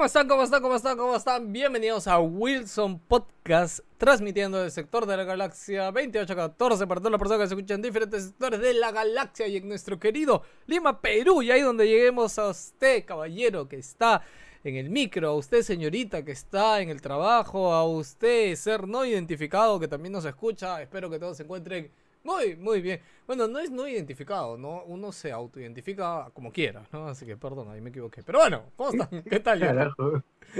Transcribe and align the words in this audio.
¿Cómo 0.00 0.06
están? 0.06 0.28
¿Cómo 0.28 0.42
están? 0.42 0.62
¿Cómo 0.62 0.76
están? 0.76 0.96
¿Cómo 0.96 1.14
están? 1.14 1.52
Bienvenidos 1.52 2.06
a 2.06 2.18
Wilson 2.20 3.00
Podcast, 3.00 3.80
transmitiendo 3.98 4.56
del 4.56 4.70
sector 4.70 5.04
de 5.04 5.14
la 5.14 5.24
galaxia 5.24 5.92
2814 5.92 6.86
para 6.86 7.02
todas 7.02 7.12
las 7.12 7.18
personas 7.18 7.42
que 7.42 7.48
se 7.48 7.54
escuchan 7.54 7.74
en 7.74 7.82
diferentes 7.82 8.24
sectores 8.24 8.60
de 8.60 8.72
la 8.72 8.92
galaxia 8.92 9.46
y 9.46 9.58
en 9.58 9.68
nuestro 9.68 10.00
querido 10.00 10.42
Lima, 10.66 11.02
Perú. 11.02 11.42
Y 11.42 11.50
ahí 11.50 11.60
donde 11.60 11.86
lleguemos 11.86 12.38
a 12.38 12.48
usted, 12.48 13.04
caballero, 13.04 13.68
que 13.68 13.76
está 13.76 14.22
en 14.64 14.76
el 14.76 14.88
micro, 14.88 15.28
a 15.28 15.34
usted, 15.34 15.60
señorita, 15.60 16.24
que 16.24 16.32
está 16.32 16.80
en 16.80 16.88
el 16.88 17.02
trabajo, 17.02 17.70
a 17.70 17.86
usted, 17.86 18.54
ser 18.54 18.88
no 18.88 19.04
identificado, 19.04 19.78
que 19.78 19.86
también 19.86 20.14
nos 20.14 20.24
escucha. 20.24 20.80
Espero 20.80 21.10
que 21.10 21.18
todos 21.18 21.36
se 21.36 21.42
encuentren 21.42 21.90
muy, 22.24 22.56
muy 22.56 22.80
bien. 22.80 23.00
Bueno, 23.26 23.46
no 23.48 23.58
es 23.60 23.70
no 23.70 23.86
identificado, 23.86 24.56
¿no? 24.58 24.82
Uno 24.84 25.12
se 25.12 25.30
autoidentifica 25.32 26.28
como 26.34 26.52
quiera, 26.52 26.82
¿no? 26.92 27.06
Así 27.08 27.24
que 27.24 27.36
perdón, 27.36 27.70
ahí 27.70 27.80
me 27.80 27.90
equivoqué. 27.90 28.22
Pero 28.22 28.40
bueno, 28.40 28.64
¿cómo 28.76 28.90
están? 28.90 29.22
¿Qué 29.30 29.40
tal, 29.40 29.58
Jerry? 29.60 29.90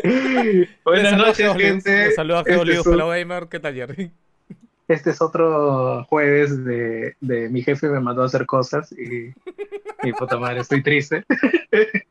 Buenas 0.85 1.17
noches, 1.17 1.53
gente. 1.57 2.13
saluda 2.13 2.41
Este 2.41 2.53
Geolius, 2.55 2.79
es, 2.81 2.87
un- 2.87 2.93
Fellow 2.93 3.09
Gamer. 3.11 3.49
¿Qué 3.49 3.61
tal, 3.61 3.75
Jerry? 3.75 4.11
este 4.89 5.11
es 5.11 5.23
otro 5.23 6.05
jueves 6.07 6.65
de, 6.65 7.15
de 7.21 7.49
mi 7.49 7.63
jefe 7.63 7.89
me 7.89 8.01
mandó 8.01 8.23
a 8.23 8.27
hacer 8.27 8.45
cosas 8.45 8.91
y, 8.91 9.33
y 10.03 10.13
puta 10.15 10.37
madre, 10.37 10.63
estoy 10.63 10.83
triste. 10.83 11.25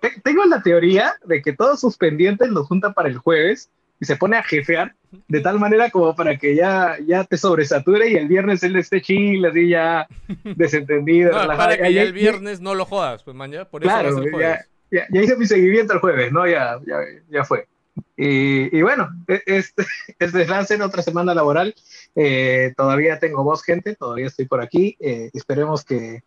Te- 0.00 0.20
Tengo 0.22 0.44
la 0.44 0.62
teoría 0.62 1.14
de 1.24 1.40
que 1.42 1.52
todos 1.54 1.80
sus 1.80 1.96
pendientes 1.96 2.50
los 2.50 2.66
junta 2.66 2.92
para 2.92 3.08
el 3.08 3.16
jueves 3.16 3.70
y 4.02 4.04
se 4.04 4.16
pone 4.16 4.36
a 4.36 4.42
jefear 4.42 4.96
de 5.28 5.40
tal 5.40 5.60
manera 5.60 5.88
como 5.88 6.16
para 6.16 6.36
que 6.36 6.56
ya, 6.56 6.96
ya 7.06 7.22
te 7.22 7.36
sobresature 7.36 8.10
y 8.10 8.16
el 8.16 8.26
viernes 8.26 8.64
él 8.64 8.74
esté 8.74 9.00
chill, 9.00 9.46
así 9.46 9.68
ya 9.68 10.08
desentendido. 10.56 11.30
No, 11.30 11.56
para 11.56 11.76
que 11.76 11.94
ya 11.94 12.02
el 12.02 12.12
viernes 12.12 12.60
no 12.60 12.74
lo 12.74 12.84
jodas, 12.84 13.22
pues, 13.22 13.36
man, 13.36 13.52
ya. 13.52 13.64
Por 13.64 13.84
eso 13.84 13.92
Claro, 13.92 14.40
ya, 14.40 14.66
ya, 14.90 15.06
ya 15.08 15.22
hice 15.22 15.36
mi 15.36 15.46
seguimiento 15.46 15.92
el 15.92 16.00
jueves, 16.00 16.32
¿no? 16.32 16.48
Ya, 16.48 16.80
ya, 16.84 16.96
ya 17.30 17.44
fue. 17.44 17.68
Y, 18.16 18.76
y 18.76 18.82
bueno, 18.82 19.08
e- 19.28 19.42
este, 19.46 19.84
este 20.18 20.38
deslance 20.38 20.74
en 20.74 20.82
otra 20.82 21.00
semana 21.00 21.32
laboral. 21.32 21.72
Eh, 22.16 22.74
todavía 22.76 23.20
tengo 23.20 23.44
voz, 23.44 23.62
gente, 23.62 23.94
todavía 23.94 24.26
estoy 24.26 24.46
por 24.46 24.60
aquí. 24.60 24.96
Eh, 24.98 25.30
esperemos 25.32 25.84
que, 25.84 26.24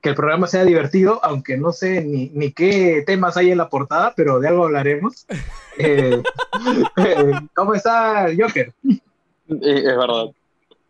que 0.00 0.10
el 0.10 0.14
programa 0.14 0.46
sea 0.46 0.64
divertido, 0.64 1.20
aunque 1.24 1.56
no 1.56 1.72
sé 1.72 2.02
ni, 2.02 2.30
ni 2.30 2.52
qué 2.52 3.02
temas 3.06 3.36
hay 3.36 3.50
en 3.50 3.58
la 3.58 3.68
portada, 3.68 4.14
pero 4.16 4.40
de 4.40 4.48
algo 4.48 4.64
hablaremos. 4.64 5.26
Eh, 5.80 6.20
eh, 6.96 7.32
¿Cómo 7.54 7.72
está 7.72 8.26
Joker? 8.36 8.72
Eh, 8.84 8.96
es 9.48 9.84
verdad. 9.96 10.24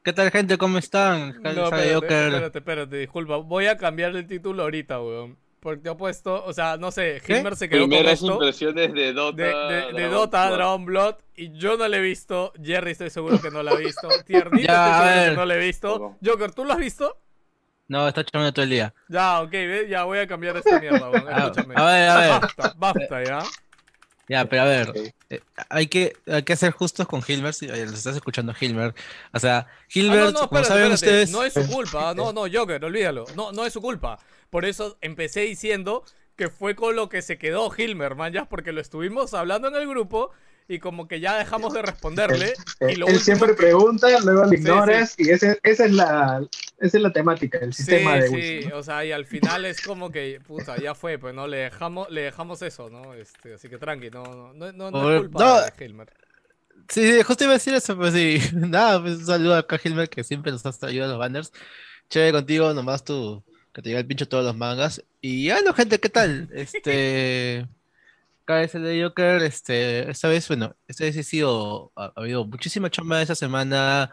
¿Qué 0.03 0.15
tal, 0.15 0.31
gente? 0.31 0.57
¿Cómo 0.57 0.79
están? 0.79 1.43
No, 1.43 1.51
espérate, 1.51 1.95
Joker. 1.95 2.11
espérate, 2.29 2.59
espérate, 2.59 2.97
disculpa. 2.97 3.37
Voy 3.37 3.67
a 3.67 3.77
cambiar 3.77 4.17
el 4.17 4.27
título 4.27 4.63
ahorita, 4.63 4.99
weón. 5.03 5.37
Porque 5.61 5.83
te 5.83 5.91
he 5.91 5.95
puesto, 5.95 6.43
o 6.43 6.55
sea, 6.55 6.79
no 6.79 6.91
sé. 6.91 7.21
Hilmer 7.29 7.55
se 7.57 7.69
quedó 7.69 7.81
con 7.81 7.91
Primeras 7.91 8.15
esto 8.15 8.33
impresiones 8.33 8.95
de 8.95 9.13
Dota. 9.13 9.43
de, 9.43 9.45
de, 9.45 9.75
de 9.75 9.93
Dragon 9.93 10.11
Dota, 10.11 10.45
Ball. 10.49 10.57
Dragon 10.57 10.85
Blood, 10.87 11.15
y 11.37 11.53
yo 11.53 11.77
no 11.77 11.87
lo 11.87 11.97
he 11.97 12.01
visto. 12.01 12.53
Jerry 12.63 12.93
estoy 12.93 13.11
seguro 13.11 13.39
que 13.43 13.51
no 13.51 13.63
lo 13.63 13.73
ha 13.73 13.77
visto. 13.77 14.09
Tiernito 14.25 14.67
Ya, 14.67 14.87
estoy 14.87 15.09
seguro 15.09 15.31
que 15.31 15.37
no 15.37 15.45
lo 15.45 15.53
he 15.55 15.59
visto. 15.59 16.17
Joker, 16.25 16.53
¿tú 16.53 16.65
lo 16.65 16.73
has 16.73 16.79
visto? 16.79 17.19
No, 17.89 18.07
está 18.07 18.23
chamando 18.25 18.53
todo 18.53 18.63
el 18.65 18.71
día. 18.71 18.95
Ya, 19.09 19.41
ok, 19.41 19.53
ya 19.89 20.05
voy 20.05 20.19
a 20.19 20.27
cambiar 20.27 20.57
esta 20.59 20.79
mierda, 20.79 21.09
weón. 21.11 21.27
A, 21.29 21.39
Escúchame. 21.47 21.75
a 21.77 21.85
ver, 21.85 22.09
a 22.11 22.17
ver. 22.19 22.31
Basta, 22.41 22.75
basta, 22.77 23.25
ya. 23.25 23.43
Ya, 24.29 24.45
pero 24.45 24.63
a 24.63 24.65
ver. 24.67 24.93
Eh, 25.31 25.41
hay, 25.71 25.87
que, 25.87 26.13
hay 26.27 26.43
que 26.43 26.55
ser 26.55 26.73
justos 26.73 27.07
con 27.09 27.23
Hilmer. 27.27 27.55
Si 27.55 27.65
eh, 27.67 27.87
los 27.87 27.95
estás 27.95 28.15
escuchando, 28.15 28.53
Hilmer. 28.61 28.95
O 29.33 29.39
sea, 29.41 29.59
Ah, 29.61 29.67
Hilmer, 29.89 30.19
no, 30.19 30.31
no, 30.33 30.49
como 30.49 30.61
espérate, 30.61 30.69
saben 30.69 30.93
espérate. 30.93 31.23
ustedes. 31.23 31.31
No 31.31 31.45
es 31.45 31.55
su 31.55 31.67
culpa. 31.75 32.13
No, 32.15 32.33
no, 32.35 32.45
Joker, 32.53 32.85
olvídalo. 32.85 33.25
No, 33.35 33.53
no 33.53 33.65
es 33.65 33.73
su 33.73 33.81
culpa. 33.81 34.19
Por 34.51 34.67
eso 34.67 34.99
empecé 35.01 35.41
diciendo 35.41 36.05
que 36.37 36.51
fue 36.51 36.75
con 36.77 36.95
lo 36.95 37.09
que 37.09 37.23
se 37.23 37.39
quedó 37.39 37.71
Hilmer, 37.75 38.15
man, 38.17 38.33
ya, 38.35 38.45
porque 38.45 38.73
lo 38.73 38.81
estuvimos 38.83 39.33
hablando 39.33 39.69
en 39.69 39.77
el 39.77 39.89
grupo 39.89 40.31
y 40.69 40.79
como 40.81 41.09
que 41.09 41.21
ya 41.21 41.37
dejamos 41.39 41.73
de 41.73 41.83
responderle. 41.83 42.61
Eh, 42.81 42.87
Y 42.87 42.97
lo 42.97 43.07
él 43.07 43.15
último 43.15 43.21
siempre 43.21 43.55
pregunta, 43.55 44.09
luego 44.21 44.45
lo 44.45 44.55
Sí, 44.55 44.55
ignoras, 44.55 45.15
y 45.19 45.31
ese- 45.31 45.59
esa, 45.63 45.85
es 45.87 45.93
la, 45.93 46.41
esa 46.79 46.97
es 46.97 47.03
la 47.03 47.13
temática, 47.13 47.59
el 47.59 47.73
Sí, 47.77 47.83
sistema 47.83 48.17
de 48.19 48.29
sí, 48.29 48.31
Wilson. 48.31 48.73
o 48.73 48.83
sea, 48.83 49.05
y 49.05 49.13
al 49.13 49.25
final 49.25 49.65
es 49.65 49.81
como 49.81 50.11
que, 50.11 50.41
puta, 50.41 50.79
ya 50.79 50.95
fue, 50.97 51.17
pues 51.19 51.33
no, 51.35 51.47
le 51.47 51.59
dejamos, 51.59 52.11
le 52.11 52.23
dejamos 52.23 52.61
eso, 52.63 52.91
¿no? 52.91 53.15
Este, 53.15 53.55
así 53.55 53.69
que 53.69 53.79
tranqui, 53.79 54.11
no, 54.11 54.35
no, 54.35 54.53
no, 54.55 54.73
no, 54.73 54.91
no 54.91 55.03
es 55.05 55.11
culpa 55.11 55.45
no. 55.45 55.47
de 55.47 55.73
Hilmer. 55.79 56.13
Sí, 56.89 57.03
sí, 57.13 57.23
justo 57.23 57.45
iba 57.45 57.53
a 57.53 57.57
decir 57.57 57.75
eso, 57.75 57.97
pues 57.97 58.15
sí. 58.15 58.39
Nada, 58.55 59.01
pues 59.03 59.17
un 59.19 59.27
saludo 59.27 59.57
acá 59.57 59.77
a 59.77 59.81
Hilmer, 59.83 60.09
que 60.09 60.25
siempre 60.25 60.53
nos 60.53 60.65
has 60.67 60.83
ayudado 60.83 61.13
a 61.13 61.15
los 61.17 61.21
banners. 61.21 61.53
Chévere 62.11 62.33
contigo, 62.33 62.73
nomás 62.75 63.05
tú, 63.05 63.45
que 63.73 63.83
te 63.83 63.91
llega 63.91 64.01
el 64.01 64.07
pincho 64.07 64.29
todos 64.29 64.45
los 64.45 64.57
mangas. 64.57 65.05
Y 65.21 65.51
bueno, 65.51 65.75
gente, 65.75 66.01
¿qué 66.01 66.09
tal? 66.09 66.49
Este. 66.53 67.69
El 68.49 68.83
de 68.83 69.03
Joker, 69.03 69.43
este, 69.43 70.11
esta 70.11 70.27
vez, 70.29 70.49
bueno, 70.49 70.75
esta 70.87 71.05
vez 71.05 71.15
he 71.17 71.23
sido, 71.23 71.93
ha, 71.95 72.07
ha 72.07 72.13
habido 72.17 72.47
muchísima 72.47 72.91
chamba 72.91 73.21
esta 73.21 73.35
semana. 73.35 74.11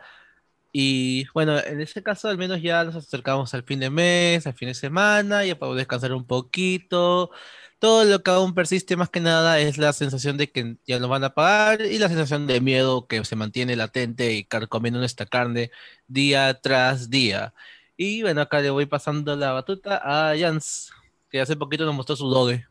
Y 0.73 1.25
bueno, 1.33 1.57
en 1.59 1.79
este 1.81 2.03
caso 2.03 2.27
al 2.27 2.37
menos 2.37 2.61
ya 2.61 2.83
nos 2.83 2.95
acercamos 2.95 3.53
al 3.53 3.63
fin 3.63 3.79
de 3.79 3.89
mes, 3.89 4.45
al 4.45 4.53
fin 4.53 4.67
de 4.69 4.73
semana, 4.73 5.45
ya 5.45 5.57
podemos 5.57 5.77
descansar 5.77 6.13
un 6.13 6.27
poquito. 6.27 7.31
Todo 7.79 8.03
lo 8.05 8.23
que 8.23 8.31
aún 8.31 8.53
persiste 8.53 8.97
más 8.97 9.09
que 9.09 9.21
nada 9.21 9.59
es 9.59 9.77
la 9.77 9.93
sensación 9.93 10.37
de 10.37 10.51
que 10.51 10.77
ya 10.85 10.99
nos 10.99 11.09
van 11.09 11.23
a 11.23 11.33
pagar 11.33 11.81
y 11.81 11.97
la 11.97 12.09
sensación 12.09 12.47
de 12.47 12.61
miedo 12.61 13.07
que 13.07 13.23
se 13.25 13.35
mantiene 13.37 13.75
latente 13.77 14.33
y 14.33 14.45
carcomiendo 14.45 14.99
nuestra 14.99 15.25
carne 15.25 15.71
día 16.07 16.59
tras 16.61 17.09
día. 17.09 17.53
Y 17.97 18.21
bueno, 18.23 18.41
acá 18.41 18.59
le 18.61 18.69
voy 18.71 18.85
pasando 18.85 19.35
la 19.37 19.51
batuta 19.53 20.01
a 20.03 20.37
Jans, 20.37 20.91
que 21.29 21.39
hace 21.41 21.55
poquito 21.55 21.85
nos 21.85 21.95
mostró 21.95 22.15
su 22.17 22.27
doge. 22.29 22.65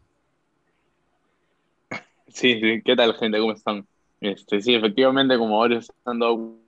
Sí, 2.35 2.61
sí, 2.61 2.83
¿qué 2.85 2.97
tal, 2.97 3.15
gente? 3.15 3.39
¿Cómo 3.39 3.53
están? 3.53 3.87
Este, 4.21 4.61
sí, 4.61 4.75
efectivamente, 4.75 5.39
como 5.39 5.55
ahora 5.63 5.81
se 5.81 5.93
han 6.05 6.19
dado 6.19 6.59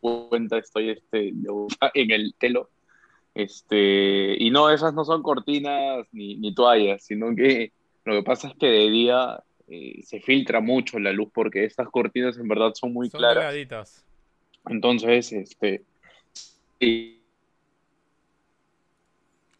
cuenta, 0.00 0.58
estoy 0.58 0.90
este, 0.90 1.30
de- 1.32 1.68
en 1.94 2.10
el 2.10 2.34
telo. 2.38 2.68
Este, 3.34 4.36
y 4.38 4.50
no, 4.50 4.68
esas 4.68 4.92
no 4.92 5.04
son 5.06 5.22
cortinas 5.22 6.06
ni, 6.12 6.36
ni 6.36 6.54
toallas, 6.54 7.02
sino 7.04 7.34
que 7.34 7.72
lo 8.04 8.12
que 8.16 8.22
pasa 8.22 8.48
es 8.48 8.54
que 8.56 8.66
de 8.66 8.90
día 8.90 9.42
eh, 9.66 10.02
se 10.04 10.20
filtra 10.20 10.60
mucho 10.60 10.98
la 10.98 11.12
luz 11.12 11.30
porque 11.32 11.64
estas 11.64 11.88
cortinas 11.88 12.36
en 12.36 12.46
verdad 12.46 12.72
son 12.74 12.92
muy 12.92 13.08
Son 13.08 13.18
claras. 13.20 13.36
delgaditas. 13.54 14.04
Entonces, 14.66 15.32
este, 15.32 15.82
y- 16.78 17.23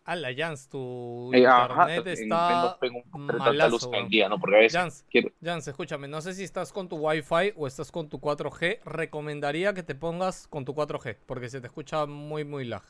A 0.07 0.17
la 0.17 0.35
Jans, 0.35 0.69
tu 0.69 1.31
eh, 1.33 1.39
internet 1.39 2.07
está 2.09 2.77
tengo 2.79 3.03
tanta 3.11 3.39
malazo, 3.39 3.91
luz 3.91 4.09
día, 4.11 4.29
¿no? 4.29 4.39
Porque 4.39 4.57
a 4.57 4.59
veces 4.59 4.79
Jans, 4.79 5.05
quiero, 5.11 5.31
Jans, 5.43 5.67
escúchame, 5.67 6.09
no 6.09 6.21
sé 6.21 6.35
si 6.35 6.45
estás 6.45 6.75
con 6.75 6.91
tu 6.91 6.97
Wi-Fi 6.97 7.55
o 7.57 7.67
estás 7.67 7.91
con 7.91 8.11
tu 8.11 8.19
4G. 8.19 8.81
Recomendaría 8.85 9.73
que 9.73 9.83
te 9.83 9.95
pongas 9.95 10.47
con 10.49 10.67
tu 10.67 10.75
4G, 10.75 11.17
porque 11.25 11.49
se 11.49 11.63
te 11.63 11.69
escucha 11.69 12.05
muy, 12.05 12.45
muy 12.45 12.67
lag. 12.67 12.83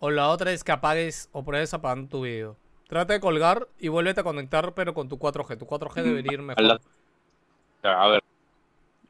O 0.00 0.10
la 0.10 0.30
otra 0.30 0.52
es 0.52 0.64
que 0.64 0.72
apagues 0.72 1.28
o 1.32 1.44
pruebes 1.44 1.72
apagando 1.72 2.08
tu 2.08 2.22
video. 2.22 2.56
Trata 2.88 3.12
de 3.12 3.20
colgar 3.20 3.68
y 3.78 3.86
vuélvete 3.86 4.20
a 4.20 4.24
conectar, 4.24 4.74
pero 4.74 4.94
con 4.94 5.08
tu 5.08 5.16
4G. 5.16 5.58
Tu 5.58 5.66
4G 5.66 6.02
debería 6.02 6.32
ir 6.32 6.42
mejor. 6.42 6.80
A 7.84 8.08
ver, 8.08 8.24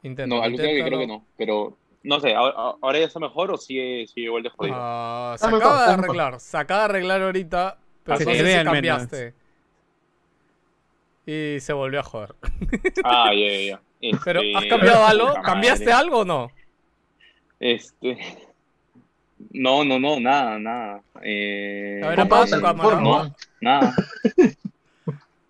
Intenta. 0.02 0.36
no, 0.36 0.42
alucina 0.42 0.68
que 0.68 0.84
creo 0.84 0.98
que 0.98 1.06
no, 1.06 1.24
pero 1.38 1.78
no 2.02 2.20
sé, 2.20 2.34
ahora, 2.34 2.54
ahora 2.80 2.98
ya 2.98 3.06
está 3.06 3.18
mejor 3.20 3.50
o 3.50 3.56
sigue, 3.56 4.06
sigue 4.06 4.26
igual 4.26 4.42
de 4.42 4.50
jodido. 4.50 4.76
Ah, 4.78 5.34
se 5.38 5.44
Está 5.46 5.56
mejor, 5.56 5.62
acaba 5.72 5.86
de 5.86 5.92
arreglar. 5.94 6.40
Se 6.40 6.56
acaba 6.56 6.80
de 6.80 6.84
arreglar 6.86 7.22
ahorita, 7.22 7.78
pero 8.04 8.18
Se 8.18 8.24
no 8.24 8.30
te 8.30 8.36
sé 8.38 8.42
ve 8.44 8.50
si 8.52 8.56
al 8.56 8.64
menos. 8.64 8.74
cambiaste. 8.74 9.34
Y 11.26 11.60
se 11.60 11.72
volvió 11.74 12.00
a 12.00 12.02
joder. 12.04 12.34
Ah, 13.04 13.30
ya, 13.34 13.46
ya, 13.48 13.60
ya. 13.72 13.80
Este, 14.00 14.18
Pero, 14.24 14.40
¿has 14.56 14.64
cambiado 14.66 15.06
algo? 15.06 15.34
¿Cambiaste 15.42 15.84
madre. 15.86 15.98
algo 15.98 16.18
o 16.20 16.24
no? 16.24 16.50
Este. 17.60 18.16
No, 19.50 19.84
no, 19.84 19.98
no, 19.98 20.18
nada, 20.20 20.58
nada. 20.58 21.02
Eh, 21.22 22.00
A 22.02 22.08
ver, 22.08 22.20
apaga 22.20 22.46
tu 22.46 22.60
cámara. 22.62 23.00
No, 23.00 23.34
nada. 23.60 23.94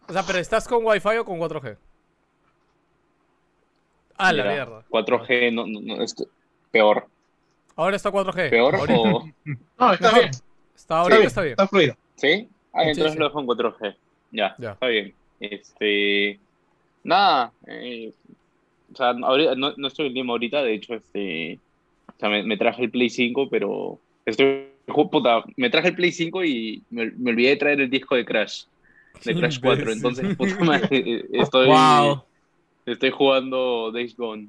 O 0.09 0.13
sea, 0.15 0.23
pero 0.23 0.39
¿estás 0.39 0.67
con 0.67 0.83
Wi-Fi 0.87 1.19
o 1.19 1.25
con 1.27 1.39
4G? 1.39 1.77
Ah, 4.17 4.33
la 4.33 4.45
mierda. 4.45 4.83
4G, 4.89 5.53
no, 5.53 5.67
no, 5.67 5.81
no, 5.83 6.03
esto- 6.03 6.25
peor. 6.71 7.07
Ahora 7.77 7.97
está 7.97 8.11
4G. 8.11 8.51
¿Peor 8.51 8.75
Ahorita- 8.75 8.99
o.? 9.01 9.29
No, 9.79 9.93
está 9.93 10.07
Mejor. 10.09 10.21
bien. 10.21 10.31
Está, 10.75 10.99
ahorita 11.01 11.17
bien, 11.19 11.27
está 11.29 11.41
bien. 11.43 11.53
Está 11.53 11.69
fluido. 11.69 11.95
¿Sí? 12.17 12.49
Ah, 12.73 12.83
Sí, 12.85 12.89
entonces 12.91 13.13
sí. 13.13 13.19
lo 13.19 13.25
dejo 13.27 13.41
en 13.41 13.47
4G. 13.47 13.97
Ya, 14.33 14.55
Ya. 14.59 14.73
está 14.73 14.87
bien. 14.87 15.15
Este. 15.41 16.41
Nada. 17.05 17.53
eh, 17.67 18.13
o 18.93 18.97
sea, 18.97 19.11
ahorita- 19.11 19.55
no, 19.55 19.75
no 19.77 19.89
estoy 19.89 20.07
en 20.09 20.15
Lima 20.15 20.33
ahorita, 20.33 20.63
de 20.63 20.75
hecho, 20.75 20.95
este. 20.95 21.59
O 22.09 22.19
sea, 22.19 22.29
me, 22.29 22.43
me 22.43 22.57
traje 22.57 22.83
el 22.85 22.91
Play 22.91 23.11
5, 23.11 23.49
pero. 23.51 23.99
Estoy. 24.27 24.69
Puta, 24.87 25.45
me 25.57 25.69
traje 25.69 25.89
el 25.89 25.95
Play 25.95 26.11
5 26.13 26.43
y 26.45 26.83
me, 26.91 27.11
me 27.13 27.31
olvidé 27.33 27.51
de 27.51 27.57
traer 27.57 27.81
el 27.83 27.91
disco 27.91 28.15
de 28.17 28.25
Crash. 28.25 28.65
De 29.25 29.35
Crash 29.35 29.61
4. 29.61 29.93
Imbécil. 29.93 29.93
Entonces, 29.97 30.37
puta 30.37 30.65
madre, 30.65 31.25
estoy. 31.33 31.67
Wow. 31.69 32.23
Estoy 32.87 33.11
jugando 33.11 33.91
Days 33.93 34.17
Gone. 34.17 34.49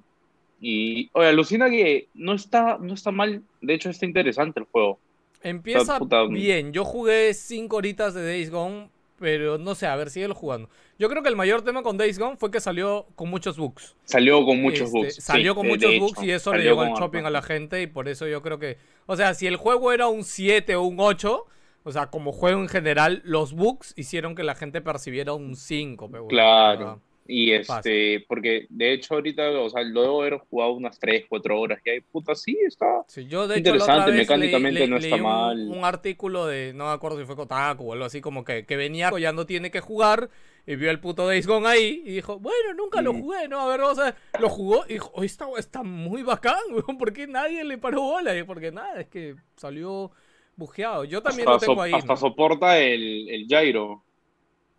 Y, 0.61 1.09
oye, 1.13 1.27
alucina 1.27 1.69
que 1.69 2.07
no 2.13 2.33
está, 2.33 2.77
no 2.79 2.93
está 2.93 3.11
mal. 3.11 3.41
De 3.61 3.73
hecho, 3.73 3.89
está 3.89 4.05
interesante 4.05 4.59
el 4.59 4.65
juego. 4.65 4.99
Empieza 5.41 5.97
Puta, 5.99 6.25
bien. 6.25 6.73
Yo 6.73 6.83
jugué 6.83 7.33
5 7.33 7.75
horitas 7.75 8.13
de 8.13 8.25
Days 8.25 8.49
Gone, 8.51 8.89
pero 9.17 9.57
no 9.57 9.73
sé, 9.75 9.87
a 9.87 9.95
ver, 9.95 10.09
síguelo 10.09 10.35
jugando. 10.35 10.69
Yo 10.97 11.07
creo 11.07 11.23
que 11.23 11.29
el 11.29 11.37
mayor 11.37 11.61
tema 11.61 11.81
con 11.81 11.97
Days 11.97 12.19
Gone 12.19 12.35
fue 12.35 12.51
que 12.51 12.59
salió 12.59 13.05
con 13.15 13.29
muchos 13.29 13.57
bugs. 13.57 13.95
Salió 14.03 14.43
con 14.45 14.61
muchos 14.61 14.87
Este, 14.87 14.97
bugs. 14.97 15.15
Salió 15.15 15.53
sí, 15.53 15.55
con 15.55 15.63
de- 15.65 15.69
muchos 15.71 15.91
de 15.91 15.99
bugs 15.99 16.17
hecho, 16.17 16.25
y 16.25 16.31
eso 16.31 16.53
le 16.53 16.63
llegó 16.63 16.81
al 16.81 16.93
shopping 16.93 17.23
a 17.23 17.29
la 17.29 17.41
gente 17.41 17.81
y 17.81 17.87
por 17.87 18.09
eso 18.09 18.27
yo 18.27 18.41
creo 18.41 18.59
que... 18.59 18.77
O 19.05 19.15
sea, 19.15 19.33
si 19.33 19.47
el 19.47 19.55
juego 19.55 19.93
era 19.93 20.07
un 20.07 20.25
7 20.25 20.75
o 20.75 20.83
un 20.83 20.97
8, 20.99 21.45
o 21.83 21.91
sea, 21.93 22.07
como 22.07 22.33
juego 22.33 22.59
en 22.59 22.67
general, 22.67 23.21
los 23.23 23.53
bugs 23.53 23.93
hicieron 23.95 24.35
que 24.35 24.43
la 24.43 24.55
gente 24.55 24.81
percibiera 24.81 25.31
un 25.33 25.55
5. 25.55 26.07
pe, 26.07 26.13
huevón. 26.15 26.27
Claro. 26.27 27.01
Y 27.31 27.51
Fácil. 27.63 27.91
este, 27.91 28.25
porque 28.27 28.65
de 28.69 28.93
hecho 28.93 29.13
ahorita, 29.13 29.51
o 29.61 29.69
sea, 29.69 29.83
lo 29.83 30.01
debo 30.01 30.21
haber 30.21 30.39
jugado 30.39 30.71
unas 30.73 30.97
3, 30.97 31.25
4 31.29 31.59
horas 31.59 31.79
y 31.85 31.89
ahí, 31.91 32.01
puta, 32.01 32.33
sí, 32.33 32.57
está. 32.65 33.03
Sí, 33.07 33.27
yo 33.27 33.47
de 33.47 33.57
Interesante, 33.59 34.11
mecánicamente 34.11 34.87
no 34.87 34.97
está 34.97 35.15
un, 35.17 35.21
mal. 35.21 35.59
un 35.69 35.85
artículo 35.85 36.47
de, 36.47 36.73
no 36.73 36.85
me 36.85 36.91
acuerdo 36.91 37.19
si 37.19 37.25
fue 37.25 37.35
Kotaku 37.35 37.87
o 37.87 37.93
algo 37.93 38.05
así, 38.05 38.19
como 38.19 38.43
que, 38.43 38.65
que 38.65 38.75
venía, 38.77 39.11
ya 39.19 39.31
no 39.31 39.45
tiene 39.45 39.69
que 39.69 39.79
jugar, 39.79 40.31
y 40.65 40.75
vio 40.75 40.89
el 40.89 40.99
puto 40.99 41.27
Days 41.27 41.45
Gone 41.45 41.67
ahí, 41.67 42.01
y 42.03 42.13
dijo, 42.15 42.39
bueno, 42.39 42.73
nunca 42.75 43.03
lo 43.03 43.13
jugué, 43.13 43.47
¿no? 43.47 43.59
A 43.61 43.67
ver, 43.67 43.81
vamos 43.81 43.99
a 43.99 44.05
ver, 44.05 44.15
lo 44.39 44.49
jugó, 44.49 44.85
y 44.89 44.93
dijo, 44.93 45.11
"Oye, 45.13 45.27
está, 45.27 45.45
está 45.59 45.83
muy 45.83 46.23
bacán, 46.23 46.55
weón, 46.71 46.97
¿por 46.97 47.13
qué 47.13 47.27
nadie 47.27 47.63
le 47.63 47.77
paró 47.77 48.01
bola? 48.01 48.35
Y 48.35 48.41
porque 48.41 48.71
nada, 48.71 49.01
es 49.01 49.07
que 49.07 49.35
salió 49.55 50.11
bujeado. 50.55 51.05
Yo 51.05 51.21
también 51.21 51.47
Hasta, 51.47 51.53
lo 51.53 51.59
tengo 51.59 51.75
so- 51.75 51.81
ahí, 51.83 51.93
hasta 51.93 52.13
¿no? 52.13 52.17
soporta 52.17 52.79
el, 52.79 53.29
el 53.29 53.45
gyro. 53.47 54.03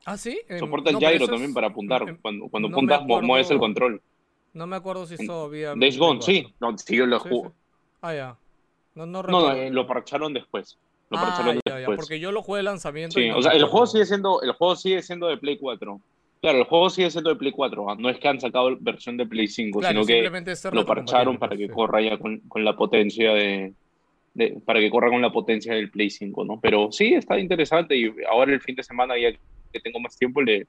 ¿Ah, 0.04 0.16
sí? 0.16 0.40
En- 0.48 0.58
Soporta 0.58 0.90
el 0.90 0.94
no, 0.94 1.00
gyro 1.00 1.26
también 1.26 1.50
es- 1.50 1.54
para 1.54 1.66
apuntar. 1.68 2.02
en- 2.08 2.16
Cuando, 2.16 2.48
cuando 2.48 2.68
no 2.68 2.74
apuntas, 2.76 3.02
mu- 3.04 3.22
mueves 3.22 3.50
el 3.50 3.58
control. 3.58 4.00
No 4.52 4.66
me 4.66 4.76
acuerdo 4.76 5.06
si 5.06 5.14
eso 5.14 5.44
había... 5.44 5.74
Days 5.76 5.98
Gone, 5.98 6.20
sí. 6.22 6.42
4. 6.42 6.56
No, 6.72 6.78
sí, 6.78 6.96
yo 6.96 7.06
lo 7.06 7.20
Sí. 7.20 7.28
Ah, 8.02 8.14
ya. 8.14 8.36
No, 8.94 9.06
no 9.06 9.52
eh, 9.52 9.70
lo 9.70 9.86
parcharon 9.86 10.32
después. 10.34 10.76
Lo 11.10 11.18
Ah, 11.18 11.22
parcharon 11.22 11.54
ya, 11.56 11.60
ya, 11.66 11.76
después. 11.76 11.96
porque 12.00 12.18
yo 12.18 12.32
lo 12.32 12.42
jugué 12.42 12.58
de 12.58 12.62
lanzamiento. 12.64 13.18
Sí, 13.18 13.30
o 13.30 13.40
sea, 13.42 13.52
el 13.52 13.64
juego 13.64 13.86
sigue 13.86 14.06
siendo, 14.06 14.42
el 14.42 14.52
juego 14.52 14.74
sigue 14.76 15.02
siendo 15.02 15.28
de 15.28 15.36
Play 15.36 15.58
4. 15.58 16.00
Claro, 16.40 16.58
el 16.58 16.64
juego 16.64 16.88
sigue 16.90 17.10
siendo 17.10 17.30
de 17.30 17.36
Play 17.36 17.52
4. 17.52 17.88
ah, 17.90 17.96
No 17.98 18.08
es 18.08 18.18
que 18.18 18.26
han 18.28 18.40
sacado 18.40 18.76
versión 18.80 19.16
de 19.16 19.26
Play 19.26 19.46
5, 19.46 19.78
Claro, 19.80 20.02
sino 20.02 20.06
que 20.06 20.70
lo 20.72 20.86
parcharon 20.86 21.38
para 21.38 21.56
que 21.56 21.68
corra 21.68 22.00
ya 22.00 22.18
con, 22.18 22.38
con 22.48 22.64
la 22.64 22.74
potencia 22.76 23.32
de, 23.34 23.72
de- 24.40 24.60
para 24.64 24.80
que 24.80 24.90
corra 24.90 25.08
con 25.10 25.20
la 25.22 25.30
potencia 25.32 25.74
del 25.74 25.90
Play 25.90 26.10
5, 26.10 26.44
¿no? 26.44 26.58
Pero 26.60 26.90
sí, 26.90 27.14
está 27.14 27.38
interesante 27.38 27.96
y 27.96 28.12
ahora 28.30 28.52
el 28.52 28.60
fin 28.60 28.74
de 28.74 28.82
semana 28.82 29.16
ya 29.18 29.30
que 29.72 29.80
tengo 29.80 30.00
más 30.00 30.16
tiempo 30.16 30.40
le, 30.42 30.66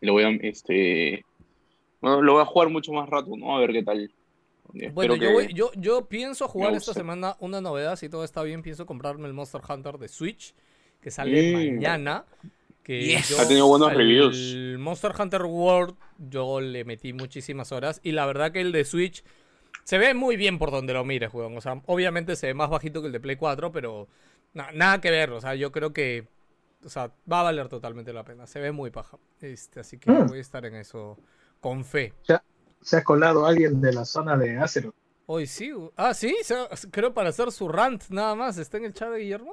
le 0.00 0.10
voy 0.10 0.22
a 0.24 0.30
este 0.42 1.24
bueno, 2.00 2.22
lo 2.22 2.32
voy 2.34 2.42
a 2.42 2.46
jugar 2.46 2.68
mucho 2.70 2.92
más 2.92 3.08
rato, 3.08 3.36
¿no? 3.36 3.56
A 3.56 3.60
ver 3.60 3.72
qué 3.72 3.82
tal. 3.82 4.10
Bueno, 4.92 5.16
yo, 5.16 5.32
voy- 5.32 5.52
yo, 5.52 5.70
yo 5.76 6.06
pienso 6.08 6.46
jugar 6.48 6.74
esta 6.74 6.94
semana 6.94 7.36
una 7.40 7.60
novedad, 7.60 7.96
si 7.96 8.08
todo 8.08 8.24
está 8.24 8.42
bien, 8.42 8.62
pienso 8.62 8.86
comprarme 8.86 9.26
el 9.26 9.34
Monster 9.34 9.60
Hunter 9.68 9.98
de 9.98 10.08
Switch, 10.08 10.54
que 11.00 11.10
sale 11.10 11.50
Mm. 11.50 11.52
mañana. 11.52 12.24
Que 12.82 12.98
Yes. 13.04 13.28
yo 13.28 13.38
Ha 13.40 13.46
tenido 13.46 13.66
buenos 13.66 13.92
reviews. 13.92 14.56
Monster 14.78 15.12
Hunter 15.18 15.42
World 15.42 15.94
yo 16.18 16.60
le 16.60 16.84
metí 16.84 17.12
muchísimas 17.12 17.72
horas 17.72 18.00
y 18.02 18.12
la 18.12 18.24
verdad 18.26 18.52
que 18.52 18.60
el 18.62 18.72
de 18.72 18.84
Switch 18.84 19.22
se 19.90 19.98
ve 19.98 20.14
muy 20.14 20.36
bien 20.36 20.56
por 20.58 20.70
donde 20.70 20.92
lo 20.92 21.04
mires, 21.04 21.34
weón. 21.34 21.56
O 21.56 21.60
sea, 21.60 21.82
obviamente 21.86 22.36
se 22.36 22.46
ve 22.46 22.54
más 22.54 22.70
bajito 22.70 23.00
que 23.00 23.08
el 23.08 23.12
de 23.12 23.18
Play 23.18 23.34
4, 23.34 23.72
pero 23.72 24.06
na- 24.54 24.70
nada 24.72 25.00
que 25.00 25.10
ver. 25.10 25.32
O 25.32 25.40
sea, 25.40 25.56
yo 25.56 25.72
creo 25.72 25.92
que 25.92 26.28
o 26.84 26.88
sea, 26.88 27.10
va 27.30 27.40
a 27.40 27.42
valer 27.42 27.68
totalmente 27.68 28.12
la 28.12 28.22
pena. 28.24 28.46
Se 28.46 28.60
ve 28.60 28.70
muy 28.72 28.90
paja. 28.90 29.18
Este, 29.40 29.80
así 29.80 29.98
que 29.98 30.10
Mm. 30.12 30.28
voy 30.28 30.38
a 30.38 30.40
estar 30.40 30.64
en 30.64 30.76
eso 30.76 31.18
con 31.60 31.84
fe. 31.84 32.14
Se 32.80 32.96
ha 32.98 33.02
colado 33.04 33.44
alguien 33.46 33.80
de 33.80 33.92
la 33.92 34.04
zona 34.04 34.36
de 34.36 34.56
Acero. 34.58 34.94
Hoy 35.26 35.46
sí. 35.46 35.72
Ah, 35.96 36.14
sí. 36.14 36.34
se- 36.42 36.68
creo 36.92 37.12
para 37.12 37.28
hacer 37.30 37.50
su 37.52 37.66
rant 37.68 38.04
nada 38.10 38.34
más. 38.36 38.58
¿Está 38.58 38.76
en 38.78 38.84
el 38.86 38.94
chat 38.94 39.10
de 39.10 39.18
Guillermo? 39.18 39.52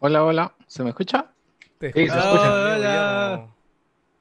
Hola, 0.00 0.22
hola. 0.22 0.54
¿Se 0.66 0.82
me 0.84 0.90
escucha? 0.90 1.32
Te 1.78 1.88
Sí, 1.92 1.94
se 1.94 2.04
escucho, 2.04 2.18
escucha. 2.26 2.52
Hola. 2.52 2.76
Guillermo. 2.76 3.54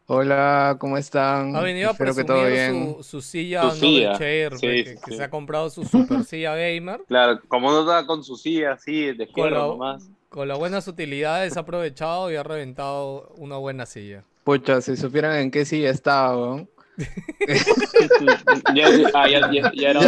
Hola, 0.10 0.78
¿cómo 0.80 0.98
están? 0.98 1.54
Ha 1.56 1.62
venido 1.62 1.90
a 1.90 1.92
Espero 1.92 2.16
que 2.16 2.24
todo 2.24 2.42
presumir 2.44 2.72
bien. 2.72 2.96
su, 2.98 3.04
su 3.04 3.22
silla, 3.22 3.62
Su 3.64 3.68
no 3.68 3.74
silla, 3.74 4.12
de 4.14 4.18
chair, 4.18 4.52
sí, 4.58 4.60
sí, 4.60 4.84
que, 4.86 4.96
que 5.04 5.12
sí. 5.12 5.18
se 5.18 5.24
ha 5.24 5.30
comprado 5.30 5.70
su 5.70 5.84
super 5.84 6.24
silla 6.24 6.56
gamer. 6.56 7.02
Claro, 7.08 7.42
como 7.50 7.72
no 7.72 7.82
está 7.82 8.06
con 8.08 8.24
su 8.24 8.38
silla 8.38 8.74
así 8.74 9.14
de 9.14 9.28
Con 9.28 9.52
la, 9.54 9.60
nomás. 9.60 10.10
con 10.30 10.48
las 10.48 10.58
buenas 10.58 10.88
utilidades 10.88 11.58
ha 11.58 11.62
aprovechado 11.62 12.32
y 12.32 12.38
ha 12.38 12.44
reventado 12.44 13.34
una 13.36 13.58
buena 13.58 13.86
silla. 13.86 14.24
Pucha, 14.46 14.80
si 14.80 14.96
supieran 14.96 15.36
en 15.40 15.52
qué 15.52 15.66
silla 15.66 15.90
estaba, 15.90 16.38
weón. 16.38 16.70
ya, 18.74 18.88
ah, 19.14 19.28
ya, 19.28 19.52
ya, 19.52 19.72
ya 19.76 19.90
era. 19.92 20.02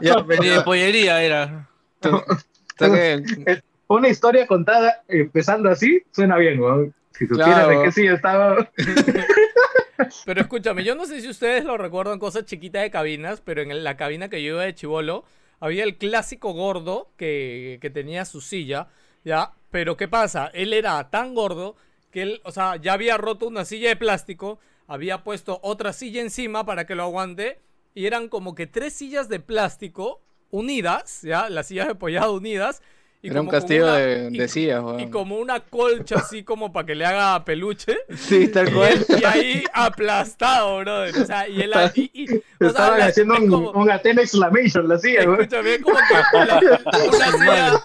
Ya, 0.00 0.16
Ni 0.40 0.48
de 0.48 0.58
venía. 0.58 0.64
pollería 0.64 1.22
era. 1.22 1.68
Una 3.86 4.08
historia 4.08 4.46
contada 4.46 5.02
empezando 5.08 5.68
así 5.70 6.02
suena 6.10 6.36
bien, 6.36 6.60
weón. 6.60 6.94
Si 7.12 7.26
supieras 7.26 7.64
Claro. 7.66 7.78
de 7.80 7.84
qué 7.84 7.92
sí 7.92 8.06
estaba. 8.06 8.70
Pero 10.24 10.40
escúchame, 10.40 10.82
yo 10.84 10.94
no 10.94 11.04
sé 11.06 11.20
si 11.20 11.28
ustedes 11.28 11.64
lo 11.64 11.76
recuerdan, 11.76 12.18
cosas 12.18 12.44
chiquitas 12.46 12.82
de 12.82 12.90
cabinas, 12.90 13.42
pero 13.42 13.60
en 13.62 13.84
la 13.84 13.96
cabina 13.98 14.28
que 14.30 14.42
yo 14.42 14.54
iba 14.54 14.62
de 14.64 14.74
chivolo, 14.74 15.24
había 15.60 15.84
el 15.84 15.98
clásico 15.98 16.52
gordo 16.54 17.10
que, 17.18 17.78
que 17.82 17.90
tenía 17.90 18.24
su 18.24 18.40
silla, 18.40 18.88
¿ya? 19.24 19.52
Pero 19.70 19.96
¿qué 19.98 20.08
pasa? 20.08 20.50
Él 20.54 20.72
era 20.72 21.10
tan 21.10 21.34
gordo 21.34 21.76
que 22.10 22.22
él, 22.22 22.40
o 22.44 22.50
sea, 22.50 22.76
ya 22.76 22.94
había 22.94 23.18
roto 23.18 23.46
una 23.46 23.66
silla 23.66 23.90
de 23.90 23.96
plástico, 23.96 24.58
había 24.88 25.22
puesto 25.22 25.60
otra 25.62 25.92
silla 25.92 26.22
encima 26.22 26.64
para 26.64 26.86
que 26.86 26.94
lo 26.94 27.02
aguante, 27.02 27.60
y 27.94 28.06
eran 28.06 28.28
como 28.28 28.54
que 28.54 28.66
tres 28.66 28.94
sillas 28.94 29.28
de 29.28 29.38
plástico 29.40 30.22
unidas, 30.50 31.20
¿ya? 31.22 31.50
Las 31.50 31.66
sillas 31.66 31.86
de 31.86 31.92
apoyado 31.92 32.32
unidas. 32.34 32.82
Y 33.22 33.28
Era 33.28 33.42
un 33.42 33.48
castillo 33.48 33.84
una- 33.84 33.96
de, 33.96 34.28
y- 34.32 34.38
de 34.38 34.48
sillas, 34.48 34.80
Y 34.80 34.84
weón. 34.84 35.10
como 35.10 35.36
una 35.36 35.60
colcha 35.60 36.16
así 36.16 36.42
como 36.42 36.72
para 36.72 36.86
que 36.86 36.94
le 36.94 37.04
haga 37.04 37.44
peluche. 37.44 37.98
Sí, 38.16 38.48
tal 38.48 38.72
cual. 38.72 39.04
Y 39.20 39.24
ahí 39.24 39.64
aplastado, 39.74 40.78
brother. 40.78 41.14
O 41.18 41.26
sea, 41.26 41.46
y 41.46 41.60
él 41.60 41.72
y, 41.94 42.10
y- 42.14 42.26
sea, 42.28 42.38
Estaban 42.60 42.98
la- 42.98 43.04
haciendo 43.06 43.34
es 43.34 43.40
un, 43.40 43.50
como- 43.50 43.70
un 43.72 43.90
Athena 43.90 44.22
Exclamation, 44.22 44.88
la 44.88 44.98
silla, 44.98 45.20
weón. 45.24 45.40
Escúchame, 45.42 45.74
es 45.74 45.82
como 45.82 45.96
que 45.96 46.38
la- 46.46 46.60
una 47.08 47.32
silla, 47.38 47.82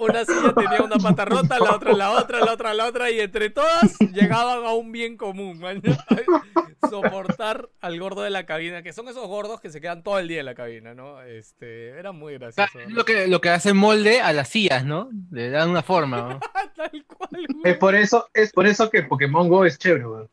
una 0.00 0.24
silla 0.24 0.52
tenía 0.54 0.82
una 0.82 0.96
pata 0.96 1.24
rota, 1.24 1.58
la 1.58 1.74
otra 1.74 1.92
la 1.92 2.10
otra, 2.12 2.40
la 2.40 2.52
otra 2.54 2.74
la 2.74 2.86
otra, 2.86 3.10
y 3.10 3.20
entre 3.20 3.50
todas 3.50 3.98
llegaban 4.12 4.64
a 4.64 4.72
un 4.72 4.90
bien 4.92 5.16
común, 5.16 5.58
man. 5.60 5.82
Soportar 6.90 7.68
al 7.80 8.00
gordo 8.00 8.22
de 8.22 8.30
la 8.30 8.46
cabina, 8.46 8.82
que 8.82 8.92
son 8.92 9.08
esos 9.08 9.26
gordos 9.28 9.60
que 9.60 9.70
se 9.70 9.80
quedan 9.80 10.02
todo 10.02 10.18
el 10.18 10.26
día 10.28 10.40
en 10.40 10.46
la 10.46 10.54
cabina, 10.54 10.94
¿no? 10.94 11.22
Este, 11.22 11.90
era 11.90 12.12
muy 12.12 12.38
gracioso. 12.38 12.80
Es 12.80 12.90
lo 12.90 13.04
que, 13.04 13.28
lo 13.28 13.40
que 13.40 13.50
hace 13.50 13.74
molde 13.74 14.20
a 14.20 14.32
las 14.32 14.48
sillas, 14.48 14.84
¿no? 14.84 15.10
Le 15.30 15.50
dan 15.50 15.70
una 15.70 15.82
forma. 15.82 16.16
¿no? 16.20 16.40
Tal 16.76 17.04
cual. 17.06 17.46
Es 17.64 17.76
por 17.76 17.94
eso, 17.94 18.28
es 18.34 18.52
por 18.52 18.66
eso 18.66 18.90
que 18.90 19.02
Pokémon 19.02 19.48
Go 19.48 19.64
es 19.64 19.78
chévere, 19.78 20.06
weón. 20.06 20.28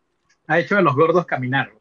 Ha 0.48 0.60
hecho 0.60 0.78
a 0.78 0.82
los 0.82 0.96
gordos 0.96 1.26
caminar. 1.26 1.72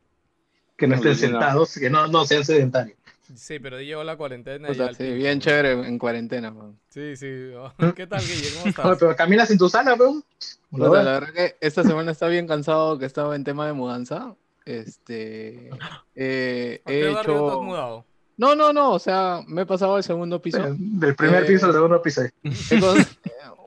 Que 0.76 0.86
no 0.86 0.96
estén 0.96 1.12
Alucinante. 1.12 1.38
sentados, 1.38 1.74
que 1.78 1.88
no, 1.88 2.06
no 2.08 2.24
sean 2.26 2.44
sedentarios. 2.44 2.98
Sí, 3.34 3.58
pero 3.58 3.80
llegó 3.80 4.04
la 4.04 4.16
cuarentena. 4.16 4.68
y 4.68 4.72
Puta, 4.72 4.88
al 4.88 4.96
sí, 4.96 5.12
bien 5.12 5.40
chévere 5.40 5.72
en 5.72 5.98
cuarentena, 5.98 6.50
weón. 6.52 6.78
Sí, 6.88 7.16
sí. 7.16 7.26
¿Qué 7.96 8.06
tal, 8.06 8.20
Guille? 8.20 8.48
¿Cómo 8.54 8.66
estás? 8.68 8.98
pero 8.98 9.16
caminas 9.16 9.50
en 9.50 9.58
tu 9.58 9.68
sala, 9.68 9.94
weón. 9.94 10.22
Puta, 10.70 11.02
la 11.02 11.12
verdad 11.20 11.32
que 11.32 11.56
esta 11.60 11.82
semana 11.82 12.12
está 12.12 12.28
bien 12.28 12.46
cansado 12.46 12.98
que 12.98 13.06
estaba 13.06 13.34
en 13.36 13.44
tema 13.44 13.66
de 13.66 13.72
mudanza. 13.72 14.34
Este. 14.64 15.70
eh, 16.14 16.80
¿A 16.84 16.92
he 16.92 17.12
barrio 17.12 17.12
te 17.12 17.18
has 17.18 17.24
hecho. 17.52 17.62
mudado? 17.62 18.04
No, 18.38 18.54
no, 18.54 18.72
no, 18.72 18.92
o 18.92 18.98
sea, 18.98 19.40
me 19.46 19.62
he 19.62 19.66
pasado 19.66 19.96
al 19.96 20.04
segundo 20.04 20.42
piso. 20.42 20.58
Del 20.78 21.14
primer 21.16 21.44
Eh, 21.44 21.46
piso 21.46 21.66
al 21.66 21.72
segundo 21.72 22.02
piso. 22.02 22.22
Con- 22.80 23.06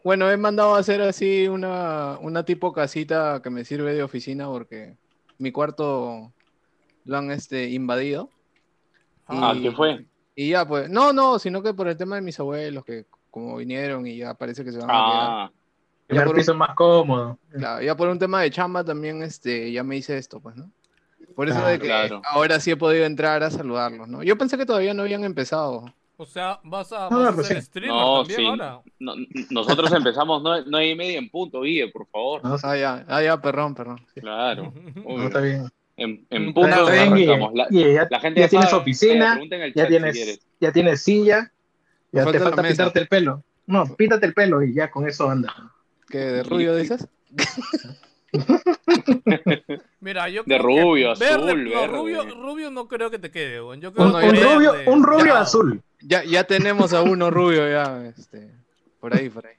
Bueno, 0.04 0.30
he 0.32 0.38
mandado 0.38 0.76
a 0.76 0.80
hacer 0.80 1.02
así 1.02 1.48
una, 1.48 2.18
una 2.22 2.46
tipo 2.46 2.72
casita 2.72 3.42
que 3.44 3.50
me 3.50 3.66
sirve 3.66 3.94
de 3.96 4.04
oficina 4.04 4.46
porque 4.48 4.96
mi 5.40 5.52
cuarto 5.52 6.32
lo 7.06 7.18
han 7.18 7.32
este, 7.32 7.70
invadido. 7.70 8.30
Ah, 9.30 9.54
Y- 9.56 9.62
¿qué 9.62 9.72
fue? 9.72 10.06
Y 10.36 10.50
ya, 10.52 10.66
pues, 10.68 10.90
no, 10.90 11.12
no, 11.14 11.38
sino 11.38 11.62
que 11.62 11.74
por 11.74 11.88
el 11.88 11.98
tema 11.98 12.16
de 12.16 12.22
mis 12.22 12.40
abuelos 12.40 12.84
que 12.86 13.06
como 13.30 13.58
vinieron 13.58 14.08
y 14.08 14.18
ya 14.18 14.34
parece 14.34 14.64
que 14.64 14.72
se 14.72 14.78
van 14.80 14.90
a 14.90 14.94
quedar. 14.94 15.30
Ah, 15.30 15.52
Ya 16.10 16.24
por 16.24 16.34
un- 16.34 16.40
piso 16.40 16.56
más 16.56 16.74
cómodo. 16.76 17.38
Claro, 17.52 17.82
ya 17.84 17.96
por 17.96 18.08
un 18.10 18.18
tema 18.18 18.42
de 18.42 18.50
chamba 18.50 18.84
también, 18.84 19.22
este, 19.22 19.72
ya 19.72 19.84
me 19.84 19.98
hice 19.98 20.18
esto, 20.18 20.40
pues, 20.40 20.56
¿no? 20.56 20.72
Por 21.36 21.48
eso 21.50 21.60
Ah, 21.64 21.70
de 21.70 21.80
que 21.80 21.86
claro. 21.88 22.22
ahora 22.32 22.60
sí 22.60 22.72
he 22.72 22.78
podido 22.78 23.06
entrar 23.06 23.44
a 23.44 23.52
saludarlos, 23.52 24.08
¿no? 24.08 24.24
Yo 24.24 24.38
pensé 24.38 24.58
que 24.58 24.66
todavía 24.66 24.94
no 24.94 25.04
habían 25.04 25.24
empezado. 25.24 25.86
O 26.18 26.26
sea, 26.26 26.60
¿vas 26.64 26.92
a, 26.92 27.06
Ah, 27.06 27.10
vas 27.10 27.30
a 27.30 27.34
pues 27.36 27.48
ser 27.48 27.62
sí. 27.62 27.68
streamer 27.68 27.96
No, 27.96 28.20
también 28.20 28.40
sí. 28.40 28.46
ahora? 28.48 28.82
no- 29.00 29.14
nosotros 29.52 29.92
empezamos 29.94 30.42
nueve, 30.44 30.90
y 30.90 30.96
media 30.96 31.18
en 31.20 31.30
punto, 31.30 31.62
Guille, 31.62 31.90
por 31.90 32.08
favor. 32.08 32.44
No, 32.44 32.58
Ah, 32.64 32.76
ya, 32.76 33.06
ah, 33.08 33.22
ya, 33.22 33.40
perdón, 33.42 33.76
perdón. 33.76 34.00
sí. 34.14 34.20
Claro. 34.22 34.74
no, 35.06 35.24
está 35.28 35.40
bien. 35.42 35.70
En, 36.00 36.26
en 36.30 36.48
Está 36.50 36.62
punto 36.62 36.86
Guille. 36.88 37.00
arrancamos. 37.34 37.54
La, 37.54 37.68
Guille, 37.70 37.94
ya, 37.94 38.08
la 38.10 38.20
gente 38.20 38.40
ya 38.42 38.48
tienes 38.50 38.70
sabe, 38.70 38.82
oficina, 38.82 39.40
ya 39.76 39.84
si 39.84 39.88
tienes, 39.90 40.40
ya 40.60 40.72
tienes 40.72 41.02
silla, 41.04 41.52
ya 42.12 42.24
Falta 42.24 42.38
te 42.40 42.44
falta 42.44 42.64
pintarte 42.64 43.00
el 43.00 43.08
pelo. 43.08 43.44
No, 43.68 43.96
píntate 43.96 44.26
el 44.26 44.34
pelo 44.34 44.64
y 44.64 44.74
ya 44.74 44.90
con 44.90 45.08
eso 45.08 45.30
anda. 45.30 45.54
¿Qué, 46.10 46.18
de 46.18 46.44
rubio 46.44 46.76
dices? 46.76 47.08
Mira, 50.00 50.30
yo 50.30 50.44
De 50.46 50.58
rubio, 50.58 51.14
verde- 51.16 51.26
azul, 51.36 51.64
no, 51.64 51.70
verde. 51.82 51.88
rubio, 51.88 52.24
rubio 52.36 52.72
no 52.72 52.88
creo 52.88 53.10
que 53.12 53.20
te 53.20 53.30
quede. 53.32 53.56
Yo 53.80 53.94
creo 53.94 54.08
Un, 54.08 54.20
que 54.20 54.30
un 54.30 54.36
ya- 54.36 54.54
rubio, 54.54 54.74
un 54.88 55.04
rubio 55.04 55.36
azul. 55.36 55.82
Ya, 56.02 56.24
ya 56.24 56.46
tenemos 56.46 56.94
a 56.94 57.02
uno 57.02 57.30
rubio 57.30 57.70
ya, 57.70 58.06
este, 58.08 58.50
por 59.00 59.14
ahí, 59.16 59.30
por 59.30 59.46
ahí. 59.46 59.56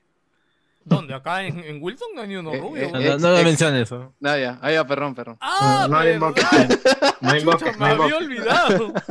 ¿Dónde? 0.91 1.15
¿Acá 1.15 1.45
en, 1.45 1.59
en 1.61 1.83
Wilson 1.83 2.09
no 2.15 2.21
hay 2.23 2.29
ni 2.29 2.37
uno 2.37 2.53
Eh, 2.53 2.59
rubio? 2.61 2.83
eh, 2.83 2.91
No, 2.93 2.99
weón? 2.99 3.21
no, 3.23 3.29
no 3.29 3.35
me 3.35 3.41
ex- 3.41 3.45
menciones 3.49 3.83
eso. 3.83 4.13
Ah, 4.25 4.37
ya, 4.37 4.59
ah, 4.61 4.73
ya, 4.73 4.85
perdón, 4.87 5.15
perdón. 5.15 5.37
¡Ah, 5.41 5.87
no, 5.89 5.95
no 5.95 5.99
hay 5.99 6.13
invoques. 6.15 6.45
verdad! 6.51 6.79
No 7.21 7.29
Chucha, 7.31 7.39
invoques, 7.41 7.79
me 7.79 7.87
había 7.87 8.17
olvidado. 8.17 8.93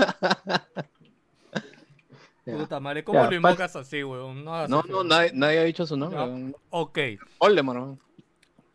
Puta 2.45 2.79
madre, 2.79 3.03
¿cómo 3.03 3.19
Ya, 3.19 3.23
lo 3.25 3.29
pa- 3.29 3.35
invocas 3.35 3.75
así, 3.75 4.03
weón? 4.03 4.43
No, 4.43 4.67
No, 4.67 4.83
no, 4.89 5.03
nadie, 5.03 5.31
nadie 5.33 5.59
ha 5.59 5.63
dicho 5.63 5.85
su 5.85 5.95
nombre. 5.95 6.19
Ya. 6.19 6.51
Ok. 6.71 6.97
Weón. 7.39 7.99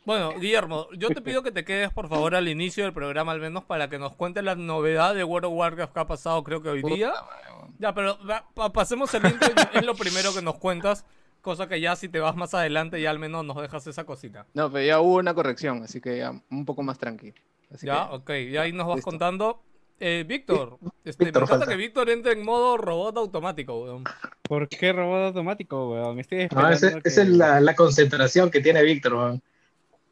Bueno, 0.04 0.34
Guillermo, 0.38 0.87
yo 0.96 1.08
te 1.08 1.20
pido 1.23 1.42
que 1.42 1.50
te 1.50 1.64
quedes 1.64 1.90
por 1.90 2.08
favor 2.08 2.34
al 2.37 2.46
inicio 2.46 2.84
del 2.84 2.92
programa 2.92 3.32
al 3.32 3.40
menos 3.40 3.64
para 3.64 3.88
que 3.88 3.99
nos 3.99 4.14
cuentes 4.14 4.44
la 4.44 4.54
novedad 4.54 5.14
de 5.14 5.25
World 5.25 5.46
of 5.46 5.54
Warcraft 5.54 5.92
que 5.94 6.00
ha 6.00 6.06
pasado 6.06 6.44
creo 6.44 6.62
que 6.62 6.68
hoy 6.68 6.82
día. 6.82 7.11
Puta. 7.11 7.73
Ya, 7.78 7.92
pero 7.94 8.18
va- 8.25 8.44
pa- 8.54 8.73
pasemos 8.73 9.12
el 9.14 9.25
intro, 9.26 9.49
es 9.73 9.84
lo 9.84 9.94
primero 9.94 10.32
que 10.34 10.42
nos 10.42 10.56
cuentas, 10.56 11.04
cosa 11.44 11.68
que 11.68 11.80
ya 11.80 11.94
si 11.94 12.08
te 12.08 12.18
vas 12.18 12.34
más 12.34 12.52
adelante 12.54 13.00
ya 13.00 13.10
al 13.10 13.20
menos 13.20 13.44
nos 13.44 13.56
dejas 13.62 13.86
esa 13.86 14.02
cosita. 14.04 14.46
No, 14.54 14.72
pero 14.72 14.84
ya 14.84 15.00
hubo 15.00 15.16
una 15.18 15.34
corrección, 15.34 15.84
así 15.84 16.00
que 16.00 16.18
ya 16.18 16.32
un 16.50 16.64
poco 16.64 16.82
más 16.82 16.98
tranquilo. 16.98 17.34
Así 17.72 17.86
Ya, 17.86 18.08
que- 18.08 18.14
ok, 18.16 18.30
y 18.52 18.56
ahí 18.56 18.72
nos 18.72 18.88
vas 18.88 18.96
Listo. 18.96 19.10
contando. 19.12 19.60
Eh, 20.00 20.24
Víctor, 20.26 20.78
este, 21.04 21.24
Víctor 21.24 21.42
me 21.42 21.46
encanta 21.46 21.66
que 21.68 21.76
Víctor 21.76 22.10
entre 22.10 22.32
en 22.32 22.44
modo 22.44 22.76
robot 22.76 23.16
automático, 23.16 23.84
weón. 23.84 24.02
¿Por 24.42 24.68
qué 24.68 24.92
robot 24.92 25.26
automático, 25.28 25.92
weón? 25.92 26.18
Estoy 26.18 26.48
No, 26.52 26.68
esa 26.68 26.98
que- 27.00 27.08
esa 27.08 27.22
es 27.22 27.28
la, 27.28 27.60
la 27.60 27.76
concentración 27.76 28.50
que 28.50 28.60
tiene 28.60 28.82
Víctor. 28.82 29.14
weón. 29.14 29.42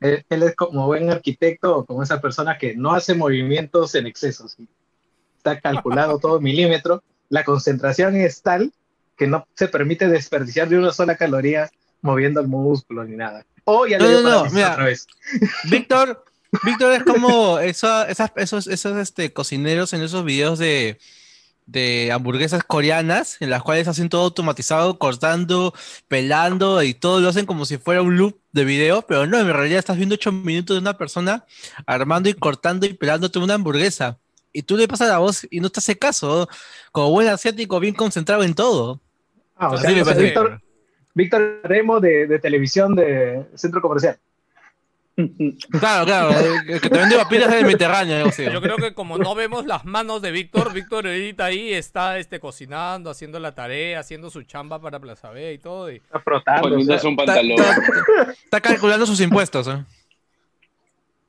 Él, 0.01 0.25
él 0.31 0.43
es 0.45 0.55
como 0.55 0.87
buen 0.87 1.11
arquitecto, 1.11 1.85
como 1.85 2.03
esa 2.03 2.21
persona 2.21 2.59
que 2.59 2.77
no 2.77 2.93
hace 2.93 3.15
movimientos 3.15 3.95
en 3.97 4.07
exceso. 4.07 4.49
¿sí? 4.49 4.69
Está 5.37 5.61
calculado 5.61 6.19
todo 6.19 6.41
milímetro. 6.41 7.03
La 7.29 7.43
concentración 7.45 8.15
es 8.17 8.41
tal 8.43 8.73
que 9.17 9.27
no 9.27 9.47
se 9.55 9.69
permite 9.69 10.09
desperdiciar 10.09 10.69
de 10.69 10.79
una 10.79 10.93
sola 10.93 11.17
caloría 11.17 11.71
moviendo 12.01 12.41
el 12.41 12.49
músculo 12.49 13.05
ni 13.05 13.17
nada. 13.17 13.45
O 13.65 13.87
ya 13.87 13.99
le 13.99 14.05
No, 14.05 14.11
dio 14.11 14.23
no, 14.23 14.45
no, 14.45 14.51
mira. 14.51 14.73
otra 14.73 14.85
vez. 14.87 15.07
Víctor, 15.71 16.25
Víctor 16.65 16.93
es 16.95 17.05
como 17.05 17.59
esa- 17.61 18.09
esas- 18.09 18.33
esos, 18.37 18.67
esos 18.67 18.97
este, 18.99 19.33
cocineros 19.33 19.93
en 19.93 20.03
esos 20.03 20.25
videos 20.25 20.59
de, 20.59 20.99
de 21.67 22.11
hamburguesas 22.13 22.65
coreanas, 22.65 23.37
en 23.41 23.51
las 23.51 23.63
cuales 23.63 23.87
hacen 23.87 24.09
todo 24.09 24.23
automatizado, 24.25 24.99
cortando, 24.99 25.73
pelando 26.09 26.83
y 26.83 26.93
todo 26.95 27.21
lo 27.21 27.29
hacen 27.29 27.47
como 27.47 27.65
si 27.67 27.79
fuera 27.79 28.03
un 28.03 28.17
loop 28.17 28.37
de 28.51 28.65
video, 28.65 29.03
pero 29.03 29.27
no, 29.27 29.39
en 29.39 29.47
realidad 29.53 29.79
estás 29.79 29.97
viendo 29.97 30.17
ocho 30.17 30.33
minutos 30.33 30.75
de 30.77 30.81
una 30.81 30.99
persona 30.99 31.45
armando 31.87 32.29
y 32.29 32.35
cortando 32.35 32.85
y 32.87 32.95
pelándote 32.95 33.39
una 33.39 33.55
hamburguesa. 33.55 34.19
Y 34.53 34.63
tú 34.63 34.77
le 34.77 34.87
pasas 34.89 35.09
la 35.09 35.19
voz 35.19 35.47
y 35.51 35.61
no 35.61 35.71
te 35.71 35.81
hace 35.81 35.99
caso, 35.99 36.49
como 36.91 37.11
buen 37.11 37.29
asiático 37.29 37.81
bien 37.81 37.95
concentrado 37.95 38.43
en 38.43 38.55
todo. 38.55 39.01
Ah, 39.57 39.69
o 39.71 39.75
Así 39.75 39.83
sea, 39.87 39.91
me 39.95 40.03
o 40.03 40.05
sea, 40.05 40.15
parece. 40.15 40.25
Víctor, 40.25 40.61
Víctor 41.15 41.61
Remo 41.65 42.01
de, 42.01 42.27
de 42.27 42.39
televisión 42.39 42.95
de 42.95 43.45
centro 43.55 43.81
comercial. 43.81 44.19
Claro, 45.79 46.07
claro, 46.07 46.31
el 46.67 46.81
que 46.81 46.89
te 46.89 46.99
vende 46.99 47.17
papilas 47.17 47.51
del 47.51 47.65
Mediterráneo, 47.67 48.17
algo 48.17 48.29
así. 48.31 48.45
Yo 48.51 48.63
creo 48.63 48.77
que 48.79 48.95
como 48.95 49.19
no 49.19 49.35
vemos 49.35 49.67
las 49.67 49.85
manos 49.85 50.23
de 50.23 50.31
Víctor, 50.31 50.73
Víctor 50.73 51.07
ahorita 51.07 51.45
ahí 51.45 51.73
está 51.75 52.19
este, 52.19 52.41
cocinando, 52.41 53.11
haciendo 53.11 53.39
la 53.39 53.55
tarea, 53.55 54.01
haciendo 54.01 54.31
su 54.31 54.43
chamba 54.45 54.81
para 54.81 54.99
Plaza 55.01 55.31
B 55.31 55.53
y 55.53 55.59
todo. 55.59 55.93
Y... 55.93 55.97
Está 55.97 56.19
frotando. 56.21 56.69
o 56.77 56.81
sea, 56.83 56.97
un 57.05 57.11
Está, 57.11 57.15
pantalón. 57.27 57.59
está- 57.61 58.33
está 58.33 58.61
calculando 58.63 59.05
sus 59.05 59.21
impuestos. 59.21 59.69
¿eh? 59.69 59.85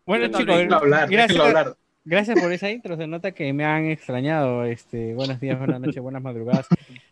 Bueno, 0.06 0.25
¿Qué 0.25 0.46
tal, 0.46 0.62
chicos, 0.62 0.82
gracias. 0.88 1.75
Gracias 2.05 2.39
por 2.39 2.51
esa 2.51 2.69
intro. 2.69 2.98
Se 2.98 3.07
nota 3.07 3.31
que 3.31 3.51
me 3.53 3.65
han 3.65 3.86
extrañado. 3.86 4.65
Este, 4.65 5.13
buenos 5.13 5.39
días, 5.39 5.57
buenas 5.57 5.79
noches, 5.81 6.01
buenas 6.01 6.22
madrugadas. 6.22 6.67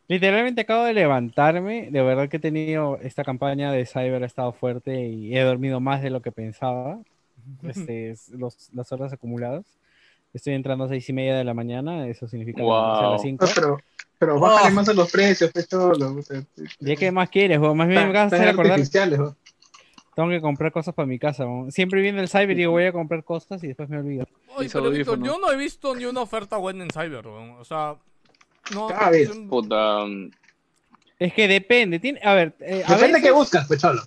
Literalmente 0.07 0.61
acabo 0.61 0.83
de 0.83 0.93
levantarme. 0.93 1.89
De 1.91 2.01
verdad 2.01 2.29
que 2.29 2.37
he 2.37 2.39
tenido 2.39 2.97
esta 3.01 3.23
campaña 3.23 3.71
de 3.71 3.85
Cyber 3.85 4.23
ha 4.23 4.25
estado 4.25 4.51
fuerte 4.53 5.07
y 5.07 5.37
he 5.37 5.41
dormido 5.41 5.79
más 5.79 6.01
de 6.01 6.09
lo 6.09 6.21
que 6.21 6.31
pensaba. 6.31 6.99
Este, 7.63 8.11
es 8.11 8.29
los, 8.29 8.69
las 8.73 8.91
horas 8.91 9.13
acumuladas. 9.13 9.63
Estoy 10.33 10.53
entrando 10.53 10.85
a 10.85 10.89
seis 10.89 11.07
y 11.09 11.13
media 11.13 11.35
de 11.35 11.43
la 11.43 11.53
mañana. 11.53 12.07
Eso 12.07 12.27
significa 12.27 12.61
levantarse 12.61 13.03
a 13.03 13.07
Wow. 13.07 13.11
las 13.13 13.21
cinco. 13.21 13.45
No, 13.45 13.51
pero, 13.55 13.77
pero 14.17 14.39
bájale 14.39 14.73
más 14.73 14.87
a 14.87 14.93
los 14.93 15.11
precios, 15.11 15.51
pecho. 15.51 15.93
¿Ya 16.79 16.95
qué 16.95 17.11
más 17.11 17.29
quieres? 17.29 17.59
Más 17.59 17.87
bien 17.87 18.07
me 18.07 18.13
vas 18.13 18.31
a 18.31 18.35
hacer 18.35 18.47
acordar. 18.47 18.79
¿No? 20.11 20.15
Tengo 20.15 20.29
que 20.29 20.41
comprar 20.41 20.71
cosas 20.71 20.93
para 20.93 21.05
mi 21.05 21.17
casa. 21.19 21.45
Siempre 21.69 22.01
viene 22.01 22.21
el 22.21 22.29
Cyber 22.29 22.51
y 22.51 22.55
digo 22.55 22.71
voy 22.71 22.85
a 22.85 22.91
comprar 22.91 23.23
cosas 23.23 23.63
y 23.63 23.67
después 23.67 23.89
me 23.89 23.97
olvido. 23.99 24.25
Oye, 24.55 24.63
Mis 24.65 24.73
pero 24.73 24.89
Víctor, 24.91 25.15
audífonos. 25.15 25.27
yo 25.27 25.39
no 25.39 25.51
he 25.51 25.57
visto 25.57 25.95
ni 25.95 26.05
una 26.05 26.21
oferta 26.21 26.57
buena 26.57 26.83
en 26.83 26.89
Cyber, 26.91 27.25
weón. 27.27 27.51
O 27.51 27.63
sea, 27.63 27.95
no. 28.73 28.87
Cada 28.87 29.09
vez. 29.09 29.29
es 29.29 29.35
un- 29.35 29.47
Puta, 29.49 30.03
Es 31.19 31.33
que 31.33 31.47
depende. 31.47 31.99
Tiene, 31.99 32.19
a 32.23 32.33
ver, 32.33 32.53
eh, 32.61 32.83
a 32.85 32.93
Depende 32.95 33.07
veces- 33.13 33.23
qué 33.23 33.31
buscas, 33.31 33.67
pecholo. 33.67 34.01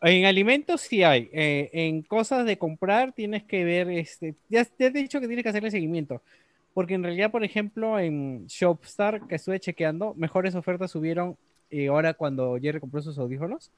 En 0.00 0.26
alimentos 0.26 0.82
sí 0.82 1.02
hay. 1.02 1.30
eh, 1.32 1.70
en 1.72 2.02
cosas 2.02 2.44
de 2.44 2.58
comprar 2.58 3.12
tienes 3.12 3.42
que 3.44 3.64
ver, 3.64 3.88
este, 3.90 4.34
ya, 4.50 4.62
ya 4.62 4.68
te 4.76 4.86
he 4.86 4.90
dicho 4.90 5.18
que 5.20 5.26
tienes 5.26 5.42
que 5.42 5.48
hacerle 5.48 5.70
seguimiento. 5.70 6.20
Porque 6.74 6.94
en 6.94 7.02
realidad, 7.04 7.30
por 7.30 7.42
ejemplo, 7.44 7.98
en 7.98 8.46
Shopstar, 8.48 9.26
que 9.28 9.36
estuve 9.36 9.60
chequeando, 9.60 10.12
mejores 10.14 10.54
ofertas 10.54 10.90
subieron 10.90 11.36
eh, 11.70 11.88
ahora 11.88 12.14
cuando 12.14 12.58
Jerry 12.60 12.80
compró 12.80 13.00
sus 13.00 13.16
audífonos. 13.18 13.70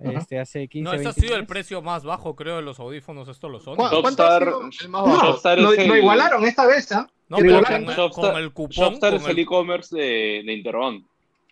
Este, 0.00 0.38
hace 0.40 0.66
15, 0.68 0.84
No, 0.84 0.90
ese 0.92 1.02
ha 1.08 1.12
20 1.12 1.20
sido 1.20 1.36
el 1.36 1.46
precio 1.46 1.80
más 1.80 2.04
bajo, 2.04 2.34
creo, 2.34 2.56
de 2.56 2.62
los 2.62 2.78
audífonos. 2.80 3.28
Estos 3.28 3.50
lo 3.50 3.60
son. 3.60 3.76
¿Cu- 3.76 3.84
¿Cuánto 4.02 4.24
ha 4.26 4.38
sido 4.38 4.60
el 4.82 4.88
más 4.88 4.88
No, 4.88 5.04
bajo? 5.14 5.26
Shopstar 5.28 5.58
lo, 5.60 5.72
es 5.72 5.78
el- 5.78 5.88
lo 5.88 5.96
igualaron 5.96 6.44
esta 6.44 6.66
vez, 6.66 6.90
¿ah? 6.92 7.08
No, 7.28 7.36
que 7.36 7.44
pero 7.44 7.58
igualaron. 7.58 7.84
con, 7.86 7.94
Shopstar- 7.94 8.32
con 8.32 8.36
el 8.42 8.52
cupón. 8.52 8.70
Shopstar 8.76 9.12
con 9.12 9.22
es 9.22 9.28
el 9.28 9.38
e-commerce 9.38 9.96
de, 9.96 10.42
de 10.44 10.52
Interón. 10.52 11.06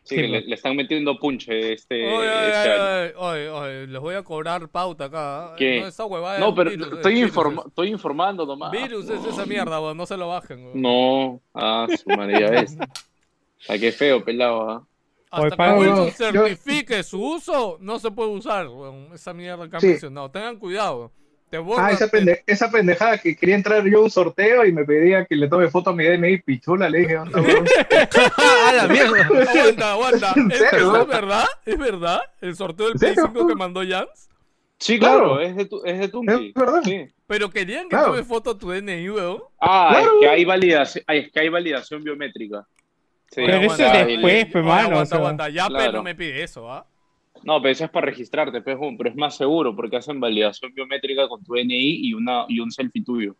Sí, 0.04 0.16
Sí, 0.16 0.22
le, 0.22 0.28
pues. 0.40 0.46
le 0.46 0.54
están 0.56 0.74
metiendo 0.74 1.16
punche 1.16 1.74
este, 1.74 1.94
Oye, 2.12 2.28
oye, 2.28 2.48
este 2.48 2.70
oye, 2.72 3.14
oye, 3.16 3.48
oye, 3.50 3.86
les 3.86 4.00
voy 4.00 4.16
a 4.16 4.24
cobrar 4.24 4.68
pauta 4.68 5.04
acá. 5.04 5.54
¿Qué? 5.56 5.80
No, 5.80 5.86
esa 5.86 6.04
huevada 6.06 6.40
No, 6.40 6.48
es 6.48 6.54
pero 6.56 6.70
virus, 6.70 6.86
es 6.88 6.92
estoy, 6.94 7.14
virus, 7.14 7.30
informa- 7.30 7.60
es- 7.60 7.66
estoy 7.68 7.88
informando 7.88 8.44
nomás. 8.44 8.72
Virus 8.72 9.08
es 9.08 9.24
esa 9.24 9.46
mierda, 9.46 9.80
weón. 9.80 9.96
No 9.96 10.04
se 10.04 10.16
lo 10.16 10.26
bajen, 10.26 10.64
weón. 10.64 10.82
No, 10.82 11.40
ah, 11.54 11.86
su 11.96 12.08
madre, 12.10 12.40
ya 12.40 12.50
ves. 12.50 12.76
Ah, 13.68 13.78
qué 13.78 13.92
feo, 13.92 14.24
pelado. 14.24 14.68
¿ah? 14.68 14.84
Hasta 15.32 15.56
que 15.56 15.72
Wilson 15.78 15.96
No, 15.96 16.04
yo- 16.06 16.10
certifique 16.12 17.02
su 17.02 17.20
uso, 17.24 17.78
no 17.80 17.98
se 17.98 18.10
puede 18.10 18.30
usar. 18.30 18.68
Esa 19.14 19.32
mierda 19.32 19.68
que 19.68 19.76
han 19.76 19.80
Sí. 19.80 19.86
mencionado. 19.88 20.30
Tengan 20.30 20.56
cuidado. 20.58 21.10
Te 21.50 21.58
borran. 21.58 21.84
Ah, 21.86 21.90
esa, 21.90 22.08
pende- 22.08 22.42
esa 22.46 22.70
pendejada 22.70 23.18
que 23.18 23.36
quería 23.36 23.54
entrar 23.54 23.84
yo 23.84 23.98
a 23.98 24.02
un 24.04 24.10
sorteo 24.10 24.64
y 24.64 24.72
me 24.72 24.84
pedía 24.86 25.26
que 25.26 25.34
le 25.36 25.48
tome 25.48 25.68
foto 25.68 25.90
a 25.90 25.92
mi 25.94 26.04
DNI 26.04 26.38
pichula, 26.38 26.88
le 26.88 27.00
dije, 27.00 27.18
"Onda, 27.18 27.40
weón". 27.42 27.66
¡A 28.66 28.72
la 28.72 28.88
mierda! 28.88 29.22
Aguanta, 29.52 29.92
aguanta. 29.92 30.32
¿En 30.36 30.50
¿Es? 30.50 30.62
¿Es 30.62 31.06
verdad? 31.08 31.44
¿Es 31.66 31.78
verdad? 31.78 32.20
¿El 32.40 32.56
sorteo 32.56 32.86
del 32.86 32.94
¿En 32.94 32.98
Play 33.00 33.14
serio? 33.14 33.30
5 33.34 33.46
que 33.48 33.54
mandó 33.54 33.82
Jans? 33.86 34.28
Sí, 34.78 34.98
claro, 34.98 35.36
Claro. 35.36 35.40
es 35.42 35.56
de, 35.56 35.64
tu- 35.66 35.82
es 35.84 35.98
de 36.00 36.08
Tunki. 36.08 36.48
Es 36.48 36.54
verdad. 36.54 36.80
Sí. 36.84 37.06
Pero 37.26 37.50
querían 37.50 37.84
que 37.84 37.90
Claro. 37.90 38.06
tome 38.12 38.24
foto 38.24 38.50
a 38.50 38.58
tu 38.58 38.70
DNI, 38.70 39.10
weón. 39.10 39.42
Ah, 39.60 39.88
Claro. 39.92 40.06
es 40.06 40.20
que 40.20 40.28
hay 40.28 40.44
validación, 40.44 41.04
es 41.06 41.30
que 41.30 41.40
hay 41.40 41.48
validación 41.50 42.02
biométrica. 42.02 42.66
Sí, 43.34 43.40
Pero 43.46 43.56
eso 43.58 43.86
es 43.86 44.06
después, 44.06 44.44
oye, 44.54 44.62
mano, 44.62 44.72
Aguanta, 44.80 45.00
o 45.02 45.06
sea. 45.06 45.18
aguanta. 45.18 45.48
Ya, 45.48 45.66
pero 45.66 45.78
Claro. 45.78 45.92
no 45.92 46.02
me 46.02 46.14
pide 46.14 46.42
eso, 46.42 46.70
¿ah? 46.70 46.86
No, 47.44 47.60
pero 47.62 47.72
eso 47.72 47.84
es 47.86 47.90
para 47.90 48.06
registrarte, 48.06 48.60
pues, 48.60 48.76
pero 48.98 49.08
es 49.10 49.16
más 49.16 49.36
seguro 49.36 49.74
porque 49.74 49.96
hacen 49.96 50.20
validación 50.20 50.72
biométrica 50.74 51.26
con 51.28 51.42
tu 51.42 51.54
DNI 51.54 52.06
y, 52.06 52.14
una, 52.14 52.44
y 52.48 52.60
un 52.60 52.70
selfie 52.70 53.02
tuyo. 53.02 53.34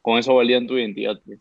Con 0.00 0.16
eso 0.18 0.34
validan 0.34 0.66
tu 0.66 0.78
identidad. 0.78 1.20
pues. 1.26 1.40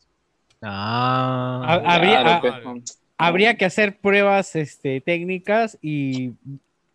Ah. 0.61 1.61
Ha- 1.65 1.95
habría- 1.95 2.21
Claro, 2.21 2.41
pues, 2.41 2.53
Jun. 2.63 2.83
Habría 3.17 3.55
que 3.55 3.65
hacer 3.65 3.97
pruebas 3.99 4.55
este, 4.55 4.99
técnicas 5.01 5.77
y 5.81 6.31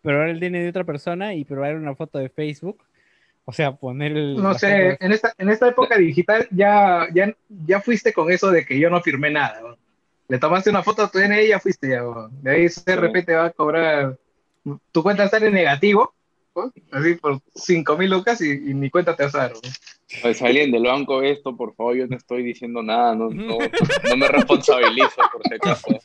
probar 0.02 0.28
el 0.28 0.40
DNI 0.40 0.58
de 0.58 0.68
otra 0.70 0.84
persona 0.84 1.34
y 1.34 1.44
probar 1.44 1.76
una 1.76 1.94
foto 1.94 2.18
de 2.18 2.28
Facebook. 2.28 2.82
O 3.44 3.52
sea, 3.52 3.72
poner 3.76 4.10
el. 4.16 4.36
No 4.36 4.54
sé, 4.54 4.96
en 4.98 5.12
esta, 5.12 5.32
en 5.38 5.48
esta 5.50 5.68
época 5.68 5.96
digital 5.98 6.48
ya, 6.50 7.06
ya, 7.14 7.32
ya 7.64 7.80
fuiste 7.80 8.12
con 8.12 8.30
eso 8.32 8.50
de 8.50 8.66
que 8.66 8.76
yo 8.78 8.90
no 8.90 9.00
firmé 9.02 9.30
nada. 9.30 9.60
weón. 9.62 9.76
Le 10.28 10.38
tomaste 10.38 10.70
una 10.70 10.82
foto 10.82 11.02
a 11.02 11.10
tu 11.10 11.18
DNI 11.18 11.44
y 11.44 11.48
ya 11.48 11.60
fuiste 11.60 11.88
ya. 11.88 12.02
De 12.42 12.50
ahí 12.50 12.68
CRP 12.68 13.24
te 13.24 13.34
va 13.34 13.46
a 13.46 13.50
cobrar, 13.50 14.18
tu 14.92 15.02
cuenta 15.02 15.28
sale 15.28 15.46
en 15.46 15.54
negativo, 15.54 16.14
así 16.90 17.14
por 17.14 17.40
5 17.54 17.96
mil 17.96 18.10
lucas 18.10 18.40
y, 18.40 18.50
y 18.50 18.74
mi 18.74 18.90
cuenta 18.90 19.14
te 19.14 19.24
va 19.24 19.30
a 19.30 19.38
dar. 19.38 19.52
Pues 20.22 20.40
alguien 20.40 20.70
del 20.70 20.84
banco 20.84 21.18
ve 21.18 21.32
esto, 21.32 21.56
por 21.56 21.74
favor, 21.74 21.96
yo 21.96 22.06
no 22.06 22.16
estoy 22.16 22.42
diciendo 22.42 22.82
nada, 22.82 23.14
no, 23.14 23.28
no, 23.28 23.58
no 24.08 24.16
me 24.16 24.28
responsabilizo 24.28 25.20
por 25.32 25.42
si 25.42 25.54
acaso. 25.54 25.88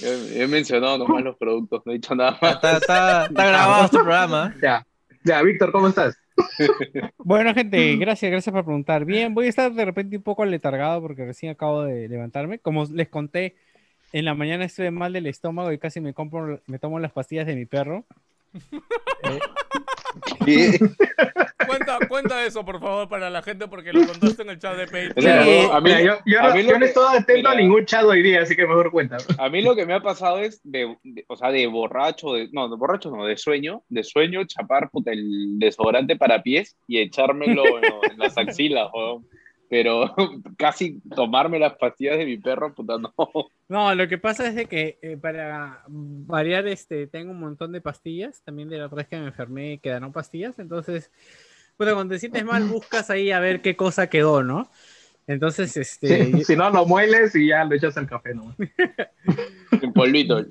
Yo, 0.00 0.08
yo 0.08 0.42
he 0.42 0.46
mencionado 0.48 0.98
nomás 0.98 1.22
los 1.22 1.36
productos, 1.36 1.82
no 1.84 1.92
he 1.92 1.96
dicho 1.96 2.14
nada 2.14 2.38
más. 2.40 2.54
Está, 2.54 2.76
está, 2.76 3.26
está 3.26 3.46
grabado 3.46 3.84
este 3.84 3.98
programa. 3.98 4.54
Ya, 4.62 4.86
ya, 5.24 5.42
Víctor, 5.42 5.72
¿cómo 5.72 5.88
estás? 5.88 6.16
Bueno, 7.18 7.54
gente, 7.54 7.96
gracias, 7.96 8.30
gracias 8.30 8.52
por 8.52 8.64
preguntar. 8.64 9.04
Bien, 9.04 9.34
voy 9.34 9.46
a 9.46 9.48
estar 9.48 9.72
de 9.72 9.84
repente 9.84 10.16
un 10.16 10.22
poco 10.22 10.42
aletargado 10.42 11.00
porque 11.00 11.24
recién 11.24 11.52
acabo 11.52 11.82
de 11.82 12.08
levantarme. 12.08 12.58
Como 12.58 12.84
les 12.86 13.08
conté, 13.08 13.56
en 14.12 14.24
la 14.24 14.34
mañana 14.34 14.64
estuve 14.64 14.90
mal 14.90 15.12
del 15.12 15.26
estómago 15.26 15.72
y 15.72 15.78
casi 15.78 16.00
me 16.00 16.14
compro, 16.14 16.60
me 16.66 16.78
tomo 16.78 16.98
las 16.98 17.12
pastillas 17.12 17.46
de 17.46 17.56
mi 17.56 17.66
perro. 17.66 18.04
Cuenta, 21.66 21.98
cuenta 22.08 22.44
eso, 22.44 22.64
por 22.64 22.80
favor, 22.80 23.08
para 23.08 23.30
la 23.30 23.42
gente, 23.42 23.68
porque 23.68 23.92
lo 23.92 24.04
contaste 24.06 24.42
en 24.42 24.50
el 24.50 24.58
chat 24.58 24.76
de 24.76 24.86
Patreon. 24.86 25.70
A 25.72 25.80
mí, 25.80 25.90
Mira, 25.90 26.00
yo, 26.02 26.14
yo 26.26 26.40
a 26.40 26.48
no, 26.48 26.54
mí 26.54 26.62
yo 26.62 26.68
lo 26.68 26.72
no 26.74 26.78
que- 26.80 26.84
estoy 26.86 27.16
atento 27.18 27.48
a 27.48 27.54
ningún 27.54 27.84
chat 27.84 28.02
hoy 28.04 28.22
día, 28.22 28.42
así 28.42 28.56
que 28.56 28.66
mejor 28.66 28.90
cuenta. 28.90 29.18
A 29.38 29.48
mí 29.48 29.62
lo 29.62 29.76
que 29.76 29.86
me 29.86 29.94
ha 29.94 30.00
pasado 30.00 30.38
es 30.40 30.60
de, 30.64 30.96
de- 31.04 31.24
o 31.28 31.36
sea, 31.36 31.50
de 31.50 31.66
borracho, 31.66 32.32
de, 32.32 32.48
no, 32.52 32.68
de 32.68 32.76
borracho 32.76 33.10
no, 33.10 33.24
de 33.26 33.36
sueño, 33.36 33.82
de 33.88 34.02
sueño, 34.02 34.44
chapar 34.46 34.90
puta, 34.90 35.12
el 35.12 35.58
desodorante 35.58 36.16
para 36.16 36.42
pies 36.42 36.76
y 36.88 36.98
echármelo 36.98 37.78
en, 37.78 37.84
en 38.12 38.18
las 38.18 38.36
axilas, 38.36 38.88
weón. 38.92 39.26
Pero 39.70 40.12
casi 40.58 41.00
tomarme 41.14 41.60
las 41.60 41.76
pastillas 41.76 42.18
de 42.18 42.26
mi 42.26 42.36
perro, 42.36 42.74
puta, 42.74 42.98
no. 42.98 43.14
No, 43.68 43.94
lo 43.94 44.08
que 44.08 44.18
pasa 44.18 44.48
es 44.48 44.56
de 44.56 44.66
que 44.66 44.98
eh, 45.00 45.16
para 45.16 45.84
variar, 45.86 46.66
este, 46.66 47.06
tengo 47.06 47.30
un 47.30 47.38
montón 47.38 47.70
de 47.70 47.80
pastillas. 47.80 48.42
También 48.42 48.68
de 48.68 48.78
la 48.78 48.86
otra 48.86 48.96
vez 48.96 49.06
que 49.06 49.16
me 49.16 49.26
enfermé 49.26 49.78
quedaron 49.78 50.12
pastillas. 50.12 50.58
Entonces, 50.58 51.12
bueno, 51.78 51.94
cuando 51.94 52.14
te 52.14 52.18
sientes 52.18 52.44
mal, 52.44 52.64
buscas 52.68 53.10
ahí 53.10 53.30
a 53.30 53.38
ver 53.38 53.62
qué 53.62 53.76
cosa 53.76 54.08
quedó, 54.08 54.42
¿no? 54.42 54.68
Entonces, 55.28 55.76
este, 55.76 56.24
Sí, 56.26 56.44
si 56.44 56.56
no, 56.56 56.68
lo 56.70 56.84
mueles 56.84 57.36
y 57.36 57.46
ya 57.46 57.64
lo 57.64 57.76
echas 57.76 57.96
al 57.96 58.08
café. 58.08 58.34
¿no? 58.34 58.56
En 59.80 59.92
polvito. 59.92 60.44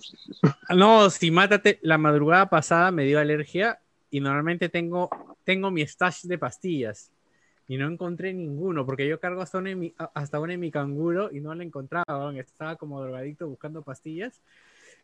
no, 0.69 1.09
si 1.09 1.29
mátate, 1.29 1.79
la 1.81 1.97
madrugada 1.97 2.49
pasada 2.49 2.89
me 2.91 3.03
dio 3.03 3.19
alergia 3.19 3.81
y 4.09 4.21
normalmente 4.21 4.69
tengo, 4.69 5.09
tengo 5.43 5.71
mi 5.71 5.81
stash 5.81 6.21
de 6.23 6.37
pastillas 6.37 7.11
y 7.69 7.77
no 7.77 7.87
encontré 7.87 8.33
ninguno 8.33 8.85
porque 8.85 9.07
yo 9.07 9.19
cargo 9.21 9.41
hasta 9.41 9.59
una 9.59 9.69
en 9.69 9.79
mi, 9.79 9.93
hasta 10.13 10.39
una 10.41 10.55
en 10.55 10.59
mi 10.59 10.71
canguro 10.71 11.29
y 11.31 11.39
no 11.39 11.53
la 11.55 11.63
encontraba, 11.63 12.33
estaba 12.35 12.75
como 12.75 13.01
drogadicto 13.01 13.47
buscando 13.47 13.81
pastillas 13.83 14.41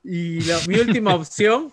y 0.03 0.41
la- 0.41 0.59
mi 0.67 0.75
última 0.79 1.15
opción 1.15 1.71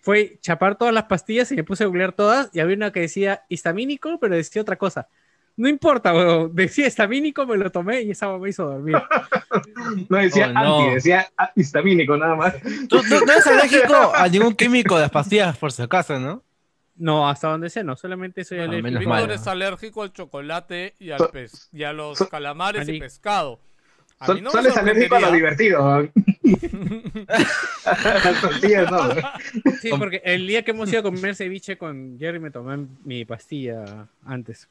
fue 0.00 0.38
chapar 0.40 0.78
todas 0.78 0.94
las 0.94 1.04
pastillas 1.04 1.50
y 1.52 1.56
me 1.56 1.64
puse 1.64 1.84
a 1.84 1.88
googlear 1.88 2.12
todas 2.12 2.48
y 2.54 2.60
había 2.60 2.76
una 2.76 2.92
que 2.92 3.00
decía 3.00 3.42
histamínico 3.50 4.18
pero 4.20 4.34
decía 4.36 4.62
otra 4.62 4.76
cosa. 4.76 5.08
No 5.56 5.68
importa, 5.68 6.14
weón. 6.14 6.54
decía 6.54 6.86
histamínico, 6.86 7.44
me 7.44 7.56
lo 7.56 7.72
tomé 7.72 8.02
y 8.02 8.12
esa 8.12 8.38
me 8.38 8.48
hizo 8.48 8.64
dormir. 8.70 8.94
No 10.08 10.18
decía 10.18 10.46
Oh, 10.50 10.52
no. 10.52 10.78
anti, 10.78 10.94
decía 10.94 11.28
histamínico 11.56 12.16
nada 12.16 12.36
más. 12.36 12.54
Tú, 12.88 13.00
tú 13.02 13.24
no 13.26 13.32
eres 13.32 13.44
alérgico 13.48 14.12
a 14.14 14.28
ningún 14.32 14.54
químico 14.54 14.94
de 14.94 15.02
las 15.02 15.10
pastillas, 15.10 15.58
por 15.58 15.72
si 15.72 15.82
acaso, 15.82 16.16
¿no? 16.20 16.44
No, 16.98 17.28
hasta 17.28 17.48
donde 17.48 17.70
sé, 17.70 17.84
no, 17.84 17.94
solamente 17.96 18.44
soy 18.44 18.58
Ah, 18.58 18.62
alérgico. 18.64 18.82
menos 18.84 19.00
Víctor 19.00 19.20
mal. 19.20 19.30
es 19.30 19.46
alérgico 19.46 20.02
al 20.02 20.12
chocolate 20.12 20.94
y, 20.98 21.10
al 21.10 21.18
So- 21.18 21.30
pez, 21.30 21.68
y 21.72 21.84
a 21.84 21.92
los 21.92 22.18
so- 22.18 22.28
calamares 22.28 22.88
y 22.88 22.98
pescado. 22.98 23.60
A 24.18 24.26
Sol- 24.26 24.34
mí 24.36 24.40
no 24.42 24.50
me 24.50 24.56
solo 24.56 24.68
es 24.70 24.76
alérgico 24.76 25.14
a 25.14 25.20
lo 25.20 25.30
divertido. 25.32 26.08
Las 27.84 28.40
tortillas 28.40 28.90
no. 28.90 29.08
Sí, 29.80 29.90
porque 29.96 30.20
el 30.24 30.46
día 30.48 30.64
que 30.64 30.72
hemos 30.72 30.88
ido 30.90 31.00
a 31.00 31.02
comer 31.04 31.36
ceviche 31.36 31.78
con 31.78 32.18
Jerry 32.18 32.40
me 32.40 32.50
tomé 32.50 32.86
mi 33.04 33.24
pastilla 33.24 34.08
antes. 34.26 34.68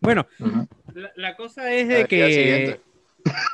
Bueno, 0.00 0.26
la, 0.94 1.12
la 1.14 1.36
cosa 1.36 1.72
es 1.72 1.86
de 1.88 2.04
que... 2.06 2.32
siguiente. 2.32 2.80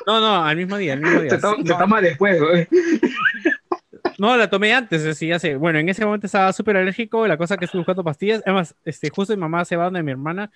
No, 0.07 0.21
no, 0.21 0.45
al 0.45 0.57
mismo 0.57 0.77
día, 0.79 0.95
al 0.95 1.01
mismo 1.01 1.21
día. 1.21 1.31
Se, 1.33 1.39
to- 1.39 1.55
Sí, 1.57 1.63
se 1.67 1.73
no, 1.73 1.79
toma 1.79 2.01
después, 2.01 2.41
güey. 2.41 2.67
no, 4.19 4.37
la 4.37 4.49
tomé 4.51 4.73
antes, 4.75 5.05
así 5.07 5.29
ya 5.29 5.39
sé. 5.39 5.57
Bueno, 5.57 5.79
en 5.79 5.89
ese 5.89 6.05
momento 6.05 6.27
estaba 6.27 6.53
súper 6.53 6.77
alérgico, 6.77 7.27
la 7.27 7.37
cosa 7.37 7.57
que 7.57 7.65
estuve 7.65 7.81
buscando 7.81 8.05
pastillas. 8.05 8.43
Además, 8.45 8.75
este, 8.85 9.11
justo 9.11 9.35
mi 9.35 9.41
mamá 9.41 9.65
se 9.65 9.77
va 9.77 9.85
donde 9.85 10.03
mi 10.03 10.11
hermana 10.13 10.51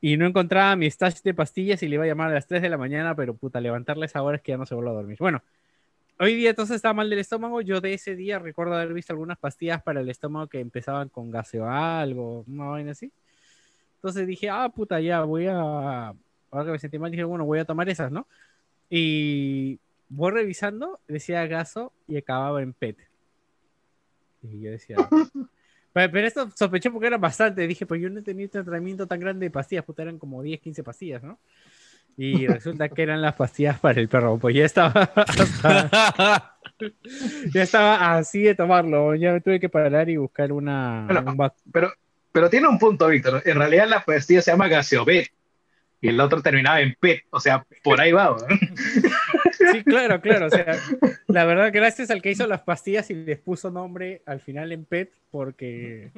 y 0.00 0.16
no 0.16 0.26
encontraba 0.26 0.76
mi 0.76 0.90
stash 0.90 1.22
de 1.22 1.34
pastillas 1.34 1.82
y 1.82 1.88
le 1.88 1.94
iba 1.96 2.04
a 2.04 2.06
llamar 2.06 2.30
a 2.30 2.34
las 2.34 2.46
3 2.46 2.62
de 2.62 2.68
la 2.68 2.78
mañana, 2.78 3.14
pero 3.14 3.34
puta, 3.34 3.60
levantarle 3.60 4.06
esa 4.06 4.22
hora 4.22 4.36
es 4.36 4.42
que 4.42 4.52
ya 4.52 4.58
no 4.58 4.66
se 4.66 4.74
vuelve 4.74 4.90
a 4.90 4.94
dormir. 4.94 5.16
Bueno, 5.18 5.42
hoy 6.18 6.34
día 6.34 6.50
entonces 6.50 6.76
estaba 6.76 6.94
mal 6.94 7.10
del 7.10 7.18
estómago. 7.18 7.60
Yo 7.60 7.80
de 7.80 7.94
ese 7.94 8.16
día 8.16 8.38
recuerdo 8.38 8.74
haber 8.74 8.92
visto 8.94 9.12
algunas 9.12 9.38
pastillas 9.38 9.82
para 9.82 10.00
el 10.00 10.08
estómago 10.08 10.46
que 10.48 10.60
empezaban 10.60 11.08
con 11.08 11.30
gaseo 11.30 11.68
algo, 11.68 12.44
una 12.48 12.66
vaina 12.66 12.92
así. 12.92 13.12
Entonces 13.96 14.26
dije, 14.26 14.48
ah, 14.50 14.68
puta, 14.68 15.00
ya 15.00 15.22
voy 15.22 15.46
a. 15.48 16.14
Ahora 16.50 16.64
que 16.64 16.70
me 16.72 16.78
sentí 16.78 16.98
mal, 16.98 17.10
dije, 17.10 17.24
bueno, 17.24 17.44
voy 17.44 17.58
a 17.58 17.64
tomar 17.64 17.88
esas, 17.88 18.12
¿no? 18.12 18.26
Y 18.90 19.80
voy 20.08 20.32
revisando, 20.32 21.00
decía 21.08 21.46
gaso 21.46 21.92
y 22.06 22.16
acababa 22.16 22.62
en 22.62 22.72
PET. 22.72 22.96
Y 24.42 24.60
yo 24.60 24.70
decía. 24.70 24.96
Pero, 25.90 26.12
pero 26.12 26.26
esto 26.28 26.50
sospeché 26.54 26.90
porque 26.90 27.06
era 27.08 27.16
bastante. 27.16 27.66
Dije, 27.66 27.86
pues 27.86 28.00
yo 28.00 28.08
no 28.10 28.20
he 28.20 28.22
tenido 28.22 28.44
este 28.44 28.62
tratamiento 28.62 29.06
tan 29.06 29.18
grande 29.18 29.46
de 29.46 29.50
pastillas, 29.50 29.84
puta, 29.84 30.02
eran 30.02 30.18
como 30.18 30.42
10, 30.42 30.60
15 30.60 30.84
pastillas, 30.84 31.22
¿no? 31.24 31.40
Y 32.16 32.46
resulta 32.48 32.88
que 32.90 33.02
eran 33.02 33.22
las 33.22 33.34
pastillas 33.34 33.80
para 33.80 33.98
el 33.98 34.08
perro. 34.08 34.38
Pues 34.38 34.54
ya 34.54 34.64
estaba, 34.64 34.92
hasta- 35.16 36.56
ya 37.52 37.62
estaba 37.62 38.16
así 38.16 38.42
de 38.42 38.54
tomarlo. 38.54 39.14
Ya 39.14 39.32
me 39.32 39.40
tuve 39.40 39.58
que 39.58 39.68
parar 39.68 40.08
y 40.08 40.18
buscar 40.18 40.52
una. 40.52 41.06
Bueno, 41.10 41.32
un 41.32 41.50
Pero, 41.72 41.92
pero 42.30 42.50
tiene 42.50 42.68
un 42.68 42.78
punto, 42.78 43.08
Víctor. 43.08 43.42
En 43.44 43.56
realidad 43.56 43.88
la 43.88 44.04
pastilla 44.04 44.42
se 44.42 44.50
llama 44.52 44.68
Gaseobet 44.68 45.32
y 46.00 46.08
el 46.08 46.20
otro 46.20 46.42
terminaba 46.42 46.80
en 46.80 46.94
PET. 47.00 47.24
O 47.30 47.40
sea, 47.40 47.66
por 47.82 48.00
ahí 48.00 48.12
va. 48.12 48.36
Sí, 49.72 49.84
claro, 49.84 50.20
claro. 50.20 50.46
O 50.46 50.50
sea, 50.50 50.76
la 51.26 51.44
verdad, 51.44 51.70
gracias 51.72 52.10
al 52.10 52.22
que 52.22 52.30
hizo 52.30 52.46
las 52.46 52.62
pastillas 52.62 53.10
y 53.10 53.14
les 53.14 53.38
puso 53.38 53.70
nombre 53.70 54.22
al 54.26 54.40
final 54.40 54.72
en 54.72 54.84
PET, 54.84 55.10
porque 55.30 56.10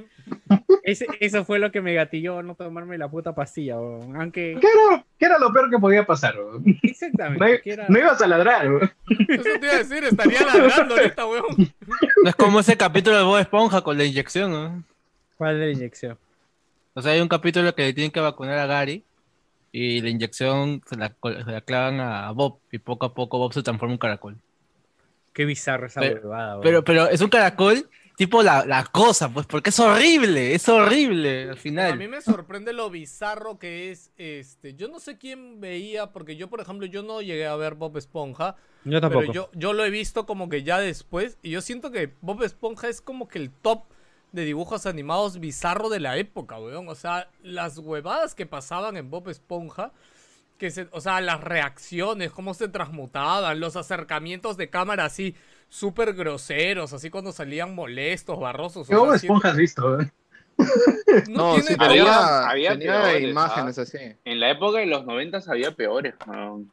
ese- 0.84 1.06
eso 1.20 1.44
fue 1.44 1.58
lo 1.58 1.72
que 1.72 1.80
me 1.80 1.94
gatilló 1.94 2.42
no 2.42 2.54
tomarme 2.54 2.98
la 2.98 3.08
puta 3.08 3.34
pastilla. 3.34 3.74
Aunque, 3.76 4.58
¿Qué 4.60 4.66
era, 4.66 5.04
qué 5.18 5.24
era 5.26 5.38
lo 5.38 5.52
peor 5.52 5.70
que 5.70 5.78
podía 5.78 6.04
pasar? 6.06 6.34
exactamente. 6.82 7.62
No, 7.66 7.72
era- 7.72 7.86
ibas 8.00 8.22
a 8.22 8.26
ladrar. 8.26 8.70
güey. 8.70 8.82
Eso 9.28 9.42
te 9.60 9.66
iba 9.66 9.74
a 9.74 9.78
decir, 9.78 10.04
estaría 10.04 10.40
ladrando 10.42 10.94
ahorita, 10.96 11.26
weón. 11.26 11.44
No 12.22 12.28
es 12.30 12.36
como 12.36 12.60
ese 12.60 12.76
capítulo 12.76 13.16
de 13.16 13.22
Bob 13.24 13.38
Esponja 13.38 13.80
con 13.82 13.96
la 13.98 14.04
inyección, 14.04 14.50
¿no? 14.50 14.84
¿Cuál 15.36 15.58
de 15.58 15.66
la 15.66 15.72
inyección? 15.72 16.18
O 16.94 17.00
sea, 17.02 17.12
hay 17.12 17.20
un 17.20 17.28
capítulo 17.28 17.74
que 17.74 17.82
le 17.84 17.92
tienen 17.94 18.10
que 18.10 18.20
vacunar 18.20 18.58
a 18.58 18.66
Gary 18.66 19.04
y 19.72 20.00
la 20.00 20.08
inyección 20.10 20.82
se 20.88 20.96
la, 20.96 21.10
col- 21.10 21.44
se 21.44 21.50
la 21.50 21.60
clavan 21.60 22.00
a 22.00 22.30
Bob 22.32 22.58
y 22.72 22.78
poco 22.78 23.06
a 23.06 23.14
poco 23.14 23.38
Bob 23.38 23.52
se 23.52 23.62
transforma 23.62 23.92
en 23.92 23.94
un 23.94 23.98
caracol. 23.98 24.36
Qué 25.32 25.44
bizarro 25.44 25.86
esa 25.86 26.00
Pero- 26.00 26.22
huevada. 26.22 26.60
Pero, 26.60 26.84
pero 26.84 27.08
es 27.08 27.20
un 27.20 27.28
caracol 27.30 27.88
tipo 28.16 28.42
la, 28.42 28.66
la 28.66 28.84
cosa, 28.84 29.32
pues, 29.32 29.46
porque 29.46 29.70
es 29.70 29.78
horrible, 29.80 30.54
es 30.54 30.68
horrible 30.68 31.44
al 31.44 31.50
A 31.50 31.54
mí 31.54 31.58
final. 31.58 32.08
me 32.08 32.20
sorprende 32.20 32.72
lo 32.74 32.90
bizarro 32.90 33.58
que 33.58 33.90
es 33.90 34.10
este. 34.18 34.74
Yo 34.74 34.88
no 34.88 34.98
sé 34.98 35.16
quién 35.16 35.60
veía, 35.60 36.08
porque 36.08 36.36
yo, 36.36 36.48
por 36.50 36.60
ejemplo, 36.60 36.86
yo 36.86 37.02
no 37.02 37.22
llegué 37.22 37.46
a 37.46 37.56
ver 37.56 37.76
Bob 37.76 37.96
Esponja. 37.96 38.56
yo 38.84 39.00
tampoco. 39.00 39.20
Pero 39.20 39.32
yo, 39.32 39.50
yo 39.54 39.72
lo 39.72 39.84
he 39.84 39.90
visto 39.90 40.26
como 40.26 40.48
que 40.50 40.64
ya 40.64 40.78
después. 40.80 41.38
Y 41.42 41.50
yo 41.50 41.60
siento 41.62 41.90
que 41.92 42.12
Bob 42.20 42.42
Esponja 42.42 42.88
es 42.88 43.00
como 43.00 43.26
que 43.28 43.38
el 43.38 43.50
top 43.50 43.84
de 44.32 44.44
dibujos 44.44 44.86
animados 44.86 45.40
bizarro 45.40 45.88
de 45.88 46.00
la 46.00 46.16
época, 46.16 46.58
weón. 46.58 46.88
O 46.88 46.94
sea, 46.94 47.28
las 47.42 47.78
huevadas 47.78 48.34
que 48.34 48.46
pasaban 48.46 48.96
en 48.96 49.10
Bob 49.10 49.28
Esponja. 49.28 49.92
Que 50.58 50.70
se, 50.70 50.88
o 50.92 51.00
sea, 51.00 51.22
las 51.22 51.40
reacciones, 51.42 52.32
cómo 52.32 52.52
se 52.52 52.68
transmutaban, 52.68 53.60
los 53.60 53.76
acercamientos 53.76 54.58
de 54.58 54.68
cámara 54.68 55.06
así 55.06 55.34
súper 55.70 56.12
groseros, 56.12 56.92
así 56.92 57.08
cuando 57.08 57.32
salían 57.32 57.74
molestos, 57.74 58.38
barrosos. 58.38 58.86
¿Qué 58.86 58.94
Bob 58.94 59.14
Esponja 59.14 59.48
has 59.50 59.56
visto? 59.56 59.96
güey? 59.96 60.10
No, 61.28 61.54
tiene 61.54 61.68
sí, 61.68 61.76
Había- 61.78 61.88
tenía, 62.04 62.48
había 62.50 62.70
tenía 62.72 63.02
peores, 63.02 63.30
imágenes 63.30 63.78
¿ah? 63.78 63.82
así. 63.82 63.98
En 64.26 64.40
la 64.40 64.50
época 64.50 64.80
de 64.80 64.86
los 64.86 65.06
90 65.06 65.40
había 65.48 65.74
peores. 65.74 66.14
weón. 66.26 66.70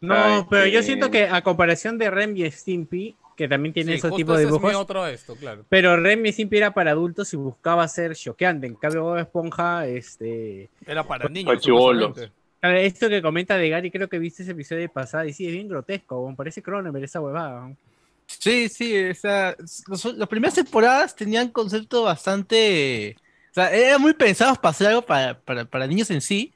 No, 0.00 0.14
Ay, 0.14 0.46
pero 0.48 0.66
yo 0.66 0.82
siento 0.82 1.10
que 1.10 1.28
a 1.28 1.42
comparación 1.42 1.98
de 1.98 2.10
Rem 2.10 2.34
y 2.34 2.50
Stimpy, 2.50 3.16
que 3.40 3.48
también 3.48 3.72
tiene 3.72 3.92
Sí, 3.92 3.98
esos 3.98 4.10
justo 4.10 4.16
tipos 4.18 4.36
de 4.36 4.44
ese 4.44 4.48
es 4.50 4.60
mi 4.60 4.68
dibujos, 4.68 4.82
otro 4.82 5.06
esto, 5.06 5.34
claro. 5.34 5.64
pero 5.70 5.96
Rem 5.96 6.26
y 6.26 6.32
Stimpy 6.32 6.58
era 6.58 6.74
para 6.74 6.90
adultos 6.90 7.32
y 7.32 7.36
buscaba 7.38 7.88
ser 7.88 8.14
choqueante. 8.14 8.66
En 8.66 8.74
cambio, 8.74 9.02
Bob 9.04 9.18
Esponja, 9.18 9.86
este... 9.86 10.68
Era 10.86 11.02
para 11.06 11.28
niños. 11.28 11.66
Para 12.60 12.80
Esto 12.82 13.08
que 13.08 13.22
comenta 13.22 13.56
de 13.56 13.70
Gary, 13.70 13.90
creo 13.90 14.08
que 14.08 14.18
viste 14.18 14.42
ese 14.42 14.52
episodio 14.52 14.92
pasado 14.92 15.24
y 15.24 15.32
sí, 15.32 15.46
es 15.46 15.52
bien 15.52 15.68
grotesco, 15.68 16.34
parece 16.36 16.62
Cronenberg 16.62 17.04
esa 17.04 17.20
huevada. 17.20 17.74
Sí, 18.26 18.68
sí, 18.68 19.08
o 19.08 19.14
sea, 19.14 19.56
los- 19.88 20.04
las 20.16 20.28
primeras 20.28 20.54
temporadas 20.54 21.16
tenían 21.16 21.48
concepto 21.48 22.02
bastante, 22.04 23.16
o 23.50 23.54
sea, 23.54 23.72
eran 23.74 24.00
muy 24.00 24.12
pensados 24.14 24.58
para 24.58 24.70
hacer 24.70 24.86
algo 24.88 25.02
para, 25.02 25.40
para, 25.40 25.64
para 25.64 25.86
niños 25.86 26.10
en 26.10 26.20
sí, 26.20 26.52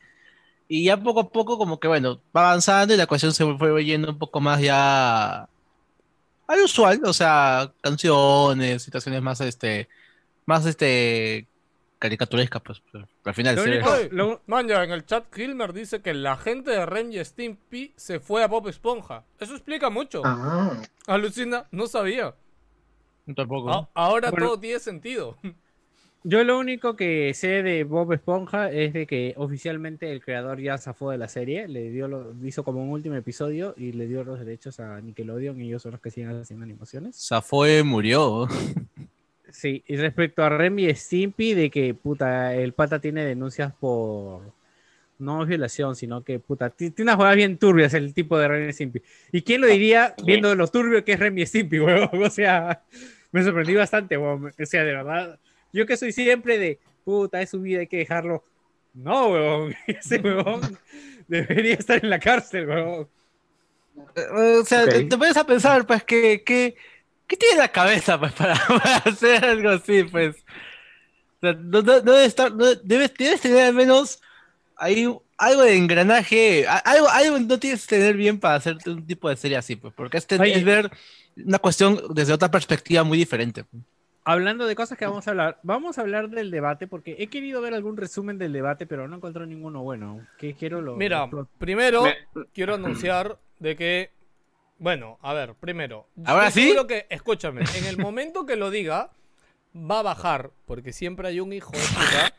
y 0.69 0.85
ya 0.85 0.97
poco 0.97 1.21
a 1.21 1.31
poco 1.31 1.59
como 1.59 1.81
que, 1.81 1.89
bueno, 1.89 2.23
va 2.37 2.49
avanzando 2.51 2.95
y 2.95 2.97
la 2.97 3.07
cuestión 3.07 3.33
se 3.35 3.45
fue 3.57 3.85
yendo 3.85 4.11
un 4.11 4.19
poco 4.19 4.41
más 4.41 4.61
ya 4.61 5.49
al 6.47 6.61
usual, 6.61 7.01
o 7.05 7.13
sea, 7.13 7.73
canciones, 7.81 8.83
situaciones 8.83 9.23
más, 9.23 9.41
este, 9.41 9.89
más, 10.47 10.67
este, 10.67 11.47
caricaturescas, 11.99 12.61
pues, 12.63 12.83
pero 12.93 13.07
al 13.25 13.35
final, 13.35 13.57
Lo 13.57 13.63
sí, 13.65 13.71
único- 13.71 13.91
Oye, 13.93 14.09
lo- 14.13 14.43
Man, 14.47 14.69
ya 14.69 14.85
en 14.85 14.91
el 14.91 15.07
chat 15.07 15.25
Hilmer 15.37 15.73
dice 15.73 16.03
que 16.03 16.13
la 16.13 16.37
gente 16.37 16.71
de 16.71 16.85
Ren 16.85 17.13
y 17.13 17.25
Stimpy 17.25 17.95
se 17.97 18.21
fue 18.21 18.43
a 18.45 18.47
Bob 18.49 18.69
Esponja. 18.69 19.25
Eso 19.41 19.55
explica 19.55 19.89
mucho. 19.89 20.21
Ah, 20.25 20.77
Alucina, 21.07 21.67
no 21.71 21.87
sabía. 21.87 22.35
tampoco. 23.35 23.71
A- 23.73 23.89
ahora 23.95 24.31
Bueno. 24.31 24.47
todo 24.49 24.61
tiene 24.61 24.79
sentido. 24.81 25.39
Yo 26.27 26.43
lo 26.43 26.59
único 26.59 26.97
que 26.97 27.35
sé 27.35 27.63
de 27.63 27.85
Bob 27.85 28.11
Esponja 28.15 28.71
es 28.73 28.95
de 28.95 29.07
que 29.07 29.35
oficialmente 29.37 30.11
el 30.11 30.23
creador 30.23 30.59
ya 30.59 30.79
zafó 30.79 31.11
de 31.11 31.19
la 31.19 31.29
serie, 31.29 31.69
le 31.69 31.91
dio 31.91 32.09
lo, 32.09 32.33
hizo 32.43 32.65
como 32.65 32.83
un 32.83 32.89
último 32.91 33.15
episodio 33.15 33.75
y 33.77 33.93
le 33.93 34.07
dio 34.07 34.25
los 34.25 34.39
derechos 34.41 34.81
a 34.81 34.99
Nickelodeon 35.03 35.61
y 35.61 35.67
ellos 35.69 35.83
son 35.83 35.93
los 35.93 36.01
que 36.01 36.11
siguen 36.11 36.31
haciendo 36.31 36.65
animaciones. 36.65 37.17
Zafue 37.29 37.83
murió. 37.83 38.49
Sí, 39.51 39.85
y 39.87 39.95
respecto 39.95 40.43
a 40.43 40.49
Remy 40.49 40.93
Stimpy, 40.97 41.55
de 41.55 41.71
que 41.71 41.95
puta, 41.95 42.57
el 42.57 42.73
pata 42.73 42.99
tiene 42.99 43.25
denuncias 43.25 43.73
por 43.73 44.43
no 45.21 45.47
violación, 45.47 45.95
sino 45.95 46.25
que 46.25 46.41
puta, 46.41 46.71
ti- 46.71 46.91
tiene 46.91 47.11
unas 47.11 47.17
jugadas 47.17 47.37
bien 47.37 47.57
turbias 47.57 47.95
el 47.95 48.13
tipo 48.15 48.37
de 48.37 48.49
Remy 48.49 48.73
Stimpy. 48.73 49.03
¿Y 49.31 49.43
quién 49.43 49.61
lo 49.61 49.69
diría 49.69 50.13
Sí. 50.19 50.25
viendo 50.27 50.53
lo 50.57 50.67
turbio 50.67 51.05
que 51.05 51.13
es 51.13 51.21
Remy 51.21 51.47
Stimpy, 51.47 51.79
huevón? 52.11 52.21
O 52.25 52.31
sea, 52.31 52.83
me 53.31 53.45
sorprendí 53.45 53.77
bastante, 53.77 54.17
huevón. 54.19 54.51
O 54.61 54.67
sea, 54.67 54.83
de 54.83 54.93
verdad, 54.93 55.39
yo 55.75 55.87
que 55.87 55.97
soy 55.97 56.13
siempre 56.13 56.59
de 56.59 56.79
puta, 57.05 57.43
es 57.43 57.51
su 57.51 57.61
vida, 57.61 57.81
hay 57.81 57.87
que 57.87 57.99
dejarlo. 57.99 58.43
No, 58.95 59.29
huevón, 59.29 59.75
ese 59.87 60.19
huevón 60.19 60.79
debería 61.29 61.75
estar 61.75 62.03
en 62.03 62.11
la 62.11 62.19
cárcel, 62.19 62.67
huevón. 62.69 63.09
Eh, 64.17 64.57
O 64.61 64.65
sea, 64.65 64.87
te, 64.87 65.05
te 65.05 65.17
pones 65.19 65.37
a 65.37 65.45
pensar, 65.47 65.87
pues, 65.87 66.03
que, 66.05 66.43
que, 66.45 66.75
¿qué 67.27 67.37
tiene 67.37 67.55
en 67.55 67.59
la 67.59 67.69
cabeza, 67.73 68.19
pues, 68.19 68.33
para, 68.39 68.55
para 68.67 68.97
hacer 68.99 69.45
algo 69.45 69.71
así, 69.71 70.05
pues? 70.05 70.37
O 70.37 71.41
sea, 71.41 71.53
no, 71.55 71.83
no- 71.83 72.01
no 72.03 72.13
debe 72.13 72.25
estar, 72.25 72.53
no- 72.53 72.75
debes, 72.77 73.13
debes 73.19 73.41
tener 73.41 73.65
al 73.67 73.75
menos 73.75 74.21
ahí 74.77 75.07
algo 75.37 75.63
de 75.63 75.77
engranaje, 75.77 76.67
algo, 76.85 77.09
algo 77.09 77.39
no 77.41 77.59
tienes 77.59 77.87
que 77.87 77.97
tener 77.97 78.17
bien 78.17 78.39
para 78.39 78.55
hacer 78.55 78.77
un 78.87 79.05
tipo 79.07 79.29
de 79.29 79.37
serie 79.37 79.57
así, 79.57 79.77
pues, 79.77 79.93
porque 79.95 80.17
este 80.19 80.39
Oye. 80.41 80.55
es 80.55 80.65
ver 80.65 80.91
una 81.37 81.59
cuestión 81.59 82.01
desde 82.15 82.33
otra 82.33 82.51
perspectiva 82.51 83.03
muy 83.03 83.19
diferente. 83.19 83.65
Hablando 84.27 84.67
de 84.67 84.75
cosas 84.75 84.97
que 84.97 85.05
vamos 85.05 85.27
a 85.29 85.33
hablar, 85.33 85.59
vamos 85.63 85.99
a 85.99 86.01
hablar 86.01 86.31
del 86.31 86.51
debate 86.51 86.87
porque 86.87 87.17
he 87.19 87.27
querido 87.27 87.61
ver 87.61 87.75
algún 87.75 87.97
resumen 87.97 88.39
del 88.39 88.53
debate, 88.55 88.87
pero 88.87 89.07
no 89.07 89.17
encontré 89.17 89.47
ninguno 89.47 89.83
bueno. 89.83 90.27
Que 90.39 90.55
quiero 90.55 90.81
lo, 90.81 90.97
Mira, 90.97 91.29
lo- 91.31 91.47
primero 91.59 92.05
Me- 92.05 92.17
quiero 92.55 92.75
anunciar 92.75 93.37
de 93.59 93.77
que, 93.77 94.11
bueno, 94.79 95.19
a 95.21 95.35
ver, 95.35 95.55
primero. 95.55 96.07
¿Ahora 96.25 96.51
sí? 96.51 96.63
seguro 96.63 96.87
que, 96.87 97.07
escúchame, 97.11 97.63
en 97.77 97.85
el 97.85 97.99
momento 97.99 98.47
que 98.47 98.57
lo 98.57 98.71
diga, 98.71 99.11
va 99.77 99.99
a 99.99 100.03
bajar, 100.03 100.51
porque 100.65 100.95
siempre 100.95 101.29
hay 101.29 101.41
un 101.41 101.53
hijo 101.53 101.73
de 101.73 101.79
puta. 101.79 102.33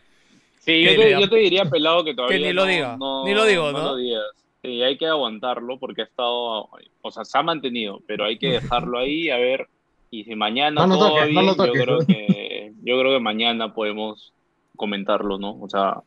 Sí, 0.61 0.81
yo 0.83 0.89
Que 0.89 0.97
te, 0.97 1.11
yo 1.11 1.29
te 1.29 1.35
diría 1.35 1.65
pelado 1.65 2.03
que 2.03 2.15
todavía 2.15 2.39
ni 2.47 2.51
lo 2.53 2.63
no- 2.65 2.67
diga, 2.71 2.97
no- 2.97 3.23
ni 3.25 3.35
lo 3.35 3.45
digo, 3.45 3.71
¿no? 3.71 3.83
lo 3.83 3.95
digas. 3.97 4.23
Sí, 4.63 4.81
hay 4.81 4.97
que 4.97 5.05
aguantarlo 5.05 5.77
porque 5.77 6.01
ha 6.01 6.05
estado, 6.05 6.67
o 7.01 7.11
sea, 7.11 7.23
se 7.23 7.37
ha 7.37 7.43
mantenido, 7.43 8.01
pero 8.07 8.25
hay 8.25 8.39
que 8.39 8.47
dejarlo 8.53 8.97
ahí 8.97 9.29
a 9.29 9.37
ver. 9.37 9.67
Y 10.11 10.23
si 10.23 10.35
mañana 10.35 10.85
No 10.85 10.97
todo 10.97 11.25
bien, 11.25 11.45
yo 11.45 11.55
creo 11.55 11.99
que 11.99 12.73
yo 12.83 12.99
creo 12.99 13.11
que 13.13 13.19
mañana 13.19 13.73
podemos 13.73 14.33
comentarlo, 14.75 15.37
¿no? 15.37 15.57
O 15.59 15.67
sea, 15.67 16.01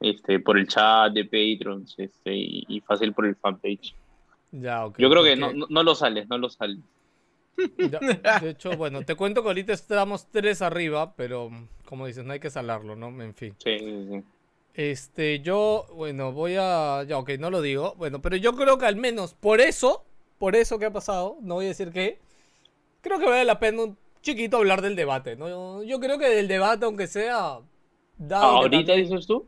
este 0.00 0.38
por 0.40 0.58
el 0.58 0.68
chat 0.68 1.12
de 1.12 1.24
Patrons, 1.24 1.94
este 1.98 2.34
y, 2.34 2.64
y 2.68 2.80
fácil 2.80 3.12
por 3.12 3.26
el 3.26 3.36
fanpage. 3.36 3.94
Ya, 4.52 4.84
ok. 4.84 4.98
Yo 4.98 5.08
creo 5.10 5.24
que 5.24 5.36
no, 5.36 5.52
no, 5.52 5.66
no 5.68 5.82
lo 5.82 5.94
sales, 5.94 6.28
no 6.28 6.38
lo 6.38 6.50
sales. 6.50 6.78
ya, 7.78 8.38
de 8.40 8.50
hecho, 8.50 8.76
bueno, 8.76 9.02
te 9.02 9.14
cuento 9.14 9.42
que 9.42 9.48
ahorita 9.48 9.72
estamos 9.72 10.26
tres 10.30 10.62
arriba, 10.62 11.14
pero 11.16 11.50
como 11.84 12.06
dices, 12.06 12.24
no 12.24 12.32
hay 12.32 12.40
que 12.40 12.50
salarlo, 12.50 12.96
¿no? 12.96 13.08
En 13.22 13.34
fin. 13.34 13.54
Sí, 13.58 13.78
sí, 13.78 14.06
sí. 14.10 14.22
Este, 14.74 15.40
yo, 15.40 15.86
bueno, 15.94 16.32
voy 16.32 16.56
a. 16.58 17.04
Ya, 17.04 17.18
ok, 17.18 17.32
no 17.38 17.50
lo 17.50 17.60
digo. 17.60 17.94
Bueno, 17.96 18.22
pero 18.22 18.36
yo 18.36 18.54
creo 18.54 18.78
que 18.78 18.86
al 18.86 18.96
menos 18.96 19.34
por 19.34 19.60
eso, 19.60 20.04
por 20.38 20.56
eso 20.56 20.78
que 20.78 20.86
ha 20.86 20.92
pasado, 20.92 21.36
no 21.42 21.56
voy 21.56 21.66
a 21.66 21.68
decir 21.68 21.90
qué, 21.90 22.18
creo 23.02 23.18
que 23.18 23.26
vale 23.26 23.44
la 23.44 23.58
pena 23.60 23.82
un 23.82 23.98
chiquito 24.22 24.56
hablar 24.56 24.80
del 24.80 24.96
debate, 24.96 25.36
¿no? 25.36 25.82
Yo, 25.82 26.00
creo 26.00 26.18
que 26.18 26.28
del 26.28 26.48
debate, 26.48 26.84
aunque 26.86 27.06
sea. 27.06 27.58
Dado 28.16 28.42
que 28.42 28.56
¿Ahorita 28.76 28.86
también- 28.92 29.08
dices 29.10 29.26
tú? 29.26 29.46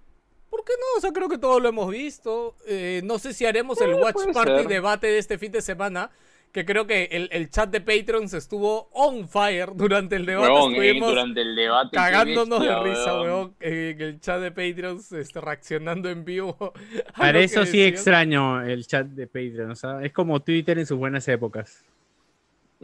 ¿Por 0.50 0.64
qué 0.64 0.72
no? 0.78 0.98
O 0.98 1.00
sea, 1.00 1.10
creo 1.12 1.28
que 1.28 1.38
todos 1.38 1.60
lo 1.62 1.68
hemos 1.68 1.90
visto. 1.90 2.54
Eh, 2.66 3.00
no 3.04 3.18
sé 3.18 3.32
si 3.32 3.44
haremos 3.44 3.80
el 3.80 3.94
Watch 3.94 4.12
puede 4.14 4.32
Party 4.32 4.50
ser. 4.58 4.68
debate 4.68 5.06
de 5.08 5.18
este 5.18 5.38
fin 5.38 5.50
de 5.52 5.62
semana. 5.62 6.10
Que 6.52 6.64
creo 6.64 6.86
que 6.86 7.08
el, 7.10 7.28
el 7.32 7.50
chat 7.50 7.68
de 7.68 7.80
Patreons 7.80 8.32
estuvo 8.32 8.88
on 8.92 9.28
fire 9.28 9.70
durante 9.74 10.14
el 10.14 10.24
debate. 10.24 10.52
Huevón, 10.52 10.72
eh, 10.74 10.76
Estuvimos 10.76 11.08
durante 11.08 11.40
el 11.40 11.56
debate. 11.56 11.96
cagándonos 11.96 12.60
de 12.60 12.68
bestia, 12.68 12.82
risa, 12.84 13.20
huevón. 13.20 13.26
weón. 13.26 13.54
En 13.58 14.00
el 14.00 14.20
chat 14.20 14.40
de 14.40 14.50
Patreons 14.52 15.10
este, 15.10 15.40
reaccionando 15.40 16.08
en 16.08 16.24
vivo. 16.24 16.56
Para 17.18 17.40
eso 17.40 17.62
sí 17.66 17.78
decían. 17.78 17.88
extraño 17.88 18.62
el 18.62 18.86
chat 18.86 19.06
de 19.08 19.26
Patreon, 19.26 19.72
o 19.72 19.74
sea, 19.74 20.04
es 20.04 20.12
como 20.12 20.40
Twitter 20.40 20.78
en 20.78 20.86
sus 20.86 20.96
buenas 20.96 21.26
épocas. 21.26 21.84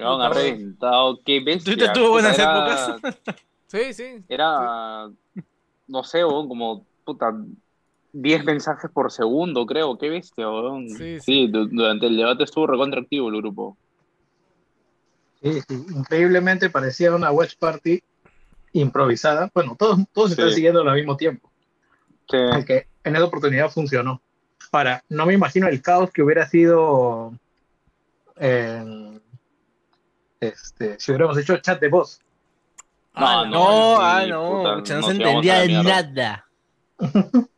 Huevón, 0.00 0.22
ha 0.22 0.28
reventado. 0.30 1.18
Qué 1.24 1.40
bestia. 1.40 1.74
Twitter 1.74 1.92
tuvo 1.92 2.10
buenas 2.10 2.38
Era- 2.38 2.92
épocas. 2.96 3.16
Sí, 3.66 3.92
sí. 3.94 4.24
Era, 4.28 5.08
no 5.86 6.02
sé, 6.02 6.22
como, 6.22 6.84
puta, 7.04 7.32
10 8.12 8.44
mensajes 8.44 8.90
por 8.90 9.12
segundo, 9.12 9.64
creo. 9.64 9.96
Qué 9.96 10.08
bestia. 10.10 10.46
Sí, 10.88 10.94
Sí, 10.96 11.20
sí. 11.20 11.46
du- 11.46 11.68
durante 11.68 12.06
el 12.06 12.16
debate 12.16 12.42
estuvo 12.42 12.66
recontractivo 12.66 13.28
el 13.28 13.36
grupo. 13.36 13.76
sí, 15.40 15.60
sí. 15.68 15.84
Increíblemente 15.94 16.68
parecía 16.68 17.14
una 17.14 17.30
watch 17.30 17.54
party 17.60 18.02
improvisada. 18.72 19.48
Bueno, 19.54 19.76
todos, 19.78 19.98
todos 20.12 20.32
están 20.32 20.50
siguiendo 20.50 20.80
al 20.80 20.94
mismo 20.96 21.16
tiempo. 21.16 21.48
Sí. 22.28 22.38
Aunque 22.52 22.88
en 23.04 23.14
esa 23.14 23.24
oportunidad 23.24 23.70
funcionó. 23.70 24.20
Ahora, 24.72 25.02
no 25.08 25.26
me 25.26 25.34
imagino 25.34 25.68
el 25.68 25.80
caos 25.80 26.10
que 26.10 26.22
hubiera 26.22 26.46
sido 26.48 27.32
eh, 28.36 29.20
este, 30.40 30.98
si 30.98 31.10
hubiéramos 31.12 31.38
hecho 31.38 31.56
chat 31.58 31.80
de 31.80 31.88
voz. 31.88 32.20
Ah, 33.14 33.44
No, 33.48 33.96
sí, 33.96 34.02
ah, 34.02 34.24
no, 34.28 34.50
puta, 34.58 34.74
pucha, 34.76 34.94
no 34.94 35.00
nos 35.00 35.06
se 35.06 35.12
entendía 35.16 35.64
mierda. 35.66 35.82
nada. 36.02 36.46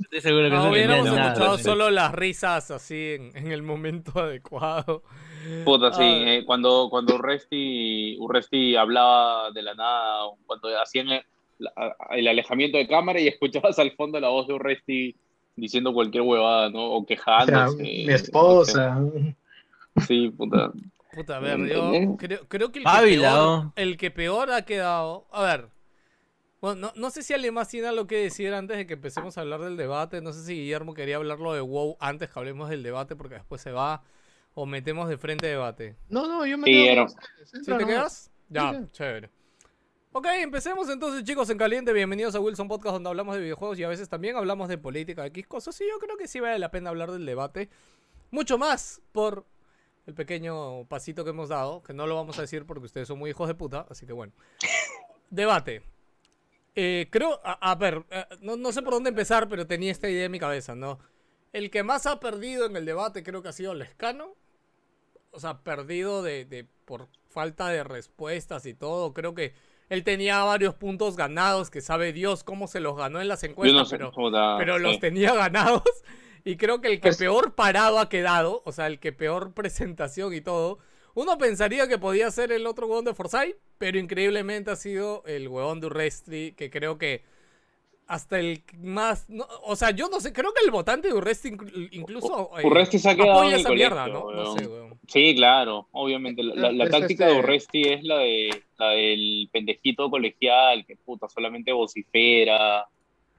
Estoy 0.01 0.21
seguro 0.21 0.45
que 0.45 0.51
No, 0.51 0.65
no, 0.65 0.71
hubiéramos 0.71 1.07
escuchado 1.09 1.39
nada. 1.53 1.59
solo 1.59 1.91
las 1.91 2.13
risas 2.13 2.71
así 2.71 3.15
en, 3.19 3.37
en 3.37 3.53
el 3.53 3.63
momento 3.63 4.13
adecuado. 4.19 5.03
Puta, 5.65 5.93
sí, 5.93 6.03
Ah. 6.03 6.35
eh, 6.35 6.45
cuando, 6.47 6.89
cuando 6.91 7.17
Urresti, 7.17 8.17
Urresti 8.19 8.77
hablaba 8.77 9.51
de 9.51 9.63
la 9.63 9.75
nada, 9.75 10.25
cuando 10.47 10.69
hacían 10.81 11.09
el, 11.11 11.23
el 12.11 12.29
alejamiento 12.29 12.79
de 12.79 12.87
cámara 12.89 13.21
y 13.21 13.29
escuchabas 13.29 13.79
al 13.79 13.93
fondo 13.93 14.19
la 14.21 14.29
voz 14.29 14.47
de 14.47 14.55
Urresti 14.55 15.17
diciendo 15.57 15.93
cualquier 15.93 16.23
huevada, 16.23 16.71
¿no? 16.71 16.85
O 16.85 16.99
O 17.03 17.07
sea, 17.07 17.17
quejándose. 17.17 17.83
mi 17.83 18.09
esposa. 18.11 18.95
no 18.95 19.11
sé. 19.13 19.37
Sí, 20.07 20.31
puta. 20.31 20.73
Puta, 21.13 21.37
a 21.37 21.41
ver, 21.41 21.59
yo 21.59 21.93
¿Entendés? 21.95 22.17
creo, 22.19 22.49
creo 22.49 22.73
que 22.73 22.79
el 22.79 22.85
que, 22.85 22.91
peor, 23.19 23.73
el 23.77 23.97
que 23.99 24.11
peor 24.11 24.51
ha 24.51 24.63
quedado. 24.65 25.27
A 25.31 25.43
ver. 25.43 25.69
Bueno, 26.61 26.81
no, 26.81 26.93
no 26.95 27.11
sé 27.11 27.23
si 27.23 27.35
alguien 27.35 27.53
más 27.55 27.69
tiene 27.69 27.89
algo 27.89 28.07
que 28.07 28.17
decir 28.17 28.55
antes 28.55 28.77
de 28.77 28.87
que 28.87 28.95
empecemos 28.95 29.37
a 29.37 29.43
hablar 29.43 29.61
del 29.61 29.77
debate. 29.77 30.21
No 30.23 30.33
sé 30.33 30.45
si 30.45 30.55
Guillermo 30.55 30.95
quería 30.95 31.17
hablarlo 31.17 31.53
de 31.53 31.61
WoW 31.61 31.97
antes 32.01 32.31
que 32.31 32.39
hablemos 32.39 32.71
del 32.71 32.83
debate, 32.83 33.15
porque 33.17 33.35
después 33.35 33.61
se 33.61 33.73
va. 33.73 34.03
O 34.55 34.65
metemos 34.65 35.09
de 35.09 35.19
frente 35.19 35.47
debate. 35.47 35.97
No, 36.09 36.27
no, 36.29 36.47
yo 36.47 36.57
me 36.59 36.67
quedo 36.67 37.09
¿Sí 37.09 37.63
te 37.65 37.85
quedas? 37.87 38.31
Ya, 38.49 38.71
Sí, 38.73 38.79
sí. 38.85 38.91
chévere. 38.93 39.31
Ok, 40.13 40.27
empecemos 40.41 40.89
entonces, 40.91 41.25
chicos, 41.25 41.49
en 41.51 41.59
caliente. 41.59 41.93
Bienvenidos 41.93 42.35
a 42.35 42.41
Wilson 42.41 42.69
Podcast, 42.69 42.93
donde 42.95 43.09
hablamos 43.09 43.35
de 43.35 43.41
videojuegos 43.43 43.79
y 43.79 43.85
a 43.85 43.89
veces 43.89 44.09
también 44.09 44.37
hablamos 44.37 44.69
de 44.69 44.77
política, 44.79 45.27
X 45.27 45.47
cosas. 45.47 45.79
Y 45.81 45.85
yo 45.89 45.99
creo 45.99 46.17
que 46.17 46.29
sí 46.29 46.39
vale 46.41 46.59
la 46.59 46.71
pena 46.71 46.91
hablar 46.91 47.11
del 47.13 47.25
debate. 47.27 47.71
Mucho 48.31 48.57
más 48.59 49.01
por 49.13 49.47
el 50.07 50.15
pequeño 50.15 50.85
pasito 50.89 51.25
que 51.25 51.31
hemos 51.31 51.49
dado, 51.49 51.83
que 51.83 51.93
no 51.93 52.07
lo 52.07 52.15
vamos 52.17 52.39
a 52.39 52.43
decir 52.43 52.67
porque 52.67 52.87
ustedes 52.87 53.09
son 53.09 53.19
muy 53.19 53.31
hijos 53.31 53.49
de 53.49 53.55
puta, 53.55 53.87
así 53.91 54.07
que 54.07 54.13
bueno. 54.13 54.33
Debate. 55.31 55.83
eh, 56.75 57.09
creo, 57.11 57.41
a, 57.45 57.71
a 57.71 57.75
ver, 57.75 58.05
eh, 58.11 58.25
no, 58.41 58.57
no 58.57 58.73
sé 58.73 58.83
por 58.83 58.93
dónde 58.95 59.11
empezar, 59.11 59.49
pero 59.49 59.67
tenía 59.67 59.91
esta 59.93 60.09
idea 60.09 60.27
en 60.27 60.33
mi 60.33 60.39
cabeza, 60.39 60.75
¿no? 60.75 60.99
El 61.53 61.71
que 61.71 61.83
más 61.83 62.07
ha 62.07 62.19
perdido 62.21 62.67
en 62.67 62.77
el 62.77 62.85
debate 62.87 63.23
creo 63.23 63.43
que 63.43 63.49
ha 63.49 63.53
sido 63.53 63.75
Lescano. 63.75 64.35
O 65.35 65.41
sea, 65.41 65.63
perdido 65.63 66.23
de, 66.23 66.45
de- 66.45 66.67
por 66.85 67.09
falta 67.31 67.69
de 67.69 67.85
respuestas 67.85 68.67
y 68.67 68.75
todo. 68.75 69.15
Creo 69.15 69.35
que 69.35 69.55
él 69.89 70.05
tenía 70.05 70.43
varios 70.45 70.75
puntos 70.75 71.17
ganados, 71.17 71.71
que 71.71 71.81
sabe 71.81 72.13
Dios 72.13 72.45
cómo 72.45 72.67
se 72.69 72.81
los 72.81 72.97
ganó 72.97 73.21
en 73.21 73.29
las 73.29 73.43
encuestas, 73.45 73.79
no 73.79 73.85
sé, 73.87 73.97
pero, 73.99 74.13
puta, 74.13 74.57
pero 74.59 74.77
sí. 74.77 74.83
los 74.83 74.99
tenía 75.01 75.35
ganados. 75.35 75.83
Y 76.45 76.57
creo 76.57 76.81
que 76.81 76.89
el 76.89 76.95
que 76.97 77.09
Pues- 77.09 77.19
peor 77.19 77.55
parado 77.55 77.99
ha 77.99 78.09
quedado, 78.09 78.63
o 78.65 78.73
sea, 78.73 78.87
el 78.87 78.99
que 78.99 79.13
peor 79.13 79.53
presentación 79.55 80.35
y 80.35 80.41
todo, 80.41 80.79
uno 81.15 81.37
pensaría 81.39 81.89
que 81.89 81.99
podía 81.99 82.31
ser 82.31 82.53
el 82.53 82.67
otro 82.67 82.87
huevón 82.87 83.05
de 83.05 83.15
Forsyth, 83.15 83.57
pero 83.79 83.99
increíblemente 83.99 84.71
ha 84.71 84.77
sido 84.77 85.23
el 85.27 85.47
huevón 85.49 85.81
de 85.81 85.87
Urresti, 85.89 86.53
que 86.53 86.71
creo 86.71 86.97
que 86.99 87.23
hasta 88.07 88.39
el 88.41 88.63
más... 88.79 89.29
no, 89.31 89.47
o 89.65 89.77
sea, 89.77 89.91
yo 89.91 90.09
no 90.09 90.21
sé, 90.21 90.33
creo 90.33 90.53
que 90.53 90.65
el 90.65 90.71
votante 90.71 91.09
de 91.09 91.15
Urresti 91.15 91.51
inclu- 91.51 91.89
incluso... 91.93 92.51
eh, 92.59 92.67
Urresti 92.67 92.99
se 92.99 93.11
ha 93.11 93.15
quedado 93.15 93.33
apoya 93.33 93.49
en 93.51 93.55
el 93.55 93.61
esa 93.61 93.71
mierda, 93.71 94.07
¿no? 94.09 94.31
No 94.33 94.57
sé, 94.57 94.67
weón. 94.67 94.99
Sí, 95.07 95.35
claro, 95.37 95.89
obviamente. 95.93 96.43
La, 96.43 96.55
la- 96.55 96.73
la 96.73 96.85
Es 96.85 96.91
táctica 96.91 97.27
este- 97.27 97.35
de 97.35 97.39
Urresti 97.43 97.83
es 97.89 98.03
la 98.05 98.19
de 98.19 98.63
la 98.79 98.89
del 98.91 99.49
pendejito 99.53 100.11
colegial, 100.11 100.85
que 100.87 100.97
puta, 100.97 101.29
solamente 101.29 101.73
vocifera, 101.73 102.87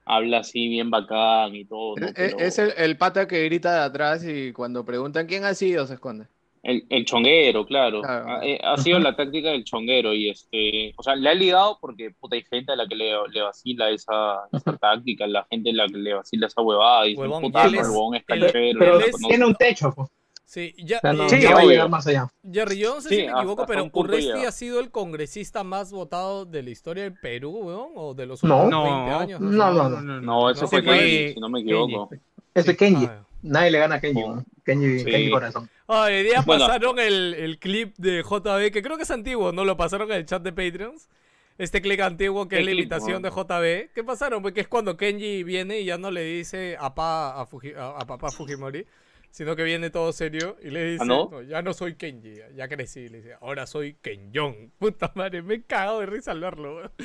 habla 0.06 0.40
así 0.40 0.68
bien 0.70 0.90
bacán 0.90 1.56
y 1.56 1.66
todo, 1.66 1.96
¿no? 1.98 2.08
E- 2.08 2.14
Pero 2.14 2.38
Es 2.40 2.60
el, 2.60 2.74
el 2.78 2.98
pata 2.98 3.28
que 3.28 3.44
grita 3.46 3.74
de 3.74 3.80
atrás 3.86 4.24
y 4.28 4.52
cuando 4.54 4.84
preguntan 4.86 5.28
quién 5.28 5.44
ha 5.46 5.54
sido 5.54 5.86
se 5.88 5.94
esconde. 5.96 6.28
el, 6.64 6.86
el 6.90 7.04
chonguero, 7.06 7.66
claro. 7.66 8.02
Claro. 8.02 8.26
Ha, 8.30 8.46
eh, 8.46 8.58
ha 8.64 8.78
sido 8.78 8.98
la 9.00 9.16
táctica 9.18 9.50
del 9.52 9.64
chonguero 9.66 10.14
y 10.14 10.30
este, 10.30 10.94
o 10.98 11.04
sea, 11.04 11.16
le 11.16 11.30
ha 11.30 11.34
ligado 11.34 11.78
porque 11.82 12.12
puta, 12.20 12.36
hay 12.38 12.44
gente 12.50 12.72
a 12.72 12.76
la 12.78 12.88
que 12.88 12.96
le, 12.96 13.12
le 13.32 13.42
vacila 13.42 13.90
esa, 13.90 14.40
esa 14.52 14.78
táctica, 14.78 15.28
la 15.28 15.46
gente 15.50 15.72
a 15.72 15.74
la 15.74 15.88
que 15.88 15.98
le 15.98 16.14
vacila 16.14 16.48
esa 16.48 16.62
huevada 16.62 17.06
y 17.08 17.16
Huevón, 17.16 17.42
puta, 17.42 17.66
el 17.66 17.76
huevón 17.76 18.16
es 18.16 18.24
él- 18.28 18.40
canchero, 18.42 18.80
Pero 18.80 18.94
no 18.94 19.00
es- 19.00 19.12
conoce". 19.12 19.28
tiene 19.28 19.46
un 19.46 19.56
techo, 19.56 19.94
pues. 19.96 20.10
Sí, 20.54 20.76
ya, 20.78 20.98
O 20.98 21.02
sea, 21.02 21.14
no, 21.14 21.26
eh, 21.26 21.30
Sí, 21.30 21.38
no 21.44 21.54
va 21.56 21.62
a 21.62 21.66
llegar 21.66 21.90
más 21.90 22.06
allá. 22.06 22.28
Jerry, 22.52 22.78
yo 22.78 22.94
no 22.96 23.02
sé 23.02 23.10
Sí, 23.10 23.16
si 23.16 23.22
me 23.24 23.32
equivoco, 23.32 23.64
hasta 23.64 23.74
pero 23.74 23.90
Urresti 23.92 24.46
ha 24.46 24.52
sido 24.52 24.80
el 24.80 24.92
congresista 24.92 25.64
más 25.64 25.92
votado 25.92 26.46
de 26.46 26.62
la 26.62 26.70
historia 26.70 27.04
del 27.04 27.14
Perú, 27.20 27.50
weón, 27.64 27.90
o 27.96 28.14
de 28.14 28.28
los 28.28 28.44
No. 28.44 28.64
últimos 28.66 28.84
20 28.84 29.10
No, 29.12 29.20
años. 29.20 29.42
No, 29.42 29.74
no, 29.74 29.90
no. 30.02 30.22
No, 30.22 30.50
eso 30.52 30.62
No, 30.62 30.68
fue 30.68 30.84
Kenji, 30.84 31.34
si 31.34 31.40
no 31.40 31.50
me 31.50 31.62
equivoco. 31.62 32.10
Este 32.54 32.76
Kenji. 32.78 33.06
Ah, 33.06 33.26
Nadie 33.42 33.72
le 33.72 33.80
gana 33.80 33.96
a 33.96 34.00
Kenji, 34.00 34.22
Oh. 34.24 34.36
¿no? 34.36 34.46
Kenji, 34.64 35.00
Sí. 35.00 35.06
Kenji 35.06 35.30
Corazón. 35.32 35.70
Ay, 35.88 36.18
hoy 36.18 36.24
día 36.24 36.42
Bueno. 36.46 36.68
pasaron 36.68 37.00
el, 37.00 37.34
el 37.34 37.58
clip 37.58 37.96
de 37.98 38.22
JB, 38.24 38.72
que 38.72 38.82
creo 38.84 38.96
que 38.98 39.04
es 39.04 39.12
antiguo, 39.12 39.52
¿no? 39.52 39.66
Lo 39.66 39.76
pasaron 39.76 40.10
en 40.12 40.18
el 40.18 40.26
chat 40.28 40.44
de 40.44 40.54
Patreons. 40.54 41.10
Este 41.58 41.82
clip 41.82 42.00
antiguo 42.02 42.48
que 42.48 42.56
¿Qué 42.58 42.60
es 42.62 42.66
la 42.66 42.72
imitación 42.74 43.22
de 43.24 43.30
weón? 43.30 43.48
JB. 43.48 43.90
¿Qué 43.94 44.04
pasaron? 44.04 44.42
Porque 44.44 44.62
es 44.62 44.68
cuando 44.68 44.96
Kenji 44.98 45.44
viene 45.44 45.80
y 45.80 45.86
ya 45.86 45.98
no 45.98 46.12
le 46.12 46.24
dice 46.24 46.78
a, 46.80 46.94
pa, 46.96 47.42
a, 47.42 47.46
Fuji- 47.48 47.76
a- 47.76 47.98
a 48.00 48.06
papá 48.06 48.30
Fujimori, 48.32 48.86
sino 49.34 49.56
que 49.56 49.64
viene 49.64 49.90
todo 49.90 50.14
serio 50.14 50.58
y 50.62 50.70
le 50.70 50.92
dice, 50.92 51.02
¿Ah, 51.02 51.06
no? 51.08 51.28
"No, 51.32 51.42
ya 51.42 51.64
no 51.64 51.74
soy 51.74 51.96
Kenji, 51.96 52.36
ya 52.56 52.68
crecí. 52.68 53.10
Le 53.10 53.18
dice, 53.18 53.34
ahora 53.42 53.66
soy 53.66 53.96
Kenyon. 54.00 54.72
Puta 54.78 55.12
madre, 55.16 55.42
me 55.42 55.56
he 55.56 55.64
cagado 55.64 56.02
de 56.02 56.06
risa 56.06 56.32
al 56.32 56.40
verlo. 56.40 56.92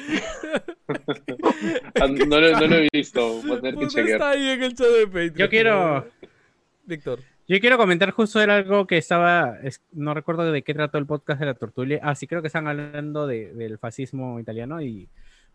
Ah, 2.01 2.07
No, 2.09 2.41
lo- 2.41 2.61
no 2.61 2.67
lo 2.67 2.77
he 2.77 2.89
visto, 2.93 3.41
voy 3.43 3.53
a 3.53 3.57
tener 3.61 3.75
que 3.75 3.81
Puta, 3.81 3.89
chequear. 3.89 4.09
está 4.11 4.31
ahí 4.31 4.49
en 4.51 4.63
el 4.63 4.75
chat 4.75 4.87
de 4.87 5.07
Patreon. 5.07 5.35
Yo 5.35 5.49
quiero, 5.49 6.07
Víctor. 6.85 7.21
yo 7.49 7.61
quiero 7.61 7.77
comentar 7.79 8.11
justo 8.11 8.41
era 8.41 8.57
algo 8.57 8.87
que 8.87 8.99
estaba, 8.99 9.59
es- 9.63 9.83
no 9.93 10.15
recuerdo 10.15 10.51
de 10.53 10.63
qué 10.63 10.75
trató 10.75 10.99
el 10.99 11.07
podcast 11.07 11.41
de 11.41 11.47
la 11.47 11.55
Tortulia. 11.55 12.01
Ah, 12.03 12.15
sí, 12.15 12.27
creo 12.27 12.41
que 12.43 12.49
están 12.49 12.69
hablando 12.69 13.27
de- 13.27 13.53
del 13.55 13.79
fascismo 13.79 14.39
italiano 14.41 14.81
y 14.83 15.09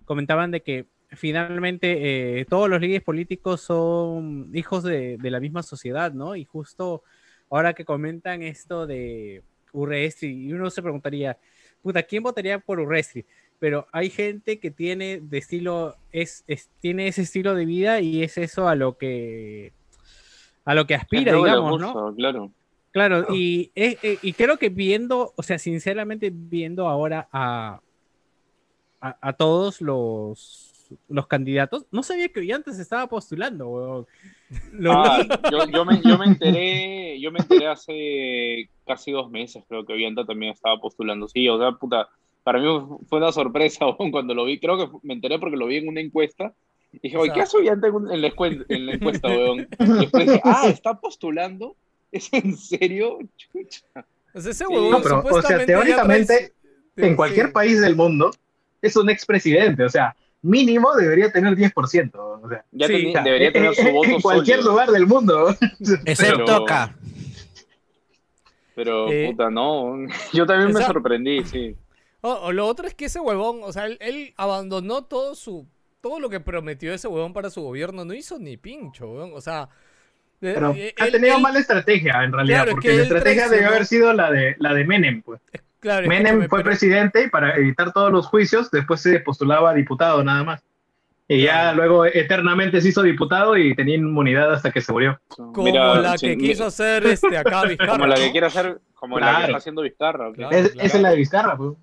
comentaban 0.06 0.52
de 0.52 0.62
que 0.62 0.86
finalmente 1.16 2.40
eh, 2.42 2.46
todos 2.46 2.70
los 2.70 2.80
líderes 2.82 3.04
políticos 3.04 3.62
son 3.62 4.50
hijos 4.54 4.84
de, 4.84 5.18
de 5.18 5.32
la 5.32 5.40
misma 5.40 5.64
sociedad, 5.64 6.12
¿no? 6.14 6.36
Y 6.36 6.46
justo 6.46 7.04
ahora 7.50 7.74
que 7.74 7.86
comentan 7.86 8.42
esto 8.44 8.88
de 8.88 9.44
Urresti, 9.72 10.28
y 10.28 10.54
uno 10.54 10.70
se 10.70 10.82
preguntaría, 10.82 11.38
puta, 11.82 12.04
¿quién 12.04 12.24
votaría 12.24 12.60
por 12.60 12.80
Urresti? 12.80 13.26
Pero 13.60 13.88
hay 13.92 14.10
gente 14.10 14.60
que 14.60 14.72
tiene 14.72 15.20
de 15.22 15.38
estilo, 15.38 15.96
es, 16.12 16.44
es- 16.48 16.70
tiene 16.82 17.08
ese 17.08 17.22
estilo 17.22 17.56
de 17.56 17.66
vida 17.66 18.02
y 18.02 18.24
es 18.24 18.38
eso 18.38 18.68
a 18.68 18.76
lo 18.76 18.98
que 18.98 19.72
a 20.66 20.74
lo 20.76 20.88
que 20.88 20.96
aspira, 20.96 21.34
digamos, 21.34 21.80
¿no? 21.82 22.16
Claro. 22.16 22.52
Claro, 22.92 23.26
y, 23.34 23.72
eh, 23.76 23.98
y 24.22 24.34
creo 24.34 24.58
que 24.58 24.70
viendo, 24.70 25.34
o 25.36 25.42
sea, 25.44 25.58
sinceramente 25.58 26.32
viendo 26.32 26.88
ahora 26.88 27.28
a, 27.32 27.82
a, 29.02 29.18
a 29.20 29.34
todos 29.34 29.82
los, 29.82 30.73
los 31.10 31.28
candidatos, 31.28 31.86
no 31.92 32.04
sabía 32.04 32.30
que 32.30 32.40
Ollantes 32.42 32.80
estaba 32.80 33.08
postulando, 33.08 33.68
weón. 33.70 34.08
Ah, 34.88 35.24
yo, 35.52 35.66
yo, 35.68 35.86
me, 35.86 36.02
yo 36.04 36.18
me 36.18 36.26
enteré, 36.26 37.20
yo 37.20 37.32
me 37.32 37.40
enteré 37.40 37.68
hace 37.68 38.70
casi 38.86 39.12
dos 39.12 39.30
meses, 39.32 39.64
creo 39.68 39.86
que 39.86 39.94
Ollanta 39.94 40.26
también 40.26 40.52
estaba 40.54 40.80
postulando. 40.80 41.28
Sí, 41.28 41.48
o 41.50 41.58
sea, 41.58 41.72
puta, 41.72 42.08
para 42.44 42.60
mí 42.60 42.66
fue 43.10 43.18
una 43.20 43.32
sorpresa 43.32 43.86
weón, 44.00 44.12
cuando 44.12 44.34
lo 44.34 44.46
vi. 44.46 44.60
Creo 44.60 44.78
que 44.78 44.98
me 45.04 45.14
enteré 45.14 45.40
porque 45.40 45.58
lo 45.58 45.68
vi 45.68 45.78
en 45.78 45.88
una 45.88 46.02
encuesta. 46.02 46.54
Y 46.92 47.00
dije, 47.00 47.18
O 47.18 47.26
sea- 47.26 47.34
¿qué 47.34 47.42
hace 47.42 47.58
Ollanta 47.58 47.88
en, 47.88 48.22
la, 48.22 48.28
escuen- 48.28 48.66
en 48.70 48.86
la 48.86 48.94
encuesta, 48.94 49.28
weón? 49.30 49.68
Y 49.80 49.86
después 50.00 50.28
dije, 50.28 50.42
ah, 50.44 50.68
¿está 50.68 51.00
postulando? 51.00 51.76
¿Es 52.12 52.32
en 52.32 52.56
serio? 52.56 53.18
Chucha. 53.38 53.82
Pues 54.32 54.46
ese 54.46 54.66
Sí. 54.66 54.72
huevón 54.72 54.92
No, 54.92 55.02
pero, 55.02 55.24
o 55.24 55.42
sea, 55.42 55.66
teóricamente, 55.66 56.54
En 56.96 57.16
cualquier 57.16 57.48
sí. 57.48 57.52
país 57.54 57.82
del 57.82 57.96
mundo, 57.96 58.30
es 58.84 58.96
un 58.96 59.10
expresidente. 59.10 59.84
O 59.84 59.90
sea, 59.90 60.16
mínimo 60.44 60.94
debería 60.96 61.32
tener 61.32 61.56
10%. 61.56 62.12
O 62.44 62.48
sea, 62.50 62.64
Ya 62.72 62.86
Sí, 62.88 62.94
teni- 62.94 63.10
o 63.10 63.12
sea, 63.14 63.24
debería 63.24 63.48
en- 63.48 63.54
tener 63.54 63.76
su 63.76 63.90
voto 63.92 64.10
En 64.10 64.22
cualquier 64.22 64.58
sólido. 64.58 64.72
lugar 64.72 64.92
del 64.92 65.08
mundo. 65.08 65.56
Excepto 66.06 66.46
Pero- 66.46 66.64
acá. 66.64 66.96
Pero, 68.76 69.12
Eh, 69.12 69.28
puta, 69.30 69.50
no. 69.50 69.96
Yo 70.34 70.46
también 70.46 70.74
me 70.74 70.84
sorprendí, 70.84 71.44
sí. 71.46 71.76
O, 72.22 72.32
o 72.32 72.52
lo 72.52 72.66
otro 72.68 72.88
es 72.88 72.94
que 72.96 73.06
ese 73.06 73.20
huevón, 73.20 73.60
o 73.64 73.72
sea, 73.72 73.86
él, 73.86 73.98
él 74.02 74.34
abandonó 74.38 75.04
todo 75.04 75.36
su 75.36 75.68
todo 76.02 76.20
lo 76.20 76.30
que 76.30 76.42
prometió 76.42 76.94
ese 76.94 77.08
huevón 77.08 77.32
para 77.32 77.50
su 77.50 77.62
gobierno, 77.62 78.04
no 78.04 78.14
hizo 78.14 78.38
ni 78.38 78.58
pincho, 78.58 79.08
huevón. 79.10 79.32
O 79.34 79.40
sea, 79.42 79.70
de- 80.42 80.54
Pero 80.54 80.74
eh, 80.76 80.94
ha 81.00 81.08
tenido 81.08 81.38
él- 81.38 81.42
mala 81.42 81.60
estrategia, 81.60 82.24
en 82.24 82.34
realidad. 82.34 82.58
Claro, 82.64 82.72
porque 82.72 82.90
que 82.90 82.96
la 82.98 83.04
estrategia 83.04 83.44
traicionó- 83.48 83.52
debió 83.56 83.68
haber 83.70 83.86
sido 83.86 84.14
la 84.14 84.30
de, 84.32 84.56
la 84.60 84.74
de 84.74 84.84
Menem. 84.86 85.22
Pues. 85.22 85.40
Claro, 85.84 86.08
Menem 86.08 86.48
fue 86.50 86.60
pero- 86.60 86.64
presidente 86.64 87.24
y 87.26 87.30
para 87.30 87.56
evitar 87.56 87.94
todos 87.94 88.12
los 88.12 88.26
juicios, 88.26 88.72
después 88.72 89.02
se 89.02 89.20
postulaba 89.20 89.70
a 89.70 89.74
diputado 89.76 90.24
nada 90.24 90.44
más. 90.44 90.64
Y 91.28 91.44
ya 91.44 91.52
Claro. 91.74 91.78
luego 91.78 92.06
eternamente 92.06 92.82
se 92.82 92.90
hizo 92.90 93.02
diputado 93.02 93.56
y 93.56 93.76
tenía 93.76 93.96
inmunidad 93.96 94.52
hasta 94.54 94.72
que 94.72 94.82
se 94.82 94.92
murió. 94.92 95.20
como 95.30 95.64
Mira, 95.64 95.96
la 96.02 96.18
que 96.18 96.38
quiso 96.38 96.66
hacer 96.66 97.06
este 97.06 97.38
acá 97.38 97.64
Vizcarra, 97.68 97.92
Como 97.94 98.08
la 98.08 98.16
que 98.16 98.32
quiere 98.32 98.48
hacer, 98.48 98.82
como 98.96 99.20
la 99.20 99.38
que 99.38 99.44
está 99.46 99.58
haciendo 99.58 99.82
Vizcarra. 99.84 100.32
Es- 100.52 100.74
Esa 100.76 100.98
es 100.98 101.02
la 101.02 101.10
de 101.12 101.16
Vizcarra. 101.18 101.56
Pues. 101.58 101.74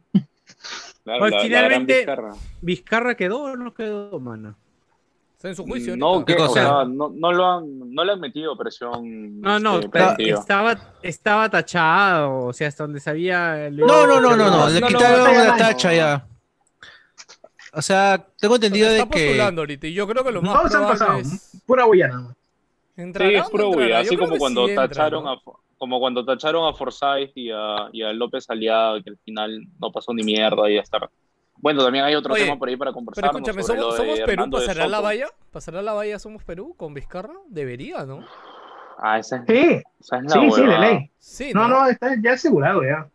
Claro, 1.05 1.21
Pues 1.21 1.31
la- 1.31 1.37
la 1.39 1.43
finalmente- 1.43 1.97
Vizcarra. 1.99 2.31
¿Vizcarra 2.61 3.15
quedó 3.15 3.43
o 3.45 3.57
no 3.57 3.73
quedó, 3.75 4.19
mano? 4.21 4.57
Está 5.41 5.49
en 5.49 5.57
su 5.57 5.65
juicio. 5.65 5.97
No, 5.97 6.23
que, 6.23 6.37
¿Qué 6.37 6.43
o 6.43 6.51
sea, 6.51 6.85
no, 6.85 7.11
no 7.17 7.33
lo 7.33 7.47
han, 7.47 7.95
no 7.95 8.05
le 8.05 8.13
han 8.13 8.21
metido 8.21 8.55
presión. 8.59 9.41
No, 9.41 9.59
no, 9.59 9.77
este, 9.77 9.89
pero 9.89 10.15
estaba, 10.19 10.77
estaba 11.01 11.49
tachado, 11.49 12.45
o 12.45 12.53
sea, 12.53 12.69
hasta 12.69 12.85
donde 12.85 13.01
sabía. 13.01 13.71
No, 13.71 14.07
no, 14.07 14.21
no, 14.21 14.37
no, 14.37 14.51
no. 14.51 14.69
Le 14.69 14.83
quitaron 14.83 15.21
no, 15.21 15.33
no, 15.33 15.33
la 15.33 15.53
no. 15.53 15.57
tacha 15.57 15.95
ya. 15.95 16.27
O 17.73 17.81
sea, 17.81 18.23
tengo 18.39 18.57
entendido 18.57 18.91
está 18.91 19.05
de 19.05 19.11
que. 19.11 19.25
postulando 19.25 19.63
ahorita 19.63 19.87
y 19.87 19.95
yo 19.95 20.07
creo 20.07 20.23
que 20.23 20.31
lo 20.31 20.43
más 20.43 20.59
Todos 20.59 20.75
han 20.75 20.87
pasado. 20.87 21.19
es... 21.21 21.63
Pura 21.65 21.87
bulla 21.87 22.09
nada 22.09 22.21
más. 22.21 22.37
¿Entrará 22.99 23.31
Sí, 23.31 23.37
es 23.37 23.49
pura 23.49 23.65
bulla, 23.65 23.99
así 24.01 24.17
como 24.19 24.37
cuando 24.37 24.67
sí 24.67 24.73
entra, 24.73 24.89
tacharon 24.89 25.25
¿no? 25.25 25.31
a 25.31 25.41
como 25.79 26.01
cuando 26.01 26.23
tacharon 26.23 26.69
a 26.69 26.75
Forsyth 26.75 27.33
y 27.35 27.51
a, 27.51 27.89
y 27.95 28.03
a 28.03 28.13
López 28.13 28.45
Aliado, 28.51 29.03
que 29.03 29.09
al 29.09 29.19
final 29.25 29.67
no 29.81 29.91
pasó 29.91 30.13
ni 30.13 30.23
mierda 30.23 30.71
y 30.71 30.75
ya 30.75 30.83
está. 30.83 30.99
Bueno, 31.61 31.85
también 31.85 32.05
hay 32.05 32.15
otro 32.15 32.33
Oye, 32.35 32.45
tema 32.45 32.59
por 32.59 32.69
ahí 32.69 32.77
para 32.77 32.91
Pero 32.91 32.95
conversar. 32.95 33.25
escúchame, 33.27 33.63
sobre 33.63 33.81
¿somos, 33.81 34.21
Perú? 34.21 34.31
Hernando 34.33 34.59
¿Pasará 34.59 34.89
la 34.89 35.01
valla? 35.01 35.27
¿Pasará 35.53 35.83
la 35.83 35.93
valla 35.93 36.19
Somos 36.19 36.43
Perú 36.45 36.75
con 36.77 36.95
Vizcarra? 36.95 37.35
Debería, 37.49 38.05
¿no? 38.05 38.25
Ah, 38.99 39.19
esa 39.19 39.37
es, 39.37 39.43
Sí, 39.47 39.83
esa 40.01 40.17
es 40.19 40.23
la 40.25 40.31
sí, 40.31 40.51
sí, 40.53 40.67
de 40.67 40.79
ley. 40.79 41.11
Sí, 41.19 41.53
No, 41.55 41.69
no, 41.69 41.87
está 41.87 42.15
ya 42.23 42.33
asegurado 42.33 42.83
ya. 42.83 43.09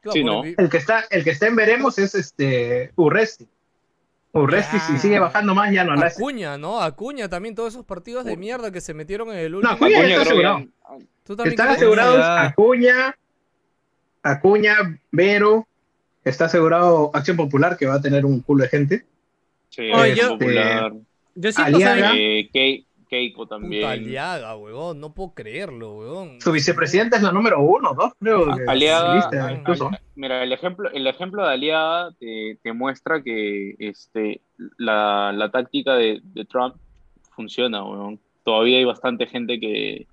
Claro, 0.00 0.12
Sí, 0.12 0.24
¿no? 0.24 0.42
El 0.44 0.68
que 0.70 0.76
está, 0.78 1.04
el 1.10 1.22
que 1.24 1.30
está 1.30 1.46
en 1.46 1.56
veremos 1.56 1.98
es 1.98 2.14
este 2.14 2.92
Urresti. 2.96 3.46
Urresti, 4.32 4.78
si 4.78 4.98
sigue 4.98 5.18
bajando 5.18 5.54
más, 5.54 5.72
ya 5.72 5.82
no 5.84 5.94
la. 5.96 6.06
Acuña, 6.06 6.56
¿no? 6.56 6.80
Acuña 6.80 7.28
también, 7.28 7.54
todos 7.54 7.74
esos 7.74 7.84
partidos 7.84 8.24
de 8.24 8.36
mierda 8.36 8.70
que 8.70 8.80
se 8.80 8.94
metieron 8.94 9.30
en 9.30 9.38
el 9.38 9.52
No, 9.52 9.58
último. 9.58 9.74
Acuña 9.74 9.98
Acuña 9.98 10.08
está 10.14 10.22
asegurado. 10.22 10.58
¿Tú 11.24 11.36
también 11.36 11.52
Están 11.52 11.68
asegurados. 11.68 12.24
Acuña, 12.24 13.16
Acuña, 14.22 14.74
Vero, 15.10 15.66
está 16.24 16.46
asegurado 16.46 17.10
Acción 17.14 17.36
Popular, 17.36 17.76
que 17.76 17.86
va 17.86 17.94
a 17.94 18.00
tener 18.00 18.24
un 18.24 18.40
culo 18.40 18.64
de 18.64 18.68
gente. 18.70 19.04
Sí, 19.70 19.90
Oye, 19.92 20.14
yo- 20.16 20.30
popular. 20.30 20.92
Yo 21.34 21.52
siento, 21.52 21.76
Aliaga. 21.76 22.12
Eh, 22.16 22.48
Keiko 23.08 23.42
Puta 23.42 23.56
también. 23.56 23.84
Aliaga, 23.88 24.54
huevón. 24.56 25.00
No 25.00 25.12
puedo 25.12 25.32
creerlo, 25.34 25.94
huevón. 25.98 26.40
Su 26.40 26.52
vicepresidenta 26.52 27.16
es 27.16 27.22
la 27.24 27.32
número 27.32 27.60
uno, 27.60 27.92
¿no? 27.92 28.12
Creo 28.20 28.54
que 28.56 28.62
Aliaga, 28.68 29.16
lista, 29.16 29.46
a- 29.46 29.52
incluso. 29.52 29.90
mira, 30.14 30.42
el 30.44 30.52
ejemplo, 30.52 30.90
el 30.92 31.06
ejemplo 31.08 31.44
de 31.44 31.52
Aliaga 31.52 32.10
te, 32.20 32.58
te 32.62 32.72
muestra 32.72 33.20
que 33.22 33.74
este, 33.80 34.40
la, 34.78 35.32
la 35.32 35.50
táctica 35.50 35.94
de, 35.94 36.20
de 36.22 36.44
Trump 36.44 36.76
funciona, 37.34 37.82
weón. 37.84 38.20
Todavía 38.44 38.78
hay 38.78 38.84
bastante 38.84 39.26
gente 39.26 39.58
que, 39.58 40.06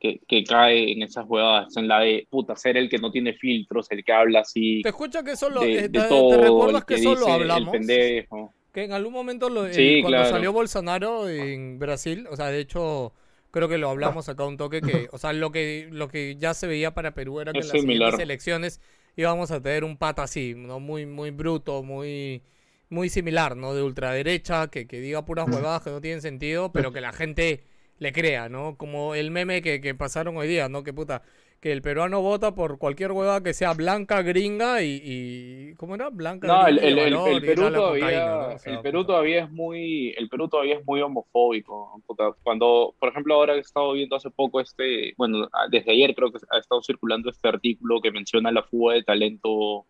que, 0.00 0.20
que 0.28 0.44
cae 0.44 0.92
en 0.92 1.02
esas 1.02 1.24
huevadas, 1.28 1.76
en 1.76 1.88
la 1.88 2.00
de, 2.00 2.26
puta, 2.30 2.56
ser 2.56 2.76
el 2.76 2.88
que 2.88 2.98
no 2.98 3.10
tiene 3.10 3.34
filtros, 3.34 3.90
el 3.90 4.04
que 4.04 4.12
habla 4.12 4.40
así 4.40 4.82
Te 4.82 4.90
escucha 4.90 5.22
que 5.22 5.36
solo. 5.36 5.60
de, 5.60 5.78
eh, 5.84 5.88
de 5.88 5.88
te, 5.88 6.00
te 6.00 6.08
todo, 6.08 6.36
recuerdas 6.36 6.84
que, 6.84 6.96
que 6.96 7.02
solo 7.02 7.26
el 7.26 7.32
hablamos? 7.32 7.72
pendejo. 7.72 8.54
Que 8.72 8.84
en 8.84 8.92
algún 8.92 9.12
momento, 9.12 9.48
lo- 9.50 9.66
eh, 9.66 9.98
cuando 10.00 10.08
claro. 10.08 10.30
salió 10.30 10.52
Bolsonaro 10.52 11.28
en 11.28 11.78
Brasil, 11.78 12.26
o 12.30 12.36
sea, 12.36 12.46
de 12.48 12.58
hecho, 12.60 13.12
creo 13.52 13.68
que 13.68 13.78
lo 13.78 13.88
hablamos 13.88 14.28
acá 14.28 14.44
un 14.44 14.56
toque, 14.56 14.82
que, 14.82 15.08
o 15.12 15.18
sea, 15.18 15.32
lo 15.32 15.52
que, 15.52 15.88
lo 15.92 16.08
que 16.08 16.36
ya 16.38 16.54
se 16.54 16.66
veía 16.66 16.92
para 16.92 17.14
Perú 17.14 17.40
era 17.40 17.54
que 17.54 17.60
Es 17.60 17.66
en 17.66 17.68
las 17.68 17.80
siguientes 17.80 18.18
elecciones 18.18 18.80
íbamos 19.16 19.50
a 19.52 19.60
tener 19.62 19.84
un 19.84 19.96
pata 19.96 20.24
así, 20.24 20.54
¿no? 20.56 20.80
Muy, 20.80 21.06
muy 21.06 21.30
bruto, 21.30 21.82
muy, 21.84 22.42
muy 22.88 23.08
similar, 23.08 23.56
¿no? 23.56 23.74
De 23.74 23.82
ultraderecha, 23.82 24.68
que, 24.68 24.86
que 24.88 25.00
diga 25.00 25.24
puras 25.24 25.46
huevadas 25.48 25.82
que 25.82 25.90
no 25.90 26.00
tienen 26.00 26.20
sentido, 26.20 26.72
pero 26.72 26.92
que 26.92 27.00
la 27.00 27.12
gente 27.12 27.62
le 27.98 28.12
crea, 28.12 28.48
¿no? 28.48 28.76
Como 28.76 29.14
el 29.14 29.30
meme 29.30 29.62
que, 29.62 29.80
que 29.80 29.94
pasaron 29.94 30.36
hoy 30.36 30.48
día, 30.48 30.68
¿no? 30.68 30.82
Que 30.84 30.92
puta, 30.92 31.22
que 31.60 31.72
el 31.72 31.80
peruano 31.80 32.20
vota 32.20 32.54
por 32.54 32.78
cualquier 32.78 33.12
huevada 33.12 33.42
que 33.42 33.54
sea 33.54 33.72
blanca, 33.72 34.20
gringa 34.22 34.82
y, 34.82 35.00
y 35.02 35.74
¿cómo 35.76 35.94
era? 35.94 36.10
Blanca, 36.10 36.46
No, 36.46 36.66
el, 36.66 36.76
gringa 36.76 36.88
el- 36.88 36.98
el- 36.98 37.14
el 37.28 37.36
y 37.36 37.40
Perú 37.46 37.62
todavía, 37.72 38.04
cocaína, 38.04 38.26
¿no? 38.48 38.54
O 38.54 38.58
sea, 38.58 38.72
el 38.74 38.80
Perú 38.80 38.98
puta. 39.00 39.06
todavía 39.06 39.44
es 39.44 39.50
muy, 39.50 40.10
el 40.18 40.28
Perú 40.28 40.48
todavía 40.48 40.76
es 40.76 40.84
muy 40.86 41.00
homofóbico. 41.00 42.02
puta. 42.06 42.32
Cuando, 42.42 42.94
por 42.98 43.08
ejemplo, 43.10 43.34
ahora 43.34 43.54
he 43.54 43.60
estado 43.60 43.92
viendo 43.94 44.16
hace 44.16 44.30
poco 44.30 44.60
este, 44.60 45.14
bueno, 45.16 45.48
desde 45.70 45.92
ayer 45.92 46.14
creo 46.14 46.30
que 46.30 46.38
ha 46.50 46.58
estado 46.58 46.82
circulando 46.82 47.30
este 47.30 47.48
artículo 47.48 48.00
que 48.02 48.10
menciona 48.12 48.50
la 48.52 48.62
fuga 48.64 48.94
de 48.94 49.02
talento 49.04 49.86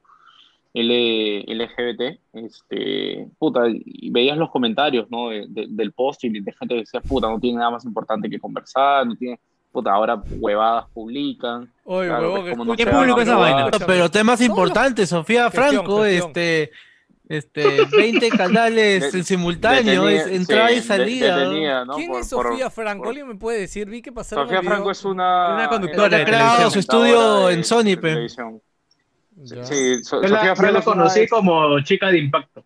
L- 0.74 1.44
LGBT, 1.46 2.18
este, 2.32 3.28
puta, 3.38 3.60
y 3.68 4.10
veías 4.10 4.36
los 4.36 4.50
comentarios, 4.50 5.08
¿no? 5.10 5.28
de- 5.30 5.46
de- 5.48 5.66
del 5.68 5.92
post 5.92 6.24
y 6.24 6.30
de 6.30 6.52
gente 6.52 6.74
que 6.74 6.80
decía, 6.80 7.00
puta, 7.00 7.28
no 7.28 7.38
tiene 7.38 7.58
nada 7.58 7.70
más 7.70 7.84
importante 7.84 8.28
que 8.28 8.40
conversar, 8.40 9.06
no 9.06 9.14
tiene, 9.14 9.38
puta, 9.70 9.92
ahora 9.92 10.20
huevadas 10.40 10.86
publican. 10.92 11.70
Oye, 11.84 12.08
Claro, 12.08 12.42
no 12.56 12.74
¿Qué 12.76 12.86
público 12.86 13.20
esa 13.20 13.36
vaina? 13.36 13.70
Pero 13.86 14.10
temas 14.10 14.40
importantes, 14.40 15.08
Sofía 15.10 15.48
Franco, 15.50 16.02
gestión. 16.02 16.28
este, 16.30 16.70
este, 17.28 17.86
20 17.96 18.28
canales 18.30 19.12
De- 19.12 19.18
en 19.18 19.24
simultáneo, 19.24 20.04
Detenida- 20.06 20.24
es 20.24 20.26
entrada 20.40 20.68
sí, 20.68 20.72
y 20.74 20.76
de- 20.76 20.82
salida. 20.82 21.36
detenida, 21.38 21.84
¿no? 21.84 21.94
¿Quién 21.94 22.10
Por- 22.10 22.20
es 22.20 22.28
Sofía 22.28 22.68
Franco? 22.70 23.08
¿Alguien 23.08 23.28
me 23.28 23.36
puede 23.36 23.60
decir? 23.60 23.88
Vi 23.88 24.02
que 24.02 24.10
pasaron 24.12 24.46
Sofía. 24.48 24.60
Franco 24.62 24.90
es 24.90 25.04
una, 25.04 25.54
Una 25.54 25.68
conductora 25.68 26.08
una 26.16 26.24
televisión. 26.24 26.70
su 26.72 26.78
estudio 26.80 27.48
en 27.50 27.62
Sony, 27.64 27.96
pe. 28.00 28.26
Ya, 29.36 29.64
Sí, 29.64 30.02
So- 30.04 30.22
Yo 30.22 30.28
la, 30.28 30.54
yo 30.54 30.82
conocí 30.84 31.20
de- 31.20 31.28
como 31.28 31.80
chica 31.80 32.08
de 32.10 32.18
impacto. 32.18 32.64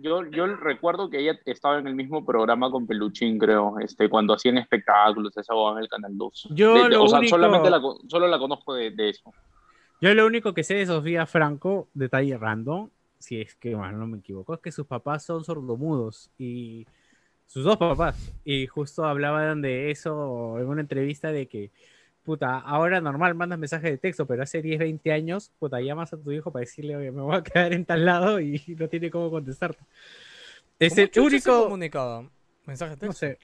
yo, 0.00 0.26
yo 0.30 0.46
recuerdo 0.56 1.08
que 1.08 1.20
ella 1.20 1.38
estaba 1.46 1.78
en 1.78 1.86
el 1.86 1.94
mismo 1.94 2.24
programa 2.26 2.70
con 2.70 2.86
Peluchín, 2.86 3.38
creo, 3.38 3.78
este, 3.78 4.08
cuando 4.08 4.34
hacían 4.34 4.58
espectáculos, 4.58 5.36
esa 5.36 5.54
en 5.72 5.78
el 5.78 5.88
Canal 5.88 6.16
2. 6.16 6.48
Yo 6.50 6.74
De- 6.74 6.82
de- 6.84 6.88
lo 6.90 7.04
o 7.04 7.08
sea, 7.08 7.18
único- 7.20 7.36
solamente 7.36 7.70
la, 7.70 7.80
solo 8.08 8.26
la 8.26 8.38
conozco 8.38 8.74
de, 8.74 8.90
de 8.90 9.10
eso. 9.10 9.32
Yo 10.00 10.14
lo 10.14 10.26
único 10.26 10.52
que 10.54 10.62
sé 10.64 10.74
de 10.74 10.86
Sofía 10.86 11.26
Franco, 11.26 11.88
detalle 11.94 12.36
random, 12.36 12.90
si 13.18 13.40
es 13.40 13.54
que 13.56 13.74
bueno, 13.74 13.98
no 13.98 14.06
me 14.06 14.18
equivoco, 14.18 14.54
es 14.54 14.60
que 14.60 14.70
sus 14.72 14.86
papás 14.86 15.24
son 15.24 15.42
sordomudos 15.44 16.30
y 16.38 16.86
sus 17.46 17.64
dos 17.64 17.76
papás. 17.76 18.32
Y 18.44 18.66
justo 18.66 19.04
hablaban 19.04 19.62
de 19.62 19.90
eso 19.90 20.58
en 20.58 20.66
una 20.68 20.80
entrevista 20.82 21.32
de 21.32 21.46
que, 21.48 21.70
puta, 22.28 22.58
ahora 22.58 23.00
normal 23.00 23.34
mandas 23.34 23.58
mensajes 23.58 23.90
de 23.90 23.96
texto, 23.96 24.26
pero 24.26 24.42
hace 24.42 24.60
10, 24.60 24.80
20 24.80 25.12
años, 25.12 25.50
puta, 25.58 25.80
llamas 25.80 26.12
a 26.12 26.18
tu 26.18 26.30
hijo 26.30 26.52
para 26.52 26.60
decirle, 26.60 26.94
oye, 26.94 27.10
me 27.10 27.22
voy 27.22 27.36
a 27.36 27.42
quedar 27.42 27.72
en 27.72 27.86
tal 27.86 28.04
lado 28.04 28.38
y 28.38 28.62
no 28.78 28.86
tiene 28.86 29.10
cómo 29.10 29.30
contestarte. 29.30 29.82
Es 30.78 30.94
¿Cómo 31.14 31.28
el 31.28 31.72
único... 31.72 32.30
¿Mensaje 32.66 32.96
de 32.96 32.96
texto? 32.98 33.06
No 33.06 33.12
sé. 33.14 33.38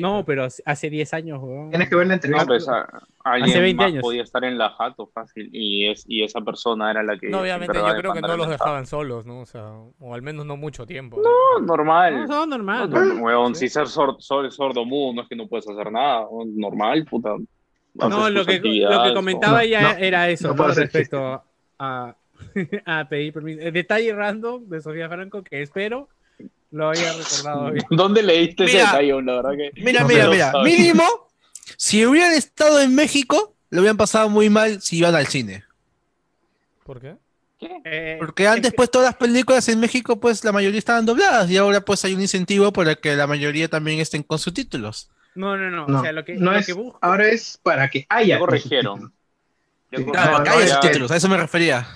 No, 0.00 0.24
pero 0.24 0.48
hace 0.64 0.88
10 0.88 1.12
años, 1.12 1.38
weón. 1.42 1.68
Tienes 1.68 1.90
que 1.90 1.96
ver 1.96 2.06
la 2.06 2.12
No, 2.12 2.14
entrevista. 2.14 2.46
pues, 2.46 2.66
a- 2.66 3.02
alguien 3.24 3.60
20 3.60 3.76
más 3.76 3.86
años. 3.92 4.00
podía 4.02 4.22
estar 4.22 4.42
en 4.42 4.56
la 4.56 4.70
jato 4.70 5.06
fácil 5.08 5.50
y, 5.52 5.86
es, 5.90 6.04
y 6.08 6.24
esa 6.24 6.40
persona 6.40 6.90
era 6.90 7.02
la 7.02 7.18
que... 7.18 7.28
No, 7.28 7.40
obviamente 7.42 7.76
yo 7.76 7.94
creo 7.94 8.14
que 8.14 8.22
no 8.22 8.36
los 8.38 8.48
dejaban 8.48 8.86
solos, 8.86 9.26
¿no? 9.26 9.40
O 9.40 9.46
sea, 9.46 9.68
o 10.00 10.14
al 10.14 10.22
menos 10.22 10.46
no 10.46 10.56
mucho 10.56 10.86
tiempo. 10.86 11.20
No, 11.22 11.60
normal. 11.66 12.22
No, 12.22 12.26
son 12.26 12.48
normal. 12.48 12.88
No, 12.88 12.98
¿no? 13.04 13.14
no, 13.16 13.22
weón, 13.22 13.54
Sí. 13.54 13.68
si 13.68 13.74
ser 13.74 13.86
sor- 13.86 14.16
sor- 14.20 14.50
sordo 14.50 14.86
mudo 14.86 15.12
no 15.16 15.22
es 15.22 15.28
que 15.28 15.36
no 15.36 15.46
puedes 15.46 15.68
hacer 15.68 15.92
nada, 15.92 16.26
normal, 16.56 17.04
puta. 17.04 17.36
No, 17.94 18.28
lo 18.28 18.44
que, 18.44 18.58
lo 18.58 19.02
que 19.04 19.14
comentaba 19.14 19.58
No, 19.58 19.64
ya 19.64 19.94
no, 19.94 19.98
era 19.98 20.28
eso, 20.28 20.52
no 20.52 20.68
respecto 20.68 21.44
a, 21.78 22.16
a 22.86 23.08
pedir 23.08 23.32
permiso. 23.32 23.60
El 23.60 23.72
detalle 23.72 24.12
random 24.12 24.68
de 24.68 24.80
Sofía 24.80 25.08
Franco 25.08 25.42
que 25.42 25.62
espero 25.62 26.08
lo 26.70 26.90
haya 26.90 27.12
recordado 27.12 27.70
bien. 27.70 27.86
¿Dónde 27.90 28.22
leíste 28.22 28.64
ese 28.64 28.78
detalle? 28.78 29.22
La 29.22 29.34
verdad 29.36 29.52
que. 29.56 29.70
Mira, 29.80 30.00
no 30.00 30.08
mira, 30.08 30.28
mira. 30.28 30.52
Mínimo, 30.64 31.04
si 31.76 32.04
hubieran 32.04 32.32
estado 32.32 32.80
en 32.80 32.94
México, 32.94 33.54
lo 33.70 33.80
hubieran 33.80 33.96
pasado 33.96 34.28
muy 34.28 34.50
mal 34.50 34.82
si 34.82 34.98
iban 34.98 35.14
al 35.14 35.28
cine. 35.28 35.64
¿Por 36.84 37.00
qué? 37.00 37.16
Eh, 37.84 38.16
Porque 38.18 38.46
antes, 38.46 38.72
pues, 38.74 38.90
todas 38.90 39.06
las 39.06 39.16
películas 39.16 39.68
en 39.68 39.80
México, 39.80 40.20
pues, 40.20 40.44
la 40.44 40.52
mayoría 40.52 40.78
estaban 40.78 41.06
dobladas 41.06 41.50
y 41.50 41.56
ahora, 41.56 41.80
pues, 41.80 42.04
hay 42.04 42.14
un 42.14 42.20
incentivo 42.20 42.72
para 42.72 42.94
que 42.94 43.16
la 43.16 43.26
mayoría 43.26 43.68
también 43.68 44.00
estén 44.00 44.22
con 44.22 44.38
subtítulos. 44.38 45.10
No, 45.34 45.56
no, 45.56 45.70
no, 45.70 45.86
No, 45.86 45.98
O 45.98 46.02
sea, 46.02 46.12
lo 46.12 46.24
que, 46.24 46.34
no 46.36 46.52
lo 46.52 46.58
es- 46.58 46.66
que 46.66 46.72
busco. 46.72 46.98
Ahora 47.02 47.26
es 47.28 47.58
para 47.62 47.88
que 47.88 48.06
haya. 48.08 48.36
Ya 48.36 48.38
corrigieron. 48.38 49.12
Claro, 49.90 50.38
no, 50.38 50.44
que 50.44 50.50
haya 50.50 50.64
es 50.64 50.70
que- 50.70 50.82
subtítulos, 50.82 51.10
a 51.10 51.16
eso 51.16 51.28
me 51.28 51.36
refería. 51.36 51.86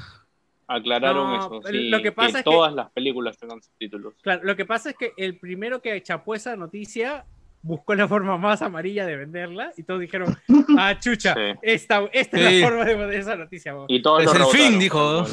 Aclararon 0.66 1.30
No, 1.30 1.38
eso. 1.60 1.68
Sí, 1.70 1.88
lo 1.88 2.02
que 2.02 2.12
pasa 2.12 2.28
es 2.40 2.44
que- 2.44 2.50
todas 2.50 2.72
las 2.74 2.90
películas 2.90 3.38
tengan 3.38 3.62
subtítulos. 3.62 4.14
Claro, 4.22 4.42
lo 4.44 4.54
que 4.54 4.64
pasa 4.66 4.90
es 4.90 4.96
que 4.96 5.12
el 5.16 5.38
primero 5.38 5.80
que 5.80 6.00
chapó 6.02 6.34
esa 6.34 6.56
noticia 6.56 7.24
buscó 7.62 7.94
la 7.94 8.06
forma 8.06 8.36
más 8.36 8.60
amarilla 8.62 9.04
de 9.06 9.16
venderla 9.16 9.72
y 9.76 9.82
todos 9.82 10.00
dijeron, 10.00 10.36
ah, 10.78 10.98
chucha, 11.00 11.34
Sí. 11.34 11.58
esta, 11.62 12.04
esta 12.12 12.38
es 12.38 12.46
Sí. 12.48 12.60
la 12.60 12.68
forma 12.68 12.84
de 12.84 12.94
vender 12.94 13.18
esa 13.20 13.34
noticia. 13.36 13.74
weón". 13.74 13.86
Y 13.88 14.00
todos 14.02 14.20
Es 14.24 14.26
lo 14.26 14.32
el 14.32 14.56
fin, 14.56 14.78
rebotaron, 14.78 14.78
dijo. 14.78 15.26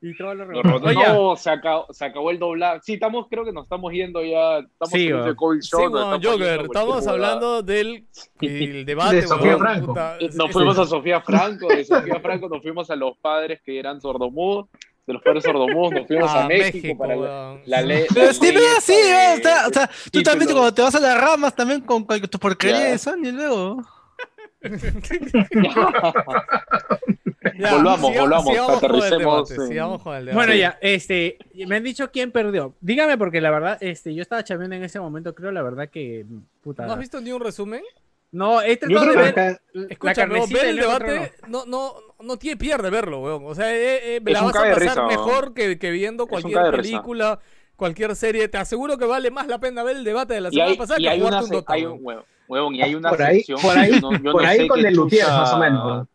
Y 0.00 0.16
todos 0.16 0.36
No, 0.36 1.34
se 1.36 1.50
acabó, 1.50 1.86
se 1.92 2.04
acabó 2.04 2.30
el 2.30 2.38
doblaje. 2.38 2.80
Sí, 2.84 2.92
estamos, 2.94 3.26
creo 3.28 3.44
que 3.44 3.52
nos 3.52 3.64
estamos 3.64 3.92
yendo 3.92 4.22
ya. 4.22 4.58
Estamos 4.58 4.90
Sí, 4.92 5.08
ese 5.08 5.34
COVID 5.34 5.60
show. 5.60 5.86
estamos 5.86 6.20
Joker, 6.24 6.60
estamos 6.62 7.06
hablando 7.08 7.62
del 7.62 8.06
el 8.40 8.84
debate, 8.86 9.16
De 9.16 9.26
Sofía 9.26 9.46
weón, 9.56 9.58
Franco. 9.58 9.86
puta, 9.88 10.16
es- 10.20 10.36
Nos 10.36 10.52
fuimos 10.52 10.78
a 10.78 10.86
Sofía 10.86 11.20
Franco, 11.20 11.66
de 11.66 11.84
Sofía 11.84 12.20
Franco 12.20 12.48
nos 12.48 12.62
fuimos 12.62 12.88
a 12.90 12.96
los 12.96 13.16
padres 13.18 13.60
que 13.64 13.76
eran 13.76 14.00
sordomudos, 14.00 14.66
de 15.04 15.14
los 15.14 15.22
padres 15.22 15.42
sordomudos 15.42 15.90
nos 15.92 16.06
fuimos 16.06 16.30
a, 16.30 16.44
a 16.44 16.46
México, 16.46 16.76
México, 16.86 16.98
para 16.98 17.16
la, 17.16 17.82
ley. 17.82 18.04
Pero 18.14 18.26
la 18.26 18.32
sí, 18.32 18.40
ley 18.46 18.52
pero 18.54 18.66
esta 18.66 18.80
sí, 18.80 18.92
de- 18.92 19.34
o 19.40 19.42
sea, 19.42 19.66
o 19.66 19.72
sea, 19.72 19.90
tú 20.12 20.22
también 20.22 20.52
cuando 20.52 20.72
te 20.74 20.82
vas 20.82 20.94
a 20.94 21.00
las 21.00 21.20
ramas 21.20 21.56
también 21.56 21.80
con, 21.80 22.04
con 22.04 22.20
tu 22.20 22.38
porquería 22.38 22.78
Ya. 22.78 22.90
de 22.90 22.98
Sony 22.98 23.32
luego. 23.32 23.82
Ya, 27.58 27.74
Volvamos, 27.74 28.14
volvamos, 28.14 28.46
sigamos 28.46 28.76
aterricemos 28.76 29.18
debate, 29.48 29.54
en- 29.54 29.68
sigamos 29.68 30.02
con 30.02 30.16
el 30.16 30.26
debate. 30.26 30.36
Bueno, 30.46 30.54
ya, 30.60 30.78
este, 30.80 31.38
me 31.66 31.76
han 31.76 31.84
dicho 31.84 32.10
quién 32.10 32.30
perdió. 32.30 32.74
Dígame, 32.80 33.16
porque 33.16 33.40
la 33.40 33.50
verdad, 33.50 33.78
este, 33.80 34.14
yo 34.14 34.22
estaba 34.22 34.44
chameando 34.44 34.76
en 34.76 34.84
ese 34.84 35.00
momento, 35.00 35.34
creo 35.34 35.50
la 35.52 35.62
verdad 35.62 35.88
que, 35.88 36.26
puta. 36.62 36.86
¿No 36.86 36.92
has 36.92 36.98
visto 36.98 37.20
ni 37.20 37.32
un 37.32 37.40
resumen? 37.40 37.82
No, 38.30 38.60
he 38.60 38.76
tratado 38.76 39.06
de 39.06 39.16
ver 39.16 39.28
acá, 39.28 39.60
la 39.72 40.44
ver 40.52 40.66
el 40.66 40.76
debate 40.76 41.32
no, 41.48 41.64
no, 41.64 41.94
no 42.20 42.36
tiene 42.36 42.56
pierde 42.58 42.90
verlo, 42.90 43.22
weón. 43.22 43.44
O 43.46 43.54
sea, 43.54 43.74
eh, 43.74 44.16
eh, 44.16 44.20
Es 44.24 44.32
la 44.32 44.42
vas 44.42 44.54
a 44.54 44.60
pasar 44.60 44.78
risa, 44.80 45.06
mejor 45.06 45.54
que, 45.54 45.78
que 45.78 45.90
viendo 45.90 46.26
cualquier 46.26 46.58
risa. 46.58 46.76
película, 46.76 47.40
cualquier 47.76 48.14
serie. 48.16 48.48
Te 48.48 48.58
aseguro 48.58 48.98
que 48.98 49.06
vale 49.06 49.30
más 49.30 49.46
la 49.46 49.58
pena 49.58 49.82
ver 49.82 49.96
el 49.96 50.04
debate 50.04 50.34
de 50.34 50.42
la 50.42 50.50
semana 50.50 50.70
hay, 50.72 50.76
pasada 50.76 50.98
que 50.98 51.08
hay 51.08 51.20
jugarte 51.20 51.36
una, 51.38 51.44
un 51.46 51.50
Dota, 51.50 51.72
hay 51.72 51.86
un, 51.86 52.04
huevón, 52.48 52.74
y 52.74 52.82
hay 52.82 52.94
una 52.94 53.10
Por 53.10 53.22
ahí- 53.22 53.36
sección, 53.38 53.60
por 53.60 53.78
ahí- 53.78 53.92
yo 53.92 54.00
no, 54.00 54.12
yo 54.18 54.32
por 54.32 54.42
no 54.42 54.48
ahí 54.48 54.58
sé 54.58 54.68
con 54.68 54.80
qué 54.80 54.88
el 54.88 54.94
Lutier, 54.94 55.24
chucha- 55.24 55.38
más 55.38 55.52
o 55.52 55.58
menos. 55.58 56.08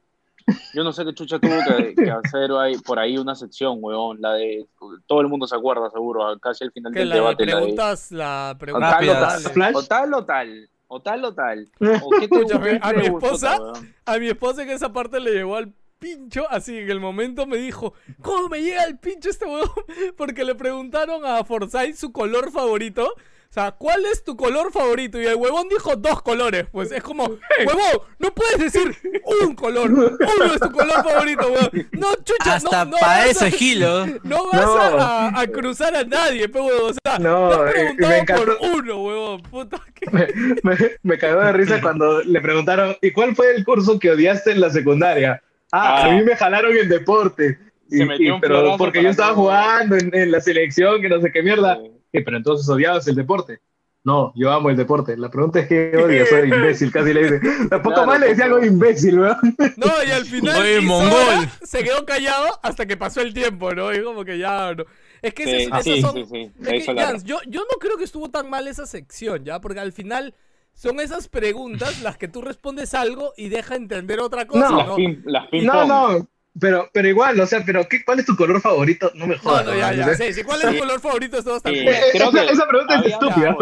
Yo 0.74 0.84
no 0.84 0.92
sé 0.92 1.06
qué 1.06 1.14
chucha 1.14 1.40
tuvo 1.40 1.54
que, 1.78 1.96
que 1.96 2.12
hacer 2.12 2.52
ahí, 2.60 2.78
por 2.80 3.00
ahí 3.00 3.18
una 3.18 3.34
sección, 3.34 3.78
weón, 3.80 4.18
la 4.20 4.34
de, 4.34 4.66
todo 5.08 5.22
el 5.22 5.30
mundo 5.30 5.48
se 5.48 5.56
acuerda 5.56 5.90
seguro, 5.90 6.38
casi 6.42 6.66
al 6.66 6.72
final 6.74 6.92
del 6.92 7.08
la 7.08 7.16
de 7.16 7.22
debate, 7.22 7.46
la 7.46 7.52
de, 7.52 7.58
preguntas, 7.62 8.12
la 8.12 8.52
o 8.54 8.58
pregunta 8.58 8.90
tal 9.00 9.10
o 9.10 9.14
tal, 9.14 9.40
Flash. 9.54 9.76
o 9.76 9.84
tal 9.84 10.14
o 10.14 10.26
tal, 10.26 10.70
o 10.88 11.00
tal 11.02 11.24
o 11.26 11.34
tal, 11.34 11.70
o 12.02 12.10
qué 12.20 12.28
te, 12.28 12.80
a 12.82 12.92
mi 12.94 13.06
esposa-? 13.06 13.58
A 14.06 14.18
mi 14.18 14.28
esposa 14.28 14.66
que 14.66 14.74
esa 14.74 14.92
parte 14.92 15.22
le 15.22 15.32
llegó 15.32 15.56
al 15.56 15.72
pincho, 15.98 16.46
así 16.50 16.78
en 16.78 16.90
el 16.92 17.00
momento 17.00 17.48
me 17.48 17.56
dijo, 17.56 17.94
¿cómo 18.22 18.50
me 18.50 18.62
llega 18.62 18.84
el 18.84 18.98
pincho 19.00 19.30
este 19.30 19.46
huevón? 19.46 19.70
Porque 20.18 20.44
le 20.44 20.56
preguntaron 20.56 21.26
a 21.26 21.42
Forsyth 21.46 21.96
su 21.96 22.12
color 22.12 22.52
favorito, 22.52 23.14
O 23.54 23.60
sea, 23.62 23.70
¿cuál 23.72 24.04
es 24.12 24.24
tu 24.24 24.36
color 24.36 24.72
favorito? 24.72 25.22
Y 25.22 25.28
el 25.28 25.36
huevón 25.36 25.70
dijo 25.70 25.96
dos 25.96 26.24
colores. 26.24 26.66
Pues 26.72 26.92
es 26.92 27.04
como, 27.04 27.26
huevón, 27.60 28.02
no 28.18 28.34
puedes 28.34 28.58
decir 28.58 28.98
un 29.44 29.54
color. 29.54 29.92
Uno 29.92 30.08
es 30.56 30.60
tu 30.60 30.72
color 30.72 31.04
favorito, 31.04 31.46
huevón. 31.52 31.70
No, 31.92 32.16
chucha, 32.16 32.56
Hasta 32.56 32.86
no, 32.86 32.92
no 32.92 32.98
para 32.98 33.28
eso 33.28 33.46
a- 33.46 33.50
Gilo. 33.52 34.08
No 34.24 34.48
vas 34.52 34.66
No. 34.66 35.38
A, 35.40 35.46
cruzar 35.54 35.96
a 35.96 36.04
nadie, 36.04 36.50
pe, 36.50 36.60
huevón. 36.60 36.90
O 36.90 36.94
sea, 36.94 37.20
No, 37.20 37.50
te 37.50 37.54
han 37.56 37.68
eh, 37.68 37.72
preguntado 37.74 38.10
me 38.10 38.18
encantó. 38.18 38.46
por 38.58 38.58
uno, 38.72 39.04
huevón. 39.04 39.42
Puta, 39.44 39.84
que... 39.94 40.10
me, 40.10 40.28
me, 40.64 40.78
me 41.04 41.18
cagó 41.20 41.42
de 41.42 41.52
risa 41.54 41.80
cuando 41.80 42.24
le 42.24 42.42
preguntaron, 42.42 42.98
¿y 43.04 43.12
cuál 43.12 43.36
fue 43.36 43.52
el 43.56 43.64
curso 43.64 44.00
que 44.00 44.10
odiaste 44.10 44.50
en 44.52 44.62
la 44.62 44.72
secundaria? 44.72 45.44
Ah, 45.72 45.98
Ah. 46.02 46.06
a 46.06 46.12
mí 46.12 46.24
me 46.24 46.36
jalaron 46.36 46.76
en 46.76 46.90
deporte. 46.90 47.60
Se 47.88 47.98
Y- 48.02 48.06
metió 48.06 48.26
y- 48.28 48.32
un 48.32 48.42
pero 48.42 48.78
porque 48.80 49.04
yo 49.04 49.10
estaba 49.10 49.30
todo. 49.34 49.42
jugando 49.44 49.96
en, 49.96 50.10
en 50.16 50.32
la 50.32 50.42
selección, 50.42 51.02
que 51.04 51.10
no 51.10 51.22
sé 51.22 51.32
qué 51.32 51.44
mierda. 51.44 51.78
Sí. 51.80 51.92
Pero 52.26 52.38
entonces 52.38 52.68
odiabas 52.70 53.08
el 53.08 53.16
deporte. 53.16 53.60
No, 54.06 54.34
yo 54.36 54.52
amo 54.52 54.70
el 54.70 54.76
deporte. 54.76 55.16
La 55.16 55.30
pregunta 55.30 55.62
es 55.62 55.68
que 55.70 55.94
odio, 55.98 56.26
soy 56.26 56.50
imbécil, 56.54 56.92
casi 56.92 57.14
le 57.14 57.24
dice. 57.24 57.40
Tampoco 57.70 57.96
Claro, 57.96 58.08
más 58.08 58.20
le 58.20 58.28
decía 58.28 58.46
algo 58.46 58.64
imbécil, 58.64 59.18
weón. 59.20 59.38
No, 59.78 59.88
y 60.06 60.12
al 60.12 60.26
final 60.26 60.62
Oye, 60.62 60.82
mongol. 60.82 61.48
se 61.62 61.84
quedó 61.84 62.06
callado 62.06 62.48
hasta 62.62 62.86
que 62.86 62.98
pasó 62.98 63.22
el 63.22 63.34
tiempo, 63.34 63.72
¿no? 63.74 63.94
Y 63.94 64.04
como 64.04 64.26
que 64.26 64.38
ya 64.38 64.74
no. 64.76 64.84
Es 65.22 65.34
que 65.34 65.46
Sí, 65.46 65.52
esas, 65.52 65.68
esas 65.68 65.84
sí, 65.86 66.02
son. 66.02 66.16
sí, 66.16 66.26
sí. 66.30 66.52
es 66.60 66.66
La 66.66 66.72
que, 66.72 66.78
hizo 66.80 66.94
larga. 66.94 67.12
Jans, 67.12 67.24
yo, 67.24 67.38
yo 67.48 67.62
no 67.62 67.80
creo 67.80 67.96
que 67.98 68.04
estuvo 68.04 68.30
tan 68.30 68.50
mal 68.50 68.68
esa 68.68 68.86
sección, 68.86 69.46
¿ya? 69.46 69.62
Porque 69.62 69.80
al 69.80 69.94
final 69.94 70.36
son 70.74 71.00
esas 71.00 71.30
preguntas 71.30 72.02
las 72.02 72.18
que 72.18 72.28
tú 72.28 72.42
respondes 72.42 72.94
algo 72.96 73.32
y 73.38 73.48
deja 73.48 73.76
entender 73.76 74.20
otra 74.20 74.48
cosa, 74.48 74.70
No. 74.70 74.98
¿no? 74.98 74.98
Las 75.24 75.48
ping 75.48 75.64
No, 75.64 75.86
no, 75.86 76.28
pero, 76.60 76.90
pero 76.94 77.08
igual, 77.08 77.40
o 77.40 77.46
sea, 77.48 77.64
pero 77.66 77.88
¿qué, 77.88 78.04
¿cuál 78.06 78.20
es 78.20 78.26
tu 78.26 78.36
color 78.36 78.62
favorito? 78.62 79.12
No 79.16 79.28
me 79.28 79.36
No, 79.36 79.42
jodas. 79.42 79.66
no, 79.66 79.76
ya, 79.76 79.88
man. 79.88 79.96
ya. 79.98 80.14
Sí, 80.16 80.34
sí, 80.34 80.44
¿Cuál 80.44 80.62
es 80.62 80.72
tu 80.72 80.78
color 80.80 81.00
favorito? 81.00 81.38
Sí, 81.42 81.50
cool. 81.50 81.60
Eh, 81.74 82.02
creo 82.12 82.30
esa- 82.30 82.46
que 82.46 82.52
esa 82.54 82.68
pregunta 82.68 82.96
es 83.00 83.06
estúpida. 83.14 83.56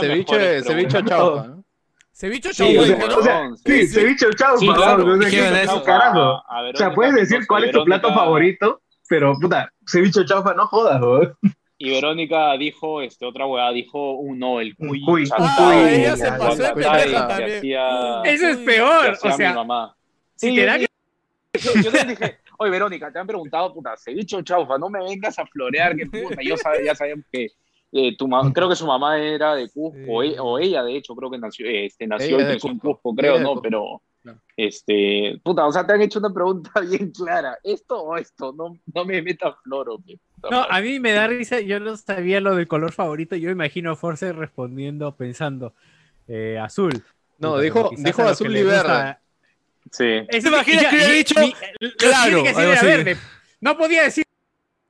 Ceviche, 0.00 0.62
ceviche 0.62 1.04
chaufa, 1.04 1.46
¿no? 1.48 1.64
Ceviche 2.14 2.52
Sí, 2.54 2.74
chaufa, 2.76 3.04
o 3.04 3.08
¿no? 3.08 3.16
o 3.16 3.22
sea, 3.22 3.50
sí, 3.64 3.86
ceviche 3.88 4.26
o 4.26 4.32
chaufa, 4.32 4.58
Sí, 4.58 4.66
¿no? 4.68 4.74
claro. 4.74 5.02
O 5.04 5.16
sea, 5.20 5.28
Dijeron 5.28 5.78
¿qué- 5.78 5.82
carajo? 5.84 6.42
O 6.74 6.76
sea, 6.76 6.94
puedes 6.94 7.14
decir 7.14 7.46
cuál 7.46 7.64
es 7.64 7.72
tu 7.72 7.84
plato 7.84 8.12
favorito, 8.14 8.80
pero 9.08 9.34
puta, 9.40 9.70
ceviche 9.90 10.20
o 10.20 10.24
chaufa, 10.24 10.54
no 10.54 10.66
jodas, 10.66 11.00
weón. 11.00 11.36
Y 11.78 11.90
Verónica 11.90 12.52
dijo, 12.58 13.02
este, 13.02 13.26
otra 13.26 13.44
weá, 13.46 13.70
dijo 13.72 14.12
un 14.12 14.38
no, 14.38 14.60
el 14.60 14.76
cuy. 14.76 15.00
cuy, 15.04 15.24
que 15.28 15.96
ella 16.02 16.16
se 16.16 16.30
pasó 16.30 16.62
de 16.62 16.68
que 16.68 16.74
pendeja 16.74 17.26
también. 17.28 17.64
Eso 18.24 18.48
es 18.48 18.56
que 18.58 18.64
peor. 18.64 19.18
O 19.20 19.26
mi 19.26 19.32
sea, 19.34 19.54
mamá. 19.54 19.96
si 20.36 20.50
Sí, 20.50 20.54
te 20.56 20.64
da 20.64 20.78
yo, 21.60 21.72
yo 21.74 21.90
también 21.90 22.08
dije, 22.08 22.38
oye 22.58 22.70
Verónica, 22.70 23.12
te 23.12 23.18
han 23.18 23.26
preguntado, 23.26 23.72
puta, 23.74 23.94
ceviche 23.96 24.36
o 24.36 24.42
chaufa, 24.42 24.78
no 24.78 24.88
me 24.88 25.00
vengas 25.04 25.38
a 25.38 25.46
florear, 25.46 25.94
que 25.96 26.06
puta, 26.06 26.40
yo 26.42 26.56
sabe- 26.56 26.84
ya 26.84 26.94
sabíamos 26.94 27.26
que 27.30 27.48
eh, 27.94 28.16
tu 28.16 28.26
mamá, 28.26 28.50
creo 28.54 28.70
que 28.70 28.76
su 28.76 28.86
mamá 28.86 29.18
era 29.18 29.54
de 29.54 29.68
Cusco, 29.68 30.22
Sí. 30.22 30.28
e- 30.34 30.40
o 30.40 30.58
ella 30.58 30.82
de 30.82 30.96
hecho 30.96 31.14
creo 31.14 31.30
que 31.30 31.36
nació, 31.38 31.66
eh, 31.66 31.84
este, 31.86 32.06
nació 32.06 32.40
y 32.40 32.44
creció 32.44 32.70
en 32.70 32.78
Cusco. 32.78 32.94
Cusco, 33.02 33.14
creo, 33.14 33.38
¿no? 33.38 33.48
Cusco. 33.50 33.62
Pero, 33.62 34.02
este, 34.56 35.40
puta, 35.42 35.66
o 35.66 35.72
sea, 35.72 35.86
te 35.86 35.92
han 35.92 36.00
hecho 36.02 36.18
una 36.18 36.32
pregunta 36.32 36.70
bien 36.88 37.10
clara, 37.10 37.58
esto 37.62 38.00
o 38.02 38.16
esto, 38.16 38.52
no, 38.56 38.78
no 38.94 39.04
me 39.04 39.20
metas 39.20 39.54
floro. 39.62 39.98
No, 40.50 40.62
a 40.68 40.80
mí 40.80 41.00
me 41.00 41.12
da 41.12 41.26
risa, 41.26 41.60
yo 41.60 41.80
no 41.80 41.96
sabía 41.96 42.40
lo 42.40 42.56
del 42.56 42.66
color 42.66 42.92
favorito, 42.92 43.36
yo 43.36 43.50
imagino 43.50 43.92
a 43.92 43.96
Force 43.96 44.32
respondiendo 44.32 45.14
pensando 45.16 45.74
eh, 46.28 46.58
azul. 46.58 47.02
No, 47.38 47.58
dijo- 47.58 47.90
dijo 47.96 48.22
azul 48.22 48.50
y 48.52 48.54
les 48.54 48.66
verde. 48.66 49.16
Sí. 49.90 50.04
Eso 50.28 50.48
¿Te 50.48 50.48
imaginas 50.48 50.82
ya- 50.82 50.90
que 50.90 50.96
hubiera 50.96 51.12
dicho 51.12 51.34
claro, 51.98 52.42
que 52.42 52.48
algo 52.50 52.72
era 52.72 52.82
verde. 52.82 53.16
No 53.60 53.76
podía 53.76 54.04
decir 54.04 54.24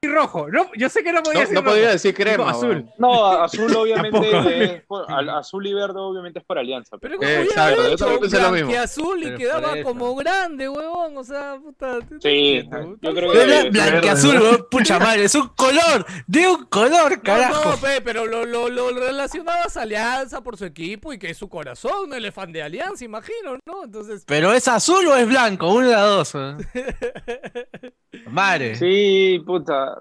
rojo. 0.09 0.49
No, 0.51 0.67
yo 0.77 0.89
sé 0.89 1.03
que 1.05 1.13
no 1.13 1.23
podía 1.23 1.35
No, 1.35 1.41
decir 1.41 1.55
no 1.55 1.61
rojo. 1.63 1.75
podía 1.75 1.91
decir 1.91 2.15
crema, 2.15 2.51
azul. 2.51 2.85
No, 2.99 3.27
azul 3.27 3.75
obviamente 3.77 4.77
es 4.77 4.83
azul 5.31 5.67
y 5.67 5.75
verde 5.75 5.95
obviamente 5.99 6.41
es 6.41 6.45
por 6.45 6.59
alianza. 6.59 6.99
Pero 6.99 7.19
Pero 7.19 7.19
como 7.19 7.31
Eh, 7.31 7.43
exacto, 7.45 7.83
yo 7.83 7.89
dicho 7.91 7.97
también 8.05 8.21
pensé 8.21 8.37
lo 8.41 8.51
mismo. 8.51 8.67
blanqueazul 8.69 9.19
y 9.21 9.25
Pero 9.27 9.39
quedaba 9.39 9.83
como 9.83 10.15
grande, 10.17 10.69
huevón. 10.69 11.17
O 11.17 11.25
sea, 11.25 11.57
puta. 11.63 11.99
Sí, 12.21 12.63
puta, 12.65 12.85
yo 13.01 13.15
creo 13.15 13.33
que- 13.33 13.43
Era 13.43 13.71
blanqueazul, 13.71 14.41
weón, 14.41 14.67
pucha 14.71 14.99
madre, 14.99 15.25
es 15.25 15.35
un 15.35 15.49
color, 15.49 16.05
de 16.27 16.49
un 16.49 16.65
color, 16.67 17.23
carajo. 17.23 17.71
no, 17.71 17.77
pe, 17.77 18.01
pero 18.01 18.27
lo, 18.27 18.45
lo, 18.45 18.69
lo 18.69 18.91
relacionabas 18.91 19.77
a 19.77 19.83
Alianza 19.83 20.43
por 20.43 20.57
su 20.57 20.65
equipo 20.65 21.13
y 21.13 21.19
que 21.19 21.31
es 21.31 21.37
su 21.39 21.49
corazón, 21.49 21.93
un 22.09 22.15
elefante 22.15 22.59
de 22.59 22.65
Alianza, 22.65 23.05
imagino, 23.05 23.57
¿no? 23.67 23.85
Entonces, 23.85 24.25
Pero 24.27 24.53
es 24.53 24.67
azul 24.69 25.07
o 25.07 25.17
es 25.17 25.29
blanco, 25.29 25.69
uno 25.73 25.87
de 25.89 25.93
las 25.93 26.07
dos. 26.09 26.35
weón. 26.35 26.67
Madre. 28.27 28.75
Sí, 28.77 29.43
puta. 29.47 29.91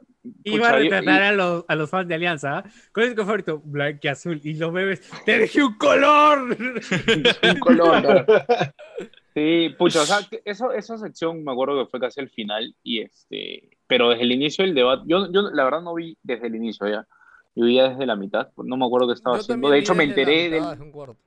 Iba 0.43 0.69
a 0.69 0.71
Pucha, 0.71 0.79
retratar 0.79 1.23
a 1.23 1.31
los, 1.31 1.65
a 1.67 1.75
los 1.75 1.89
fans 1.89 2.07
de 2.07 2.15
Alianza. 2.15 2.59
¿ah? 2.59 2.63
¿Cuál 2.93 3.07
es 3.07 3.15
tu 3.15 3.23
favorito? 3.23 3.61
Blanqueazul. 3.63 4.39
Y 4.43 4.53
los 4.55 4.71
bebés, 4.71 5.01
te 5.25 5.39
dejé 5.39 5.63
un 5.63 5.77
color. 5.77 6.57
un 7.43 7.59
color. 7.59 8.01
claro. 8.01 8.25
Sí, 9.33 9.69
pucha, 9.77 10.01
o 10.01 10.05
sea, 10.05 10.19
eso, 10.43 10.73
esa 10.73 10.97
sección 10.97 11.43
me 11.43 11.53
acuerdo 11.53 11.81
que 11.81 11.89
fue 11.89 12.01
casi 12.01 12.19
al 12.19 12.29
final 12.29 12.75
y 12.83 12.99
este, 12.99 13.77
pero 13.87 14.09
desde 14.09 14.23
el 14.23 14.33
inicio 14.33 14.65
del 14.65 14.75
debate, 14.75 15.03
yo, 15.07 15.31
yo 15.31 15.43
la 15.43 15.63
verdad 15.63 15.81
no 15.81 15.93
vi 15.93 16.17
desde 16.21 16.47
el 16.47 16.55
inicio 16.55 16.85
ya, 16.89 17.07
yo 17.55 17.65
vi 17.65 17.75
ya 17.75 17.89
desde 17.89 18.05
la 18.05 18.17
mitad, 18.17 18.49
no 18.57 18.75
me 18.75 18.85
acuerdo 18.85 19.07
qué 19.07 19.13
estaba 19.13 19.37
yo 19.37 19.41
haciendo, 19.41 19.69
de 19.69 19.79
hecho 19.79 19.95
me 19.95 20.03
enteré 20.03 20.49
mitad, 20.49 20.69
del, 20.69 20.73
es 20.73 20.79
un 20.81 20.91
cuarto. 20.91 21.17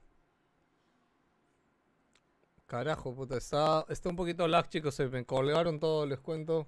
Carajo, 2.67 3.15
puta, 3.15 3.39
está, 3.39 3.87
está 3.89 4.11
un 4.11 4.17
poquito 4.17 4.47
lag, 4.49 4.69
chicos, 4.69 4.95
se 4.95 5.09
me 5.09 5.25
colgaron 5.25 5.81
todo, 5.81 6.05
les 6.05 6.21
cuento. 6.21 6.67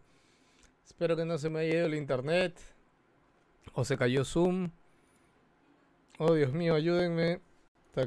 Espero 0.87 1.17
que 1.17 1.25
no 1.25 1.37
se 1.37 1.51
me 1.51 1.61
haya 1.61 1.75
ido 1.75 1.87
el 1.87 1.95
internet. 1.95 2.59
O 3.75 3.85
se 3.85 3.99
cayó 3.99 4.25
Zoom. 4.25 4.71
Oh, 6.19 6.33
Dios 6.33 6.53
mío, 6.53 6.75
ayúdenme. 6.75 7.41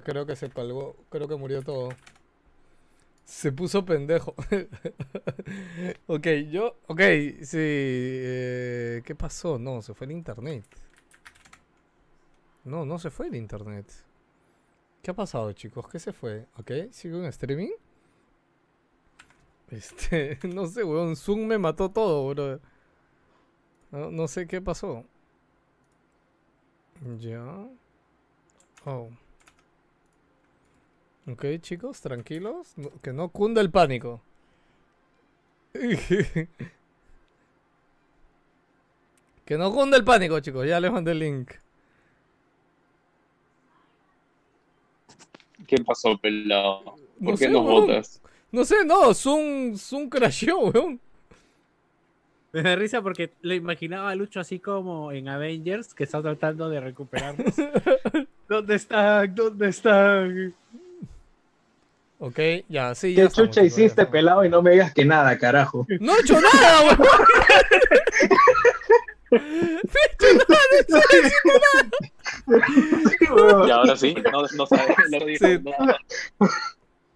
Creo 0.03 0.25
que 0.25 0.35
se 0.35 0.49
colgó, 0.49 0.95
creo 1.09 1.27
que 1.27 1.35
murió 1.35 1.61
todo. 1.61 1.89
Se 3.25 3.51
puso 3.51 3.85
pendejo. 3.85 4.33
ok, 6.07 6.27
yo. 6.49 6.77
Ok, 6.87 7.01
sí. 7.41 7.57
eh, 7.59 9.01
¿Qué 9.05 9.13
pasó? 9.13 9.59
No, 9.59 9.81
se 9.81 9.93
fue 9.93 10.05
el 10.05 10.13
internet. 10.13 10.65
No, 12.63 12.85
no 12.85 12.97
se 12.97 13.09
fue 13.11 13.27
el 13.27 13.35
internet. 13.35 13.85
¿Qué 15.01 15.11
ha 15.11 15.13
pasado, 15.13 15.51
chicos? 15.53 15.87
¿Qué 15.89 15.99
se 15.99 16.13
fue? 16.13 16.47
¿Ok? 16.57 16.71
¿Sigo 16.91 17.19
en 17.19 17.25
streaming? 17.25 17.71
Este, 19.71 20.39
no 20.47 20.67
sé, 20.67 20.83
weón. 20.83 21.15
Zoom 21.15 21.45
me 21.47 21.57
mató 21.57 21.89
todo, 21.91 22.27
bro. 22.33 22.59
No, 23.91 24.11
no 24.11 24.27
sé 24.27 24.47
qué 24.47 24.61
pasó. 24.61 25.05
Ya. 27.19 27.43
Oh. 28.85 29.09
Ok, 31.27 31.45
chicos, 31.61 32.01
tranquilos. 32.01 32.73
no- 32.77 32.91
que 33.01 33.13
no 33.13 33.29
cunda 33.29 33.61
el 33.61 33.71
pánico. 33.71 34.21
que 35.73 36.47
no 39.57 39.71
cunda 39.73 39.97
el 39.97 40.03
pánico, 40.05 40.39
chicos. 40.39 40.67
Ya 40.67 40.79
les 40.79 40.91
mandé 40.91 41.11
el 41.11 41.19
link. 41.19 41.51
¿qué 45.67 45.77
pasó, 45.85 46.17
pelado? 46.17 46.99
¿Por 47.23 47.31
No 47.31 47.37
qué 47.37 47.47
sé, 47.47 47.49
nos 47.49 47.63
weón. 47.63 47.87
votas? 47.87 48.21
No 48.51 48.65
sé, 48.65 48.83
no. 48.85 49.13
Zoom, 49.13 49.75
Zoom 49.77 50.09
crasheó, 50.09 50.59
weón. 50.71 50.99
Me 52.51 52.63
da 52.63 52.75
risa 52.75 53.01
porque 53.03 53.29
lo 53.41 53.53
imaginaba 53.53 54.09
a 54.09 54.15
Lucho 54.15 54.39
así 54.39 54.59
como 54.59 55.11
en 55.11 55.29
Avengers, 55.29 55.93
que 55.93 56.03
está 56.05 56.19
tratando 56.21 56.67
de 56.67 56.79
recuperarnos. 56.79 57.53
¿Dónde 58.49 58.75
están? 58.75 59.35
¿Dónde 59.35 59.69
están? 59.69 60.53
Ok, 62.17 62.39
ya, 62.67 62.95
sí, 62.95 63.13
ya 63.13 63.21
¿Qué 63.21 63.27
estamos, 63.27 63.49
chucha 63.51 63.61
hiciste, 63.63 63.85
estamos. 63.85 64.11
pelado? 64.11 64.43
Y 64.43 64.49
no 64.49 64.61
me 64.63 64.71
digas 64.71 64.93
que 64.93 65.05
nada, 65.05 65.37
carajo. 65.37 65.85
No 65.99 66.17
he 66.17 66.21
hecho 66.21 66.39
nada, 66.41 66.81
weón. 66.81 66.97
Y 73.67 73.71
ahora 73.71 73.95
sí, 73.95 74.15
no, 74.31 74.41
no 74.55 74.65
sabes, 74.65 74.95
no 75.11 75.25
dijo 75.25 75.45
Sí. 75.47 75.59
nada. 75.63 75.99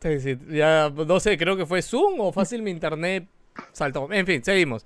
Sí, 0.03 0.19
sí, 0.19 0.37
ya 0.49 0.91
no 0.93 1.19
sé, 1.21 1.37
creo 1.37 1.55
que 1.55 1.65
fue 1.65 1.81
Zoom 1.81 2.19
o 2.19 2.31
fácil 2.33 2.61
mi 2.61 2.71
internet 2.71 3.25
saltó. 3.71 4.11
En 4.11 4.25
fin, 4.25 4.43
seguimos. 4.43 4.85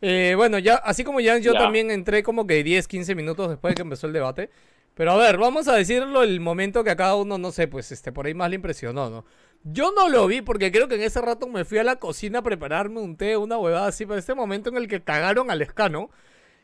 Eh, 0.00 0.34
bueno, 0.36 0.58
ya, 0.58 0.76
así 0.76 1.02
como 1.02 1.18
ya 1.20 1.36
yo 1.38 1.54
Ya. 1.54 1.58
también 1.58 1.90
entré 1.90 2.22
como 2.22 2.46
que 2.46 2.62
10, 2.62 2.86
15 2.86 3.14
minutos 3.16 3.48
después 3.50 3.72
de 3.72 3.76
que 3.76 3.82
empezó 3.82 4.06
el 4.06 4.12
debate. 4.12 4.50
Pero 4.94 5.10
a 5.10 5.16
ver, 5.16 5.38
vamos 5.38 5.66
a 5.66 5.74
decirlo 5.74 6.22
el 6.22 6.38
momento 6.40 6.84
que 6.84 6.90
a 6.90 6.96
cada 6.96 7.16
uno, 7.16 7.36
no 7.36 7.50
sé, 7.50 7.66
pues 7.66 7.90
este, 7.90 8.12
por 8.12 8.26
ahí 8.26 8.34
más 8.34 8.48
le 8.48 8.56
impresionó, 8.56 9.10
¿no? 9.10 9.24
Yo 9.64 9.90
no 9.96 10.08
lo 10.08 10.26
vi 10.28 10.40
porque 10.40 10.70
creo 10.70 10.86
que 10.86 10.94
en 10.94 11.02
ese 11.02 11.20
rato 11.20 11.48
me 11.48 11.64
fui 11.64 11.78
a 11.78 11.84
la 11.84 11.96
cocina 11.96 12.38
a 12.40 12.42
prepararme 12.42 13.00
un 13.00 13.16
té, 13.16 13.36
una 13.36 13.58
huevada 13.58 13.88
así, 13.88 14.06
pero 14.06 14.18
este 14.20 14.34
momento 14.36 14.68
en 14.70 14.76
el 14.76 14.86
que 14.86 15.02
cagaron 15.02 15.50
al 15.50 15.62
escano. 15.62 16.10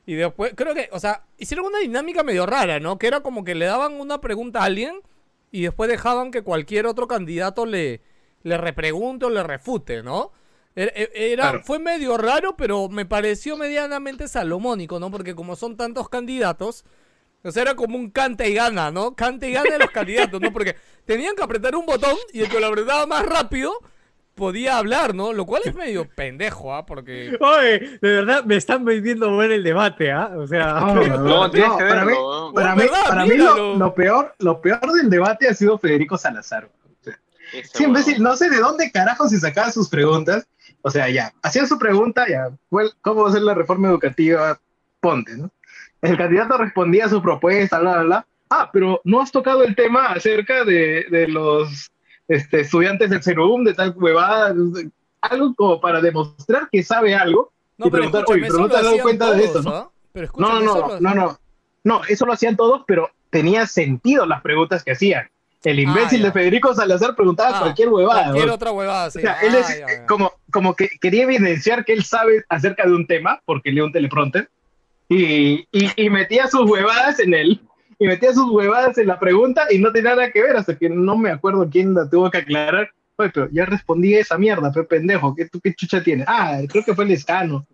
Y 0.07 0.14
después, 0.14 0.53
creo 0.55 0.74
que, 0.74 0.88
o 0.93 1.01
sea, 1.01 1.24
hicieron 1.38 1.66
una 1.66 1.80
dinámica 1.80 2.22
medio 2.22 2.47
rara, 2.47 2.78
¿no? 2.78 2.99
Que 2.99 3.09
era 3.09 3.20
como 3.20 3.43
que 3.43 3.55
le 3.57 3.64
daban 3.66 3.95
una 4.01 4.20
pregunta 4.20 4.61
a 4.61 4.64
alguien 4.64 5.01
y 5.51 5.62
después 5.62 5.90
dejaban 5.90 6.30
que 6.30 6.42
cualquier 6.42 6.86
otro 6.86 7.09
candidato 7.09 7.66
le, 7.66 8.01
le 8.42 8.57
repregunte 8.57 9.26
o 9.26 9.30
le 9.30 9.42
refute, 9.42 10.03
¿no? 10.03 10.32
Era, 10.76 10.92
era- 10.94 11.42
Claro. 11.51 11.62
Fue 11.64 11.78
medio 11.78 12.16
raro, 12.16 12.57
pero 12.57 12.88
me 12.88 13.05
pareció 13.07 13.57
medianamente 13.57 14.28
salomónico, 14.28 15.01
¿no? 15.01 15.11
Porque 15.11 15.34
como 15.34 15.57
son 15.57 15.76
tantos 15.76 16.09
candidatos, 16.09 16.84
O 17.42 17.51
sea, 17.51 17.62
era 17.62 17.74
como 17.74 17.96
un 17.96 18.11
canta 18.11 18.46
y 18.46 18.53
gana, 18.55 18.90
¿no? 18.90 19.16
Canta 19.16 19.46
y 19.46 19.53
gana 19.53 19.70
de 19.70 19.78
los 19.78 19.90
candidatos, 19.92 20.40
¿no? 20.40 20.53
Porque 20.53 20.76
tenían 21.07 21.34
que 21.34 21.42
apretar 21.42 21.74
un 21.74 21.86
botón 21.86 22.16
y 22.34 22.40
el 22.42 22.48
que 22.51 22.61
lo 22.61 22.66
apretaba 22.66 23.07
más 23.07 23.24
rápido 23.24 23.72
podía 24.41 24.76
hablar, 24.78 25.14
¿no? 25.14 25.32
Lo 25.32 25.47
cual 25.47 25.62
es 25.64 25.74
medio 25.76 26.09
pendejo, 26.09 26.74
¿ah? 26.74 26.84
Porque... 26.84 27.36
Oye, 27.41 27.99
de 28.01 28.12
verdad 28.12 28.45
me 28.45 28.57
están 28.57 28.84
vendiendo 28.84 29.32
buen 29.32 29.53
el 29.53 29.62
debate, 29.62 30.11
¿ah? 30.11 30.32
O 30.36 30.47
sea, 30.49 30.80
No, 30.80 31.49
para 31.78 32.05
mí, 32.05 32.12
para 32.53 32.74
mí, 32.74 32.82
para 33.09 33.24
mí 33.26 33.36
lo, 33.36 33.76
lo 33.76 33.95
peor, 33.95 34.34
lo 34.38 34.61
peor 34.61 34.80
del 34.93 35.09
debate 35.09 35.47
ha 35.49 35.55
sido 35.55 35.78
Federico 35.78 36.18
Salazar. 36.18 36.68
O 37.05 37.64
sea, 37.64 37.88
no 38.18 38.36
sé 38.36 38.49
de 38.49 38.59
dónde 38.59 38.91
carajo 38.91 39.28
se 39.28 39.38
sacaban 39.38 39.72
sus 39.72 39.88
preguntas. 39.88 40.47
O 40.82 40.91
sea, 40.91 41.09
ya, 41.09 41.32
hacían 41.43 41.68
su 41.68 41.78
pregunta, 41.78 42.26
ya, 42.28 42.49
¿cuál- 42.68 42.93
¿cómo 43.03 43.22
va 43.24 43.28
a 43.28 43.32
ser 43.32 43.43
la 43.43 43.55
reforma 43.55 43.88
educativa? 43.88 44.59
Ponte, 45.01 45.36
¿no? 45.36 45.51
El 46.01 46.16
candidato 46.16 46.57
respondía 46.57 47.07
a 47.07 47.09
su 47.11 47.20
propuesta, 47.20 47.78
bla, 47.80 47.93
bla, 47.95 48.03
bla. 48.03 48.26
Ah, 48.49 48.70
pero 48.72 49.01
no 49.05 49.20
has 49.20 49.30
tocado 49.30 49.62
el 49.62 49.76
tema 49.76 50.07
acerca 50.07 50.64
de, 50.64 51.07
de 51.11 51.28
los 51.28 51.91
este, 52.31 52.61
estudiantes 52.61 53.11
del 53.11 53.22
CERUM, 53.22 53.64
de 53.64 53.74
tal 53.74 53.93
huevada, 53.97 54.55
algo 55.20 55.55
como 55.55 55.81
para 55.81 56.01
demostrar 56.01 56.68
que 56.70 56.83
sabe 56.83 57.14
algo. 57.14 57.53
No, 57.76 57.87
Y 57.87 57.91
preguntar, 57.91 58.24
oye, 58.28 58.43
pero 58.43 58.59
no 58.59 58.68
te 58.68 58.76
has 58.76 58.85
dado 58.85 58.99
cuenta 59.01 59.33
de 59.33 59.49
todos, 59.49 59.51
eso, 59.61 59.62
¿no? 59.70 59.76
¿ah? 59.76 59.91
Pero 60.12 60.28
No, 60.37 60.61
no, 60.61 60.74
no, 60.74 61.01
no, 61.01 61.14
no. 61.14 61.39
No, 61.83 62.03
eso 62.09 62.26
lo 62.26 62.33
hacían 62.35 62.57
todos, 62.57 62.83
pero 62.87 63.09
tenía 63.31 63.66
sentido 63.66 64.26
las 64.26 64.43
preguntas 64.43 64.85
que 64.85 64.93
hacían. 64.93 65.28
El 65.64 65.78
imbécil 65.81 66.20
ya. 66.20 66.26
de 66.26 66.33
Federico 66.33 66.74
Salazar 66.74 67.14
preguntaba 67.14 67.57
Ah, 67.57 67.61
cualquier 67.61 67.89
huevada. 67.91 68.22
Cualquier 68.24 68.47
¿no? 68.49 68.55
otra 68.55 68.72
huevada, 68.72 69.11
sí. 69.11 69.18
O 69.18 69.22
sea, 69.22 69.35
él 69.43 69.53
Ah, 69.55 69.59
es 69.61 69.68
ya, 69.68 69.87
ya. 69.89 70.07
como, 70.07 70.33
como 70.51 70.74
que 70.74 70.89
quería 71.01 71.24
evidenciar 71.24 71.85
que 71.85 71.93
él 71.93 72.05
sabe 72.05 72.45
acerca 72.49 72.87
de 72.87 72.95
un 72.95 73.07
tema, 73.07 73.41
porque 73.45 73.70
lee 73.70 73.81
un 73.83 73.93
teleprompter, 73.93 74.51
y, 75.09 75.66
y, 75.72 75.91
y 75.97 76.09
metía 76.11 76.47
sus 76.49 76.68
huevadas 76.70 77.18
en 77.20 77.35
él, 77.35 77.61
y 78.01 78.07
metía 78.09 78.32
sus 78.32 78.51
huevadas 78.51 78.98
en 78.98 79.07
la 79.07 79.20
pregunta 79.20 79.66
y 79.70 79.78
no 79.78 79.92
tenía 79.92 80.16
nada 80.16 80.32
que 80.32 80.42
ver, 80.42 80.57
hasta 80.57 80.76
que 80.76 80.88
no 80.88 81.16
me 81.16 81.30
acuerdo 81.30 81.68
quién 81.70 81.94
la 81.94 82.09
tuvo 82.11 82.30
que 82.30 82.38
aclarar. 82.38 82.90
Oye, 83.16 83.30
pero 83.34 83.48
ya 83.53 83.66
respondí 83.66 84.14
esa 84.14 84.38
mierda, 84.38 84.72
pe 84.72 84.82
pendejo, 84.84 85.34
¿qué, 85.36 85.46
¿tú 85.48 85.61
qué 85.61 85.74
chucha 85.74 86.03
tienes? 86.03 86.26
Ah, 86.26 86.61
creo 86.68 86.82
que 86.82 86.94
fue 86.94 87.05
el 87.05 87.12
escano. 87.12 87.66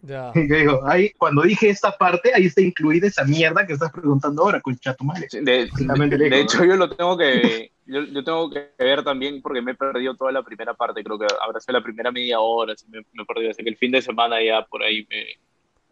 Ya. 0.00 0.30
Y 0.34 0.42
digo, 0.46 0.80
ahí, 0.86 1.10
cuando 1.18 1.42
dije 1.42 1.68
esta 1.70 1.90
parte, 1.96 2.32
ahí 2.34 2.46
está 2.46 2.60
incluida 2.60 3.08
esa 3.08 3.24
mierda 3.24 3.66
que 3.66 3.72
estás 3.72 3.90
preguntando 3.90 4.42
ahora, 4.42 4.62
madre. 5.00 5.26
Sí, 5.30 5.40
De, 5.40 5.68
de- 5.76 6.28
de 6.30 6.40
hecho, 6.40 6.64
yo 6.64 6.76
lo 6.76 6.88
tengo 6.90 7.16
que 7.18 7.72
yo, 7.86 8.02
yo 8.04 8.22
tengo 8.24 8.50
que 8.50 8.70
ver 8.78 9.02
también 9.02 9.42
porque 9.42 9.60
me 9.60 9.72
he 9.72 9.74
perdido 9.74 10.14
toda 10.14 10.30
la 10.32 10.42
primera 10.42 10.74
parte. 10.74 11.02
Creo 11.02 11.18
que 11.18 11.26
habrá 11.44 11.58
sido 11.60 11.78
la 11.78 11.82
primera 11.84 12.12
media 12.12 12.38
hora. 12.40 12.74
me, 12.88 12.98
me 13.12 13.22
he 13.22 13.26
perdido. 13.26 13.50
Así 13.50 13.62
que 13.64 13.70
el 13.70 13.76
fin 13.76 13.90
de 13.90 14.02
semana 14.02 14.42
ya 14.42 14.64
por 14.64 14.82
ahí 14.82 15.06
me, 15.10 15.24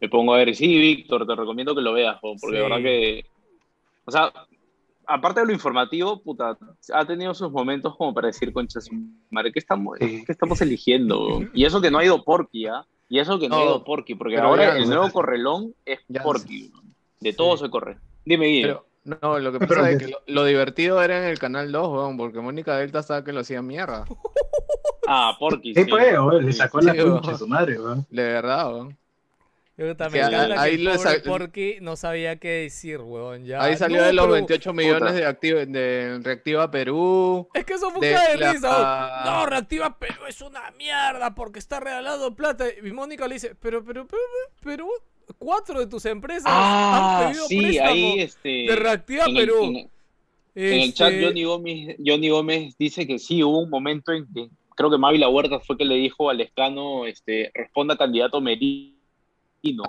me 0.00 0.08
pongo 0.08 0.34
a 0.34 0.38
ver. 0.38 0.54
Sí, 0.54 0.78
Víctor, 0.78 1.26
te 1.26 1.34
recomiendo 1.34 1.74
que 1.74 1.80
lo 1.82 1.92
veas, 1.92 2.18
porque 2.20 2.36
de 2.56 2.56
Sí. 2.56 2.62
verdad 2.62 2.82
que. 2.82 3.24
O 4.04 4.10
sea, 4.10 4.32
aparte 5.06 5.40
de 5.40 5.46
lo 5.46 5.52
informativo, 5.52 6.22
puta, 6.22 6.56
ha 6.92 7.04
tenido 7.06 7.34
sus 7.34 7.50
momentos 7.50 7.96
como 7.96 8.12
para 8.14 8.28
decir, 8.28 8.52
concha, 8.52 8.80
su 8.80 8.94
madre, 9.30 9.52
¿qué 9.52 9.58
estamos, 9.58 9.98
Sí. 10.00 10.22
qué 10.24 10.32
estamos 10.32 10.60
eligiendo? 10.60 11.40
Y 11.54 11.64
eso 11.64 11.80
que 11.80 11.90
no 11.90 11.98
ha 11.98 12.04
ido 12.04 12.22
Porky, 12.24 12.66
¿ah? 12.66 12.84
Y 13.08 13.18
eso 13.18 13.38
que 13.38 13.48
no, 13.48 13.56
ha 13.58 13.64
ido 13.64 13.84
Porky, 13.84 14.14
porque 14.14 14.38
ahora 14.38 14.72
ya- 14.74 14.76
el 14.78 14.88
nuevo 14.88 15.10
correlón 15.10 15.74
es 15.84 16.00
Ya- 16.08 16.22
Porky. 16.22 16.72
De 17.20 17.32
todo 17.32 17.56
se 17.56 17.68
corre. 17.70 17.98
Dime, 18.24 18.46
Guille. 18.46 18.62
Pero, 18.68 18.86
no, 19.20 19.38
lo 19.38 19.52
que 19.52 19.58
Pero 19.60 19.74
pasa 19.74 19.90
es 19.90 19.98
que- 19.98 20.08
lo, 20.10 20.18
lo 20.26 20.44
divertido 20.44 21.02
era 21.02 21.18
en 21.18 21.24
el 21.28 21.38
canal 21.38 21.70
2, 21.70 21.88
weón, 21.88 22.16
porque 22.16 22.40
Mónica 22.40 22.76
Delta 22.76 23.00
estaba 23.00 23.22
que 23.22 23.32
lo 23.32 23.40
hacía 23.40 23.60
mierda. 23.62 24.04
Ah, 25.06 25.36
Porky. 25.38 25.74
Sí, 25.74 25.84
pues, 25.84 26.12
weón, 26.12 26.46
le 26.46 26.52
Sí. 26.52 26.58
sacó 26.58 26.80
la 26.80 26.92
Sí, 26.92 26.98
concha 26.98 27.12
weón. 27.20 27.32
de 27.32 27.38
su 27.38 27.48
madre, 27.48 27.78
weón. 27.80 28.06
De 28.08 28.22
verdad, 28.22 28.72
weón. 28.72 28.98
Yo 29.76 29.96
también 29.96 30.26
encanta 30.26 30.60
ahí 30.60 30.76
que 30.84 31.20
Porky 31.24 31.76
no 31.80 31.96
sabía 31.96 32.36
qué 32.36 32.48
decir, 32.48 32.98
weón. 32.98 33.46
Ya. 33.46 33.62
Ahí 33.62 33.76
salió 33.76 34.00
No, 34.02 34.06
de 34.06 34.12
los 34.12 34.24
pero 34.24 34.34
28 34.34 34.72
millones 34.74 35.14
de, 35.14 35.26
activ- 35.26 35.66
de 35.66 36.20
Reactiva 36.22 36.70
Perú. 36.70 37.48
Es 37.54 37.64
que 37.64 37.72
eso 37.74 37.88
fue 37.90 37.94
un 37.94 38.00
de 38.00 38.08
de 38.08 38.36
la- 38.36 38.52
risa. 38.52 39.22
No, 39.24 39.46
Reactiva 39.46 39.98
Perú 39.98 40.20
es 40.28 40.40
una 40.42 40.70
mierda 40.72 41.34
porque 41.34 41.58
está 41.58 41.80
regalando 41.80 42.34
plata. 42.34 42.66
Y 42.84 42.92
Mónica 42.92 43.26
le 43.26 43.34
dice, 43.34 43.54
pero, 43.60 43.82
pero, 43.82 44.06
pero, 44.06 44.22
pero, 44.62 44.88
cuatro 45.38 45.80
de 45.80 45.86
tus 45.86 46.04
empresas 46.04 46.44
han 46.46 46.52
Ah, 46.54 47.24
pedido 47.28 47.46
sí, 47.46 47.58
préstamo 47.62 47.90
ahí 47.90 48.20
este. 48.20 48.48
de 48.48 48.76
Reactiva 48.76 49.24
en 49.24 49.36
el- 49.36 49.46
Perú. 49.46 49.64
en 49.64 49.76
el- 49.76 49.88
En 50.54 50.80
el 50.80 50.92
chat, 50.92 51.12
Este, 51.12 51.24
Johnny 51.24 51.44
Gómez, 51.44 51.96
Johnny 52.04 52.28
Gómez 52.28 52.74
dice 52.78 53.06
que 53.06 53.18
sí, 53.18 53.42
hubo 53.42 53.58
un 53.60 53.70
momento 53.70 54.12
en 54.12 54.26
que 54.34 54.50
creo 54.76 54.90
que 54.90 54.98
Mavi 54.98 55.16
La 55.16 55.30
Huerta 55.30 55.60
fue 55.60 55.78
que 55.78 55.84
le 55.86 55.94
dijo 55.94 56.28
al 56.28 56.42
escano, 56.42 57.06
este, 57.06 57.50
responda 57.54 57.96
candidato 57.96 58.38
Merino. 58.38 58.91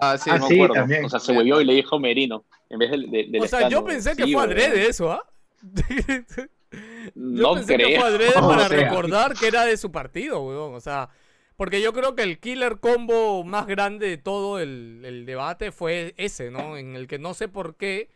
Ah, 0.02 0.18
sí, 0.18 0.30
Ah, 0.32 0.38
no 0.38 0.48
sí, 0.48 0.54
me 0.54 0.60
acuerdo. 0.66 0.74
también. 0.76 1.06
O 1.06 1.10
sea, 1.10 1.20
se 1.20 1.32
huevió 1.34 1.60
y 1.62 1.66
le 1.66 1.74
dijo 1.74 2.00
Merino 2.00 2.46
en 2.70 2.80
vez 2.80 2.92
de- 2.92 3.40
O 3.42 3.48
sea, 3.48 3.70
yo 3.70 3.84
pensé 3.84 4.16
que 4.16 4.24
Sí, 4.26 4.34
fue 4.34 4.42
weón. 4.42 4.52
adrede 4.52 4.88
eso, 4.88 5.12
¿ah? 5.12 5.24
Yo 6.72 6.74
No 7.16 7.54
pensé 7.56 7.78
que 7.78 7.96
fue 8.00 8.08
adrede 8.08 8.34
O 8.38 8.48
para 8.48 8.68
sea. 8.68 8.78
recordar 8.90 9.34
que 9.36 9.48
era 9.48 9.66
de 9.66 9.78
su 9.78 9.92
partido, 9.92 10.42
weón. 10.44 10.74
O 10.74 10.80
sea, 10.80 11.10
porque 11.56 11.82
yo 11.82 11.94
creo 11.94 12.16
que 12.16 12.24
el 12.24 12.40
killer 12.40 12.80
combo 12.80 13.44
más 13.44 13.68
grande 13.68 14.08
de 14.10 14.18
todo 14.18 14.60
el, 14.60 15.02
el 15.06 15.26
debate 15.26 15.72
fue 15.72 16.14
ese, 16.18 16.50
¿no? 16.52 16.78
En 16.78 16.96
el 16.96 17.08
que 17.08 17.20
no 17.20 17.34
sé 17.34 17.48
por 17.48 17.76
qué. 17.76 18.10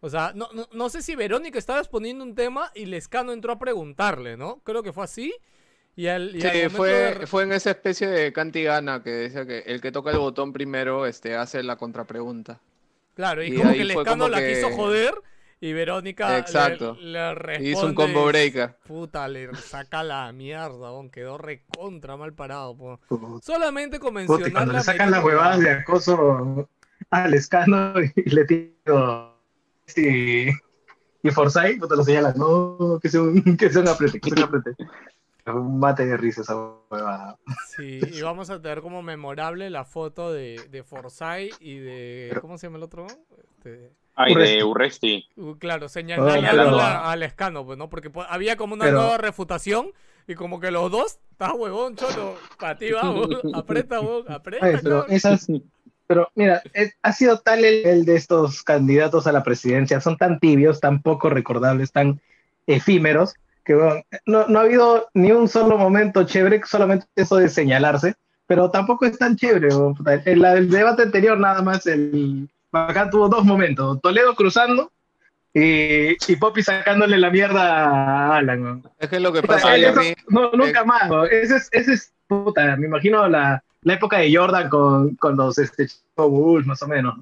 O 0.00 0.10
sea, 0.10 0.32
no, 0.34 0.48
no, 0.52 0.68
no 0.72 0.88
sé 0.88 1.02
si 1.02 1.16
Verónica 1.16 1.58
estaba 1.58 1.80
exponiendo 1.80 2.22
un 2.22 2.34
tema 2.34 2.70
y 2.74 2.86
Lescano 2.86 3.32
entró 3.32 3.52
a 3.52 3.58
preguntarle, 3.58 4.36
¿no? 4.36 4.60
Creo 4.62 4.82
que 4.82 4.92
fue 4.92 5.04
así. 5.04 5.34
Y 5.96 6.08
al, 6.08 6.36
y 6.36 6.42
al 6.46 6.52
Sí, 6.52 6.68
fue, 6.68 6.90
de 6.90 7.26
fue 7.26 7.44
en 7.44 7.52
esa 7.52 7.70
especie 7.70 8.06
de 8.06 8.32
cantigana 8.32 9.02
que 9.02 9.10
decía 9.10 9.46
que 9.46 9.60
el 9.60 9.80
que 9.80 9.90
toca 9.92 10.10
el 10.10 10.18
botón 10.18 10.52
primero 10.52 11.06
este, 11.06 11.34
hace 11.36 11.62
la 11.62 11.76
contrapregunta. 11.76 12.60
Claro, 13.14 13.42
y, 13.42 13.46
y 13.48 13.56
como 13.56 13.70
que 13.70 13.76
fue 13.76 13.84
Lescano 13.84 14.24
como 14.24 14.28
la 14.28 14.38
que- 14.40 14.54
quiso 14.54 14.70
joder 14.72 15.14
y 15.58 15.72
Verónica 15.72 16.28
le- 16.28 16.38
Exacto. 16.38 16.98
le, 17.00 17.34
responde. 17.34 17.70
Hizo 17.70 17.86
un 17.86 17.94
combo 17.94 18.26
breaker. 18.26 18.76
Puta, 18.86 19.26
le 19.26 19.54
saca 19.54 20.02
la 20.04 20.30
mierda. 20.32 20.90
Quedó 21.10 21.38
recontra 21.38 22.18
mal 22.18 22.34
parado, 22.34 22.76
po. 22.76 23.00
Puta, 23.08 23.26
Solamente 23.42 23.98
con 23.98 24.12
mencionar 24.12 24.52
cuando 24.52 24.72
la 24.74 24.80
le 24.80 24.84
sacan 24.84 25.10
las 25.10 25.24
huevadas 25.24 25.60
de 25.60 25.70
acoso 25.70 26.68
al 27.08 27.32
escano 27.32 27.94
y 28.16 28.30
le 28.30 28.44
tiro 28.44 29.34
y, 29.96 30.48
y 31.22 31.30
Forsyth, 31.32 31.78
puta 31.80 31.96
lo 31.96 32.04
señalan, 32.04 32.34
no, 32.36 32.98
que 33.00 33.08
sea 33.08 33.22
un, 33.22 33.42
que 33.56 33.70
sea 33.70 33.80
un 33.80 33.88
aprete, 33.88 34.20
que 34.20 34.28
sea 34.30 34.44
un 34.46 34.54
aprete. 34.56 34.76
Un 35.46 35.78
mate 35.78 36.06
de 36.06 36.16
risa 36.16 36.42
esa 36.42 36.56
huevada. 36.90 37.38
Sí, 37.76 38.00
y 38.12 38.22
vamos 38.22 38.50
a 38.50 38.60
tener 38.60 38.80
como 38.80 39.02
memorable 39.02 39.70
la 39.70 39.84
foto 39.84 40.32
de, 40.32 40.60
de 40.70 40.82
Forsyth 40.82 41.54
y 41.60 41.78
de. 41.78 42.36
¿Cómo 42.40 42.58
se 42.58 42.66
llama 42.66 42.78
el 42.78 42.82
otro? 42.82 43.06
Este, 43.06 43.92
Ay, 44.16 44.34
de 44.34 44.64
Urresti. 44.64 45.28
Uh, 45.36 45.54
claro, 45.56 45.88
señalando 45.88 46.80
al 46.80 47.22
escano, 47.22 47.64
pues, 47.64 47.78
¿no? 47.78 47.88
Porque 47.88 48.10
pues, 48.10 48.26
había 48.30 48.56
como 48.56 48.74
una 48.74 48.86
Pero- 48.86 48.98
nueva 49.02 49.18
refutación 49.18 49.92
y 50.26 50.34
como 50.34 50.58
que 50.58 50.70
los 50.70 50.90
dos, 50.90 51.18
está 51.30 51.52
huevón, 51.54 51.94
cholo, 51.94 52.34
para 52.58 52.76
ti, 52.76 52.90
vamos, 52.90 53.28
aprieta, 53.54 54.00
huevón, 54.00 54.24
aprieta, 54.32 54.66
Ay, 54.66 54.76
pero 54.82 55.06
esas, 55.06 55.46
pero 56.08 56.28
mira, 56.34 56.62
es- 56.72 56.96
ha 57.02 57.12
sido 57.12 57.38
tal 57.38 57.64
el, 57.64 57.86
el 57.86 58.04
de 58.04 58.16
estos 58.16 58.62
candidatos 58.64 59.26
a 59.26 59.32
la 59.32 59.44
presidencia, 59.44 60.00
son 60.00 60.16
tan 60.16 60.40
tibios, 60.40 60.80
tan 60.80 61.02
poco 61.02 61.28
recordables, 61.30 61.92
tan 61.92 62.20
efímeros, 62.66 63.34
que 63.66 63.74
bueno, 63.74 64.00
no, 64.26 64.46
no 64.46 64.60
ha 64.60 64.62
habido 64.62 65.08
ni 65.12 65.32
un 65.32 65.48
solo 65.48 65.76
momento 65.76 66.22
chévere, 66.24 66.62
solamente 66.64 67.06
eso 67.16 67.36
de 67.36 67.48
señalarse, 67.48 68.14
pero 68.46 68.70
tampoco 68.70 69.04
es 69.06 69.18
tan 69.18 69.34
chévere. 69.36 69.68
En 70.24 70.40
la 70.40 70.54
del 70.54 70.70
debate 70.70 71.02
anterior 71.02 71.36
nada 71.38 71.60
más, 71.62 71.84
el 71.86 72.48
acá 72.70 73.10
tuvo 73.10 73.28
dos 73.28 73.44
momentos, 73.44 74.00
Toledo 74.02 74.34
cruzando 74.36 74.92
y, 75.52 76.12
y 76.30 76.36
Poppy 76.36 76.62
sacándole 76.62 77.18
la 77.18 77.30
mierda 77.30 77.86
a 77.86 78.36
Alan. 78.36 78.84
Es 78.98 79.08
que 79.08 79.18
lo 79.18 79.32
que 79.32 79.42
pasa 79.42 79.74
es 79.76 79.82
eso- 79.88 79.98
a 79.98 80.02
mí, 80.02 80.14
no, 80.28 80.52
nunca 80.52 80.82
eh, 80.82 80.84
más. 80.84 81.10
Ese 81.30 81.56
es, 81.56 81.68
ese 81.72 81.94
es, 81.94 82.12
puta, 82.28 82.76
me 82.76 82.86
imagino 82.86 83.26
la, 83.28 83.62
la 83.82 83.94
época 83.94 84.18
de 84.18 84.32
Jordan 84.34 84.68
con, 84.68 85.16
con 85.16 85.36
los 85.36 85.58
este, 85.58 85.88
Bulls, 86.16 86.66
más 86.66 86.80
o 86.82 86.86
menos. 86.88 87.16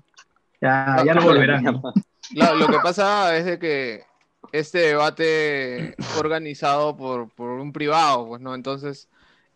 Ya, 0.60 1.02
ya 1.06 1.14
no 1.14 1.22
volverán. 1.22 1.64
lo, 1.64 2.54
lo 2.56 2.66
que 2.68 2.78
pasa 2.82 3.34
es 3.36 3.44
de 3.46 3.58
que 3.58 4.04
este 4.58 4.78
debate 4.78 5.94
organizado 6.18 6.96
por, 6.96 7.28
por 7.34 7.50
un 7.50 7.72
privado, 7.72 8.26
pues, 8.28 8.40
¿no? 8.40 8.54
Entonces, 8.54 9.08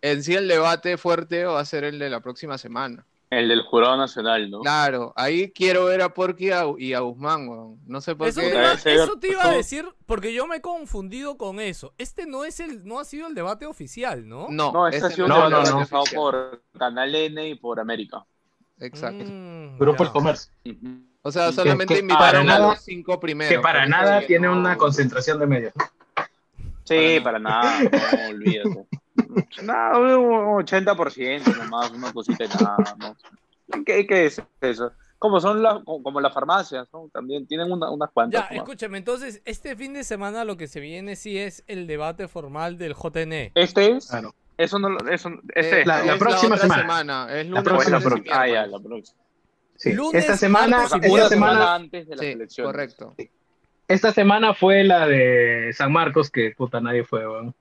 en 0.03 0.23
sí 0.23 0.35
el 0.35 0.49
debate 0.49 0.97
fuerte 0.99 1.45
va 1.45 1.61
a 1.61 1.65
ser 1.65 1.85
el 1.85 1.99
de 1.99 2.11
la 2.11 2.21
próxima 2.21 2.59
semana. 2.59 3.07
El 3.31 3.49
del 3.49 3.61
Jurado 3.63 3.97
Nacional, 3.99 4.51
¿no? 4.51 4.61
Claro, 4.61 5.13
ahí 5.15 5.51
quiero 5.53 5.85
ver 5.85 6.01
a 6.01 6.15
Porky 6.15 6.47
y 6.47 6.51
a, 6.51 6.65
y 6.79 6.95
a 6.95 7.01
Guzmán, 7.01 7.47
weón. 7.47 7.79
No 7.87 8.01
sé 8.01 8.17
por 8.17 8.27
Eso 8.29 8.41
qué. 8.41 8.49
te, 8.51 8.55
iba, 8.55 8.73
eso 8.73 9.19
te 9.19 9.29
iba 9.29 9.45
a 9.47 9.53
decir, 9.53 9.85
porque 10.07 10.33
yo 10.33 10.47
me 10.47 10.57
he 10.57 10.61
confundido 10.63 11.37
con 11.37 11.61
eso. 11.61 11.93
Este 11.99 12.25
no 12.27 12.45
es 12.47 12.59
el, 12.59 12.87
no 12.87 12.99
ha 12.99 13.05
sido 13.05 13.27
el 13.29 13.35
debate 13.35 13.67
oficial, 13.67 14.27
¿no? 14.27 14.47
No, 14.49 14.73
No, 14.73 14.89
este 14.89 15.05
ha 15.07 15.11
sido 15.11 15.29
no 15.29 15.37
no, 15.37 15.47
un 15.47 15.47
es 15.47 15.47
el 15.47 15.51
no, 15.51 15.59
debate 15.59 15.71
no. 15.71 15.77
organizado 15.77 16.05
por 16.15 16.63
Canal 16.79 17.15
N 17.15 17.49
y 17.51 17.55
por 17.57 17.79
América. 17.81 18.25
Exacto. 18.81 19.25
Mm, 19.27 19.79
Grupo. 19.79 20.05
El 20.05 20.11
Comercio. 20.11 20.51
O 21.23 21.33
sea, 21.33 21.49
Que- 21.49 21.53
solamente 21.55 21.95
que 21.95 22.01
invitaron 22.01 22.27
para 22.27 22.41
a 22.41 22.45
nada- 22.45 22.69
los 22.71 22.81
cinco 22.81 23.19
primeros. 23.21 23.53
que 23.53 23.61
para 23.61 23.87
nada 23.87 24.21
que 24.21 24.27
tiene 24.27 24.47
no- 24.47 24.57
una 24.59 24.77
concentración 24.77 25.39
de 25.39 25.47
medios. 25.47 25.73
Sí, 26.85 27.21
Para 27.23 27.25
para 27.25 27.39
nada, 27.39 27.81
no, 27.83 28.29
olvídate. 28.31 28.87
Nada, 29.63 29.99
un 29.99 30.65
80% 30.65 31.57
nomás, 31.57 31.91
una 31.91 32.13
cosita 32.13 32.45
y 32.45 32.49
nada, 32.49 32.97
¿no? 32.99 33.17
¿Qué, 33.85 34.07
qué 34.07 34.27
es 34.27 34.41
eso? 34.61 34.93
como 35.19 35.41
son 35.41 35.61
las, 35.63 35.83
como 35.85 36.21
las 36.21 36.33
farmacias, 36.33 36.87
¿no? 36.93 37.11
También 37.13 37.45
tienen 37.47 37.71
una- 37.73 37.91
unas 37.91 38.09
cuantas. 38.13 38.49
Ya, 38.49 38.57
escúchame, 38.57 38.99
entonces, 38.99 39.43
este 39.45 39.75
fin 39.75 39.93
de 39.93 40.05
semana 40.05 40.45
lo 40.45 40.57
que 40.57 40.69
se 40.69 40.79
viene 40.79 41.17
sí 41.17 41.37
es 41.37 41.65
el 41.67 41.89
debate 41.89 42.29
formal 42.29 42.79
del 42.79 42.95
JNE. 42.95 43.51
Este 43.57 43.97
es, 43.97 44.07
Claro. 44.07 44.33
eso 44.57 44.79
no, 44.79 44.89
lo- 44.91 45.09
eso, 45.11 45.31
este 45.57 45.79
Eh, 45.79 45.81
es, 45.81 45.87
la- 45.89 46.05
¿no? 46.05 46.13
es 46.13 46.19
próxima 46.21 46.55
otra 46.55 46.69
semana. 46.69 47.27
Es 47.31 47.45
La 47.47 47.51
lunes, 47.51 47.65
próxima, 47.65 47.91
martes 47.99 48.07
y 48.07 48.15
próxima. 48.15 48.41
Ah, 48.41 48.47
ya, 48.49 48.67
la 48.69 48.79
próxima. 48.79 49.19
Sí. 49.79 49.93
Lunes, 49.93 50.23
esta 50.23 50.37
semana, 50.37 50.77
martes 50.89 50.93
esta 51.05 51.13
una 51.15 51.29
semana, 51.29 51.75
antes 51.77 52.07
de 52.09 52.17
las 52.17 52.25
Sí, 52.27 52.33
elecciones. 52.33 52.73
correcto. 52.73 53.15
esta 53.87 54.13
semana 54.13 54.53
fue 54.53 54.83
la 54.85 55.07
de 55.07 55.71
San 55.73 55.93
Marcos, 55.93 56.31
que 56.31 56.51
puta 56.51 56.81
nadie 56.81 57.05
fue, 57.05 57.27
weón. 57.27 57.55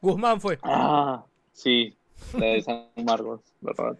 Guzmán 0.00 0.40
fue. 0.40 0.58
Ah, 0.62 1.24
sí, 1.52 1.94
la 2.32 2.46
de 2.46 2.62
San 2.62 2.86
Marcos, 3.04 3.40
¿verdad? 3.60 3.96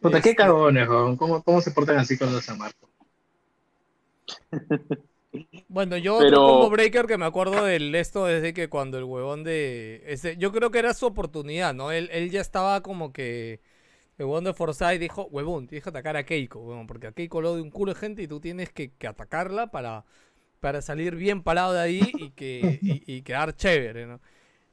Puta, 0.00 0.20
qué 0.22 0.30
Este- 0.30 0.42
cagones, 0.42 0.88
weón. 0.88 1.16
¿Cómo, 1.16 1.42
¿Cómo 1.42 1.60
se 1.60 1.72
portan 1.72 1.98
así 1.98 2.16
con 2.16 2.32
los 2.32 2.44
San 2.44 2.56
Marcos? 2.58 2.88
Bueno, 5.68 5.98
yo 5.98 6.18
Pero- 6.18 6.42
otro 6.42 6.52
combo 6.54 6.70
breaker 6.70 7.06
que 7.06 7.18
me 7.18 7.26
acuerdo 7.26 7.62
del 7.64 7.94
esto 7.94 8.24
desde 8.24 8.54
que 8.54 8.68
cuando 8.70 8.96
el 8.96 9.04
huevón 9.04 9.44
de... 9.44 10.02
Ese, 10.06 10.36
yo 10.38 10.50
creo 10.52 10.70
que 10.70 10.78
era 10.78 10.94
su 10.94 11.04
oportunidad, 11.04 11.74
¿no? 11.74 11.92
Él, 11.92 12.08
él 12.12 12.30
ya 12.30 12.40
estaba 12.40 12.80
como 12.82 13.12
que... 13.12 13.60
El 14.18 14.26
huevón 14.26 14.44
de 14.44 14.52
Forsyth 14.52 14.98
dijo, 15.00 15.26
huevón, 15.30 15.68
tienes 15.68 15.84
que 15.84 15.90
atacar 15.90 16.16
a 16.16 16.24
Keiko, 16.24 16.58
huevón, 16.60 16.86
porque 16.86 17.06
a 17.06 17.12
Keiko 17.12 17.40
lo 17.40 17.54
de 17.56 17.62
un 17.62 17.70
culo 17.70 17.94
de 17.94 18.00
gente 18.00 18.22
y 18.22 18.28
tú 18.28 18.40
tienes 18.40 18.70
que, 18.72 18.90
que 18.90 19.06
atacarla 19.06 19.68
para, 19.68 20.04
para 20.60 20.82
salir 20.82 21.14
bien 21.14 21.42
parado 21.42 21.72
de 21.72 21.80
ahí 21.80 22.12
y, 22.18 22.30
que, 22.30 22.78
y, 22.82 23.02
y 23.06 23.22
quedar 23.22 23.54
chévere, 23.54 24.06
¿no? 24.06 24.20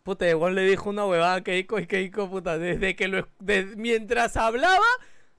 Puta, 0.04 0.28
el 0.28 0.36
huevón 0.36 0.56
le 0.56 0.64
dijo 0.68 0.90
una 0.90 1.06
huevada 1.06 1.36
a 1.36 1.44
Keiko 1.44 1.80
y 1.80 1.88
Keiko, 1.88 2.30
puta, 2.30 2.58
desde 2.58 2.96
que 2.96 3.08
lo... 3.08 3.28
mientras 3.76 4.36
hablaba... 4.38 4.84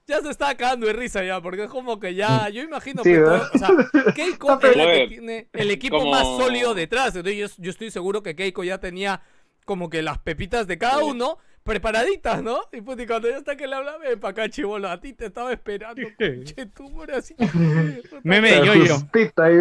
Ya 0.09 0.21
se 0.21 0.29
estaba 0.29 0.55
cagando 0.55 0.87
de 0.87 0.93
risa 0.93 1.21
ya, 1.25 1.41
porque 1.41 1.65
es 1.65 1.69
como 1.69 1.99
que 1.99 2.15
ya, 2.15 2.47
yo 2.47 2.61
imagino 2.61 3.03
Sí, 3.03 3.09
que 3.11 3.23
o 3.23 3.45
sea, 3.57 3.67
Keiko 4.15 4.57
es 4.63 4.77
la 4.77 4.85
que 4.85 5.07
tiene 5.09 5.47
el 5.51 5.69
equipo 5.69 5.97
como- 5.99 6.11
más 6.11 6.23
sólido 6.25 6.73
detrás. 6.73 7.13
Entonces 7.13 7.37
yo, 7.37 7.61
yo 7.61 7.69
estoy 7.71 7.91
seguro 7.91 8.23
que 8.23 8.33
Keiko 8.33 8.63
ya 8.63 8.77
tenía 8.77 9.21
como 9.65 9.89
que 9.89 10.01
las 10.01 10.17
pepitas 10.19 10.65
de 10.65 10.77
cada 10.77 11.03
uno 11.03 11.39
preparaditas, 11.67 12.41
¿no? 12.41 12.61
Y 12.71 12.81
pues 12.81 12.97
y 12.99 13.05
cuando 13.05 13.29
ya 13.29 13.37
está 13.37 13.55
que 13.55 13.67
le 13.67 13.75
hablaba, 13.75 13.97
ven 13.99 14.19
pa' 14.19 14.29
acá, 14.29 14.49
chivolo, 14.49 14.89
a 14.89 14.99
ti 14.99 15.13
te 15.13 15.25
estaba 15.25 15.51
esperando, 15.51 16.01
che, 16.17 16.65
tú, 16.67 16.89
así. 17.15 17.35
Meme 18.23 18.61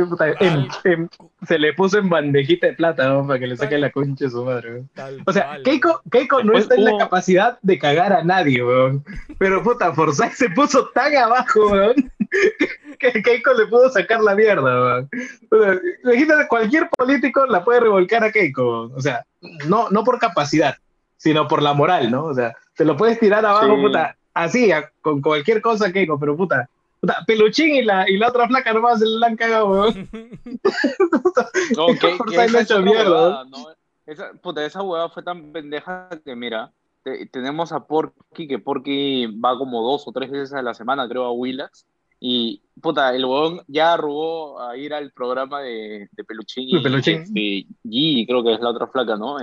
puta, 0.09 0.29
en- 0.41 0.69
en- 0.85 1.11
se 1.47 1.59
le 1.59 1.75
puso 1.75 1.99
en 1.99 2.09
bandejita 2.09 2.69
de 2.69 2.73
plata, 2.75 3.09
¿no? 3.09 3.27
Para 3.27 3.41
que 3.41 3.49
le 3.49 3.57
saque 3.57 3.77
la 3.77 3.91
concha 3.91 4.25
de 4.27 4.31
su 4.31 4.45
madre. 4.45 4.85
Tal 4.95 5.23
O 5.27 5.33
sea, 5.33 5.59
Keiko, 5.65 6.01
Keiko 6.11 6.43
no 6.43 6.53
Después 6.53 6.63
está 6.65 6.75
en 6.77 6.85
la 6.85 6.99
capacidad 6.99 7.59
de 7.63 7.79
cagar 7.79 8.13
a 8.13 8.23
nadie, 8.23 8.63
weón. 8.65 9.05
Pero 9.39 9.63
puta, 9.63 9.93
Forsyth 9.93 10.33
se 10.33 10.49
puso 10.51 10.89
tan 10.95 11.15
abajo, 11.17 11.69
weón, 11.73 11.95
que 13.01 13.23
Keiko 13.23 13.53
le 13.55 13.67
pudo 13.67 13.91
sacar 13.91 14.21
la 14.23 14.35
mierda, 14.35 14.63
weón. 14.63 15.11
O 15.51 15.63
sea, 15.63 15.81
imagínate, 16.05 16.49
cualquier 16.49 16.89
político 16.97 17.47
la 17.47 17.65
puede 17.65 17.81
revolcar 17.81 18.23
a 18.23 18.31
Keiko. 18.31 18.93
O 18.95 19.01
sea, 19.01 19.27
no, 19.67 19.89
no 19.91 20.05
por 20.05 20.19
capacidad, 20.19 20.77
sino 21.17 21.49
por 21.49 21.63
la 21.63 21.73
moral, 21.75 22.11
¿no? 22.11 22.25
O 22.25 22.35
sea, 22.35 22.55
te 22.77 22.85
lo 22.85 22.97
puedes 22.97 23.19
tirar 23.19 23.45
abajo, 23.45 23.77
Sí. 23.77 23.83
puta, 23.83 24.17
así, 24.35 24.73
a- 24.73 24.91
con 25.03 25.21
cualquier 25.23 25.61
cosa, 25.63 25.93
Keiko, 25.93 26.19
pero 26.19 26.37
puta. 26.37 26.69
puta, 27.01 27.25
Peluchín 27.27 27.75
y 27.75 27.83
la, 27.83 28.09
y 28.09 28.17
la 28.19 28.29
otra 28.29 28.47
flaca 28.49 28.73
nomás 28.73 28.99
se 29.01 29.07
la 29.07 29.27
han 29.29 29.37
cagado, 29.37 29.67
weón. 29.69 30.09
No, 31.77 31.87
que, 31.89 31.99
que 32.01 32.07
esa 32.35 32.47
no 32.47 32.59
ha 32.59 32.61
es 32.61 32.71
hecho 32.71 32.83
mierda, 32.83 33.05
huevada, 33.11 33.45
¿no? 33.45 33.67
Esa, 34.07 34.33
puta, 34.43 34.65
esa 34.65 34.83
huevada 34.83 35.09
fue 35.09 35.23
tan 35.23 35.53
pendeja 35.53 36.09
que, 36.25 36.37
mira, 36.37 36.71
te- 37.03 37.27
tenemos 37.27 37.73
a 37.73 37.81
Porky, 37.81 38.47
que 38.47 38.59
Porky 38.59 39.27
va 39.27 39.57
como 39.59 39.83
dos 39.83 40.07
o 40.07 40.13
tres 40.13 40.31
veces 40.31 40.53
a 40.55 40.63
la 40.63 40.75
semana, 40.75 41.09
creo, 41.09 41.25
a 41.25 41.33
Willax. 41.33 41.87
Y, 42.21 42.63
puta, 42.81 43.15
el 43.15 43.25
huevón 43.25 43.61
ya 43.67 43.93
arrugó 43.95 44.61
a 44.61 44.77
ir 44.77 44.95
al 44.95 45.11
programa 45.11 45.61
de, 45.61 46.09
de 46.13 46.25
Peluchín 46.25 46.71
De 46.71 46.79
y 46.79 46.83
Peluchín. 46.83 47.23
Este, 47.23 47.67
Gigi, 47.83 48.27
creo 48.27 48.43
que 48.43 48.55
es 48.55 48.61
la 48.61 48.71
otra 48.71 48.87
flaca, 48.87 49.17
¿no? 49.17 49.39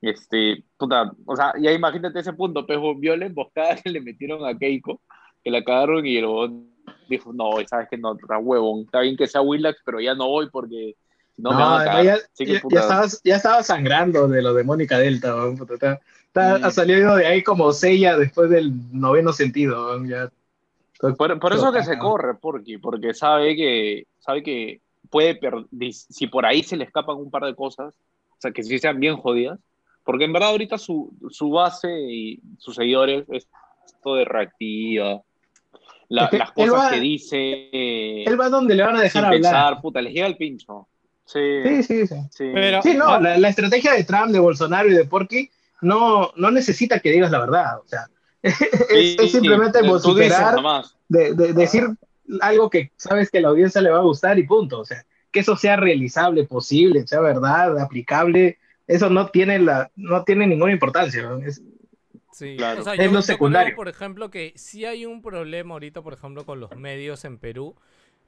Es- 0.00 0.20
Este, 0.20 0.62
puta, 0.76 1.12
o 1.26 1.34
sea, 1.36 1.52
ya 1.60 1.72
imagínate 1.72 2.20
ese 2.20 2.32
punto, 2.32 2.64
pejo, 2.66 2.94
viola 2.94 3.26
emboscada 3.26 3.76
que 3.76 3.90
le 3.90 4.00
metieron 4.00 4.44
a 4.46 4.56
Keiko, 4.56 5.00
que 5.42 5.50
la 5.50 5.62
cagaron 5.64 6.06
y 6.06 6.18
el 6.18 6.26
dijo, 7.08 7.32
no, 7.32 7.50
sabes 7.66 7.88
que 7.88 7.96
no, 7.98 8.12
está 8.14 8.38
huevón, 8.38 8.82
está 8.82 9.00
bien 9.00 9.16
que 9.16 9.26
sea 9.26 9.40
Willax, 9.40 9.80
pero 9.84 10.00
ya 10.00 10.14
no 10.14 10.28
voy 10.28 10.48
porque 10.50 10.94
no, 11.36 11.50
me 11.50 11.56
van 11.56 11.80
a 11.80 11.84
cagar. 11.84 12.04
ya, 12.04 12.16
que, 12.36 12.46
ya- 12.54 12.60
puta, 12.60 13.06
ya 13.24 13.36
estaba 13.36 13.62
sangrando 13.62 14.28
de 14.28 14.42
lo 14.42 14.54
de 14.54 14.62
Mónica 14.64 14.98
Delta, 14.98 15.34
puta, 15.56 15.74
está- 15.74 16.00
está- 16.26 16.58
Mm. 16.58 16.64
ha 16.64 16.70
salido 16.70 17.16
de 17.16 17.26
ahí 17.26 17.42
como 17.42 17.72
sella 17.72 18.16
después 18.16 18.50
del 18.50 18.72
noveno 18.92 19.32
sentido, 19.32 20.04
ya. 20.04 20.30
Por, 21.16 21.38
por 21.40 21.52
eso 21.52 21.72
que 21.72 21.82
se 21.82 21.98
corre, 21.98 22.34
porque, 22.34 22.78
porque 22.78 23.14
sabe 23.14 23.56
que, 23.56 24.06
sabe 24.20 24.42
que 24.42 24.80
puede 25.10 25.38
si 25.92 26.26
por 26.26 26.44
ahí 26.44 26.62
se 26.62 26.76
le 26.76 26.84
escapan 26.84 27.16
un 27.16 27.30
par 27.30 27.44
de 27.44 27.54
cosas, 27.54 27.94
o 28.30 28.36
sea, 28.40 28.50
que 28.52 28.62
sí 28.62 28.78
sean 28.78 29.00
bien 29.00 29.16
jodidas, 29.16 29.58
porque 30.08 30.24
en 30.24 30.32
verdad 30.32 30.48
ahorita 30.48 30.78
su, 30.78 31.12
su 31.28 31.50
base 31.50 31.90
y 32.00 32.40
sus 32.56 32.76
seguidores 32.76 33.26
es 33.30 33.46
esto 33.84 34.14
de 34.14 34.24
reactiva, 34.24 35.20
la- 36.08 36.24
Es 36.24 36.30
que 36.30 36.38
las 36.38 36.52
cosas 36.52 36.72
va- 36.86 36.90
que 36.92 37.00
dice 37.00 37.68
Él 38.24 38.40
va 38.40 38.48
donde 38.48 38.74
le 38.74 38.84
van 38.84 38.96
a 38.96 39.02
dejar 39.02 39.12
sin 39.12 39.24
hablar. 39.26 39.42
pensar, 39.42 39.80
puta, 39.82 40.00
les 40.00 40.14
llega 40.14 40.26
el 40.26 40.38
pincho. 40.38 40.88
Sí, 41.26 41.40
Sí, 41.62 41.82
sí, 41.82 42.06
sí. 42.06 42.14
sí. 42.30 42.50
Pero- 42.54 42.80
Sí, 42.80 42.94
no, 42.94 43.08
Ah. 43.08 43.20
la, 43.20 43.36
la 43.36 43.48
estrategia 43.50 43.92
de 43.92 44.04
Trump, 44.04 44.28
de 44.32 44.38
Bolsonaro 44.38 44.88
y 44.88 44.94
de 44.94 45.04
Porky 45.04 45.50
no, 45.82 46.32
no 46.36 46.50
necesita 46.50 47.00
que 47.00 47.10
digas 47.10 47.30
la 47.30 47.40
verdad. 47.40 47.78
O 47.80 47.86
sea, 47.86 48.06
es, 48.42 48.56
Sí, 48.56 49.16
es 49.20 49.32
simplemente 49.32 49.82
vociferar, 49.86 50.54
nomás. 50.54 50.96
de, 51.08 51.34
de- 51.34 51.52
decir 51.52 51.84
algo 52.40 52.70
que 52.70 52.92
sabes 52.96 53.30
que 53.30 53.38
a 53.38 53.40
la 53.42 53.48
audiencia 53.48 53.82
le 53.82 53.90
va 53.90 53.98
a 53.98 54.02
gustar 54.02 54.38
y 54.38 54.44
punto. 54.46 54.80
O 54.80 54.84
sea, 54.86 55.04
que 55.30 55.40
eso 55.40 55.54
sea 55.54 55.76
realizable, 55.76 56.44
posible, 56.44 57.06
sea 57.06 57.20
verdad, 57.20 57.78
aplicable, 57.78 58.56
eso 58.88 59.10
no 59.10 59.28
tiene, 59.28 59.60
la, 59.60 59.90
no 59.96 60.24
tiene 60.24 60.46
ninguna 60.48 60.72
importancia. 60.72 61.22
¿no? 61.22 61.38
Es- 61.38 61.62
Sí, 62.32 62.56
Claro. 62.56 62.80
o 62.80 62.84
sea, 62.84 62.94
Es 62.94 63.00
yo, 63.00 63.06
lo 63.06 63.12
yo 63.14 63.22
secundario. 63.22 63.66
creo, 63.68 63.76
por 63.76 63.88
ejemplo, 63.88 64.30
que 64.30 64.52
sí 64.56 64.84
hay 64.84 65.06
un 65.06 65.22
problema 65.22 65.74
ahorita, 65.74 66.02
por 66.02 66.14
ejemplo, 66.14 66.44
con 66.46 66.60
los 66.60 66.76
medios 66.76 67.24
en 67.24 67.38
Perú, 67.38 67.74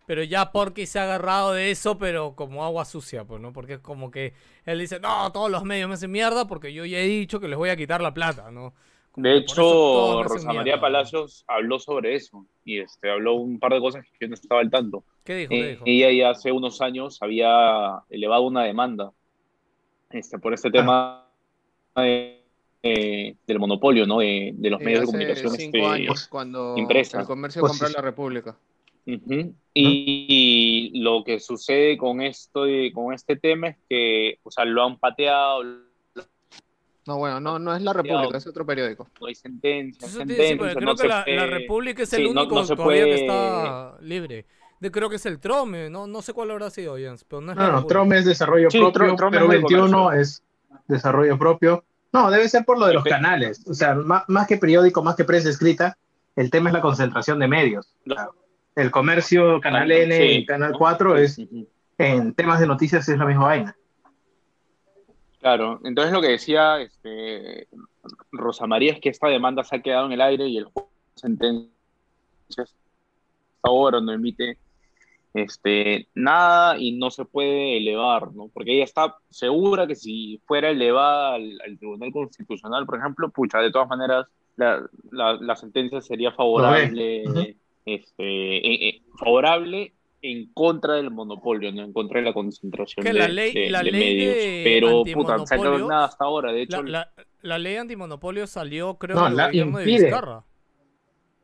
pero 0.06 0.24
ya 0.24 0.52
porque 0.52 0.86
se 0.86 0.98
ha 0.98 1.04
agarrado 1.04 1.52
de 1.52 1.70
eso, 1.70 1.98
pero 1.98 2.34
como 2.34 2.64
agua 2.64 2.84
sucia, 2.84 3.24
pues, 3.24 3.40
¿no? 3.40 3.52
Porque 3.52 3.74
es 3.74 3.80
como 3.80 4.10
que 4.10 4.34
él 4.66 4.80
dice, 4.80 4.98
no, 5.00 5.30
todos 5.32 5.50
los 5.50 5.64
medios 5.64 5.88
me 5.88 5.94
hacen 5.94 6.10
mierda 6.10 6.46
porque 6.46 6.72
yo 6.72 6.84
ya 6.84 6.98
he 6.98 7.06
dicho 7.06 7.40
que 7.40 7.48
les 7.48 7.58
voy 7.58 7.70
a 7.70 7.76
quitar 7.76 8.00
la 8.02 8.12
plata, 8.14 8.50
¿no? 8.50 8.74
Como 9.12 9.24
De 9.28 9.36
hecho, 9.38 10.22
Rosa 10.24 10.46
María 10.46 10.62
mierda. 10.62 10.80
Palacios 10.80 11.44
habló 11.48 11.78
sobre 11.78 12.14
eso 12.16 12.46
y 12.64 12.78
este, 12.80 13.10
habló 13.10 13.34
un 13.34 13.58
par 13.60 13.72
de 13.74 13.80
cosas 13.80 14.04
que 14.04 14.10
yo 14.20 14.28
no 14.28 14.34
estaba 14.34 14.60
al 14.60 14.70
tanto. 14.70 15.04
¿Qué 15.24 15.34
dijo? 15.36 15.50
¿Qué 15.50 15.60
Eh, 15.60 15.70
dijo? 15.72 15.84
ella 15.86 16.12
ya 16.12 16.30
hace 16.30 16.52
unos 16.52 16.80
años 16.80 17.18
había 17.20 18.02
elevado 18.08 18.42
una 18.42 18.64
demanda 18.64 19.12
este, 20.10 20.38
por 20.38 20.52
Ah. 20.52 20.54
este 20.56 20.70
tema 20.70 21.26
de- 21.96 22.36
eh, 22.82 23.36
del 23.46 23.58
monopolio 23.58 24.06
¿no? 24.06 24.20
de, 24.20 24.52
de 24.54 24.70
los 24.70 24.78
Sí, 24.78 24.84
medios 24.86 25.00
de 25.02 25.06
comunicación. 25.06 25.52
cinco 25.54 25.76
este, 25.76 25.86
años, 25.88 26.28
cuando 26.28 26.74
impresa. 26.78 27.20
el 27.20 27.26
comercio 27.26 27.60
Pues 27.60 27.72
compró 27.72 27.88
sí. 27.88 27.94
la 27.94 28.00
República. 28.02 28.56
Y, 29.74 31.00
lo 31.00 31.24
que 31.24 31.40
sucede 31.40 31.96
con 31.96 32.20
esto 32.20 32.68
y 32.68 32.92
con 32.92 33.12
este 33.12 33.36
tema 33.36 33.68
es 33.68 33.76
que 33.88 34.38
o 34.42 34.50
sea, 34.50 34.64
lo 34.64 34.84
han 34.84 34.98
pateado, 34.98 35.62
No, 37.06 37.18
bueno, 37.18 37.40
no, 37.40 37.58
no 37.58 37.74
es 37.74 37.82
la 37.82 37.92
República, 37.92 38.38
es 38.38 38.46
otro 38.46 38.64
periódico. 38.64 39.08
no 39.20 39.26
hay 39.26 39.34
sentencia, 39.34 40.06
Eso 40.06 40.18
te 40.20 40.26
sentencia, 40.26 40.56
no 40.80 40.94
creo 40.94 40.96
que 40.96 41.08
la, 41.34 41.46
República 41.46 42.02
es 42.04 42.12
el 42.12 42.26
único 42.26 42.54
no 42.54 42.64
se 42.64 42.76
todavía 42.76 43.04
que 43.04 43.14
está 43.14 43.96
libre. 44.00 44.46
De, 44.80 44.90
creo 44.90 45.10
que 45.10 45.16
es 45.16 45.26
el 45.26 45.38
Trome, 45.38 45.90
no, 45.90 46.06
no 46.06 46.22
sé 46.22 46.32
cuál 46.32 46.50
habrá 46.50 46.70
sido, 46.70 46.96
Jens, 46.96 47.24
pero 47.24 47.42
no 47.42 47.52
es 47.52 47.58
no, 47.58 47.70
no. 47.70 47.86
Trump 47.86 48.12
es 48.14 48.24
desarrollo 48.24 48.70
Sí, 48.70 48.78
propio, 48.78 49.14
Trump 49.14 49.32
pero 49.32 49.44
es 49.44 49.50
de 49.50 49.56
21 49.58 49.92
comercio. 50.04 50.20
es 50.20 50.42
desarrollo 50.88 51.38
propio. 51.38 51.84
No, 52.12 52.30
debe 52.30 52.48
ser 52.48 52.64
por 52.64 52.78
lo 52.78 52.86
de 52.86 52.94
los 52.94 53.04
canales. 53.04 53.64
O 53.68 53.74
sea, 53.74 53.94
más, 53.94 54.24
más 54.28 54.46
que 54.46 54.56
periódico, 54.56 55.02
más 55.02 55.14
que 55.16 55.24
prensa 55.24 55.50
escrita, 55.50 55.96
el 56.34 56.50
tema 56.50 56.70
es 56.70 56.74
la 56.74 56.80
concentración 56.80 57.38
de 57.38 57.46
medios. 57.48 57.94
El 58.74 58.90
comercio, 58.90 59.60
Canal 59.60 59.90
N 59.90 60.16
Sí, 60.16 60.22
y 60.22 60.46
Canal 60.46 60.72
¿no? 60.72 60.78
4 60.78 61.16
es 61.18 61.38
en 61.98 62.34
temas 62.34 62.58
de 62.60 62.66
noticias 62.66 63.08
es 63.08 63.18
la 63.18 63.26
misma 63.26 63.44
vaina. 63.44 63.76
Claro, 65.40 65.80
entonces 65.84 66.12
lo 66.12 66.20
que 66.20 66.28
decía 66.28 66.80
este, 66.80 67.68
Rosa 68.32 68.66
María 68.66 68.92
es 68.92 69.00
que 69.00 69.08
esta 69.10 69.28
demanda 69.28 69.62
se 69.64 69.76
ha 69.76 69.82
quedado 69.82 70.06
en 70.06 70.12
el 70.12 70.20
aire 70.20 70.46
y 70.48 70.58
el 70.58 70.64
juez 70.64 70.86
sentencia 71.14 71.70
ahora 73.62 74.00
no 74.00 74.12
emite 74.12 74.58
este, 75.34 76.08
nada 76.14 76.76
y 76.78 76.92
no 76.92 77.10
se 77.10 77.24
puede 77.24 77.76
elevar, 77.76 78.32
¿no? 78.34 78.48
Porque 78.52 78.74
ella 78.74 78.84
está 78.84 79.16
segura 79.30 79.86
que 79.86 79.94
si 79.94 80.40
fuera 80.46 80.70
elevada 80.70 81.34
al, 81.34 81.58
al 81.64 81.78
Tribunal 81.78 82.12
Constitucional, 82.12 82.84
por 82.86 82.98
ejemplo, 82.98 83.30
pucha, 83.30 83.58
de 83.60 83.70
todas 83.70 83.88
maneras, 83.88 84.26
la, 84.56 84.82
la, 85.12 85.34
la 85.34 85.56
sentencia 85.56 86.00
sería 86.00 86.32
favorable, 86.32 87.56
este, 87.86 88.56
eh, 88.56 88.88
eh, 88.88 89.02
favorable 89.18 89.94
en 90.22 90.52
contra 90.52 90.94
del 90.94 91.10
monopolio, 91.10 91.72
¿no? 91.72 91.82
En 91.82 91.92
contra 91.94 92.18
de 92.20 92.26
la 92.26 92.34
concentración 92.34 93.04
Que 93.04 93.12
de, 93.12 93.18
la 93.18 93.28
ley- 93.28 93.54
de- 93.54 93.70
la 93.70 93.82
de 93.82 93.90
ley 93.90 94.00
medios. 94.16 94.34
de 94.34 94.60
Pero, 94.64 95.02
puta, 95.14 95.36
no 95.38 95.44
quedado 95.46 95.88
nada 95.88 96.04
hasta 96.04 96.24
ahora. 96.26 96.52
De 96.52 96.62
hecho, 96.62 96.82
La, 96.82 97.08
la, 97.16 97.24
la 97.40 97.58
ley 97.58 97.76
antimonopolio 97.76 98.46
salió, 98.46 98.94
creo, 98.98 99.16
No, 99.16 99.26
en 99.26 99.30
el 99.32 99.36
la 99.38 99.46
gobierno 99.46 99.78
de 99.78 99.84
impide. 99.84 100.04
Vizcarra. 100.06 100.44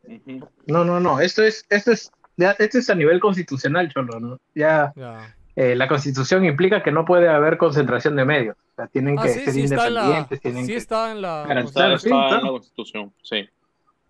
Ujú. 0.05 0.49
No, 0.67 0.85
no, 0.85 1.01
no. 1.01 1.21
Esto 1.21 1.43
es, 1.43 1.65
esto 1.71 1.93
es, 1.93 2.13
ya, 2.37 2.51
esto 2.59 2.79
es 2.79 2.91
a 2.91 2.95
nivel 2.95 3.21
constitucional, 3.21 3.93
Cholo, 3.93 4.21
¿no? 4.21 4.39
Ya 4.55 4.93
Ya. 4.97 5.35
eh, 5.57 5.75
la 5.75 5.89
constitución 5.89 6.45
implica 6.45 6.83
que 6.83 6.93
no 6.93 7.05
puede 7.05 7.29
haber 7.29 7.57
concentración 7.59 8.17
de 8.17 8.25
medios. 8.25 8.57
O 8.73 8.75
sea, 8.77 8.87
tienen 8.89 9.19
Ah, 9.19 9.23
que 9.23 9.29
sí, 9.31 9.41
ser 9.45 9.55
sí 9.55 9.63
está 9.63 9.87
en 9.87 9.95
la, 9.95 10.01
independientes, 10.01 10.41
tienen 10.41 10.67
sí 10.67 10.73
que... 10.73 10.79
está 10.79 11.11
en 11.13 11.23
la 11.23 11.43
Está, 11.43 11.73
Claro, 11.73 11.99
sí, 11.99 12.09
está 12.11 12.39
en 12.39 12.45
la 12.45 12.51
Constitución, 12.51 13.13
sí. 13.23 13.49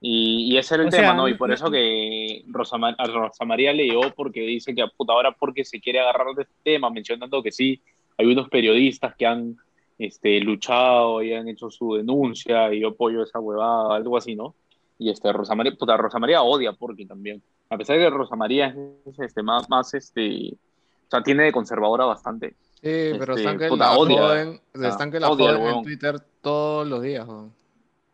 Y, 0.00 0.52
y 0.54 0.58
ese 0.58 0.74
era 0.74 0.82
el 0.82 0.88
O 0.88 0.90
tema, 0.90 1.02
sea, 1.04 1.14
¿no? 1.14 1.28
Y 1.28 1.34
por 1.34 1.50
eso 1.52 1.70
que 1.70 2.42
Rosa, 2.48 2.76
a 2.98 3.06
Rosa 3.06 3.44
María 3.44 3.72
le 3.72 3.84
llegó 3.84 4.10
porque 4.14 4.40
dice 4.40 4.74
que 4.74 4.84
puta, 4.96 5.12
ahora 5.14 5.32
porque 5.32 5.64
se 5.64 5.80
quiere 5.80 6.00
agarrar 6.00 6.34
de 6.34 6.42
este 6.42 6.54
tema, 6.62 6.90
mencionando 6.90 7.42
que 7.42 7.50
sí, 7.52 7.80
hay 8.18 8.26
unos 8.26 8.48
periodistas 8.50 9.14
que 9.16 9.26
han 9.26 9.56
este, 9.98 10.38
luchado 10.40 11.22
y 11.22 11.32
han 11.32 11.48
hecho 11.48 11.70
su 11.70 11.94
denuncia 11.94 12.72
y 12.74 12.80
yo 12.80 12.88
apoyo 12.88 13.22
esa 13.22 13.38
huevada, 13.40 13.96
algo 13.96 14.16
así, 14.18 14.34
¿no? 14.36 14.54
Y 14.98 15.10
este, 15.10 15.32
Rosa 15.32 15.54
María, 15.54 15.72
puta, 15.78 15.96
Rosa 15.96 16.18
María 16.18 16.42
odia 16.42 16.70
a 16.70 16.72
Porky 16.72 17.06
también. 17.06 17.42
A 17.68 17.76
pesar 17.76 17.96
de 17.98 18.04
que 18.04 18.10
Rosa 18.10 18.36
María 18.36 18.74
es 19.04 19.18
este, 19.18 19.42
más, 19.42 19.68
más, 19.68 19.92
este, 19.94 20.52
o 20.54 21.10
sea, 21.10 21.22
tiene 21.22 21.44
de 21.44 21.52
conservadora 21.52 22.04
bastante. 22.06 22.56
Sí, 22.74 23.12
pero 23.18 23.34
Este, 23.34 23.42
están 23.42 23.58
que 23.58 23.68
puta, 23.68 23.84
la 23.92 23.98
odia. 23.98 24.20
joden, 24.20 24.60
están 24.74 25.10
que 25.10 25.20
la 25.20 25.30
odia 25.30 25.54
joden 25.54 25.66
en. 25.76 25.82
Twitter 25.82 26.20
todos 26.40 26.86
los 26.86 27.02
días. 27.02 27.26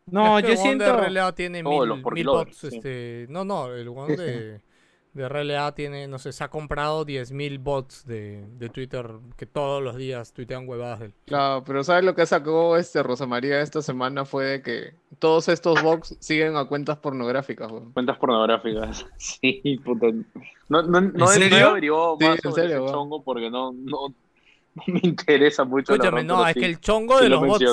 No, 0.06 0.38
Es 0.38 0.44
que 0.44 0.48
yo 0.48 0.52
el 0.54 0.58
siento. 0.58 0.84
de 0.96 1.32
tiene 1.34 1.62
mil, 1.62 1.88
los 1.88 2.02
mil 2.02 2.26
bots. 2.26 2.56
sí. 2.56 2.68
Este... 2.72 3.26
No, 3.28 3.44
no, 3.44 3.72
el 3.72 3.88
sí. 3.88 4.16
de, 4.16 4.60
de 5.12 5.28
RLA 5.28 5.74
tiene, 5.74 6.08
no 6.08 6.18
sé, 6.18 6.32
se 6.32 6.42
ha 6.44 6.48
comprado 6.48 7.04
10.000 7.04 7.58
bots 7.58 8.06
de, 8.06 8.44
de 8.58 8.68
Twitter 8.70 9.10
que 9.36 9.46
todos 9.46 9.82
los 9.82 9.96
días 9.96 10.32
tuitean 10.32 10.68
huevadas 10.68 11.00
de 11.00 11.06
él. 11.06 11.14
Claro, 11.26 11.62
pero 11.64 11.84
¿sabes 11.84 12.04
lo 12.04 12.14
que 12.14 12.26
sacó 12.26 12.76
este 12.76 13.02
Rosa 13.02 13.26
María 13.26 13.60
esta 13.60 13.82
semana? 13.82 14.24
Fue 14.24 14.44
de 14.44 14.62
que 14.62 14.94
todos 15.18 15.48
estos 15.48 15.82
bots 15.82 16.16
siguen 16.20 16.56
a 16.56 16.64
cuentas 16.64 16.98
pornográficas. 16.98 17.70
weón. 17.70 17.92
Cuentas 17.92 18.18
pornográficas. 18.18 19.06
Sí, 19.18 19.80
puta. 19.84 20.08
No, 20.68 20.82
no, 20.82 20.82
no, 20.82 20.98
¿En 20.98 21.12
no 21.14 21.26
serio? 21.26 21.76
Sí, 22.18 22.24
más 22.24 22.36
en 22.36 22.42
sobre 22.42 22.62
serio, 22.62 22.84
ese 22.84 22.92
chongo 22.92 23.22
porque 23.22 23.50
no, 23.50 23.72
no, 23.72 24.08
no 24.74 24.84
me 24.86 25.00
interesa 25.02 25.64
mucho. 25.64 25.92
la 25.96 25.96
Escúchame, 25.96 26.22
verdad, 26.22 26.36
no, 26.36 26.46
es 26.46 26.54
sí, 26.54 26.60
que 26.60 26.66
el 26.66 26.80
chongo 26.80 27.18
sí 27.18 27.24
de 27.24 27.30
lo 27.30 27.40
los 27.40 27.46
bots 27.46 27.64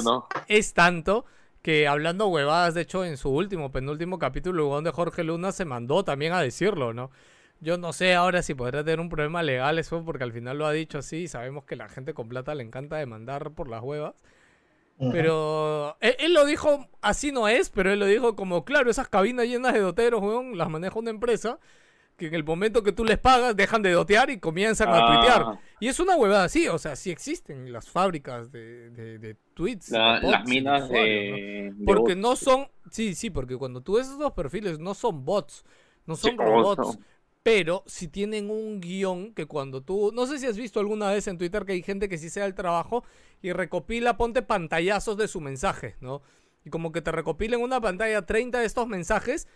es 0.48 0.74
tanto 0.74 1.26
que 1.62 1.88
hablando 1.88 2.28
huevadas, 2.28 2.74
de 2.74 2.82
hecho, 2.82 3.04
en 3.06 3.18
su 3.18 3.30
último, 3.30 3.72
penúltimo 3.72 4.20
capítulo, 4.20 4.64
el 4.64 4.68
huevón 4.70 4.84
de 4.84 4.92
Jorge 4.92 5.24
Luna 5.24 5.52
se 5.52 5.66
mandó 5.66 6.04
también 6.04 6.34
a 6.34 6.42
decirlo, 6.42 6.94
¿no? 6.94 7.12
Yo 7.62 7.78
no 7.78 7.92
sé 7.92 8.16
ahora 8.16 8.42
si 8.42 8.54
podrá 8.54 8.84
tener 8.84 9.00
un 9.00 9.10
problema 9.10 9.44
legal 9.44 9.80
eso, 9.80 10.04
porque 10.06 10.24
al 10.24 10.32
final 10.32 10.58
lo 10.58 10.66
ha 10.66 10.72
dicho 10.72 11.00
así, 11.00 11.24
y 11.24 11.28
sabemos 11.28 11.66
que 11.66 11.76
la 11.76 11.90
gente 11.90 12.14
con 12.14 12.30
plata 12.30 12.56
le 12.56 12.64
encanta 12.64 12.96
demandar 12.96 13.52
por 13.52 13.68
las 13.68 13.84
huevas. 13.84 14.16
Pero 15.12 15.96
él, 16.02 16.16
él 16.20 16.34
lo 16.34 16.46
dijo, 16.46 16.86
así 17.02 17.32
no 17.32 17.48
es, 17.48 17.70
pero 17.70 17.94
él 17.94 18.00
lo 18.00 18.06
dijo 18.06 18.36
como, 18.36 18.66
claro, 18.66 18.90
esas 18.92 19.08
cabinas 19.08 19.46
llenas 19.46 19.74
de 19.74 19.80
doteros, 19.80 20.22
weón, 20.22 20.58
las 20.58 20.70
maneja 20.70 21.00
una 21.00 21.10
empresa 21.10 21.58
que 22.20 22.28
en 22.28 22.36
el 22.36 22.46
momento 22.46 22.84
que 22.84 22.92
tú 22.94 23.06
les 23.06 23.20
pagas 23.20 23.56
dejan 23.58 23.82
de 23.84 23.94
dotear 23.94 24.30
y 24.32 24.40
comienzan 24.40 24.94
a 24.94 25.04
tuitear. 25.04 25.50
Ah, 25.50 25.62
Y 25.80 25.88
es 25.90 26.00
una 26.00 26.18
huevada 26.18 26.46
así, 26.46 26.68
o 26.70 26.78
sea, 26.80 26.96
sí 26.98 27.12
existen 27.12 27.74
las 27.74 27.90
fábricas 27.90 28.52
de, 28.52 28.92
de, 28.92 29.20
de 29.20 29.36
tweets. 29.56 30.02
la- 30.02 30.20
de 30.20 30.20
bots 30.20 30.30
las 30.30 30.46
minas 30.46 30.90
de, 30.90 31.74
Porque 31.84 32.16
bots, 32.16 32.16
no 32.16 32.36
son, 32.36 32.68
sí, 32.92 33.16
sí, 33.16 33.30
porque 33.30 33.58
cuando 33.58 33.82
tú 33.82 33.94
ves 33.96 34.08
esos 34.08 34.20
dos 34.20 34.34
perfiles 34.34 34.80
no 34.80 34.94
son 34.94 35.26
bots, 35.26 35.64
no 36.06 36.16
son 36.16 36.38
Sí, 36.38 36.38
robots, 36.38 37.00
pero 37.44 37.84
si 37.88 38.08
tienen 38.08 38.50
un 38.52 38.80
guion 38.80 39.34
que 39.34 39.46
cuando 39.48 39.82
tú, 39.82 40.12
no 40.14 40.28
sé 40.28 40.38
si 40.40 40.46
has 40.46 40.58
visto 40.58 40.80
alguna 40.80 41.10
vez 41.12 41.28
en 41.28 41.38
Twitter 41.38 41.66
que 41.66 41.74
hay 41.74 41.82
gente 41.82 42.10
que 42.10 42.18
sí 42.18 42.30
se 42.30 42.42
da 42.42 42.46
el 42.46 42.54
trabajo 42.56 43.04
y 43.42 43.54
recopila, 43.54 44.18
ponte 44.18 44.42
pantallazos 44.42 45.18
de 45.18 45.28
su 45.28 45.42
mensaje, 45.42 45.96
¿no? 46.02 46.22
Y 46.66 46.70
como 46.70 46.92
que 46.92 47.02
te 47.02 47.12
recopila 47.12 47.56
en 47.56 47.64
una 47.64 47.82
pantalla 47.82 48.26
30 48.26 48.60
de 48.60 48.66
estos 48.66 48.88
mensajes 48.88 49.48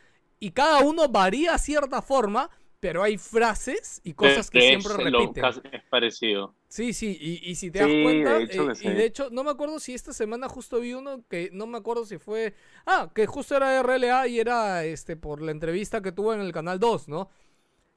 y 0.46 0.52
cada 0.52 0.82
uno 0.82 1.08
varía 1.10 1.54
a 1.56 1.58
cierta 1.58 2.02
forma, 2.02 2.50
pero 2.80 3.04
hay 3.04 3.18
frases 3.18 4.02
y 4.04 4.14
cosas 4.14 4.50
que 4.50 4.60
de 4.60 4.68
siempre 4.68 4.94
repiten. 4.98 5.56
es 5.72 5.84
parecido. 5.90 6.56
Sí, 6.68 6.94
sí, 6.94 7.18
y, 7.20 7.50
y 7.52 7.56
si 7.56 7.72
te 7.72 7.80
Sí, 7.80 7.86
das 7.86 7.94
cuenta, 8.02 8.40
de 8.40 8.44
hecho 8.44 8.72
eh, 8.72 8.76
sí. 8.76 8.88
y 8.88 8.94
de 8.94 9.06
hecho, 9.06 9.30
no 9.32 9.44
me 9.44 9.52
acuerdo 9.52 9.80
si 9.80 9.94
esta 9.94 10.12
semana 10.14 10.50
justo 10.50 10.80
vi 10.80 10.94
uno 10.94 11.24
que 11.30 11.50
no 11.54 11.68
me 11.68 11.78
acuerdo 11.78 12.06
si 12.06 12.18
fue. 12.18 12.56
Ah, 12.86 13.12
que 13.14 13.26
justo 13.28 13.56
era 13.56 13.80
RLA 13.84 14.28
y 14.28 14.40
era 14.40 14.84
este 14.86 15.16
por 15.16 15.42
la 15.42 15.52
entrevista 15.52 16.02
que 16.02 16.12
tuvo 16.12 16.34
en 16.34 16.42
el 16.42 16.52
canal 16.52 16.80
2, 16.80 17.08
¿no? 17.10 17.30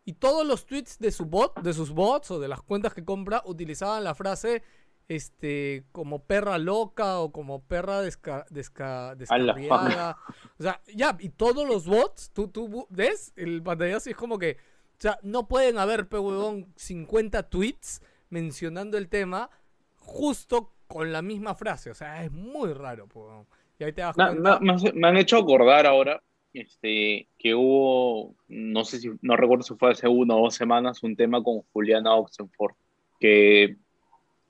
Y 0.05 0.15
todos 0.15 0.47
los 0.47 0.67
tweets 0.67 0.99
de 0.99 1.11
su 1.11 1.27
bot, 1.27 1.61
de 1.61 1.73
sus 1.73 1.91
bots 1.91 2.31
o 2.31 2.39
de 2.41 2.49
las 2.49 2.63
cuentas 2.63 2.95
que 2.95 3.05
compra, 3.05 3.43
utilizaban 3.47 4.05
la 4.05 4.15
frase 4.15 4.63
este 5.09 5.85
como 5.93 6.25
perra 6.25 6.59
loca 6.59 7.21
o 7.21 7.31
como 7.33 7.63
perra 7.63 8.01
desca, 8.03 8.45
desca- 8.51 9.15
descarriada. 9.17 10.17
O 10.59 10.63
sea, 10.63 10.81
ya, 10.95 11.17
y 11.21 11.29
todos 11.31 11.67
los 11.67 11.87
bots, 11.87 12.31
tú, 12.33 12.49
tú 12.49 12.87
ves 12.91 13.33
el 13.37 13.63
pantallazo 13.63 14.11
es 14.11 14.17
como 14.17 14.39
que, 14.39 14.57
o 14.99 15.01
sea, 15.01 15.19
no 15.23 15.47
pueden 15.49 15.79
haber, 15.79 16.09
pe 16.09 16.19
huevón, 16.19 16.73
50 16.77 17.43
tweets 17.45 18.01
mencionando 18.31 18.97
el 18.99 19.09
tema 19.09 19.51
justo 19.97 20.73
con 20.87 21.13
la 21.13 21.23
misma 21.23 21.55
frase. 21.55 21.91
O 21.91 21.95
sea, 21.95 22.25
es 22.25 22.33
muy 22.33 22.73
raro, 22.73 23.07
huevón. 23.15 23.47
Y 23.79 23.85
ahí 23.85 23.93
te 23.93 24.01
das 24.01 24.17
Me, 24.17 24.25
cuenta. 24.27 24.61
me 24.95 25.09
han 25.09 25.17
hecho 25.19 25.37
acordar 25.37 25.87
ahora 25.87 26.23
este, 26.53 27.29
que 27.39 27.55
hubo, 27.55 28.35
no 28.49 28.85
sé 28.85 28.99
si, 29.01 29.11
no 29.21 29.37
recuerdo 29.37 29.63
si 29.63 29.75
fue 29.75 29.91
hace 29.91 30.09
una 30.09 30.35
o 30.37 30.45
dos 30.45 30.55
semanas, 30.55 31.03
un 31.03 31.15
tema 31.15 31.43
con 31.43 31.61
Juliana 31.73 32.15
Oxenford, 32.15 32.75
que 33.21 33.77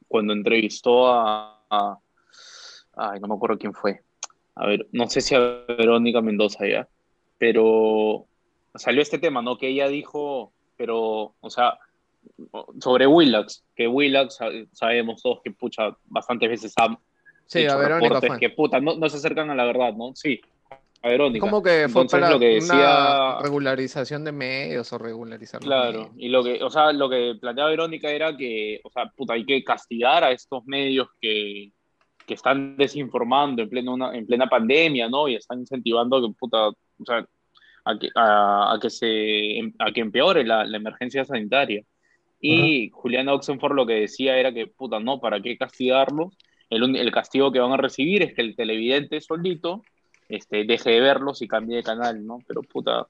cuando 0.09 0.33
entrevistó 0.33 1.09
a, 1.09 1.65
a- 1.71 1.99
ay, 2.97 3.21
no 3.21 3.29
me 3.29 3.35
acuerdo 3.35 3.59
quién 3.59 3.75
fue, 3.75 4.03
a 4.55 4.67
ver, 4.67 4.87
no 4.93 5.09
sé 5.09 5.21
si 5.21 5.35
a 5.35 5.39
Verónica 5.69 6.21
Mendoza 6.23 6.67
ya, 6.67 6.89
pero 7.39 8.27
salió 8.75 9.03
este 9.03 9.19
tema, 9.19 9.43
¿no? 9.43 9.59
Que 9.59 9.69
ella 9.69 9.89
dijo, 9.89 10.53
pero, 10.77 11.35
o 11.41 11.51
sea, 11.51 11.79
sobre 12.81 13.07
Willax, 13.07 13.65
que 13.75 13.87
Willax 13.89 14.37
sa- 14.37 14.51
sabemos 14.73 15.23
todos 15.23 15.41
que, 15.43 15.51
pucha, 15.51 15.97
bastantes 16.07 16.49
veces 16.49 16.75
ha 16.79 16.99
Sí, 17.47 17.61
hecho 17.61 17.73
a 17.73 17.77
Verónica 17.77 18.09
reportes 18.15 18.29
fue. 18.31 18.39
que, 18.41 18.51
puta, 18.51 18.81
no, 18.81 18.97
no 18.97 19.09
se 19.09 19.19
acercan 19.19 19.51
a 19.51 19.55
la 19.55 19.65
verdad, 19.65 19.93
¿no? 19.95 20.13
Sí, 20.15 20.41
a 21.03 21.09
Verónica. 21.09 21.41
Como 21.41 21.63
que 21.63 21.89
fue 21.89 22.03
Entonces, 22.03 22.21
para 22.21 22.31
lo 22.33 22.39
que 22.39 22.59
una 22.59 23.39
regularización 23.41 24.25
de 24.25 24.33
medios 24.33 24.93
o 24.93 24.99
regularizar 24.99 25.61
los 25.61 25.67
Claro, 25.69 25.99
medios. 25.99 26.11
y 26.17 26.29
lo 26.29 26.43
que, 26.43 26.63
o 26.63 26.71
sea, 26.71 26.93
lo 26.93 27.09
que 27.09 27.35
planteaba 27.41 27.71
Verónica 27.71 28.11
era 28.11 28.37
que, 28.37 28.81
o 28.83 28.91
sea, 28.91 29.07
puta, 29.17 29.35
hay 29.35 29.45
que 29.45 29.63
castigar 29.63 30.25
a 30.25 30.33
estos 30.33 30.65
medios 30.67 31.09
que, 31.21 31.71
que 32.27 32.35
están 32.35 32.77
desinformando 32.77 33.63
en 33.63 33.69
plena, 33.69 33.93
una, 33.93 34.17
en 34.17 34.27
plena 34.27 34.49
pandemia, 34.49 35.09
¿no? 35.09 35.29
Y 35.29 35.37
están 35.37 35.61
incentivando 35.61 36.21
que, 36.21 36.35
puta, 36.39 36.69
o 36.69 37.05
sea, 37.05 37.25
a 37.85 37.99
que, 37.99 38.09
a, 38.17 38.75
a 38.75 38.81
que 38.81 38.91
se, 38.91 39.61
a 39.79 39.93
que 39.93 40.01
empeore 40.01 40.45
la, 40.45 40.65
la 40.65 40.77
emergencia 40.77 41.25
sanitaria. 41.25 41.83
Y 42.41 42.91
Juliana 42.91 43.33
Oxenford 43.33 43.75
lo 43.75 43.87
que 43.87 43.95
decía 43.95 44.37
era 44.39 44.53
que, 44.53 44.67
puta, 44.67 44.99
no, 45.01 45.21
¿para 45.21 45.41
qué 45.41 45.57
castigarlos? 45.57 46.37
El, 46.69 46.97
el 46.97 47.13
castigo 47.13 47.53
que 47.53 47.61
van 47.61 47.73
a 47.73 47.77
recibir 47.77 48.23
es 48.23 48.35
que 48.35 48.43
el 48.43 48.57
televidente 48.57 49.21
solito 49.21 49.83
este, 50.29 50.65
deje 50.65 50.91
de 50.91 51.01
verlos 51.01 51.43
y 51.43 51.49
cambie 51.49 51.77
de 51.77 51.83
canal, 51.83 52.25
¿no? 52.27 52.39
Pero, 52.47 52.63
puta, 52.63 53.07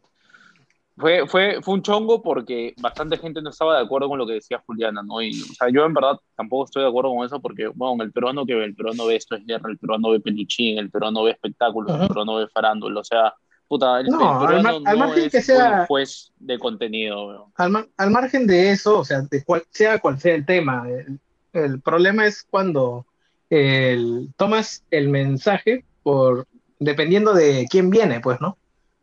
fue, 0.99 1.27
fue, 1.29 1.61
fue 1.63 1.75
un 1.75 1.83
chongo 1.83 2.23
porque 2.23 2.73
bastante 2.79 3.19
gente 3.19 3.43
no 3.43 3.51
estaba 3.51 3.77
de 3.77 3.85
acuerdo 3.85 4.09
con 4.09 4.19
lo 4.19 4.27
que 4.27 4.33
decía 4.35 4.63
Juliana, 4.67 5.03
¿no? 5.03 5.21
Y, 5.21 5.43
o 5.43 5.55
sea, 5.55 5.69
yo 5.69 5.85
en 5.85 5.93
verdad 5.93 6.17
tampoco 6.35 6.65
estoy 6.65 6.83
de 6.85 6.89
acuerdo 6.89 7.15
con 7.15 7.27
eso 7.27 7.41
porque, 7.41 7.67
bueno, 7.75 8.03
el 8.03 8.13
peruano 8.13 8.47
que 8.47 8.55
ve, 8.55 8.65
el 8.65 8.75
peruano 8.75 9.05
ve 9.05 9.17
esto 9.17 9.37
es 9.37 9.45
guerra, 9.45 9.71
el 9.71 9.79
peruano 9.79 10.11
ve 10.11 10.21
peluchín, 10.21 10.79
el 10.79 10.91
peruano 10.91 11.23
ve 11.25 11.33
espectáculos, 11.33 11.91
el 11.93 11.99
Ajá. 11.99 12.09
peruano 12.09 12.37
ve 12.37 12.49
farándula, 12.49 13.01
o 13.01 13.05
sea, 13.05 13.35
puta, 13.69 14.01
el, 14.01 14.07
No, 14.07 14.21
el 14.21 14.27
al 14.27 14.39
peruano 14.39 14.69
al 14.69 14.83
no 14.99 15.07
margen 15.07 15.25
es 15.25 15.33
que 15.33 15.43
sea- 15.43 15.81
un 15.81 15.87
juez 15.87 16.33
de 16.37 16.59
contenido, 16.59 17.53
al, 17.57 17.89
al 17.99 18.11
margen 18.11 18.47
de 18.47 18.71
eso, 18.71 19.01
o 19.01 19.05
sea, 19.05 19.21
de 19.21 19.45
cual, 19.45 19.65
sea 19.71 19.99
cual 19.99 20.19
sea 20.19 20.35
el 20.35 20.47
tema, 20.47 20.89
el, 20.89 21.21
el 21.53 21.81
problema 21.83 22.27
es 22.27 22.43
cuando 22.49 23.05
el- 23.51 24.33
tomas 24.39 24.83
el 24.91 25.09
mensaje 25.11 25.85
por 26.03 26.47
dependiendo 26.79 27.35
de 27.35 27.67
quién 27.71 27.91
viene, 27.91 28.21
pues, 28.21 28.41
¿no? 28.41 28.57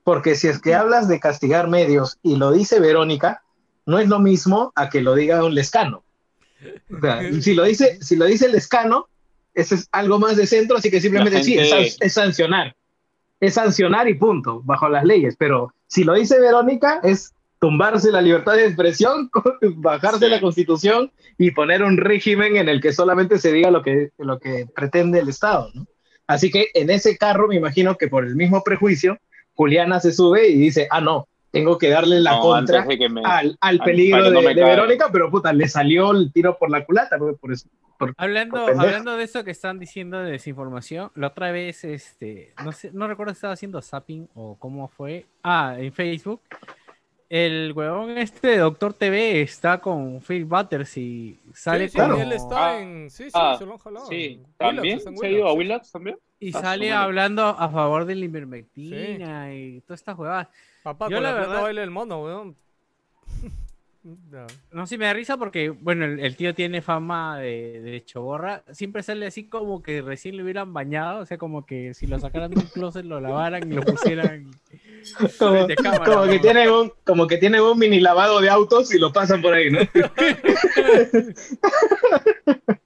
Porque 0.03 0.35
si 0.35 0.47
es 0.47 0.59
que 0.59 0.75
hablas 0.75 1.07
de 1.07 1.19
castigar 1.19 1.67
medios 1.67 2.19
y 2.21 2.35
lo 2.35 2.51
dice 2.51 2.79
Verónica, 2.79 3.43
no 3.85 3.99
es 3.99 4.07
lo 4.07 4.19
mismo 4.19 4.71
a 4.75 4.89
que 4.89 5.01
lo 5.01 5.15
diga 5.15 5.43
un 5.43 5.55
lescano. 5.55 6.03
O 6.95 6.99
sea, 7.01 7.27
y 7.27 7.41
si 7.41 7.53
lo 7.53 7.63
dice, 7.63 7.99
si 8.01 8.15
lo 8.15 8.25
dice 8.25 8.45
el 8.45 8.53
lescano, 8.53 9.07
ese 9.53 9.75
es 9.75 9.87
algo 9.91 10.19
más 10.19 10.37
de 10.37 10.47
centro, 10.47 10.77
así 10.77 10.89
que 10.89 11.01
simplemente 11.01 11.43
sí, 11.43 11.57
es, 11.57 12.13
sancionar. 12.13 12.75
Es 13.39 13.55
sancionar 13.55 14.07
y 14.07 14.15
punto, 14.15 14.61
bajo 14.63 14.89
las 14.89 15.03
leyes. 15.03 15.35
Pero 15.37 15.73
si 15.87 16.03
lo 16.03 16.13
dice 16.13 16.39
Verónica, 16.39 16.99
es 17.03 17.33
tumbarse 17.59 18.11
la 18.11 18.21
libertad 18.21 18.53
de 18.53 18.65
expresión, 18.65 19.29
bajarse 19.75 20.25
Sí. 20.25 20.31
la 20.31 20.41
constitución 20.41 21.11
y 21.37 21.51
poner 21.51 21.83
un 21.83 21.97
régimen 21.97 22.57
en 22.57 22.69
el 22.69 22.81
que 22.81 22.93
solamente 22.93 23.39
se 23.39 23.51
diga 23.51 23.71
lo 23.71 23.81
que, 23.81 24.11
lo 24.17 24.39
que 24.39 24.67
pretende 24.73 25.19
el 25.19 25.29
Estado. 25.29 25.69
¿no? 25.73 25.85
Así 26.27 26.49
que 26.51 26.67
en 26.73 26.89
ese 26.89 27.17
carro 27.17 27.47
me 27.47 27.55
imagino 27.55 27.95
que 27.97 28.07
por 28.07 28.25
el 28.25 28.35
mismo 28.35 28.63
prejuicio, 28.63 29.17
Juliana 29.55 29.99
se 29.99 30.11
sube 30.13 30.47
y 30.47 30.57
dice, 30.57 30.87
ah, 30.89 31.01
no, 31.01 31.27
tengo 31.51 31.77
que 31.77 31.89
darle 31.89 32.19
la 32.21 32.31
No, 32.37 32.39
contra 32.41 32.87
que 32.87 33.09
me- 33.09 33.21
al, 33.23 33.57
al 33.61 33.79
peligro 33.79 34.31
no 34.31 34.41
de. 34.41 34.53
Verónica, 34.55 35.09
pero 35.11 35.29
puta, 35.29 35.53
le 35.53 35.67
salió 35.67 36.11
el 36.11 36.31
tiro 36.33 36.57
por 36.57 36.69
la 36.71 36.83
culata, 36.85 37.17
pues, 37.17 37.37
por 37.37 37.51
eso. 37.53 37.67
por- 37.99 38.13
Hablando, 38.17 38.65
hablando 38.67 39.15
de 39.17 39.23
eso 39.25 39.43
que 39.43 39.51
están 39.51 39.77
diciendo 39.79 40.19
de 40.19 40.31
desinformación, 40.31 41.11
la 41.15 41.27
otra 41.27 41.51
vez, 41.51 41.83
este, 41.83 42.53
no 42.65 42.71
sé, 42.71 42.89
no 42.91 43.07
recuerdo 43.07 43.33
si 43.33 43.37
estaba 43.37 43.53
haciendo 43.53 43.81
zapping 43.81 44.27
o 44.33 44.57
cómo 44.57 44.87
fue. 44.87 45.25
Ah, 45.43 45.75
en 45.77 45.93
Facebook. 45.93 46.41
El 47.35 47.73
huevón 47.75 48.15
este 48.19 48.47
de 48.47 48.57
Doctor 48.59 48.93
TV 48.93 49.41
está 49.41 49.79
con 49.79 50.21
Phil 50.21 50.45
Butters 50.45 50.95
y 50.97 51.39
sale 51.51 51.89
Sí, 51.89 51.97
sí, 51.97 51.99
como- 51.99 52.21
él 52.21 52.31
está 52.31 52.67
Ah, 52.67 52.79
en. 52.79 53.09
Sí, 53.09 53.23
sí, 53.23 53.31
ah, 53.33 53.55
se 53.57 53.65
lo 53.65 53.71
han 53.73 53.77
jalado. 53.79 54.05
Sí, 54.05 54.39
también 54.55 54.99
en 55.03 55.17
se 55.17 55.25
ha 55.25 55.29
ido 55.31 55.47
a 55.47 55.53
Willax, 55.53 55.87
sí. 55.87 55.93
También. 55.93 56.17
y 56.39 56.55
Ah, 56.55 56.61
sale 56.61 56.91
hablando 56.91 57.43
a 57.43 57.69
favor 57.69 58.05
de 58.05 58.13
la 58.15 58.25
ivermectina 58.25 59.51
y 59.55 59.81
todas 59.81 60.01
estas 60.01 60.15
huevadas. 60.15 60.47
Papá, 60.83 61.09
Yo 61.09 61.15
con 61.17 61.23
la 61.23 61.31
la, 61.31 61.39
verdad- 61.39 61.61
baila 61.63 61.81
el 61.83 61.89
mono, 61.89 62.21
weón. 62.23 62.55
Ya. 64.03 64.45
No 64.71 64.85
sé, 64.85 64.97
me 64.97 65.05
da 65.05 65.13
risa 65.13 65.37
porque, 65.37 65.69
bueno, 65.69 66.03
el, 66.03 66.19
el 66.19 66.35
tío 66.35 66.53
tiene 66.53 66.81
fama 66.81 67.39
de, 67.39 67.79
de 67.81 68.03
choborra. 68.03 68.63
Siempre 68.71 69.01
sale 69.01 69.25
así 69.25 69.45
como 69.45 69.81
que 69.81 70.01
recién 70.01 70.35
le 70.35 70.43
hubieran 70.43 70.73
bañado. 70.73 71.21
O 71.21 71.25
sea, 71.25 71.37
como 71.37 71.65
que 71.65 71.93
si 71.93 72.05
lo 72.05 72.19
sacaran 72.19 72.51
de 72.51 72.59
un 72.59 72.67
closet, 72.67 73.05
lo 73.05 73.21
lavaran 73.21 73.71
y 73.71 73.75
lo 73.75 73.81
pusieran. 73.81 74.51
Como, 75.37 75.67
cámara, 75.67 76.29
que 76.29 76.35
¿no? 76.35 76.41
tienen 76.41 76.69
un, 76.69 76.93
como 77.03 77.27
que 77.27 77.37
tienen 77.37 77.59
un 77.59 77.77
mini 77.77 77.99
lavado 77.99 78.39
de 78.39 78.49
autos 78.49 78.95
y 78.95 78.97
lo 78.97 79.11
pasan 79.11 79.41
por 79.41 79.53
ahí, 79.53 79.69
¿no? 79.69 79.79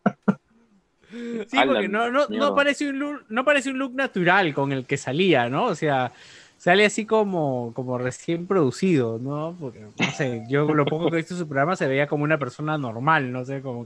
Sí, 1.48 1.58
porque 1.66 1.88
no, 1.88 2.12
no, 2.12 2.28
no, 2.28 2.56
parece 2.56 2.90
un 2.90 3.00
look, 3.00 3.26
no 3.30 3.46
parece 3.46 3.70
un 3.70 3.80
look 3.80 3.96
natural 3.96 4.54
con 4.54 4.72
el 4.72 4.86
que 4.86 4.98
salía, 4.98 5.50
¿no? 5.50 5.66
O 5.66 5.76
sea, 5.76 6.12
sale 6.58 6.86
así 6.86 7.06
como, 7.06 7.72
como 7.74 7.98
recién 7.98 8.48
producido, 8.48 9.20
¿no? 9.20 9.56
Porque, 9.60 9.80
no 9.82 10.12
sé, 10.12 10.44
yo 10.50 10.66
lo 10.74 10.86
poco 10.86 11.10
que 11.10 11.16
he 11.16 11.18
visto 11.18 11.34
en 11.34 11.40
su 11.40 11.48
programa 11.48 11.76
se 11.76 11.88
veía 11.88 12.08
como 12.08 12.24
una 12.24 12.38
persona 12.38 12.78
normal, 12.78 13.32
no 13.32 13.46
sé, 13.46 13.62
como 13.62 13.86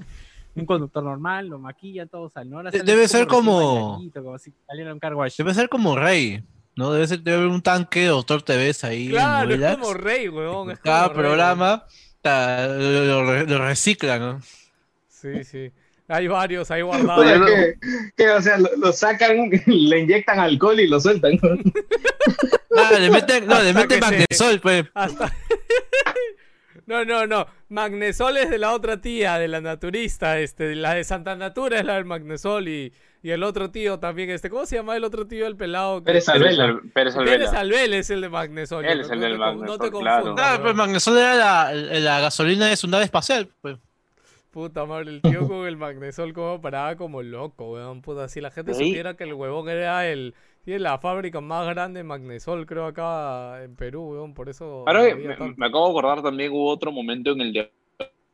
un 0.55 0.65
conductor 0.65 1.03
normal, 1.03 1.47
lo 1.47 1.59
maquilla 1.59 2.05
todo, 2.05 2.29
sal, 2.29 2.49
¿no? 2.49 2.57
Ahora 2.57 2.71
debe 2.71 3.07
ser 3.07 3.27
como- 3.27 3.99
si 4.39 4.53
saliera 4.67 4.93
un 4.93 4.99
car 4.99 5.15
wash. 5.15 5.37
Debe 5.37 5.53
ser 5.53 5.69
como 5.69 5.95
Rey, 5.95 6.43
¿no? 6.75 6.91
Debe, 6.91 7.07
ser, 7.07 7.19
debe 7.21 7.37
haber 7.37 7.49
un 7.49 7.61
tanque 7.61 8.01
de 8.01 8.07
Doctor 8.07 8.41
TV 8.41 8.71
ahí 8.83 9.05
en 9.05 9.11
Claro, 9.11 9.49
es 9.49 9.55
Willax. 9.57 9.77
como 9.77 9.93
rey, 9.93 10.27
weón. 10.29 10.71
es 10.71 10.79
Cada 10.79 11.03
como 11.09 11.13
Rey, 11.13 11.21
programa 11.27 11.85
ta, 12.21 12.67
lo, 12.67 13.05
lo 13.05 13.23
re- 13.31 13.47
lo 13.47 13.65
reciclan, 13.65 14.19
¿no? 14.19 14.41
Sí, 15.07 15.43
sí. 15.43 15.71
Hay 16.07 16.27
varios 16.27 16.69
ahí 16.71 16.81
guardados. 16.81 17.23
que, 17.47 17.75
que, 18.17 18.29
o 18.31 18.41
sea, 18.41 18.57
lo, 18.57 18.67
lo 18.77 18.91
sacan, 18.91 19.49
le 19.65 19.99
inyectan 19.99 20.39
alcohol 20.39 20.77
y 20.81 20.87
lo 20.87 20.99
sueltan. 20.99 21.39
¿no? 22.75 22.91
No, 22.91 22.99
le 22.99 23.09
meten, 23.09 23.45
no, 23.47 23.61
le 23.61 23.69
Hasta 23.69 23.79
meten 23.81 23.87
que 23.99 24.05
se- 24.05 24.11
magnesol, 24.11 24.59
pues. 24.61 24.85
Hasta... 24.93 25.31
No, 26.87 27.05
no, 27.05 27.27
no. 27.27 27.45
Magnesol 27.69 28.35
es 28.37 28.49
de 28.49 28.57
la 28.57 28.73
otra 28.73 28.99
tía, 28.99 29.37
de 29.37 29.47
la 29.47 29.61
naturista. 29.61 30.39
Este, 30.39 30.75
la 30.75 30.93
de 30.93 31.03
Santa 31.03 31.35
Natura 31.35 31.79
es 31.79 31.85
la 31.85 31.95
del 31.95 32.05
Magnesol 32.05 32.67
y, 32.67 32.91
y 33.21 33.29
el 33.29 33.43
otro 33.43 33.71
tío 33.71 33.99
también. 33.99 34.29
Este, 34.29 34.49
¿Cómo 34.49 34.65
se 34.65 34.75
llama 34.77 34.97
el 34.97 35.03
otro 35.05 35.25
tío, 35.27 35.47
el 35.47 35.55
pelado? 35.55 36.03
Pérez 36.03 36.25
Pérez, 36.25 36.41
Alvela. 36.57 36.63
Al- 36.65 36.81
Pérez. 36.91 37.53
Albel 37.53 37.93
es 37.93 38.09
el 38.09 38.21
de 38.21 38.29
Magnesol. 38.29 38.83
Él 38.85 39.01
es 39.01 39.09
el 39.09 39.19
no 39.19 39.25
del 39.25 39.33
te 39.33 39.37
con- 39.37 39.61
No 39.61 39.77
te 39.77 39.83
Magnesol, 39.85 40.01
claro. 40.01 40.21
confundas, 40.23 40.59
pues 40.59 40.75
magnesol 40.75 41.17
era 41.17 41.35
la, 41.35 41.73
la 41.73 42.19
gasolina 42.19 42.67
de 42.67 42.75
su 42.75 42.87
nave 42.87 43.05
espacial, 43.05 43.49
pues. 43.61 43.77
Puta 44.49 44.85
madre, 44.85 45.11
el 45.11 45.21
tío 45.21 45.47
con 45.47 45.65
el 45.67 45.77
magnesol 45.77 46.33
como 46.33 46.59
paraba 46.61 46.97
como 46.97 47.21
loco, 47.21 47.71
weón. 47.71 48.01
Puta, 48.01 48.27
si 48.27 48.41
la 48.41 48.51
gente 48.51 48.73
Sí. 48.73 48.87
supiera 48.87 49.13
que 49.15 49.23
el 49.23 49.33
huevón 49.33 49.69
era 49.69 50.07
el... 50.09 50.35
Tiene 50.63 50.79
la 50.79 50.99
fábrica 50.99 51.41
más 51.41 51.67
grande 51.67 51.99
de 51.99 52.03
magnesol, 52.03 52.65
creo, 52.65 52.85
acá 52.85 53.63
en 53.63 53.75
Perú, 53.75 54.11
weón. 54.11 54.33
Por 54.33 54.47
eso... 54.49 54.83
Ahora 54.87 55.07
que 55.07 55.15
me, 55.15 55.33
acabo 55.65 55.85
de 55.85 55.91
acordar 55.91 56.21
también 56.21 56.51
hubo 56.51 56.69
otro 56.69 56.91
momento 56.91 57.31
en 57.31 57.41
el 57.41 57.53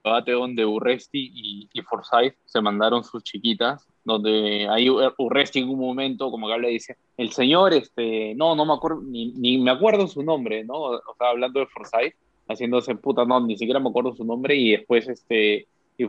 debate 0.03 0.31
donde 0.33 0.65
Urresti 0.65 1.31
y, 1.33 1.69
y 1.71 1.81
Forsyth 1.81 2.35
se 2.45 2.61
mandaron 2.61 3.03
sus 3.03 3.23
chiquitas, 3.23 3.87
donde 4.03 4.67
ahí 4.69 4.87
Ur- 4.87 5.13
Urresti 5.17 5.59
en 5.59 5.69
un 5.69 5.79
momento 5.79 6.29
como 6.29 6.47
que 6.47 6.53
habla 6.53 6.69
y 6.69 6.73
dice, 6.73 6.97
el 7.15 7.31
señor, 7.31 7.73
este, 7.73 8.33
no, 8.35 8.55
no 8.55 8.65
me 8.65 8.73
acuerdo, 8.73 9.01
ni, 9.01 9.31
ni 9.31 9.57
me 9.57 9.71
acuerdo 9.71 10.07
su 10.07 10.21
nombre, 10.21 10.63
¿no? 10.65 10.75
O 10.75 11.15
sea, 11.17 11.29
hablando 11.29 11.61
de 11.61 11.67
Forsyth, 11.67 12.15
haciéndose 12.49 12.95
puta, 12.95 13.25
no, 13.25 13.39
ni 13.39 13.57
siquiera 13.57 13.79
me 13.79 13.89
acuerdo 13.89 14.13
su 14.13 14.25
nombre 14.25 14.55
y 14.55 14.71
después, 14.71 15.07
este, 15.07 15.67
y 15.97 16.07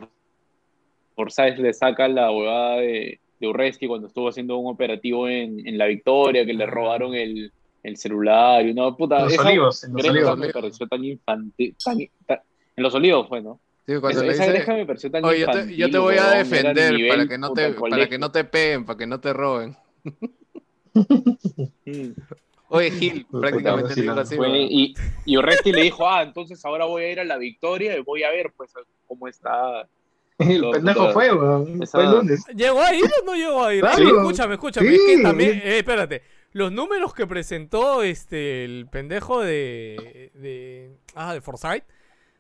Forsyth 1.15 1.59
le 1.59 1.73
saca 1.73 2.07
la 2.09 2.31
huevada 2.31 2.77
de, 2.77 3.21
de 3.41 3.47
Urresti 3.47 3.87
cuando 3.87 4.09
estuvo 4.09 4.29
haciendo 4.29 4.57
un 4.59 4.73
operativo 4.73 5.29
en, 5.29 5.67
en 5.67 5.79
La 5.79 5.87
Victoria, 5.87 6.45
que 6.45 6.53
le 6.55 6.67
robaron 6.67 7.15
el, 7.15 7.53
el 7.83 7.97
celular 7.97 8.67
y 8.67 8.71
una 8.73 8.95
puta... 8.97 9.25
Los 9.25 9.35
esa- 9.35 9.49
olivos, 9.49 9.85
en 9.85 9.93
los 9.93 10.09
olivos. 10.09 10.39
me 10.39 10.49
pareció 10.51 10.87
tan 10.89 11.05
infantil. 11.05 11.77
tan- 11.83 11.99
tan- 12.27 12.41
en 12.77 12.83
los 12.83 12.95
olivos 12.95 13.29
fue, 13.29 13.41
¿no? 13.43 13.61
Sí, 13.87 13.95
cuando 14.01 14.11
Esa, 14.11 14.23
le 14.27 14.33
esa 14.33 14.53
dice, 14.53 14.73
me 14.75 14.87
pareció 14.87 15.11
tan 15.11 15.25
Oye, 15.25 15.41
yo 15.41 15.47
te, 15.47 15.53
infantil. 15.53 15.77
yo 15.77 15.91
te 15.91 15.99
voy 15.99 16.17
a 16.17 16.31
defender 16.31 16.93
nivel, 16.93 17.09
para 17.09 17.29
que 17.29 17.39
no 17.39 17.53
te, 17.53 17.71
para 17.73 18.09
que 18.09 18.19
no 18.19 18.31
te 18.31 18.45
peguen, 18.45 18.85
para 18.85 18.99
que 18.99 19.07
no 19.07 19.21
te 19.21 19.33
roben. 19.33 19.77
Oye, 22.71 22.91
Gil, 22.91 23.25
Puta, 23.25 23.41
prácticamente 23.49 23.95
sí, 23.95 24.07
así. 24.09 24.37
Fue- 24.37 24.67
y, 24.71 24.95
y 25.25 25.37
Oresti 25.37 25.73
le 25.73 25.83
dijo, 25.83 26.09
ah, 26.09 26.23
entonces 26.23 26.63
ahora 26.65 26.85
voy 26.85 27.05
a 27.05 27.13
ir 27.13 27.21
a 27.21 27.25
la 27.25 27.39
Victoria 27.39 27.97
y 27.97 28.03
voy 28.03 28.23
a 28.25 28.31
ver, 28.31 28.53
pues, 28.57 28.73
cómo 29.07 29.27
está. 29.27 29.89
El 30.39 30.61
Lo- 30.61 30.71
pendejo 30.71 31.05
lo- 31.09 31.13
fue, 31.13 31.33
weón. 31.33 31.83
esa- 31.83 31.99
Fue 31.99 32.07
el 32.07 32.13
lunes. 32.13 32.45
¿Llegó 32.55 32.81
a 32.81 32.95
ir 32.95 33.05
o 33.05 33.25
no 33.27 33.35
llegó 33.35 33.65
a 33.65 33.75
ir? 33.75 33.81
Claro. 33.81 33.97
Oye, 33.99 34.11
escúchame, 34.11 34.55
escúchame. 34.55 34.89
Es 34.95 35.01
Sí. 35.05 35.17
que 35.17 35.23
también, 35.23 35.51
eh, 35.65 35.79
espérate. 35.79 36.23
Los 36.53 36.73
números 36.73 37.13
que 37.13 37.27
presentó 37.27 38.03
este 38.03 38.65
el 38.65 38.87
pendejo 38.91 39.41
de. 39.41 40.31
de 40.35 40.97
ah, 41.15 41.35
de 41.35 41.41
Forsyth. 41.41 41.85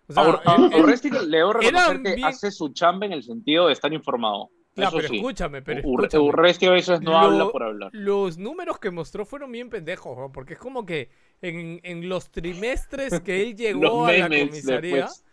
O 0.08 0.12
sea, 0.12 0.22
A, 0.22 0.28
Or- 0.28 0.40
a- 0.46 0.54
él- 0.56 0.70
él- 0.72 0.84
Oresti 0.84 1.10
le 1.10 1.36
debo 1.38 1.52
reconocer 1.52 2.02
que 2.02 2.14
bien- 2.14 2.24
hace 2.26 2.50
su 2.50 2.70
chamba 2.72 3.04
en 3.06 3.12
el 3.12 3.22
sentido 3.22 3.66
de 3.66 3.72
estar 3.74 3.92
informado. 3.92 4.48
Claro, 4.74 4.90
Eso 4.90 4.96
pero 4.98 5.08
sí. 5.08 5.16
escúchame, 5.16 5.60
pero 5.62 5.80
escúchame. 5.80 6.22
Urresti 6.24 6.66
a 6.66 6.70
veces 6.70 7.00
no 7.02 7.10
Lo- 7.10 7.18
habla 7.18 7.48
por 7.50 7.62
hablar. 7.64 7.90
Los 7.92 8.38
números 8.38 8.78
que 8.78 8.90
mostró 8.92 9.26
fueron 9.26 9.50
bien 9.50 9.68
pendejos, 9.70 10.16
weón, 10.16 10.30
porque 10.30 10.54
es 10.54 10.58
como 10.60 10.86
que 10.86 11.10
en, 11.42 11.80
en 11.82 12.08
los 12.08 12.30
trimestres 12.30 13.20
que 13.20 13.42
él 13.42 13.56
llegó 13.56 13.82
Los 13.82 14.08
a 14.08 14.12
la 14.12 14.28
comisaría, 14.28 14.94
después. 14.96 15.24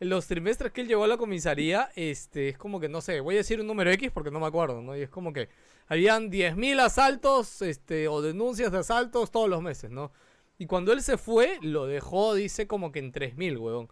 En 0.00 0.08
los 0.10 0.26
trimestres 0.26 0.72
que 0.72 0.82
él 0.82 0.88
llegó 0.88 1.04
a 1.04 1.08
la 1.08 1.16
comisaría, 1.16 1.90
este, 1.96 2.48
es 2.50 2.58
como 2.58 2.78
que, 2.80 2.88
no 2.88 3.00
sé, 3.00 3.20
voy 3.20 3.34
a 3.34 3.38
decir 3.38 3.60
un 3.60 3.66
número 3.66 3.90
X 3.90 4.10
porque 4.12 4.30
no 4.30 4.38
me 4.40 4.46
acuerdo, 4.46 4.80
¿no? 4.82 4.96
Y 4.96 5.02
es 5.02 5.10
como 5.10 5.32
que 5.32 5.48
habían 5.88 6.30
10.000 6.30 6.80
asaltos, 6.80 7.62
este, 7.62 8.08
o 8.08 8.22
denuncias 8.22 8.70
de 8.72 8.78
asaltos 8.78 9.30
todos 9.30 9.48
los 9.48 9.62
meses, 9.62 9.90
¿no? 9.90 10.12
Y 10.58 10.66
cuando 10.66 10.92
él 10.92 11.02
se 11.02 11.16
fue, 11.18 11.58
lo 11.62 11.86
dejó, 11.86 12.34
dice, 12.34 12.66
como 12.66 12.92
que 12.92 12.98
en 12.98 13.12
3.000, 13.12 13.58
weón. 13.58 13.88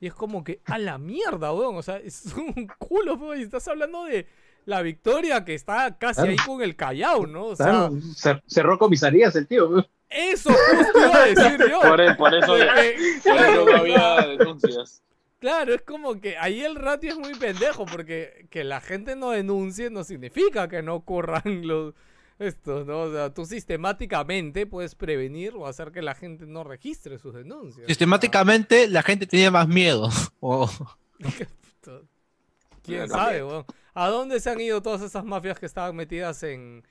Y 0.00 0.06
es 0.06 0.14
como 0.14 0.44
que, 0.44 0.60
a 0.64 0.78
la 0.78 0.98
mierda, 0.98 1.52
weón. 1.52 1.76
O 1.76 1.82
sea, 1.82 1.96
es 1.98 2.24
un 2.36 2.68
culo, 2.78 3.14
weón. 3.14 3.38
Y 3.38 3.42
estás 3.42 3.66
hablando 3.68 4.04
de 4.04 4.26
la 4.64 4.82
victoria 4.82 5.44
que 5.44 5.54
está 5.54 5.96
casi 5.98 6.20
Claro. 6.22 6.30
ahí 6.30 6.36
con 6.46 6.62
el 6.62 6.76
Callao, 6.76 7.26
¿no? 7.26 7.46
O 7.46 7.56
sea, 7.56 7.66
Claro, 7.66 8.42
cerró 8.46 8.78
comisarías 8.78 9.34
el 9.36 9.46
tío. 9.46 9.68
weón. 9.68 9.86
eso 10.10 10.50
justo 10.52 10.98
iba 10.98 11.16
a 11.22 11.26
decir 11.26 11.68
yo. 11.70 11.80
Por, 11.80 12.00
e- 12.00 12.14
por 12.14 12.34
eso, 12.34 12.54
De 12.54 12.64
por 12.66 12.74
que, 12.74 12.94
eso 13.16 13.64
no 13.64 13.76
había 13.76 14.26
denuncias. 14.38 15.02
Claro, 15.38 15.74
es 15.74 15.82
como 15.82 16.20
que 16.20 16.36
ahí 16.36 16.62
el 16.62 16.76
ratio 16.76 17.12
es 17.12 17.18
muy 17.18 17.34
pendejo, 17.34 17.86
porque 17.86 18.46
que 18.50 18.64
la 18.64 18.80
gente 18.80 19.16
no 19.16 19.30
denuncie 19.30 19.90
no 19.90 20.04
significa 20.04 20.68
que 20.68 20.82
no 20.82 20.94
ocurran 20.94 21.42
los 21.66 21.94
estos, 22.38 22.86
¿no? 22.86 23.00
O 23.00 23.12
sea, 23.12 23.34
tú 23.34 23.44
sistemáticamente 23.44 24.66
puedes 24.66 24.94
prevenir 24.94 25.54
o 25.56 25.66
hacer 25.66 25.90
que 25.90 26.02
la 26.02 26.14
gente 26.14 26.46
no 26.46 26.62
registre 26.62 27.18
sus 27.18 27.34
denuncias. 27.34 27.86
Sistemáticamente 27.86 28.86
la 28.86 29.02
gente 29.02 29.26
tenía 29.26 29.50
más 29.50 29.66
miedo. 29.66 30.08
¿Quién 32.82 33.08
sabe, 33.08 33.42
weón? 33.42 33.64
¿A 33.92 34.08
dónde 34.08 34.38
se 34.38 34.50
han 34.50 34.60
ido 34.60 34.80
todas 34.80 35.02
esas 35.02 35.24
mafias 35.24 35.58
que 35.58 35.66
estaban 35.66 35.96
metidas 35.96 36.44
en, 36.44 36.84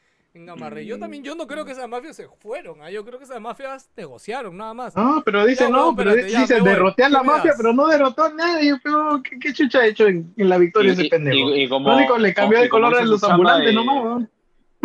en? 0.46 0.86
Yo 0.86 1.00
también, 1.00 1.24
yo 1.24 1.36
no 1.36 1.48
creo 1.48 1.66
que 1.66 1.72
esas 1.72 1.88
mafias 1.90 2.16
se 2.16 2.28
fueron, 2.40 2.82
¿ah? 2.82 2.90
yo 2.92 3.04
creo 3.06 3.18
que 3.18 3.26
esas 3.26 3.42
mafias 3.42 3.90
negociaron 3.96 4.56
nada 4.58 4.74
más. 4.74 4.96
No, 4.96 5.22
pero 5.26 5.46
dice, 5.46 5.64
Ya, 5.66 5.70
no, 5.70 5.96
pero 5.96 6.12
espérate, 6.12 6.28
dice, 6.42 6.54
a 6.56 7.10
la 7.10 7.20
¿Qué 7.20 7.26
me 7.26 7.32
mafia, 7.34 7.52
das? 7.52 7.58
pero 7.58 7.74
no 7.74 7.88
derrotó 7.88 8.24
a 8.24 8.34
nadie. 8.34 8.74
Pero, 8.84 9.22
¿qué, 9.24 9.40
qué 9.40 9.54
chucha 9.54 9.80
ha 9.80 9.86
hecho 9.88 10.08
en, 10.08 10.34
en 10.38 10.50
la 10.50 10.58
victoria 10.58 10.94
ese 10.94 11.06
pendejo? 11.06 11.36
y- 11.38 11.64
y 11.64 11.70
como- 11.70 11.90
Lo 11.90 11.98
único 11.98 12.18
le 12.18 12.34
cambió 12.34 12.60
y 12.60 12.64
de 12.64 12.70
como 12.70 12.84
color 12.86 13.00
a 13.00 13.04
hizo 13.04 13.12
los 13.12 13.24
ambulantes 13.24 13.68
de- 13.68 13.74
nomás, 13.74 14.04
weón. 14.04 14.30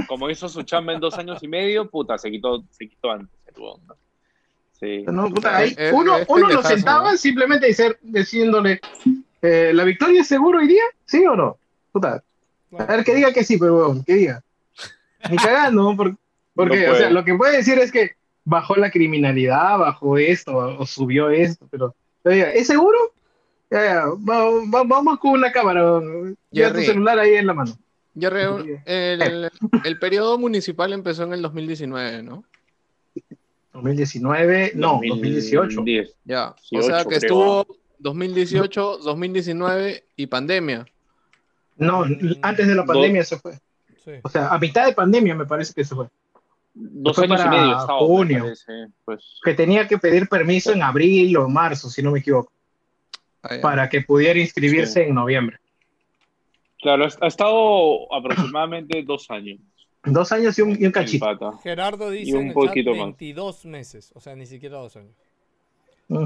Como 0.08 0.30
hizo 0.30 0.48
su 0.48 0.62
chamba 0.62 0.94
en 0.94 1.00
dos 1.00 1.18
años 1.18 1.42
y 1.42 1.48
medio, 1.48 1.88
puta, 1.88 2.16
se 2.18 2.30
quitó, 2.30 2.64
se 2.70 2.88
quitó 2.88 3.10
antes 3.12 3.28
el 3.46 3.54
¿no? 3.62 3.78
Sí. 4.80 5.04
No, 5.06 5.28
puta, 5.30 5.56
ahí 5.58 5.74
Es- 5.76 5.92
uno, 5.92 6.16
es 6.16 6.26
uno 6.28 6.48
lo 6.48 6.62
sentaba 6.62 7.12
¿no? 7.12 7.16
simplemente 7.16 7.68
diciéndole, 8.02 8.80
eh, 9.42 9.70
¿la 9.74 9.84
victoria 9.84 10.22
es 10.22 10.26
seguro 10.26 10.58
hoy 10.58 10.66
día? 10.66 10.82
¿Sí 11.04 11.24
o 11.26 11.36
no? 11.36 11.56
Puta, 11.92 12.22
a 12.78 12.84
ver, 12.86 13.04
que 13.04 13.14
diga 13.14 13.32
que 13.32 13.44
sí, 13.44 13.58
pero 13.58 13.76
weón, 13.76 14.02
que 14.02 14.14
diga. 14.14 14.42
Ni 15.30 15.36
cagando, 15.36 15.94
por- 15.96 16.16
porque, 16.54 16.86
No 16.86 16.92
o 16.92 16.96
sea, 16.96 17.10
lo 17.10 17.24
que 17.24 17.34
puede 17.34 17.56
decir 17.56 17.78
es 17.78 17.90
que 17.92 18.12
bajó 18.44 18.76
la 18.76 18.90
criminalidad, 18.90 19.78
bajó 19.78 20.18
esto, 20.18 20.56
o 20.56 20.86
subió 20.86 21.30
esto, 21.30 21.66
pero, 21.70 21.94
¿es 22.24 22.66
seguro? 22.66 22.98
Ya, 23.70 23.84
ya, 23.84 24.04
va- 24.06 24.50
va- 24.72 24.84
vamos 24.84 25.18
con 25.18 25.30
una 25.32 25.50
cámara. 25.50 26.00
Lleva 26.50 26.72
tu 26.72 26.80
celular 26.80 27.18
ahí 27.18 27.34
en 27.34 27.46
la 27.46 27.54
mano. 27.54 27.72
Ya 28.14 28.28
re- 28.28 28.82
el, 28.84 29.50
el 29.84 29.98
periodo 29.98 30.36
municipal 30.38 30.92
empezó 30.92 31.22
en 31.24 31.32
el 31.32 31.40
2019, 31.40 32.22
¿no? 32.22 32.44
2019, 33.72 34.72
no, 34.74 35.00
2018. 35.08 35.62
2010. 35.76 36.14
Ya. 36.24 36.50
o 36.50 36.56
18, 36.70 36.86
sea 36.86 36.98
que 37.04 37.08
creo. 37.08 37.18
estuvo 37.18 37.66
2018, 38.00 38.98
2019 38.98 40.04
y 40.16 40.26
pandemia. 40.26 40.86
No, 41.76 42.04
antes 42.42 42.66
de 42.68 42.74
la 42.74 42.84
pandemia 42.84 43.24
se 43.24 43.38
fue. 43.38 43.58
Sí. 44.04 44.12
O 44.22 44.28
sea, 44.28 44.48
a 44.48 44.58
mitad 44.58 44.86
de 44.86 44.92
pandemia 44.94 45.34
me 45.34 45.46
parece 45.46 45.72
que 45.74 45.84
se 45.84 45.94
fue. 45.94 46.08
Dos 46.74 47.14
Fue 47.16 47.24
años 47.26 47.42
y 47.44 47.48
medio 47.48 47.78
estaba, 47.78 47.98
junio. 47.98 48.44
parece, 48.44 48.86
Pues, 49.04 49.38
Que 49.44 49.52
tenía 49.54 49.86
que 49.86 49.98
pedir 49.98 50.26
permiso 50.28 50.72
en 50.72 50.82
abril 50.82 51.36
o 51.36 51.48
marzo, 51.48 51.90
si 51.90 52.02
no 52.02 52.10
me 52.12 52.20
equivoco, 52.20 52.50
Ah, 53.42 53.56
para 53.60 53.88
que 53.88 54.00
pudiera 54.02 54.38
inscribirse 54.38 55.06
en 55.06 55.14
noviembre. 55.14 55.58
claro, 56.80 57.04
ha 57.20 57.26
estado 57.26 58.12
aproximadamente 58.14 59.02
dos 59.06 59.30
años. 59.30 59.58
Dos 60.04 60.32
años 60.32 60.58
y 60.58 60.62
un, 60.62 60.80
y 60.80 60.86
un 60.86 60.92
cachito. 60.92 61.58
Gerardo 61.62 62.10
dice 62.10 62.34
un 62.34 62.42
en 62.42 62.48
el 62.48 62.54
poquito 62.54 62.90
chat 62.90 62.98
más. 62.98 63.06
22 63.18 63.64
meses, 63.66 64.10
o 64.14 64.20
sea, 64.20 64.34
ni 64.34 64.46
siquiera 64.46 64.78
dos 64.78 64.96
años. 64.96 65.14
Mm. 66.08 66.24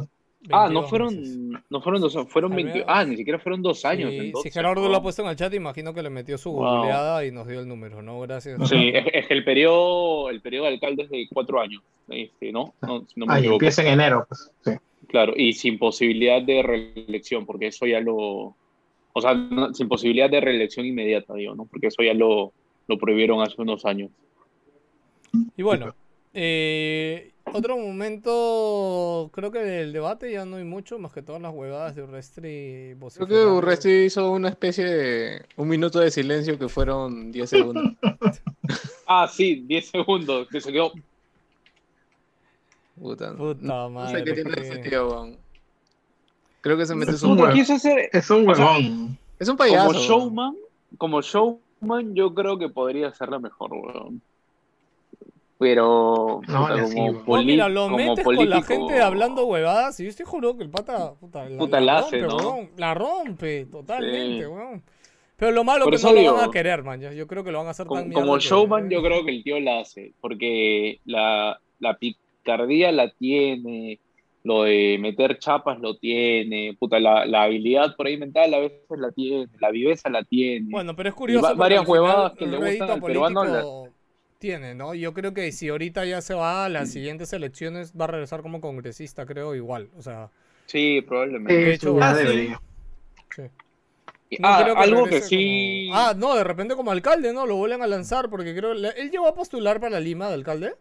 Ah, 0.50 0.68
no 0.70 0.82
22 0.82 0.90
fueron, 0.90 1.16
meses. 1.16 1.38
no 1.70 1.80
fueron 1.80 2.00
dos, 2.02 2.28
fueron 2.28 2.52
Al 2.52 2.56
20, 2.56 2.72
menos- 2.74 2.86
ah, 2.88 3.04
ni 3.04 3.16
siquiera 3.16 3.38
fueron 3.38 3.62
dos 3.62 3.84
años. 3.84 4.10
Sí, 4.10 4.18
entonces, 4.18 4.52
si 4.52 4.56
Gerardo 4.58 4.82
¿no? 4.82 4.88
lo 4.90 4.96
ha 4.96 5.02
puesto 5.02 5.22
en 5.22 5.28
el 5.28 5.36
chat, 5.36 5.52
imagino 5.54 5.92
que 5.92 6.02
le 6.02 6.10
metió 6.10 6.38
su 6.38 6.52
Wow. 6.52 6.76
googleada 6.76 7.24
y 7.24 7.32
nos 7.32 7.48
dio 7.48 7.60
el 7.60 7.66
número, 7.68 8.00
¿no? 8.02 8.20
Gracias. 8.20 8.68
Sí, 8.68 8.90
es, 8.94 9.06
es 9.12 9.26
que 9.26 9.34
el 9.34 9.44
periodo, 9.44 10.30
el 10.30 10.40
periodo 10.40 10.66
de 10.66 10.74
alcalde 10.74 11.02
es 11.04 11.10
de 11.10 11.26
cuatro 11.32 11.60
años, 11.60 11.82
este, 12.08 12.52
¿no? 12.52 12.74
No, 12.82 13.04
si 13.06 13.18
no 13.18 13.26
me 13.26 13.34
Ah, 13.34 13.38
empieza 13.40 13.82
en 13.82 13.88
enero, 13.88 14.24
pues. 14.28 14.50
Sí. 14.64 14.72
Claro, 15.08 15.32
y 15.36 15.52
sin 15.52 15.78
posibilidad 15.78 16.40
de 16.42 16.62
reelección, 16.62 17.44
porque 17.46 17.68
eso 17.68 17.86
ya 17.86 18.00
lo, 18.00 18.16
o 19.12 19.20
sea, 19.20 19.34
sin 19.72 19.88
posibilidad 19.88 20.28
de 20.30 20.40
reelección 20.40 20.84
inmediata, 20.86 21.34
digo, 21.34 21.54
¿no? 21.54 21.64
Porque 21.64 21.88
eso 21.88 22.02
ya 22.02 22.12
lo, 22.14 22.52
lo 22.86 22.98
prohibieron 22.98 23.40
hace 23.40 23.60
unos 23.60 23.84
años. 23.84 24.10
Y 25.56 25.62
bueno, 25.62 25.94
eh, 26.38 27.32
otro 27.52 27.78
momento, 27.78 29.30
creo 29.32 29.50
que 29.50 29.60
del 29.60 29.92
debate 29.92 30.30
ya 30.32 30.44
no 30.44 30.56
hay 30.56 30.64
mucho, 30.64 30.98
más 30.98 31.12
que 31.12 31.22
todas 31.22 31.40
las 31.40 31.54
huevadas 31.54 31.96
de 31.96 32.02
Urrestri 32.02 32.94
Creo 33.14 33.26
que. 33.28 33.46
Urresti 33.46 33.90
hizo 34.04 34.30
una 34.32 34.48
especie 34.50 34.84
de 34.84 35.46
un 35.56 35.68
minuto 35.68 35.98
de 36.00 36.10
silencio 36.10 36.58
que 36.58 36.68
fueron 36.68 37.32
10 37.32 37.48
segundos. 37.50 37.92
Ah, 39.08 39.28
sí, 39.32 39.62
10 39.66 39.88
segundos, 39.90 40.48
que 40.48 40.60
se 40.60 40.72
quedó. 40.72 40.90
Puta, 43.00 43.30
no- 43.30 43.36
Puta 43.36 43.60
no 43.62 43.90
madre. 43.90 44.18
sé 44.18 44.24
qué 44.24 44.32
tiene 44.32 44.50
qué- 44.52 44.60
ese 44.62 44.78
tío, 44.78 45.08
weón. 45.08 45.36
Creo 46.60 46.76
que 46.76 46.86
se 46.86 46.94
mete 46.96 47.12
Es 47.12 47.20
su 47.20 47.32
hacer, 47.72 48.10
Es 48.12 48.28
un 48.30 48.48
O 48.50 48.54
sea, 48.54 48.64
huevón. 48.66 49.18
Es 49.38 49.48
un 49.48 49.56
payaso. 49.56 49.86
como 49.86 50.00
showman, 50.00 50.56
como 50.98 51.20
showman, 51.22 52.14
yo 52.14 52.34
creo 52.34 52.58
que 52.58 52.68
podría 52.68 53.12
ser 53.12 53.28
la 53.28 53.38
mejor, 53.38 53.72
weón. 53.74 54.20
Pero, 55.58 56.42
No, 56.48 56.66
puta, 56.66 56.82
como, 56.82 57.24
poli- 57.24 57.46
mira, 57.46 57.68
lo 57.70 57.84
como 57.84 57.96
metes 57.96 58.24
con 58.24 58.48
la 58.50 58.62
gente 58.62 59.00
hablando 59.00 59.46
huevadas 59.46 59.98
y 60.00 60.04
yo 60.04 60.10
estoy 60.10 60.26
juro 60.26 60.56
que 60.56 60.64
el 60.64 60.70
pata, 60.70 61.14
puta, 61.14 61.48
la, 61.48 61.58
Puta, 61.58 61.80
la 61.80 61.86
la 61.94 62.00
rompe, 62.02 62.16
hace, 62.16 62.26
¿no? 62.26 62.36
weón, 62.36 62.70
la 62.76 62.94
rompe 62.94 63.64
totalmente, 63.66 64.44
Sí. 64.44 64.46
weón. 64.46 64.82
Pero 65.38 65.52
lo 65.52 65.64
malo 65.64 65.90
es 65.90 66.02
que 66.04 66.12
no 66.14 66.22
lo 66.22 66.34
van 66.34 66.48
a 66.48 66.52
querer, 66.52 66.82
man. 66.82 67.00
Yo, 67.00 67.12
yo 67.12 67.26
creo 67.26 67.42
que 67.44 67.52
lo 67.52 67.58
van 67.58 67.66
a 67.68 67.70
hacer 67.70 67.86
Como, 67.86 68.00
tan 68.02 68.12
como 68.12 68.34
que- 68.34 68.40
showman, 68.40 68.90
yo 68.90 69.02
creo 69.02 69.24
que 69.24 69.30
el 69.30 69.42
tío 69.44 69.58
la 69.60 69.80
hace, 69.80 70.12
porque 70.20 71.00
la, 71.06 71.58
la 71.78 71.96
picardía 71.96 72.92
la 72.92 73.10
tiene, 73.10 73.98
lo 74.44 74.62
de 74.64 74.96
meter 75.00 75.38
chapas 75.38 75.78
lo 75.80 75.96
tiene, 75.96 76.76
puta, 76.78 77.00
la, 77.00 77.24
la 77.26 77.44
habilidad 77.44 77.96
por 77.96 78.06
ahí 78.06 78.16
mental 78.18 78.52
a 78.54 78.58
veces 78.60 78.80
la 78.90 79.10
tiene, 79.10 79.46
la 79.58 79.70
viveza 79.70 80.08
la 80.10 80.22
tiene. 80.22 80.66
Bueno, 80.70 80.94
pero 80.94 81.08
es 81.08 81.14
curioso. 81.14 81.46
va- 81.46 81.54
varias 81.54 81.86
huevadas 81.88 82.32
que 82.34 82.46
le 82.46 82.56
gustan 82.58 82.90
al 82.90 83.00
peruano 83.02 83.84
tiene, 84.38 84.74
¿no? 84.74 84.94
Yo 84.94 85.12
creo 85.14 85.32
que 85.34 85.50
si 85.52 85.68
ahorita 85.68 86.04
ya 86.04 86.20
se 86.20 86.34
va 86.34 86.64
a 86.64 86.68
las 86.68 86.90
siguientes 86.90 87.32
elecciones, 87.32 87.92
va 87.98 88.04
a 88.04 88.08
regresar 88.08 88.42
como 88.42 88.60
congresista, 88.60 89.26
creo, 89.26 89.54
igual. 89.54 89.88
O 89.96 90.02
sea, 90.02 90.30
Sí, 90.66 91.00
probablemente. 91.02 91.54
de 91.54 91.64
Sí, 91.66 91.70
hecho, 91.72 91.98
ya 91.98 92.10
ah, 92.10 92.14
sí. 92.14 92.22
debería. 92.24 92.60
sí. 93.34 93.42
Ah, 94.42 94.64
No 94.66 94.74
que 94.74 94.80
algo 94.80 95.04
que 95.06 95.20
sí. 95.20 95.86
como- 95.88 96.00
Ah, 96.00 96.14
no, 96.16 96.34
de 96.34 96.42
repente 96.44 96.74
como 96.74 96.90
alcalde, 96.90 97.32
¿no? 97.32 97.46
Lo 97.46 97.56
vuelven 97.56 97.82
a 97.82 97.86
lanzar 97.86 98.28
porque 98.28 98.54
creo... 98.56 98.72
¿Él 98.72 99.10
llegó 99.10 99.28
a 99.28 99.34
postular 99.34 99.80
para 99.80 100.00
Lima 100.00 100.26
de 100.28 100.34
alcalde? 100.34 100.74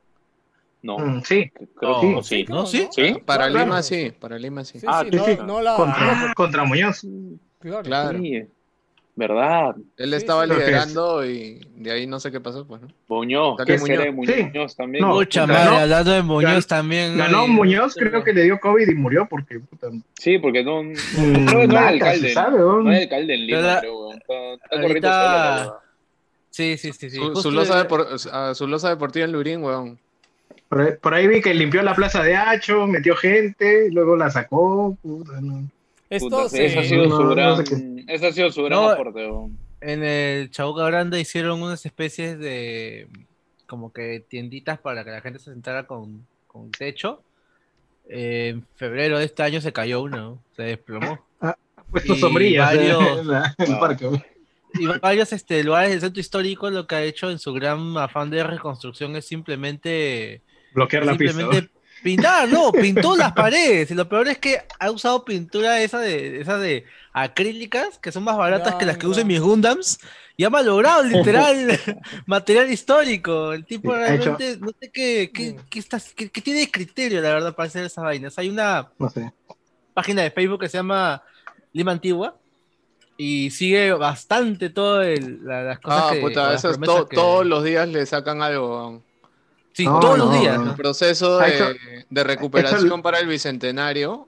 No, 0.81 0.97
Mm, 0.97 1.21
sí, 1.23 1.51
creo 1.75 2.01
Sí. 2.01 2.15
que 2.15 2.23
sí. 2.23 2.45
creo, 2.45 2.55
¿No? 2.57 2.65
¿Sí? 2.65 2.87
¿Sí? 2.91 3.15
Para 3.25 3.47
Claro. 3.49 3.65
Lima 3.65 3.83
sí, 3.83 4.11
para 4.19 4.37
Lima 4.39 4.63
sí. 4.63 4.79
Sí, 4.79 4.85
Ah, 4.89 5.03
sí, 5.03 5.09
sí, 5.11 5.17
no, 5.17 5.25
sí. 5.25 5.37
no 5.45 5.61
la... 5.61 5.75
contra, 5.75 6.33
contra 6.35 6.63
Muñoz. 6.63 7.05
Claro. 7.59 7.83
Claro. 7.83 8.19
Sí, 8.19 8.43
verdad. 9.15 9.75
Él 9.97 10.13
estaba 10.13 10.45
liderando 10.45 11.25
y 11.25 11.65
de 11.77 11.91
ahí 11.91 12.05
no 12.07 12.19
sé 12.19 12.31
qué 12.31 12.39
pasó, 12.41 12.65
pues, 12.67 12.81
¿no? 12.81 12.87
Muñoz, 13.07 13.57
de 13.65 13.77
Muñoz. 13.77 14.13
Muñoz 14.13 14.71
Sí. 14.71 14.77
también. 14.77 15.01
No, 15.03 15.13
Mucha 15.13 15.47
madre, 15.47 15.77
hablando 15.77 16.11
de 16.11 16.21
Muñoz 16.21 16.67
también. 16.67 17.17
Ganó 17.17 17.41
ay, 17.43 17.47
Muñoz, 17.49 17.95
creo 17.95 18.23
que 18.23 18.33
le 18.33 18.43
dio 18.43 18.59
COVID 18.59 18.87
y 18.89 18.93
murió 18.95 19.25
porque 19.29 19.59
puta, 19.59 19.87
Sí, 20.19 20.37
porque 20.37 20.63
no, 20.63 20.83
no 20.83 20.89
mm, 21.17 21.45
creo 21.45 21.61
que 21.61 21.67
no 21.67 21.77
era 21.77 21.87
alcalde. 21.87 22.33
sabe, 22.33 22.57
weón. 22.57 22.83
No 22.85 22.91
era 22.91 23.01
alcalde 23.03 23.33
en 23.35 23.47
Lima, 23.47 23.59
la- 23.61 23.79
creo, 23.79 23.99
weón. 23.99 24.17
Está, 24.17 24.53
está 24.53 24.81
ahorita- 24.81 25.53
corriendo. 25.55 25.79
Sí, 26.49 26.77
sí, 26.77 26.93
sí. 26.93 27.09
sí. 27.09 27.17
Su, 27.17 27.35
su 27.41 27.51
losa 27.51 27.81
el- 27.81 27.87
depor- 27.87 28.29
a 28.31 28.53
su 28.55 28.67
losa 28.67 28.89
deportiva 28.89 29.25
en 29.25 29.31
Lurín, 29.33 29.63
weón. 29.63 29.99
Por 30.69 30.81
ahí, 30.81 30.93
por 31.01 31.13
ahí 31.13 31.27
vi 31.27 31.41
que 31.41 31.53
limpió 31.53 31.81
la 31.83 31.93
plaza 31.95 32.23
de 32.23 32.35
Hacho, 32.35 32.87
metió 32.87 33.15
gente, 33.15 33.89
luego 33.91 34.15
la 34.15 34.29
sacó. 34.31 34.97
puta, 35.01 35.39
no. 35.41 35.63
Esto 36.15 36.29
Puta, 36.29 36.49
se... 36.49 36.65
ese 36.65 36.79
ha 36.79 36.83
sido 36.83 37.05
No, 37.05 37.15
su 37.17 37.23
no 37.23 37.29
gran, 37.31 37.65
sé 37.65 38.03
ese 38.07 38.27
ha 38.27 38.31
sido 38.31 38.51
su 38.51 38.63
gran 38.63 38.79
No, 38.81 38.89
aporte. 38.89 39.27
En 39.81 40.03
el 40.03 40.49
Chauca 40.51 40.85
Grande 40.85 41.19
hicieron 41.19 41.61
unas 41.61 41.85
especies 41.85 42.39
de 42.39 43.07
como 43.67 43.91
que 43.91 44.23
tienditas 44.27 44.79
para 44.79 45.03
que 45.03 45.11
la 45.11 45.21
gente 45.21 45.39
se 45.39 45.51
sentara 45.51 45.85
con, 45.87 46.25
con 46.47 46.71
techo. 46.71 47.21
Eh, 48.07 48.49
en 48.55 48.65
febrero 48.75 49.17
de 49.17 49.25
este 49.25 49.41
año 49.43 49.61
se 49.61 49.73
cayó 49.73 50.01
uno, 50.03 50.39
se 50.55 50.63
desplomó. 50.63 51.19
Puesto 51.91 52.13
Y 52.13 52.19
sombrillas 52.19 52.73
eh, 52.73 52.77
varios- 52.93 53.19
en 53.19 53.27
la- 53.27 53.55
en 53.57 53.65
el 53.67 53.73
Ah. 53.73 53.79
parque. 53.79 54.05
weón. 54.07 54.23
Y 54.77 54.85
varios 54.87 55.31
este, 55.31 55.63
lugares 55.63 55.91
del 55.91 56.01
centro 56.01 56.19
histórico 56.19 56.69
lo 56.69 56.85
que 56.85 56.95
ha 56.95 57.03
hecho 57.03 57.31
en 57.31 57.39
su 57.39 57.53
gran 57.53 57.97
afán 57.97 58.29
de 58.29 58.43
reconstrucción 58.43 59.15
es 59.15 59.25
simplemente, 59.25 60.41
Bloquear 60.73 61.05
la 61.05 61.15
pista. 61.15 61.47
Pintar, 62.03 62.47
no, 62.49 62.71
pintó 62.71 63.15
las 63.15 63.33
paredes. 63.33 63.91
Y 63.91 63.95
lo 63.95 64.07
peor 64.07 64.27
es 64.27 64.37
que 64.37 64.61
ha 64.79 64.91
usado 64.91 65.25
pintura 65.25 65.81
esa 65.81 65.99
de, 65.99 66.41
esa 66.41 66.57
de 66.57 66.85
acrílicas, 67.13 67.97
que 67.99 68.11
son 68.11 68.23
más 68.23 68.37
baratas 68.37 68.75
que 68.75 68.85
las 68.85 68.97
que 68.97 69.03
ya. 69.03 69.09
usan 69.09 69.27
mis 69.27 69.39
Gundams, 69.39 69.99
y 70.37 70.43
ha 70.43 70.49
malogrado 70.49 71.03
literal 71.03 71.79
material 72.25 72.69
histórico. 72.71 73.53
El 73.53 73.65
tipo 73.65 73.93
Sí, 73.93 73.99
ha 74.01 74.15
hecho- 74.15 74.35
realmente, 74.37 74.57
no 74.59 74.71
sé 74.79 74.91
qué, 74.91 75.31
qué, 75.33 75.53
Mm. 75.53 75.57
qué 75.69 75.79
está- 75.79 76.01
qué- 76.15 76.29
qué 76.29 76.41
tiene 76.41 76.59
de 76.61 76.71
criterio, 76.71 77.21
la 77.21 77.29
verdad, 77.33 77.55
para 77.55 77.67
hacer 77.67 77.85
esas 77.85 78.03
vainas. 78.03 78.37
Hay 78.37 78.49
una 78.49 78.89
No 78.99 79.09
sé. 79.09 79.31
página 79.93 80.21
de 80.23 80.31
Facebook 80.31 80.59
que 80.59 80.69
se 80.69 80.77
llama 80.77 81.23
Lima 81.73 81.91
Antigua. 81.93 82.35
Y 83.17 83.49
sigue 83.51 83.93
bastante 83.93 84.69
todas 84.69 85.07
las 85.41 85.79
cosas 85.79 86.03
Ah, 86.03 86.09
que. 86.13 86.19
puta, 86.19 86.49
las 86.49 86.55
esas 86.65 86.77
promesas 86.77 86.95
to- 87.03 87.07
que- 87.07 87.15
todos 87.15 87.45
los 87.45 87.63
días 87.63 87.87
le 87.87 88.05
sacan 88.05 88.41
algo. 88.41 89.01
Sí, 89.75 89.83
No, 89.83 89.99
todos 89.99 90.17
los 90.17 90.39
días. 90.39 90.57
El 90.61 90.73
proceso 90.75 91.37
de, 91.37 92.23
recuperación 92.23 93.01
para 93.01 93.19
el 93.19 93.27
bicentenario. 93.27 94.13
O 94.13 94.27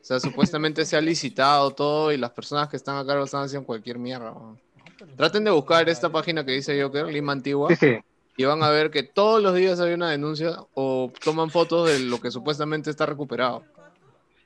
sea, 0.00 0.20
supuestamente 0.20 0.84
se 0.84 0.96
ha 0.96 1.00
licitado 1.00 1.72
todo 1.72 2.12
y 2.12 2.16
las 2.16 2.30
personas 2.30 2.68
que 2.68 2.76
están 2.76 2.96
a 2.96 3.04
cargo 3.04 3.24
están 3.24 3.42
haciendo 3.42 3.66
cualquier 3.66 3.98
mierda. 3.98 4.32
Traten 5.16 5.42
de 5.42 5.50
buscar 5.50 5.88
esta 5.88 6.08
página 6.08 6.46
que 6.46 6.52
dice 6.52 6.80
Joker, 6.80 7.06
Lima 7.06 7.32
Antigua, 7.32 7.68
Sí, 7.70 7.76
sí. 7.80 7.98
y 8.36 8.44
van 8.44 8.62
a 8.62 8.70
ver 8.70 8.92
que 8.92 9.02
todos 9.02 9.42
los 9.42 9.56
días 9.56 9.80
hay 9.80 9.92
una 9.92 10.10
denuncia 10.10 10.56
o 10.74 11.12
toman 11.24 11.50
fotos 11.50 11.88
de 11.88 11.98
lo 11.98 12.20
que 12.20 12.30
supuestamente 12.30 12.88
está 12.88 13.06
recuperado. 13.06 13.64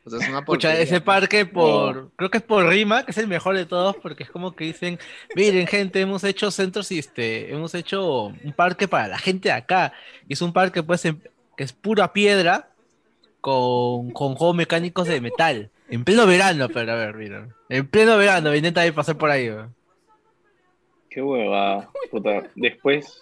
O 0.05 0.11
sea, 0.11 0.19
es 0.19 0.29
una 0.29 0.45
ese 0.79 1.01
parque 1.01 1.45
por, 1.45 2.11
creo 2.17 2.31
que 2.31 2.39
es 2.39 2.45
por 2.45 2.67
Rima, 2.67 3.05
que 3.05 3.11
es 3.11 3.19
el 3.19 3.29
mejor 3.29 3.57
de 3.57 3.67
todos, 3.67 3.97
porque 3.97 4.23
es 4.23 4.31
como 4.31 4.57
que 4.57 4.65
dicen, 4.65 4.99
miren 5.37 5.67
gente, 5.67 6.01
hemos 6.01 6.25
hecho 6.25 6.51
centros 6.51 6.91
y 6.91 6.99
este, 6.99 7.53
hemos 7.53 7.75
hecho 7.75 8.27
un 8.27 8.53
parque 8.57 8.89
para 8.89 9.09
la 9.09 9.19
gente 9.19 9.51
de 9.51 9.55
acá, 9.55 9.93
y 10.27 10.33
es 10.33 10.41
un 10.43 10.53
parque 10.53 10.83
pues 10.83 11.05
en- 11.05 11.23
que 11.57 11.65
es 11.65 11.73
pura 11.75 12.13
piedra, 12.13 12.71
con, 13.41 14.11
con 14.11 14.35
juegos 14.35 14.57
mecánicos 14.57 15.07
de 15.07 15.21
metal, 15.21 15.71
en 15.91 16.05
pleno 16.05 16.27
verano, 16.27 16.69
pero 16.69 16.93
a 16.93 16.97
ver, 16.97 17.15
mira, 17.15 17.49
en 17.69 17.87
pleno 17.87 18.17
verano, 18.17 18.55
intenta 18.55 18.91
pasar 18.93 19.17
por 19.19 19.31
ahí. 19.31 19.51
Qué 21.11 21.21
hueva. 21.21 21.91
Puta. 22.11 22.45
Después, 22.55 23.21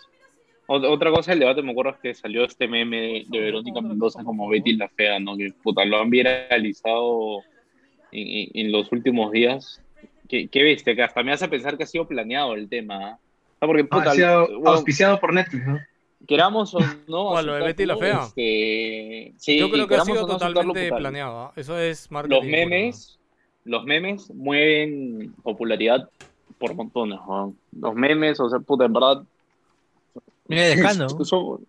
otra 0.69 1.11
cosa 1.11 1.31
del 1.33 1.41
debate, 1.41 1.63
me 1.63 1.71
acuerdo 1.73 1.93
es 1.93 1.99
que 1.99 2.15
salió 2.15 2.45
este 2.45 2.69
meme 2.69 3.25
de 3.29 3.41
Verónica 3.41 3.81
Mendoza 3.81 4.23
como 4.23 4.49
Betty 4.49 4.77
la 4.77 4.89
Fea, 4.89 5.19
¿no? 5.19 5.37
Que 5.37 5.51
puta, 5.63 5.85
lo 5.85 5.99
han 5.99 6.11
viralizado 6.11 7.41
en, 8.13 8.29
en- 8.29 8.51
en 8.67 8.73
los 8.73 8.93
últimos 8.93 9.33
días. 9.33 9.83
Qué, 10.29 10.49
qué 10.49 10.63
bestia, 10.63 10.95
que 10.95 11.03
hasta 11.03 11.23
me 11.23 11.33
hace 11.33 11.49
pensar 11.49 11.77
que 11.79 11.85
ha 11.85 11.87
sido 11.87 12.07
planeado 12.07 12.55
el 12.55 12.69
tema. 12.69 12.97
¿ah? 13.13 13.19
Sea, 13.59 13.67
porque, 13.67 13.85
puta, 13.85 14.11
Ha 14.11 14.15
sido 14.15 14.47
bueno, 14.47 14.71
auspiciado 14.73 15.19
por 15.19 15.33
Netflix, 15.33 15.67
¿no? 15.67 15.79
queramos 16.27 16.75
o 16.75 16.81
no. 17.09 17.29
¿Cuál, 17.31 17.47
lo 17.47 17.55
de 17.55 17.63
Betty 17.63 17.87
la 17.87 17.97
Fea? 17.97 18.21
este, 18.27 19.33
sí, 19.39 19.59
Yo 19.59 19.71
creo 19.71 19.87
que 19.89 19.95
ha 19.95 20.05
sido 20.05 20.27
no 20.27 20.37
totalmente 20.37 20.91
planeado. 20.93 21.39
¿ah? 21.39 21.53
Eso 21.57 21.79
es 21.79 22.11
marketing. 22.11 22.35
los 22.37 22.45
puro, 22.45 22.51
memes, 22.57 23.19
los 23.65 23.85
memes 23.85 24.31
mueven 24.35 25.33
popularidad 25.43 26.11
por 26.59 26.75
montones, 26.75 27.19
¿no? 27.27 27.55
Los 27.81 27.95
memes, 27.95 28.39
o 28.41 28.51
sea, 28.51 28.59
puta, 28.59 28.85
en 28.85 28.93
verdad. 28.93 29.23
Mira, 30.49 30.69
Lejano. 30.69 31.09
son- 31.25 31.67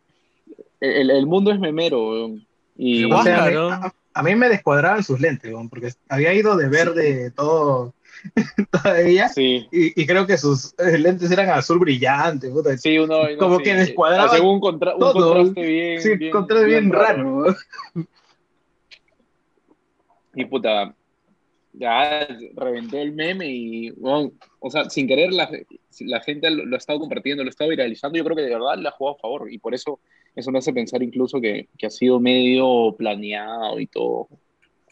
el, 0.79 1.09
el 1.11 1.25
mundo 1.27 1.51
es 1.51 1.59
memero, 1.59 2.09
weón. 2.09 2.45
Y 2.77 3.03
O 3.05 3.21
sea, 3.23 3.43
a, 3.43 3.47
mí, 3.49 3.53
Guácaro. 3.55 3.69
a- 3.71 3.93
a 4.13 4.23
mí 4.23 4.35
me 4.35 4.49
descuadraban 4.49 5.03
sus 5.03 5.19
lentes, 5.19 5.51
weón, 5.53 5.69
porque 5.69 5.93
había 6.07 6.33
ido 6.33 6.55
de 6.57 6.67
verde 6.69 7.31
todo 7.31 7.93
todavía 8.71 9.29
sí, 9.29 9.67
y, 9.71 10.01
y 10.01 10.05
creo 10.05 10.25
que 10.27 10.37
sus 10.37 10.73
eh, 10.77 10.97
lentes 10.97 11.31
eran 11.31 11.49
azul 11.51 11.79
brillante, 11.79 12.49
puta. 12.49 12.77
sí, 12.77 12.97
uno. 12.99 13.29
no, 13.29 13.37
Como 13.37 13.57
sí, 13.59 13.63
que 13.63 13.75
descuadraba 13.75 14.25
Hace 14.33 14.41
un, 14.41 14.59
contra- 14.59 14.93
un 14.95 14.99
todo. 14.99 15.13
contraste 15.35 15.61
bien. 15.65 16.01
Sí, 16.01 16.15
bien, 16.15 16.31
contraste 16.31 16.65
bien 16.65 16.91
raro. 16.91 17.55
Y 20.33 20.45
puta, 20.45 20.95
ya 21.73 22.27
reventó 22.55 22.97
el 22.97 23.13
meme 23.13 23.47
y, 23.47 23.91
weón, 23.91 24.33
o 24.59 24.69
sea, 24.69 24.89
sin 24.89 25.07
querer 25.07 25.31
la, 25.31 25.49
la 26.01 26.19
gente 26.21 26.49
lo, 26.49 26.65
lo 26.65 26.75
ha 26.75 26.77
estado 26.79 26.99
compartiendo, 26.99 27.43
lo 27.43 27.49
ha 27.49 27.51
estado 27.51 27.69
viralizando. 27.69 28.17
Yo 28.17 28.23
creo 28.23 28.35
que 28.35 28.43
de 28.43 28.53
verdad 28.53 28.77
le 28.77 28.87
ha 28.87 28.91
jugado 28.91 29.17
a 29.17 29.21
favor 29.21 29.51
y 29.51 29.57
por 29.59 29.73
eso 29.73 29.99
eso 30.35 30.51
me 30.51 30.59
hace 30.59 30.71
pensar 30.73 31.01
incluso 31.03 31.41
que, 31.41 31.67
que 31.77 31.87
ha 31.87 31.89
sido 31.89 32.19
medio 32.19 32.95
planeado 32.97 33.79
y 33.79 33.87
todo. 33.87 34.27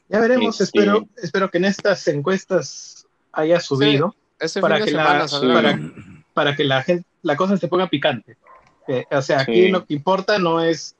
Ya 0.10 0.20
veremos, 0.20 0.60
Este- 0.60 0.80
espero, 0.80 1.08
espero 1.22 1.50
que 1.52 1.58
en 1.60 1.66
estas 1.66 2.08
encuestas 2.08 3.06
haya 3.32 3.60
subido 3.60 4.16
Ese 4.40 4.62
para 4.62 4.84
que, 4.84 4.92
la, 4.92 5.26
para, 5.54 5.80
para 6.34 6.56
que 6.56 6.64
la 6.64 6.82
gente, 6.84 7.08
la 7.22 7.36
cosa 7.36 7.58
se 7.58 7.68
ponga 7.68 7.88
picante. 7.88 8.38
Eh, 8.88 9.06
o 9.12 9.22
sea, 9.22 9.42
aquí 9.42 9.64
Sí. 9.66 9.70
lo 9.70 9.86
que 9.86 9.94
importa 9.94 10.40
no 10.40 10.62
es 10.64 10.96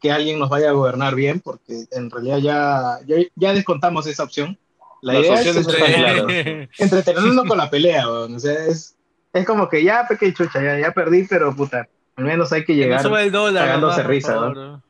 que 0.00 0.10
alguien 0.10 0.38
nos 0.38 0.48
vaya 0.50 0.70
a 0.70 0.72
gobernar 0.72 1.14
bien, 1.14 1.40
porque 1.40 1.84
en 1.90 2.10
realidad 2.10 2.38
ya, 2.38 2.98
ya, 3.06 3.16
ya 3.34 3.52
descontamos 3.54 4.06
esa 4.06 4.24
opción. 4.24 4.58
La 5.02 5.18
idea 5.20 5.34
es 5.40 5.56
entretenernos, 5.56 6.32
claras. 6.32 6.68
entretenernos 6.78 7.44
con 7.46 7.58
la 7.58 7.70
pelea, 7.70 8.06
weón. 8.08 8.34
o 8.34 8.38
sea, 8.40 8.66
es, 8.66 8.96
es 9.32 9.46
como 9.46 9.68
que 9.68 9.84
ya, 9.84 10.06
pequeño 10.08 10.32
chucha, 10.34 10.62
ya, 10.62 10.78
ya 10.78 10.92
perdí, 10.92 11.26
pero 11.28 11.54
puta, 11.54 11.88
al 12.16 12.24
menos 12.24 12.52
hay 12.52 12.64
que 12.64 12.72
no 12.74 12.78
llegar. 12.78 13.02
sube 13.02 13.22
el 13.22 13.30
dólar. 13.32 13.66
cagándose 13.66 14.02
risa, 14.02 14.34
favor, 14.34 14.56
¿no? 14.56 14.82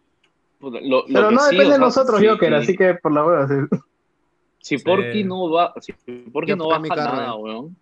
Puta, 0.59 0.79
lo- 0.81 1.01
lo 1.01 1.05
Pero 1.07 1.31
no 1.33 1.41
sí, 1.41 1.51
depende 1.57 1.71
o 1.71 1.73
de 1.75 1.79
nosotros, 1.81 2.21
sí, 2.21 2.27
Joker, 2.27 2.49
sí. 2.51 2.55
así 2.55 2.77
que 2.77 2.95
por 2.95 3.13
la 3.13 3.25
hueá. 3.25 3.49
sí. 3.49 3.55
Si 4.61 4.79
Sí. 4.79 4.85
Porky 4.85 5.23
no 5.25 5.51
va, 5.51 5.73
si 5.81 5.93
Porky 6.33 6.57
no 6.57 6.65
mi 6.81 6.89
baja 6.89 7.05
carro, 7.05 7.17
nada, 7.17 7.33
eh. 7.35 7.39
weón. 7.39 7.77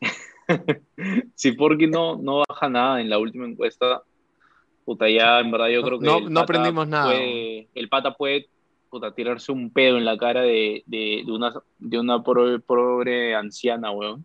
si 1.34 1.52
Porky 1.52 1.86
no, 1.86 2.16
no 2.16 2.42
baja 2.48 2.68
nada 2.68 3.00
en 3.00 3.10
la 3.10 3.18
última 3.18 3.46
encuesta, 3.46 4.02
puta, 4.84 5.08
ya 5.08 5.40
en 5.40 5.50
verdad 5.50 5.68
yo 5.68 5.80
No- 5.82 5.86
creo 5.86 5.98
que 6.00 6.06
no- 6.06 6.20
no 6.20 6.28
pata 6.28 6.40
aprendimos 6.42 6.88
nada, 6.88 7.06
puede- 7.06 7.68
el 7.74 7.88
pata 7.88 8.14
puede 8.14 8.48
puta, 8.90 9.12
tirarse 9.14 9.52
un 9.52 9.70
pedo 9.70 9.98
en 9.98 10.04
la 10.04 10.16
cara 10.16 10.42
de, 10.42 10.82
de, 10.86 11.22
de 11.26 11.32
una, 11.32 11.52
de 11.78 11.98
una 11.98 12.22
pobre, 12.22 12.58
pobre 12.60 13.34
anciana, 13.34 13.90
weón, 13.90 14.24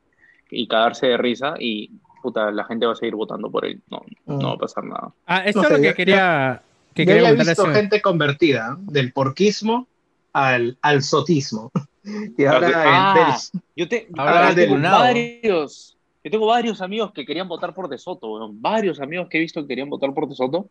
y 0.49 0.67
cagarse 0.67 1.07
de 1.07 1.17
risa 1.17 1.55
y 1.59 1.91
puta, 2.21 2.51
la 2.51 2.63
gente 2.65 2.85
va 2.85 2.91
a 2.93 2.95
seguir 2.95 3.15
votando 3.15 3.49
por 3.49 3.65
él. 3.65 3.81
No, 3.89 4.03
no 4.25 4.47
va 4.49 4.53
a 4.53 4.57
pasar 4.57 4.83
nada. 4.83 5.11
Ah, 5.25 5.43
esto 5.45 5.61
No 5.61 5.67
es 5.67 5.73
lo 5.73 5.81
que 5.81 5.87
yo- 5.87 5.95
quería, 5.95 6.61
que 6.93 7.05
Yo 7.05 7.13
quería 7.13 7.29
he 7.29 7.35
visto 7.35 7.63
hace- 7.63 7.73
gente 7.73 8.01
convertida 8.01 8.77
del 8.79 9.11
porquismo 9.13 9.87
al, 10.33 10.77
al 10.81 11.01
sotismo. 11.03 11.71
Y 12.03 12.45
ahora 12.45 12.71
Ah, 12.73 13.13
el 13.15 13.51
del- 13.53 13.61
Yo, 13.75 13.87
te, 13.87 14.07
Ahora 14.17 14.49
yo 14.49 14.55
tengo 14.55 14.81
varios, 14.81 15.97
yo 16.23 16.31
tengo 16.31 16.45
varios 16.47 16.81
amigos 16.81 17.11
que 17.11 17.25
querían 17.27 17.47
votar 17.47 17.73
por 17.75 17.87
De 17.89 17.97
Soto, 17.99 18.31
weón. 18.33 18.59
varios 18.61 18.99
amigos 18.99 19.27
que 19.29 19.37
he 19.37 19.41
visto 19.41 19.61
que 19.61 19.67
querían 19.67 19.89
votar 19.89 20.11
por 20.13 20.27
De 20.27 20.33
Soto, 20.35 20.67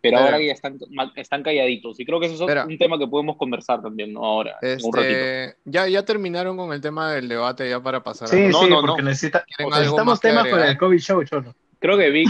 pero 0.00 0.18
ahora 0.18 0.40
ya 0.40 0.52
están, 0.52 0.78
están 1.16 1.42
calladitos. 1.42 1.98
Y 2.00 2.04
creo 2.04 2.18
que 2.20 2.26
eso 2.26 2.34
es 2.36 2.40
Espera. 2.40 2.64
un 2.66 2.78
tema 2.78 2.98
que 2.98 3.06
podemos 3.06 3.36
conversar 3.36 3.82
también, 3.82 4.12
¿no? 4.12 4.24
Ahora, 4.24 4.56
un 4.62 4.92
ratito. 4.92 5.00
Este, 5.18 5.56
ya, 5.64 5.88
ya 5.88 6.04
terminaron 6.04 6.56
con 6.56 6.72
el 6.72 6.80
tema 6.80 7.12
del 7.12 7.28
debate 7.28 7.68
ya 7.68 7.80
para 7.82 8.02
pasar 8.02 8.28
a 8.28 8.30
Sí, 8.30 8.48
No, 8.48 8.62
sí, 8.62 8.70
no, 8.70 8.80
porque 8.80 9.02
no. 9.02 9.08
necesita- 9.10 9.44
¿Quieren 9.44 9.66
algo 9.72 9.78
necesitamos 9.78 10.20
temas 10.20 10.48
para 10.48 10.70
el 10.70 10.78
COVID 10.78 10.98
show, 10.98 11.24
Cholo. 11.24 11.54
Creo 11.78 11.96
que 11.96 12.10
Vic 12.10 12.28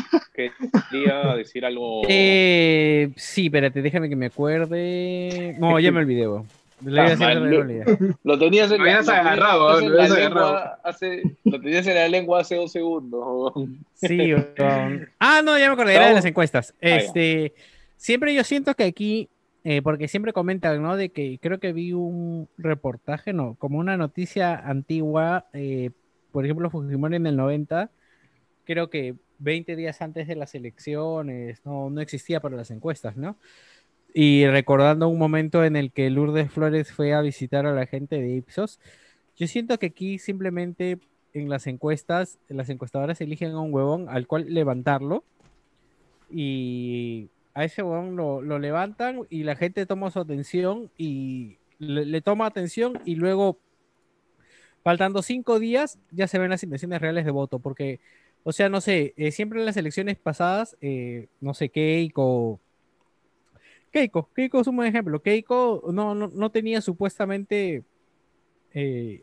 quería 0.90 1.34
decir 1.34 1.64
algo. 1.64 2.02
Eh, 2.08 3.10
sí, 3.16 3.46
espérate, 3.46 3.82
déjame 3.82 4.08
que 4.08 4.14
me 4.16 4.26
acuerde. 4.26 5.56
No, 5.58 5.78
ya 5.80 5.90
me 5.90 5.98
olvidé, 6.00 6.28
weón. 6.28 6.46
Me 6.80 6.90
lo- 6.92 6.96
tenías 6.96 7.20
en 7.20 7.38
Lo 7.42 7.56
la, 7.56 7.62
habías 7.64 7.86
lo 8.24 8.38
tenías 8.38 9.08
agarrado, 9.08 9.80
en 9.80 9.90
lo 9.90 9.96
la 9.96 10.04
agarrado. 10.04 10.70
hace, 10.84 11.22
lo 11.44 11.60
tenías 11.60 11.86
en 11.86 11.94
la 11.94 12.08
lengua 12.08 12.40
hace 12.40 12.56
dos 12.56 12.72
segundos. 12.72 13.52
Sí. 13.94 14.32
Ah, 15.18 15.42
no, 15.44 15.58
ya 15.58 15.68
me 15.68 15.74
acordé, 15.74 15.94
era 15.94 16.08
de 16.08 16.14
las 16.14 16.24
encuestas. 16.24 16.74
Este, 16.80 17.52
siempre 17.96 18.34
yo 18.34 18.44
siento 18.44 18.74
que 18.74 18.84
aquí, 18.84 19.28
eh, 19.64 19.82
porque 19.82 20.08
siempre 20.08 20.32
comentan, 20.32 20.82
¿no? 20.82 20.96
De 20.96 21.10
que 21.10 21.38
creo 21.40 21.58
que 21.60 21.72
vi 21.72 21.92
un 21.92 22.48
reportaje, 22.58 23.32
no, 23.32 23.56
como 23.58 23.78
una 23.78 23.96
noticia 23.96 24.54
antigua, 24.56 25.46
eh, 25.52 25.90
por 26.32 26.44
ejemplo, 26.44 26.70
Fujimori 26.70 27.16
en 27.16 27.26
el 27.26 27.36
90, 27.36 27.90
creo 28.64 28.88
que 28.88 29.14
20 29.38 29.74
días 29.76 30.00
antes 30.02 30.28
de 30.28 30.36
las 30.36 30.54
elecciones, 30.54 31.60
no, 31.64 31.90
no 31.90 32.00
existía 32.00 32.40
para 32.40 32.56
las 32.56 32.70
encuestas, 32.70 33.16
¿no? 33.16 33.36
Y 34.14 34.46
recordando 34.46 35.08
un 35.08 35.18
momento 35.18 35.64
en 35.64 35.76
el 35.76 35.92
que 35.92 36.10
Lourdes 36.10 36.50
Flores 36.50 36.92
fue 36.92 37.12
a 37.12 37.20
visitar 37.20 37.66
a 37.66 37.72
la 37.72 37.86
gente 37.86 38.20
de 38.20 38.36
Ipsos, 38.36 38.80
yo 39.36 39.46
siento 39.46 39.78
que 39.78 39.86
aquí 39.86 40.18
simplemente 40.18 40.98
en 41.32 41.48
las 41.48 41.66
encuestas, 41.66 42.38
las 42.48 42.68
encuestadoras 42.68 43.20
eligen 43.20 43.52
a 43.52 43.60
un 43.60 43.72
huevón 43.72 44.08
al 44.08 44.26
cual 44.26 44.52
levantarlo 44.52 45.24
y 46.30 47.28
a 47.54 47.64
ese 47.64 47.82
huevón 47.82 48.16
lo, 48.16 48.42
lo 48.42 48.58
levantan 48.58 49.26
y 49.30 49.44
la 49.44 49.56
gente 49.56 49.86
toma 49.86 50.10
su 50.10 50.18
atención 50.18 50.90
y 50.98 51.58
le, 51.78 52.20
toma 52.20 52.46
atención 52.46 53.00
y 53.04 53.16
luego, 53.16 53.58
faltando 54.84 55.22
cinco 55.22 55.58
días, 55.58 55.98
ya 56.10 56.28
se 56.28 56.38
ven 56.38 56.50
las 56.50 56.62
intenciones 56.62 57.00
reales 57.00 57.24
de 57.24 57.30
voto, 57.30 57.58
porque, 57.58 58.00
o 58.44 58.52
sea, 58.52 58.68
no 58.68 58.80
sé, 58.80 59.14
eh, 59.16 59.32
siempre 59.32 59.60
en 59.60 59.66
las 59.66 59.76
elecciones 59.76 60.18
pasadas, 60.18 60.76
eh, 60.80 61.28
no 61.40 61.54
sé, 61.54 61.70
Keiko... 61.70 62.60
Keiko, 63.90 64.28
Keiko 64.34 64.60
es 64.60 64.66
un 64.66 64.76
buen 64.76 64.88
ejemplo. 64.88 65.20
Keiko 65.20 65.90
no, 65.92 66.14
no, 66.14 66.30
no 66.32 66.50
tenía 66.50 66.80
supuestamente 66.80 67.82
eh, 68.72 69.22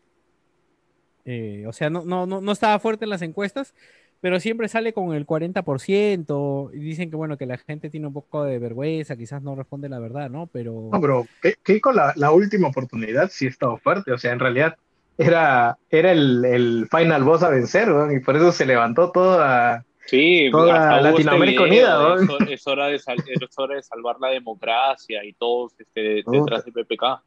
eh, 1.26 1.66
o 1.68 1.74
sea, 1.74 1.90
no, 1.90 2.04
no, 2.06 2.26
no, 2.26 2.40
no 2.40 2.52
estaba 2.52 2.80
fuerte 2.80 3.04
en 3.06 3.10
las 3.10 3.22
encuestas, 3.22 3.74
pero 4.22 4.40
siempre 4.40 4.70
sale 4.70 4.94
con 4.94 5.14
el 5.14 5.26
40% 5.26 6.72
y 6.74 6.80
dicen 6.80 7.10
que 7.10 7.18
bueno, 7.18 7.38
que 7.38 7.46
la 7.46 7.58
gente 7.58 7.90
tiene 7.90 8.08
un 8.08 8.14
poco 8.14 8.46
de 8.46 8.60
vergüenza, 8.60 9.18
quizás 9.18 9.42
no 9.42 9.54
responde 9.56 9.90
la 9.90 10.00
verdad, 10.00 10.30
¿no? 10.30 10.48
Pero 10.48 10.90
No, 10.92 11.02
pero 11.02 11.28
Ke- 11.42 11.58
Keiko 11.62 11.92
la, 11.92 12.32
última 12.32 12.70
oportunidad 12.70 13.30
sí 13.30 13.46
estaba 13.46 13.78
fuerte, 13.78 14.14
o 14.14 14.18
sea, 14.18 14.32
en 14.32 14.40
realidad 14.40 14.78
era, 15.18 15.78
era 15.90 16.12
el, 16.14 16.46
el 16.46 16.88
final 16.90 17.24
boss 17.26 17.44
a 17.44 17.50
vencer, 17.50 17.92
weón, 17.92 18.16
y 18.16 18.20
por 18.22 18.36
eso 18.38 18.52
se 18.52 18.66
levantó 18.66 19.12
toda... 19.12 19.84
Sí, 20.08 20.50
Toda 20.52 21.02
Latinoamérica 21.02 21.64
este 21.66 21.70
video 21.76 22.00
unida, 22.00 22.16
de 22.16 22.26
¿no? 22.26 22.38
Es, 22.46 22.52
es 22.52 22.68
hora 22.68 22.88
de 22.88 22.98
sal- 22.98 23.24
es 23.28 23.40
hora 23.58 23.76
de 23.76 23.84
salvar 23.84 24.16
la 24.22 24.30
democracia 24.30 25.24
y 25.26 25.34
todos 25.34 25.74
este, 25.80 26.24
detrás 26.26 26.64
del 26.66 26.74
PPK. 26.74 27.22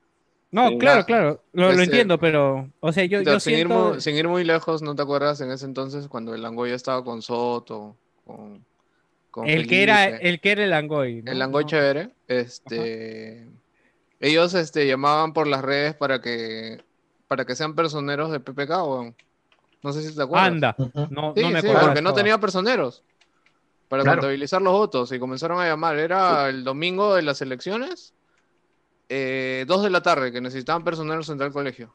no, 0.51 0.69
Sí, 0.71 0.79
claro, 0.79 1.05
claro, 1.05 1.43
lo, 1.53 1.65
lo 1.65 1.71
Este, 1.73 1.85
entiendo, 1.85 2.19
pero 2.19 2.69
o 2.81 2.93
sea, 2.93 3.05
yo, 3.05 3.21
O 3.21 3.25
sea, 3.25 3.35
yo 3.35 3.41
sin, 3.41 3.59
ir 3.59 3.69
muy, 3.69 4.01
sin 4.01 4.17
ir 4.17 4.27
muy 4.29 4.45
lejos, 4.45 4.81
¿no 4.83 4.95
te 4.95 5.03
acuerdas 5.03 5.41
en 5.43 5.51
ese 5.51 5.67
entonces 5.67 6.09
cuando 6.09 6.35
el 6.35 6.43
Langoy 6.43 6.71
estaba 6.71 7.05
con 7.05 7.21
Soto, 7.21 7.97
con, 8.25 8.65
con 9.31 9.47
el 9.49 9.67
que 9.67 9.83
era 9.83 10.07
el 10.07 10.41
que 10.41 10.53
era 10.53 10.65
el 10.65 10.71
Langoy, 10.71 11.23
¿no? 11.23 11.31
El 11.33 11.39
Langoy 11.39 11.65
No. 11.65 11.69
chévere, 11.69 12.11
este, 12.29 13.47
ellos 14.21 14.55
este, 14.55 14.87
llamaban 14.87 15.35
por 15.35 15.47
las 15.47 15.63
redes 15.63 15.95
para 15.95 16.21
que, 16.23 16.83
para 17.29 17.45
que 17.45 17.55
sean 17.55 17.75
personeros 17.75 18.33
de 18.33 18.41
PPK, 18.41 18.71
weón. 18.85 19.15
No 19.83 19.93
sé 19.93 20.03
si 20.03 20.15
te 20.15 20.23
acuerdas. 20.23 20.49
Anda, 20.49 20.77
no, 21.11 21.33
Sí, 21.35 21.43
no 21.43 21.51
me 21.51 21.61
sí, 21.61 21.67
acuerdo. 21.67 21.87
porque 21.87 22.03
no 22.03 22.13
tenía 22.13 22.39
personeros 22.39 23.03
para 23.89 24.03
Claro. 24.03 24.19
contabilizar 24.19 24.61
los 24.63 24.73
votos 24.73 25.11
y 25.13 25.19
comenzaron 25.19 25.59
a 25.61 25.67
llamar. 25.67 25.99
Era 25.99 26.49
el 26.49 26.65
domingo 26.65 27.15
de 27.15 27.23
las 27.23 27.41
elecciones, 27.43 28.15
eh, 29.09 29.65
dos 29.67 29.83
de 29.83 29.91
la 29.91 30.03
tarde, 30.03 30.31
que 30.33 30.41
necesitaban 30.41 30.85
personeros 30.85 31.29
en 31.31 31.39
tal 31.39 31.53
colegio. 31.53 31.95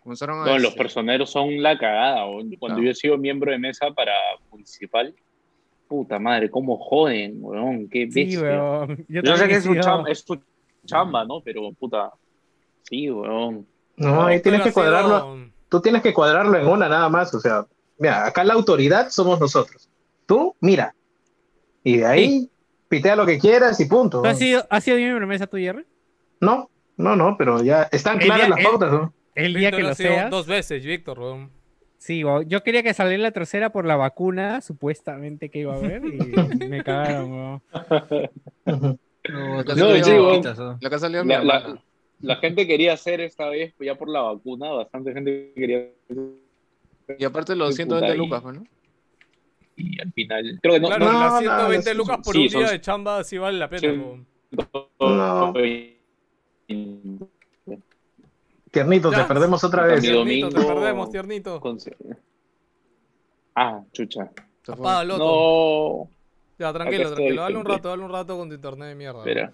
Comenzaron 0.00 0.40
a 0.42 0.46
No, 0.46 0.58
los 0.58 0.74
personeros 0.74 1.30
son 1.30 1.62
la 1.62 1.76
cagada. 1.78 2.26
weón. 2.26 2.50
Cuando 2.58 2.82
yo 2.82 2.90
he 2.90 2.94
sido 2.94 3.18
miembro 3.18 3.50
de 3.50 3.58
mesa 3.58 3.90
para 3.90 4.12
municipal, 4.50 5.14
puta 5.88 6.18
madre, 6.18 6.50
cómo 6.50 6.78
joden, 6.78 7.36
weón, 7.40 7.88
qué 7.88 8.08
Sí, 8.10 8.24
bestia. 8.24 8.40
weón. 8.42 9.04
Yo 9.08 9.22
Yo, 9.22 9.36
sé 9.36 9.48
que 9.48 9.54
es 9.54 9.64
su, 9.64 9.74
chamba, 9.74 10.10
es 10.10 10.24
su 10.26 10.40
chamba, 10.86 11.24
¿no? 11.24 11.40
Pero, 11.42 11.72
puta, 11.72 12.10
sí, 12.82 13.10
weón. 13.10 13.66
No, 13.96 14.26
ahí 14.26 14.40
tienes 14.40 14.62
que 14.62 14.72
cuadrarlo, 14.72 15.38
tú 15.74 15.80
tienes 15.80 16.02
que 16.02 16.14
cuadrarlo 16.14 16.56
en 16.56 16.68
una 16.68 16.88
nada 16.88 17.08
más, 17.08 17.34
o 17.34 17.40
sea, 17.40 17.66
mira, 17.98 18.26
acá 18.26 18.44
la 18.44 18.54
autoridad 18.54 19.10
somos 19.10 19.40
nosotros. 19.40 19.88
Tú, 20.24 20.54
mira, 20.60 20.94
y 21.82 21.96
de 21.96 22.06
ahí 22.06 22.48
pitea 22.88 23.16
lo 23.16 23.26
que 23.26 23.40
quieras 23.40 23.80
y 23.80 23.86
punto. 23.86 24.22
¿Tú 24.22 24.28
has 24.28 24.38
sido, 24.38 24.64
has 24.70 24.84
sido 24.84 24.98
miembro 24.98 25.18
de 25.18 25.26
mesa 25.26 25.48
tú, 25.48 25.56
Jerry? 25.56 25.84
No, 26.40 26.70
no, 26.96 27.16
no, 27.16 27.36
pero 27.36 27.60
ya 27.60 27.88
están 27.90 28.20
El 28.20 28.26
claras 28.28 28.46
día- 28.46 28.48
las 28.50 28.58
el- 28.60 28.64
pautas, 28.64 28.92
¿no? 28.92 29.12
El 29.34 29.54
día 29.54 29.70
Víctor 29.70 29.80
que 29.80 29.84
ha 29.86 29.88
lo 29.88 29.94
seas. 29.96 30.30
dos 30.30 30.46
veces, 30.46 30.84
Víctor, 30.84 31.18
weón. 31.18 31.50
Sí, 31.98 32.22
yo 32.46 32.62
quería 32.62 32.84
que 32.84 32.94
saliera 32.94 33.20
la 33.20 33.32
tercera 33.32 33.70
por 33.72 33.84
la 33.84 33.96
vacuna, 33.96 34.60
supuestamente 34.60 35.50
que 35.50 35.58
iba 35.60 35.74
a 35.74 35.76
haber, 35.78 36.04
y 36.04 36.18
me 36.68 36.84
cagaron. 36.84 37.60
No, 38.64 38.98
No, 39.26 39.74
sí, 39.74 40.12
que 40.12 40.32
quitas, 40.36 40.58
¿no? 40.58 40.78
La 40.80 41.24
mi 41.24 41.30
La, 41.44 41.80
la- 42.28 42.36
gente 42.36 42.66
quería 42.66 42.92
hacer 42.94 43.20
esta 43.20 43.48
vez, 43.48 43.72
pues, 43.76 43.86
ya 43.86 43.94
por 43.94 44.08
la 44.08 44.22
vacuna, 44.22 44.70
bastante 44.70 45.12
gente 45.12 45.52
quería 45.54 45.88
Y 47.18 47.24
aparte 47.24 47.54
los 47.56 47.70
Qué 47.70 47.76
120 47.84 48.06
puta, 48.06 48.14
y- 48.14 48.18
lucas, 48.18 48.42
pues, 48.42 48.54
¿no? 48.56 48.64
y 49.76 50.00
al 50.00 50.12
final, 50.12 50.58
creo 50.62 50.74
que 50.74 50.80
no, 50.80 50.86
claro, 50.88 51.04
no- 51.04 51.12
las 51.20 51.32
no, 51.32 51.38
120 51.40 51.90
no, 51.94 51.98
lucas 51.98 52.18
por 52.24 52.34
sí, 52.34 52.42
un 52.42 52.50
son- 52.50 52.60
día 52.62 52.70
de 52.70 52.80
chamba 52.80 53.24
sí 53.24 53.38
vale 53.38 53.58
la 53.58 53.68
pena, 53.68 53.80
Sí. 53.80 54.24
No. 55.00 55.52
Tiernito, 58.70 59.10
te 59.10 59.24
perdemos 59.24 59.62
otra 59.62 59.84
vez. 59.86 60.00
Tiernito, 60.00 60.48
te 60.48 60.64
perdemos, 60.64 61.10
tiernito. 61.10 61.60
Con- 61.60 61.78
Ah, 63.54 63.82
chucha. 63.92 64.30
Apaga 64.66 65.02
el 65.02 65.10
otro. 65.12 65.24
No. 65.24 66.10
Ya, 66.58 66.72
tranquilo, 66.72 67.14
tranquilo. 67.14 67.42
Dale 67.42 67.56
un 67.56 67.64
rato, 67.64 67.88
dale 67.88 68.02
un 68.02 68.10
rato 68.10 68.36
con 68.36 68.48
tu 68.48 68.54
internet 68.54 68.88
de 68.88 68.94
mierda. 68.94 69.18
Espera. 69.18 69.52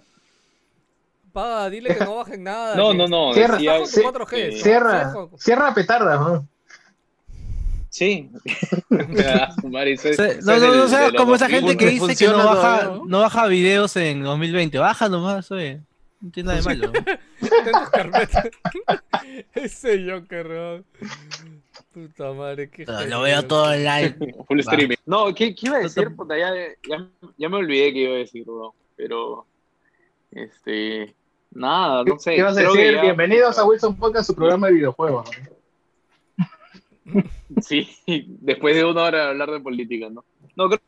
Apaga, 1.30 1.70
dile 1.70 1.94
que 1.96 2.04
no 2.04 2.16
bajen 2.16 2.42
nada. 2.42 2.74
No, 2.74 2.92
no, 2.92 3.06
no. 3.06 3.32
Cierra, 3.32 3.54
decía 3.54 3.86
sí, 3.86 4.00
4G, 4.02 4.28
que- 4.28 4.50
¿no? 4.50 4.56
Cierra, 4.58 5.14
cierra 5.38 5.74
petarda, 5.74 6.16
¿no? 6.16 6.48
Sí. 7.88 8.30
Ah, 8.92 9.54
No, 9.62 10.58
no, 10.58 10.66
no 10.68 10.74
los 10.74 11.12
como 11.16 11.34
esa 11.36 11.46
2000. 11.48 11.50
gente 11.50 11.76
que 11.76 11.86
dice 11.90 12.16
que 12.16 12.26
no 12.30 12.38
baja, 12.38 12.82
¿no? 12.84 13.04
no 13.06 13.20
baja 13.20 13.46
videos 13.46 13.96
en 13.96 14.22
2020. 14.22 14.78
Baja 14.78 15.08
nomás, 15.08 15.50
oye. 15.52 15.80
No 16.20 16.30
tiene 16.30 16.48
nada 16.48 16.60
de 16.60 16.64
malo. 16.76 16.92
En. 17.94 18.12
Ese 19.54 20.10
Joker, 20.10 20.46
weón. 20.46 20.84
Puta 21.92 22.32
madre, 22.32 22.68
qué 22.70 22.84
Lo 22.84 22.98
genio, 22.98 23.20
veo 23.22 23.46
todo 23.46 23.74
live. 23.74 24.16
Full 24.46 24.60
streaming. 24.60 24.96
No, 25.06 25.34
¿qué, 25.34 25.54
qué 25.54 25.66
iba 25.68 25.76
a 25.78 25.80
decir? 25.80 26.14
Puta. 26.14 26.36
Ya, 26.36 26.50
ya, 26.88 27.08
ya 27.38 27.48
me 27.48 27.56
olvidé 27.56 27.92
que 27.92 27.98
iba 28.00 28.14
a 28.14 28.18
decir, 28.18 28.44
weón. 28.46 28.72
Pero, 28.96 29.46
este, 30.30 31.14
nada, 31.50 32.04
no 32.04 32.18
sé. 32.18 32.36
¿Qué 32.36 32.42
vas 32.42 32.56
a 32.56 32.60
decir? 32.60 32.94
ya- 32.94 33.02
Bienvenidos 33.02 33.58
a 33.58 33.64
Wilson 33.64 33.96
Podcast, 33.96 34.26
su 34.28 34.34
programa 34.34 34.68
de 34.68 34.74
videojuegos. 34.74 35.30
Sí, 37.60 37.88
después 38.40 38.76
de 38.76 38.84
una 38.84 39.02
hora 39.02 39.24
de 39.24 39.28
hablar 39.30 39.50
de 39.50 39.58
política, 39.60 40.08
¿no? 40.08 40.24
No, 40.54 40.68
creo 40.68 40.80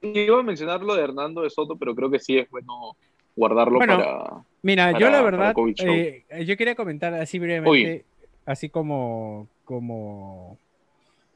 que 0.00 0.24
iba 0.24 0.38
a 0.38 0.42
mencionar 0.42 0.82
lo 0.82 0.94
de 0.94 1.02
Hernando 1.02 1.40
de 1.40 1.48
Soto, 1.50 1.76
pero 1.76 1.94
creo 1.94 2.10
que 2.10 2.18
sí 2.18 2.38
es 2.38 2.50
bueno 2.50 2.96
guardarlo 3.34 3.78
Bueno, 3.78 3.96
para... 3.96 4.44
Mira, 4.60 4.98
yo 4.98 5.10
la 5.10 5.22
verdad, 5.22 5.54
eh, 5.78 6.24
yo 6.44 6.56
quería 6.58 6.74
comentar 6.74 7.14
así 7.14 7.38
brevemente, 7.38 8.04
así 8.44 8.68
como, 8.68 9.48
como 9.64 10.58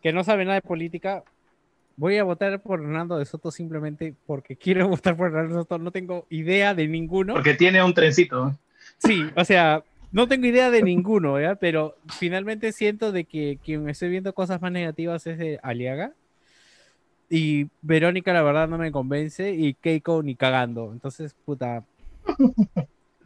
que 0.02 0.12
no 0.12 0.22
sabe 0.22 0.44
nada 0.44 0.56
de 0.56 0.62
política. 0.62 1.24
Voy 1.96 2.18
a 2.18 2.24
votar 2.24 2.60
por 2.60 2.80
Hernando 2.80 3.16
de 3.18 3.24
Soto 3.24 3.50
simplemente 3.50 4.14
porque 4.26 4.56
quiero 4.56 4.86
votar 4.90 5.16
por 5.16 5.28
Hernando 5.28 5.54
de 5.54 5.60
Soto. 5.62 5.78
No 5.78 5.90
tengo 5.90 6.26
idea 6.28 6.74
de 6.74 6.86
ninguno. 6.86 7.32
Porque 7.32 7.54
tiene 7.54 7.82
un 7.82 7.94
trencito. 7.94 8.52
¿Eh? 9.04 9.06
Sí, 9.08 9.24
o 9.34 9.44
sea, 9.44 9.82
no 10.12 10.26
tengo 10.28 10.46
idea 10.46 10.70
de 10.70 10.82
ninguno, 10.82 11.40
¿ya? 11.40 11.54
Pero 11.56 11.96
finalmente 12.18 12.72
siento 12.72 13.12
de 13.12 13.24
que 13.24 13.58
quien 13.64 13.88
estoy 13.88 14.08
viendo 14.08 14.32
cosas 14.32 14.60
más 14.62 14.72
negativas 14.72 15.26
es 15.26 15.38
de 15.38 15.58
Aliaga. 15.62 16.12
Y 17.28 17.66
Verónica, 17.82 18.32
la 18.32 18.42
verdad, 18.42 18.68
no 18.68 18.78
me 18.78 18.92
convence. 18.92 19.52
Y 19.52 19.74
Keiko 19.74 20.22
ni 20.22 20.36
cagando. 20.36 20.90
Entonces, 20.92 21.34
puta. 21.44 21.82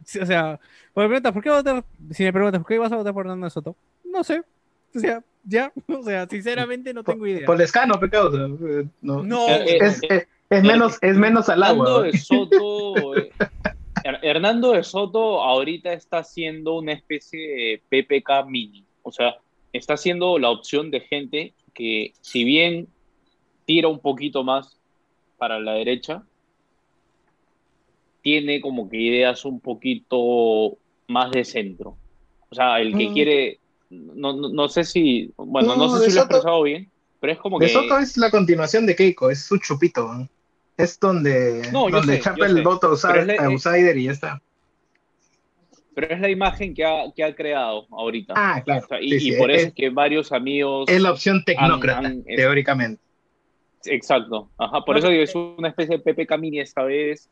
Sí, 0.03 0.19
o 0.19 0.25
sea, 0.25 0.59
pues 0.93 1.03
me 1.05 1.09
preguntas, 1.09 1.31
¿por 1.33 1.43
qué 1.43 1.49
votar? 1.51 1.83
Si 2.09 2.23
me 2.23 2.33
preguntas, 2.33 2.59
¿por 2.61 2.67
qué 2.67 2.79
vas 2.79 2.91
a 2.91 2.95
votar 2.97 3.13
por 3.13 3.25
Hernando 3.25 3.45
de 3.45 3.51
Soto? 3.51 3.75
No 4.03 4.23
sé. 4.23 4.41
O 4.95 4.99
sea, 4.99 5.23
ya. 5.45 5.71
O 5.87 6.03
sea, 6.03 6.27
sinceramente 6.27 6.93
no 6.93 7.03
tengo 7.03 7.27
idea. 7.27 7.45
Por 7.45 7.57
descano, 7.57 7.99
pecado. 7.99 8.29
o 8.29 8.31
sea, 8.57 8.67
eh, 8.81 8.85
no. 9.01 9.21
No, 9.23 9.47
Eh, 9.47 9.77
Es, 9.79 10.01
es- 10.09 10.27
es 10.49 10.63
menos, 10.63 10.97
es 11.01 11.15
menos 11.15 11.47
al 11.47 11.63
agua. 11.63 12.03
de 12.03 12.17
Soto... 12.17 12.95
Her- 14.03 14.19
Hernando 14.21 14.71
de 14.73 14.83
Soto 14.83 15.41
ahorita 15.41 15.93
está 15.93 16.19
haciendo 16.19 16.75
una 16.77 16.93
especie 16.93 17.39
de 17.39 17.83
PPK 18.03 18.45
mini. 18.47 18.85
O 19.03 19.11
sea, 19.11 19.35
está 19.73 19.93
haciendo 19.93 20.37
la 20.39 20.49
opción 20.49 20.91
de 20.91 21.01
gente 21.01 21.53
que, 21.73 22.13
si 22.21 22.43
bien 22.43 22.87
tira 23.65 23.87
un 23.87 23.99
poquito 23.99 24.43
más 24.43 24.77
para 25.37 25.59
la 25.59 25.73
derecha, 25.73 26.23
tiene 28.21 28.61
como 28.61 28.89
que 28.89 28.97
ideas 28.97 29.45
un 29.45 29.59
poquito 29.59 30.77
más 31.07 31.31
de 31.31 31.43
centro. 31.43 31.97
O 32.49 32.55
sea, 32.55 32.79
el 32.79 32.95
que 32.95 33.09
Mm. 33.09 33.13
quiere, 33.13 33.59
no, 33.89 34.33
no, 34.33 34.49
no 34.49 34.67
sé 34.69 34.83
si, 34.83 35.31
bueno, 35.37 35.75
no, 35.75 35.87
No, 35.87 35.97
sé 35.97 36.09
si 36.09 36.15
lo 36.15 36.21
he 36.21 36.23
expresado 36.25 36.63
bien, 36.63 36.91
pero 37.19 37.33
es 37.33 37.39
como 37.39 37.57
De 37.59 37.67
que... 37.67 37.73
Soto 37.73 37.97
es 37.97 38.17
la 38.17 38.29
continuación 38.29 38.85
de 38.85 38.95
Keiko, 38.95 39.31
es 39.31 39.43
su 39.45 39.57
chupito. 39.57 40.11
¿no? 40.13 40.29
Es 40.83 40.99
donde, 40.99 41.69
No, 41.71 41.89
donde 41.89 42.15
sé, 42.17 42.21
chapa 42.21 42.45
el 42.45 42.55
sé. 42.57 42.61
voto 42.61 42.95
la- 43.03 43.45
outsider 43.45 43.97
y 43.97 44.03
ya 44.05 44.11
está. 44.11 44.41
Pero 45.93 46.07
es 46.13 46.19
la 46.21 46.29
imagen 46.29 46.73
que 46.73 46.85
ha, 46.85 47.03
que 47.13 47.23
ha 47.23 47.35
creado 47.35 47.85
ahorita. 47.91 48.33
Ah, 48.37 48.61
claro. 48.63 48.85
O 48.85 48.87
sea, 48.87 49.01
y, 49.01 49.09
sí, 49.09 49.15
y 49.15 49.19
sí, 49.33 49.37
por 49.37 49.51
eso 49.51 49.67
es, 49.67 49.73
que 49.73 49.89
varios 49.89 50.31
amigos... 50.31 50.89
es 50.89 51.01
la 51.01 51.11
opción 51.11 51.43
tecnócrata, 51.43 52.07
han- 52.07 52.23
es- 52.25 52.37
teóricamente. 52.37 53.01
Exacto. 53.85 54.51
Ajá, 54.57 54.81
por 54.85 54.95
No, 54.95 54.99
eso 54.99 55.09
digo, 55.09 55.23
es 55.23 55.35
una 55.35 55.69
especie 55.69 55.97
de 55.97 56.03
Pepe 56.03 56.25
Camini 56.27 56.59
esta 56.59 56.83
vez. 56.83 57.29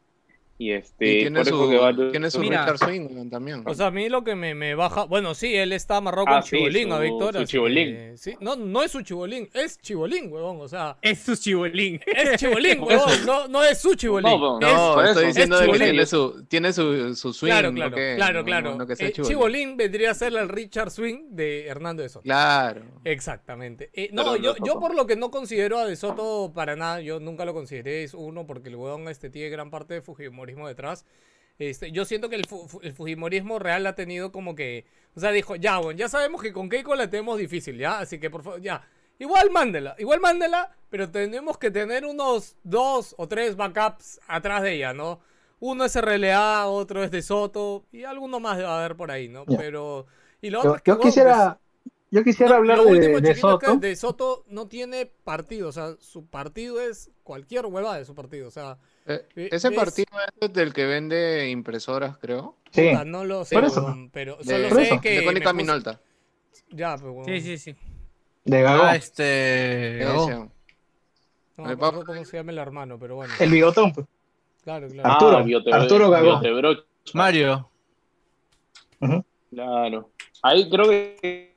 Y 0.61 0.73
este, 0.73 1.07
Y 1.07 1.19
tiene 1.21 1.39
por 1.39 1.47
eso 1.47 1.63
su, 1.63 1.69
que 1.69 1.77
varios- 1.77 2.11
tiene 2.11 2.29
su 2.29 2.39
Mira. 2.41 2.63
Richard 2.65 2.77
Swing 2.89 3.29
también. 3.29 3.63
O 3.65 3.73
sea, 3.73 3.85
a 3.87 3.91
mí 3.91 4.09
lo 4.09 4.25
que 4.25 4.35
me, 4.35 4.53
me 4.55 4.75
baja. 4.75 5.05
Bueno, 5.05 5.33
sí, 5.33 5.55
él 5.55 5.71
está 5.71 5.95
amarrado 5.95 6.25
Ah, 6.27 6.33
con 6.41 6.43
sí, 6.43 6.57
Chibolín 6.57 6.89
su- 6.89 6.93
a 6.93 6.99
Víctor. 6.99 7.33
su 7.37 7.45
Chibolín. 7.45 7.85
que- 7.95 8.13
sí. 8.17 8.35
No, 8.41 8.57
no 8.57 8.83
es 8.83 8.91
su 8.91 9.01
Chibolín, 9.01 9.49
es 9.53 9.79
Chibolín, 9.79 10.29
huevón. 10.29 10.57
O 10.59 10.67
sea, 10.67 10.97
es 11.01 11.19
su 11.19 11.37
chibolín. 11.37 12.01
es 12.05 12.37
Chibolín, 12.37 12.79
huevón. 12.83 13.25
No, 13.25 13.47
no 13.47 13.63
es 13.63 13.77
su 13.79 13.95
Chibolín. 13.95 14.29
No, 14.37 14.59
es- 14.59 14.65
No, 14.75 15.01
estoy 15.01 15.27
diciendo 15.27 15.55
Es 15.61 15.65
de 15.65 15.71
que 15.71 15.79
tiene 15.85 16.05
su, 16.05 16.45
tiene 16.49 16.73
su, 16.73 17.15
su 17.15 17.31
swing. 17.31 17.51
claro, 17.51 17.73
claro, 17.73 17.95
que- 17.95 18.13
claro, 18.17 18.43
claro. 18.43 18.75
no 18.75 18.85
que 18.85 18.97
sea 18.97 19.07
Eh, 19.07 19.11
Chibolín. 19.13 19.29
Chibolín 19.31 19.77
vendría 19.77 20.11
a 20.11 20.13
ser 20.13 20.33
el 20.35 20.49
Richard 20.49 20.91
Swing 20.91 21.29
de 21.29 21.67
Hernando 21.67 22.03
de 22.03 22.09
Soto. 22.09 22.23
Claro. 22.23 22.81
Exactamente. 23.05 23.91
Eh, 23.93 24.09
no, 24.11 24.33
Pero 24.33 24.35
yo, 24.43 24.55
yo 24.65 24.79
por 24.79 24.93
lo 24.93 25.05
que 25.07 25.15
no 25.15 25.31
considero 25.31 25.77
a 25.79 25.85
De 25.85 25.95
Soto 25.95 26.51
para 26.53 26.75
nada, 26.75 26.99
yo 26.99 27.21
nunca 27.21 27.45
lo 27.45 27.53
consideré, 27.53 28.03
es 28.03 28.13
uno, 28.13 28.45
porque 28.45 28.67
el 28.69 28.75
huevón 28.75 29.07
este 29.07 29.29
tiene 29.29 29.49
gran 29.49 29.69
parte 29.69 29.93
de 29.93 30.01
Fujimorismo 30.49 30.67
detrás. 30.67 31.05
Este, 31.57 31.91
yo 31.91 32.05
siento 32.05 32.29
que 32.29 32.35
el, 32.37 32.45
fu- 32.45 32.79
el 32.81 32.93
Fujimorismo 32.93 33.59
real 33.59 33.85
ha 33.87 33.93
tenido 33.95 34.31
como 34.31 34.55
que, 34.55 34.85
o 35.15 35.19
sea, 35.19 35.31
dijo, 35.31 35.55
ya, 35.57 35.77
bueno, 35.79 35.97
ya 35.97 36.07
sabemos 36.07 36.41
que 36.41 36.53
con 36.53 36.69
Keiko 36.69 36.95
la 36.95 37.09
tenemos 37.09 37.37
difícil, 37.37 37.77
¿ya? 37.77 37.99
Así 37.99 38.19
que 38.19 38.29
por 38.29 38.43
favor, 38.43 38.61
ya. 38.61 38.81
Igual 39.19 39.51
mándela, 39.51 39.95
igual 39.99 40.21
mándela, 40.21 40.71
pero 40.89 41.09
tenemos 41.11 41.57
que 41.57 41.69
tener 41.71 42.05
unos 42.05 42.55
dos 42.63 43.13
o 43.17 43.27
tres 43.27 43.57
backups 43.57 44.21
atrás 44.27 44.63
de 44.63 44.75
ella, 44.75 44.93
¿no? 44.93 45.19
Uno 45.59 45.83
es 45.83 45.93
RLA, 45.99 46.67
otro 46.67 47.03
es 47.03 47.11
De 47.11 47.21
Soto, 47.21 47.83
y 47.91 48.05
alguno 48.05 48.39
más 48.39 48.57
va 48.63 48.77
a 48.77 48.79
haber 48.85 48.95
por 48.95 49.11
ahí, 49.11 49.27
¿no? 49.27 49.43
Ya. 49.45 49.57
Pero... 49.57 50.05
Y 50.41 50.49
lo 50.51 50.63
Yo, 50.63 50.71
otro 50.71 50.81
yo 50.85 50.93
huevón, 50.93 51.07
quisiera, 51.07 51.59
yo 52.11 52.23
quisiera 52.23 52.55
hablar 52.55 52.77
lo 52.77 52.85
de, 52.85 52.91
último, 52.91 53.19
de 53.19 53.27
chiquito, 53.35 53.55
es 53.55 53.59
que 53.59 53.65
Soto. 53.65 53.75
De 53.75 53.95
Soto 53.97 54.45
no 54.47 54.69
tiene 54.69 55.05
partido, 55.05 55.67
o 55.67 55.71
sea, 55.73 55.97
su 55.99 56.25
partido 56.27 56.79
es 56.79 57.11
cualquier 57.23 57.65
huevada 57.65 57.97
de 57.97 58.05
su 58.05 58.15
partido, 58.15 58.47
o 58.47 58.51
sea, 58.51 58.77
Eh, 59.09 59.25
Eh, 59.35 59.49
ese 59.51 59.67
es- 59.69 59.73
partido 59.75 60.05
es 60.39 60.53
del 60.53 60.71
que 60.73 60.85
vende 60.85 61.49
impresoras, 61.49 62.17
creo. 62.17 62.55
Sí, 62.71 62.89
puta, 62.91 63.03
no 63.05 63.25
lo 63.25 63.43
sé, 63.43 63.55
por 63.55 63.65
eso. 63.65 63.95
pero 64.13 64.37
De, 64.37 64.43
solo 64.43 64.69
por 64.69 64.77
sé 64.77 64.83
eso. 64.83 65.01
que 65.01 65.09
de 65.21 65.25
puse- 65.25 65.53
Minolta. 65.53 65.99
Ya, 66.69 66.91
pues, 66.91 67.01
huevón. 67.03 67.25
Sí, 67.25 67.41
sí, 67.41 67.57
sí. 67.57 67.75
de 68.45 68.61
Gago. 68.61 68.83
Ah, 68.83 68.95
este. 68.95 69.99
No 71.57 71.65
me 71.65 71.71
acuerdo 71.73 72.05
cómo 72.05 72.23
se 72.23 72.37
llama 72.37 72.51
el 72.51 72.57
hermano, 72.59 72.97
pero 72.99 73.15
bueno. 73.15 73.33
El 73.39 73.49
bigotón. 73.51 73.91
pues. 73.93 74.05
Claro, 74.63 74.87
claro. 74.87 75.09
Arturo, 75.09 75.37
Ah, 75.37 75.43
Biote- 75.43 75.73
Arturo 75.73 76.09
Gagó. 76.09 76.39
Biotebrocha, 76.39 76.83
Mario. 77.15 77.69
Claro. 79.49 80.11
Ahí 80.43 80.69
creo 80.69 80.87
que 80.89 81.55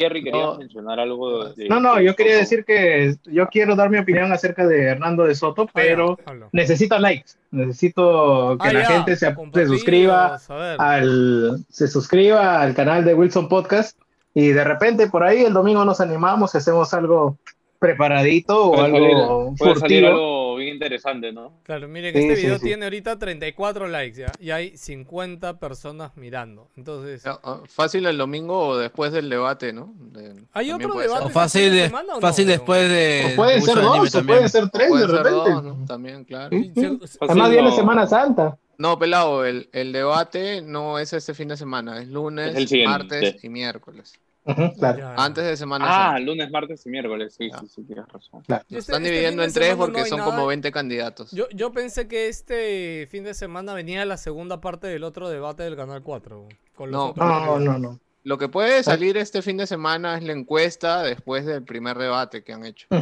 Jerry 0.00 0.22
No. 0.30 0.56
mencionar 0.56 0.98
algo 0.98 1.50
de... 1.50 1.68
No, 1.68 1.78
no, 1.78 1.96
de 1.96 2.04
yo 2.04 2.16
quería 2.16 2.36
decir 2.38 2.64
que 2.64 3.14
yo 3.26 3.46
quiero 3.48 3.76
dar 3.76 3.90
mi 3.90 3.98
opinión 3.98 4.32
acerca 4.32 4.66
de 4.66 4.84
Hernando 4.84 5.24
de 5.24 5.34
Soto, 5.34 5.64
Ah, 5.68 5.70
pero 5.74 6.18
necesito 6.52 6.98
likes. 6.98 7.32
Necesito 7.50 8.56
que 8.60 8.68
Ah, 8.68 8.72
la 8.72 8.84
gente 8.86 9.16
se, 9.16 9.34
se 9.54 9.66
suscriba 9.66 10.38
al 10.78 11.58
se 11.68 11.86
suscriba 11.88 12.62
al 12.62 12.74
canal 12.74 13.04
de 13.04 13.14
Wilson 13.14 13.48
Podcast 13.48 13.98
y 14.32 14.48
de 14.48 14.64
repente 14.64 15.08
por 15.08 15.22
ahí 15.24 15.42
el 15.42 15.52
domingo 15.52 15.84
nos 15.84 16.00
animamos 16.00 16.54
y 16.54 16.58
hacemos 16.58 16.94
algo 16.94 17.36
preparadito 17.78 18.66
o 18.66 18.72
Puede 18.72 18.84
algo 18.84 18.98
salir, 18.98 19.56
puede 19.58 19.74
salir 19.76 20.04
furtivo. 20.04 20.39
Interesante, 20.80 21.30
¿no? 21.32 21.52
Claro, 21.62 21.86
miren, 21.88 22.14
Sí, 22.14 22.20
este 22.20 22.36
sí, 22.36 22.42
video 22.42 22.58
sí. 22.58 22.64
tiene 22.64 22.84
ahorita 22.84 23.18
34 23.18 23.86
likes 23.88 24.18
ya, 24.18 24.32
y 24.40 24.50
hay 24.50 24.76
50 24.76 25.58
personas 25.58 26.16
mirando. 26.16 26.68
Entonces, 26.76 27.22
Ah, 27.26 27.60
Fácil 27.66 28.06
el 28.06 28.16
domingo 28.16 28.58
o 28.68 28.78
después 28.78 29.12
del 29.12 29.28
debate, 29.28 29.72
¿no? 29.72 29.92
De- 29.98 30.34
¿Hay 30.52 30.72
otro 30.72 30.88
puede 30.88 31.08
ser. 31.08 31.16
debate? 31.16 31.26
O 31.26 31.28
fácil, 31.34 31.70
de 31.72 31.86
semana 31.86 32.16
o 32.16 32.20
fácil 32.20 32.46
después 32.46 32.88
de. 32.88 33.30
O 33.32 33.36
pueden 33.36 33.60
de 33.60 33.66
ser 33.66 33.74
dos, 33.76 34.14
o 34.14 34.22
pueden 34.26 34.48
ser 34.48 34.70
tres 34.70 34.88
Pueden 34.88 35.06
de 35.06 35.12
ser 35.14 35.24
repente. 35.24 35.50
dos, 35.52 35.64
¿no? 35.64 35.84
También, 35.86 36.24
claro. 36.24 36.48
Sí, 36.50 36.72
sí. 36.74 36.98
Además 37.20 37.48
Sí, 37.48 37.52
viene 37.54 37.68
no. 37.70 37.76
Semana 37.76 38.06
Santa. 38.06 38.56
No, 38.78 38.98
pelado, 38.98 39.44
el, 39.44 39.68
el 39.72 39.92
debate 39.92 40.62
no 40.62 40.98
es 40.98 41.12
este 41.12 41.34
fin 41.34 41.48
de 41.48 41.56
semana, 41.58 42.00
es 42.00 42.08
lunes, 42.08 42.52
Es 42.52 42.56
el 42.56 42.68
siguiente. 42.68 42.90
martes 42.90 43.44
y 43.44 43.48
miércoles. 43.50 44.14
Ujú, 44.44 44.72
claro. 44.78 44.98
Ya. 44.98 45.14
Antes 45.16 45.44
de 45.44 45.56
Semana 45.56 45.84
Ah, 45.88 46.06
Santa. 46.12 46.20
lunes, 46.20 46.50
martes 46.50 46.86
y 46.86 46.88
miércoles. 46.88 47.34
Sí, 47.36 47.50
sí, 47.60 47.66
sí, 47.68 47.82
tienes 47.84 48.06
razón. 48.08 48.42
claro. 48.46 48.62
Este- 48.64 48.78
Están 48.78 49.02
este 49.02 49.10
dividiendo 49.10 49.42
en 49.44 49.52
tres 49.52 49.76
porque 49.76 50.00
no 50.00 50.06
son 50.06 50.18
nada. 50.20 50.30
como 50.30 50.46
20 50.46 50.72
candidatos. 50.72 51.30
Yo, 51.32 51.48
yo 51.50 51.72
pensé 51.72 52.08
que 52.08 52.28
este 52.28 53.06
fin 53.10 53.24
de 53.24 53.34
semana 53.34 53.74
venía 53.74 54.04
la 54.06 54.16
segunda 54.16 54.60
parte 54.60 54.86
del 54.86 55.04
otro 55.04 55.28
debate 55.28 55.62
del 55.62 55.76
Canal 55.76 56.02
4. 56.02 56.48
Con 56.74 56.90
los 56.90 56.98
No. 56.98 57.10
otros 57.10 57.26
No, 57.28 57.58
no, 57.58 57.78
no. 57.78 58.00
Lo 58.22 58.38
que 58.38 58.48
puede 58.48 58.82
salir 58.82 59.16
este 59.16 59.40
fin 59.42 59.56
de 59.56 59.66
semana 59.66 60.16
es 60.18 60.24
la 60.24 60.32
encuesta 60.32 61.02
después 61.02 61.44
del 61.46 61.62
primer 61.62 61.96
debate 61.98 62.42
que 62.44 62.52
han 62.52 62.64
hecho. 62.66 62.86
De 62.90 62.98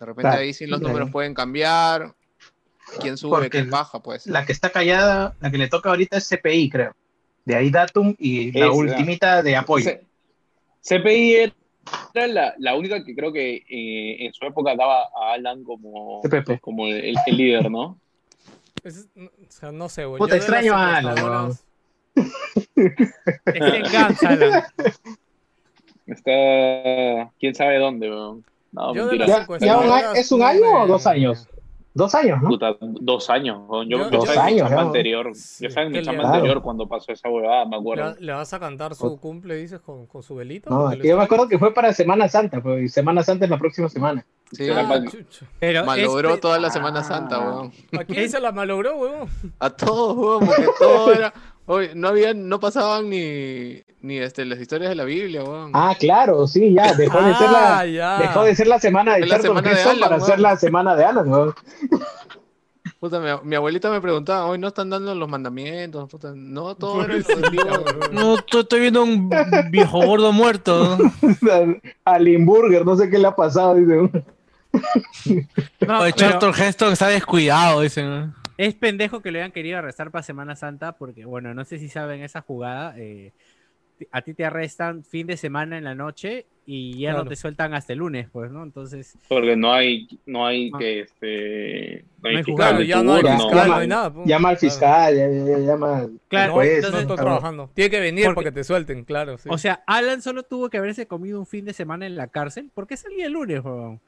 repente 0.00 0.22
Claro. 0.22 0.38
ahí 0.40 0.52
sí 0.54 0.66
los 0.66 0.80
números 0.80 1.10
pueden 1.10 1.34
cambiar. 1.34 2.14
quién 3.02 3.18
sube, 3.18 3.32
Porque 3.32 3.50
quién 3.50 3.68
baja, 3.68 4.00
pues. 4.02 4.26
La 4.26 4.46
que 4.46 4.52
está 4.52 4.70
callada, 4.70 5.34
la 5.40 5.50
que 5.50 5.58
le 5.58 5.68
toca 5.68 5.90
ahorita 5.90 6.16
es 6.16 6.26
CPI, 6.26 6.70
creo. 6.70 6.96
De 7.44 7.54
ahí 7.54 7.68
Datum 7.70 8.14
y 8.18 8.50
la 8.58 8.70
ultimita 8.72 9.42
de 9.42 9.56
apoyo. 9.56 9.90
CPI 10.82 11.52
era 12.14 12.26
la, 12.26 12.54
la 12.58 12.74
única 12.74 13.04
que 13.04 13.14
creo 13.14 13.32
que 13.32 13.56
eh, 13.68 14.26
en 14.26 14.32
su 14.34 14.44
época 14.44 14.74
daba 14.76 15.02
a 15.04 15.32
Alan 15.34 15.64
como, 15.64 16.20
CPP. 16.22 16.60
como 16.60 16.86
el, 16.86 17.14
el 17.26 17.36
líder, 17.36 17.70
¿no? 17.70 17.98
Es- 18.84 19.08
o 19.16 19.28
sea, 19.48 19.72
no 19.72 19.88
sé, 19.88 20.04
güey. 20.04 20.18
Puta, 20.18 20.36
extraño 20.36 20.74
a 20.74 20.96
Alan, 20.96 21.16
secuestradoras- 21.16 21.64
Está 23.46 24.32
en 24.34 24.42
Alan. 24.42 24.64
Está 26.06 27.32
quién 27.38 27.54
sabe 27.54 27.78
dónde, 27.78 28.08
weón. 28.10 28.44
No, 28.72 28.94
Ya- 29.26 29.46
ya 29.60 29.78
un 29.78 30.16
¿Es 30.16 30.32
un 30.32 30.42
año 30.42 30.82
o 30.82 30.86
dos 30.86 31.06
años? 31.06 31.48
Dos 31.98 32.14
años, 32.14 32.40
¿no? 32.40 32.48
Puta, 32.48 32.76
dos 32.80 33.28
años. 33.28 33.58
weón. 33.66 33.88
Yo, 33.88 33.98
Yo- 33.98 34.04
yo 34.10 34.18
Dos 34.18 34.28
en 34.28 34.34
mi 34.34 34.38
años, 34.40 34.68
chamba 34.68 34.82
anterior. 34.82 35.30
Sí, 35.34 35.66
yo 35.68 35.80
en 35.80 35.88
mi 35.88 35.98
¿qué 35.98 36.04
chamba 36.04 36.28
anterior 36.32 36.62
cuando 36.62 36.86
pasó 36.86 37.10
esa 37.10 37.28
huevada, 37.28 37.64
me 37.64 37.72
¿Le, 37.72 37.76
acuerdo. 37.80 38.14
le 38.20 38.32
vas 38.32 38.54
a 38.54 38.60
cantar 38.60 38.94
su 38.94 39.18
cumple, 39.18 39.56
dices, 39.56 39.80
con, 39.80 40.06
con 40.06 40.22
su 40.22 40.36
velita? 40.36 40.70
No, 40.70 40.94
yo 40.94 41.16
me 41.16 41.24
acuerdo 41.24 41.48
que 41.48 41.58
fue 41.58 41.74
para 41.74 41.92
Semana 41.92 42.28
Santa, 42.28 42.60
pues, 42.62 42.84
y 42.84 42.88
Semana 42.88 43.24
Santa 43.24 43.46
es 43.46 43.50
la 43.50 43.58
próxima 43.58 43.88
semana. 43.88 44.24
Sí, 44.52 44.64
Era 44.64 44.88
Ah, 44.88 45.04
chucha. 45.10 45.46
Pero 45.58 45.84
malogró 45.84 46.34
es- 46.34 46.40
toda 46.40 46.58
la 46.60 46.70
Semana 46.70 47.02
Santa, 47.02 47.40
weón. 47.40 47.72
¿A 47.98 48.04
quién 48.04 48.30
se 48.30 48.38
la 48.40 48.52
malogró, 48.52 48.96
huevón? 48.96 49.28
A 49.58 49.68
todos, 49.70 50.16
weón, 50.40 50.46
porque 50.46 50.66
todo 50.78 51.12
era. 51.12 51.32
Oye, 51.66 51.90
no 51.94 52.08
habían, 52.08 52.48
no 52.48 52.60
pasaban 52.60 53.10
ni, 53.10 53.82
ni 54.00 54.18
este, 54.18 54.44
las 54.44 54.60
historias 54.60 54.90
de 54.90 54.94
la 54.94 55.04
Biblia, 55.04 55.42
weón. 55.42 55.70
Ah, 55.74 55.94
claro, 55.98 56.46
sí, 56.46 56.72
ya, 56.74 56.94
dejó 56.94 57.20
de 57.22 57.34
ser 57.34 57.48
Ah, 57.48 57.84
la, 57.84 57.86
ya. 57.86 58.18
dejó 58.18 58.44
de 58.44 58.54
ser 58.54 58.66
la 58.68 58.78
semana 58.78 59.14
de 59.14 59.20
la 59.20 59.26
Charlton 59.40 59.56
semana 59.56 59.68
de 59.70 59.74
Heston 59.76 59.90
Alan, 59.96 60.00
para 60.00 60.16
weón. 60.16 60.26
ser 60.28 60.40
la 60.40 60.56
semana 60.56 60.96
de 60.96 61.04
Alan, 61.04 61.28
weón. 61.28 61.54
Puta, 63.00 63.20
mi, 63.20 63.28
mi 63.48 63.54
abuelita 63.54 63.90
me 63.90 64.00
preguntaba, 64.00 64.46
hoy 64.46 64.58
no 64.58 64.68
están 64.68 64.90
dando 64.90 65.14
los 65.14 65.28
mandamientos, 65.28 66.08
puta. 66.10 66.32
No, 66.34 66.74
todo 66.74 67.04
era 67.04 67.14
lo. 67.14 68.10
No, 68.12 68.36
estoy, 68.38 68.80
viendo 68.80 69.02
un 69.04 69.30
viejo 69.70 70.04
gordo 70.04 70.32
muerto. 70.32 70.98
A 72.04 72.18
Limburger, 72.18 72.84
no 72.84 72.96
sé 72.96 73.08
qué 73.08 73.18
le 73.18 73.28
ha 73.28 73.36
pasado, 73.36 73.74
dice. 73.76 73.94
no, 75.86 76.00
Oye, 76.00 76.12
pero 76.16 76.16
Charlton 76.16 76.52
Heston 76.54 76.92
está 76.92 77.08
descuidado, 77.08 77.80
dicen. 77.82 78.34
es 78.56 78.74
pendejo 78.74 79.20
que 79.22 79.30
lo 79.30 79.38
hayan 79.38 79.52
querido 79.52 79.78
arrestar 79.78 80.10
para 80.10 80.22
Semana 80.22 80.56
Santa 80.56 80.92
porque, 80.92 81.24
bueno, 81.24 81.54
no 81.54 81.64
sé 81.64 81.78
si 81.78 81.88
saben 81.88 82.22
esa 82.22 82.40
jugada. 82.42 82.94
eh, 82.98 83.32
a 84.12 84.22
ti 84.22 84.34
te 84.34 84.44
arrestan 84.44 85.02
fin 85.04 85.26
de 85.26 85.36
semana 85.36 85.78
en 85.78 85.84
la 85.84 85.94
noche 85.94 86.46
y 86.66 86.98
ya 86.98 87.10
Claro. 87.10 87.24
no 87.24 87.30
te 87.30 87.36
sueltan 87.36 87.72
hasta 87.74 87.92
el 87.94 88.00
lunes, 88.00 88.28
pues, 88.30 88.50
¿no? 88.50 88.62
Entonces, 88.62 89.16
Porque 89.28 89.56
no 89.56 89.72
hay, 89.72 90.06
no 90.26 90.46
hay 90.46 90.70
Ah. 90.74 90.78
que 90.78 91.00
este. 91.00 92.04
No 92.22 92.28
hay 92.28 92.34
No 92.34 92.38
hay 92.38 92.44
fiscal 92.44 92.68
Claro, 92.70 92.82
ya 92.84 93.02
no 93.02 93.12
hay 93.14 93.22
fiscal, 93.22 93.38
no 93.50 93.54
Llama- 93.54 93.76
hay 93.78 93.88
nada. 93.88 94.12
pum. 94.12 94.24
Llama 94.26 94.48
al 94.50 94.58
Claro. 94.58 94.70
fiscal, 94.72 95.16
ya- 95.16 95.28
ya- 95.30 95.44
ya 95.44 95.58
llama 95.58 95.98
al 95.98 96.20
Claro, 96.28 96.52
juez, 96.52 96.68
No 96.70 96.76
entonces- 96.76 97.00
estoy 97.00 97.16
¿no? 97.16 97.22
trabajando. 97.22 97.70
Tiene 97.74 97.90
que 97.90 98.00
venir 98.00 98.24
Porque- 98.26 98.34
para 98.36 98.44
que 98.50 98.54
te 98.54 98.64
suelten, 98.64 99.04
claro. 99.04 99.38
sí. 99.38 99.48
o 99.50 99.56
sea, 99.58 99.82
Alan 99.86 100.20
solo 100.22 100.42
tuvo 100.42 100.68
que 100.68 100.78
haberse 100.78 101.06
comido 101.06 101.38
un 101.40 101.46
fin 101.46 101.64
de 101.64 101.72
semana 101.72 102.06
en 102.06 102.16
la 102.16 102.26
cárcel. 102.28 102.70
¿Por 102.74 102.86
qué 102.86 102.96
salía 102.96 103.26
el 103.26 103.32
lunes, 103.32 103.64
weón? 103.64 104.00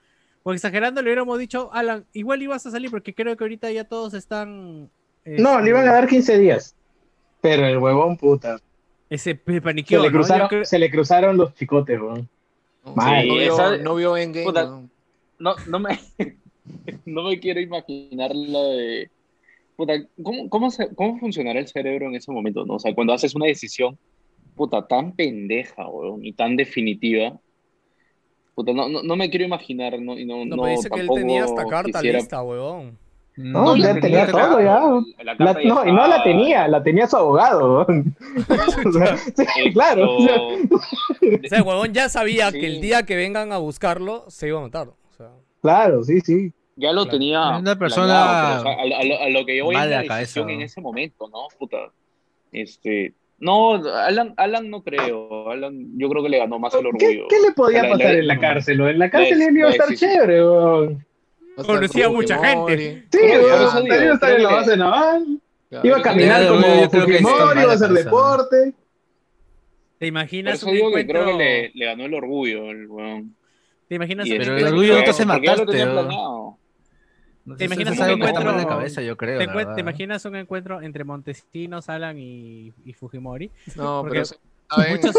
Porque 0.42 0.56
exagerando 0.56 1.02
le 1.02 1.08
hubiéramos 1.08 1.38
dicho, 1.38 1.70
Alan, 1.72 2.04
igual 2.12 2.40
ibas 2.42 2.64
a 2.66 2.70
salir 2.70 2.90
porque 2.90 3.14
creo 3.14 3.36
que 3.36 3.44
ahorita 3.44 3.70
ya 3.72 3.84
todos 3.84 4.14
están... 4.14 4.90
No, 5.26 5.50
este, 5.52 5.62
le 5.64 5.68
iban 5.68 5.86
a 5.88 5.92
dar 5.92 6.06
15 6.06 6.38
días. 6.38 6.74
Pero 7.42 7.66
el 7.66 7.78
huevón, 7.78 8.16
puta. 8.16 8.58
Ese 9.10 9.34
pe- 9.34 9.60
Se 9.60 9.98
le 9.98 10.02
¿no? 10.06 10.10
Cruzaron, 10.12 10.48
creo- 10.48 10.64
se 10.64 10.78
le 10.78 10.90
cruzaron 10.90 11.36
los 11.36 11.52
chicotes, 11.54 12.00
weón. 12.00 12.28
No, 12.84 12.94
Mal. 12.94 13.26
no 13.28 13.34
vio, 13.34 13.42
esa- 13.52 13.76
no 13.76 13.94
vio 13.96 14.16
Endgame, 14.16 14.46
Puta. 14.46 14.64
weón. 14.64 14.90
No, 15.38 15.54
no 15.68 15.80
me, 15.80 15.98
no 17.04 17.22
me 17.24 17.40
quiero 17.40 17.60
imaginar 17.60 18.34
la 18.34 18.60
de. 18.62 19.10
Puta, 19.76 19.94
¿cómo, 20.22 20.48
cómo, 20.48 20.70
se- 20.70 20.94
¿cómo 20.94 21.18
funcionará 21.18 21.58
el 21.58 21.66
cerebro 21.68 22.06
en 22.06 22.14
ese 22.14 22.30
momento? 22.30 22.64
¿no? 22.64 22.74
O 22.74 22.78
sea, 22.78 22.94
cuando 22.94 23.12
haces 23.12 23.34
una 23.34 23.46
decisión, 23.46 23.98
puta, 24.54 24.86
tan 24.86 25.12
pendeja, 25.16 25.88
weón, 25.88 26.24
y 26.24 26.32
tan 26.32 26.54
definitiva. 26.56 27.38
Puta, 28.54 28.72
no, 28.72 28.88
no, 28.88 29.02
no 29.02 29.16
me 29.16 29.30
quiero 29.30 29.44
imaginar, 29.46 29.98
no, 30.00 30.18
y 30.18 30.24
no, 30.26 30.44
No, 30.44 30.56
no, 30.56 30.62
me 30.64 30.72
dice 30.72 30.90
que 30.90 31.00
él 31.00 31.08
tenía 31.14 31.44
hasta 31.44 31.64
carta 31.66 31.98
quisiera- 31.98 32.18
lista, 32.18 32.42
huevón. 32.42 32.98
No, 33.42 33.76
ya 33.76 33.98
tenía 33.98 34.26
todo, 34.26 34.60
ya. 34.60 34.80
La 35.24 35.34
La- 35.38 35.52
no, 35.64 35.86
y 35.86 35.92
no 35.92 36.06
la 36.06 36.22
tenía, 36.22 36.68
la 36.68 36.82
tenía 36.82 37.06
su 37.06 37.16
abogado. 37.16 37.86
weón. 37.86 38.14
O 38.86 38.92
sea, 38.92 39.16
sí, 39.16 39.32
esto- 39.36 39.72
claro. 39.72 40.16
o 40.16 40.20
sea, 40.22 40.36
O 40.36 41.48
sea, 41.48 41.58
el 41.58 41.64
huevón 41.64 41.92
ya 41.94 42.08
sabía 42.08 42.50
que 42.52 42.66
el 42.66 42.80
día 42.80 43.04
que 43.04 43.16
vengan 43.16 43.52
a 43.52 43.58
buscarlo 43.58 44.24
se 44.28 44.48
iba 44.48 44.58
a 44.58 44.62
matar. 44.62 44.88
O 44.88 44.96
sea, 45.16 45.28
claro, 45.62 46.02
sí, 46.04 46.20
sí. 46.20 46.52
Ya 46.76 46.92
lo 46.92 47.02
Claro. 47.04 47.10
tenía. 47.18 47.58
Una 47.58 47.76
persona 47.78 48.06
planeado, 48.62 48.62
pero, 48.64 48.70
o 48.72 48.74
sea, 48.74 48.82
a, 48.82 48.86
lo- 48.86 48.96
a 48.96 49.04
lo, 49.04 49.20
a 49.24 49.28
lo 49.40 49.46
que 49.46 49.56
yo 49.58 49.64
voy 49.66 49.76
en 49.76 49.90
la 49.90 50.04
cabeza, 50.06 50.40
en 50.40 50.60
ese 50.62 50.80
momento, 50.80 51.28
¿no? 51.28 51.46
Puta. 51.58 51.76
Este. 52.52 53.14
No, 53.38 53.74
Alan, 53.74 54.34
Alan 54.36 54.68
no 54.68 54.82
creo. 54.82 55.50
Alan, 55.50 55.92
yo 55.96 56.08
creo 56.10 56.22
que 56.22 56.28
le 56.28 56.38
ganó 56.38 56.58
más 56.58 56.74
el 56.74 56.80
¿Qué, 56.80 56.86
orgullo. 56.88 57.26
qué 57.28 57.36
le 57.46 57.52
podía 57.54 57.82
pasar 57.88 58.14
en 58.16 58.26
la 58.26 58.38
cárcel? 58.38 58.80
En 58.82 58.98
la 58.98 59.10
cárcel 59.10 59.40
él 59.40 59.56
iba 59.56 59.68
a 59.68 59.72
estar 59.72 59.94
chévere, 59.94 60.42
weón. 60.44 61.06
A 61.60 61.64
Conocía 61.64 62.06
con 62.06 62.16
mucha 62.16 62.38
gente. 62.38 63.04
Sí, 63.10 63.18
Por 63.18 63.28
eso 63.28 63.40
weón. 63.40 63.84
digo, 63.84 63.96
Iba 63.96 64.10
a 64.10 64.14
estar 64.14 64.32
en 64.36 64.42
la 64.42 64.50
base 64.50 64.76
naval. 64.76 65.26
Claro, 65.68 65.86
Iba 65.86 65.96
a 65.98 66.02
caminar 66.02 66.42
Yo 66.42 66.48
como 66.50 66.90
Fujimori, 66.90 67.60
iba 67.62 67.70
a 67.72 67.74
hacer 67.74 67.90
deporte. 67.90 68.74
¿Te 69.98 70.06
imaginas 70.06 70.62
un 70.62 70.76
encuentro? 70.76 71.22
creo 71.24 71.36
que 71.38 71.44
le, 71.44 71.70
le 71.74 71.84
ganó 71.86 72.04
el 72.06 72.14
orgullo. 72.14 72.70
El, 72.70 72.86
weón. 72.88 73.36
¿Te 73.88 73.96
imaginas 73.96 74.28
un 74.28 74.38
Pero 74.38 74.56
el 74.56 74.64
orgullo 74.66 74.94
no 74.98 75.04
te 75.04 75.10
hace 75.10 75.26
porque 75.26 75.46
ya 75.46 75.52
lo 75.52 75.58
matarte, 75.58 75.72
tenía 75.72 75.86
¿no? 75.86 75.92
planeado. 76.00 76.56
¿Te 77.58 77.64
imaginas 77.64 77.98
un 77.98 78.08
encuentro- 78.10 78.52
de 78.58 78.66
cabeza, 78.66 79.02
yo 79.02 79.16
creo. 79.16 79.38
¿Te, 79.38 79.46
la 79.46 79.74
te 79.74 79.80
imaginas 79.80 80.24
un 80.24 80.36
encuentro 80.36 80.80
entre 80.82 81.04
Montesinos, 81.04 81.88
Alan 81.88 82.16
y, 82.18 82.72
y 82.84 82.92
Fujimori? 82.92 83.50
No, 83.76 84.02
Porque 84.02 84.22
pero. 84.22 84.90
Muchos, 84.90 85.16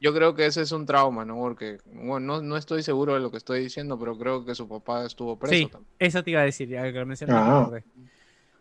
yo 0.00 0.14
creo 0.14 0.34
que 0.34 0.46
ese 0.46 0.62
es 0.62 0.72
un 0.72 0.86
trauma, 0.86 1.24
¿no? 1.24 1.36
Porque, 1.36 1.78
bueno, 1.84 2.20
no, 2.20 2.42
no 2.42 2.56
estoy 2.56 2.82
seguro 2.82 3.14
de 3.14 3.20
lo 3.20 3.30
que 3.30 3.36
estoy 3.36 3.60
diciendo, 3.60 3.98
pero 3.98 4.16
creo 4.18 4.44
que 4.44 4.54
su 4.54 4.66
papá 4.68 5.04
estuvo 5.04 5.38
preso 5.38 5.54
sí, 5.54 5.66
también. 5.66 5.90
eso 5.98 6.22
te 6.24 6.30
iba 6.30 6.40
a 6.40 6.44
decir, 6.44 6.68
ya 6.68 6.82
que 6.84 6.98
lo 6.98 7.06
mencionaste, 7.06 7.76
Ah. 7.76 7.80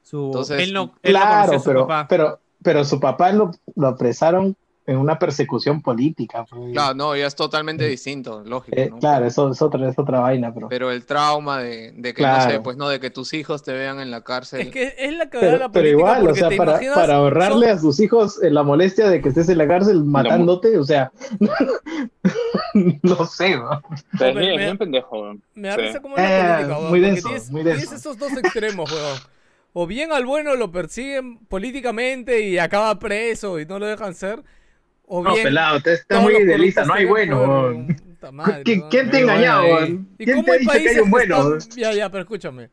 Su, 0.01 0.25
Entonces, 0.25 0.61
él 0.61 0.73
no, 0.73 0.95
él 1.03 1.13
no 1.13 1.19
Claro, 1.19 1.51
a 1.53 1.59
su 1.59 1.65
pero, 1.65 1.87
papá. 1.87 2.07
pero, 2.09 2.39
pero 2.63 2.83
su 2.85 2.99
papá 2.99 3.31
lo, 3.31 3.51
lo 3.75 3.87
apresaron 3.87 4.55
en 4.89 4.97
una 4.97 5.19
persecución 5.19 5.81
política. 5.81 6.45
pues. 6.49 6.73
Claro, 6.73 6.93
no, 6.95 7.15
ya 7.15 7.27
es 7.27 7.35
totalmente 7.35 7.85
distinto, 7.87 8.41
lógico, 8.43 8.75
Eh, 8.77 8.89
¿no? 8.89 8.97
claro, 8.99 9.25
eso 9.25 9.51
es 9.51 9.61
otra, 9.61 9.87
es 9.89 9.97
otra 9.99 10.19
vaina, 10.21 10.53
pero. 10.53 10.67
Pero 10.69 10.91
el 10.91 11.05
trauma 11.05 11.59
de, 11.59 11.91
de 11.95 12.13
que, 12.13 12.23
no 12.23 12.41
sé, 12.41 12.59
pues 12.59 12.75
no, 12.77 12.89
de 12.89 12.99
que 12.99 13.09
tus 13.09 13.33
hijos 13.33 13.63
te 13.63 13.73
vean 13.73 13.99
en 13.99 14.09
la 14.11 14.21
cárcel. 14.23 14.61
es 14.61 14.67
que 14.71 14.95
es 14.97 15.13
la 15.13 15.29
que 15.29 15.37
da 15.37 15.41
Pero, 15.43 15.57
la 15.57 15.71
pero 15.71 15.83
política 15.83 16.19
igual, 16.19 16.27
o 16.27 16.35
sea, 16.35 16.49
para, 16.57 16.71
imaginas, 16.73 16.95
para 16.95 17.15
ahorrarle 17.15 17.67
son- 17.67 17.77
a 17.77 17.79
sus 17.79 17.99
hijos 17.99 18.41
eh, 18.43 18.49
la 18.49 18.63
molestia 18.63 19.09
de 19.09 19.21
que 19.21 19.29
estés 19.29 19.47
en 19.49 19.57
la 19.59 19.67
cárcel 19.67 20.03
matándote, 20.03 20.77
o 20.77 20.83
sea, 20.83 21.11
no 23.03 23.25
sé, 23.25 23.55
¿no? 23.57 23.81
Pero 24.17 24.29
es 24.31 24.35
me- 24.35 24.41
bien, 24.41 24.51
es 24.53 24.57
me- 24.57 24.63
bien 24.65 24.77
pendejo. 24.77 25.33
Me 25.55 25.67
da 25.67 25.75
Sí. 25.75 25.81
risa 25.81 25.99
como 26.01 26.15
la 26.15 26.23
Eh, 26.23 26.53
política, 26.53 26.77
weón, 26.79 26.89
muy 26.89 26.99
denso, 26.99 27.27
tienes, 27.29 27.51
muy 27.51 27.63
tienes 27.63 27.81
denso. 27.81 27.95
esos 27.95 28.17
dos 28.17 28.31
extremos, 28.33 28.91
weón. 28.91 29.17
O 29.73 29.85
bien 29.85 30.11
al 30.11 30.25
bueno 30.25 30.55
lo 30.55 30.71
persiguen 30.71 31.37
políticamente 31.45 32.41
y 32.41 32.57
acaba 32.57 32.97
preso 32.97 33.59
y 33.59 33.65
no 33.65 33.77
lo 33.79 33.85
dejan 33.85 34.15
ser. 34.15 34.43
O 35.11 35.23
No, 35.23 35.31
bien 35.33 35.43
pelado, 35.43 35.81
te 35.81 35.93
está 35.93 36.19
muy 36.19 36.35
idealista, 36.35 36.85
no 36.85 36.93
hay 36.93 37.05
bueno. 37.05 37.37
poder, 37.37 37.49
weón. 37.49 37.75
weón. 37.87 37.95
Puta 37.95 38.31
madre, 38.31 38.63
¿Qui- 38.63 38.77
weón. 38.77 38.89
¿Quién 38.91 39.09
te 39.09 39.17
ha 39.17 39.19
engañado? 39.21 39.63
¿Quién 39.87 40.07
cómo 40.35 40.43
te 40.43 40.59
dicho 40.59 40.71
que 40.71 40.89
hay 40.89 40.99
un 40.99 41.09
bueno? 41.09 41.55
están- 41.57 41.77
Ya, 41.77 41.93
ya, 41.93 42.09
pero 42.11 42.21
escúchame. 42.21 42.69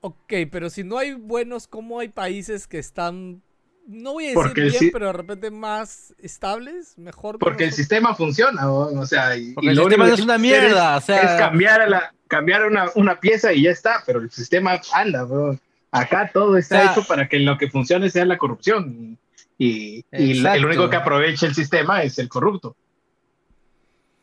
Ok, 0.00 0.32
pero 0.50 0.68
si 0.70 0.82
no 0.82 0.98
hay 0.98 1.12
buenos, 1.12 1.68
¿cómo 1.68 2.00
hay 2.00 2.08
países 2.08 2.66
que 2.66 2.80
están, 2.80 3.42
no 3.86 4.14
voy 4.14 4.24
a 4.24 4.28
decir 4.30 4.42
Porque 4.42 4.60
bien, 4.62 4.74
si- 4.74 4.90
pero 4.90 5.06
de 5.06 5.12
repente 5.12 5.50
más 5.52 6.12
estables, 6.18 6.98
mejor? 6.98 7.36
que 7.36 7.44
Porque 7.44 7.62
el 7.64 7.70
nosotros? 7.70 7.76
sistema 7.76 8.14
funciona, 8.16 8.72
weón, 8.72 8.98
o 8.98 9.06
sea, 9.06 9.36
y, 9.36 9.50
el 9.50 9.54
lo 9.54 9.60
sistema 9.62 9.84
único 9.84 10.04
no 10.08 10.14
es 10.14 10.20
una 10.20 10.38
mierda, 10.38 10.96
o 10.96 10.98
Es 10.98 11.06
cambiar, 11.38 11.80
a 11.82 11.88
la, 11.88 12.14
cambiar 12.26 12.66
una, 12.66 12.86
una 12.96 13.20
pieza 13.20 13.52
y 13.52 13.62
ya 13.62 13.70
está, 13.70 14.02
pero 14.04 14.18
el 14.18 14.30
sistema 14.32 14.80
anda, 14.92 15.24
weón. 15.24 15.60
Acá 15.92 16.28
todo 16.34 16.56
está 16.56 16.78
O 16.78 16.82
sea- 16.82 16.92
hecho 16.92 17.04
para 17.06 17.28
que 17.28 17.38
lo 17.38 17.56
que 17.56 17.70
funcione 17.70 18.10
sea 18.10 18.24
la 18.24 18.38
corrupción. 18.38 19.16
Y, 19.64 20.04
y 20.12 20.44
el 20.46 20.64
único 20.66 20.90
que 20.90 20.96
aprovecha 20.96 21.46
el 21.46 21.54
sistema 21.54 22.02
es 22.02 22.18
el 22.18 22.28
corrupto. 22.28 22.74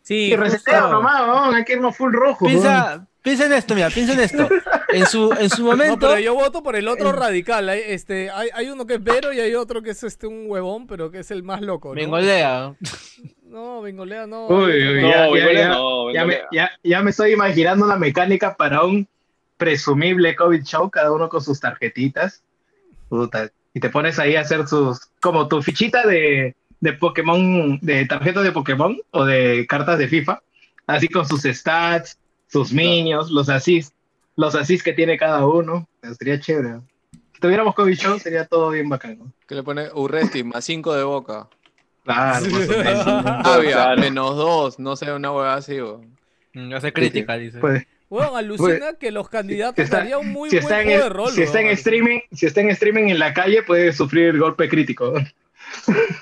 Sí, 0.02 0.32
Y 0.32 0.36
reseteo 0.36 0.90
nomás, 0.90 1.22
weón, 1.22 1.56
hay 1.56 1.64
que 1.64 1.74
irnos 1.74 1.95
full 1.95 2.11
rojo. 2.14 2.45
piensa, 2.48 3.07
piensa 3.22 3.45
en 3.45 3.53
esto, 3.53 3.76
mira, 3.76 3.90
piensa 3.90 4.14
en 4.14 4.20
esto. 4.22 4.49
En 4.90 5.06
su, 5.06 5.32
en 5.40 5.49
su 5.49 5.61
No, 5.64 5.72
momento, 5.72 6.07
pero 6.10 6.20
yo 6.20 6.34
voto 6.34 6.64
por 6.64 6.76
el 6.76 6.88
otro 6.88 7.11
radical. 7.11 7.70
Hay, 7.70 7.82
este, 7.86 8.30
hay, 8.32 8.49
hay 8.53 8.70
uno 8.70 8.86
que 8.88 8.95
es 8.95 9.03
Vero 9.03 9.32
y 9.32 9.40
hay 9.40 9.53
otro 9.56 9.82
que 9.84 9.91
es 9.91 10.03
este 10.03 10.26
un 10.28 10.45
huevón, 10.48 10.88
pero 10.88 11.11
que 11.11 11.20
es 11.20 11.30
el 11.32 11.44
más 11.44 11.61
loco. 11.61 11.90
¿no? 11.90 11.95
Bengolea. 11.95 12.76
No, 13.49 13.82
Bengolea 13.82 14.28
no. 14.28 14.45
Uy, 14.48 14.72
uy, 14.74 15.02
No, 15.02 15.10
ya, 15.10 15.16
ya, 15.16 15.22
Bengolea 15.32 15.53
ya, 15.53 15.68
no, 15.70 16.14
ya 16.14 16.26
me, 16.26 16.34
Bengolea. 16.36 16.49
ya- 16.52 16.72
ya 16.84 17.02
me 17.02 17.10
estoy 17.10 17.32
imaginando 17.34 17.84
una 17.86 17.95
mecánica 17.95 18.56
para 18.56 18.84
un 18.84 19.07
presumible 19.57 20.36
COVID 20.36 20.64
show, 20.64 20.88
cada 20.91 21.11
uno 21.11 21.30
con 21.30 21.41
sus 21.41 21.60
tarjetitas. 21.60 22.44
Puta, 23.10 23.49
y 23.74 23.80
te 23.80 23.90
pones 23.90 24.20
ahí 24.20 24.36
a 24.36 24.41
hacer 24.41 24.68
sus, 24.68 25.00
como 25.22 25.48
tu 25.48 25.62
fichita 25.62 26.06
de, 26.08 26.56
de 26.80 26.94
Pokémon, 26.94 27.80
de 27.82 28.06
tarjetas 28.06 28.44
de 28.44 28.52
Pokémon 28.52 28.98
o 29.12 29.26
de 29.26 29.66
cartas 29.68 29.98
de 30.00 30.08
FIFA, 30.08 30.41
así 30.88 31.08
con 31.08 31.28
sus 31.28 31.44
stats, 31.44 32.18
sus 32.48 32.72
minions, 32.74 33.30
los 33.32 33.50
assists, 33.50 33.94
los 34.36 34.56
assists 34.56 34.84
que 34.84 34.94
tiene 34.94 35.18
cada 35.18 35.46
uno. 35.46 35.88
Sería 36.18 36.40
chévere. 36.40 36.80
Si 37.34 37.40
tuviéramos 37.41 37.76
Kobe 37.76 37.96
Show, 37.96 38.18
sería 38.20 38.46
todo 38.46 38.72
bien 38.72 38.90
bacano. 38.90 39.32
Que 39.48 39.56
le 39.56 39.64
pone 39.64 39.90
Urresti 39.94 40.44
más 40.44 40.66
5 40.66 40.94
de 40.96 41.04
boca. 41.04 41.48
Claro, 42.04 42.46
menos. 42.48 43.08
Avia, 43.46 43.72
Claro. 43.72 44.02
menos 44.02 44.36
2. 44.36 44.80
No 44.80 44.96
sé, 44.96 45.12
una 45.14 45.32
hueá 45.32 45.54
así, 45.56 45.80
weón. 45.80 46.18
Mm, 46.54 46.74
Hace 46.74 46.91
crítica, 46.91 47.36
dice. 47.38 47.60
Pues, 47.60 47.86
Weón, 48.10 48.36
alucina 48.38 48.94
que 48.99 49.11
los 49.11 49.30
candidatos 49.30 49.84
está, 49.84 49.98
darían 49.98 50.19
un 50.22 50.31
muy 50.31 50.49
si 50.49 50.56
buen 50.57 50.64
está 50.65 50.81
en, 50.81 50.88
juego 50.88 51.03
de 51.03 51.10
rol. 51.10 51.30
si 51.31 51.41
está 51.44 51.61
en 51.61 51.68
streaming, 51.68 52.19
si 52.31 52.45
está 52.48 52.61
en 52.61 52.69
streaming 52.72 53.03
en 53.10 53.19
la 53.19 53.34
calle, 53.34 53.61
puede 53.64 53.94
sufrir 53.94 54.38
golpe 54.40 54.68
crítico. 54.68 55.14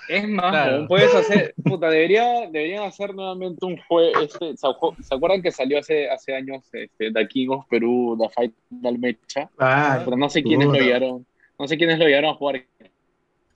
Es 0.09 0.27
más, 0.27 0.51
Claro. 0.51 0.88
puedes 0.89 1.14
hacer, 1.15 1.53
puta, 1.64 1.89
debería, 1.89 2.26
deberían 2.51 2.84
hacer 2.84 3.15
nuevamente 3.15 3.65
un 3.65 3.77
juego, 3.88 4.19
este, 4.19 4.57
¿se, 4.57 4.68
acu- 4.68 4.95
¿se 5.01 5.15
acuerdan 5.15 5.41
que 5.41 5.51
salió 5.51 5.80
hace, 5.80 6.09
hace 6.09 6.35
años 6.35 6.64
este, 6.73 7.14
The 7.14 7.27
King 7.30 7.47
of 7.51 7.65
Perú, 7.69 8.18
The 8.19 8.49
Final 8.69 8.99
Mecha? 8.99 9.49
Ah, 9.57 10.01
Pero 10.03 10.18
no 10.18 10.30
sé 10.30 10.43
quiénes 10.43 10.68
lo 10.68 10.73
puta. 10.73 10.84
llegaron, 10.84 11.26
no 11.57 11.68
sé 11.68 11.77
quiénes 11.77 11.97
lo 11.97 12.05
llegaron 12.05 12.31
a 12.31 12.34
jugar. 12.34 12.65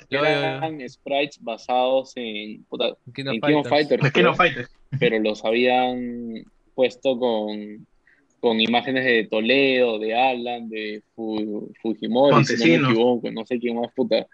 Eran 0.10 0.90
sprites 0.90 1.38
basados 1.41 2.14
en, 2.16 2.64
puta, 2.66 2.95
King 3.14 3.26
of 3.28 3.34
en 3.36 3.41
King 3.41 3.56
of 3.56 3.68
Fighters. 3.68 4.02
Fighters, 4.02 4.28
of 4.28 4.38
Fighters. 4.38 4.70
pero 4.99 5.20
los 5.20 5.44
habían 5.45 6.44
puesto 6.76 7.18
con, 7.18 7.86
con 8.42 8.60
imágenes 8.60 9.06
de 9.06 9.28
Toledo, 9.28 9.98
de 10.00 10.14
Alan, 10.16 10.68
de 10.68 11.02
Fu- 11.16 11.72
Fujimori, 11.82 12.44
si 12.44 12.54
no 12.54 12.60
Montesino. 12.60 12.88
me 12.88 12.94
equivoco, 12.94 13.32
no 13.32 13.46
sé 13.46 13.60
quién 13.60 13.78
más, 13.80 13.94
puta. 13.96 14.28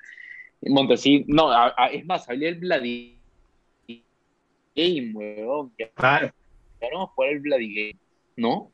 Montesino, 0.62 1.26
no, 1.28 1.52
a- 1.52 1.74
a- 1.78 1.88
es 1.88 2.04
más, 2.06 2.28
había 2.30 2.50
el 2.50 2.56
Bloody 2.56 3.20
Game, 4.76 5.12
weón, 5.14 5.72
Claro. 5.96 6.32
llegaron 6.80 7.02
a 7.04 7.06
jugar 7.08 7.32
el 7.32 7.40
Bloody 7.40 7.74
Game, 7.76 8.00
¿no? 8.36 8.72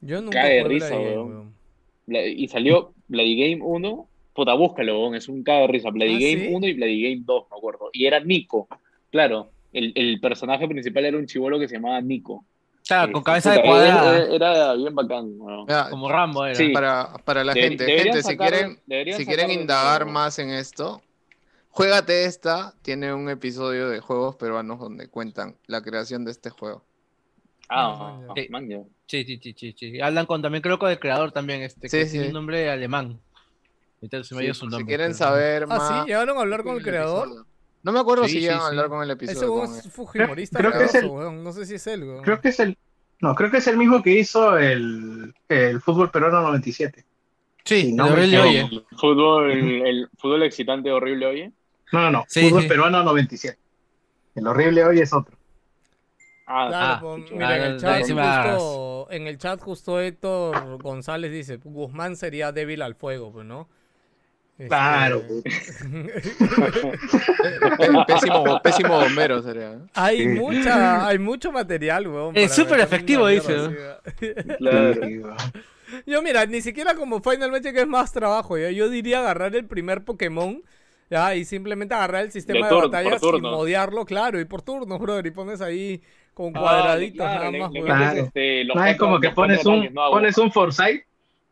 Yo 0.00 0.20
nunca 0.20 0.42
Cae 0.42 0.56
de 0.56 0.64
risa, 0.64 0.90
game, 0.90 1.18
weón. 1.18 1.54
Y 2.06 2.48
salió 2.48 2.92
Bloody 3.08 3.36
Game 3.36 3.62
1, 3.62 4.08
puta, 4.34 4.54
búscalo, 4.54 5.00
weón, 5.00 5.14
es 5.14 5.28
un 5.28 5.42
cago 5.42 5.62
de 5.66 5.72
risa, 5.72 5.90
Bloody 5.90 6.14
¿Ah, 6.14 6.18
Game 6.32 6.46
sí? 6.48 6.54
1 6.54 6.66
y 6.68 6.72
Bloody 6.74 7.02
Game 7.02 7.22
2, 7.24 7.46
me 7.50 7.56
acuerdo, 7.56 7.90
y 7.92 8.06
era 8.06 8.20
Nico, 8.20 8.68
claro, 9.10 9.50
el, 9.72 9.92
el 9.94 10.20
personaje 10.20 10.66
principal 10.68 11.04
era 11.04 11.18
un 11.18 11.26
chivolo 11.26 11.58
que 11.58 11.68
se 11.68 11.76
llamaba 11.76 12.00
Nico. 12.00 12.44
Claro, 12.86 13.12
con 13.12 13.20
Este, 13.20 13.24
cabeza 13.24 13.52
de 13.52 13.62
cuadrada. 13.62 14.18
Era, 14.26 14.54
era 14.54 14.74
bien 14.74 14.94
bacán. 14.94 15.38
Mira, 15.66 15.88
Como 15.90 16.08
Rambo 16.10 16.44
era. 16.44 16.54
Sí. 16.54 16.68
para, 16.68 17.14
para 17.24 17.42
la 17.42 17.54
De- 17.54 17.62
gente, 17.62 17.86
gente, 17.86 18.22
si 18.22 18.36
quieren, 18.36 18.78
si 19.16 19.24
quieren 19.26 19.50
indagar 19.50 20.04
más 20.06 20.38
en 20.38 20.50
esto, 20.50 21.00
Juégate 21.70 22.26
esta, 22.26 22.72
tiene 22.82 23.12
un 23.12 23.28
episodio 23.28 23.88
de 23.88 23.98
juegos 23.98 24.36
peruanos 24.36 24.78
donde 24.78 25.08
cuentan 25.08 25.56
la 25.66 25.82
creación 25.82 26.24
de 26.24 26.30
este 26.30 26.50
juego. 26.50 26.84
Ah, 27.68 28.20
Ah, 28.28 28.34
man, 28.50 28.68
ya. 28.68 28.78
Sí, 29.06 29.24
sí, 29.24 29.40
sí, 29.42 29.54
sí, 29.58 29.74
sí. 29.76 30.00
Hablan 30.00 30.26
con 30.26 30.40
también, 30.40 30.62
creo 30.62 30.78
que 30.78 30.86
el 30.86 31.00
creador 31.00 31.32
también, 31.32 31.62
este, 31.62 31.88
Sí, 31.88 31.96
que 31.98 32.04
sí. 32.06 32.12
tiene 32.12 32.26
un 32.28 32.32
nombre 32.34 32.70
alemán. 32.70 33.18
Me 34.00 34.08
Sí, 34.08 34.22
su 34.54 34.70
si 34.70 34.84
quieren 34.84 35.06
pero- 35.08 35.14
saber 35.14 35.62
Ah, 35.64 35.66
más. 35.66 35.88
sí, 35.88 36.06
llegaron 36.10 36.36
a 36.38 36.40
hablar 36.42 36.62
con 36.62 36.76
el 36.76 36.82
creador. 36.84 37.26
episodio. 37.28 37.46
No 37.84 37.92
me 37.92 38.00
acuerdo 38.00 38.24
Sí, 38.24 38.30
si 38.30 38.34
sí, 38.36 38.40
llegan 38.42 38.60
a 38.60 38.66
hablar 38.66 38.88
con 38.88 39.02
el 39.02 39.10
Ese 39.10 39.24
episodio. 39.26 39.52
weón 39.54 39.66
con 39.68 39.78
es 39.78 39.84
él. 39.84 39.90
fujimorista, 39.92 40.58
creo 40.58 40.72
que 40.72 40.84
es 40.84 40.94
el- 40.96 41.06
weón. 41.06 41.44
No 41.44 41.52
sé 41.52 41.66
si 41.66 41.74
es 41.74 41.86
él, 41.86 42.02
weón. 42.04 42.22
Creo 42.24 42.40
que 42.40 42.48
es 42.48 42.58
el. 42.60 42.76
No, 43.20 43.34
creo 43.34 43.50
que 43.50 43.58
es 43.58 43.66
el 43.68 43.76
mismo 43.76 44.02
que 44.02 44.10
hizo 44.10 44.58
el, 44.58 45.32
el 45.48 45.80
fútbol 45.80 46.10
peruano 46.10 46.40
97. 46.42 47.04
Sí, 47.64 47.80
Sí, 47.82 47.88
el 47.90 47.96
no 47.96 48.16
equivoco. 48.18 48.48
Oye. 48.48 48.60
El 48.60 48.84
fútbol, 48.98 49.50
el, 49.52 49.86
el 49.86 50.08
fútbol 50.18 50.42
excitante 50.42 50.90
horrible, 50.90 51.26
oye. 51.26 51.52
No, 51.92 52.00
no, 52.02 52.10
no. 52.10 52.24
Sí, 52.28 52.48
fútbol 52.48 52.62
sí. 52.62 52.68
peruano 52.68 53.02
97. 53.04 53.58
El 54.34 54.46
horrible 54.46 54.84
hoy 54.84 55.00
es 55.00 55.12
otro. 55.12 55.36
Ah, 56.46 56.66
Claro, 56.68 56.86
Ah, 56.94 57.00
pues, 57.00 57.30
en 57.30 57.42
Ah, 57.42 57.56
el 57.56 57.80
chat 57.80 58.00
justo, 58.02 59.06
en 59.10 59.26
el 59.26 59.38
chat 59.38 59.60
justo 59.60 60.00
Héctor 60.00 60.82
González 60.82 61.32
dice, 61.32 61.56
Guzmán 61.62 62.16
sería 62.16 62.52
débil 62.52 62.82
al 62.82 62.94
fuego, 62.94 63.32
pues, 63.32 63.46
¿no? 63.46 63.68
Este, 64.56 64.68
Claro. 64.68 65.22
Pe- 67.78 68.04
Pésimo, 68.06 68.60
pésimo 68.62 69.00
bombero 69.00 69.42
sería. 69.42 69.72
¿eh? 69.72 69.78
hay 69.94 70.18
Sí. 70.18 70.26
mucha, 70.28 71.06
hay 71.08 71.18
mucho 71.18 71.50
material, 71.52 72.06
weón. 72.06 72.36
Es 72.36 72.54
súper 72.54 72.80
efectivo, 72.80 73.26
dice, 73.28 73.54
Claro. 74.58 74.94
Yo 76.06 76.22
mira, 76.22 76.44
ni 76.46 76.60
siquiera 76.60 76.94
como 76.94 77.20
Final 77.20 77.52
Match 77.52 77.62
que 77.64 77.80
es 77.80 77.86
más 77.86 78.10
trabajo, 78.12 78.58
¿ya? 78.58 78.70
yo 78.70 78.88
diría 78.88 79.20
agarrar 79.20 79.54
el 79.54 79.64
primer 79.66 80.02
Pokémon, 80.02 80.60
ya, 81.08 81.36
y 81.36 81.44
simplemente 81.44 81.94
agarrar 81.94 82.24
el 82.24 82.32
sistema 82.32 82.66
de, 82.66 82.72
por 82.72 82.84
batallas 82.90 83.18
y 83.18 83.20
turno. 83.20 83.50
modearlo, 83.52 84.04
claro, 84.04 84.40
y 84.40 84.44
por 84.44 84.62
turnos, 84.62 84.98
brother, 84.98 85.26
y 85.26 85.30
pones 85.30 85.60
ahí 85.60 86.02
con 86.32 86.52
Ah, 86.56 86.60
cuadraditos 86.60 87.16
claro, 87.18 87.38
nada 87.38 87.50
le- 87.52 87.58
más, 87.60 87.70
le 87.72 87.82
Claro. 87.82 88.20
este, 88.22 88.64
No, 88.64 88.84
es 88.84 88.96
como 88.96 89.20
que 89.20 89.30
pones 89.30 89.64
un, 89.66 89.92
pones 89.94 90.36
un 90.38 90.50
Foresight. 90.50 91.02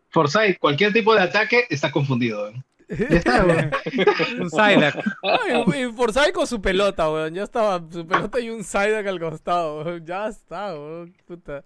Foresight, 0.09 0.59
cualquier 0.59 0.93
tipo 0.93 1.15
de 1.15 1.21
ataque 1.23 1.65
está 1.71 1.93
confundido. 1.93 2.43
weón. 2.43 2.65
Ya 2.99 3.07
está, 3.17 3.45
weón. 3.45 3.71
Un 4.41 4.51
Psyduck. 4.51 5.05
Ay, 5.23 5.83
y 5.83 5.93
Forsyth 5.93 6.33
con 6.33 6.47
su 6.47 6.61
pelota, 6.61 7.11
weón. 7.11 7.35
Ya 7.35 7.43
estaba 7.45 7.83
su 7.91 8.07
pelota 8.07 8.41
y 8.41 8.51
un 8.51 8.63
Psyduck 8.65 9.07
al 9.07 9.21
costado, 9.21 9.83
weón. 9.85 10.05
Ya 10.07 10.29
está, 10.29 10.75
weón. 10.75 11.15
Puta. 11.27 11.65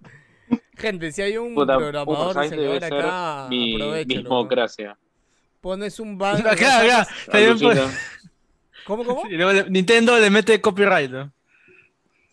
Gente, 0.77 1.11
si 1.11 1.23
hay 1.23 1.37
un 1.37 1.55
Puta, 1.55 1.77
programador 1.77 2.35
Forsyth 2.35 2.51
debe 2.51 2.75
diseñador 2.75 2.89
ser 2.89 3.07
acá, 3.07 3.47
mi 3.49 4.05
mismocracia. 4.07 4.97
Pones 5.61 5.99
un 5.99 6.17
ban. 6.17 6.41
Claro, 6.41 6.57
claro. 6.59 7.09
Está 7.27 7.39
bien, 7.39 7.59
pues. 7.59 7.81
¿Cómo, 8.87 9.05
cómo? 9.05 9.23
Y 9.29 9.37
luego 9.37 9.53
le- 9.53 9.71
Nintendo 9.71 10.17
le 10.19 10.31
mete 10.31 10.61
copyright, 10.61 11.11
¿no? 11.11 11.33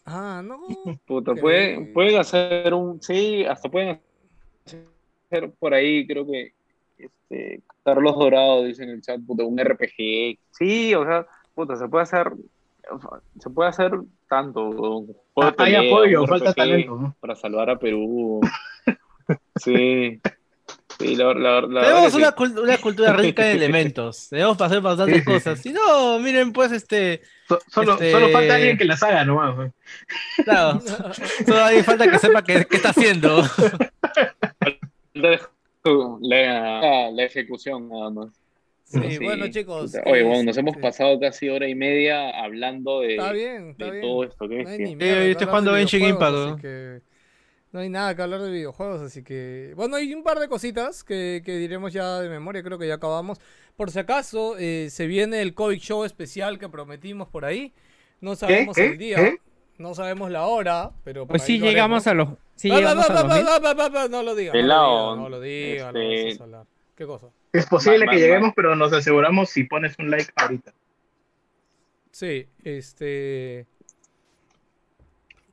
Ah, 0.06 0.42
no. 0.44 0.60
Puta, 1.06 1.34
pueden, 1.34 1.94
pueden 1.94 2.20
hacer 2.20 2.74
un. 2.74 3.02
Sí, 3.02 3.44
hasta 3.46 3.70
pueden 3.70 4.00
hacer 4.66 5.52
por 5.58 5.74
ahí, 5.74 6.06
creo 6.06 6.26
que. 6.28 6.54
Este, 6.98 7.62
Carlos 7.84 8.16
Dorado 8.18 8.64
dice 8.64 8.84
en 8.84 8.90
el 8.90 9.02
chat, 9.02 9.20
puta, 9.26 9.44
un 9.44 9.58
RPG. 9.60 10.38
Sí, 10.52 10.94
o 10.96 11.06
sea, 11.06 11.26
puta, 11.54 11.76
se 11.76 11.88
puede 11.88 12.04
hacer. 12.04 12.32
Se 13.40 13.50
puede 13.50 13.70
hacer 13.70 13.92
tanto. 14.30 14.62
un 14.70 15.14
juego 15.34 15.52
de 15.52 15.64
Hay 15.64 15.88
apoyo, 15.90 16.22
un 16.24 16.28
falta 16.28 16.52
RPG 16.52 16.56
talento. 16.56 16.96
¿no? 16.96 17.16
Para 17.20 17.36
salvar 17.36 17.70
a 17.70 17.78
Perú. 17.80 18.42
Sí. 19.56 20.20
Sí, 21.00 21.16
la, 21.16 21.34
la, 21.34 21.62
la 21.62 21.62
verdad 21.62 21.82
Tenemos 21.82 22.14
una, 22.14 22.32
sí. 22.38 22.60
una 22.62 22.78
cultura 22.78 23.14
rica 23.14 23.50
en 23.50 23.58
elementos. 23.58 24.28
Tenemos 24.32 24.58
para 24.58 24.68
hacer 24.68 24.82
bastantes 24.82 25.26
cosas. 25.26 25.60
Si 25.60 25.72
no, 25.72 26.20
miren, 26.20 26.52
pues, 26.54 26.72
este. 26.72 27.22
So- 27.48 27.60
solo, 27.70 27.94
Este- 27.94 28.12
solo 28.12 28.30
falta 28.30 28.56
alguien 28.56 28.78
que 28.78 28.86
las 28.86 29.02
haga 29.02 29.24
nomás. 29.26 29.72
Claro. 30.44 30.80
Solo 31.46 31.64
hay 31.64 31.82
falta 31.84 32.10
que 32.12 32.20
sepa 32.20 32.44
qué, 32.44 32.66
qué 32.70 32.76
está 32.78 32.90
haciendo. 32.90 33.44
La, 35.14 35.40
la, 36.22 37.12
la 37.12 37.24
ejecución 37.24 37.90
nada 37.90 38.10
más. 38.10 38.30
Sí, 38.84 39.00
Sí, 39.12 39.18
bueno, 39.24 39.48
chicos. 39.50 39.94
Oye, 40.06 40.24
bueno, 40.24 40.44
nos 40.44 40.58
hemos 40.58 40.72
este, 40.76 40.82
pasado 40.82 41.20
casi 41.20 41.50
hora 41.50 41.68
y 41.68 41.74
media 41.76 42.30
hablando 42.44 43.00
de, 43.02 43.16
Está 43.16 43.32
bien, 43.32 43.70
está 43.72 43.86
de 43.86 43.92
bien. 43.92 44.02
todo 44.04 44.24
esto. 44.24 44.48
¿qué 44.48 44.64
No 44.64 44.70
hay 44.70 44.78
ni 44.80 44.92
yo 44.92 44.98
que 44.98 45.32
estoy 45.32 45.48
jugando 45.48 45.74
Genshin 45.76 46.06
Impact, 46.06 46.36
así 46.36 46.62
que 46.62 47.02
No 47.72 47.80
hay 47.80 47.90
nada 47.90 48.16
que 48.16 48.22
hablar 48.22 48.42
de 48.42 48.52
videojuegos, 48.52 49.02
así 49.02 49.24
que. 49.24 49.74
Bueno, 49.76 49.96
hay 49.96 50.14
un 50.14 50.24
par 50.24 50.40
de 50.40 50.48
cositas 50.48 51.04
que, 51.04 51.42
que 51.44 51.58
diremos 51.58 51.92
ya 51.92 52.20
de 52.20 52.30
memoria, 52.30 52.62
creo 52.62 52.78
que 52.78 52.88
ya 52.88 52.96
acabamos. 52.96 53.40
Por 53.76 53.90
si 53.90 53.98
acaso, 54.00 54.58
eh, 54.60 54.90
se 54.92 55.08
viene 55.08 55.42
el 55.42 55.56
Comic 55.56 55.80
Show 55.82 56.04
especial 56.06 56.60
que 56.60 56.70
prometimos 56.70 57.28
por 57.30 57.46
ahí. 57.46 57.74
No 58.22 58.36
sabemos 58.36 58.76
¿Qué? 58.76 58.86
el 58.86 58.98
día, 59.00 59.18
¿Qué? 59.18 59.38
no 59.80 59.96
sabemos 59.96 60.30
la 60.30 60.46
hora, 60.46 60.92
pero. 61.04 61.26
por 61.26 61.38
Pues 61.38 61.44
ahí 61.44 61.48
sí 61.48 61.60
llegamos 61.60 62.06
haremos. 62.06 62.08
a 62.08 62.14
los. 62.14 62.43
Sí 62.56 62.70
Va, 62.70 62.76
va, 62.76 62.80
llegamos 62.82 63.10
va, 63.10 63.12
a 63.12 63.14
los 63.24 63.32
va, 63.32 63.36
mil. 63.36 63.46
va, 63.48 63.60
va, 63.60 63.74
va, 63.74 63.90
va, 63.90 64.08
No 64.08 64.24
lo 64.24 64.36
diga, 64.36 64.52
no 64.54 64.58
lo 64.58 64.64
Pelao, 64.64 65.12
diga, 65.14 65.22
no 65.24 65.30
lo 65.30 65.40
diga, 65.42 65.92
no 65.92 66.00
este- 66.00 66.24
vamos 66.24 66.40
a 66.40 66.44
hablar. 66.44 66.66
¿Qué 66.96 67.06
cosa? 67.06 67.28
Es 67.52 67.66
posible 67.68 68.06
que 68.08 68.18
lleguemos, 68.18 68.54
pero 68.56 68.76
nos 68.76 68.94
aseguramos 68.94 69.50
si 69.50 69.64
pones 69.64 69.98
un 70.00 70.10
like 70.12 70.32
ahorita. 70.36 70.74
Sí, 72.12 72.48
este. 72.64 73.66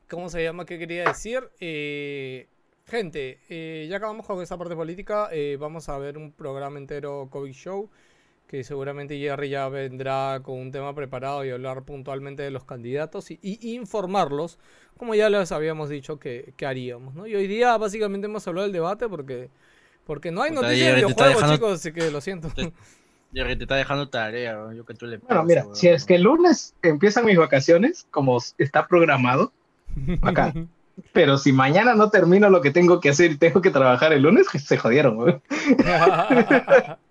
¿Cómo 0.09 0.29
se 0.29 0.43
llama? 0.43 0.65
¿Qué 0.65 0.77
quería 0.77 1.05
decir? 1.05 1.49
Eh, 1.59 2.47
gente, 2.85 3.39
eh, 3.49 3.87
ya 3.89 3.97
acabamos 3.97 4.25
con 4.25 4.41
esta 4.41 4.57
parte 4.57 4.75
política. 4.75 5.29
eh, 5.31 5.57
vamos 5.59 5.89
a 5.89 5.97
ver 5.97 6.17
un 6.17 6.31
programa 6.31 6.77
entero 6.77 7.27
COVID 7.31 7.53
Show. 7.53 7.89
Que 8.51 8.65
seguramente 8.65 9.17
Jerry 9.17 9.47
ya 9.47 9.69
vendrá 9.69 10.41
con 10.43 10.59
un 10.59 10.73
tema 10.73 10.93
preparado 10.93 11.45
y 11.45 11.51
hablar 11.51 11.83
puntualmente 11.83 12.43
de 12.43 12.51
los 12.51 12.65
candidatos 12.65 13.31
y, 13.31 13.39
y 13.41 13.75
informarlos, 13.75 14.59
como 14.97 15.15
ya 15.15 15.29
les 15.29 15.53
habíamos 15.53 15.87
dicho 15.87 16.19
que, 16.19 16.53
que 16.57 16.65
haríamos. 16.65 17.15
¿no? 17.15 17.25
Y 17.27 17.33
hoy 17.35 17.47
día 17.47 17.77
básicamente 17.77 18.27
hemos 18.27 18.45
hablado 18.45 18.63
del 18.67 18.73
debate 18.73 19.07
porque, 19.07 19.49
porque 20.05 20.31
no 20.31 20.41
hay 20.41 20.51
noticias 20.51 20.89
de 20.89 20.95
videojuegos, 20.95 21.35
dejando- 21.35 21.55
chicos, 21.55 21.71
así 21.79 21.93
que 21.93 22.11
lo 22.11 22.19
siento. 22.19 22.49
Te- 22.49 22.73
Jerry, 23.33 23.55
te 23.55 23.63
está 23.63 23.75
dejando 23.77 24.09
tarea, 24.09 24.55
¿no? 24.55 24.73
yo 24.73 24.85
que 24.85 24.95
tú 24.95 25.05
le 25.05 25.15
Bueno, 25.19 25.43
mira, 25.45 25.65
si 25.71 25.87
es 25.87 26.03
que 26.03 26.15
el 26.15 26.23
lunes 26.23 26.75
empiezan 26.83 27.23
mis 27.23 27.37
vacaciones, 27.37 28.05
como 28.11 28.37
está 28.57 28.85
programado, 28.85 29.53
acá. 30.21 30.53
Pero 31.13 31.37
si 31.37 31.53
mañana 31.53 31.95
no 31.95 32.09
termino 32.09 32.49
lo 32.49 32.59
que 32.59 32.71
tengo 32.71 32.99
que 32.99 33.07
hacer 33.11 33.31
y 33.31 33.37
tengo 33.37 33.61
que 33.61 33.69
trabajar 33.71 34.11
el 34.11 34.23
lunes, 34.23 34.47
se 34.61 34.77
jodieron, 34.77 35.15
güey. 35.15 35.41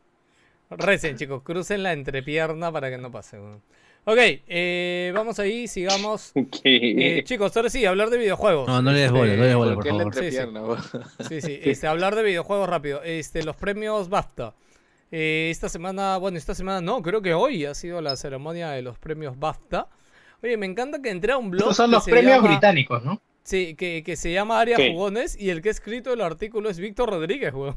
Recen, 0.71 1.17
chicos, 1.17 1.43
crucen 1.43 1.83
la 1.83 1.93
entrepierna 1.93 2.71
para 2.71 2.91
que 2.91 2.99
no 2.99 3.11
pase. 3.11 3.39
weón. 3.39 3.63
Ok, 4.05 4.19
eh, 4.49 5.13
vamos 5.15 5.39
ahí, 5.39 5.69
sigamos. 5.69 6.33
Eh, 6.65 7.23
chicos, 7.25 7.55
ahora 7.57 7.69
sí, 7.69 7.85
hablar 7.85 8.09
de 8.11 8.19
videojuegos. 8.19 8.67
No, 8.67 8.81
no 8.81 8.93
le 8.93 9.01
des 9.01 9.11
bola, 9.13 9.35
no 9.35 9.43
le 9.43 9.47
des 9.49 9.57
bola, 9.57 9.75
¿Por 9.75 9.87
favor. 9.87 10.15
Sí, 10.15 10.31
sí. 10.31 10.39
Sí, 11.29 11.41
sí, 11.41 11.61
este, 11.63 11.87
hablar 11.87 12.15
de 12.15 12.23
videojuegos 12.23 12.69
rápido. 12.69 13.03
Este, 13.03 13.43
los 13.43 13.57
premios 13.57 14.09
BAFTA. 14.09 14.55
Eh, 15.13 15.49
esta 15.51 15.69
semana, 15.69 16.17
bueno, 16.19 16.39
esta 16.39 16.55
semana 16.55 16.81
no, 16.81 17.03
creo 17.03 17.21
que 17.21 17.35
hoy 17.35 17.65
ha 17.67 17.75
sido 17.75 18.01
la 18.01 18.17
ceremonia 18.17 18.71
de 18.71 18.83
los 18.83 18.99
premios 18.99 19.39
BAFTA. 19.39 19.89
Oye, 20.43 20.57
me 20.57 20.67
encanta 20.67 21.03
que 21.03 21.11
entré 21.11 21.33
a 21.33 21.37
un 21.37 21.51
blog. 21.51 21.63
Estos 21.65 21.77
son 21.77 21.91
los 21.91 22.05
premios 22.05 22.37
llama- 22.37 22.49
británicos, 22.49 23.05
¿no? 23.05 23.21
Sí, 23.43 23.75
que, 23.75 24.03
que 24.05 24.17
se 24.17 24.33
llama 24.33 24.61
Área. 24.61 24.77
Jugones 24.77 25.37
y 25.39 25.51
el 25.51 25.61
que 25.61 25.69
ha 25.69 25.73
escrito 25.73 26.13
el 26.13 26.21
artículo 26.21 26.71
es 26.71 26.79
Víctor 26.79 27.11
Rodríguez, 27.11 27.53
weón. 27.53 27.77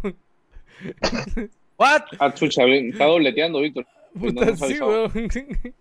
¿What? 1.77 2.01
Ah, 2.19 2.33
chucha, 2.33 2.63
está 2.65 3.05
dobleteando, 3.05 3.59
Víctor. 3.61 3.85
Pues 4.19 4.33
no 4.33 4.41
Puta, 4.41 4.67
sí, 4.67 4.79
weón. 4.79 5.11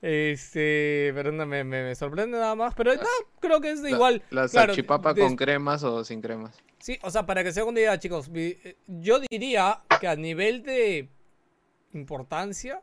Este, 0.00 1.10
pero 1.14 1.32
no, 1.32 1.44
me, 1.44 1.64
me, 1.64 1.82
me 1.82 1.94
sorprende 1.94 2.38
nada 2.38 2.54
más. 2.54 2.74
Pero 2.74 2.94
no, 2.94 3.00
creo 3.40 3.60
que 3.60 3.72
es 3.72 3.82
de 3.82 3.90
La- 3.90 3.96
igual. 3.96 4.22
La 4.30 4.48
claro, 4.48 4.68
salchipapa 4.68 5.14
con 5.14 5.34
cremas 5.36 5.82
o 5.82 6.04
sin 6.04 6.20
cremas. 6.20 6.56
Sí, 6.78 6.98
o 7.02 7.10
sea, 7.10 7.26
para 7.26 7.42
que 7.42 7.52
se 7.52 7.60
haga 7.60 7.68
una 7.68 7.80
idea, 7.80 7.98
chicos, 7.98 8.30
eh, 8.34 8.76
yo 8.86 9.18
diría 9.28 9.80
que 10.00 10.06
a 10.06 10.14
nivel 10.14 10.62
de 10.62 11.08
importancia, 11.92 12.80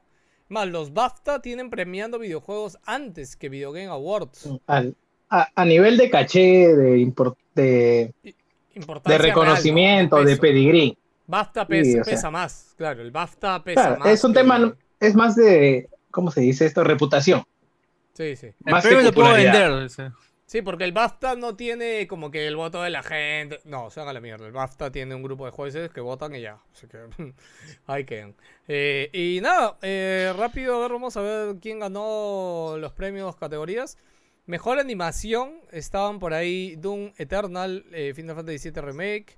más 0.49 0.67
los 0.67 0.93
BAFTA 0.93 1.41
tienen 1.41 1.69
premiando 1.69 2.19
videojuegos 2.19 2.77
antes 2.85 3.37
que 3.37 3.47
Video 3.47 3.71
Game 3.71 3.87
Awards. 3.87 4.49
Al- 4.67 4.95
a, 5.29 5.47
a 5.55 5.65
nivel 5.65 5.95
de 5.97 6.09
caché, 6.09 6.75
de, 6.75 6.97
import- 6.97 7.37
de, 7.55 8.13
Importancia 8.75 9.17
de 9.17 9.23
real, 9.23 9.35
¿no? 9.35 9.41
reconocimiento, 9.43 10.23
de 10.23 10.35
pedigrí. 10.37 10.97
BAFTA 11.27 11.61
Sí, 11.61 11.67
pesa, 11.67 12.01
o 12.01 12.03
sea. 12.03 12.13
pesa 12.13 12.31
más, 12.31 12.73
claro, 12.77 13.01
el 13.01 13.11
BAFTA 13.11 13.63
pesa 13.63 13.95
Claro, 13.95 13.99
más. 13.99 14.09
es 14.09 14.23
un 14.23 14.33
que 14.33 14.39
tema, 14.39 14.57
el- 14.57 14.75
es 14.99 15.15
más 15.15 15.35
de, 15.35 15.89
¿cómo 16.11 16.31
se 16.31 16.41
dice 16.41 16.65
esto? 16.65 16.83
Reputación. 16.83 17.43
Sí, 18.13 18.35
sí. 18.35 18.47
El 18.65 18.71
Más 18.71 18.83
premio 18.83 19.01
lo 19.03 19.11
puedo 19.13 19.33
vender. 19.33 19.89
Sí, 20.47 20.61
porque 20.61 20.83
el 20.83 20.91
BAFTA 20.91 21.35
no 21.35 21.55
tiene 21.55 22.05
como 22.07 22.29
que 22.29 22.45
el 22.47 22.55
voto 22.55 22.81
de 22.83 22.91
la 22.91 23.01
gente. 23.01 23.59
No, 23.65 23.89
se 23.89 23.99
haga 23.99 24.13
la 24.13 24.21
mierda. 24.21 24.45
El 24.45 24.51
BAFTA 24.53 24.91
tiene 24.91 25.15
un 25.15 25.23
grupo 25.23 25.45
de 25.45 25.51
jueces 25.51 25.89
que 25.89 26.01
votan 26.01 26.35
y 26.35 26.41
ya. 26.41 26.59
Así 26.71 26.87
que 26.87 26.99
ahí 27.87 28.05
quedan. 28.05 28.35
Eh, 28.67 29.09
y 29.11 29.41
nada, 29.41 29.77
eh, 29.81 30.31
rápido, 30.37 30.77
a 30.77 30.79
ver, 30.81 30.91
vamos 30.91 31.17
a 31.17 31.21
ver 31.21 31.55
quién 31.59 31.79
ganó 31.79 32.75
los 32.79 32.93
premios 32.93 33.35
categorías. 33.35 33.97
Mejor 34.45 34.77
animación, 34.77 35.55
estaban 35.71 36.19
por 36.19 36.35
ahí 36.35 36.75
Doom 36.75 37.11
Eternal, 37.17 37.83
eh, 37.91 38.13
Final 38.15 38.35
Fantasy 38.35 38.69
VII 38.69 38.81
Remake, 38.81 39.37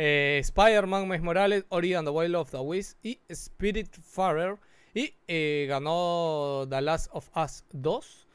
eh, 0.00 0.38
Spider-Man, 0.42 1.08
Miles 1.08 1.22
Morales, 1.22 1.64
Ori 1.70 1.92
and 1.94 2.06
the 2.06 2.12
Wild 2.12 2.36
of 2.36 2.50
the 2.52 2.58
Wisps 2.58 2.96
y 3.02 3.18
Spirit 3.28 3.88
Farer. 4.00 4.56
Y 4.94 5.12
eh, 5.26 5.66
ganó 5.68 6.66
The 6.70 6.80
Last 6.80 7.08
of 7.12 7.28
Us 7.36 7.64
2. 7.72 8.26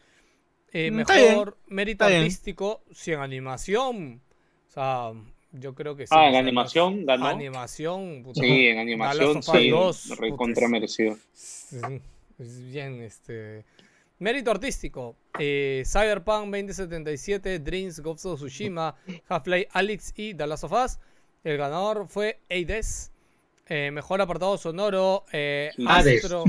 Eh, 0.74 0.92
Mm, 0.92 1.00
está 1.02 1.16
bien, 1.16 1.30
mejor 1.30 1.58
mérito 1.68 2.04
está 2.04 2.08
bien. 2.10 2.22
artístico, 2.22 2.84
sí, 2.92 3.12
en 3.14 3.20
animación. 3.22 4.22
O 4.68 4.72
sea, 4.72 5.12
yo 5.52 5.74
creo 5.76 5.96
que 5.96 6.06
sí. 6.08 6.14
Ah, 6.16 6.28
en 6.30 6.36
animación 6.36 6.98
los- 6.98 7.06
ganó. 7.06 7.28
Animación. 7.28 8.24
puta, 8.24 8.42
Sí, 8.42 8.68
en 8.68 8.80
animación 8.80 9.42
sí, 9.44 9.70
2, 9.70 10.18
recontra 10.18 10.68
merecido. 10.68 11.18
es- 11.34 11.74
es 12.40 12.72
bien, 12.72 13.02
este. 13.02 13.64
Mérito 14.20 14.52
artístico. 14.52 15.16
eh, 15.40 15.84
Cyberpunk 15.86 16.46
2077, 16.52 17.60
Dreams, 17.60 18.00
Ghost 18.00 18.26
of 18.26 18.40
Tsushima, 18.40 18.96
Half-Life 19.28 19.68
Alyx 19.74 20.14
y 20.16 20.34
The 20.36 20.46
Last 20.48 20.64
of 20.66 20.72
Us. 20.74 21.00
El 21.44 21.58
ganador 21.58 22.08
fue 22.08 22.40
Hades. 22.50 23.12
Eh, 23.68 23.92
mejor 23.92 24.22
apartado 24.22 24.58
sonoro, 24.58 25.26
eh, 25.32 25.72
Hades. 25.88 26.24
Astro. 26.24 26.44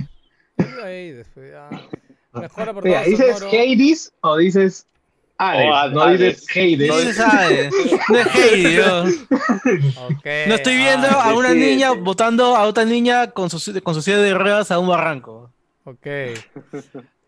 Hades, 0.83 1.27
pues, 1.35 1.53
ya. 1.53 1.69
Mejor 2.33 2.69
apartado 2.69 2.83
Mira, 2.85 3.03
¿dices 3.03 3.39
sonoro. 3.39 3.59
Hades 3.59 4.13
o 4.21 4.37
dices 4.37 4.87
Hades? 5.39 5.67
Oh, 5.71 5.89
no 5.91 6.03
Hades. 6.03 6.47
dices 6.47 6.57
Hades. 6.57 6.89
No 6.89 6.99
se 6.99 7.13
sabe. 7.13 7.71
No 8.09 8.19
es. 8.19 9.27
Ok, 10.05 10.27
No 10.49 10.55
estoy 10.55 10.77
viendo 10.77 11.09
ah, 11.09 11.31
a 11.31 11.35
una 11.35 11.53
sí, 11.53 11.59
niña 11.59 11.93
sí. 11.93 11.99
botando 12.01 12.57
a 12.57 12.65
otra 12.65 12.85
niña 12.85 13.31
con 13.31 13.51
su, 13.51 13.83
con 13.83 13.95
su 13.95 14.03
silla 14.03 14.19
de 14.19 14.35
ruedas 14.35 14.71
a 14.71 14.79
un 14.79 14.89
barranco. 14.89 15.53
Ok. 15.85 16.07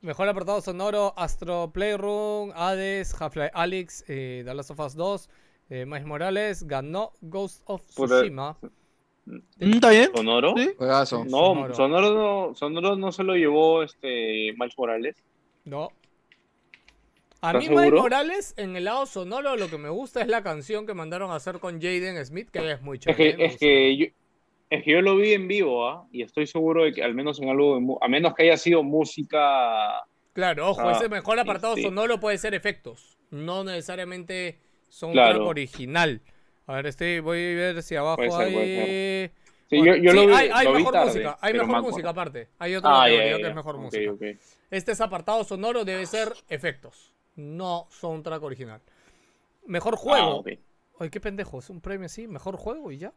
Mejor 0.03 0.29
apartado 0.29 0.61
sonoro, 0.61 1.15
Astro 1.17 1.71
Playroom, 1.73 2.53
Hades, 2.55 3.15
Half-Life 3.21 3.51
Alyx, 3.55 4.05
eh, 4.07 4.43
The 4.45 4.55
Last 4.55 4.71
of 4.71 4.79
Us 4.79 4.95
2, 4.95 5.29
eh, 5.71 5.85
Miles 5.87 6.07
Morales, 6.07 6.67
ganó 6.67 7.13
Ghost 7.21 7.63
of 7.67 7.83
Puta. 7.95 8.17
Tsushima. 8.21 8.57
Mm, 9.25 9.39
¿Está 9.75 9.91
bien? 9.91 10.11
¿Sonoro? 10.15 10.55
Sí. 10.57 10.71
Juegazo. 10.77 11.25
No, 11.25 11.31
Sonoro. 11.31 11.75
Sonoro 11.75 12.15
no, 12.49 12.55
Sonoro 12.55 12.97
no 12.97 13.13
se 13.13 13.25
lo 13.25 13.35
llevó 13.35 13.83
este 13.83 14.53
Miles 14.57 14.79
Morales. 14.79 15.17
No. 15.65 15.89
A 17.43 17.51
¿Estás 17.53 17.69
mí 17.69 17.75
Miles? 17.77 17.93
Morales, 18.01 18.55
en 18.57 18.77
el 18.77 18.85
lado 18.85 19.05
sonoro, 19.07 19.57
lo 19.57 19.69
que 19.69 19.79
me 19.79 19.89
gusta 19.91 20.21
es 20.23 20.29
la 20.29 20.43
canción 20.43 20.87
que 20.87 20.95
mandaron 20.95 21.31
a 21.31 21.37
hacer 21.37 21.59
con 21.59 21.81
Jaden 21.81 22.25
Smith, 22.25 22.49
que 22.51 22.73
es 22.73 22.81
muy 22.83 22.97
Es 22.99 23.05
chévere. 23.05 23.37
que, 23.37 23.43
¿eh? 23.43 23.47
Es 23.47 23.57
que 23.59 23.97
yo, 23.97 24.07
es 24.71 24.83
que 24.85 24.91
yo 24.93 25.01
lo 25.03 25.17
vi 25.17 25.33
en 25.35 25.47
vivo, 25.47 25.87
¿ah? 25.89 26.07
Y 26.13 26.23
estoy 26.23 26.47
seguro 26.47 26.85
de 26.85 26.93
que 26.93 27.03
al 27.05 27.15
menos 27.15 27.41
en 27.41 27.51
algo, 27.51 27.99
a 28.03 28.09
menos 28.09 28.35
que 28.35 28.45
haya 28.45 28.57
sido 28.57 28.83
música. 28.83 30.03
Claro, 30.33 30.69
ojo, 30.71 30.81
Ah, 30.83 30.93
ese 30.93 31.09
mejor 31.09 31.39
apartado 31.39 31.75
sí. 31.77 31.83
sonoro 31.83 32.19
puede 32.21 32.39
ser 32.39 32.55
efectos. 32.55 33.19
No 33.31 33.65
necesariamente 33.65 34.59
son 34.89 35.13
Claro. 35.13 35.37
track 35.37 35.49
original. 35.49 36.21
A 36.67 36.75
ver, 36.75 36.87
estoy, 36.87 37.21
voy 37.21 37.39
a 37.39 37.55
ver 37.55 37.83
si 37.83 37.97
abajo 37.97 38.23
ser, 38.23 38.33
hay. 38.41 39.31
Sí, 39.69 39.79
Bueno, 39.79 39.97
yo, 39.97 40.03
yo 40.03 40.11
sí, 40.13 40.17
lo 40.17 40.27
vi, 40.29 40.33
hay, 40.33 40.51
hay 40.53 40.65
lo 40.67 40.73
vi 40.73 40.79
mejor 40.79 40.93
tarde, 40.93 41.07
música, 41.07 41.39
hay 41.41 41.53
mejor 41.55 41.69
me 41.69 41.81
música 41.83 42.09
aparte. 42.11 42.49
Hay 42.59 42.75
otra 42.77 43.03
Ah, 43.03 43.09
ya, 43.11 43.17
que 43.37 43.49
es 43.49 43.55
mejor 43.55 43.79
música. 43.79 44.13
Este 44.71 44.93
es 44.93 45.01
apartado 45.01 45.43
sonoro, 45.45 45.85
debe 45.85 46.07
ser 46.07 46.33
efectos, 46.49 47.13
no 47.35 47.87
soundtrack 47.91 48.43
original. 48.43 48.81
Mejor 49.67 49.97
juego. 49.97 50.27
Ah, 50.27 50.35
ok. 50.37 50.49
Ay, 51.01 51.11
qué 51.11 51.21
pendejo, 51.21 51.59
es 51.59 51.69
un 51.69 51.81
premio 51.81 52.07
así, 52.07 52.27
mejor 52.29 52.57
juego 52.57 52.91
y 52.93 52.99
ya. 52.99 53.13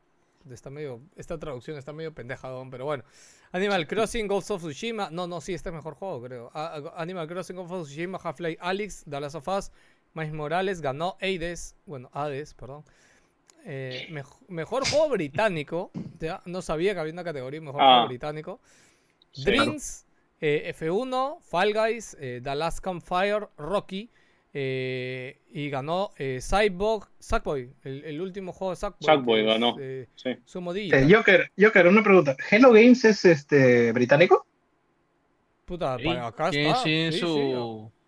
Está 0.50 0.70
medio, 0.70 1.02
esta 1.18 1.38
traducción 1.38 1.78
está 1.78 1.94
medio 1.94 2.14
pendeja, 2.14 2.48
don, 2.48 2.72
pero 2.72 2.86
bueno. 2.86 3.04
Animal 3.52 3.86
Crossing, 3.88 4.28
Ghost 4.28 4.50
of 4.52 4.62
Tsushima. 4.62 5.10
No, 5.12 5.28
no, 5.28 5.42
sí, 5.42 5.54
este 5.54 5.70
es 5.70 5.76
mejor 5.76 5.94
juego, 5.96 6.22
creo. 6.24 6.50
A- 6.54 6.76
a- 6.78 7.02
Animal 7.02 7.28
Crossing, 7.28 7.56
Ghost 7.56 7.72
of 7.72 7.84
Tsushima, 7.88 8.18
Half-Life 8.24 8.58
Alyx, 8.62 9.04
The 9.08 9.20
Last 9.20 9.36
of 9.36 9.48
Us, 9.48 9.72
Miles 10.14 10.34
Morales, 10.34 10.82
ganó 10.82 11.16
Hades. 11.22 11.76
Bueno, 11.86 12.10
Hades, 12.14 12.54
perdón. 12.54 12.84
Eh, 13.66 14.08
mej- 14.12 14.40
mejor 14.48 14.88
juego 14.90 15.10
británico. 15.10 15.92
Ya, 16.20 16.42
no 16.46 16.62
sabía 16.62 16.94
que 16.94 17.00
había 17.02 17.14
una 17.14 17.24
categoría 17.24 17.62
mejor 17.62 17.82
Ah. 17.82 17.94
juego 17.96 18.08
británico. 18.08 18.60
Sí. 19.32 19.44
Dreams, 19.46 20.06
eh, 20.42 20.74
F1, 20.76 21.40
Fall 21.42 21.74
Guys, 21.74 22.18
eh, 22.20 22.42
The 22.44 22.56
Last 22.56 22.80
Campfire, 22.80 23.48
Rocky. 23.58 24.10
eh, 24.52 25.38
y 25.52 25.70
ganó 25.70 26.10
eh, 26.18 26.40
Cyborg, 26.42 27.08
Sackboy, 27.20 27.70
el, 27.84 28.04
el 28.04 28.20
último 28.20 28.52
juego 28.52 28.72
de 28.72 28.78
Sackboy. 28.78 29.06
Sackboy 29.06 29.40
es, 29.42 29.46
ganó. 29.46 29.76
eh, 29.80 30.08
Sí. 30.16 30.32
su 30.44 30.60
modilla. 30.60 31.00
Eh, 31.00 31.08
Joker, 31.14 31.52
Joker, 31.56 31.86
una 31.88 32.02
pregunta. 32.02 32.36
¿Hello 32.50 32.72
Games 32.72 33.06
es 33.06 33.26
este 33.26 33.92
británico? 33.92 34.48
Puta, 35.66 35.98
Sí, 36.00 36.04
para 36.06 36.26
acá 36.28 36.50
está. 36.50 36.76
sí, 36.84 37.12
su, 37.12 37.28
sí. 37.92 37.99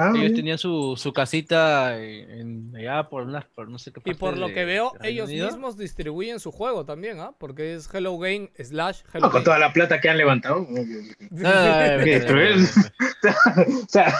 Ah, 0.00 0.10
ellos 0.10 0.20
bien. 0.20 0.34
tenían 0.36 0.58
su, 0.58 0.94
su 0.96 1.12
casita 1.12 1.98
en, 2.00 2.72
allá 2.76 3.08
por 3.08 3.24
unas, 3.24 3.44
por 3.46 3.68
no 3.68 3.78
sé 3.78 3.92
qué 3.92 3.98
Y 4.00 4.02
parte 4.14 4.18
por 4.20 4.36
lo 4.38 4.46
de- 4.48 4.54
que 4.54 4.64
veo, 4.64 4.92
ellos 5.02 5.28
Unido. 5.28 5.48
mismos 5.48 5.76
distribuyen 5.76 6.38
su 6.38 6.52
juego 6.52 6.84
también, 6.84 7.18
¿ah? 7.20 7.32
Porque 7.36 7.74
es 7.74 7.92
Hello 7.92 8.16
Game 8.16 8.50
slash 8.58 9.00
Hello 9.12 9.26
No, 9.26 9.30
con 9.30 9.32
Game. 9.40 9.44
toda 9.44 9.58
la 9.58 9.72
plata 9.72 10.00
que 10.00 10.08
han 10.08 10.16
levantado. 10.18 10.66
Ay, 10.70 12.00
¿Qué, 12.04 12.24
cruel? 12.26 12.64
o 12.64 13.88
sea, 13.88 14.14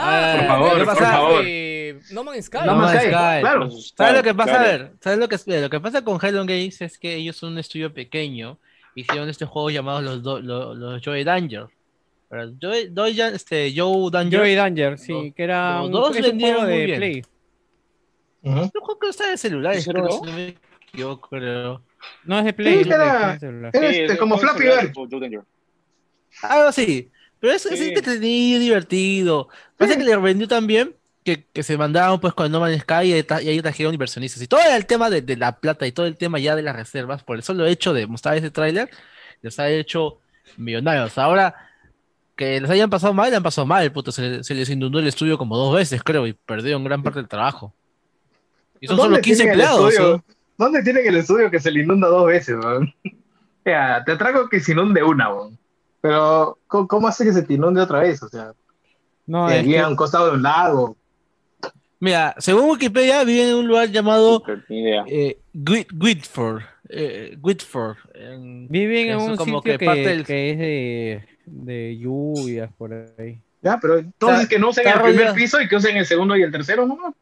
Ah, 0.00 0.36
Por 0.38 0.46
favor, 0.46 0.78
¿qué 0.78 0.84
por 0.84 0.96
favor. 0.96 1.42
Eh, 1.44 2.00
No 2.12 2.22
Man's 2.22 2.44
Sky. 2.46 2.58
No 2.58 2.66
No 2.66 2.76
Man's 2.76 3.00
Sky, 3.02 3.10
claro. 3.10 3.70
¿Sabes 3.96 4.16
lo 4.16 4.22
que 4.22 4.34
pasa? 4.34 4.50
Claro. 4.52 4.64
A 4.64 4.68
ver, 4.68 4.92
¿sabes 5.00 5.18
lo 5.18 5.28
que, 5.28 5.60
lo 5.60 5.70
que 5.70 5.80
pasa 5.80 6.04
con 6.04 6.18
Hello 6.22 6.40
Games? 6.46 6.80
Es 6.82 6.98
que 6.98 7.16
ellos 7.16 7.36
son 7.36 7.52
un 7.54 7.58
estudio 7.58 7.92
pequeño. 7.92 8.58
Hicieron 8.94 9.28
este 9.28 9.44
juego 9.44 9.70
llamado 9.70 10.00
los, 10.00 10.22
do- 10.22 10.40
los, 10.40 10.76
los 10.76 11.02
Joy 11.02 11.24
Danger. 11.24 11.66
Pero 12.28 12.50
Joy, 12.60 12.92
Joy- 12.94 13.20
este, 13.34 13.72
Joe 13.74 14.10
Danger. 14.10 14.40
Joy 14.40 14.54
Danger, 14.54 14.98
sí, 14.98 15.12
Los- 15.12 15.34
que 15.34 15.42
era 15.42 15.82
un, 15.82 15.90
dos 15.92 16.10
es 16.10 16.16
un 16.22 16.22
vendieron 16.30 16.64
muy 16.64 16.72
de 16.78 16.84
bien. 16.86 16.98
Play. 16.98 17.22
ujú. 18.42 18.60
Un 18.60 18.68
juego 18.70 18.98
que 18.98 19.08
está 19.08 19.30
de 19.30 19.36
celulares, 19.38 19.84
¿Sí, 19.84 19.90
creo, 19.90 20.04
no? 20.04 20.10
si 20.12 20.20
no 20.22 20.32
me 20.32 20.56
equivoco, 20.92 21.28
creo. 21.30 21.82
No 22.24 22.38
es 22.38 22.44
de 22.44 22.52
Play, 22.52 22.74
Sí, 22.74 22.80
es 22.80 22.86
era- 22.86 23.34
es 23.34 23.40
de 23.40 23.46
celular. 23.48 23.70
Era 23.74 23.88
Sí, 23.90 23.98
este, 24.00 24.12
es 24.12 24.18
como 24.18 24.38
Flappy 24.38 24.62
Bird. 24.64 25.42
Algo 26.42 26.68
así. 26.68 27.10
Pero 27.40 27.52
es, 27.52 27.66
es 27.66 27.78
Sí. 27.78 27.88
entretenido, 27.88 28.60
divertido. 28.60 29.48
Parece 29.76 29.96
que 29.98 30.04
le 30.04 30.16
vendió 30.16 30.48
tan 30.48 30.66
bien 30.66 30.94
que, 31.24 31.44
que 31.52 31.62
se 31.62 31.76
mandaron 31.76 32.20
pues 32.20 32.34
con 32.34 32.50
No 32.50 32.60
Man's 32.60 32.82
Sky 32.82 33.12
y, 33.14 33.48
ahí 33.48 33.62
trajeron 33.62 33.94
inversionistas. 33.94 34.42
Y 34.42 34.46
todo 34.48 34.60
el 34.74 34.86
tema 34.86 35.08
de, 35.10 35.22
de 35.22 35.36
la 35.36 35.58
plata 35.58 35.86
y 35.86 35.92
todo 35.92 36.06
el 36.06 36.16
tema 36.16 36.38
ya 36.38 36.56
de 36.56 36.62
las 36.62 36.74
reservas, 36.76 37.22
por 37.22 37.36
el 37.36 37.42
solo 37.42 37.64
hecho 37.66 37.92
de 37.92 38.06
mostrar 38.06 38.36
ese 38.36 38.50
tráiler, 38.50 38.90
les 39.42 39.58
ha 39.58 39.68
hecho 39.70 40.18
millonarios. 40.56 41.16
Ahora, 41.18 41.54
que 42.38 42.60
les 42.60 42.70
hayan 42.70 42.88
pasado 42.88 43.12
mal, 43.12 43.30
le 43.30 43.36
han 43.36 43.42
pasado 43.42 43.66
mal, 43.66 43.90
puto. 43.90 44.12
Se, 44.12 44.44
se 44.44 44.54
les 44.54 44.70
inundó 44.70 45.00
el 45.00 45.08
estudio 45.08 45.36
como 45.36 45.56
dos 45.56 45.74
veces, 45.74 46.02
creo, 46.04 46.24
y 46.24 46.32
perdieron 46.34 46.84
gran 46.84 47.02
parte 47.02 47.18
del 47.18 47.28
trabajo. 47.28 47.74
Y 48.80 48.86
son 48.86 48.96
solo 48.96 49.08
¿Dónde 49.10 49.22
15 49.22 49.42
tienen 49.42 49.60
el 49.60 49.66
empleados. 49.66 50.22
¿Dónde 50.56 50.82
tiene 50.84 51.02
que 51.02 51.08
el 51.08 51.16
estudio 51.16 51.50
que 51.50 51.58
se 51.58 51.72
le 51.72 51.82
inunda 51.82 52.06
dos 52.06 52.26
veces, 52.26 52.56
weón? 52.64 52.94
Ya, 53.64 54.02
te 54.06 54.16
traigo 54.16 54.48
que 54.48 54.60
se 54.60 54.72
inunde 54.72 55.02
una, 55.02 55.28
weón. 55.34 55.58
Pero, 56.00 56.58
¿cómo, 56.68 56.86
cómo 56.88 57.08
hace 57.08 57.24
que 57.24 57.32
se 57.32 57.42
te 57.42 57.54
inunde 57.54 57.82
otra 57.82 57.98
vez? 58.00 58.22
O 58.22 58.28
sea, 58.28 58.52
No, 59.26 59.50
es 59.50 59.64
que- 59.64 59.80
a 59.80 59.88
un 59.88 59.96
costado 59.96 60.26
de 60.26 60.32
un 60.36 60.42
lago. 60.42 60.96
Mira, 62.00 62.34
según 62.38 62.70
Wikipedia, 62.70 63.24
vive 63.24 63.48
en 63.50 63.56
un 63.56 63.66
lugar 63.66 63.90
llamado 63.90 64.42
Ni 64.68 64.80
idea. 64.82 65.04
eh, 65.08 65.38
Whit- 65.54 65.88
Whitford. 65.98 66.62
eh, 66.88 67.36
Whitford. 67.40 67.96
en- 68.14 68.68
viven 68.68 69.10
en 69.10 69.16
un 69.18 69.36
como 69.36 69.58
sitio 69.58 69.62
que 69.62 69.78
que, 69.78 69.84
parte 69.86 70.00
del- 70.08 70.24
que 70.24 70.50
es 70.52 70.58
de, 70.58 71.24
de 71.46 71.98
lluvias 71.98 72.70
por 72.78 72.92
ahí. 73.18 73.40
Ya, 73.62 73.78
pero 73.82 73.98
entonces 73.98 74.42
Está- 74.42 74.48
que 74.48 74.58
no 74.60 74.68
usen 74.70 74.86
el 74.86 74.92
primer 74.94 75.14
rodeado. 75.16 75.34
piso 75.34 75.60
y 75.60 75.68
que 75.68 75.74
usen 75.76 75.96
el 75.96 76.06
segundo 76.06 76.36
y 76.36 76.42
el 76.42 76.52
tercero, 76.52 76.86
¿no? 76.86 76.94
O 76.94 77.14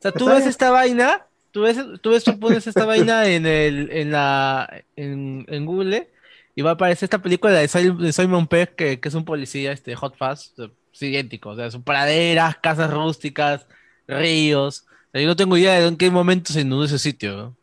sea, 0.00 0.12
tú 0.12 0.26
ves 0.26 0.46
esta 0.46 0.70
vaina, 0.70 1.26
tú 1.50 1.60
ves, 1.62 1.76
tú 2.00 2.10
ves, 2.10 2.24
tú 2.24 2.40
pones 2.40 2.66
esta 2.66 2.86
vaina 2.86 3.26
en 3.28 3.44
el, 3.44 3.90
en 3.92 4.10
la, 4.10 4.82
en, 4.96 5.44
en 5.48 5.66
Google 5.66 6.08
y 6.54 6.62
va 6.62 6.70
a 6.70 6.72
aparecer 6.72 7.04
esta 7.06 7.20
película 7.20 7.52
de, 7.52 7.68
Simon 7.68 8.46
Pegg 8.46 8.74
que, 8.74 8.98
que 8.98 9.08
es 9.10 9.14
un 9.14 9.26
policía, 9.26 9.72
este, 9.72 9.94
Hot 9.94 10.16
Fast, 10.16 10.58
es 10.92 11.02
idéntico, 11.02 11.50
o 11.50 11.56
sea, 11.56 11.70
son 11.70 11.82
praderas, 11.82 12.56
casas 12.56 12.92
rústicas, 12.92 13.66
ríos. 14.06 14.84
O 15.08 15.10
sea, 15.12 15.20
yo 15.22 15.28
no 15.28 15.36
tengo 15.36 15.56
idea 15.56 15.78
de 15.80 15.86
en 15.86 15.96
qué 15.96 16.10
momento 16.10 16.52
se 16.52 16.60
inundó 16.62 16.84
ese 16.84 16.98
sitio. 16.98 17.54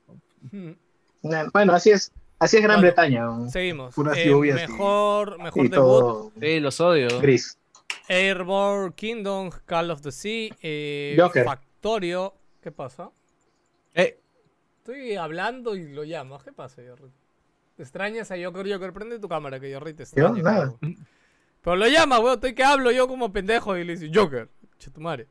¿no? 0.51 0.75
Bueno, 1.53 1.73
así 1.73 1.91
es. 1.91 2.11
Así 2.39 2.57
es 2.57 2.61
Gran 2.63 2.77
Bueno, 2.81 2.93
Bretaña. 2.93 3.49
Seguimos. 3.49 3.95
Puras 3.95 4.17
Eh, 4.17 4.27
lluvias 4.27 4.59
y- 4.59 4.71
mejor 4.71 5.41
mejor 5.41 5.65
Y 5.65 5.69
debut. 5.69 5.75
todo 5.85 6.31
Sí, 6.39 6.59
los 6.59 6.79
odio. 6.79 7.19
gris. 7.19 7.57
Airborne 8.07 8.93
Kingdom, 8.95 9.49
Call 9.65 9.89
of 9.91 10.01
the 10.01 10.11
Sea, 10.11 10.55
eh, 10.61 11.15
Joker. 11.19 11.43
Factorio. 11.45 12.33
¿Qué 12.61 12.71
pasa? 12.71 13.09
Eh, 13.95 14.19
Estoy 14.79 15.15
hablando 15.15 15.75
y 15.75 15.91
lo 15.93 16.03
llamas. 16.05 16.43
¿Qué 16.43 16.53
pasa, 16.53 16.81
Jorri? 16.87 17.11
¿Te 17.75 17.83
extrañas 17.83 18.31
a 18.31 18.35
Joker? 18.41 18.71
Joker, 18.71 18.93
prende 18.93 19.19
tu 19.19 19.27
cámara 19.27 19.59
que 19.59 19.73
Jorri 19.73 19.93
te 19.93 20.05
Yo, 20.15 20.29
nada. 20.29 20.73
Pero 21.67 21.75
lo 21.75 21.87
llama, 21.89 22.19
weón. 22.19 22.35
Estoy 22.35 22.55
que 22.55 22.63
hablo 22.63 22.91
yo 22.91 23.09
como 23.09 23.33
pendejo 23.33 23.75
y 23.75 23.83
le 23.83 23.97
dice 23.97 24.09
Joker. 24.17 24.47
Che 24.79 24.89
tu 24.89 25.01
madre. 25.01 25.27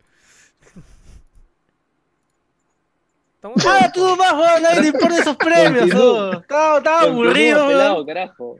Estamos 3.36 3.64
¡Ah, 3.66 3.90
tú 3.90 4.04
más, 4.16 4.34
weón! 4.34 4.62
Nadie 4.62 4.82
le 4.82 4.88
importa 4.88 5.18
esos 5.18 5.36
premios, 5.38 5.94
weón. 5.94 6.36
Estaba, 6.42 6.76
estaba 6.76 7.00
aburrido, 7.00 7.68
weón. 7.68 8.04
carajo. 8.04 8.58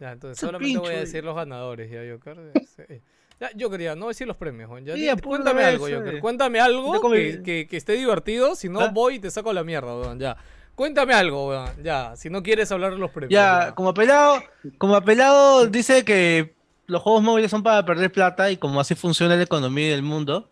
Ya, 0.00 0.10
entonces 0.10 0.38
Ese 0.38 0.46
solamente 0.46 0.78
voy 0.80 0.94
a 0.94 0.98
decir 0.98 1.22
los 1.22 1.36
ganadores, 1.36 1.88
ya, 1.88 2.00
Joker. 2.12 2.36
Sí. 2.76 3.00
Ya, 3.38 3.50
Joker, 3.56 3.80
ya, 3.80 3.94
no 3.94 4.00
voy 4.00 4.08
a 4.08 4.10
decir 4.10 4.26
los 4.26 4.36
premios, 4.36 4.68
Juan. 4.68 4.84
Ya, 4.84 4.96
Sí, 4.96 5.22
cuéntame 5.22 5.62
algo. 5.62 5.88
Joker. 5.88 6.18
Cuéntame 6.18 6.58
algo 6.58 7.00
que 7.12 7.68
esté 7.70 7.92
divertido, 7.92 8.56
si 8.56 8.68
no 8.68 8.80
¿Ah? 8.80 8.90
voy 8.92 9.14
y 9.14 9.18
te 9.20 9.30
saco 9.30 9.52
la 9.52 9.62
mierda, 9.62 9.96
weón, 9.96 10.18
ya. 10.18 10.36
Cuéntame 10.82 11.14
algo, 11.14 11.46
weón, 11.46 11.70
ya. 11.84 12.16
Si 12.16 12.28
no 12.28 12.42
quieres 12.42 12.72
hablar 12.72 12.90
de 12.90 12.98
los 12.98 13.12
premios. 13.12 13.30
Ya, 13.30 13.72
como 13.72 13.90
apelado, 13.90 14.42
como 14.78 14.96
apelado 14.96 15.68
dice 15.68 16.04
que 16.04 16.56
los 16.88 17.00
juegos 17.02 17.22
móviles 17.22 17.52
son 17.52 17.62
para 17.62 17.86
perder 17.86 18.10
plata 18.10 18.50
y 18.50 18.56
como 18.56 18.80
así 18.80 18.96
funciona 18.96 19.36
la 19.36 19.44
economía 19.44 19.90
del 19.90 20.02
mundo, 20.02 20.50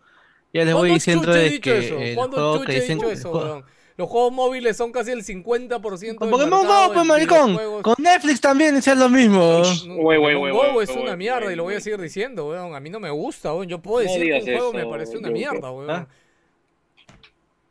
ya 0.53 0.63
les 0.63 0.73
voy 0.73 0.83
¿Cuándo 0.83 0.93
diciendo 0.93 1.33
de 1.33 1.59
que 1.59 1.79
eso? 1.79 1.99
el 1.99 2.15
¿Cuándo 2.15 2.37
juego 2.37 2.57
chucha 2.59 2.65
que 2.71 2.77
he 2.77 2.79
dicen... 2.79 3.01
eso, 3.11 3.29
weón? 3.29 3.65
Los 3.97 4.07
juegos 4.07 4.31
móviles 4.31 4.77
son 4.77 4.93
casi 4.93 5.11
el 5.11 5.25
50% 5.25 5.81
Con 6.15 6.29
del 6.29 6.31
Pokémon 6.31 6.65
Go, 6.65 6.93
pues 6.93 7.05
maricón. 7.05 7.81
Con 7.81 7.95
Netflix 7.97 8.39
también 8.39 8.75
decían 8.75 8.99
lo 8.99 9.09
mismo. 9.09 9.63
No, 9.85 9.95
Güey, 9.95 10.17
güey, 10.17 10.35
Pokémon 10.35 10.53
güey, 10.53 10.73
Go 10.75 10.81
es 10.81 10.89
una 10.91 11.17
mierda 11.17 11.51
y 11.51 11.57
lo 11.57 11.63
voy 11.63 11.75
a 11.75 11.81
seguir 11.81 11.99
diciendo, 11.99 12.47
weón. 12.47 12.73
A 12.73 12.79
mí 12.79 12.89
no 12.89 13.01
me 13.01 13.09
gusta, 13.09 13.53
weón. 13.53 13.67
Yo 13.67 13.81
puedo 13.81 14.05
No 14.07 14.09
decir 14.13 14.31
que 14.45 14.53
un 14.53 14.57
juego 14.59 14.71
me 14.71 14.85
parece 14.85 15.17
una 15.17 15.29
mierda, 15.29 15.69
weón. 15.71 15.89
¿Ah? 15.91 16.07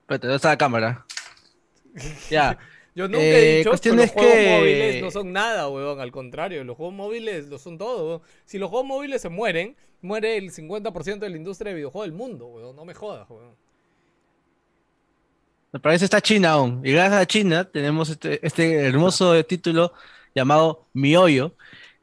Espérate, 0.03 0.27
¿dónde 0.27 0.37
está 0.37 0.49
la 0.51 0.59
cámara? 0.59 1.07
Ya. 2.31 2.59
Yo 2.95 3.07
nunca 3.07 3.23
Eh, 3.23 3.55
he 3.55 3.59
dicho 3.59 3.71
que 3.81 3.93
los 3.93 4.11
juegos 4.11 4.33
que- 4.33 4.57
móviles 4.59 5.03
no 5.03 5.11
son 5.11 5.33
nada, 5.33 5.69
weón. 5.69 6.01
Al 6.01 6.11
contrario, 6.11 6.65
los 6.65 6.77
juegos 6.77 6.95
móviles 6.95 7.47
lo 7.49 7.59
son 7.59 7.79
todo, 7.79 8.07
weón. 8.07 8.21
Si 8.45 8.59
los 8.59 8.69
juegos 8.69 8.87
móviles 8.87 9.23
se 9.23 9.29
mueren, 9.29 9.77
muere 10.03 10.37
el 10.37 10.51
50% 10.51 11.21
de 11.21 11.31
la 11.31 11.37
industria 11.37 11.71
de 11.71 11.77
videojuegos 11.77 12.09
del 12.09 12.17
mundo, 12.19 12.47
weón. 12.47 12.75
No 12.75 12.85
me 12.85 12.95
jodas, 12.95 13.29
weón. 13.31 13.55
Me 15.73 15.79
parece 15.79 16.05
está 16.05 16.21
China 16.21 16.51
aún. 16.53 16.81
Y 16.85 16.93
gracias 16.93 17.21
a 17.23 17.27
China 17.27 17.65
tenemos 17.65 18.11
este, 18.11 18.45
este 18.45 18.75
hermoso 18.87 19.43
título 19.45 19.93
llamado 20.35 20.85
Mioyo, 20.93 21.55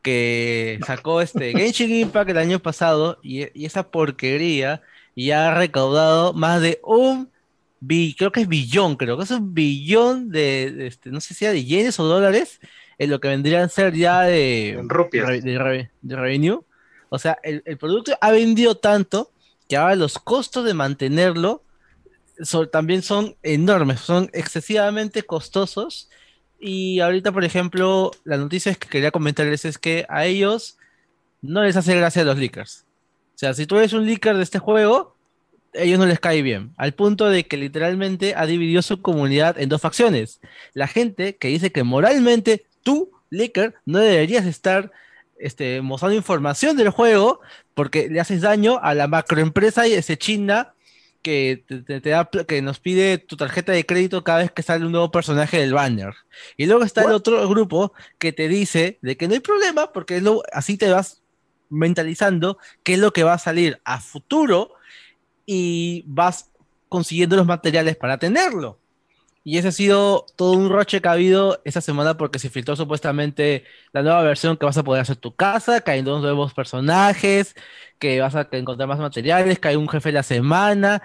que 0.02 0.80
sacó 0.86 1.20
este 1.22 1.52
Genshin 1.58 1.92
Impact 1.94 2.30
el 2.30 2.38
año 2.38 2.60
pasado 2.60 3.20
y, 3.22 3.42
y 3.60 3.66
esa 3.66 3.92
porquería 3.92 4.82
ya 5.18 5.50
ha 5.52 5.58
recaudado 5.60 6.32
más 6.32 6.62
de 6.62 6.80
un 6.84 7.30
bi- 7.80 8.16
creo 8.18 8.32
que 8.32 8.42
es 8.42 8.48
billón, 8.48 8.96
creo 8.96 9.18
que 9.18 9.24
es 9.24 9.32
un 9.32 9.54
billón 9.54 10.30
de, 10.30 10.72
de 10.72 10.88
este, 10.88 11.10
no 11.12 11.20
sé 11.22 11.34
si 11.34 11.46
era 11.46 11.54
de 11.54 11.64
yenes 11.66 12.00
o 12.00 12.06
dólares, 12.06 12.60
en 12.98 13.10
lo 13.10 13.20
que 13.20 13.28
vendrían 13.28 13.64
a 13.64 13.70
ser 13.70 13.94
ya 13.94 14.22
de, 14.22 14.80
rupias. 14.88 15.28
re- 15.28 15.42
de, 15.42 15.58
re- 15.60 15.92
de 16.02 16.16
revenue. 16.16 16.62
O 17.10 17.20
sea, 17.20 17.38
el, 17.44 17.62
el 17.66 17.78
producto 17.78 18.18
ha 18.20 18.32
vendido 18.32 18.76
tanto 18.76 19.32
que 19.70 19.78
ahora 19.78 19.96
los 19.96 20.18
costos 20.18 20.66
de 20.66 20.74
mantenerlo 20.74 21.64
son- 22.42 22.70
también 22.70 23.02
son 23.02 23.36
enormes, 23.44 24.00
son 24.00 24.30
excesivamente 24.34 25.24
costosos. 25.24 26.10
Y 26.60 27.00
ahorita, 27.02 27.32
por 27.32 27.44
ejemplo, 27.44 28.12
la 28.24 28.38
noticia 28.38 28.74
que 28.74 28.90
quería 28.90 29.12
comentarles 29.12 29.66
es 29.66 29.78
que 29.78 30.06
a 30.10 30.26
ellos 30.26 30.78
no 31.42 31.64
les 31.64 31.76
hace 31.76 31.96
gracia 31.96 32.24
los 32.24 32.38
leakers. 32.38 32.86
O 33.36 33.38
sea, 33.38 33.54
si 33.54 33.68
tú 33.68 33.78
eres 33.78 33.94
un 33.94 34.06
leaker 34.08 34.36
de 34.36 34.42
este 34.44 34.58
juego, 34.58 35.16
ellos 35.78 36.00
no 36.00 36.06
les 36.06 36.20
cae 36.20 36.42
bien. 36.42 36.74
Al 36.78 36.94
punto 36.94 37.30
de 37.30 37.46
que 37.46 37.58
literalmente 37.58 38.34
ha 38.36 38.46
dividido 38.46 38.82
su 38.82 39.02
comunidad 39.02 39.60
en 39.60 39.70
dos 39.70 39.82
facciones. 39.82 40.40
La 40.74 40.88
gente 40.88 41.36
que 41.38 41.48
dice 41.50 41.72
que 41.72 41.84
moralmente 41.84 42.66
tú, 42.84 43.12
leaker, 43.30 43.76
no 43.86 44.00
deberías 44.00 44.46
estar 44.46 44.92
este, 45.40 45.82
mostrando 45.82 46.16
información 46.16 46.76
del 46.78 46.90
juego 46.90 47.40
porque 47.74 48.10
le 48.10 48.20
haces 48.20 48.42
daño 48.42 48.80
a 48.82 48.94
la 48.94 49.08
macroempresa 49.08 49.86
ese 49.86 50.18
china 50.18 50.74
que, 51.22 51.64
te, 51.86 52.00
da, 52.10 52.30
que 52.48 52.62
nos 52.62 52.80
pide 52.80 53.18
tu 53.18 53.36
tarjeta 53.36 53.72
de 53.74 53.86
crédito 53.86 54.24
cada 54.24 54.40
vez 54.40 54.52
que 54.52 54.64
sale 54.64 54.86
un 54.86 54.92
nuevo 54.94 55.12
personaje 55.12 55.58
del 55.58 55.74
banner. 55.74 56.14
Y 56.56 56.68
luego 56.68 56.84
está 56.84 57.02
el 57.02 57.12
otro 57.16 57.48
grupo 57.50 57.92
que 58.18 58.32
te 58.32 58.48
dice 58.48 58.98
de 59.02 59.18
que 59.18 59.28
no 59.28 59.34
hay 59.34 59.42
problema 59.42 59.92
porque 59.92 60.22
lo- 60.22 60.42
así 60.54 60.78
te 60.78 60.90
vas 60.90 61.22
mentalizando 61.70 62.58
qué 62.84 62.94
es 62.94 63.00
lo 63.00 63.12
que 63.12 63.24
va 63.24 63.34
a 63.34 63.40
salir 63.40 63.80
a 63.84 64.00
futuro 64.00 64.72
y 65.48 66.04
vas 66.06 66.52
consiguiendo 66.90 67.36
los 67.38 67.48
materiales 67.48 67.96
para 67.96 68.20
tenerlo. 68.20 68.78
Y 69.44 69.58
ese 69.58 69.70
ha 69.70 69.72
sido 69.72 70.26
todo 70.36 70.52
un 70.52 70.70
roche 70.70 71.00
que 71.02 71.08
ha 71.08 71.14
habido 71.14 71.62
esta 71.64 71.80
semana 71.80 72.18
porque 72.18 72.38
se 72.38 72.50
filtró 72.50 72.76
supuestamente 72.76 73.64
la 73.94 74.04
nueva 74.04 74.22
versión 74.22 74.58
que 74.58 74.66
vas 74.66 74.78
a 74.78 74.84
poder 74.84 75.02
hacer 75.02 75.16
tu 75.16 75.34
casa, 75.34 75.80
que 75.80 75.92
hay 75.92 76.02
dos 76.02 76.22
nuevos 76.22 76.54
personajes, 76.54 77.56
que 77.98 78.20
vas 78.20 78.36
a 78.36 78.46
encontrar 78.52 78.90
más 78.90 79.00
materiales, 79.00 79.58
que 79.58 79.70
hay 79.70 79.78
un 79.78 79.88
jefe 79.88 80.10
de 80.10 80.14
la 80.14 80.24
semana. 80.24 81.02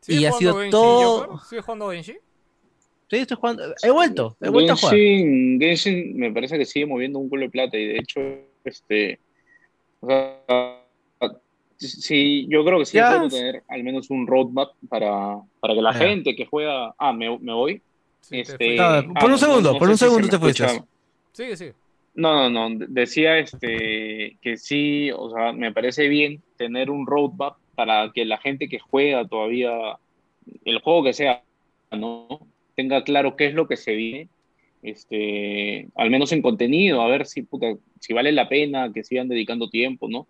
¿Sigues 0.00 0.20
Y 0.20 0.26
ha 0.26 0.32
sido 0.32 0.54
Genshin, 0.56 0.70
todo- 0.72 1.38
jugando 1.62 1.90
Genshin? 1.90 2.18
Sí, 3.08 3.16
estoy 3.16 3.36
jugando. 3.40 3.62
He 3.82 3.90
vuelto, 3.90 4.36
he 4.42 4.50
vuelto 4.50 4.74
a 4.74 4.76
jugar. 4.76 4.94
Genshin, 4.94 5.58
Genshin 5.58 6.18
me 6.18 6.30
parece 6.32 6.58
que 6.58 6.66
sigue 6.66 6.84
moviendo 6.84 7.18
un 7.18 7.30
culo 7.30 7.44
de 7.44 7.50
plata 7.50 7.78
y 7.78 7.86
de 7.86 7.96
hecho, 7.98 8.20
este, 8.64 9.20
o 10.00 10.06
sea, 10.08 10.82
sí, 11.78 12.46
yo 12.48 12.64
creo 12.64 12.78
que 12.78 12.86
sí 12.86 12.98
bueno 12.98 13.28
tener 13.28 13.62
al 13.68 13.82
menos 13.84 14.10
un 14.10 14.26
roadmap 14.26 14.70
para, 14.88 15.36
para 15.60 15.74
que 15.74 15.82
la 15.82 15.92
gente 15.94 16.34
que 16.36 16.46
juega, 16.46 16.94
ah, 16.98 17.12
me, 17.12 17.38
me 17.38 17.52
voy, 17.52 17.82
Sí, 18.20 18.40
este. 18.40 18.80
Ah, 18.80 18.98
ah, 18.98 19.20
por 19.20 19.26
un 19.26 19.30
no- 19.32 19.38
segundo, 19.38 19.72
no 19.72 19.78
por 19.78 19.88
un 19.88 19.94
si 19.96 19.98
se 19.98 20.04
segundo 20.06 20.26
me 20.26 20.30
te 20.32 20.38
fuiste. 20.38 20.82
Sigue, 21.32 21.56
sigue. 21.56 21.74
No, 22.14 22.48
no, 22.48 22.68
no, 22.70 22.86
decía 22.88 23.38
este 23.38 24.38
que 24.40 24.56
sí, 24.56 25.10
o 25.14 25.30
sea, 25.30 25.52
me 25.52 25.70
parece 25.72 26.08
bien 26.08 26.42
tener 26.56 26.90
un 26.90 27.06
roadmap 27.06 27.56
para 27.74 28.10
que 28.12 28.24
la 28.24 28.38
gente 28.38 28.68
que 28.68 28.78
juega 28.78 29.28
todavía 29.28 29.98
el 30.64 30.78
juego 30.80 31.04
que 31.04 31.12
sea, 31.12 31.42
¿no? 31.92 32.40
Tenga 32.74 33.04
claro 33.04 33.36
qué 33.36 33.46
es 33.46 33.54
lo 33.54 33.68
que 33.68 33.76
se 33.76 33.94
viene, 33.94 34.28
este, 34.82 35.88
al 35.94 36.10
menos 36.10 36.32
en 36.32 36.42
contenido, 36.42 37.02
a 37.02 37.08
ver 37.08 37.26
si, 37.26 37.42
puta, 37.42 37.74
si 38.00 38.12
vale 38.12 38.32
la 38.32 38.48
pena 38.48 38.90
que 38.92 39.04
sigan 39.04 39.28
dedicando 39.28 39.68
tiempo, 39.68 40.08
¿no? 40.08 40.26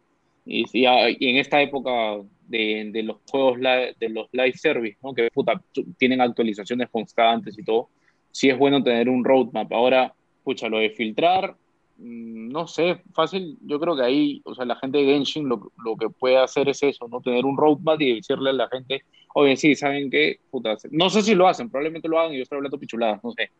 Y, 0.47 0.65
si- 0.67 0.87
ah, 0.87 1.11
y 1.11 1.29
en 1.29 1.37
esta 1.39 1.61
época 1.61 2.19
de, 2.49 2.91
de 2.93 3.03
los 3.03 3.17
juegos 3.29 3.59
de 3.61 4.09
los 4.09 4.29
live 4.33 4.53
service, 4.57 4.97
¿no? 5.03 5.13
Que 5.13 5.29
puta, 5.33 5.61
tienen 5.99 6.21
actualizaciones 6.21 6.89
constantes 6.91 7.59
y 7.59 7.65
todo, 7.65 7.89
sí 8.31 8.49
es 8.49 8.59
bueno 8.59 8.83
tener 8.83 9.09
un 9.09 9.25
roadmap. 9.25 9.73
Ahora, 9.73 10.15
pucha, 10.45 10.69
lo 10.69 10.79
de 10.79 10.91
filtrar, 10.91 11.57
mm, 11.99 12.49
no 12.51 12.67
sé, 12.69 13.03
fácil, 13.13 13.59
yo 13.63 13.81
creo 13.81 13.97
que 13.97 14.03
ahí, 14.03 14.41
o 14.45 14.55
sea, 14.55 14.65
la 14.65 14.77
gente 14.77 14.99
de 14.99 15.07
Genshin 15.07 15.49
lo, 15.49 15.73
lo 15.85 15.97
que 15.97 16.09
puede 16.11 16.37
hacer 16.39 16.69
es 16.69 16.83
eso, 16.83 17.09
¿no? 17.09 17.21
Tener 17.21 17.45
un 17.45 17.57
roadmap 17.57 18.01
y 18.01 18.15
decirle 18.17 18.51
a 18.51 18.53
la 18.53 18.69
gente, 18.69 19.03
oye, 19.35 19.57
sí, 19.57 19.75
¿saben 19.75 20.11
qué? 20.11 20.39
Puta, 20.51 20.77
no 20.93 21.11
sé 21.11 21.23
si 21.23 21.35
lo 21.35 21.49
hacen, 21.49 21.69
probablemente 21.71 22.09
lo 22.09 22.19
hagan 22.21 22.35
y 22.35 22.37
yo 22.37 22.43
estoy 22.45 22.57
hablando 22.57 22.79
pichuladas, 22.79 23.23
no 23.25 23.33
sé, 23.33 23.51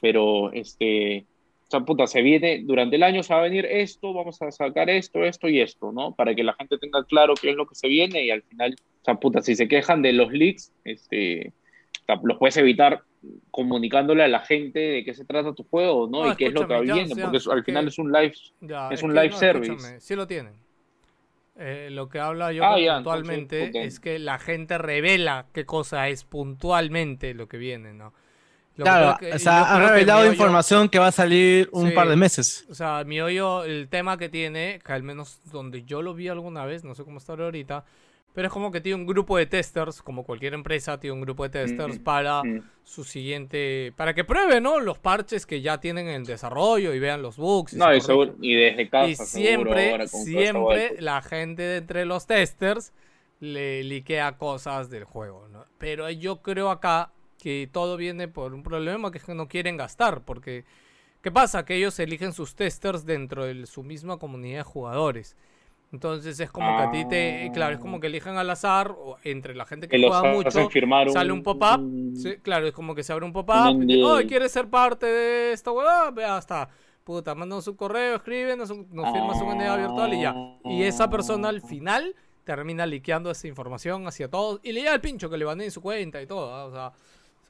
pero, 0.00 0.50
este, 0.52 1.26
o 1.70 1.76
sea, 1.78 1.80
puta, 1.84 2.08
se 2.08 2.20
viene, 2.20 2.62
durante 2.64 2.96
el 2.96 3.04
año 3.04 3.22
se 3.22 3.32
va 3.32 3.38
a 3.38 3.44
venir 3.44 3.64
esto, 3.64 4.12
vamos 4.12 4.42
a 4.42 4.50
sacar 4.50 4.90
esto, 4.90 5.22
esto 5.22 5.48
y 5.48 5.60
esto, 5.60 5.92
¿no? 5.92 6.16
Para 6.16 6.34
que 6.34 6.42
la 6.42 6.54
gente 6.54 6.78
tenga 6.78 7.04
claro 7.04 7.34
qué 7.40 7.50
es 7.50 7.54
lo 7.54 7.64
que 7.64 7.76
se 7.76 7.86
viene 7.86 8.24
y 8.24 8.32
al 8.32 8.42
final, 8.42 8.74
o 9.00 9.04
sea, 9.04 9.14
puta, 9.14 9.40
si 9.40 9.54
se 9.54 9.68
quejan 9.68 10.02
de 10.02 10.12
los 10.12 10.32
leaks, 10.32 10.72
este, 10.82 11.52
o 12.02 12.04
sea, 12.06 12.20
los 12.24 12.38
puedes 12.38 12.56
evitar 12.56 13.02
comunicándole 13.52 14.24
a 14.24 14.28
la 14.28 14.40
gente 14.40 14.80
de 14.80 15.04
qué 15.04 15.14
se 15.14 15.24
trata 15.24 15.54
tu 15.54 15.62
juego, 15.62 16.08
¿no? 16.10 16.24
No, 16.24 16.32
y 16.32 16.34
qué 16.34 16.46
es 16.46 16.54
lo 16.54 16.66
que 16.66 16.74
ya, 16.74 16.94
viene, 16.94 17.14
sea, 17.14 17.30
porque 17.30 17.38
al 17.52 17.64
final 17.64 17.84
que- 17.84 17.88
es 17.90 17.98
un 17.98 18.10
live. 18.10 18.34
Ya, 18.62 18.88
Es 18.90 19.02
un 19.04 19.14
live 19.14 19.28
no, 19.28 19.36
service. 19.36 20.00
Sí 20.00 20.16
lo 20.16 20.26
tienen. 20.26 20.54
Eh, 21.56 21.88
lo 21.92 22.08
que 22.08 22.18
habla 22.18 22.52
yo 22.52 22.64
Ah, 22.64 22.80
ya, 22.80 22.96
puntualmente 22.96 23.66
entonces, 23.66 23.94
es 23.94 24.00
que 24.00 24.18
la 24.18 24.40
gente 24.40 24.76
revela 24.76 25.46
qué 25.52 25.66
cosa 25.66 26.08
es 26.08 26.24
puntualmente 26.24 27.32
lo 27.32 27.46
que 27.48 27.58
viene, 27.58 27.92
¿no? 27.92 28.12
Lo 28.76 28.84
Claro, 28.84 29.18
que- 29.18 29.32
o 29.34 29.38
sea, 29.38 29.62
ha 29.62 29.76
creo 29.76 29.88
que 29.88 29.94
revelado 29.94 30.26
información 30.30 30.88
que 30.88 30.98
va 30.98 31.08
a 31.08 31.12
salir 31.12 31.68
un 31.72 31.88
Sí. 31.88 31.94
par 31.94 32.08
de 32.08 32.16
meses. 32.16 32.66
O 32.70 32.74
sea, 32.74 33.04
mi 33.04 33.20
hoyo, 33.20 33.64
el 33.64 33.88
tema 33.88 34.16
que 34.16 34.28
tiene, 34.28 34.80
que 34.84 34.92
al 34.92 35.02
menos 35.02 35.38
donde 35.52 35.82
yo 35.84 36.00
lo 36.02 36.14
vi 36.14 36.28
alguna 36.28 36.64
vez, 36.64 36.82
no 36.84 36.94
sé 36.94 37.04
cómo 37.04 37.18
está 37.18 37.34
ahorita, 37.34 37.84
pero 38.32 38.46
es 38.46 38.52
como 38.54 38.70
que 38.70 38.80
tiene 38.80 38.94
un 38.94 39.06
grupo 39.06 39.36
de 39.36 39.44
testers, 39.46 40.00
como 40.02 40.22
cualquier 40.24 40.54
empresa 40.54 40.98
tiene 41.00 41.14
un 41.14 41.20
grupo 41.20 41.42
de 41.42 41.50
testers 41.50 41.98
Mm, 41.98 42.02
para 42.04 42.42
mm. 42.44 42.62
su 42.84 43.02
siguiente, 43.04 43.92
para 43.96 44.14
que 44.14 44.22
prueben, 44.24 44.62
¿no? 44.62 44.78
Los 44.80 44.98
parches 44.98 45.44
que 45.46 45.60
ya 45.60 45.78
tienen 45.80 46.08
en 46.08 46.22
desarrollo 46.24 46.94
y 46.94 47.00
vean 47.00 47.22
los 47.22 47.36
bugs. 47.36 47.72
y 47.74 47.76
No, 47.76 47.92
y, 47.94 48.00
seguro- 48.00 48.36
y 48.40 48.54
desde 48.54 48.88
casa, 48.88 49.08
Y 49.08 49.16
seguro, 49.16 49.28
siempre, 49.74 49.90
ahora 49.90 50.06
con 50.06 50.20
siempre 50.24 50.96
la 51.00 51.20
gente 51.22 51.62
de 51.62 51.76
entre 51.78 52.04
los 52.06 52.26
testers 52.26 52.92
le 53.40 53.82
liquea 53.84 54.38
cosas 54.38 54.90
del 54.90 55.04
juego, 55.04 55.48
¿no? 55.48 55.64
Pero 55.78 56.08
yo 56.10 56.40
creo 56.40 56.70
acá 56.70 57.10
que 57.42 57.68
todo 57.72 57.96
viene 57.96 58.28
por 58.28 58.54
un 58.54 58.62
problema 58.62 59.10
que 59.10 59.18
es 59.18 59.24
que 59.24 59.34
no 59.34 59.48
quieren 59.48 59.76
gastar, 59.76 60.22
porque 60.22 60.64
¿qué 61.22 61.30
pasa? 61.30 61.64
Que 61.64 61.76
ellos 61.76 61.98
eligen 61.98 62.32
sus 62.32 62.54
testers 62.54 63.04
dentro 63.04 63.44
de 63.44 63.66
su 63.66 63.82
misma 63.82 64.18
comunidad 64.18 64.58
de 64.58 64.64
jugadores. 64.64 65.36
Entonces 65.92 66.38
es 66.38 66.50
como 66.52 66.76
que 66.76 66.82
a 66.84 66.90
ti 66.92 67.04
te, 67.08 67.50
claro, 67.52 67.74
es 67.74 67.80
como 67.80 67.98
que 67.98 68.06
eligen 68.06 68.36
al 68.36 68.48
azar 68.48 68.92
o 68.96 69.16
entre 69.24 69.56
la 69.56 69.64
gente 69.66 69.88
que, 69.88 69.96
Que 69.96 70.06
juega 70.06 70.22
mucho, 70.32 70.70
firmar 70.70 71.08
un- 71.08 71.12
sale 71.12 71.32
un 71.32 71.42
pop-up, 71.42 71.80
un- 71.80 72.14
sí, 72.16 72.36
claro, 72.42 72.68
es 72.68 72.72
como 72.72 72.94
que 72.94 73.02
se 73.02 73.12
abre 73.12 73.24
un 73.24 73.32
pop-up, 73.32 73.74
un 73.76 73.90
y. 73.90 74.00
"Oye, 74.02 74.26
¿quieres 74.26 74.52
ser 74.52 74.68
parte 74.68 75.06
de 75.06 75.52
esta 75.52 75.72
huevada? 75.72 76.12
Vea, 76.12 76.36
hasta, 76.36 76.68
puta, 77.02 77.34
mandan 77.34 77.60
su 77.60 77.74
correo, 77.74 78.14
escriben, 78.16 78.58
nos, 78.60 78.68
firmas 78.68 79.40
un 79.42 79.48
NDA 79.50 79.76
virtual 79.78 80.14
y 80.14 80.20
ya. 80.22 80.34
Y 80.66 80.82
esa 80.84 81.10
persona 81.10 81.48
al 81.48 81.60
final 81.60 82.14
termina 82.44 82.86
liqueando 82.86 83.30
esa 83.32 83.48
información 83.48 84.06
hacia 84.06 84.28
todos 84.30 84.60
y 84.62 84.70
le 84.72 84.80
llega 84.82 84.92
al 84.92 85.00
pincho 85.00 85.28
que 85.28 85.38
le 85.38 85.44
baneen 85.44 85.72
su 85.72 85.80
cuenta 85.80 86.22
y 86.22 86.26
todo, 86.26 86.66
o 86.68 86.70
sea, 86.72 86.92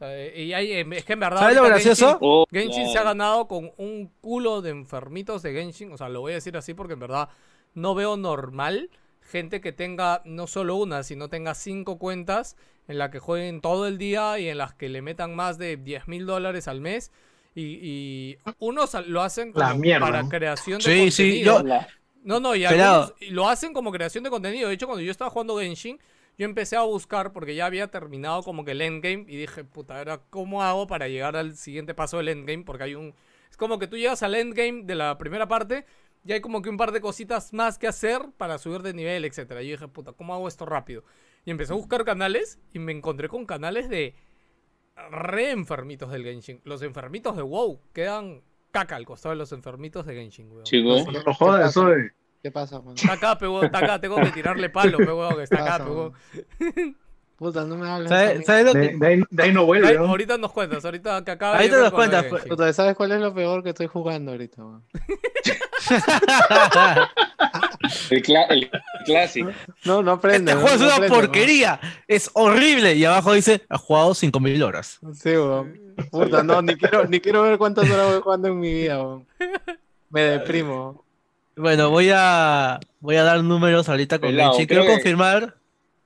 sea, 0.00 0.34
y 0.36 0.52
hay, 0.52 0.72
em, 0.72 0.92
es 0.94 1.04
que 1.04 1.12
en 1.12 1.20
verdad 1.20 1.38
¿Sabes 1.38 1.56
lo 1.56 1.62
ahorita 1.62 1.74
gracioso? 1.74 2.06
Genshin, 2.08 2.18
Oh, 2.28 2.46
Genshin 2.50 2.88
se 2.88 2.98
ha 2.98 3.02
ganado 3.04 3.46
con 3.48 3.70
un 3.76 4.10
culo 4.20 4.62
de 4.62 4.70
enfermitos 4.70 5.42
de 5.42 5.52
Genshin, 5.52 5.92
o 5.92 5.96
sea, 5.96 6.08
lo 6.08 6.20
voy 6.20 6.32
a 6.32 6.36
decir 6.36 6.56
así 6.56 6.74
porque 6.74 6.94
en 6.94 7.00
verdad 7.00 7.28
no 7.74 7.94
veo 7.94 8.16
normal 8.16 8.90
gente 9.22 9.60
que 9.60 9.72
tenga 9.72 10.22
no 10.24 10.46
solo 10.48 10.74
una, 10.76 11.02
sino 11.04 11.28
tenga 11.28 11.54
cinco 11.54 11.98
cuentas 11.98 12.56
en 12.88 12.98
la 12.98 13.10
que 13.12 13.20
jueguen 13.20 13.60
todo 13.60 13.86
el 13.86 13.96
día 13.98 14.38
y 14.40 14.48
en 14.48 14.58
las 14.58 14.74
que 14.74 14.88
le 14.88 15.02
metan 15.02 15.36
más 15.36 15.56
de 15.58 15.76
10 15.76 16.08
mil 16.08 16.26
dólares 16.26 16.66
al 16.66 16.80
mes. 16.80 17.12
Y, 17.54 17.78
y 17.82 18.38
unos 18.58 18.94
lo 19.06 19.22
hacen 19.22 19.52
como 19.52 19.64
para 20.00 20.28
creación 20.28 20.78
de 20.78 20.84
Sí, 20.84 21.10
sí, 21.10 21.44
contenido. 21.44 21.62
yo- 21.64 21.86
No, 22.24 22.40
no, 22.40 22.54
y 22.56 22.64
algunos 22.64 23.14
lo 23.30 23.48
hacen 23.48 23.72
como 23.72 23.92
creación 23.92 24.24
de 24.24 24.30
contenido. 24.30 24.68
De 24.68 24.74
hecho, 24.74 24.86
cuando 24.86 25.02
yo 25.02 25.10
estaba 25.12 25.30
jugando 25.30 25.58
Genshin, 25.58 25.98
yo 26.40 26.46
empecé 26.46 26.74
a 26.74 26.80
buscar 26.84 27.34
porque 27.34 27.54
ya 27.54 27.66
había 27.66 27.88
terminado 27.90 28.42
como 28.42 28.64
que 28.64 28.70
el 28.70 28.80
endgame 28.80 29.26
y 29.28 29.36
dije, 29.36 29.62
puta, 29.62 29.98
ahora 29.98 30.22
¿cómo 30.30 30.62
hago 30.62 30.86
para 30.86 31.06
llegar 31.06 31.36
al 31.36 31.54
siguiente 31.54 31.92
paso 31.94 32.16
del 32.16 32.28
endgame? 32.28 32.64
Porque 32.64 32.84
hay 32.84 32.94
un... 32.94 33.14
Es 33.50 33.58
como 33.58 33.78
que 33.78 33.86
tú 33.86 33.98
llegas 33.98 34.22
al 34.22 34.34
endgame 34.34 34.84
de 34.84 34.94
la 34.94 35.18
primera 35.18 35.48
parte 35.48 35.84
y 36.24 36.32
hay 36.32 36.40
como 36.40 36.62
que 36.62 36.70
un 36.70 36.78
par 36.78 36.92
de 36.92 37.02
cositas 37.02 37.52
más 37.52 37.76
que 37.76 37.88
hacer 37.88 38.22
para 38.38 38.56
subir 38.56 38.80
de 38.80 38.94
nivel, 38.94 39.26
etcétera. 39.26 39.60
Y 39.62 39.66
yo 39.68 39.72
dije, 39.72 39.88
puta, 39.88 40.12
¿cómo 40.14 40.32
hago 40.32 40.48
esto 40.48 40.64
rápido? 40.64 41.04
Y 41.44 41.50
empecé 41.50 41.74
a 41.74 41.76
buscar 41.76 42.06
canales 42.06 42.58
y 42.72 42.78
me 42.78 42.92
encontré 42.92 43.28
con 43.28 43.44
canales 43.44 43.90
de 43.90 44.14
re 45.10 45.50
enfermitos 45.50 46.10
del 46.10 46.24
Genshin. 46.24 46.62
Los 46.64 46.80
enfermitos 46.80 47.36
de 47.36 47.42
WoW 47.42 47.80
quedan 47.92 48.40
caca 48.70 48.96
al 48.96 49.04
costado 49.04 49.34
de 49.34 49.38
los 49.38 49.52
enfermitos 49.52 50.06
de 50.06 50.14
Genshin, 50.14 50.50
weón. 50.50 50.64
Chicos, 50.64 51.04
No 51.06 51.34
jodas, 51.34 51.68
eso 51.70 51.84
de- 51.86 52.12
¿Qué 52.42 52.50
pasa, 52.50 52.80
man? 52.80 52.94
Está 52.96 53.12
acá, 53.14 53.36
pe, 53.38 53.46
huevón, 53.46 53.66
está 53.66 53.78
acá, 53.78 54.00
tengo 54.00 54.16
que 54.16 54.30
tirarle 54.30 54.70
palo, 54.70 54.96
pe, 54.98 55.04
huevón, 55.04 55.36
que 55.36 55.42
está 55.42 55.56
acá, 55.56 55.78
Pasa, 55.78 55.84
pe, 55.84 55.90
huevón. 55.90 56.14
Puta, 57.36 57.64
no 57.64 57.76
me 57.76 57.88
hables. 57.88 58.08
¿Sabes, 58.10 58.44
sabes 58.44 58.64
lo 58.66 58.72
de, 58.74 58.90
que- 58.90 58.96
de 58.98 59.06
ahí, 59.06 59.22
de 59.30 59.42
ahí 59.42 59.52
no 59.52 59.60
Ahí- 59.60 59.66
vuelve, 59.66 59.94
¿no? 59.94 60.06
ahorita 60.06 60.36
nos 60.36 60.52
cuentas, 60.52 60.84
ahorita 60.84 61.24
que 61.24 61.30
acaba 61.30 61.56
Ahí 61.56 61.64
de 61.64 61.70
te 61.70 61.76
llegar 61.76 61.84
das 61.84 61.92
con 61.92 62.00
lo 62.00 62.04
de 62.04 62.10
cuenta, 62.10 62.28
Genshin. 62.36 62.48
Puta, 62.50 62.72
¿sabes 62.74 62.96
cuál 62.96 63.12
es 63.12 63.20
lo 63.20 63.32
peor 63.34 63.62
que 63.62 63.70
estoy 63.70 63.86
jugando 63.86 64.32
ahorita, 64.32 64.62
man? 64.62 64.82
el, 68.10 68.70
clásico. 69.06 69.50
No, 69.84 70.02
no 70.02 70.12
aprende. 70.12 70.52
Este 70.52 70.54
no, 70.54 70.60
juego 70.60 70.74
es 70.74 70.80
no 70.80 70.86
una 70.86 70.94
aprende, 70.96 71.16
man. 71.16 71.20
porquería. 71.26 71.80
Es 72.06 72.30
horrible. 72.34 72.94
Y 72.94 73.04
abajo 73.04 73.32
dice, 73.32 73.62
ha 73.68 73.78
jugado 73.78 74.14
5000 74.14 74.62
horas. 74.62 74.98
Sí, 75.14 75.30
weón. 75.30 75.94
Puta, 76.10 76.42
no, 76.42 76.60
ni 76.62 76.76
quiero, 76.76 77.06
ni 77.06 77.20
quiero 77.20 77.42
ver 77.42 77.58
cuántas 77.58 77.88
horas 77.90 78.12
voy 78.12 78.20
jugando 78.20 78.48
en 78.48 78.58
mi 78.60 78.72
vida, 78.72 79.02
weón. 79.02 79.26
Me 80.10 80.22
deprimo. 80.22 81.04
Bueno, 81.60 81.90
voy 81.90 82.10
a 82.14 82.80
voy 83.00 83.16
a 83.16 83.22
dar 83.22 83.42
números 83.44 83.88
ahorita 83.88 84.18
con 84.18 84.30
Pelado, 84.30 84.56
Quiero 84.66 84.82
que- 84.82 84.88
confirmar. 84.88 85.54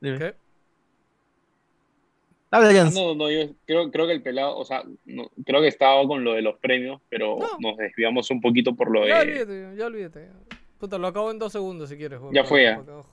Dime. 0.00 0.18
¿Qué? 0.18 0.34
Habla, 2.50 2.72
Jans. 2.72 2.94
No, 2.94 3.14
no, 3.16 3.30
yo 3.30 3.48
creo, 3.66 3.90
creo 3.90 4.06
que 4.06 4.12
el 4.12 4.22
pelado, 4.22 4.56
o 4.56 4.64
sea, 4.64 4.84
no, 5.06 5.28
creo 5.44 5.60
que 5.60 5.66
estaba 5.68 6.06
con 6.06 6.22
lo 6.22 6.34
de 6.34 6.42
los 6.42 6.56
premios, 6.60 7.00
pero 7.08 7.36
No. 7.38 7.46
nos 7.58 7.76
desviamos 7.76 8.30
un 8.30 8.40
poquito 8.40 8.74
por 8.76 8.90
lo 8.92 9.06
Ya 9.06 9.24
de. 9.24 9.42
olvídate, 9.42 9.76
ya 9.76 9.86
olvídate. 9.86 10.28
Puta, 10.78 10.98
lo 10.98 11.08
acabo 11.08 11.30
en 11.32 11.38
dos 11.38 11.50
segundos 11.50 11.88
si 11.88 11.96
quieres. 11.96 12.20
Ya 12.32 12.44
fue, 12.44 12.64
ya. 12.64 12.76
no 12.76 13.04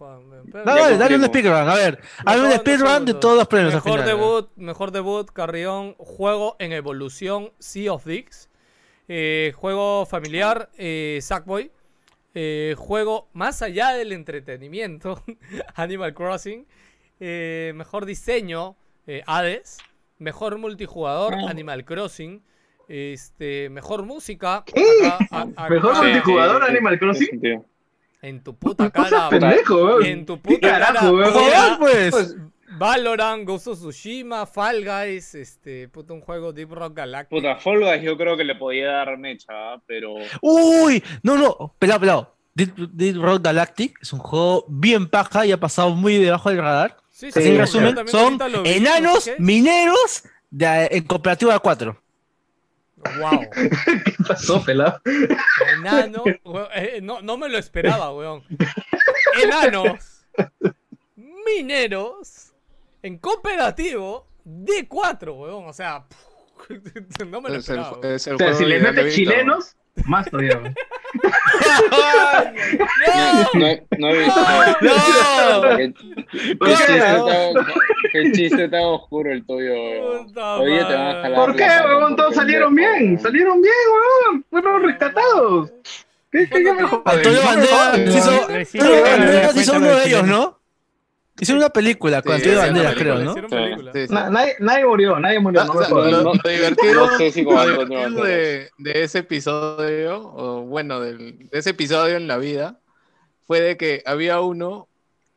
dale, 0.64 0.98
dale 0.98 1.16
un 1.16 1.24
speedrun. 1.26 1.54
A 1.54 1.74
ver, 1.76 2.00
hazme 2.26 2.46
un 2.48 2.52
speedrun 2.54 3.06
de 3.06 3.14
todos 3.16 3.38
los 3.38 3.48
premios 3.48 3.74
al 3.74 3.78
Mejor 3.84 4.02
final. 4.02 4.06
debut, 4.18 4.50
mejor 4.58 4.92
debut, 4.92 5.28
Carrión, 5.32 5.96
juego 5.98 6.56
en 6.60 6.74
evolución, 6.74 7.52
Sea 7.60 7.94
of 7.94 8.04
Thieves. 8.04 8.50
Eh, 9.08 9.54
juego 9.56 10.06
familiar, 10.06 10.70
eh, 10.78 11.18
Sackboy. 11.22 11.72
Eh, 12.34 12.76
juego 12.78 13.28
más 13.34 13.62
allá 13.62 13.90
del 13.94 14.12
entretenimiento, 14.14 15.22
Animal 15.76 16.14
Crossing. 16.14 16.66
Eh, 17.20 17.74
mejor 17.76 18.06
diseño, 18.06 18.76
eh, 19.08 19.22
Hades. 19.28 19.78
Mejor 20.18 20.58
multijugador, 20.58 21.34
Ah. 21.36 21.50
Animal 21.50 21.84
Crossing. 21.86 22.42
Este, 22.88 23.70
mejor 23.70 24.04
música. 24.04 24.64
¿Qué? 24.66 24.84
acá- 25.08 25.48
a- 25.56 25.70
¿Mejor 25.70 25.92
acá- 25.92 26.04
multijugador 26.04 26.64
Animal 26.64 27.00
Crossing? 27.00 27.64
En 28.22 28.44
tu 28.44 28.56
puta 28.56 28.90
cara. 28.92 29.30
pendejo. 29.30 30.02
En 30.02 30.26
tu 30.26 30.40
¿Qué 30.42 30.56
puta 30.56 30.70
cara. 30.70 30.86
carajo? 30.88 31.08
Joder, 31.10 31.32
Mira, 31.34 31.78
pues. 31.80 32.36
Valorant, 32.78 33.46
Ghost 33.46 33.68
of 33.68 33.80
Tsushima, 33.80 34.46
Fall 34.46 34.84
Guys, 34.84 35.36
este, 35.36 35.88
puto 35.90 36.14
un 36.14 36.22
juego 36.22 36.54
Deep 36.54 36.72
Rock 36.72 36.96
Galactic. 36.96 37.30
Puta, 37.38 37.56
Fall 37.58 37.80
Guys 37.80 38.02
yo 38.02 38.18
creo 38.18 38.38
que 38.38 38.44
le 38.44 38.56
podía 38.56 38.92
dar 38.92 39.18
mecha, 39.18 39.78
pero. 39.86 40.16
Uy, 40.42 41.04
no, 41.24 41.38
no, 41.38 41.76
pelado, 41.80 42.00
pelado. 42.00 42.36
Deep, 42.54 42.76
Deep 42.76 43.22
Rock 43.22 43.42
Galactic 43.44 43.98
es 44.02 44.12
un 44.14 44.20
juego 44.20 44.66
bien 44.68 45.08
paja 45.10 45.46
y 45.46 45.52
ha 45.52 45.60
pasado 45.60 45.92
muy 45.92 46.18
debajo 46.18 46.50
del 46.50 46.60
radar. 46.60 46.98
Sí, 47.10 47.28
Así 47.28 47.42
Sí, 47.44 47.50
en 47.50 47.58
resumen, 47.58 48.08
son 48.08 48.40
enanos 48.66 49.26
qué. 49.26 49.36
mineros 49.38 50.24
de, 50.50 50.88
en 50.92 51.04
cooperativa 51.04 51.60
4. 51.60 52.02
Wow. 53.20 53.50
¿Qué 54.06 54.14
pasó, 54.28 54.64
pelado? 54.64 55.02
Enano. 55.78 56.24
weón, 56.44 56.68
eh, 56.76 57.00
no, 57.02 57.22
no 57.22 57.38
me 57.38 57.50
lo 57.50 57.58
esperaba, 57.58 58.14
weón. 58.14 58.44
Enanos. 59.44 60.26
Mineros. 61.16 62.51
En 63.04 63.18
cooperativo. 63.18 64.28
D4, 64.46 65.38
weón. 65.38 65.66
O 65.68 65.74
sea. 65.74 66.06
no 67.28 67.42
me 67.42 67.50
lo 67.50 67.56
Es 67.58 67.70
el, 67.70 67.80
esperaba. 67.80 68.00
es 68.04 68.28
el 68.28 68.36
O 68.36 68.38
sea, 68.38 68.48
juego 68.48 68.60
si 68.60 68.66
le 68.66 68.80
metes 68.80 69.16
chilenos, 69.16 69.76
más 70.06 70.30
todavía. 70.30 70.58
weón. 70.58 70.76
¡No! 71.92 73.60
No, 73.60 73.68
he- 73.68 73.84
no 73.98 74.10
he 74.10 74.18
visto. 74.20 74.40
¡No! 74.82 75.62
¿Por 75.62 75.78
qué? 75.78 75.94
chiste 76.78 77.54
qué 78.12 78.32
chiste 78.32 78.70
tan 78.70 78.82
oscuro 78.84 79.32
el 79.32 79.46
tuyo, 79.46 79.74
weón. 79.74 80.26
Puta 80.28 80.58
Hoy 80.60 80.78
te 80.78 80.84
van 80.84 81.08
a 81.08 81.22
jalar 81.22 81.36
¿Por 81.36 81.56
qué, 81.56 81.68
weón? 81.86 82.16
Todos 82.16 82.36
salieron 82.36 82.76
bien. 82.76 83.20
Salieron 83.20 83.62
bien, 83.62 83.74
weón. 84.28 84.46
Fueron 84.50 84.84
rescatados. 84.84 85.72
¿Qué, 86.32 86.48
qué 86.48 86.60
me? 86.74 86.82
Antonio 87.06 87.42
Banderas 87.44 87.98
hizo, 89.58 89.74
uno 89.76 89.88
de 89.88 90.06
ellos. 90.08 90.24
¿no? 90.26 90.61
Hizo 91.42 91.56
una 91.56 91.70
película 91.70 92.22
con 92.22 92.34
Antonio 92.36 92.62
sí, 92.62 92.66
Banderas, 92.68 92.94
creo, 92.96 93.16
¿no? 93.16 93.32
Hicieron 93.32 93.50
Sí. 93.50 93.56
película. 93.56 93.92
Sí, 93.94 94.08
sí. 94.08 94.14
Na- 94.14 94.30
nadie, 94.30 94.54
nadie 94.60 94.86
murió, 94.86 95.20
nadie 95.20 95.40
murió. 95.40 95.64
No 95.66 95.74
No- 95.74 96.34
divertido, 96.48 97.08
de, 98.24 98.70
de 98.78 99.04
ese 99.04 99.20
episodio, 99.20 100.20
o 100.36 100.62
bueno, 100.62 101.00
del, 101.00 101.50
de 101.50 101.60
ese 101.60 101.72
episodio 101.72 102.16
en 102.16 102.28
la 102.28 102.38
vida, 102.38 102.80
fue 103.48 103.60
de 103.60 103.76
que 103.76 104.04
había 104.06 104.40
uno 104.40 104.88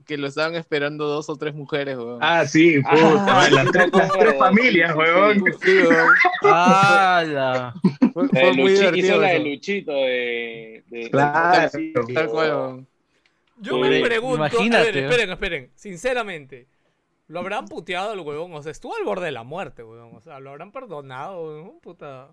que 0.07 0.19
lo 0.19 0.27
estaban 0.27 0.55
esperando 0.55 1.07
dos 1.07 1.31
o 1.31 1.37
tres 1.37 1.55
mujeres, 1.55 1.97
weón. 1.97 2.19
Ah, 2.21 2.45
sí, 2.47 2.79
puta. 2.83 3.25
Ah, 3.27 3.49
las, 3.51 3.73
tres, 3.73 3.89
las 3.95 4.13
tres 4.13 4.35
familias, 4.39 4.95
weón. 4.95 5.43
Sí, 5.65 5.79
weón. 5.89 6.09
Fue, 6.43 6.51
La 6.51 7.75
fue 8.13 8.45
de 8.45 8.53
muy 8.53 8.73
divertido. 8.73 9.07
hizo 9.09 9.21
la 9.23 9.29
de. 9.29 9.39
Luchito 9.39 9.93
de. 9.93 10.85
de 10.89 11.11
Claro. 11.11 11.71
Tal 12.13 12.27
cual, 12.29 12.51
weón. 12.51 12.89
Yo 13.57 13.79
me 13.79 14.01
pregunto. 14.01 14.43
A 14.45 14.49
ver, 14.49 14.97
esperen, 14.97 15.31
esperen. 15.31 15.71
Sinceramente. 15.75 16.69
Lo 17.27 17.41
habrán 17.41 17.67
puteado 17.67 18.13
el 18.13 18.21
huevón, 18.21 18.53
o 18.55 18.63
sea, 18.63 18.71
estuvo 18.71 18.95
al 18.97 19.05
borde 19.05 19.25
de 19.27 19.33
la 19.33 19.45
muerte, 19.45 19.83
huevón. 19.83 20.15
O 20.15 20.21
sea, 20.21 20.41
lo 20.41 20.51
habrán 20.51 20.73
perdonado, 20.73 21.43
huevón, 21.43 21.81
puta. 21.81 22.29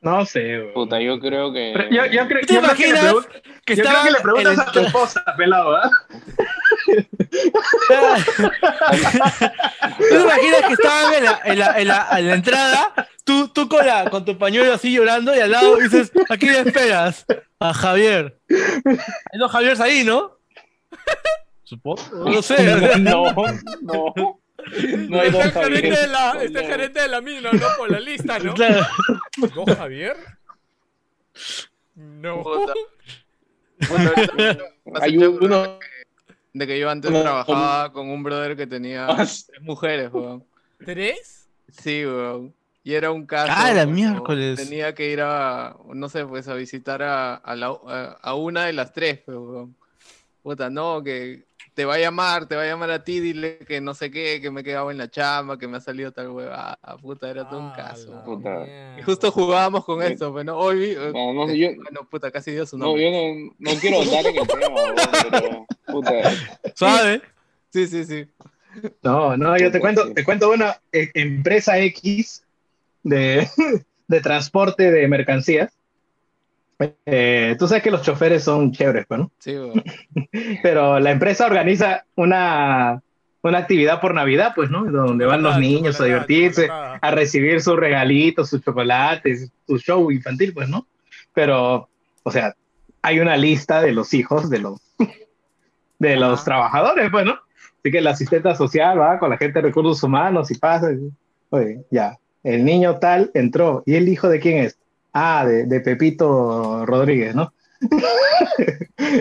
No 0.00 0.24
sé, 0.24 0.58
weón. 0.58 0.72
Puta, 0.72 0.98
yo 0.98 1.20
creo 1.20 1.52
que. 1.52 1.72
Pero 1.76 1.90
yo, 1.90 2.06
yo 2.06 2.26
creo, 2.26 2.40
¿Tú 2.40 2.46
te 2.46 2.54
yo 2.54 2.60
creo 2.62 2.74
que 2.74 2.82
le 2.82 2.88
imaginas 2.88 3.26
que 3.66 3.76
yo 3.76 3.84
creo 3.84 4.02
que 4.02 4.10
le 4.12 4.20
preguntas 4.20 4.54
el- 4.54 4.60
a 4.60 4.72
tu 4.72 4.80
esposa, 4.80 5.22
pelado, 5.36 5.76
¿ah? 5.76 5.90
¿Tú 9.98 10.04
te 10.08 10.20
imaginas 10.22 10.62
que 10.66 10.72
estaban 10.72 11.14
en 11.14 11.24
la, 11.24 11.40
en 11.44 11.58
la, 11.58 11.80
en 11.80 11.88
la, 11.88 12.08
en 12.18 12.28
la 12.28 12.34
entrada, 12.34 13.08
tú, 13.24 13.48
tú 13.48 13.68
con, 13.68 13.86
la, 13.86 14.08
con 14.10 14.24
tu 14.24 14.38
pañuelo 14.38 14.72
así 14.72 14.92
llorando 14.92 15.34
y 15.34 15.40
al 15.40 15.50
lado 15.50 15.76
dices, 15.76 16.12
¿a 16.28 16.36
quién 16.36 16.66
esperas? 16.66 17.26
A 17.58 17.74
Javier. 17.74 18.38
Hay 18.48 19.38
dos 19.38 19.50
Javieres 19.52 19.80
ahí, 19.80 20.02
¿no? 20.04 20.38
Supongo. 21.70 22.02
No 22.30 22.42
sé. 22.42 22.98
No, 22.98 23.32
no. 23.82 24.12
No 25.08 25.20
hay 25.20 25.28
este 25.28 25.38
dos 25.38 25.46
es 25.46 25.52
gerente 25.54 25.90
Javier. 25.90 25.98
de 26.00 26.06
la, 26.08 26.30
este 26.42 26.44
es 26.46 26.52
No. 26.52 26.68
gerente 26.74 27.00
de 27.00 27.08
la 27.08 27.20
mina, 27.20 27.52
¿no? 27.52 27.66
Por 27.78 27.90
la 27.92 28.00
lista, 28.00 28.38
¿no? 28.40 28.54
Claro. 28.54 28.84
¿No, 29.54 29.66
Javier? 29.76 30.16
No. 31.94 32.42
Bueno, 33.88 34.10
Hay 35.00 35.16
uno- 35.16 35.78
De 36.52 36.66
que 36.66 36.78
yo 36.78 36.90
antes 36.90 37.10
trabajaba 37.10 37.92
con 37.92 38.10
un 38.10 38.22
brother 38.24 38.56
que 38.56 38.66
tenía 38.66 39.06
tres 39.16 39.50
mujeres, 39.60 40.10
weón. 40.12 40.44
¿Tres? 40.84 41.48
Sí, 41.68 42.04
weón. 42.04 42.52
Y 42.82 42.94
era 42.94 43.12
un 43.12 43.26
caso. 43.26 43.52
Ah, 43.54 43.72
la 43.72 43.86
miércoles. 43.86 44.58
Tenía 44.58 44.94
que 44.94 45.10
ir 45.12 45.20
a, 45.22 45.76
no 45.94 46.08
sé, 46.08 46.26
pues 46.26 46.48
a 46.48 46.54
visitar 46.54 47.02
a, 47.02 47.36
a, 47.36 47.54
la- 47.54 48.16
a- 48.20 48.34
una 48.34 48.64
de 48.66 48.72
las 48.72 48.92
tres, 48.92 49.20
weón. 49.26 49.76
Puta, 50.42 50.68
no, 50.70 51.02
que 51.02 51.44
te 51.80 51.86
va 51.86 51.94
a 51.94 51.98
llamar, 51.98 52.44
te 52.44 52.56
va 52.56 52.62
a 52.62 52.66
llamar 52.66 52.90
a 52.90 53.02
ti, 53.04 53.20
dile 53.20 53.56
que 53.66 53.80
no 53.80 53.94
sé 53.94 54.10
qué, 54.10 54.38
que 54.42 54.50
me 54.50 54.60
he 54.60 54.64
quedado 54.64 54.90
en 54.90 54.98
la 54.98 55.08
chamba, 55.10 55.56
que 55.58 55.66
me 55.66 55.78
ha 55.78 55.80
salido 55.80 56.12
tal 56.12 56.28
hueva. 56.28 56.78
Puta, 57.00 57.30
era 57.30 57.48
todo 57.48 57.58
un 57.58 57.68
Ah, 57.70 57.74
caso. 57.74 58.22
Puta. 58.22 58.66
Y 58.98 59.02
justo 59.02 59.32
jugábamos 59.32 59.86
con 59.86 60.02
Sí. 60.02 60.12
esto, 60.12 60.30
pues, 60.30 60.44
¿no? 60.44 60.58
Hoy 60.58 60.78
vi. 60.78 60.90
eh, 60.90 61.10
No, 61.14 61.32
no, 61.32 61.48
eh, 61.48 61.56
yo- 61.56 61.68
Bueno, 61.82 62.06
puta, 62.10 62.30
casi 62.30 62.50
dio 62.50 62.66
su 62.66 62.76
No, 62.76 62.98
yo 62.98 63.10
no, 63.10 63.54
no 63.58 63.70
quiero 63.80 64.02
andar 64.02 64.26
en 64.26 64.36
el 64.36 64.46
tema, 64.46 64.66
weón, 64.74 64.94
pero. 65.30 65.66
Puta. 65.86 66.12
¿Sabe? 66.74 67.22
Sí, 67.72 67.86
sí, 67.86 68.04
sí. 68.04 68.28
No, 69.02 69.38
no, 69.38 69.56
yo 69.56 69.70
te 69.72 69.80
cuento, 69.80 70.12
te 70.12 70.22
cuento 70.22 70.50
una 70.50 70.78
eh, 70.92 71.08
empresa 71.14 71.78
X 71.78 72.44
de, 73.04 73.48
de 74.06 74.20
transporte 74.20 74.90
de 74.90 75.08
mercancías. 75.08 75.72
Eh, 77.06 77.56
tú 77.58 77.68
sabes 77.68 77.82
que 77.82 77.90
los 77.90 78.02
choferes 78.02 78.44
son 78.44 78.72
chéveres, 78.72 79.06
pues, 79.06 79.20
¿no? 79.20 79.30
Sí. 79.38 79.54
Pero 80.62 80.98
la 80.98 81.10
empresa 81.10 81.46
organiza 81.46 82.04
una, 82.16 83.02
una 83.42 83.58
actividad 83.58 84.00
por 84.00 84.14
Navidad, 84.14 84.52
pues, 84.54 84.70
¿no? 84.70 84.84
Donde 84.84 85.26
van 85.26 85.42
los 85.42 85.52
Chocolatada, 85.54 85.58
niños 85.60 85.94
a 85.96 85.98
chocolatada, 85.98 86.26
divertirse, 86.26 86.68
a 86.70 87.10
recibir 87.10 87.60
sus 87.60 87.76
regalitos, 87.76 88.48
sus 88.48 88.62
chocolates, 88.62 89.50
su 89.66 89.78
show 89.78 90.10
infantil, 90.10 90.54
pues, 90.54 90.68
¿no? 90.68 90.86
Pero, 91.34 91.88
o 92.22 92.30
sea, 92.30 92.54
hay 93.02 93.20
una 93.20 93.36
lista 93.36 93.82
de 93.82 93.92
los 93.92 94.14
hijos 94.14 94.48
de 94.50 94.58
los, 94.60 94.80
de 95.98 96.16
los 96.16 96.40
Ajá. 96.40 96.44
trabajadores, 96.44 97.10
pues, 97.10 97.24
¿no? 97.24 97.38
Así 97.78 97.90
que 97.90 98.00
la 98.00 98.10
asistente 98.10 98.54
social 98.56 99.00
va 99.00 99.18
con 99.18 99.30
la 99.30 99.38
gente 99.38 99.60
de 99.60 99.68
recursos 99.68 100.02
humanos 100.02 100.50
y 100.50 100.54
pasa. 100.58 100.92
y, 100.92 101.10
Oye, 101.50 101.84
ya, 101.90 102.18
el 102.42 102.64
niño 102.64 102.98
tal 102.98 103.30
entró. 103.34 103.82
¿Y 103.86 103.94
el 103.96 104.08
hijo 104.08 104.28
de 104.28 104.38
quién 104.38 104.58
es? 104.64 104.78
Ah, 105.12 105.44
de, 105.46 105.66
de 105.66 105.80
Pepito 105.80 106.84
Rodríguez, 106.86 107.34
¿no? 107.34 107.52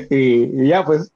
y, 0.09 0.63
y 0.63 0.67
ya, 0.67 0.83
pues, 0.85 1.11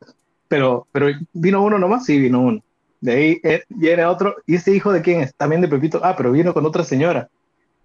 pero, 0.47 0.87
pero 0.91 1.07
vino 1.33 1.61
uno 1.63 1.77
nomás, 1.77 2.05
sí, 2.05 2.19
vino 2.19 2.41
uno. 2.41 2.61
De 3.01 3.11
ahí 3.11 3.41
eh, 3.43 3.63
viene 3.69 4.05
otro, 4.05 4.35
¿y 4.47 4.55
este 4.55 4.71
hijo 4.73 4.91
de 4.93 5.01
quién 5.01 5.21
es? 5.21 5.35
También 5.35 5.61
de 5.61 5.67
Pepito. 5.67 5.99
Ah, 6.03 6.15
pero 6.15 6.31
vino 6.31 6.53
con 6.53 6.65
otra 6.65 6.83
señora. 6.83 7.29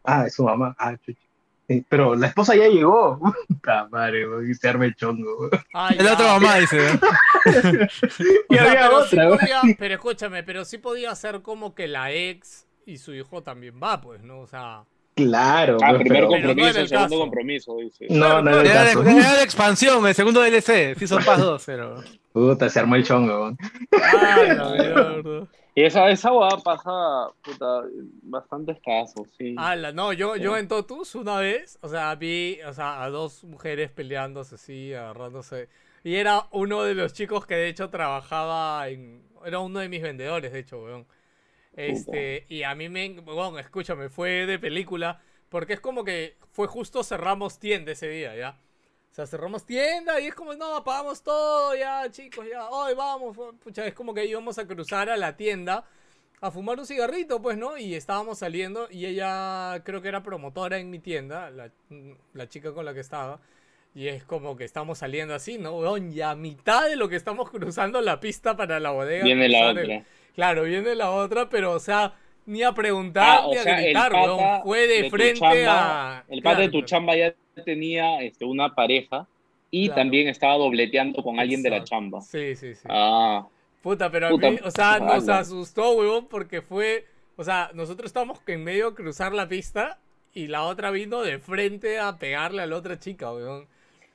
Ah, 0.04 0.24
es 0.26 0.34
su 0.34 0.44
mamá. 0.44 0.74
Ah, 0.78 0.96
chucha. 0.96 1.18
Sí, 1.66 1.84
pero 1.88 2.14
la 2.14 2.28
esposa 2.28 2.54
ya 2.54 2.68
llegó. 2.68 3.18
Puta 3.48 3.88
madre, 3.90 4.24
y 4.48 4.54
se 4.54 4.68
arma 4.68 4.84
el 4.86 4.94
chongo. 4.94 5.50
Ah, 5.74 5.90
El 5.96 6.04
ya. 6.06 6.12
otro 6.14 6.26
mamá 6.28 6.56
dice. 6.58 6.78
O 6.88 6.98
Y 8.48 8.54
sea, 8.56 8.62
había 8.64 8.80
pero, 8.88 8.96
otra, 8.98 9.28
podía- 9.28 9.62
pero 9.78 9.94
escúchame, 9.94 10.42
pero 10.44 10.64
sí 10.64 10.78
podía 10.78 11.14
ser 11.14 11.42
como 11.42 11.74
que 11.74 11.88
la 11.88 12.12
ex 12.12 12.66
y 12.86 12.96
su 12.98 13.12
hijo 13.12 13.42
también 13.42 13.74
va, 13.82 14.00
pues, 14.00 14.22
¿no? 14.22 14.38
O 14.40 14.46
sea, 14.46 14.84
Claro. 15.24 15.76
Ah, 15.82 15.88
pues, 15.90 16.00
primer 16.02 16.20
pero- 16.22 16.28
Pero 16.30 16.40
no 16.40 16.46
compromiso, 16.48 16.80
el 16.80 16.88
segundo 16.88 17.08
caso. 17.08 17.18
compromiso, 17.20 17.76
dice. 17.78 18.06
No, 18.10 18.40
no 18.42 18.60
era 18.60 18.82
el 18.82 18.86
caso. 18.96 19.02
de, 19.02 19.10
era 19.18 19.34
de 19.36 19.42
expansión, 19.42 20.06
el 20.06 20.14
segundo 20.14 20.40
DLC, 20.42 20.94
Season 20.98 21.22
Pass 21.24 21.40
2, 21.40 21.62
pero. 21.66 22.02
Puta, 22.32 22.68
se 22.68 22.78
armó 22.80 22.94
el 22.96 23.04
chongo. 23.04 23.52
ah, 24.02 24.36
mierda. 24.78 25.46
Y 25.74 25.84
esa, 25.84 26.08
esa 26.10 26.32
hueá 26.32 26.56
pasa, 26.58 26.90
puta, 27.42 27.82
bastantes 28.22 28.78
casos, 28.84 29.28
sí. 29.38 29.54
Ala, 29.56 29.92
no, 29.92 30.12
yo, 30.12 30.34
yo 30.36 30.56
en 30.56 30.66
Totus 30.66 31.14
una 31.14 31.38
vez, 31.38 31.78
o 31.82 31.88
sea, 31.88 32.14
vi, 32.16 32.58
o 32.66 32.72
sea, 32.72 33.02
a 33.04 33.10
dos 33.10 33.44
mujeres 33.44 33.90
peleándose 33.92 34.56
así, 34.56 34.92
agarrándose. 34.92 35.68
Y 36.02 36.16
era 36.16 36.46
uno 36.50 36.82
de 36.82 36.94
los 36.94 37.12
chicos 37.12 37.46
que 37.46 37.54
de 37.54 37.68
hecho 37.68 37.90
trabajaba 37.90 38.88
en. 38.88 39.22
Era 39.44 39.60
uno 39.60 39.78
de 39.78 39.88
mis 39.88 40.02
vendedores, 40.02 40.52
de 40.52 40.58
hecho, 40.58 40.82
weón. 40.82 41.06
Este, 41.78 42.44
y 42.48 42.62
a 42.64 42.74
mí 42.74 42.88
me. 42.88 43.18
Weón, 43.20 43.58
escúchame, 43.58 44.08
fue 44.08 44.46
de 44.46 44.58
película. 44.58 45.20
Porque 45.48 45.72
es 45.72 45.80
como 45.80 46.04
que 46.04 46.36
fue 46.52 46.66
justo 46.66 47.02
cerramos 47.02 47.58
tienda 47.58 47.92
ese 47.92 48.08
día, 48.08 48.36
¿ya? 48.36 48.58
O 49.10 49.14
sea, 49.14 49.26
cerramos 49.26 49.64
tienda 49.64 50.20
y 50.20 50.26
es 50.26 50.34
como, 50.34 50.54
no, 50.54 50.76
apagamos 50.76 51.22
todo, 51.22 51.74
ya, 51.74 52.10
chicos, 52.10 52.44
ya, 52.50 52.68
hoy 52.68 52.94
vamos. 52.94 53.34
Pucha, 53.64 53.86
es 53.86 53.94
como 53.94 54.12
que 54.12 54.26
íbamos 54.26 54.58
a 54.58 54.66
cruzar 54.66 55.08
a 55.08 55.16
la 55.16 55.36
tienda 55.38 55.84
a 56.40 56.50
fumar 56.50 56.78
un 56.78 56.86
cigarrito, 56.86 57.40
pues, 57.40 57.56
¿no? 57.56 57.78
Y 57.78 57.94
estábamos 57.94 58.38
saliendo 58.40 58.88
y 58.90 59.06
ella 59.06 59.82
creo 59.84 60.02
que 60.02 60.08
era 60.08 60.22
promotora 60.22 60.78
en 60.78 60.90
mi 60.90 60.98
tienda, 60.98 61.50
la, 61.50 61.70
la 62.34 62.48
chica 62.48 62.72
con 62.74 62.84
la 62.84 62.92
que 62.92 63.00
estaba. 63.00 63.40
Y 63.94 64.08
es 64.08 64.22
como 64.22 64.56
que 64.56 64.64
estamos 64.64 64.98
saliendo 64.98 65.34
así, 65.34 65.56
¿no? 65.58 65.78
Weón, 65.78 66.12
y 66.12 66.20
a 66.20 66.34
mitad 66.34 66.86
de 66.86 66.94
lo 66.96 67.08
que 67.08 67.16
estamos 67.16 67.50
cruzando 67.50 68.00
la 68.02 68.20
pista 68.20 68.54
para 68.56 68.78
la 68.78 68.90
bodega. 68.90 69.24
Viene 69.24 69.48
la 69.48 69.70
el- 69.70 69.78
otra. 69.78 70.04
Claro, 70.38 70.62
viene 70.62 70.94
la 70.94 71.10
otra, 71.10 71.48
pero 71.48 71.72
o 71.72 71.80
sea, 71.80 72.14
ni 72.46 72.62
a 72.62 72.70
preguntar 72.72 73.40
Ah, 73.42 73.46
ni 73.50 73.56
a 73.56 73.62
sea, 73.64 73.80
gritar, 73.80 74.12
pata 74.12 74.34
weón. 74.36 74.62
Fue 74.62 74.86
de, 74.86 75.10
frente 75.10 75.40
chamba- 75.40 76.18
a. 76.18 76.24
El 76.28 76.42
padre 76.42 76.62
de 76.62 76.68
tu 76.68 76.82
chamba 76.82 77.16
ya 77.16 77.34
tenía 77.64 78.22
este, 78.22 78.44
una 78.44 78.72
pareja 78.72 79.26
y 79.72 79.86
Claro. 79.88 80.00
también 80.02 80.28
estaba 80.28 80.54
dobleteando 80.54 81.24
con 81.24 81.40
alguien 81.40 81.60
de 81.64 81.70
la 81.70 81.82
chamba. 81.82 82.20
Sí, 82.20 82.54
sí, 82.54 82.76
sí. 82.76 82.86
Ah, 82.88 83.48
Puta, 83.82 84.10
pero 84.12 84.28
a 84.28 84.30
mí, 84.30 84.58
o 84.64 84.70
sea, 84.70 85.00
nos 85.00 85.28
asustó, 85.28 85.90
weón, 85.96 86.26
porque 86.28 86.62
fue, 86.62 87.04
o 87.36 87.42
sea, 87.42 87.70
nosotros 87.74 88.06
estábamos 88.06 88.38
en 88.46 88.62
medio 88.62 88.90
de 88.90 88.94
cruzar 88.96 89.32
la 89.34 89.48
pista 89.48 89.98
y 90.34 90.46
la 90.46 90.62
otra 90.62 90.92
vino 90.92 91.22
de 91.22 91.40
frente 91.40 91.98
a 91.98 92.16
pegarle 92.16 92.62
a 92.62 92.66
la 92.66 92.76
otra 92.76 93.00
chica, 93.00 93.32
weón. 93.32 93.66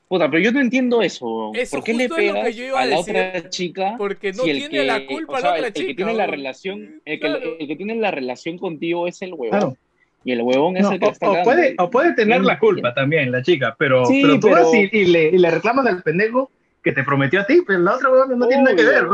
Puta, 0.07 0.29
pero 0.29 0.43
yo 0.43 0.51
no 0.51 0.59
entiendo 0.61 1.01
eso. 1.01 1.51
Eso 1.55 1.77
¿Por 1.77 1.83
qué 1.85 1.93
le 1.93 2.07
pegas 2.09 2.35
a 2.35 2.79
a 2.79 2.85
la 2.85 2.97
decir, 2.97 3.15
otra 3.15 3.49
chica? 3.49 3.95
porque 3.97 4.31
no 4.33 4.43
si 4.43 4.49
el 4.51 4.57
tiene 4.59 4.77
que- 4.79 4.83
la 4.85 5.05
culpa 5.05 5.33
o 5.37 5.39
la 5.41 5.51
otra 5.53 5.67
el, 5.67 5.73
chica, 5.73 5.87
que 5.87 5.95
tiene 5.95 6.13
la 6.13 6.27
relación, 6.27 7.01
el 7.05 7.19
que, 7.19 7.27
Claro. 7.27 7.55
el 7.59 7.67
que 7.67 7.75
tiene 7.75 7.95
la 7.95 8.11
relación 8.11 8.57
contigo 8.57 9.07
es 9.07 9.21
el 9.21 9.33
huevón. 9.33 9.49
Claro. 9.59 9.77
Y 10.25 10.31
el 10.31 10.41
huevón 10.41 10.77
es 10.77 10.83
No, 10.83 10.91
el 10.93 10.99
que 10.99 11.05
o, 11.07 11.11
está 11.11 11.29
o 11.31 11.43
puede, 11.43 11.75
o 11.77 11.89
puede 11.89 12.13
tener 12.13 12.41
la 12.43 12.57
culpa 12.59 12.93
también, 12.93 13.31
la 13.31 13.41
chica, 13.41 13.75
pero, 13.77 14.05
Sí, 14.05 14.21
pero 14.21 14.35
tú 14.39 14.47
pero- 14.47 14.63
vas 14.63 14.73
y, 14.73 14.89
y 14.91 15.05
le, 15.05 15.23
y 15.29 15.37
le 15.37 15.51
reclamas 15.51 15.85
al 15.87 16.01
pendejo 16.03 16.49
que 16.83 16.91
te 16.91 17.03
prometió 17.03 17.41
a 17.41 17.45
ti, 17.45 17.61
pero 17.65 17.79
la 17.79 17.95
otra 17.95 18.09
weón 18.11 18.37
no 18.39 18.47
tiene 18.47 18.63
nada 18.63 18.75
que 18.75 18.83
ver. 18.83 19.05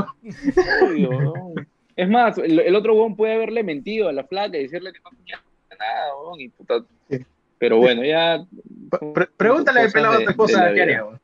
Obvio, 0.84 1.10
¿no? 1.22 1.34
Es 1.96 2.10
más, 2.10 2.38
el, 2.38 2.60
el 2.60 2.76
otro 2.76 2.94
huevón 2.94 3.16
puede 3.16 3.34
haberle 3.34 3.64
mentido 3.64 4.08
a 4.08 4.14
la 4.14 4.24
flaca 4.24 4.58
y 4.58 4.64
decirle 4.64 4.92
que 4.94 5.00
no 5.04 5.10
tenía 5.18 5.42
nada, 5.80 6.16
huevón, 6.18 6.40
y 6.42 6.50
puta. 6.50 6.84
Sí. 7.10 7.18
Pero 7.60 7.78
bueno, 7.78 8.04
ya. 8.04 8.44
Pre- 9.14 9.30
pregúntale 9.38 9.82
al 9.82 9.92
pelado 9.92 10.14
a 10.16 10.18
de- 10.20 10.24
tu 10.26 10.30
esposa 10.32 10.64
de 10.66 10.66
la 10.66 10.68
qué 10.70 10.74
vida. 10.74 10.84
haría. 10.84 11.04
weón. 11.06 11.20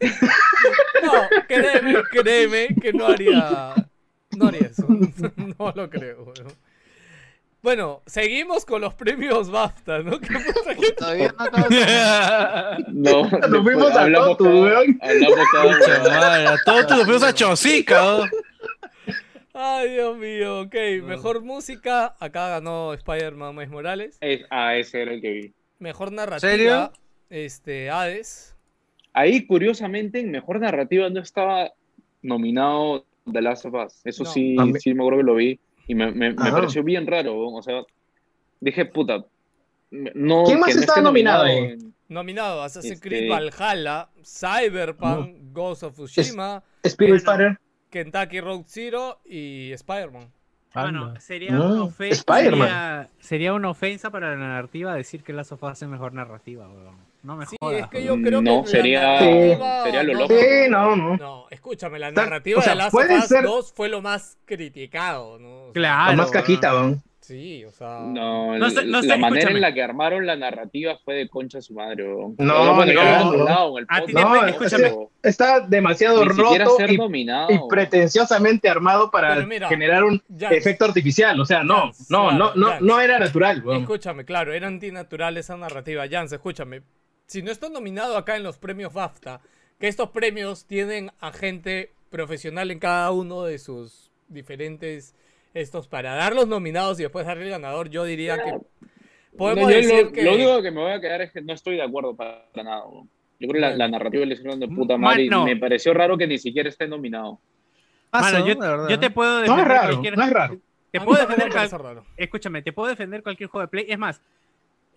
No, 1.02 1.12
créeme, 1.46 1.94
créeme 2.10 2.68
que 2.80 2.92
no 2.92 3.06
haría, 3.06 3.74
no 4.36 4.48
haría 4.48 4.66
eso. 4.68 4.86
No 5.58 5.72
lo 5.74 5.88
creo, 5.90 6.24
weón. 6.24 6.52
Bueno, 7.60 8.02
seguimos 8.06 8.64
con 8.64 8.80
los 8.80 8.94
premios 8.94 9.50
BAFTA, 9.50 9.98
¿no? 10.00 10.18
¿Qué 10.20 10.28
puta 10.28 10.74
que- 10.74 10.92
Todavía 10.92 11.34
no 11.36 11.44
acabo 11.44 11.68
de- 11.68 12.84
No, 12.92 13.22
Nos 13.48 13.62
fuimos 13.64 13.90
a 13.92 14.02
hablamos 14.02 14.36
Totu, 14.38 14.62
weón. 14.62 14.98
Hablamos 15.02 15.38
cada 15.52 16.56
Todo 16.64 16.86
tú 16.86 16.94
lo 16.96 17.04
fuimos 17.04 17.22
a 17.24 17.34
Chosica, 17.34 18.00
¿no? 18.00 18.24
Ay, 19.54 19.90
Dios 19.90 20.16
mío, 20.18 20.60
ok. 20.62 20.74
Mejor 21.04 21.42
música, 21.42 22.14
acá 22.20 22.48
ganó 22.50 22.92
Spider-Man 22.94 23.54
Miles 23.54 23.70
Morales. 23.70 24.18
Es- 24.20 24.44
ah, 24.50 24.76
ese 24.76 25.02
era 25.02 25.12
el 25.12 25.20
que 25.20 25.30
vi. 25.32 25.52
Mejor 25.78 26.12
narrativa, 26.12 26.40
¿Serio? 26.50 26.92
este, 27.30 27.90
Hades. 27.90 28.54
Ahí, 29.12 29.46
curiosamente, 29.46 30.20
en 30.20 30.30
mejor 30.30 30.60
narrativa 30.60 31.08
no 31.08 31.20
estaba 31.20 31.72
nominado 32.22 33.04
The 33.30 33.40
Last 33.42 33.64
of 33.64 33.74
Us. 33.74 34.00
Eso 34.04 34.24
No. 34.24 34.30
sí, 34.30 34.56
sí 34.80 34.94
me 34.94 35.02
acuerdo 35.02 35.18
que 35.20 35.24
lo 35.24 35.34
vi. 35.34 35.58
Y 35.86 35.94
me, 35.94 36.12
me- 36.12 36.32
me 36.34 36.42
Ajá. 36.42 36.52
pareció 36.52 36.82
bien 36.84 37.06
raro. 37.06 37.38
O 37.38 37.62
sea, 37.62 37.82
dije, 38.60 38.84
puta. 38.84 39.24
No, 39.90 40.44
¿Quién 40.44 40.60
más 40.60 40.68
que 40.68 40.74
no 40.74 40.80
estaba 40.80 40.98
esté 40.98 41.02
nominado 41.02 41.44
ahí? 41.44 41.56
en- 41.58 41.94
Nominado 42.08 42.62
Assassin's 42.62 42.94
Este- 42.94 43.08
Creed 43.08 43.30
Valhalla, 43.30 44.08
Cyberpunk, 44.24 45.52
Ghost 45.52 45.82
of 45.82 45.94
Tsushima, 45.94 46.62
Spirit 46.84 47.22
Fighter. 47.22 47.58
Kentucky 47.90 48.40
Road 48.40 48.62
Zero 48.66 49.20
y 49.24 49.72
Spider-Man. 49.72 50.30
Anda. 50.74 51.18
sería, 51.18 51.50
No, 51.52 51.64
una 51.66 51.80
ofe- 51.84 52.10
Spider-Man. 52.12 52.68
sería, 52.68 53.08
sería 53.18 53.52
una 53.54 53.70
ofensa 53.70 54.10
para 54.10 54.30
la 54.30 54.36
narrativa 54.36 54.94
decir 54.94 55.24
que 55.24 55.32
Last 55.32 55.52
of 55.52 55.62
Us 55.62 55.82
es 55.82 55.88
mejor 55.88 56.12
narrativa, 56.12 56.68
weón. 56.68 56.96
No 57.22 57.34
me 57.36 57.46
Sí, 57.46 57.56
jodas. 57.60 57.80
es 57.80 57.86
que 57.88 58.04
yo 58.04 58.14
creo 58.20 58.40
No, 58.40 58.62
que 58.62 58.68
sería- 58.70 59.00
narrativa 59.20 59.82
sería 59.84 60.02
lo 60.04 60.12
loco. 60.14 60.28
Sí, 60.38 60.70
no, 60.70 60.94
no. 60.94 61.16
No, 61.16 61.46
escúchame, 61.50 61.98
la 61.98 62.12
narrativa 62.12 62.60
o 62.60 62.62
sea, 62.62 62.74
de 62.74 62.78
Last 62.78 62.94
of 62.94 63.04
Us 63.10 63.26
ser- 63.26 63.44
2 63.44 63.72
fue 63.74 63.88
lo 63.88 64.00
más 64.02 64.38
criticado, 64.44 65.38
¿no? 65.40 65.48
O 65.48 65.64
sea, 65.64 65.72
Claro. 65.72 66.10
Lo 66.12 66.16
más 66.18 66.30
caquita, 66.30 66.72
weón. 66.74 67.02
Sí, 67.28 67.62
o 67.66 67.72
sea. 67.72 68.00
No, 68.06 68.56
No 68.56 68.70
sé- 68.70 68.86
no 68.86 69.02
sé, 69.02 69.08
la 69.08 69.18
manera 69.18 69.50
en 69.50 69.60
la 69.60 69.74
que 69.74 69.82
armaron 69.82 70.24
la 70.24 70.34
narrativa 70.34 70.96
fue 71.04 71.14
de 71.14 71.28
concha 71.28 71.60
su 71.60 71.74
madre. 71.74 72.04
weón. 72.04 72.36
No, 72.38 72.84
no, 72.86 72.86
no. 72.86 73.76
A 73.86 74.00
¿no? 74.00 75.10
Está 75.22 75.60
demasiado 75.60 76.24
Ni 76.24 76.30
roto 76.30 76.76
ser 76.78 76.90
y, 76.90 76.94
y 76.94 77.58
pretenciosamente 77.68 78.70
armado 78.70 79.10
para 79.10 79.44
mira, 79.44 79.68
generar 79.68 80.04
un 80.04 80.22
efecto 80.50 80.86
artificial. 80.86 81.38
O 81.38 81.44
sea, 81.44 81.62
no, 81.62 81.92
no, 82.08 82.28
claro, 82.30 82.32
no, 82.38 82.54
no, 82.54 82.80
no 82.80 82.98
era 82.98 83.18
natural. 83.18 83.62
Escúchame, 83.78 84.24
claro, 84.24 84.54
era 84.54 84.66
antinatural 84.66 85.36
esa 85.36 85.54
narrativa. 85.58 86.08
Jans, 86.08 86.32
escúchame. 86.32 86.80
Si 87.26 87.42
no 87.42 87.50
estás 87.50 87.70
nominado 87.70 88.16
acá 88.16 88.36
en 88.36 88.42
los 88.42 88.56
premios 88.56 88.94
BAFTA, 88.94 89.42
que 89.78 89.88
estos 89.88 90.08
premios 90.12 90.64
tienen 90.64 91.10
a 91.20 91.30
gente 91.30 91.92
profesional 92.08 92.70
en 92.70 92.78
cada 92.78 93.10
uno 93.12 93.42
de 93.42 93.58
sus 93.58 94.10
diferentes 94.28 95.14
estos 95.54 95.88
para 95.88 96.14
dar 96.14 96.34
los 96.34 96.46
nominados 96.48 96.98
y 97.00 97.02
después 97.02 97.26
darle 97.26 97.44
el 97.44 97.50
ganador, 97.50 97.88
yo 97.90 98.04
diría 98.04 98.36
que 98.36 98.58
podemos 99.36 99.64
No, 99.64 99.70
yo 99.70 99.76
decir 99.76 100.04
lo, 100.06 100.12
que 100.12 100.22
lo 100.22 100.34
único 100.34 100.62
que 100.62 100.70
me 100.70 100.80
voy 100.80 100.92
a 100.92 101.00
quedar 101.00 101.22
es 101.22 101.32
que 101.32 101.40
no 101.40 101.52
estoy 101.52 101.76
de 101.76 101.82
acuerdo 101.82 102.14
para 102.14 102.44
nada. 102.56 102.84
weón. 102.86 103.08
Yo 103.40 103.48
creo 103.48 103.52
que 103.52 103.60
la, 103.60 103.76
la 103.76 103.88
narrativa 103.88 104.24
le 104.24 104.34
hicieron 104.34 104.58
de 104.58 104.66
puta 104.68 104.96
madre 104.96 105.24
y 105.24 105.30
me 105.30 105.56
pareció 105.56 105.94
raro 105.94 106.18
que 106.18 106.26
ni 106.26 106.38
siquiera 106.38 106.68
esté 106.68 106.88
nominado. 106.88 107.38
Mano, 108.10 108.46
yo, 108.46 108.58
verdad. 108.58 108.88
yo 108.88 108.98
te 108.98 109.10
puedo 109.10 109.34
No 109.34 109.56
defender 109.56 109.60
es 109.60 109.68
raro, 109.68 109.88
cualquier... 109.92 110.16
no 110.16 110.24
es 110.24 110.30
raro. 110.30 110.56
Te 110.90 110.98
a 110.98 111.04
puedo 111.04 111.20
defender. 111.26 111.52
Escúchame, 112.16 112.62
te 112.62 112.72
puedo 112.72 112.88
defender 112.88 113.22
cualquier 113.22 113.48
juego 113.48 113.62
de 113.62 113.68
Play. 113.68 113.86
Es 113.88 113.98
más, 113.98 114.20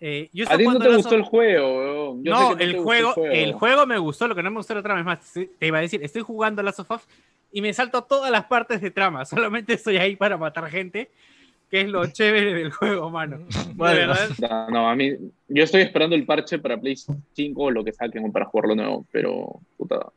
eh, 0.00 0.28
yo 0.32 0.46
A 0.48 0.56
ti 0.56 0.64
no 0.64 0.70
jugando 0.70 0.88
te 0.90 0.96
gustó 0.96 1.14
el 1.14 1.22
juego, 1.22 2.16
sé 2.24 2.30
no, 2.30 2.56
el 2.58 2.76
juego, 2.78 3.14
el 3.24 3.52
juego 3.52 3.86
me 3.86 3.98
gustó, 3.98 4.26
lo 4.26 4.34
que 4.34 4.42
no 4.42 4.50
me 4.50 4.56
gustó 4.56 4.74
la 4.74 4.82
trama. 4.82 5.00
Es 5.00 5.06
más, 5.06 5.32
te 5.58 5.66
iba 5.66 5.78
a 5.78 5.82
decir, 5.82 6.02
estoy 6.02 6.22
jugando 6.22 6.62
Last 6.62 6.80
of 6.80 6.90
Us 6.90 7.06
y 7.52 7.60
me 7.60 7.72
salto 7.72 8.02
todas 8.02 8.30
las 8.30 8.46
partes 8.46 8.80
de 8.80 8.90
trama. 8.90 9.24
Solamente 9.26 9.74
estoy 9.74 9.98
ahí 9.98 10.16
para 10.16 10.36
matar 10.36 10.68
gente, 10.70 11.10
que 11.70 11.82
es 11.82 11.88
lo 11.88 12.06
chévere 12.12 12.54
del 12.54 12.72
juego, 12.72 13.10
mano. 13.10 13.46
Verdad. 13.74 14.30
No, 14.40 14.70
no, 14.70 14.90
a 14.90 14.96
mí, 14.96 15.12
yo 15.48 15.64
estoy 15.64 15.82
esperando 15.82 16.16
el 16.16 16.24
parche 16.24 16.58
para 16.58 16.80
Play 16.80 16.96
5 16.96 17.62
o 17.62 17.70
lo 17.70 17.84
que 17.84 17.92
saquen 17.92 18.32
para 18.32 18.46
jugarlo 18.46 18.74
nuevo, 18.74 19.06
pero 19.12 19.60
puta. 19.76 20.12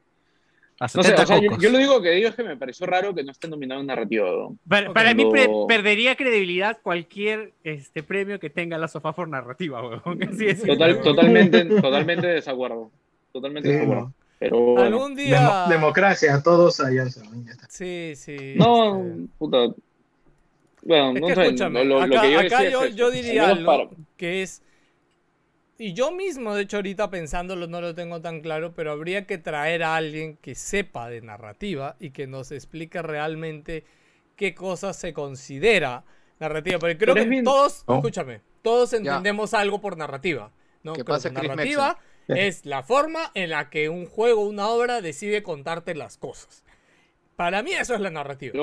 No 0.77 0.89
sé, 0.89 1.03
70 1.03 1.23
o 1.23 1.25
sea, 1.25 1.39
yo, 1.39 1.57
yo 1.57 1.69
lo 1.69 1.77
único 1.77 2.01
que 2.01 2.11
digo 2.11 2.27
es 2.27 2.35
que 2.35 2.43
me 2.43 2.57
pareció 2.57 2.85
raro 2.85 3.15
que 3.15 3.23
no 3.23 3.31
esté 3.31 3.47
nominado 3.47 3.79
en 3.79 3.87
narrativa. 3.87 4.27
Para, 4.67 4.91
para 4.91 5.13
mí 5.13 5.25
perdería 5.69 6.17
credibilidad 6.17 6.79
cualquier 6.81 7.53
este, 7.63 8.03
premio 8.03 8.41
que 8.41 8.49
tenga 8.49 8.77
Last 8.77 8.97
of 8.97 9.05
Us 9.05 9.15
por 9.15 9.29
narrativa, 9.29 9.81
weón. 9.81 10.23
Así 10.29 10.47
es. 10.47 10.63
Total, 10.63 11.01
totalmente, 11.01 11.63
totalmente 11.63 12.27
desacuerdo. 12.27 12.91
Totalmente 13.31 13.69
Sí, 13.69 13.73
desacuerdo. 13.75 14.03
no. 14.03 14.24
Pero 14.39 14.59
bueno. 14.59 14.81
Algún 14.97 15.15
día. 15.15 15.39
Demo- 15.39 15.69
democracia, 15.69 16.41
todos 16.43 16.79
allá. 16.79 17.05
ya. 17.05 17.53
Sí, 17.69 18.13
sí. 18.15 18.55
No, 18.57 19.01
este, 19.03 19.27
puta. 19.37 19.57
Bueno, 20.83 21.13
Es 21.15 21.21
no 21.21 21.27
que 21.27 21.35
sé, 21.35 21.41
escúchame, 21.45 21.83
lo, 21.85 22.01
acá, 22.01 22.21
que 22.21 22.31
yo 22.31 22.39
acá 22.39 22.59
decía 22.61 22.69
yo, 22.69 22.83
es 22.83 22.95
yo 22.95 23.11
diría 23.11 23.47
algo 23.49 23.65
para- 23.65 23.89
que 24.17 24.41
es. 24.43 24.61
Y 25.77 25.93
yo 25.93 26.11
mismo, 26.11 26.53
de 26.55 26.63
hecho, 26.63 26.77
ahorita 26.77 27.09
pensándolo, 27.09 27.67
no 27.67 27.81
lo 27.81 27.93
tengo 27.95 28.21
tan 28.21 28.39
claro, 28.41 28.73
pero 28.73 28.91
habría 28.91 29.25
que 29.25 29.37
traer 29.37 29.83
a 29.83 29.95
alguien 29.97 30.37
que 30.37 30.55
sepa 30.55 31.09
de 31.09 31.21
narrativa 31.21 31.95
y 31.99 32.11
que 32.11 32.27
nos 32.27 32.51
explique 32.51 33.01
realmente 33.01 33.83
qué 34.37 34.53
cosas 34.55 34.95
se 34.95 35.11
considera 35.11 36.03
narrativa. 36.39 36.79
Porque 36.79 36.97
creo 36.97 37.13
Pero 37.15 37.25
que 37.25 37.29
bien- 37.29 37.43
todos, 37.43 37.83
Oh. 37.87 37.95
escúchame, 37.95 38.39
todos 38.61 38.93
entendemos 38.93 39.53
algo 39.53 39.81
por 39.81 39.97
narrativa. 39.97 40.51
¿no? 40.83 40.93
Que 40.93 41.03
Creo 41.03 41.15
pase 41.15 41.33
Chris 41.33 41.49
narrativa 41.49 41.97
es 42.27 42.65
la 42.65 42.83
forma 42.83 43.31
en 43.33 43.51
la 43.51 43.69
que 43.69 43.89
un 43.89 44.05
juego, 44.05 44.47
una 44.47 44.69
obra 44.69 45.01
decide 45.01 45.43
contarte 45.43 45.95
las 45.95 46.17
cosas. 46.17 46.63
Para 47.35 47.63
mí 47.63 47.71
eso 47.71 47.93
es 47.93 48.01
la 48.01 48.09
narrativa. 48.09 48.53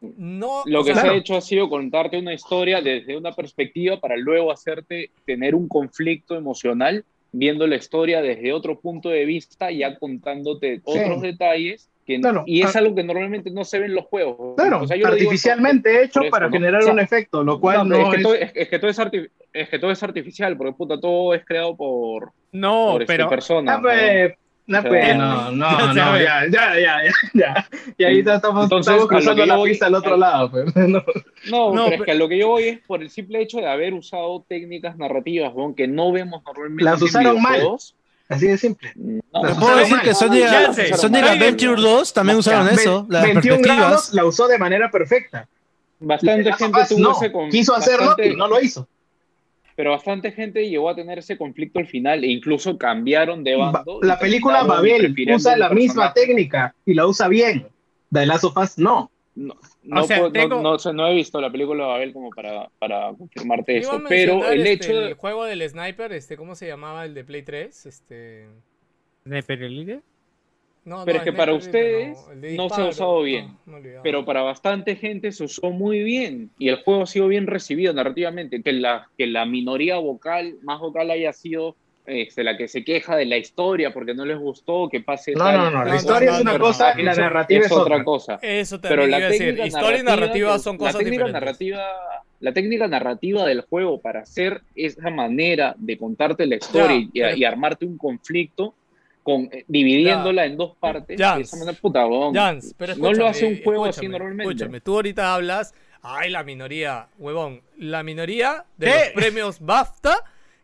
No, 0.00 0.62
Lo 0.66 0.84
que 0.84 0.94
sea, 0.94 1.02
se 1.02 1.08
ha 1.08 1.14
hecho 1.14 1.36
ha 1.36 1.40
sido 1.40 1.68
contarte 1.68 2.18
una 2.18 2.32
historia 2.32 2.80
desde 2.80 3.16
una 3.16 3.32
perspectiva 3.32 3.98
para 4.00 4.16
luego 4.16 4.52
hacerte 4.52 5.10
tener 5.24 5.54
un 5.54 5.66
conflicto 5.68 6.36
emocional 6.36 7.04
viendo 7.32 7.66
la 7.66 7.76
historia 7.76 8.22
desde 8.22 8.52
otro 8.52 8.78
punto 8.78 9.08
de 9.08 9.24
vista, 9.24 9.70
ya 9.70 9.98
contándote 9.98 10.80
otros 10.84 11.22
detalles. 11.22 11.88
Que, 12.08 12.18
Claro. 12.22 12.42
y 12.46 12.62
es 12.62 12.74
Ah. 12.74 12.78
algo 12.78 12.94
que 12.94 13.04
normalmente 13.04 13.50
no 13.50 13.64
se 13.64 13.78
ve 13.78 13.84
en 13.84 13.94
los 13.94 14.06
juegos. 14.06 14.56
Claro, 14.56 14.80
O 14.82 14.86
sea, 14.86 14.96
yo 14.96 15.06
lo 15.06 15.14
digo 15.14 15.28
artificialmente 15.28 16.02
hecho 16.04 16.22
eso, 16.22 16.30
para 16.30 16.46
¿no? 16.46 16.52
generar 16.52 16.80
O 16.80 16.84
sea, 16.84 16.92
un 16.94 17.00
efecto, 17.00 17.44
lo 17.44 17.60
cual 17.60 17.86
No, 17.86 17.94
pero 17.94 17.98
no, 17.98 18.04
es, 18.06 18.10
que 18.10 18.16
es... 18.16 18.22
todo, 18.22 18.34
es, 18.34 18.52
es 18.54 18.68
que 18.70 18.78
todo 18.78 18.90
es, 18.90 18.98
arti- 18.98 19.30
es 19.52 19.68
que 19.68 19.78
todo 19.78 19.90
es 19.90 20.02
artificial, 20.02 20.56
porque 20.56 20.72
puta, 20.72 20.98
todo 20.98 21.34
es 21.34 21.44
creado 21.44 21.76
por, 21.76 22.32
No, 22.50 22.92
por 22.92 23.02
este, 23.02 23.14
pero. 23.14 23.28
personas. 23.28 23.76
Ah, 23.76 23.80
pues, 23.82 24.32
no, 24.66 24.78
O 24.78 24.80
sea, 24.82 24.90
pues, 24.90 25.16
no, 25.18 25.50
no, 25.52 25.70
ya 25.78 25.92
no, 25.92 26.18
ya, 26.18 26.46
ya, 26.50 26.80
ya, 26.80 27.02
ya. 27.34 27.68
Y 27.98 28.04
ahorita 28.04 28.36
estamos, 28.36 28.62
Entonces, 28.64 28.90
estamos 28.94 29.08
cruzando 29.10 29.44
la 29.44 29.56
voy- 29.56 29.68
pista 29.68 29.86
al 29.86 29.94
otro 29.94 30.16
lado, 30.16 30.50
pues. 30.50 30.74
No. 30.88 31.02
No, 31.50 31.74
No, 31.74 31.84
pero 31.90 31.96
es 31.96 32.02
que 32.06 32.10
a 32.12 32.14
lo 32.14 32.26
que 32.28 32.38
yo 32.38 32.48
voy 32.48 32.64
es 32.64 32.78
por 32.86 33.02
el 33.02 33.10
simple 33.10 33.42
hecho 33.42 33.58
de 33.58 33.66
haber 33.68 33.92
usado 33.92 34.46
técnicas 34.48 34.96
narrativas, 34.96 35.52
weón, 35.54 35.74
que 35.74 35.86
no 35.86 36.10
vemos 36.10 36.42
normalmente. 36.46 36.84
Las 36.84 37.00
en 37.02 37.04
usaron 37.06 37.42
mal. 37.42 37.60
Así 38.28 38.46
de 38.46 38.58
simple. 38.58 38.92
No, 38.96 39.20
Puedo 39.58 39.76
decir 39.78 39.96
mal. 39.96 40.04
que 40.04 40.14
Sonic, 40.14 40.40
Ya 40.42 40.72
sé. 40.72 40.94
Sonic 40.94 41.22
Alguien- 41.24 41.42
Adventure 41.42 41.80
2 41.80 42.12
también 42.12 42.38
usaron 42.38 42.66
Ya, 42.66 42.72
eso, 42.74 43.04
ve- 43.04 43.12
las 43.14 43.22
21 43.24 43.62
grados 43.62 43.80
perspectivas. 43.82 44.14
la 44.14 44.24
usó 44.26 44.48
de 44.48 44.58
manera 44.58 44.90
perfecta. 44.90 45.48
bastante 46.00 46.50
of 46.50 46.56
gente 46.58 46.78
tuvo 46.88 47.00
no, 47.00 47.12
ese 47.12 47.32
con- 47.32 47.48
quiso 47.50 47.74
hacerlo 47.74 48.06
bastante- 48.08 48.28
y 48.32 48.36
no 48.36 48.46
lo 48.48 48.60
hizo. 48.60 48.86
Pero 49.74 49.92
bastante 49.92 50.32
gente 50.32 50.68
llegó 50.68 50.90
a 50.90 50.94
tener 50.94 51.18
ese 51.20 51.36
conflicto 51.38 51.78
al 51.78 51.86
final 51.86 52.22
e 52.24 52.26
incluso 52.28 52.76
cambiaron 52.76 53.42
de 53.44 53.56
Ba- 53.56 53.70
bando. 53.72 54.00
La 54.02 54.18
película 54.18 54.62
Babel 54.64 55.14
usa 55.34 55.56
la 55.56 55.70
misma 55.70 56.12
técnica 56.12 56.74
y 56.84 56.94
la 56.94 57.06
usa 57.06 57.28
bien. 57.28 57.66
The 58.12 58.26
Last 58.26 58.44
of 58.44 58.56
Us 58.56 58.76
no. 58.78 59.10
No, 59.36 59.54
no, 59.88 60.02
O 60.02 60.04
sea, 60.04 60.18
puedo- 60.18 60.28
no- 60.28 60.32
tengo- 60.32 60.62
no 60.62 60.92
no 60.92 61.08
he 61.08 61.14
visto 61.14 61.40
la 61.40 61.50
película 61.50 61.84
de 61.84 61.90
Babel 61.90 62.12
como 62.12 62.30
para, 62.30 62.68
para 62.78 63.12
confirmarte 63.14 63.78
eso, 63.78 64.00
pero 64.08 64.46
el 64.50 64.60
este, 64.66 64.72
hecho 64.72 65.00
de... 65.00 65.06
el 65.08 65.14
juego 65.14 65.44
del 65.44 65.68
sniper, 65.68 66.12
este, 66.12 66.36
¿cómo 66.36 66.54
se 66.54 66.66
llamaba 66.66 67.04
el 67.04 67.14
de 67.14 67.24
Play 67.24 67.42
3? 67.42 67.86
Este. 67.86 68.48
¿Sniper 69.24 69.62
Elite? 69.62 70.00
No, 70.84 71.04
Pero 71.04 71.18
no, 71.18 71.22
es 71.22 71.30
que 71.30 71.32
para 71.36 71.52
ustedes 71.52 72.18
no 72.56 72.70
se 72.70 72.80
ha 72.80 72.86
usado 72.86 73.20
bien. 73.22 73.58
pero 74.02 74.24
para 74.24 74.40
bastante 74.40 74.96
gente 74.96 75.32
se 75.32 75.44
usó 75.44 75.70
muy 75.70 76.02
bien 76.02 76.50
y 76.58 76.68
el 76.70 76.76
juego 76.82 77.02
ha 77.02 77.06
sido 77.06 77.28
bien 77.28 77.46
recibido 77.46 77.92
narrativamente. 77.92 78.62
Que 78.62 78.72
la, 78.72 79.10
que 79.18 79.26
la 79.26 79.44
minoría 79.44 79.98
vocal, 79.98 80.54
más 80.62 80.80
vocal, 80.80 81.10
haya 81.10 81.32
sido 81.34 81.76
este, 82.08 82.42
la 82.42 82.56
que 82.56 82.66
se 82.68 82.82
queja 82.84 83.14
de 83.16 83.26
la 83.26 83.36
historia 83.36 83.92
porque 83.92 84.14
no 84.14 84.24
les 84.24 84.38
gustó 84.38 84.88
que 84.88 85.00
pase. 85.00 85.32
No, 85.32 85.44
tal 85.44 85.56
no, 85.58 85.70
no. 85.70 85.78
no, 85.80 85.84
La 85.84 85.96
historia 85.96 86.30
no, 86.30 86.36
es 86.36 86.42
una 86.42 86.52
no, 86.54 86.58
cosa 86.58 86.94
no, 86.94 87.00
y 87.00 87.04
la 87.04 87.12
eso 87.12 87.20
narrativa 87.20 87.66
es 87.66 87.72
otra. 87.72 88.04
cosa. 88.04 88.38
Eso 88.42 88.80
Pero 88.80 89.06
la 89.06 89.18
iba 89.18 89.26
a 89.26 89.30
decir. 89.30 89.46
técnica 89.54 89.66
Historia 89.66 89.98
y 90.00 90.02
narrativa 90.02 90.58
son 90.58 90.74
la 90.74 90.78
cosas 90.78 90.96
técnica 90.98 91.24
diferentes. 91.26 91.32
narrativa 91.40 91.82
la 92.40 92.52
técnica 92.52 92.86
narrativa 92.86 93.44
del 93.46 93.62
juego 93.62 94.00
para 94.00 94.20
hacer 94.20 94.62
esa 94.76 95.10
manera 95.10 95.74
de 95.76 95.98
contarte 95.98 96.46
la 96.46 96.54
historia 96.56 96.96
Ya, 96.96 96.96
y, 96.96 97.08
pero- 97.12 97.36
y 97.36 97.44
armarte 97.44 97.84
un 97.84 97.98
conflicto 97.98 98.74
con, 99.24 99.48
eh, 99.52 99.64
dividiéndola 99.66 100.46
en 100.46 100.56
dos 100.56 100.76
partes 100.78 101.18
Ya. 101.18 101.34
de 101.36 101.42
esa 101.42 101.56
manera 101.56 101.76
puta 101.78 102.06
huevón. 102.06 102.34
Jans, 102.34 102.74
pero 102.78 102.94
no 102.96 103.12
lo 103.12 103.26
hace 103.26 103.44
un 103.46 103.60
juego 103.62 103.84
así 103.86 104.06
normalmente 104.08 104.44
Escúchame, 104.44 104.80
tú 104.80 104.94
ahorita 104.94 105.34
hablas, 105.34 105.74
ay, 106.00 106.30
la 106.30 106.44
minoría, 106.44 107.08
huevón, 107.18 107.60
la 107.76 108.02
minoría 108.04 108.64
de 108.76 108.86
¿Qué? 108.86 108.92
los 108.92 109.08
premios 109.14 109.60
BAFTA 109.60 110.16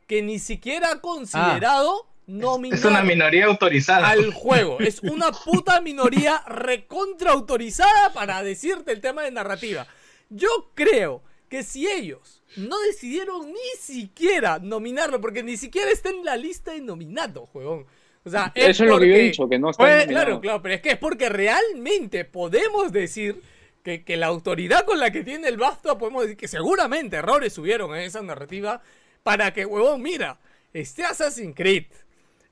que 0.07 0.23
ni 0.23 0.39
siquiera 0.39 0.93
ha 0.93 1.01
considerado 1.01 2.07
nominar 2.27 2.79
Es 2.79 2.85
una 2.85 3.03
minoría 3.03 3.47
autorizada. 3.47 4.09
al 4.09 4.33
juego. 4.33 4.79
Es 4.81 5.03
una 5.03 5.33
puta 5.33 5.81
minoría 5.81 6.43
recontra 6.47 7.33
autorizada 7.33 8.13
para 8.13 8.43
decirte 8.43 8.93
el 8.93 9.01
tema 9.01 9.23
de 9.23 9.31
narrativa. 9.31 9.87
Yo 10.31 10.71
creo 10.75 11.23
que 11.49 11.63
si 11.63 11.87
ellos 11.87 12.43
no 12.57 12.79
decidieron 12.81 13.49
ni 13.49 13.79
siquiera 13.79 14.59
nominarlo, 14.59 15.21
porque 15.21 15.43
ni 15.43 15.57
siquiera 15.57 15.91
está 15.91 16.11
en 16.11 16.25
la 16.25 16.37
lista 16.37 16.73
de 16.73 16.81
nominados, 16.81 17.49
juegón. 17.51 17.87
O 18.25 18.31
sea, 18.31 18.53
eso 18.55 18.85
es 18.85 18.91
lo 18.91 18.99
que 18.99 19.09
yo 19.09 19.15
he 19.15 19.19
dicho 19.19 19.49
que 19.49 19.59
no 19.59 19.71
está 19.71 19.85
pues, 19.85 20.07
claro, 20.07 20.41
claro, 20.41 20.63
pero 20.63 20.75
es 20.75 20.81
que 20.81 20.93
es 20.93 20.99
porque 20.99 21.29
realmente 21.29 22.25
podemos 22.25 22.91
decir 22.91 23.43
que, 23.83 24.03
que 24.03 24.17
la 24.17 24.27
autoridad 24.27 24.87
con 24.87 24.99
la 24.99 25.11
que 25.11 25.23
tiene 25.23 25.49
el 25.49 25.59
BAFTA, 25.59 25.99
podemos 25.99 26.23
decir 26.23 26.39
que 26.39 26.49
seguramente 26.49 27.17
errores 27.17 27.59
hubieron 27.59 27.95
en 27.95 28.03
esa 28.03 28.23
narrativa 28.23 28.81
para 29.25 29.53
que, 29.53 29.67
huevón, 29.67 30.01
mira, 30.03 30.39
este 30.73 31.03
Assassin's 31.05 31.55
Creed, 31.57 31.87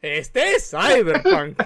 este 0.00 0.56
es 0.56 0.70
Cyberpunk, 0.70 1.60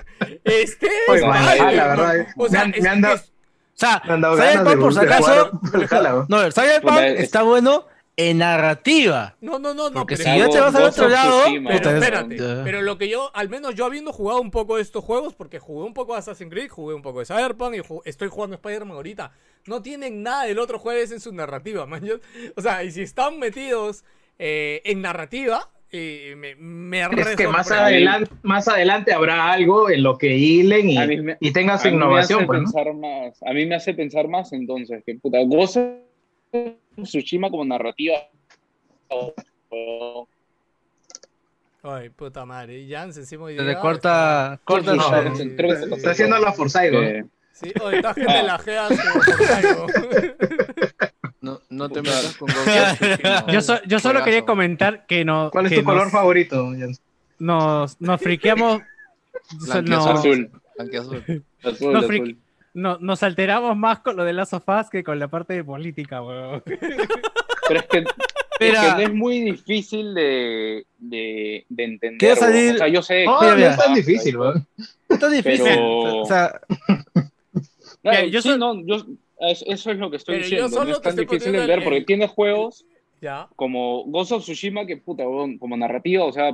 este 0.45 0.87
es 0.87 1.09
Oye, 1.09 1.27
man, 1.27 1.43
Cyberpunk. 1.45 1.73
la 1.75 1.87
verdad, 1.87 2.27
o 2.37 2.49
sea, 2.51 2.65
me 2.67 2.73
me 2.97 3.13
es- 3.15 3.33
O 3.79 4.37
Cyberpunk 4.37 4.81
por 4.81 4.93
si 4.95 5.01
acaso. 5.01 5.61
No, 6.29 6.43
el 6.43 6.53
Cyberpunk 6.53 6.83
Puta, 6.93 7.07
es- 7.09 7.21
está 7.21 7.43
bueno 7.43 7.87
en 8.19 8.39
narrativa. 8.39 9.37
No, 9.43 9.59
no, 9.59 9.75
no, 9.75 9.91
no. 9.91 10.01
Porque 10.01 10.17
pero 10.17 10.31
si 10.33 10.39
ya 10.39 10.49
te 10.49 10.59
vas 10.61 10.75
al 10.75 10.83
otro 10.85 11.09
lado, 11.11 11.43
Pero 11.69 11.91
espérate, 11.91 12.37
pero 12.65 12.81
lo 12.83 12.97
que 12.97 13.09
yo, 13.11 13.31
al 13.35 13.51
menos 13.51 13.75
yo 13.75 13.85
habiendo 13.85 14.11
jugado 14.13 14.41
un 14.41 14.51
poco 14.51 14.77
de 14.77 14.83
estos 14.83 15.05
juegos, 15.05 15.35
porque 15.35 15.59
jugué 15.59 15.87
un 15.87 15.93
poco 15.93 16.15
de 16.15 16.21
Assassin's 16.21 16.51
Creed, 16.51 16.71
jugué 16.71 16.95
un 16.95 17.03
poco 17.03 17.19
de 17.21 17.27
Cyberpunk 17.27 17.75
y 17.75 17.81
ju- 17.81 18.01
estoy 18.07 18.29
jugando 18.29 18.57
Spider-Man 18.57 18.97
ahorita, 18.97 19.33
no 19.67 19.83
tienen 19.83 20.23
nada 20.23 20.45
del 20.45 20.59
otro 20.59 20.79
jueves 20.79 21.13
en 21.13 21.21
su 21.21 21.31
narrativa, 21.35 21.85
man. 21.85 22.03
Yo- 22.03 22.17
o 22.57 22.63
sea, 22.63 22.83
y 22.85 22.91
si 22.91 23.03
están 23.03 23.39
metidos 23.39 24.03
eh, 24.39 24.83
en 24.85 25.01
narrativa, 25.03 25.69
eh, 25.91 26.35
me, 26.37 26.55
me 26.57 27.03
Es 27.21 27.37
que 27.37 27.47
más 27.49 27.71
adelante, 27.71 28.31
más 28.43 28.69
adelante 28.69 29.13
habrá 29.13 29.51
algo 29.53 29.89
en 29.89 30.03
lo 30.03 30.19
que 30.19 30.37
hilen 30.37 30.91
y, 30.91 31.17
me- 31.19 31.37
y 31.41 31.53
tenga 31.53 31.79
su 31.79 31.89
A 31.89 31.91
mí 31.91 31.97
me 31.97 32.05
innovación. 32.05 32.39
hace 32.41 32.47
pues, 32.47 32.61
¿no? 32.61 32.65
pensar 32.73 32.95
más, 32.95 33.43
a 33.43 33.53
mí 33.53 33.67
me 33.67 33.75
hace 33.77 33.95
pensar 33.95 34.29
más 34.29 34.53
entonces 34.53 35.03
que 35.07 35.15
puta, 35.17 35.39
of 35.41 35.77
Tsushima 37.03 37.51
como 37.51 37.65
narrativa. 37.65 38.17
Ay, 41.83 42.09
puta 42.11 42.45
madre, 42.45 42.85
Jans 42.89 43.17
encima 43.17 43.45
hoy 43.45 43.57
Se 43.57 43.63
le 43.63 43.69
día 43.71 43.81
corta, 43.81 44.55
está- 44.55 44.61
corta 44.65 44.91
el 44.91 44.97
No, 44.97 45.09
creo 45.57 45.71
que 45.71 45.77
sí, 45.77 45.89
se 45.89 45.95
Está 45.95 46.11
haciendo 46.11 46.39
la 46.39 46.53
Forsyth, 46.53 46.93
eh, 46.95 47.25
Sí, 47.53 47.73
oye, 47.81 47.97
esta 47.97 48.13
gente 48.13 48.43
la 48.43 48.59
gea 48.59 48.89
como 48.89 49.25
por 49.25 49.51
algo. 49.51 49.87
No, 51.77 51.89
te 51.89 52.01
metas 52.03 52.37
con 52.37 52.49
Tsushima, 52.49 53.47
Yo, 53.53 53.61
so- 53.61 53.83
yo 53.87 53.99
solo 53.99 54.23
quería 54.25 54.45
comentar 54.45 55.07
que 55.07 55.25
no. 55.25 55.51
¿Cuál 55.53 55.67
es 55.67 55.73
que 55.73 55.79
tu 55.79 55.85
color 55.85 56.05
nos- 56.05 56.13
favorito, 56.13 56.71
Jens? 56.73 57.01
Nos, 57.39 58.01
nos 58.01 58.21
friqueamos. 58.21 58.83
Blanquiazul. 59.67 59.85
no- 59.89 60.11
azul, 60.11 60.51
azul, 61.63 61.93
No, 61.93 61.99
azul. 61.99 62.09
fric- 62.11 62.37
no- 62.75 62.99
nos 63.01 63.23
alteramos 63.23 63.77
más 63.77 64.01
con 64.01 64.17
lo 64.17 64.25
de 64.25 64.33
Last 64.33 64.55
of 64.55 64.65
Us 64.69 64.89
que 64.91 65.05
con 65.05 65.19
la 65.19 65.29
parte 65.29 65.53
de 65.55 65.63
política, 65.65 66.23
weón. 66.23 66.63
Pero 67.69 67.81
es 67.81 67.87
que, 67.87 67.99
es 68.61 68.79
que 68.97 69.03
es 69.05 69.13
muy 69.13 69.41
difícil 69.41 70.15
de, 70.15 70.87
de, 70.99 71.67
de 71.69 71.85
entender. 71.85 72.19
Quiero 72.19 72.41
weón. 72.41 72.53
salir- 72.53 72.75
O 72.75 72.79
sea, 72.79 72.89
yo 72.89 73.03
sé. 73.03 73.25
No, 73.27 73.41
Mira, 73.41 73.55
no 73.55 73.67
es 73.67 73.77
tan 73.77 73.95
difícil, 73.95 74.37
weón. 74.39 74.67
Está 75.09 75.29
difícil. 75.29 75.65
Pero- 75.65 76.23
O 76.23 76.27
sea, 76.27 76.61
Claro, 78.03 78.27
yo 78.29 78.41
sí, 78.41 78.49
soy- 78.51 78.59
no, 78.59 78.81
yo, 78.87 78.97
es- 78.97 79.05
eso 79.41 79.91
es 79.91 79.99
lo 79.99 80.11
que 80.11 80.17
estoy 80.17 80.37
Pero 80.37 80.45
diciendo. 80.45 80.69
solo 80.69 80.85
No 80.91 80.97
es 80.97 81.01
tan 81.03 81.17
difícil 81.17 81.41
de 81.53 81.59
entender 81.59 81.79
el- 81.79 81.85
porque 81.85 82.01
tiene 82.03 82.27
juegos 82.27 82.85
Ya. 83.21 83.49
como 83.57 84.05
Ghost 84.05 84.33
of 84.33 84.43
Tsushima 84.43 84.87
que, 84.87 84.97
puta, 84.97 85.25
como 85.59 85.77
narrativa, 85.77 86.25
o 86.25 86.33
sea, 86.33 86.53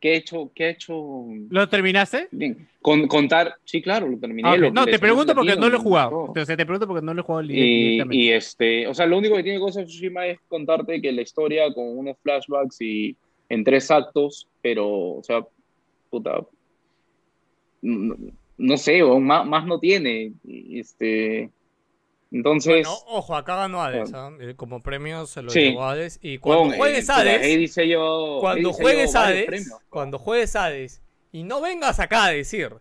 ¿qué 0.00 0.12
he 0.12 0.16
hecho? 0.16 0.50
¿Qué 0.54 0.64
he 0.66 0.70
hecho? 0.70 1.24
¿Lo 1.48 1.68
terminaste? 1.68 2.28
Bien, 2.30 2.68
con, 2.82 3.06
contar, 3.08 3.54
sí, 3.64 3.80
claro, 3.82 4.08
lo 4.08 4.18
terminé. 4.18 4.48
Ah, 4.48 4.52
ok. 4.52 4.58
lo- 4.58 4.70
No, 4.72 4.84
te 4.86 4.98
pregunto 4.98 5.34
porque 5.34 5.48
platino 5.52 5.66
no 5.66 5.70
lo 5.70 5.78
he 5.78 5.82
jugado. 5.82 6.10
todo. 6.10 6.26
Entonces 6.28 6.56
te 6.56 6.66
pregunto 6.66 6.86
porque 6.86 7.04
no 7.04 7.14
lo 7.14 7.20
he 7.20 7.24
jugado 7.24 7.44
Y, 7.50 8.02
y 8.10 8.30
este, 8.30 8.86
o 8.86 8.94
sea, 8.94 9.06
lo 9.06 9.18
único 9.18 9.36
que 9.36 9.42
tiene 9.42 9.58
Ghost 9.58 9.78
of 9.78 9.86
Tsushima 9.86 10.26
es 10.26 10.38
contarte 10.48 11.00
que 11.00 11.12
la 11.12 11.22
historia 11.22 11.72
con 11.72 11.98
unos 11.98 12.16
flashbacks 12.22 12.80
y 12.80 13.16
en 13.48 13.64
tres 13.64 13.90
actos, 13.90 14.48
pero, 14.60 14.88
o 14.88 15.22
sea, 15.22 15.44
puta, 16.10 16.40
no, 17.82 18.16
no 18.58 18.76
sé, 18.76 19.02
weón, 19.04 19.24
más, 19.24 19.46
más 19.46 19.66
no 19.66 19.78
tiene. 19.78 20.32
Este, 20.72 21.50
entonces, 22.36 22.72
Bueno, 22.72 22.92
ojo, 23.06 23.34
acá 23.36 23.56
ganó 23.56 23.82
Hades, 23.82 24.12
¿ah? 24.14 24.30
Eh, 24.40 24.54
Como 24.56 24.82
premio 24.82 25.26
se 25.26 25.42
lo 25.42 25.50
Sí. 25.50 25.60
llevó 25.70 25.84
Hades. 25.84 26.18
Y 26.22 26.38
cuando 26.38 26.62
weón, 26.62 26.74
eh, 26.74 26.78
juegues 26.78 27.10
Hades, 27.10 27.42
ahí 27.42 27.56
dice 27.56 27.88
yo, 27.88 28.34
ahí 28.36 28.40
cuando 28.40 28.68
dice 28.70 28.82
juegues 28.82 29.12
yo 29.12 29.18
Hades, 29.20 29.46
premios. 29.46 29.78
cuando 29.90 30.18
juegues 30.18 30.56
Hades, 30.56 31.02
y 31.32 31.42
no 31.42 31.60
vengas 31.60 31.98
acá 32.00 32.24
a 32.26 32.30
decir 32.30 32.74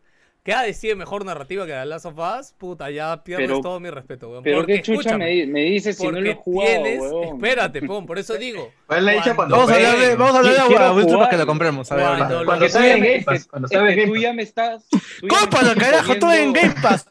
que 0.46 0.54
Hades 0.54 0.80
tiene 0.80 0.96
mejor 0.98 1.26
narrativa 1.26 1.66
que 1.66 1.72
The 1.72 1.86
Last 1.88 2.06
of 2.06 2.20
Us, 2.20 2.54
puta, 2.56 2.92
ya 2.92 3.24
pierdes 3.24 3.48
Pero- 3.48 3.62
todo 3.62 3.80
mi 3.80 3.90
respeto, 3.90 4.30
weón. 4.30 4.44
Pero 4.44 4.58
Porque, 4.60 4.76
qué 4.76 4.82
chucha 4.84 5.18
me, 5.18 5.48
me 5.48 5.64
dices 5.64 5.98
si 5.98 6.04
no 6.06 6.12
lo 6.12 6.20
he 6.20 6.36
porque 6.36 6.42
jugado, 6.44 6.84
tienes, 6.84 7.00
weón. 7.02 7.36
espérate, 7.36 7.82
pon, 7.82 8.06
por 8.06 8.20
eso 8.20 8.38
digo. 8.38 8.72
¿Cuál 8.86 9.00
es 9.00 9.06
la 9.06 9.12
dicha 9.14 9.36
cuando 9.36 9.56
vamos 9.56 9.72
a 9.72 9.76
hablar 9.76 9.98
de, 9.98 10.16
vamos 10.16 10.36
a 10.36 10.38
hablar 10.38 10.54
de 10.54 10.92
Wilson, 11.02 11.18
para 11.18 11.30
que 11.32 11.38
lo 11.38 11.46
compremos. 11.48 11.92
A 11.92 11.96
ver, 11.96 12.06
Cuando 12.06 12.40
lo 12.42 12.46
Cuando 12.46 12.68
tú- 12.68 12.74
Game 12.78 13.24
Pass. 13.26 13.48
Cuando 13.48 13.66
es 13.66 13.72
salga 13.72 13.90
en 13.90 13.96
que 13.96 14.02
Game 14.02 14.08
tú 14.08 14.14
Pass. 14.14 14.22
ya 14.22 14.34
me 14.34 14.44
estás. 14.44 14.88
tú 14.90 14.98
ya 15.00 15.02
me 15.24 15.28
Cómpalo, 15.30 15.76
carajo, 15.76 16.16
todo 16.20 16.34
en 16.34 16.54
Game 16.54 16.76
Pass. 16.80 17.06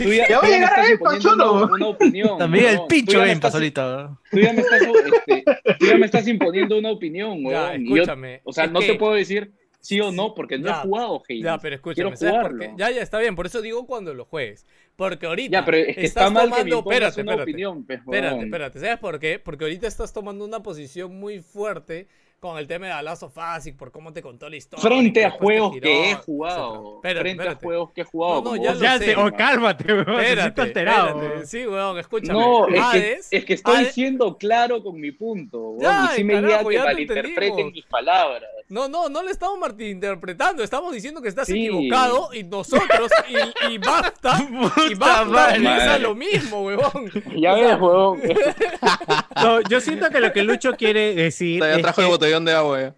Tú 0.00 0.12
ya, 0.12 0.26
tú 0.28 0.46
a 0.46 0.48
llegar 0.48 0.62
estás 0.62 0.78
a 0.78 0.82
Game 0.82 0.98
Pass, 0.98 1.14
imponiendo 1.16 1.44
cholo. 1.44 1.74
una, 1.74 1.86
opinión. 1.88 2.38
También 2.38 2.66
el 2.66 2.80
pincho 2.88 3.18
Game 3.18 3.36
Pass 3.40 3.54
ahorita. 3.54 3.84
weón. 3.96 4.18
Tú 4.30 4.38
ya 4.38 4.52
me 4.52 4.60
estás, 4.60 4.80
este, 4.82 5.44
tú 5.80 5.86
ya 5.86 5.96
me 5.98 6.06
estás 6.06 6.28
imponiendo 6.28 6.78
una 6.78 6.90
opinión, 6.92 7.44
weón. 7.44 7.82
Escúchame. 7.82 8.40
o 8.44 8.52
sea, 8.52 8.68
no 8.68 8.78
te 8.78 8.94
puedo 8.94 9.14
decir 9.14 9.52
sí 9.84 10.00
o 10.00 10.10
no 10.10 10.34
porque 10.34 10.58
no 10.58 10.66
Ya, 10.66 10.78
he 10.78 10.82
jugado 10.82 11.22
Hades. 11.28 11.42
Ya, 11.42 11.58
pero 11.58 11.74
escúchame, 11.76 11.94
Quiero 11.94 12.16
¿sabes 12.16 12.34
por 12.42 12.52
jugarlo. 12.52 12.76
Ya, 12.78 12.90
ya, 12.90 13.02
está 13.02 13.18
bien, 13.18 13.36
por 13.36 13.46
eso 13.46 13.60
digo 13.60 13.86
cuando 13.86 14.14
lo 14.14 14.24
juegues. 14.24 14.66
Porque 14.96 15.26
ahorita 15.26 15.50
Ya, 15.60 15.64
pero 15.64 15.76
es 15.76 15.94
que 15.96 16.04
estás 16.06 16.28
está 16.28 16.30
mal 16.30 16.44
que 16.50 16.64
me 16.64 16.70
tomando... 16.70 16.90
Espérate, 16.92 17.20
una 17.22 17.32
espérate. 17.32 17.42
opinión, 17.50 17.84
pues, 17.84 17.98
Espérate, 18.00 18.44
espérate. 18.44 18.80
¿Sabes 18.80 18.98
por 18.98 19.18
qué? 19.20 19.38
Porque 19.38 19.64
ahorita 19.64 19.86
estás 19.86 20.12
tomando 20.12 20.44
una 20.44 20.62
posición 20.62 21.18
muy 21.18 21.40
fuerte 21.40 22.08
con 22.40 22.58
el 22.58 22.66
tema 22.66 22.88
de 22.88 23.10
Us 23.10 23.66
y 23.66 23.72
por 23.72 23.90
cómo 23.90 24.12
te 24.12 24.20
contó 24.20 24.50
la 24.50 24.56
historia. 24.56 24.82
Frente 24.86 25.24
a 25.24 25.30
juegos 25.30 25.72
giró, 25.72 25.82
que 25.84 26.10
he 26.10 26.14
jugado. 26.14 26.96
Espérate, 26.96 27.20
Frente 27.20 27.42
a 27.42 27.44
espérate. 27.46 27.66
juegos 27.66 27.92
que 27.92 28.00
he 28.02 28.04
jugado. 28.04 28.42
No, 28.42 28.50
no, 28.50 28.56
ya 28.62 28.74
Ya 28.74 28.98
sé. 28.98 29.04
Tsushima. 29.12 29.32
cálmate, 29.32 29.92
weón. 29.92 30.20
Espérate, 30.20 30.60
alterado. 30.60 31.06
espérate. 31.08 31.34
weón. 31.36 31.46
Sí, 31.46 31.66
weón, 31.66 31.98
escúchame. 31.98 32.38
No, 32.38 32.68
es 32.68 32.84
que, 32.92 33.36
es 33.38 33.44
que 33.46 33.54
estoy 33.54 33.76
Hades- 33.76 33.92
siendo 33.94 34.36
claro 34.36 34.82
con 34.82 35.00
mi 35.00 35.10
punto. 35.12 35.58
weón, 35.70 35.80
Ya, 35.80 36.10
y 36.12 36.16
sí 36.16 36.24
me 36.24 36.34
carajo, 36.34 36.68
llega 36.68 36.68
que 36.68 36.74
ya 36.76 36.82
te 36.82 36.92
malinterpreten 36.92 37.72
mis 37.72 37.86
palabras. 37.86 38.50
No, 38.68 38.88
no, 38.88 39.08
no 39.10 39.22
le 39.22 39.30
estamos 39.30 39.58
malinterpretando, 39.58 40.62
estamos 40.64 40.92
diciendo 40.94 41.20
que 41.20 41.28
estás 41.28 41.46
Sí. 41.46 41.66
equivocado 41.66 42.30
y 42.32 42.44
nosotros 42.44 43.10
y, 43.28 43.72
y 43.74 43.78
basta 43.78 44.38
y 44.90 44.94
basta 44.94 45.54
piensa 45.54 45.98
lo 45.98 46.14
mismo, 46.14 46.62
huevón. 46.64 47.10
Ya 47.36 47.52
O 47.52 47.56
sea, 47.56 47.66
ves, 47.76 47.80
weón. 47.80 48.20
No, 49.42 49.60
yo 49.68 49.80
siento 49.80 50.08
que 50.10 50.20
lo 50.20 50.32
que 50.32 50.42
Lucho 50.42 50.72
quiere 50.72 51.14
decir. 51.14 51.60
Ya 51.60 51.74
es 51.74 51.82
trajo 51.82 51.96
que- 51.96 52.02
el 52.06 52.08
botellón 52.08 52.44
de 52.44 52.52
agua. 52.52 52.80
ya. 52.80 52.94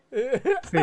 sí. 0.70 0.78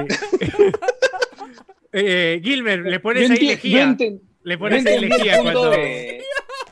Eh, 1.91 2.41
Gilmer, 2.43 2.79
le 2.79 2.91
Yo, 2.93 3.01
pones 3.01 3.29
ahí 3.29 3.37
lejía. 3.39 3.95
Le 4.43 4.57
pones 4.57 4.85
ahí 4.85 4.99
lejía 4.99 5.41
cuando. 5.41 5.69
de- 5.69 6.23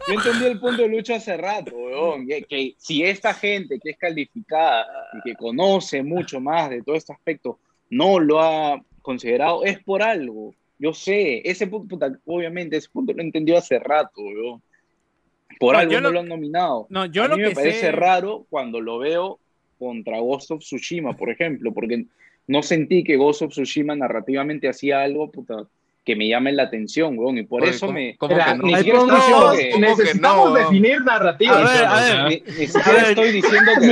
yo 0.07 0.13
entendí 0.15 0.45
el 0.45 0.59
punto 0.59 0.81
de 0.81 0.87
Lucho 0.87 1.13
hace 1.13 1.37
rato, 1.37 1.71
weón. 1.75 2.27
Que, 2.27 2.41
que 2.43 2.73
si 2.77 3.03
esta 3.03 3.33
gente 3.33 3.79
que 3.81 3.91
es 3.91 3.97
calificada 3.97 4.85
y 5.13 5.21
que 5.21 5.35
conoce 5.35 6.01
mucho 6.01 6.39
más 6.41 6.69
de 6.71 6.81
todo 6.81 6.95
este 6.95 7.13
aspecto 7.13 7.59
no 7.91 8.19
lo 8.19 8.41
ha 8.41 8.81
considerado, 9.03 9.63
es 9.63 9.77
por 9.83 10.01
algo. 10.01 10.55
Yo 10.79 10.93
sé, 10.93 11.47
ese 11.47 11.67
punto, 11.67 11.87
puta, 11.89 12.11
obviamente, 12.25 12.77
ese 12.77 12.89
punto 12.91 13.13
lo 13.13 13.21
entendió 13.21 13.55
hace 13.57 13.77
rato. 13.77 14.19
Por 15.59 15.73
No, 15.73 15.79
algo 15.79 15.91
yo 15.93 16.01
no 16.01 16.07
lo- 16.07 16.13
lo 16.15 16.19
han 16.21 16.27
nominado. 16.29 16.87
No, 16.89 17.05
yo 17.05 17.23
a 17.23 17.27
lo 17.27 17.35
mí 17.37 17.43
que 17.43 17.49
me 17.49 17.55
parece 17.55 17.79
sé- 17.81 17.91
raro 17.91 18.45
cuando 18.49 18.81
lo 18.81 18.97
veo 18.97 19.39
contra 19.77 20.19
Ghost 20.19 20.51
of 20.51 20.59
Tsushima, 20.61 21.15
por 21.15 21.29
ejemplo, 21.29 21.71
porque 21.73 22.05
no 22.47 22.63
sentí 22.63 23.03
que 23.03 23.17
Ghost 23.17 23.43
of 23.43 23.51
Tsushima 23.51 23.95
narrativamente 23.95 24.67
hacía 24.69 25.01
algo 25.03 25.29
puta, 25.29 25.67
que 26.03 26.15
me 26.15 26.27
llame 26.27 26.51
la 26.51 26.63
atención, 26.63 27.15
weón, 27.17 27.37
y 27.37 27.43
por 27.43 27.61
Oye, 27.61 27.71
eso 27.71 27.85
¿cómo- 27.85 27.93
me... 27.99 28.17
cómo 28.17 28.35
que 28.35 28.41
no? 28.55 28.67
estoy 28.67 28.83
que- 29.55 29.69
¿Cómo 29.71 29.81
que 29.85 29.97
necesitamos 29.97 30.49
no? 30.49 30.55
definir 30.55 31.01
narrativa. 31.03 31.53
A 31.53 31.57
ver, 31.59 31.85
a 31.85 31.97
sea, 32.03 32.27
Ni, 32.27 32.43
ni 32.59 32.67
siquiera 32.67 33.01
estoy 33.09 33.31
diciendo 33.31 33.71
que 33.79 33.87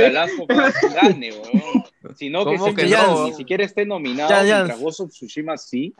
Us 0.48 0.94
gane, 1.02 1.30
weón. 1.32 1.84
Sino 2.16 2.40
que, 2.44 2.56
¿Cómo 2.56 2.74
que 2.74 2.82
simplemente 2.82 3.06
no? 3.06 3.26
ni 3.28 3.32
siquiera 3.34 3.64
esté 3.64 3.86
nominado 3.86 4.28
Ya, 4.30 4.42
ya. 4.42 4.54
mientras 4.56 4.80
Ghost 4.80 5.00
of 5.00 5.10
Tsushima 5.10 5.56
sí. 5.56 5.94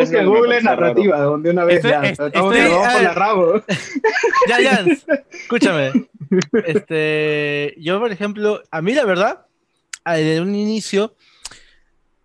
Busca 0.00 0.18
en 0.18 0.24
que 0.24 0.30
me 0.30 0.36
Google 0.38 0.62
narrativa, 0.62 1.20
donde 1.20 1.50
una 1.50 1.64
vez 1.64 1.76
Estoy- 1.76 1.90
ya. 1.90 2.02
estoy- 2.02 2.30
la 3.04 3.14
rabo. 3.14 3.54
Ya, 4.48 4.60
escúchame. 5.32 5.92
Este, 6.66 7.74
yo, 7.78 7.98
por 8.00 8.12
ejemplo, 8.12 8.60
a 8.70 8.82
mí 8.82 8.92
la 8.92 9.04
verdad, 9.04 9.46
desde 10.14 10.40
un 10.40 10.54
inicio, 10.54 11.14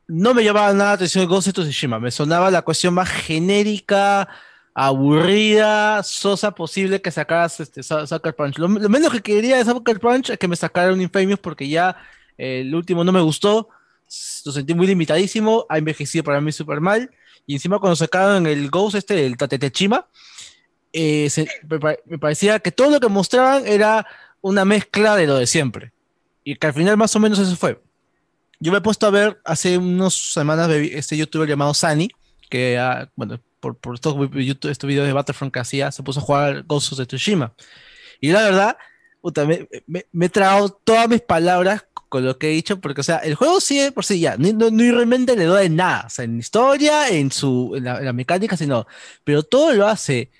no 0.07 0.34
me 0.34 0.44
llamaba 0.44 0.73
nada 0.73 0.90
la 0.91 0.91
atención 0.94 1.26
Ghost 1.27 1.48
of 1.49 1.53
Tsushima. 1.65 1.99
Me 1.99 2.11
sonaba 2.11 2.52
la 2.52 2.61
cuestión 2.61 2.94
más 2.94 3.10
genérica, 3.10 4.27
aburrida, 4.73 6.03
sosa 6.03 6.52
posible 6.52 7.02
que 7.02 7.11
sacaras 7.11 7.60
este, 7.60 7.84
Su- 7.84 8.06
Sucker 8.07 8.36
Punch. 8.36 8.57
Lo, 8.57 8.68
lo 8.68 8.90
menos 8.90 9.11
que 9.11 9.22
quería 9.22 9.57
de 9.57 9.65
Sucker 9.65 9.99
Punch 9.99 10.30
es 10.32 10.38
que 10.40 10.48
me 10.48 10.56
sacara 10.56 10.94
un 10.94 11.02
Infamous 11.02 11.40
porque 11.40 11.68
ya 11.68 11.95
eh, 12.38 12.61
el 12.61 12.73
último 12.76 13.03
no 13.03 13.11
me 13.11 13.22
gustó. 13.22 13.69
Lo 14.45 14.52
sentí 14.52 14.73
muy 14.73 14.86
limitadísimo, 14.88 15.65
ha 15.69 15.77
envejecido 15.77 16.23
para 16.23 16.40
mí 16.41 16.52
súper 16.52 16.80
mal. 16.82 17.10
Y 17.48 17.53
encima 17.56 17.80
cuando 17.80 17.95
sacaron 17.95 18.45
el 18.48 18.69
Ghost 18.69 18.95
este, 18.95 19.26
el 19.26 19.38
Tatetechima, 19.38 20.07
eh, 20.94 21.30
se- 21.30 21.48
me 22.06 22.18
parecía 22.18 22.60
que 22.60 22.72
todo 22.72 22.91
lo 22.91 22.99
que 22.99 23.07
mostraban 23.07 23.65
era 23.68 24.06
una 24.41 24.64
mezcla 24.65 25.15
de 25.15 25.27
lo 25.27 25.36
de 25.38 25.48
siempre. 25.48 25.91
Y 26.44 26.56
que 26.56 26.68
al 26.68 26.73
final 26.73 26.95
más 26.98 27.15
o 27.15 27.19
menos 27.19 27.40
eso 27.40 27.56
fue. 27.56 27.82
Yo 28.66 28.72
me 28.72 28.80
he 28.80 28.82
puesto 28.82 29.06
a 29.06 29.12
ver 29.12 29.40
hace 29.46 29.78
unas 29.78 30.16
semanas 30.16 30.68
este 30.72 31.16
youtuber 31.16 31.48
llamado 31.48 31.76
Sani, 31.76 32.10
que 32.50 32.80
ah, 32.80 33.12
bueno, 33.16 33.40
por, 33.60 33.78
por 33.78 33.94
estos, 33.94 34.16
YouTube, 34.34 34.72
estos 34.72 34.88
videos 34.88 35.06
de 35.06 35.14
Battlefront 35.14 35.54
que 35.54 35.60
hacía, 35.60 35.92
se 35.92 36.02
puso 36.02 36.20
a 36.20 36.24
jugar 36.24 36.64
Ghost 36.64 36.94
of 36.94 37.08
Tsushima. 37.08 37.54
Y 38.20 38.32
la 38.32 38.42
verdad, 38.42 38.78
puta, 39.22 39.46
me, 39.46 39.70
me- 39.86 40.08
me 40.12 40.26
he 40.26 40.30
tragado 40.30 40.70
todas 40.84 41.08
mis 41.08 41.22
palabras 41.22 41.86
con 42.10 42.26
lo 42.26 42.40
que 42.40 42.48
he 42.48 42.54
dicho, 42.54 42.82
porque, 42.82 43.02
o 43.02 43.04
sea, 43.04 43.18
el 43.18 43.36
juego 43.36 43.62
sigue 43.62 43.92
por 43.92 44.04
sí 44.04 44.20
ya, 44.20 44.36
ni, 44.36 44.52
no, 44.52 44.72
ni 44.72 44.90
realmente 44.90 45.36
le 45.36 45.44
doy 45.46 45.70
nada, 45.70 46.06
o 46.08 46.10
sea, 46.10 46.26
en 46.26 46.40
historia, 46.40 47.10
en 47.10 47.32
su, 47.32 47.74
en 47.76 47.84
la, 47.84 48.00
en 48.00 48.06
la 48.06 48.14
mecánica, 48.14 48.58
sino, 48.58 48.88
pero 49.24 49.44
todo 49.44 49.74
lo 49.74 49.86
hace 49.88 50.32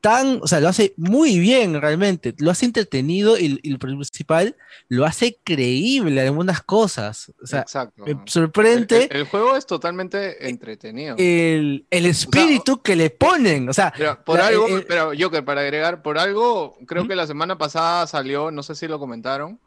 tan, 0.00 0.40
o 0.42 0.46
sea, 0.46 0.60
lo 0.60 0.68
hace 0.68 0.94
muy 0.96 1.38
bien 1.38 1.80
realmente, 1.80 2.34
lo 2.38 2.50
hace 2.50 2.64
entretenido 2.66 3.38
y, 3.38 3.58
y 3.62 3.70
lo 3.70 3.78
principal, 3.78 4.56
lo 4.88 5.04
hace 5.04 5.38
creíble 5.42 6.20
en 6.20 6.26
algunas 6.28 6.62
cosas. 6.62 7.32
O 7.42 7.46
sea, 7.46 7.62
Exacto. 7.62 8.04
me 8.06 8.16
sorprende 8.26 9.08
el- 9.10 9.16
el 9.16 9.24
juego 9.24 9.56
es 9.56 9.66
totalmente 9.66 10.48
entretenido. 10.48 11.16
el, 11.18 11.86
el 11.90 12.06
espíritu 12.06 12.80
que 12.82 12.94
le 12.94 13.10
ponen. 13.10 13.68
O 13.68 13.72
sea, 13.72 13.92
Pero 13.96 14.22
por 14.24 14.38
la- 14.38 14.46
algo, 14.48 14.68
el- 14.68 14.84
pero 14.86 15.10
Joker, 15.18 15.44
para 15.44 15.62
agregar, 15.62 16.02
por 16.02 16.18
algo, 16.18 16.76
creo 16.86 17.08
que 17.08 17.16
la 17.16 17.26
semana 17.26 17.58
pasada 17.58 18.06
salió, 18.06 18.50
no 18.50 18.62
sé 18.62 18.74
si 18.74 18.86
lo 18.86 18.98
comentaron, 18.98 19.58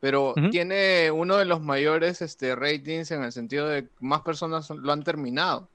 pero 0.00 0.32
tiene 0.52 1.10
uno 1.10 1.38
de 1.38 1.44
los 1.44 1.60
mayores 1.60 2.22
este, 2.22 2.54
ratings 2.54 3.10
en 3.10 3.24
el 3.24 3.32
sentido 3.32 3.66
de 3.68 3.82
que 3.84 3.90
más 3.98 4.20
personas 4.20 4.70
lo 4.70 4.92
han 4.92 5.02
terminado. 5.02 5.68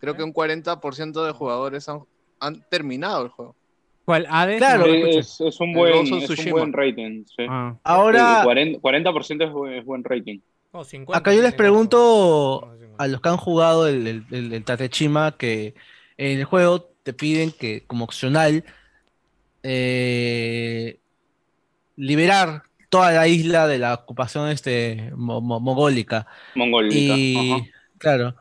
Creo 0.00 0.16
que 0.16 0.22
un 0.22 0.32
40% 0.32 1.26
de 1.26 1.32
jugadores 1.32 1.86
han, 1.88 2.00
han 2.40 2.62
terminado 2.68 3.24
el 3.24 3.28
juego. 3.30 3.54
¿Cuál? 4.04 4.26
¿Hades? 4.30 4.58
Claro. 4.58 4.86
No 4.86 4.94
es, 4.94 5.40
es 5.40 5.60
un 5.60 5.72
buen, 5.74 6.06
es 6.06 6.30
un 6.46 6.50
buen 6.50 6.72
rating. 6.72 7.24
Sí. 7.26 7.44
Ah. 7.48 7.76
ahora, 7.84 8.42
El 8.42 8.80
40%, 8.80 8.80
40% 8.80 9.44
es, 9.46 9.52
buen- 9.52 9.72
es 9.74 9.84
buen 9.84 10.02
rating. 10.04 10.38
50 10.84 11.18
acá 11.18 11.34
yo 11.34 11.42
les 11.42 11.54
pregunto 11.54 12.68
50. 12.78 13.02
a 13.02 13.08
los 13.08 13.20
que 13.20 13.28
han 13.28 13.36
jugado 13.36 13.88
el, 13.88 14.06
el, 14.06 14.24
el, 14.30 14.52
el 14.52 14.64
Tatechima 14.64 15.32
que 15.36 15.74
en 16.16 16.38
el 16.38 16.44
juego 16.44 16.90
te 17.02 17.12
piden 17.12 17.50
que 17.52 17.84
como 17.86 18.04
opcional 18.04 18.64
eh, 19.62 20.98
liberar 21.96 22.62
toda 22.88 23.12
la 23.12 23.26
isla 23.28 23.66
de 23.66 23.78
la 23.78 23.94
ocupación 23.94 24.48
este, 24.50 25.10
mo- 25.16 25.40
mo- 25.40 25.60
mogólica. 25.60 26.26
Mongólica. 26.54 26.94
Y 26.96 27.52
ajá. 27.52 27.64
claro, 27.98 28.34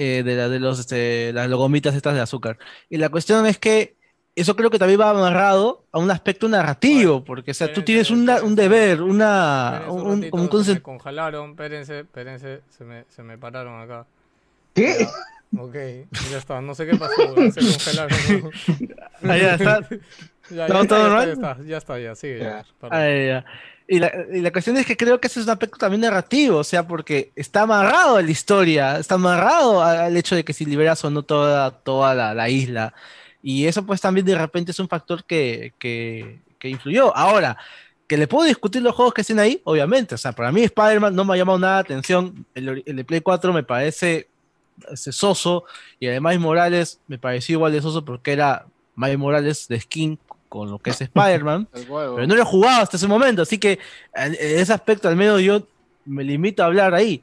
eh, 0.00 0.22
de, 0.22 0.34
la- 0.36 0.48
de 0.48 0.58
los, 0.58 0.78
este, 0.80 1.32
las 1.32 1.48
logomitas 1.48 1.94
estas 1.94 2.14
de 2.14 2.20
azúcar. 2.20 2.58
Y 2.88 2.96
la 2.96 3.08
cuestión 3.10 3.44
es 3.46 3.58
que 3.58 3.96
eso 4.34 4.56
creo 4.56 4.70
que 4.70 4.78
también 4.78 5.00
va 5.00 5.10
amarrado 5.10 5.84
a 5.92 5.98
un 5.98 6.10
aspecto 6.10 6.48
narrativo, 6.48 7.22
porque 7.24 7.50
o 7.50 7.54
sea, 7.54 7.72
tú 7.72 7.82
tienes 7.82 8.10
una- 8.10 8.42
un 8.42 8.54
deber, 8.54 9.02
una, 9.02 9.82
un 9.88 10.00
un, 10.06 10.22
ratito, 10.22 10.72
me 10.74 10.80
congelaron, 10.82 11.50
espérense, 11.50 12.00
espérense, 12.00 12.60
se 12.70 12.84
me, 12.84 13.04
se 13.08 13.22
me 13.22 13.36
pararon 13.38 13.80
acá. 13.82 14.06
¿Qué? 14.74 15.06
Ok, 15.58 15.74
ya 16.30 16.38
está, 16.38 16.60
no 16.60 16.74
sé 16.76 16.86
qué 16.86 16.96
pasó, 16.96 17.34
se 17.50 17.60
congelaron. 17.60 18.50
Ah, 19.22 19.36
ya 19.36 19.54
está. 19.54 19.80
Ya, 20.50 20.66
¿Todo- 20.66 20.78
ya, 20.78 20.82
está, 20.82 20.88
todo 20.88 20.98
ya, 20.98 21.04
normal? 21.08 21.28
está, 21.28 21.56
ya 21.62 21.62
está, 21.62 21.64
ya 21.68 21.76
está, 21.76 21.98
ya, 22.00 22.14
sigue. 22.16 22.38
Ya. 22.38 22.44
ya. 22.44 22.64
Ah, 22.90 23.06
ya, 23.06 23.24
ya. 23.24 23.44
Y 23.92 23.98
la, 23.98 24.12
la 24.30 24.52
cuestión 24.52 24.76
es 24.76 24.86
que 24.86 24.96
creo 24.96 25.20
que 25.20 25.26
ese 25.26 25.40
es 25.40 25.46
un 25.46 25.50
aspecto 25.50 25.76
también 25.76 26.02
narrativo, 26.02 26.58
o 26.58 26.64
sea, 26.64 26.86
porque 26.86 27.32
está 27.34 27.62
amarrado 27.62 28.18
a 28.18 28.22
la 28.22 28.30
historia, 28.30 28.98
está 29.00 29.16
amarrado 29.16 29.82
al 29.82 30.16
hecho 30.16 30.36
de 30.36 30.44
que 30.44 30.52
si 30.52 30.64
liberas 30.64 31.04
o 31.04 31.10
no 31.10 31.24
toda, 31.24 31.72
toda 31.72 32.14
la, 32.14 32.32
la 32.32 32.48
isla. 32.48 32.94
Y 33.42 33.66
eso 33.66 33.84
pues 33.84 34.00
también 34.00 34.24
de 34.24 34.38
repente 34.38 34.70
es 34.70 34.78
un 34.78 34.88
factor 34.88 35.24
que, 35.24 35.74
que, 35.80 36.38
que 36.60 36.68
influyó. 36.68 37.16
Ahora, 37.16 37.58
que 38.06 38.16
le 38.16 38.28
puedo 38.28 38.46
discutir 38.46 38.80
los 38.80 38.94
juegos 38.94 39.12
que 39.12 39.22
estén 39.22 39.40
ahí, 39.40 39.60
obviamente. 39.64 40.14
O 40.14 40.18
sea, 40.18 40.30
para 40.30 40.52
mí 40.52 40.62
Spider-Man 40.62 41.12
no 41.12 41.24
me 41.24 41.34
ha 41.34 41.38
llamado 41.38 41.58
nada 41.58 41.74
la 41.74 41.80
atención. 41.80 42.46
El, 42.54 42.84
de 42.84 43.04
Play 43.04 43.22
4 43.22 43.52
me 43.52 43.64
parece 43.64 44.28
soso. 44.94 45.64
Y 45.98 46.06
además 46.06 46.38
Morales 46.38 47.00
me 47.08 47.18
pareció 47.18 47.54
igual 47.54 47.72
de 47.72 47.82
soso 47.82 48.04
porque 48.04 48.30
era 48.30 48.66
Miles 48.94 49.18
Morales 49.18 49.66
de 49.66 49.80
skin 49.80 50.16
con 50.50 50.68
lo 50.70 50.78
que 50.78 50.90
es 50.90 51.00
Spider-Man. 51.00 51.68
Pero 51.72 52.26
no 52.26 52.34
lo 52.34 52.42
he 52.42 52.44
jugado 52.44 52.82
hasta 52.82 52.98
ese 52.98 53.06
momento, 53.06 53.40
así 53.40 53.56
que 53.56 53.78
en, 54.14 54.36
ese 54.38 54.74
aspecto 54.74 55.08
al 55.08 55.16
menos 55.16 55.40
yo 55.40 55.62
me 56.04 56.24
limito 56.24 56.62
a 56.62 56.66
hablar 56.66 56.92
ahí. 56.92 57.22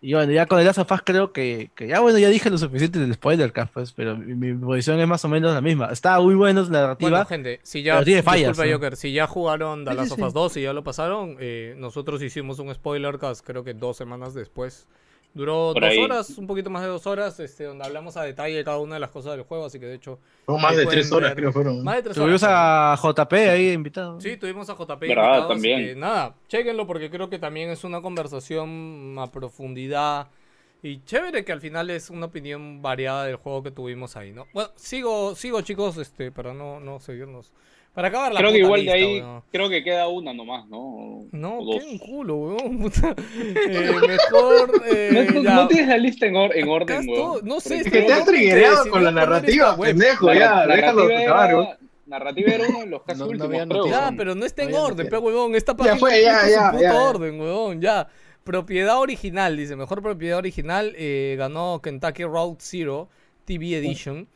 Y 0.00 0.14
bueno, 0.14 0.32
ya 0.32 0.46
con 0.46 0.58
el 0.58 0.66
Last 0.66 0.78
of 0.78 0.90
Us 0.90 1.00
creo 1.04 1.32
que, 1.32 1.70
que 1.74 1.88
ya 1.88 2.00
bueno, 2.00 2.18
ya 2.18 2.28
dije 2.28 2.48
lo 2.48 2.58
suficiente 2.58 2.98
del 2.98 3.12
spoiler, 3.14 3.52
pues, 3.72 3.92
pero 3.92 4.16
mi, 4.16 4.34
mi 4.34 4.54
posición 4.54 5.00
es 5.00 5.08
más 5.08 5.24
o 5.24 5.28
menos 5.28 5.52
la 5.52 5.60
misma. 5.60 5.86
Está 5.86 6.18
muy 6.20 6.34
bueno 6.34 6.62
la 6.62 6.80
narrativa. 6.80 7.10
Bueno, 7.10 7.26
gente, 7.26 7.60
si 7.62 7.82
ya, 7.82 7.94
pero 7.94 8.04
tiene 8.04 8.22
fallas, 8.22 8.48
disculpa, 8.50 8.70
¿no? 8.70 8.76
Joker, 8.76 8.96
si 8.96 9.12
ya 9.12 9.26
jugaron 9.26 9.84
The 9.84 9.94
Last 9.94 10.12
of. 10.12 10.20
Us 10.20 10.32
2 10.32 10.56
y 10.58 10.62
ya 10.62 10.72
lo 10.72 10.82
pasaron, 10.84 11.36
eh, 11.40 11.74
nosotros 11.78 12.22
hicimos 12.22 12.58
un 12.58 12.74
spoiler 12.74 13.18
cast 13.18 13.44
creo 13.44 13.64
que 13.64 13.74
dos 13.74 13.96
semanas 13.96 14.32
después. 14.32 14.86
Duró 15.36 15.72
Por 15.74 15.82
dos 15.82 15.90
ahí. 15.90 15.98
horas, 15.98 16.30
un 16.38 16.46
poquito 16.46 16.70
más 16.70 16.80
de 16.82 16.88
dos 16.88 17.06
horas, 17.06 17.38
este, 17.40 17.64
donde 17.64 17.84
hablamos 17.84 18.16
a 18.16 18.22
detalle 18.22 18.56
de 18.56 18.64
cada 18.64 18.78
una 18.78 18.94
de 18.94 19.00
las 19.00 19.10
cosas 19.10 19.36
del 19.36 19.42
juego, 19.44 19.66
así 19.66 19.78
que 19.78 19.84
de 19.84 19.94
hecho, 19.96 20.18
Fue 20.46 20.58
más 20.58 20.74
de 20.74 20.86
tres 20.86 21.12
horas, 21.12 21.30
ver. 21.30 21.36
creo 21.36 21.52
fueron. 21.52 21.84
más 21.84 21.96
de 21.96 22.02
tres 22.04 22.16
Tuvimos 22.16 22.42
horas. 22.42 22.54
a 22.58 22.96
JP 23.02 23.32
ahí 23.34 23.70
invitado. 23.72 24.18
Sí, 24.20 24.38
tuvimos 24.38 24.70
a 24.70 24.74
JP 24.74 25.02
invitado, 25.02 25.42
así 25.42 25.48
También. 25.48 25.78
que 25.88 25.94
nada, 25.94 26.34
chequenlo 26.48 26.86
porque 26.86 27.10
creo 27.10 27.28
que 27.28 27.38
también 27.38 27.68
es 27.68 27.84
una 27.84 28.00
conversación 28.00 29.16
a 29.18 29.30
profundidad 29.30 30.28
y 30.82 31.02
chévere 31.04 31.44
que 31.44 31.52
al 31.52 31.60
final 31.60 31.90
es 31.90 32.10
una 32.10 32.26
opinión 32.26 32.80
variada 32.80 33.24
del 33.24 33.36
juego 33.36 33.62
que 33.62 33.70
tuvimos 33.70 34.16
ahí, 34.16 34.32
¿no? 34.32 34.46
Bueno, 34.54 34.70
sigo, 34.76 35.34
sigo 35.34 35.60
chicos, 35.62 35.96
este, 35.98 36.30
para 36.32 36.54
no, 36.54 36.80
no 36.80 36.98
seguirnos. 37.00 37.52
Para 37.96 38.08
acabar 38.08 38.32
la 38.34 38.40
Creo 38.40 38.52
que 38.52 38.58
igual 38.58 38.80
lista, 38.82 38.94
de 38.96 39.02
ahí, 39.02 39.20
weón. 39.22 39.42
creo 39.50 39.68
que 39.70 39.82
queda 39.82 40.06
una 40.08 40.34
nomás, 40.34 40.68
¿no? 40.68 41.24
No, 41.32 41.58
qué 41.60 41.84
un 41.90 41.98
culo, 41.98 42.36
weón. 42.36 42.78
puta. 42.82 43.14
Eh, 43.68 43.90
mejor. 44.06 44.82
eh, 44.86 45.28
No, 45.34 45.42
ya. 45.42 45.54
no 45.54 45.66
tienes 45.68 45.88
la 45.88 45.96
lista 45.96 46.26
en, 46.26 46.36
or- 46.36 46.54
en 46.54 46.64
Acá 46.64 46.72
orden, 46.72 47.08
weón. 47.08 47.40
no 47.44 47.58
sé, 47.58 47.78
es 47.78 47.84
Que 47.84 48.02
te 48.02 48.06
no 48.08 48.14
has 48.14 48.26
triggereado 48.26 48.90
con 48.90 49.02
la 49.02 49.10
narrativa, 49.10 49.74
pendejo, 49.78 50.32
ya, 50.34 50.66
déjalo 50.66 51.08
narrativa 51.08 51.20
acabar, 51.22 51.48
era- 51.48 51.58
weón. 51.58 51.68
narrativa 52.04 52.52
era 52.52 52.64
uno 52.68 52.78
de 52.80 52.86
los 52.86 53.02
casi 53.02 53.18
No- 53.18 53.24
no 53.24 53.30
últimos, 53.32 53.66
noticias. 53.66 54.00
Ya, 54.10 54.14
pero 54.16 54.34
no 54.34 54.44
está 54.44 54.62
en 54.64 54.74
orden, 54.74 55.06
no 55.06 55.10
pe 55.10 55.18
huevón. 55.18 55.54
Esta 55.54 55.74
página 55.74 55.96
fue, 55.96 56.10
no 56.10 56.20
ya, 56.22 56.34
puso 56.40 56.50
ya, 56.50 56.64
su 56.66 56.70
puto 56.72 56.82
ya. 56.82 57.02
orden, 57.02 57.40
huevón, 57.40 57.80
ya. 57.80 58.08
Propiedad 58.44 58.98
original, 59.00 59.56
dice, 59.56 59.74
mejor 59.74 60.02
propiedad 60.02 60.36
original, 60.38 60.92
eh, 60.98 61.34
ganó 61.38 61.80
Kentucky 61.82 62.24
Road 62.24 62.56
Zero 62.60 63.08
TV 63.46 63.74
Edition. 63.78 64.28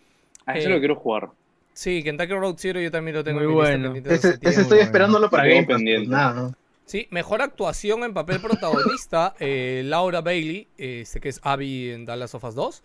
Ah, 0.47 0.57
eso 0.59 0.69
Eh, 0.69 0.73
lo 0.73 0.78
quiero 0.78 0.97
jugar. 0.97 1.28
Sí, 1.72 2.02
Kentucky 2.02 2.32
Road 2.34 2.56
Zero 2.59 2.80
yo 2.80 2.90
también 2.90 3.16
lo 3.16 3.24
tengo 3.24 3.40
Muy 3.40 3.44
en 3.44 3.55
mi 3.55 3.56
lista 3.60 3.78
bueno. 3.78 3.84
pendiente 3.84 4.09
de 4.10 4.14
Ese, 4.16 4.28
hace 4.28 4.28
ese 4.28 4.38
tiempo. 4.40 4.60
estoy 4.62 4.78
esperándolo 4.80 5.30
para 5.30 5.44
Lo 5.44 5.48
tengo 5.48 5.62
Game 5.62 5.66
Pass, 5.66 5.76
pendiente. 5.76 6.09
pues, 6.09 6.18
nada, 6.18 6.34
¿no? 6.34 6.55
Sí, 6.84 7.06
mejor 7.10 7.40
actuación 7.42 8.02
en 8.05 8.12
papel 8.14 8.40
protagonista, 8.40 9.34
eh, 9.40 9.82
Laura 9.84 10.20
Bailey, 10.20 10.66
eh, 10.76 11.01
este 11.02 11.20
que 11.20 11.28
es 11.30 11.40
Abby 11.42 11.90
en 11.90 12.05
Dallas 12.05 12.34
of 12.34 12.44
Us 12.44 12.55
2. 12.55 12.82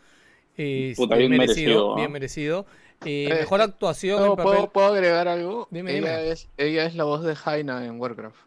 Eh, 0.57 0.93
Puta, 0.95 1.15
bien 1.15 1.31
bien 1.31 1.39
merecido, 1.41 1.65
merecido, 1.67 1.93
¿ah? 1.93 1.95
bien 1.97 2.11
merecido. 2.11 2.65
Eh, 3.03 3.27
Eh, 3.29 3.33
mejor 3.41 3.61
actuación 3.61 4.19
No, 4.21 4.25
en 4.27 4.35
papel... 4.37 4.45
¿puedo, 4.53 4.69
puedo 4.71 4.87
agregar 4.87 5.27
algo? 5.27 5.67
Dime, 5.71 5.97
ella, 5.97 6.19
dime. 6.19 6.31
Es, 6.31 6.47
ella 6.57 6.85
es 6.85 6.95
la 6.95 7.03
voz 7.03 7.23
de 7.23 7.35
Jaina 7.35 7.85
en 7.85 7.99
Warcraft. 7.99 8.37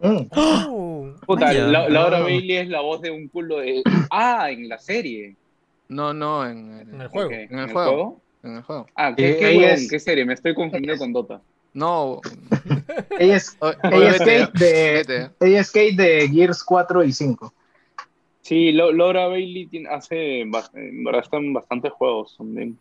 Mm. 0.00 0.26
Oh, 0.34 1.12
Puta, 1.26 1.52
la, 1.52 1.88
Laura 1.88 2.18
No. 2.18 2.24
Bailey 2.24 2.56
es 2.56 2.68
la 2.68 2.80
voz 2.80 3.00
de 3.02 3.10
un 3.10 3.28
culo 3.28 3.58
de. 3.58 3.82
Ah, 4.10 4.50
en 4.50 4.68
la 4.68 4.78
serie. 4.78 5.36
No, 5.88 6.12
no, 6.14 6.44
en 6.46 6.72
el, 6.80 6.88
En 6.94 7.00
el 7.02 7.08
juego. 7.08 7.30
En 7.30 7.58
el 7.58 7.70
juego. 7.72 8.20
En 8.42 8.56
el 8.56 8.62
juego. 8.62 8.86
Ah, 8.94 9.14
¿qué, 9.16 9.30
Eh, 9.32 9.36
qué, 9.38 9.50
ella 9.50 9.58
huevón? 9.60 9.74
es- 9.74 9.90
¿Qué 9.90 9.98
serie? 9.98 10.24
Me 10.24 10.34
estoy 10.34 10.54
confundiendo 10.54 10.98
con 10.98 11.12
Dota. 11.12 11.40
No, 11.72 12.20
Ella 13.18 13.36
es, 13.36 13.56
o- 13.60 13.72
ella 13.92 14.10
es 14.10 14.18
Kate 14.18 14.50
de, 14.64 14.92
vete. 15.06 15.30
ella 15.40 15.60
es 15.60 15.70
Kate 15.70 15.94
de 15.94 16.28
Gears 16.28 16.64
4 16.64 17.04
y 17.04 17.12
5. 17.12 17.52
Sí, 18.42 18.72
Lo- 18.72 18.92
Laura 18.92 19.28
Bailey 19.28 19.66
tiene, 19.66 19.88
hace. 19.88 20.44
están 21.22 21.52
bastantes 21.52 21.92
juegos 21.92 22.34
también. 22.36 22.76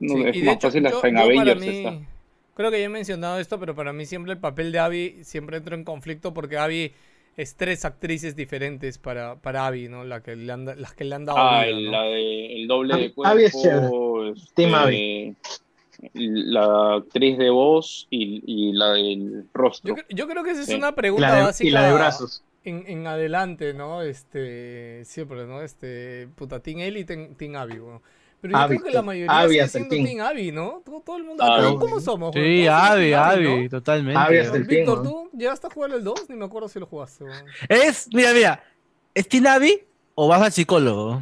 No, 0.00 0.14
Sí, 0.16 0.22
es 0.26 0.36
y 0.36 0.40
de 0.40 0.46
más 0.46 0.54
hecho, 0.56 0.68
fácil 0.68 0.82
yo- 0.82 0.88
hasta 0.96 1.08
en 1.08 1.14
yo 1.16 1.22
Avengers 1.22 1.60
mí- 1.60 1.68
está. 1.78 1.98
Creo 2.54 2.70
que 2.72 2.80
ya 2.80 2.86
he 2.86 2.88
mencionado 2.88 3.38
esto, 3.38 3.60
pero 3.60 3.74
para 3.76 3.92
mí 3.92 4.04
siempre 4.04 4.32
el 4.32 4.38
papel 4.38 4.72
de 4.72 4.78
Abby 4.80 5.18
siempre 5.22 5.58
entró 5.58 5.76
en 5.76 5.84
conflicto 5.84 6.34
porque 6.34 6.58
Abby 6.58 6.92
es 7.38 7.54
tres 7.56 7.84
actrices 7.86 8.36
diferentes 8.36 8.98
para, 8.98 9.36
para 9.36 9.66
Abby, 9.66 9.88
¿no? 9.88 10.04
La 10.04 10.22
que 10.22 10.36
le 10.36 10.52
han, 10.52 10.64
las 10.66 10.92
que 10.92 11.04
le 11.04 11.14
han 11.14 11.24
dado 11.24 11.38
Ah, 11.38 11.62
vida, 11.64 11.68
el, 11.78 11.84
¿no? 11.86 11.90
la 11.92 12.02
de, 12.02 12.56
el 12.60 12.66
doble 12.68 12.96
de 12.96 13.04
Abby- 13.14 13.14
Abby 13.24 13.44
es 13.44 13.52
cuerpo. 13.52 14.26
este, 14.26 14.50
Team 14.54 14.74
Abby. 14.74 15.36
La 16.14 16.94
actriz 16.96 17.38
de 17.38 17.50
voz 17.50 18.06
y, 18.10 18.42
y 18.46 18.72
la 18.72 18.92
del 18.92 19.46
rostro. 19.52 19.96
Yo, 19.96 20.02
cre- 20.02 20.06
yo 20.14 20.28
creo 20.28 20.44
que 20.44 20.50
esa 20.50 20.60
es 20.60 20.66
Sí. 20.66 20.74
una 20.74 20.94
pregunta 20.94 21.34
de, 21.34 21.42
básica 21.42 21.68
y 21.68 21.72
la 21.72 21.86
de 21.88 21.94
brazos. 21.94 22.44
En, 22.64 22.84
en 22.86 23.06
adelante, 23.06 23.72
¿no? 23.74 24.02
Este, 24.02 25.04
siempre, 25.04 25.46
¿no? 25.46 25.62
Este, 25.62 26.28
puta, 26.36 26.60
Team 26.60 26.80
Ellie 26.80 27.00
y 27.00 27.04
Team, 27.04 27.56
Abby, 27.56 27.78
weón. 27.80 28.00
Pero 28.40 28.52
yo 28.52 28.58
Abby, 28.58 28.76
creo 28.76 28.86
que 28.86 28.92
la 28.94 29.02
mayoría 29.02 29.38
Abby 29.40 29.48
sigue 29.50 29.62
hasta 29.62 29.78
el 29.78 29.84
siendo 29.88 30.06
team. 30.08 30.16
Team 30.18 30.26
Abby, 30.28 30.52
¿no? 30.52 30.82
Todo, 30.84 31.00
todo 31.00 31.16
el 31.16 31.24
mundo, 31.24 31.42
Abby. 31.44 31.76
¿cómo, 31.76 32.00
somos? 32.00 32.32
Sí, 32.34 32.66
Abby, 32.68 33.10
Team 33.10 33.20
Abby, 33.22 33.62
¿no? 33.64 33.68
totalmente. 33.70 34.20
Abby 34.20 34.38
hasta 34.38 34.56
el 34.56 34.66
fin, 34.66 34.76
Víctor, 34.76 34.98
¿no? 35.04 35.10
¿tú 35.10 35.30
llegaste 35.36 35.66
a 35.66 35.70
jugar 35.70 35.90
el 35.92 36.04
2? 36.04 36.30
Ni 36.30 36.36
me 36.36 36.44
acuerdo 36.44 36.68
si 36.68 36.78
lo 36.78 36.86
jugaste. 36.86 37.24
Es, 37.68 38.08
mira, 38.12 38.32
mira, 38.32 38.62
¿es 39.14 39.28
Team 39.28 39.46
Abby 39.46 39.80
o 40.14 40.28
vas 40.28 40.40
al 40.42 40.52
psicólogo? 40.52 41.20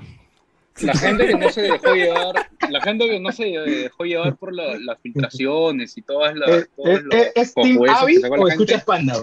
La 0.82 0.92
gente 0.92 1.26
que 1.26 1.38
no 1.38 1.48
se 1.50 1.62
dejó 1.62 1.94
llevar, 1.94 2.34
la 2.68 2.80
gente 2.82 3.08
que 3.08 3.18
no 3.18 3.32
se 3.32 3.44
dejó 3.46 4.04
llevar 4.04 4.36
por 4.36 4.52
la- 4.52 4.76
las 4.78 5.00
filtraciones 5.00 5.96
y 5.96 6.02
todas 6.02 6.34
las. 6.36 6.50
¿Es, 6.50 6.68
todos 6.76 6.88
es, 6.90 7.02
los 7.02 7.14
es- 7.14 7.32
es 7.34 7.54
Team 7.54 7.78
Abby 7.88 8.16
o 8.18 8.20
gente, 8.30 8.48
escuchas 8.50 8.84
Panda? 8.84 9.14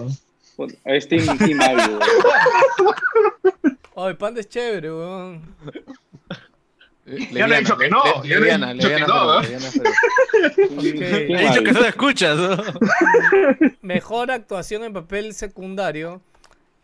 weón? 0.56 0.76
Es 0.84 1.06
Team, 1.06 1.38
team 1.38 1.60
Abby, 1.60 1.92
weón. 1.92 3.74
Ay, 3.96 4.14
Panda 4.14 4.40
es 4.40 4.48
chévere, 4.48 4.90
weón. 4.92 5.54
Ya 7.32 7.46
no 7.46 7.54
he 7.54 7.58
dicho 7.60 7.76
que 7.76 7.88
no, 7.90 8.02
Le- 8.02 8.10
ya 8.10 8.14
no 8.14 8.24
he 8.24 8.28
Leviana, 8.40 8.72
dicho 8.74 8.88
que 8.88 8.94
Leviana, 8.98 9.14
no, 9.14 9.40
¿eh? 9.40 9.42
Leviana, 9.42 9.68
He 11.40 11.48
dicho 11.48 11.62
que 11.64 11.72
no 11.72 11.84
escuchas, 11.84 12.36
¿no? 12.38 12.56
Mejor 13.82 14.30
actuación 14.30 14.84
en 14.84 14.92
papel 14.92 15.34
secundario. 15.34 16.22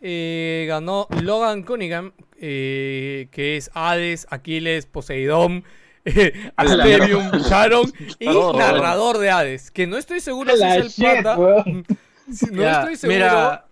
eh, 0.01 0.65
ganó 0.67 1.07
Logan 1.21 1.63
Cunningham, 1.63 2.11
eh, 2.39 3.27
que 3.31 3.57
es 3.57 3.69
Hades, 3.73 4.25
Aquiles, 4.29 4.85
Poseidón, 4.87 5.63
Asterium, 6.55 7.29
Sharon 7.47 7.91
y 8.19 8.27
Oh. 8.27 8.53
narrador 8.57 9.17
de 9.19 9.29
Hades. 9.31 9.69
Que 9.71 9.85
no 9.87 9.97
estoy 9.97 10.19
seguro 10.21 10.55
si 10.55 10.63
es 10.63 10.75
el 10.75 10.87
shit, 10.89 11.23
pata. 11.23 11.35
No 11.37 12.61
Ya, 12.61 12.79
estoy 12.81 12.95
seguro. 12.95 13.15
Mira, 13.19 13.65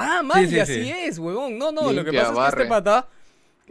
Ah, 0.00 0.22
man, 0.22 0.42
Sí, 0.44 0.50
sí, 0.50 0.56
y 0.56 0.60
así 0.60 0.84
sí. 0.84 0.90
es, 0.96 1.18
huevón. 1.18 1.58
No, 1.58 1.72
no, 1.72 1.92
lo 1.92 2.04
que 2.04 2.12
pasa 2.12 2.30
es 2.32 2.38
que 2.38 2.46
este 2.62 2.66
pata, 2.66 3.08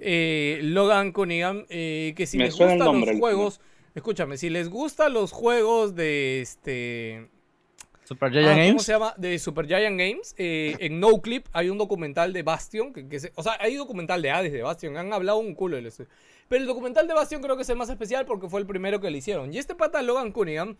eh, 0.02 0.60
Logan 0.64 1.11
Cunningham, 1.11 1.65
eh, 1.69 2.14
que 2.15 2.26
si 2.26 2.38
Me 2.38 2.45
les 2.45 2.53
gustan 2.56 2.78
nombre, 2.80 3.07
los 3.11 3.15
el- 3.15 3.19
juegos, 3.19 3.61
escúchame, 3.95 4.38
si 4.38 4.49
les 4.49 4.69
gustan 4.69 5.14
los 5.14 5.32
juegos 5.32 5.95
de 5.95 6.41
este... 6.41 7.30
Super 8.03 8.30
ah, 8.30 8.32
Giant 8.32 8.48
¿Cómo 8.48 8.65
Games. 8.68 8.84
se 8.84 8.91
llama? 8.94 9.14
De 9.18 9.38
Super 9.38 9.68
Giant 9.68 9.99
Games. 9.99 10.34
eh, 10.38 10.78
en 10.80 10.99
No 11.02 11.19
Clip 11.22 11.45
hay 11.52 11.69
un 11.69 11.78
documental 11.78 12.32
de 12.32 12.41
Bastion. 12.41 12.94
Que, 12.94 13.06
que 13.10 13.19
se- 13.19 13.34
o 13.36 13.44
sea, 13.44 13.57
hay 13.60 13.76
documental 13.76 14.22
de 14.22 14.32
Hades 14.32 14.53
de 14.53 14.61
Bastion. 14.61 14.95
Han 14.95 15.11
hablado 15.11 15.40
un 15.40 15.53
culo 15.53 15.76
del 15.76 15.88
estudio. 15.88 16.10
Pero 16.48 16.61
el 16.61 16.68
documental 16.68 17.06
de 17.06 17.14
Bastion 17.14 17.41
creo 17.41 17.57
que 17.57 17.64
es 17.64 17.69
el 17.69 17.76
más 17.76 17.90
especial 17.90 18.26
porque 18.26 18.48
fue 18.48 18.61
el 18.61 18.65
primero 18.65 19.02
que 19.02 19.10
le 19.11 19.18
hicieron. 19.18 19.53
Y 19.53 19.57
este 19.57 19.76
pata 19.76 20.02
Logan 20.02 20.32
Cunningham, 20.32 20.78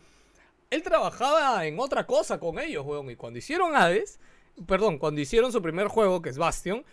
él 0.70 0.82
trabajaba 0.84 1.66
en 1.66 1.78
otra 1.82 2.06
cosa 2.08 2.40
con 2.40 2.60
ellos, 2.60 2.86
weón. 2.86 3.10
Y 3.10 3.18
cuando 3.18 3.40
hicieron 3.40 3.76
Hades, 3.76 4.22
perdón, 4.66 4.98
cuando 4.98 5.20
hicieron 5.20 5.52
su 5.52 5.62
primer 5.62 5.88
juego, 5.88 6.22
que 6.22 6.30
es 6.30 6.38
Bastion, 6.38 6.86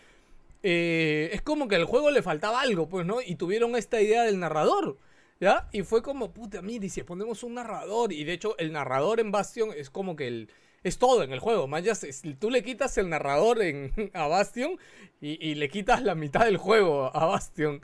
eh, 0.65 1.31
es 1.33 1.43
como 1.43 1.69
que 1.69 1.77
al 1.77 1.85
juego 1.87 2.11
le 2.11 2.23
faltaba 2.23 2.61
algo, 2.63 2.89
pues, 2.89 3.07
¿no? 3.07 3.21
Y 3.23 3.37
tuvieron 3.37 3.77
esta 3.77 4.01
idea 4.03 4.25
del 4.25 4.41
narrador, 4.41 4.99
¿ya? 5.41 5.69
Y 5.73 5.83
fue 5.83 6.03
como, 6.03 6.33
puta, 6.33 6.63
mira, 6.63 6.87
y 6.87 6.91
si 6.91 7.03
ponemos 7.05 7.43
un 7.45 7.55
narrador, 7.55 8.13
y 8.13 8.25
de 8.25 8.33
hecho 8.35 8.57
el 8.59 8.73
narrador 8.73 9.21
en 9.21 9.33
Bastion 9.33 9.71
es 9.77 9.91
como 9.91 10.17
que 10.17 10.29
el... 10.29 10.51
Es 10.83 10.99
todo 10.99 11.23
en 11.23 11.33
el 11.33 11.41
juego, 11.41 11.67
ya 11.81 11.95
se- 11.95 12.13
tú 12.37 12.51
le 12.51 12.63
quitas 12.63 12.99
el 12.99 13.09
narrador 13.09 13.63
en, 13.63 13.93
a 14.15 14.27
Bastion 14.29 14.79
y, 15.21 15.39
y 15.51 15.55
le 15.55 15.71
quitas 15.71 16.03
la 16.03 16.15
mitad 16.15 16.45
del 16.45 16.59
juego 16.59 17.11
a 17.17 17.25
Bastion. 17.27 17.81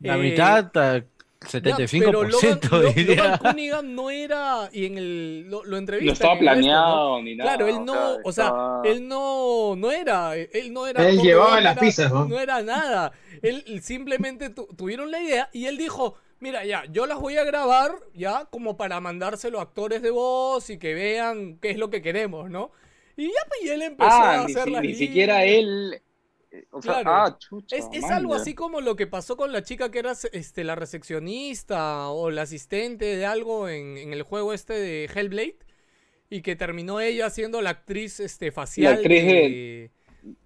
La 0.00 0.16
Eh, 0.16 0.18
mitad, 0.18 0.70
ah, 1.46 1.58
ya, 1.62 1.76
pero 1.76 2.22
75% 2.22 2.70
Logan. 2.70 3.06
Logan 3.06 3.38
Cunningham 3.38 3.94
no 3.94 4.10
era, 4.10 4.68
y 4.72 4.86
en 4.86 4.98
el, 4.98 5.48
lo, 5.50 5.64
lo 5.64 5.76
entrevistan 5.76 6.06
No 6.06 6.12
estaba 6.12 6.38
planeado 6.38 7.22
ni 7.22 7.36
nada. 7.36 7.50
Claro, 7.56 7.68
él 7.68 7.84
no, 7.84 8.16
o 8.24 8.32
sea, 8.32 8.44
estaba- 8.46 8.82
él 8.84 9.08
no, 9.08 9.76
no 9.76 9.90
era, 9.90 10.36
él 10.36 10.72
no 10.72 10.86
era. 10.86 11.08
Él 11.08 11.16
todo, 11.16 11.24
llevaba 11.24 11.60
las 11.60 11.72
era- 11.72 11.80
pizzas, 11.80 12.12
¿no? 12.12 12.24
No 12.26 12.38
era 12.38 12.62
nada. 12.62 13.12
Él 13.42 13.80
simplemente 13.82 14.50
tu- 14.50 14.68
tuvieron 14.76 15.10
la 15.10 15.20
idea 15.20 15.50
y 15.52 15.66
él 15.66 15.76
dijo, 15.76 16.14
mira, 16.40 16.64
ya, 16.64 16.84
yo 16.90 17.06
las 17.06 17.18
voy 17.18 17.36
a 17.36 17.44
grabar, 17.44 17.92
ya, 18.14 18.46
como 18.50 18.76
para 18.76 19.00
mandárselo 19.00 19.58
a 19.60 19.62
actores 19.62 20.02
de 20.02 20.10
voz 20.10 20.68
y 20.70 20.78
que 20.78 20.94
vean 20.94 21.58
qué 21.60 21.70
es 21.70 21.78
lo 21.78 21.90
que 21.90 22.02
queremos, 22.02 22.50
¿no? 22.50 22.70
Y 23.16 23.26
ya, 23.28 23.40
pues, 23.48 23.60
y 23.64 23.68
él 23.68 23.82
empezó 23.82 24.10
a 24.10 24.32
Ah, 24.32 24.44
ni, 24.46 24.52
hacer 24.52 24.64
si- 24.64 24.70
las 24.70 24.82
ni 24.82 24.94
siquiera 24.94 25.44
él. 25.44 26.00
O 26.70 26.80
sea, 26.82 26.94
Claro. 27.02 27.10
ah, 27.14 27.36
chucha. 27.38 27.76
Es, 27.76 27.86
es 27.92 28.04
algo 28.04 28.34
así 28.34 28.54
como 28.54 28.80
lo 28.80 28.96
que 28.96 29.06
pasó 29.06 29.36
con 29.36 29.52
la 29.52 29.62
chica 29.62 29.90
que 29.90 29.98
era 30.00 30.12
este, 30.32 30.64
la 30.64 30.74
recepcionista 30.74 32.08
o 32.08 32.30
la 32.30 32.42
asistente 32.42 33.16
de 33.16 33.26
algo 33.26 33.68
en, 33.68 33.96
en 33.98 34.12
el 34.12 34.22
juego 34.22 34.52
este 34.52 34.74
de 34.74 35.04
Hellblade 35.14 35.56
y 36.30 36.42
que 36.42 36.56
terminó 36.56 37.00
ella 37.00 37.30
siendo 37.30 37.60
la 37.62 37.70
actriz 37.70 38.20
este, 38.20 38.50
facial. 38.52 38.94
actriz 38.94 39.24
de... 39.24 39.90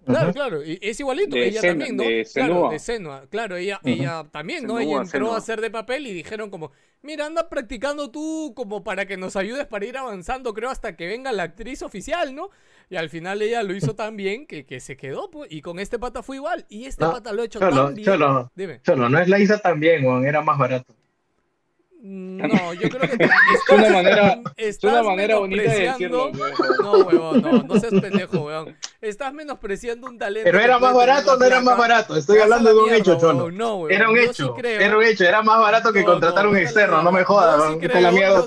Claro, 0.05 0.33
claro, 0.33 0.61
y 0.61 0.77
es 0.81 0.99
igualito, 0.99 1.37
De 1.37 1.47
ella 1.47 1.61
Senua- 1.61 1.67
también, 1.69 1.95
¿no? 1.95 2.03
de 2.03 2.25
claro, 2.33 2.53
Senua. 2.53 2.71
de 2.73 2.79
Senua, 2.79 3.27
claro, 3.29 3.55
ella, 3.55 3.79
ella 3.85 4.27
también, 4.29 4.65
¿no? 4.67 4.77
Ella 4.77 4.97
entró 4.97 5.07
Senua. 5.09 5.35
a 5.35 5.37
hacer 5.37 5.61
de 5.61 5.71
papel 5.71 6.05
y 6.05 6.11
dijeron 6.13 6.49
como, 6.49 6.71
mira, 7.01 7.25
anda 7.25 7.47
practicando 7.47 8.11
tú 8.11 8.51
como 8.57 8.83
para 8.83 9.05
que 9.05 9.15
nos 9.15 9.37
ayudes 9.37 9.67
para 9.67 9.85
ir 9.85 9.97
avanzando, 9.97 10.53
creo, 10.53 10.69
hasta 10.69 10.97
que 10.97 11.07
venga 11.07 11.31
la 11.31 11.43
actriz 11.43 11.81
oficial, 11.81 12.35
¿no? 12.35 12.49
Y 12.89 12.95
al 12.95 13.09
final 13.09 13.41
ella 13.41 13.61
lo 13.61 13.75
hizo 13.75 13.95
tan 13.95 14.15
bien 14.15 14.47
que, 14.47 14.65
que 14.65 14.79
se 14.79 14.97
quedó, 14.97 15.29
pues, 15.29 15.51
y 15.51 15.61
con 15.61 15.79
este 15.79 15.99
pata 15.99 16.23
fue 16.23 16.37
igual, 16.37 16.65
y 16.69 16.85
este 16.85 17.03
No, 17.03 17.11
pata 17.11 17.31
lo 17.31 17.43
ha 17.43 17.45
hecho 17.45 17.59
Cholo, 17.59 17.85
tan 17.85 17.93
bien. 17.95 18.05
Cholo, 18.05 18.51
Dime. 18.55 18.81
Cholo, 18.81 19.09
no 19.09 19.19
es 19.19 19.29
la 19.29 19.39
hizo 19.39 19.59
tan 19.59 19.79
bien, 19.79 20.03
weón, 20.05 20.25
era 20.25 20.41
más 20.41 20.57
barato. 20.57 20.95
Mm, 22.01 22.37
No, 22.37 22.73
yo 22.73 22.87
creo 22.89 23.01
que 23.01 23.07
te- 23.17 23.25
Es 23.25 23.69
una 23.69 23.89
manera, 23.89 24.39
es 24.55 24.67
estás 24.75 24.93
una 24.93 25.03
manera 25.03 25.37
bonita 25.37 25.61
de 25.63 25.79
decirlo. 25.81 26.31
menospreciando- 26.31 26.83
No, 26.83 26.91
huevón, 27.05 27.41
no, 27.41 27.63
no 27.63 27.79
seas 27.79 27.93
pendejo, 28.01 28.39
weón. 28.45 28.77
Estás 29.01 29.33
menospreciando 29.33 30.07
un 30.07 30.17
talento. 30.17 30.49
Pero 30.49 30.63
era 30.63 30.79
más 30.79 30.93
barato 30.93 31.35
no 31.37 31.45
era 31.45 31.59
más 31.59 31.77
barato. 31.77 32.15
Estoy 32.15 32.39
hablando 32.39 32.69
la 32.69 32.73
de 32.73 32.77
un 32.79 32.83
mierda, 32.85 32.99
hecho, 33.01 33.17
Cholo. 33.19 33.35
huevón. 33.37 33.57
No, 33.57 33.75
huevón, 33.75 33.91
Era 33.91 34.09
un 34.09 34.15
yo 34.15 34.21
hecho, 34.21 34.47
sí 34.47 34.53
creo. 34.61 34.79
era 34.79 34.97
un 34.97 35.03
hecho, 35.03 35.25
era 35.25 35.41
más 35.41 35.59
barato 35.59 35.91
que 35.91 35.99
No, 35.99 36.05
contratar 36.05 36.45
no, 36.45 36.51
un 36.51 36.57
externo, 36.57 37.03
no 37.03 37.11
me 37.11 37.23
jodas, 37.25 37.61
creo, 37.81 37.99
la 38.01 38.11
mierda 38.11 38.45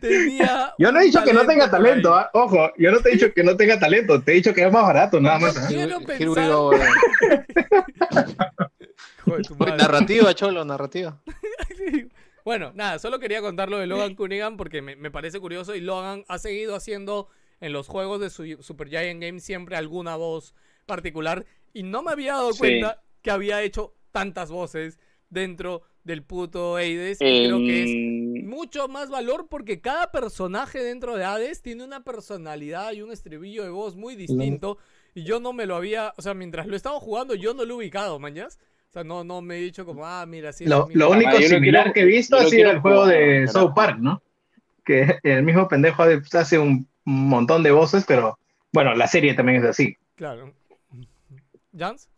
tenía 0.00 0.74
Yo 0.78 0.92
no 0.92 1.00
he 1.00 1.04
dicho 1.04 1.22
que 1.24 1.32
no 1.32 1.44
tenga 1.46 1.68
talento. 1.70 2.14
¿ah? 2.14 2.30
ojo, 2.32 2.70
yo 2.78 2.92
no 2.92 3.00
te 3.00 3.08
he 3.08 3.12
dicho 3.12 3.32
que 3.34 3.42
no 3.42 3.56
tenga 3.56 3.78
talento, 3.80 4.22
te 4.22 4.32
he 4.32 4.34
dicho 4.36 4.54
que 4.54 4.64
es 4.66 4.72
más 4.72 4.82
barato, 4.84 5.20
nada 5.20 5.38
más. 5.40 5.56
¿ah? 5.56 5.66
Quiero 5.68 5.98
pensar- 6.00 6.50
madre. 9.58 9.76
narrativa, 9.76 10.34
cholo, 10.34 10.64
narrativa. 10.64 11.16
Bueno, 12.44 12.72
nada, 12.74 12.98
solo 12.98 13.18
quería 13.18 13.42
contar 13.42 13.68
lo 13.68 13.78
de 13.78 13.86
Logan 13.86 14.14
Cunningham 14.14 14.56
porque 14.56 14.80
me, 14.80 14.96
me 14.96 15.10
parece 15.10 15.38
curioso 15.40 15.74
y 15.74 15.80
Logan 15.80 16.24
ha 16.28 16.38
seguido 16.38 16.74
haciendo 16.74 17.28
en 17.60 17.72
los 17.74 17.86
juegos 17.86 18.20
de 18.20 18.30
su 18.30 18.44
Super 18.62 18.88
Giant 18.88 19.22
Games 19.22 19.44
siempre 19.44 19.76
alguna 19.76 20.16
voz 20.16 20.54
particular 20.86 21.44
y 21.74 21.82
no 21.82 22.02
me 22.02 22.10
había 22.12 22.32
dado 22.32 22.52
Sí. 22.54 22.58
cuenta 22.60 23.02
que 23.22 23.30
había 23.30 23.62
hecho 23.62 23.94
tantas 24.10 24.50
voces 24.50 24.98
dentro 25.28 25.82
del 26.02 26.22
puto 26.24 26.76
Hades 26.76 27.18
y 27.20 27.24
creo 27.44 27.58
que 27.58 27.82
es 27.84 27.90
En- 27.90 28.48
mucho 28.48 28.88
más 28.88 29.10
valor 29.10 29.48
porque 29.50 29.82
cada 29.82 30.10
personaje 30.10 30.82
dentro 30.82 31.16
de 31.16 31.24
Hades 31.24 31.60
tiene 31.60 31.84
una 31.84 32.02
personalidad 32.04 32.92
y 32.92 33.02
un 33.02 33.12
estribillo 33.12 33.62
de 33.64 33.70
voz 33.70 33.96
muy 33.96 34.16
distinto 34.16 34.78
y 35.14 35.24
yo 35.24 35.40
no 35.40 35.52
me 35.52 35.66
lo 35.66 35.76
había, 35.76 36.14
o 36.16 36.22
sea, 36.22 36.32
mientras 36.32 36.66
lo 36.66 36.74
estaba 36.74 36.98
jugando 37.00 37.34
yo 37.34 37.52
no 37.52 37.64
lo 37.66 37.74
he 37.74 37.76
ubicado, 37.76 38.18
mañas. 38.18 38.58
O 38.90 38.92
sea, 38.92 39.04
no, 39.04 39.22
no 39.22 39.40
me 39.40 39.56
he 39.56 39.60
dicho 39.60 39.86
como, 39.86 40.04
ah, 40.04 40.26
mira, 40.26 40.52
sí. 40.52 40.66
Lo, 40.66 40.82
el 40.82 40.88
mismo". 40.88 41.04
lo 41.04 41.10
único 41.12 41.30
Ah, 41.30 41.42
similar 41.42 41.82
quiero- 41.84 41.92
que 41.94 42.00
he 42.00 42.04
visto 42.04 42.36
ha 42.36 42.44
sido 42.46 42.70
el 42.72 42.80
juego 42.80 43.02
jugar, 43.02 43.16
de 43.16 43.24
carajo. 43.46 43.52
South 43.52 43.72
Park, 43.74 43.98
¿no? 44.00 44.22
Que 44.84 45.14
el 45.22 45.42
mismo 45.44 45.68
pendejo 45.68 46.02
hace 46.32 46.58
un 46.58 46.88
montón 47.04 47.62
de 47.62 47.70
voces, 47.70 48.04
pero 48.06 48.36
bueno, 48.72 48.94
la 48.94 49.06
serie 49.06 49.34
también 49.34 49.60
es 49.60 49.64
así. 49.68 49.96
Claro. 50.16 50.52
¿Jans? 51.76 52.08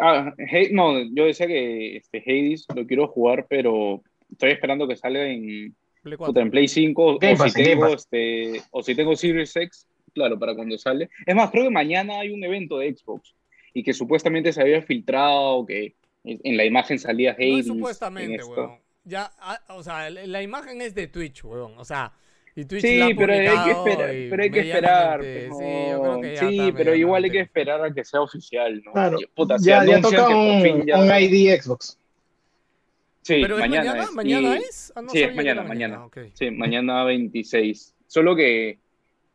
Ah, 0.00 0.32
Hades- 0.38 0.72
no, 0.72 1.00
yo 1.14 1.24
decía 1.26 1.46
que 1.46 1.96
este, 1.96 2.18
Hades 2.18 2.66
lo 2.74 2.86
quiero 2.86 3.08
jugar, 3.08 3.46
pero 3.48 4.02
estoy 4.30 4.50
esperando 4.52 4.86
que 4.88 4.96
salga 4.96 5.26
en, 5.26 5.74
Play 6.02 6.16
puta, 6.16 6.26
4. 6.32 6.42
en 6.42 6.50
Play 6.50 6.68
5 6.68 7.18
Game 7.18 7.34
o, 7.34 7.36
Pass, 7.38 7.52
si 7.52 7.62
tengo, 7.64 7.86
este, 7.88 8.62
o 8.70 8.82
si 8.82 8.94
tengo 8.94 9.14
Series 9.16 9.54
X, 9.54 9.86
claro, 10.14 10.38
para 10.38 10.54
cuando 10.54 10.76
sale. 10.78 11.08
Es 11.26 11.34
más, 11.34 11.50
creo 11.50 11.64
que 11.64 11.70
mañana 11.70 12.20
hay 12.20 12.30
un 12.30 12.42
evento 12.42 12.78
de 12.78 12.94
Xbox 12.96 13.34
y 13.74 13.82
que 13.82 13.92
supuestamente 13.92 14.52
se 14.52 14.60
había 14.60 14.82
filtrado 14.82 15.64
que 15.66 15.94
en 16.24 16.56
la 16.56 16.64
imagen 16.64 16.98
salía 16.98 17.30
No 17.32 17.36
Hades. 17.36 17.48
es 17.60 17.66
en 17.66 17.74
supuestamente, 17.74 18.36
esto. 18.36 18.50
weón. 18.50 18.78
Ya, 19.04 19.30
ah, 19.38 19.60
o 19.70 19.82
sea, 19.82 20.10
la, 20.10 20.42
imagen 20.42 20.80
es 20.82 20.94
de 20.94 21.06
Twitch, 21.06 21.44
weón. 21.44 21.72
O 21.78 21.84
sea, 21.84 22.12
y 22.54 22.64
Twitch 22.66 22.82
Sí, 22.82 22.98
la 22.98 23.06
ha 23.06 23.08
pero 23.16 23.32
hay 23.32 23.40
que 23.64 23.70
esperar, 23.70 24.10
pero 24.30 24.42
hay 24.42 24.50
que 24.50 24.60
esperar. 24.60 25.18
pues, 25.20 25.42
Sí, 25.58 25.64
yo 25.90 26.00
creo 26.02 26.20
que 26.20 26.34
ya 26.34 26.40
sí, 26.48 26.58
está 26.60 26.76
pero 26.76 26.94
igual 26.94 27.24
hay 27.24 27.30
que 27.30 27.40
esperar 27.40 27.84
a 27.84 27.92
que 27.94 28.04
sea 28.04 28.20
oficial, 28.20 28.82
¿no? 28.84 28.92
Claro, 28.92 29.18
Y, 29.20 29.26
puta, 29.26 29.58
si 29.58 29.66
ya, 29.66 29.84
ya 29.84 30.00
toca 30.00 30.28
un, 30.28 30.62
fin 30.62 30.84
ya- 30.86 30.98
un 30.98 31.06
ID 31.10 31.58
Xbox. 31.60 31.96
Sí, 33.22 33.38
Pero 33.42 33.54
es 33.56 33.60
mañana, 33.60 33.84
mañana, 33.84 34.02
es. 34.04 34.12
mañana 34.12 34.54
Y- 34.56 34.58
es. 34.62 34.92
Ah, 34.96 35.02
no 35.02 35.10
sí, 35.10 35.22
es 35.22 35.34
mañana, 35.34 35.62
mañana. 35.62 36.08
Sí, 36.34 36.50
mañana 36.50 37.04
26. 37.04 37.94
Solo 38.06 38.34
que 38.34 38.78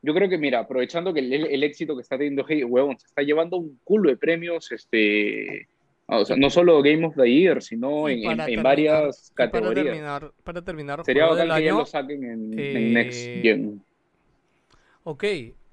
yo 0.02 0.14
creo 0.14 0.28
que, 0.28 0.38
mira, 0.38 0.60
aprovechando 0.60 1.14
que 1.14 1.20
el, 1.22 1.34
el 1.34 1.64
éxito 1.64 1.96
que 1.96 2.02
está 2.02 2.18
teniendo 2.18 2.46
Hey, 2.48 2.64
huevón, 2.64 2.98
se 3.00 3.08
está 3.08 3.22
llevando 3.22 3.58
un 3.58 3.80
culo 3.84 4.10
de 4.10 4.18
premios, 4.18 4.72
este, 4.72 5.68
o 6.08 6.26
sea, 6.26 6.36
no 6.38 6.50
solo 6.50 6.82
Game 6.84 7.06
of 7.06 7.16
the 7.16 7.28
Year, 7.32 7.62
sino 7.62 8.08
en, 8.10 8.20
en- 8.20 8.38
terminar- 8.38 8.64
varias 8.64 9.30
y 9.32 9.34
Para 9.36 9.52
categorías. 9.52 9.86
terminar, 9.86 10.32
para 10.44 10.62
terminar, 10.62 11.04
Sería 11.06 11.26
bacán 11.26 11.58
que 11.58 11.66
ya 11.66 11.74
lo 11.74 11.86
saquen 11.86 12.24
en, 12.24 12.54
en 12.54 12.60
eh, 12.60 12.90
Next 12.94 13.18
Gen. 13.42 13.84
Ok, 15.04 15.24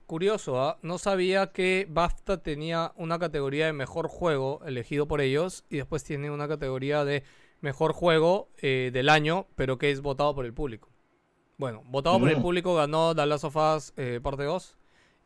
curioso, 0.06 0.60
¿ah? 0.60 0.78
No 0.82 0.98
sabía 0.98 1.48
que 1.52 1.86
BAFTA 1.88 2.42
tenía 2.42 2.92
una 2.96 3.18
categoría 3.18 3.66
de 3.66 3.72
mejor 3.72 4.08
juego 4.08 4.60
elegido 4.66 5.06
por 5.06 5.20
ellos 5.20 5.64
y 5.70 5.76
después 5.76 6.04
tiene 6.04 6.30
una 6.30 6.48
categoría 6.48 7.04
de 7.04 7.22
mejor 7.60 7.92
juego 7.92 8.48
eh, 8.60 8.90
del 8.92 9.08
año, 9.08 9.46
pero 9.56 9.78
que 9.78 9.90
es 9.90 10.00
votado 10.02 10.34
por 10.34 10.44
el 10.44 10.52
público. 10.52 10.88
Bueno, 11.58 11.82
votado 11.86 12.18
por 12.18 12.28
el 12.30 12.38
Mm. 12.38 12.42
público 12.42 12.74
ganó 12.74 13.14
The 13.14 13.24
Last 13.26 13.44
of 13.44 13.56
Us 13.56 13.92
eh, 13.96 14.18
parte 14.22 14.42
2 14.44 14.76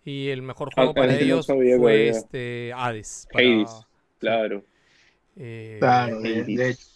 y 0.05 0.28
el 0.28 0.43
mejor 0.43 0.73
juego 0.74 0.91
Ah, 0.91 0.95
para 0.95 1.12
no 1.12 1.19
ellos 1.19 1.47
sabía 1.47 1.78
fue 1.78 2.09
este 2.09 2.73
Hades. 2.77 3.27
para- 3.33 3.45
Hades, 3.47 3.87
claro. 4.19 4.65
Eh, 5.36 5.76
Claro, 5.78 6.20
de- 6.20 6.28
Hades. 6.40 6.46
de 6.46 6.70
hecho. 6.70 6.86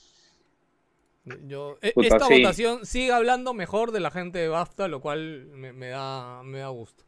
yo- 1.46 1.78
e- 1.82 1.92
Puta, 1.92 2.08
esta 2.08 2.26
sí. 2.26 2.40
votación 2.40 2.86
sigue 2.86 3.12
hablando 3.12 3.54
mejor 3.54 3.92
de 3.92 4.00
la 4.00 4.10
gente 4.10 4.38
de 4.38 4.48
BAFTA, 4.48 4.88
lo 4.88 5.00
cual 5.00 5.46
me, 5.52 5.72
me 5.72 5.88
da, 5.88 6.42
me 6.42 6.58
da 6.58 6.68
gusto. 6.68 7.04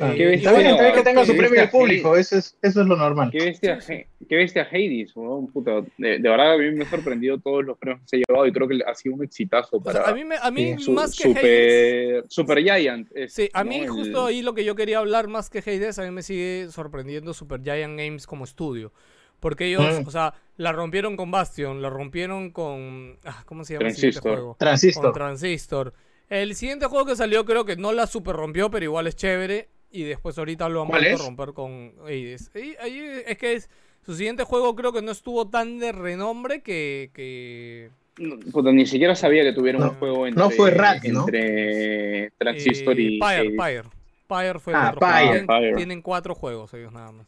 Ah, 0.00 0.12
Eh, 0.16 0.34
Está 0.34 0.52
bueno, 0.52 0.78
bien 0.78 0.94
que 0.94 1.02
tenga 1.02 1.24
su 1.26 1.36
premio 1.36 1.58
esta 1.60 1.72
público, 1.72 2.16
eso 2.16 2.36
es, 2.38 2.56
eso 2.62 2.82
es 2.82 2.86
lo 2.86 2.94
normal. 2.96 3.30
Qué 3.32 3.46
bestia, 3.46 3.80
qué 4.28 4.36
bestia 4.36 4.62
Hades, 4.70 5.12
puta. 5.52 5.80
De, 5.96 6.18
de 6.20 6.28
verdad 6.28 6.52
a 6.54 6.56
mí 6.58 6.70
me 6.70 6.84
ha 6.84 6.90
sorprendido 6.90 7.38
todos 7.38 7.64
los 7.64 7.76
premios 7.78 8.02
que 8.02 8.08
se 8.08 8.16
ha 8.16 8.20
llevado 8.28 8.46
y 8.46 8.52
creo 8.52 8.68
que 8.68 8.78
ha 8.86 8.94
sido 8.94 9.16
un 9.16 9.24
exitazo 9.24 9.78
O 9.78 9.82
sea, 9.82 9.92
para 9.94 10.08
a 10.10 10.14
mí, 10.14 10.24
me- 10.24 10.36
a 10.36 10.50
mí 10.52 10.78
su- 10.78 10.92
más 10.92 11.16
que 11.16 11.24
Hades, 11.30 11.36
super, 11.36 12.24
super 12.28 12.58
Giant. 12.62 13.08
es, 13.12 13.32
Sí, 13.32 13.48
a 13.52 13.64
mí 13.64 13.78
El- 13.80 13.88
justo 13.88 14.26
ahí 14.26 14.42
lo 14.42 14.54
que 14.54 14.64
yo 14.64 14.76
quería 14.76 14.98
hablar 14.98 15.26
más 15.26 15.50
que 15.50 15.58
Hades, 15.58 15.98
a 15.98 16.02
mí 16.04 16.12
me 16.12 16.22
sigue 16.22 16.68
sorprendiendo 16.70 17.34
Super 17.34 17.60
Giant 17.60 17.98
Games 17.98 18.24
como 18.26 18.44
estudio. 18.44 18.92
Porque 19.40 19.66
ellos, 19.66 20.00
Mm. 20.02 20.08
o 20.08 20.10
sea, 20.10 20.34
la 20.56 20.72
rompieron 20.72 21.16
con 21.16 21.30
Bastion, 21.30 21.80
la 21.82 21.90
rompieron 21.90 22.50
con. 22.50 23.18
ah, 23.24 23.42
¿Cómo 23.46 23.64
se 23.64 23.74
llama 23.74 23.86
el 23.88 23.94
siguiente 23.94 24.20
Transistor. 24.20 24.32
juego? 24.38 24.48
Con 24.54 24.58
Transistor. 24.58 25.12
Transistor. 25.12 25.94
El 26.28 26.54
siguiente 26.54 26.86
juego 26.86 27.06
que 27.06 27.16
salió 27.16 27.44
creo 27.44 27.64
que 27.64 27.76
no 27.76 27.92
la 27.92 28.06
super 28.06 28.34
rompió, 28.36 28.70
pero 28.70 28.84
igual 28.84 29.06
es 29.06 29.16
chévere. 29.16 29.68
Y 29.90 30.02
después 30.02 30.36
ahorita 30.36 30.68
lo 30.68 30.82
han 30.82 30.88
¿Cuál 30.88 31.02
vuelto 31.02 31.22
a 31.22 31.26
romper 31.26 31.52
con 31.54 31.92
Hades. 32.02 32.50
Y 32.54 32.76
ahí 32.82 33.22
es 33.26 33.38
que 33.38 33.54
es, 33.54 33.70
su 34.04 34.14
siguiente 34.14 34.44
juego 34.44 34.74
creo 34.76 34.92
que 34.92 35.00
no 35.00 35.12
estuvo 35.12 35.48
tan 35.48 35.78
de 35.78 35.92
renombre 35.92 36.60
que... 36.60 37.10
que 37.14 37.88
No, 38.18 38.38
puta, 38.52 38.70
ni 38.70 38.84
siquiera 38.84 39.14
sabía 39.14 39.44
que 39.44 39.52
tuvieron 39.54 39.80
No, 39.80 39.90
un 39.92 39.94
juego 39.96 40.26
entre, 40.26 40.44
no 40.44 40.50
fue 40.50 40.72
Rack, 40.72 41.04
¿no? 41.06 41.20
entre 41.20 42.30
Transistor 42.36 42.98
eh, 42.98 43.02
y 43.02 43.18
Pyre. 43.18 43.50
Pyre. 43.56 43.88
Pyre 44.26 44.58
fue 44.58 44.72
el 44.74 44.78
Ah, 44.78 44.88
otro 44.94 45.00
juego. 45.06 45.14
Pyre. 45.16 45.28
Tienen, 45.30 45.46
Pyre. 45.46 45.76
tienen 45.76 46.02
cuatro 46.02 46.34
juegos 46.34 46.74
ellos 46.74 46.92
nada 46.92 47.12
más. 47.12 47.26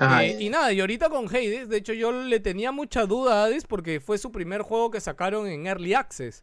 Eh, 0.00 0.36
y 0.40 0.48
nada, 0.48 0.72
y 0.72 0.80
ahorita 0.80 1.08
con 1.08 1.26
Hades, 1.28 1.68
de 1.68 1.76
hecho 1.76 1.92
yo 1.92 2.10
le 2.12 2.40
tenía 2.40 2.72
mucha 2.72 3.06
duda 3.06 3.42
a 3.42 3.44
Hades 3.44 3.64
porque 3.64 4.00
fue 4.00 4.18
su 4.18 4.32
primer 4.32 4.62
juego 4.62 4.90
que 4.90 5.00
sacaron 5.00 5.46
en 5.46 5.66
Early 5.66 5.94
Access. 5.94 6.42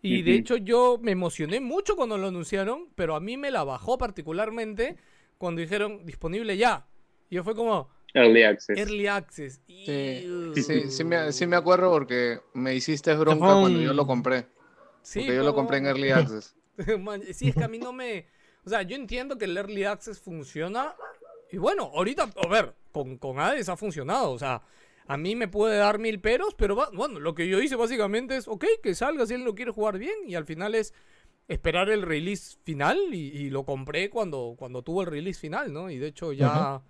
Y 0.00 0.22
de 0.22 0.30
Ujú. 0.32 0.40
hecho 0.40 0.56
yo 0.56 0.98
me 1.02 1.12
emocioné 1.12 1.60
mucho 1.60 1.96
cuando 1.96 2.18
lo 2.18 2.28
anunciaron, 2.28 2.88
pero 2.94 3.16
a 3.16 3.20
mí 3.20 3.36
me 3.36 3.50
la 3.50 3.64
bajó 3.64 3.98
particularmente 3.98 4.96
cuando 5.38 5.60
dijeron 5.60 6.06
disponible 6.06 6.56
ya. 6.56 6.86
Y 7.30 7.36
yo 7.36 7.44
fue 7.44 7.54
como 7.54 7.88
Early 8.14 8.42
Access. 8.44 8.78
Early 8.78 9.06
Access. 9.06 9.60
Sí, 9.66 10.52
sí, 10.54 10.90
sí 10.90 11.04
me, 11.04 11.32
sí 11.32 11.46
me 11.46 11.56
acuerdo 11.56 11.90
porque 11.90 12.40
me 12.54 12.74
hiciste 12.74 13.14
bronca 13.14 13.58
cuando 13.60 13.80
yo 13.80 13.92
lo 13.92 14.06
compré. 14.06 14.46
Sí, 15.02 15.20
Porque 15.20 15.36
yo 15.36 15.42
lo 15.42 15.54
compré 15.54 15.78
en. 15.78 15.86
Early 15.86 16.10
Access. 16.10 16.54
Man, 17.00 17.22
sí, 17.32 17.48
es 17.48 17.56
que 17.56 17.64
a 17.64 17.68
mí 17.68 17.78
no 17.78 17.92
me. 17.92 18.26
O 18.64 18.70
sea, 18.70 18.82
yo 18.82 18.94
entiendo 18.96 19.38
que 19.38 19.46
el 19.46 19.56
Early 19.56 19.84
Access 19.84 20.20
funciona. 20.20 20.94
Y 21.50 21.56
bueno, 21.58 21.90
ahorita, 21.94 22.30
a 22.44 22.48
ver, 22.48 22.74
con, 22.92 23.16
con 23.18 23.38
Hades 23.40 23.68
ha 23.68 23.76
funcionado. 23.76 24.30
O 24.32 24.38
sea, 24.38 24.62
a 25.06 25.16
mí 25.16 25.34
me 25.36 25.48
puede 25.48 25.78
dar 25.78 25.98
mil 25.98 26.20
peros, 26.20 26.54
pero 26.54 26.76
va- 26.76 26.90
bueno, 26.92 27.20
lo 27.20 27.34
que 27.34 27.48
yo 27.48 27.60
hice 27.62 27.76
básicamente 27.76 28.36
es, 28.36 28.48
ok, 28.48 28.64
que 28.82 28.94
salga 28.94 29.26
si 29.26 29.34
él 29.34 29.44
lo 29.44 29.54
quiere 29.54 29.70
jugar 29.72 29.98
bien. 29.98 30.14
Y 30.26 30.34
al 30.34 30.44
final 30.44 30.74
es 30.74 30.92
esperar 31.48 31.90
el 31.90 32.02
release 32.02 32.58
final. 32.64 32.98
Y, 33.14 33.28
y 33.28 33.50
lo 33.50 33.64
compré 33.64 34.10
cuando, 34.10 34.56
cuando 34.58 34.82
tuvo 34.82 35.02
el 35.02 35.08
release 35.08 35.40
final, 35.40 35.72
¿no? 35.72 35.90
Y 35.90 35.98
de 35.98 36.08
hecho 36.08 36.32
ya. 36.32 36.82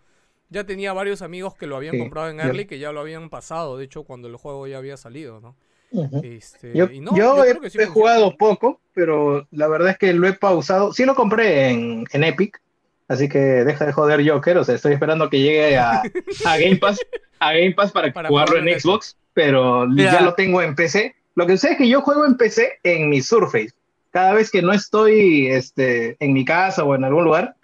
Ya 0.50 0.64
tenía 0.64 0.94
varios 0.94 1.20
amigos 1.22 1.54
que 1.56 1.66
lo 1.66 1.76
habían 1.76 1.94
Sí, 1.94 1.98
comprado 2.00 2.30
en 2.30 2.38
yo- 2.38 2.44
Early 2.44 2.66
que 2.66 2.78
ya 2.78 2.90
lo 2.92 3.00
habían 3.00 3.28
pasado, 3.30 3.76
de 3.76 3.84
hecho, 3.84 4.04
cuando 4.04 4.28
el 4.28 4.36
juego 4.36 4.66
ya 4.66 4.78
había 4.78 4.96
salido, 4.96 5.40
¿no? 5.40 5.56
Este, 6.22 6.76
Yo, 6.78 6.86
y 6.86 7.00
no, 7.00 7.12
yo 7.16 7.44
he, 7.44 7.50
creo 7.50 7.60
que 7.60 7.70
sí 7.70 7.78
he 7.78 7.86
jugado 7.86 8.36
poco, 8.36 8.80
pero 8.94 9.46
la 9.50 9.68
verdad 9.68 9.90
es 9.90 9.98
que 9.98 10.12
lo 10.14 10.26
he 10.26 10.32
pausado. 10.32 10.92
Sí 10.92 11.04
lo 11.04 11.14
compré 11.14 11.70
en, 11.70 12.04
en 12.12 12.24
Epic, 12.24 12.60
así 13.08 13.28
que 13.28 13.38
deja 13.38 13.86
de 13.86 13.92
joder 13.92 14.28
Joker. 14.28 14.58
O 14.58 14.64
sea, 14.64 14.74
estoy 14.74 14.92
esperando 14.92 15.28
que 15.28 15.40
llegue 15.40 15.76
a, 15.76 16.02
a 16.44 16.58
Game 16.58 16.76
Pass, 16.76 16.98
a 17.40 17.52
Game 17.52 17.72
Pass 17.72 17.90
para, 17.92 18.12
Para 18.12 18.28
jugarlo 18.28 18.58
en 18.58 18.78
Xbox, 18.78 19.16
pero 19.34 19.86
Mira. 19.86 20.12
ya 20.12 20.20
lo 20.20 20.34
tengo 20.34 20.62
en 20.62 20.74
PC. 20.74 21.14
Lo 21.34 21.46
que 21.46 21.56
sé 21.56 21.72
es 21.72 21.78
que 21.78 21.88
yo 21.88 22.02
juego 22.02 22.24
en 22.24 22.36
PC 22.36 22.78
en 22.82 23.08
mi 23.08 23.20
Surface. 23.20 23.70
Cada 24.10 24.34
vez 24.34 24.50
que 24.50 24.62
no 24.62 24.72
estoy 24.72 25.48
este, 25.48 26.16
en 26.20 26.32
mi 26.32 26.44
casa 26.44 26.84
o 26.84 26.94
en 26.94 27.04
algún 27.04 27.24
lugar, 27.24 27.54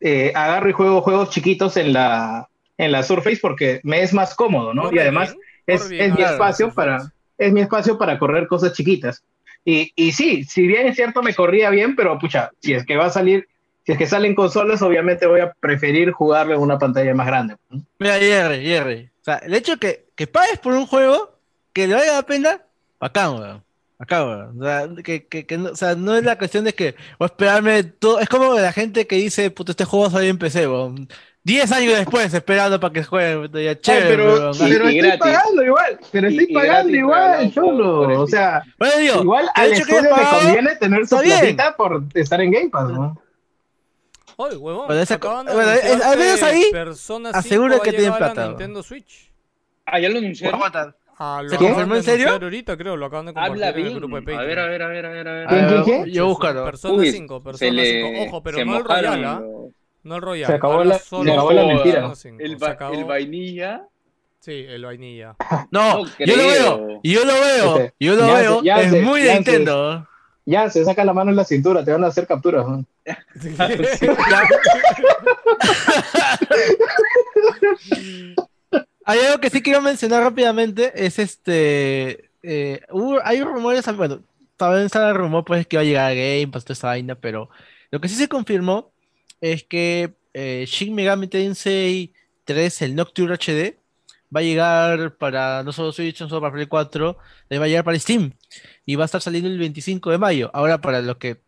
eh, 0.00 0.32
agarro 0.34 0.68
y 0.68 0.72
juego 0.72 1.00
juegos 1.00 1.30
chiquitos 1.30 1.76
en 1.76 1.92
la, 1.92 2.48
en 2.78 2.92
la 2.92 3.02
Surface 3.02 3.38
porque 3.40 3.80
me 3.82 4.02
es 4.02 4.12
más 4.12 4.34
cómodo, 4.34 4.74
¿no? 4.74 4.84
Corre 4.84 4.96
Y 4.96 4.98
además 5.00 5.34
bien, 5.66 5.78
es, 5.78 5.88
bien, 5.88 6.02
es 6.10 6.18
mi 6.18 6.22
espacio 6.22 6.72
para 6.72 7.10
es 7.38 7.52
mi 7.52 7.60
espacio 7.60 7.98
para 7.98 8.18
correr 8.18 8.46
cosas 8.46 8.72
chiquitas. 8.72 9.24
Y, 9.64 9.92
y 9.96 10.12
sí, 10.12 10.44
si 10.44 10.66
bien 10.66 10.86
es 10.86 10.96
cierto 10.96 11.22
me 11.22 11.34
corría 11.34 11.70
bien, 11.70 11.96
pero 11.96 12.18
pucha, 12.18 12.50
si 12.60 12.74
es 12.74 12.84
que 12.84 12.96
va 12.96 13.06
a 13.06 13.10
salir, 13.10 13.48
si 13.84 13.92
es 13.92 13.98
que 13.98 14.06
salen 14.06 14.34
consolas, 14.34 14.80
obviamente 14.82 15.26
voy 15.26 15.40
a 15.40 15.52
preferir 15.52 16.10
jugarlo 16.12 16.54
en 16.54 16.60
una 16.60 16.78
pantalla 16.78 17.14
más 17.14 17.26
grande. 17.26 17.56
Mira, 17.98 18.14
Jerry, 18.18 18.64
Jerry. 18.64 19.10
O 19.20 19.24
sea, 19.24 19.36
el 19.38 19.54
hecho 19.54 19.76
que, 19.78 20.06
que 20.14 20.26
pagues 20.26 20.58
por 20.58 20.72
un 20.74 20.86
juego 20.86 21.38
que 21.72 21.86
le 21.86 21.94
valga 21.94 22.12
la 22.14 22.22
pena, 22.22 22.60
acá, 23.00 23.30
weón. 23.30 23.62
Acá, 23.98 24.24
weón. 24.24 24.60
O 24.60 24.64
sea, 24.64 24.88
que, 25.02 25.26
que, 25.26 25.46
que 25.46 25.58
no, 25.58 25.70
o 25.70 25.76
sea, 25.76 25.94
no 25.94 26.16
es 26.16 26.24
la 26.24 26.36
cuestión 26.38 26.64
de 26.64 26.72
que, 26.74 26.94
o 27.18 27.24
esperarme 27.26 27.82
todo. 27.84 28.20
Es 28.20 28.28
como 28.28 28.54
la 28.58 28.72
gente 28.72 29.06
que 29.06 29.16
dice, 29.16 29.50
puto, 29.50 29.72
este 29.72 29.84
juego 29.84 30.10
salió 30.10 30.28
en 30.30 30.38
PC, 30.38 30.66
weón. 30.68 31.08
10 31.46 31.72
años 31.72 31.98
después 31.98 32.32
esperando 32.32 32.80
para 32.80 32.92
que 32.94 33.04
juegue, 33.04 33.50
ya 33.62 33.70
Ay, 33.70 33.76
chévere, 33.76 34.08
pero 34.08 34.24
weón. 34.34 34.54
y- 34.54 34.58
pero 34.58 34.90
y 34.90 34.96
estoy 34.96 34.98
gratis. 35.00 35.18
pagando 35.20 35.62
igual, 35.62 35.98
pero 36.10 36.28
estoy 36.28 36.46
y 36.48 36.54
pagando 36.54 36.96
igual, 36.96 37.52
por 37.54 38.12
O 38.12 38.26
sea, 38.26 38.62
Bueno, 38.78 38.96
digo, 38.98 39.20
igual 39.22 39.48
al 39.54 39.72
hecho 39.72 39.84
que 39.84 39.92
estudio 39.92 40.14
haya 40.14 40.32
le 40.32 40.40
conviene 40.40 40.76
tener 40.76 41.06
su 41.06 41.18
platita 41.18 41.76
por 41.76 42.02
estar 42.14 42.40
en 42.40 42.50
Game 42.50 42.70
Pass, 42.70 42.88
¿no? 42.88 43.20
Oye, 44.36 44.56
huevón, 44.56 44.86
Bueno, 44.86 45.00
esa- 45.02 45.18
bueno, 45.18 45.50
es- 45.70 46.16
menos 46.16 46.40
que 46.40 46.44
ahí, 46.44 46.64
Persona 46.72 47.28
5 47.30 47.38
asegura 47.38 47.76
a 47.76 47.80
que 47.80 47.90
tienen 47.92 48.12
a 48.12 48.16
plata, 48.16 48.48
Nintendo 48.48 48.82
Switch. 48.82 49.30
Ah, 49.86 50.00
ya 50.00 50.08
lo 50.08 50.18
anunciaron. 50.18 50.60
Ah, 51.16 51.40
lo 51.42 51.48
¿Se 51.48 51.56
confirmó 51.56 51.94
en 51.94 52.02
serio? 52.02 52.30
ahorita, 52.30 52.76
creo, 52.76 52.96
lo 52.96 53.06
acaban 53.06 53.26
de 53.26 53.32
compartir 53.32 53.52
Habla 53.52 53.68
en 53.68 53.76
el 53.76 53.82
bien. 53.84 53.96
grupo 53.98 54.16
de 54.16 54.22
A 54.22 54.24
Patreon. 54.24 54.46
ver, 54.48 54.58
a 54.58 54.66
ver, 54.66 54.82
a 54.82 54.88
ver, 54.88 55.06
a 55.06 55.10
ver. 55.10 55.28
a 55.28 55.32
ver. 55.32 55.48
A 55.48 55.52
ver, 55.54 55.66
¿Quién, 55.66 55.82
quién? 56.02 56.04
Yo 56.14 56.26
buscarlo. 56.26 56.64
Persona 56.64 56.94
Uy, 56.94 57.12
5, 57.12 57.38
se 57.38 57.44
Persona 57.44 57.70
le- 57.72 58.02
5. 58.02 58.22
Ojo, 58.24 58.42
pero 58.42 58.64
no 58.64 58.76
el 58.78 58.84
Royal, 58.84 59.24
¿ah? 59.24 59.42
No 60.02 60.16
el 60.16 60.22
Royal. 60.22 60.46
Se 60.48 60.52
acabó 60.54 60.82
la- 60.84 60.98
solo 60.98 61.24
se 61.24 61.30
acabó 61.32 61.52
la 61.52 61.64
mentira. 61.66 61.94
Persona 61.94 62.14
5. 62.16 62.36
El, 62.40 62.62
va- 62.62 62.68
acabó- 62.70 62.94
el 62.94 63.04
vainilla. 63.04 63.82
Sí, 64.40 64.66
el 64.68 64.84
vainilla. 64.84 65.36
No, 65.70 65.98
No 65.98 66.06
yo 66.18 66.36
lo 66.36 66.48
veo, 66.48 67.00
yo 67.02 67.24
lo 67.24 67.32
veo, 67.32 67.76
Este, 67.78 67.94
yo 68.00 68.14
lo 68.14 68.26
veo, 68.26 68.58
se- 68.60 68.64
ya 68.66 68.80
es 68.82 68.90
se- 68.90 69.00
muy 69.02 69.22
de 69.22 69.34
Nintendo. 69.34 70.08
Ya, 70.46 70.68
se 70.68 70.84
saca 70.84 71.04
la 71.04 71.14
mano 71.14 71.30
en 71.30 71.36
la 71.36 71.44
cintura, 71.44 71.84
te 71.84 71.90
van 71.92 72.04
a 72.04 72.08
hacer 72.08 72.26
capturas. 72.26 72.66
¿no? 72.66 72.84
Hay 79.06 79.18
algo 79.20 79.40
que 79.40 79.50
sí 79.50 79.62
quiero 79.62 79.80
mencionar 79.82 80.22
rápidamente, 80.22 80.92
es 80.94 81.18
este, 81.18 82.30
eh, 82.42 82.80
hubo- 82.90 83.20
hay 83.22 83.42
rumores, 83.42 83.84
bueno, 83.96 84.22
todavía 84.56 84.84
está 84.86 85.10
el 85.10 85.14
rumor 85.14 85.44
pues 85.44 85.66
que 85.66 85.76
va 85.76 85.82
a 85.82 85.84
llegar 85.84 86.10
a 86.10 86.14
Game 86.14 86.48
Pass, 86.48 86.64
toda 86.64 86.72
esa 86.74 86.86
vaina, 86.88 87.14
pero 87.14 87.50
lo 87.90 88.00
que 88.00 88.08
sí 88.08 88.14
se 88.14 88.28
confirmó 88.28 88.92
es 89.42 89.62
que 89.64 90.14
eh, 90.32 90.64
Shin 90.66 90.94
Megami 90.94 91.28
Tensei 91.28 92.12
3, 92.44 92.82
el 92.82 92.94
Nocturne 92.94 93.34
HD, 93.36 93.76
va 94.34 94.40
a 94.40 94.42
llegar 94.42 95.16
para 95.16 95.62
no 95.62 95.72
solo 95.72 95.92
Switch, 95.92 96.20
no 96.20 96.28
solo 96.28 96.40
para 96.40 96.52
Play 96.54 96.66
4, 96.66 97.16
eh, 97.50 97.58
va 97.58 97.64
a 97.64 97.68
llegar 97.68 97.84
para 97.84 97.98
Steam 97.98 98.32
y 98.86 98.94
va 98.96 99.04
a 99.04 99.06
estar 99.06 99.20
saliendo 99.20 99.48
el 99.48 99.58
25 99.58 100.10
de 100.10 100.18
mayo. 100.18 100.50
Ahora 100.54 100.80
para 100.80 101.00
lo 101.02 101.18
que 101.18 101.38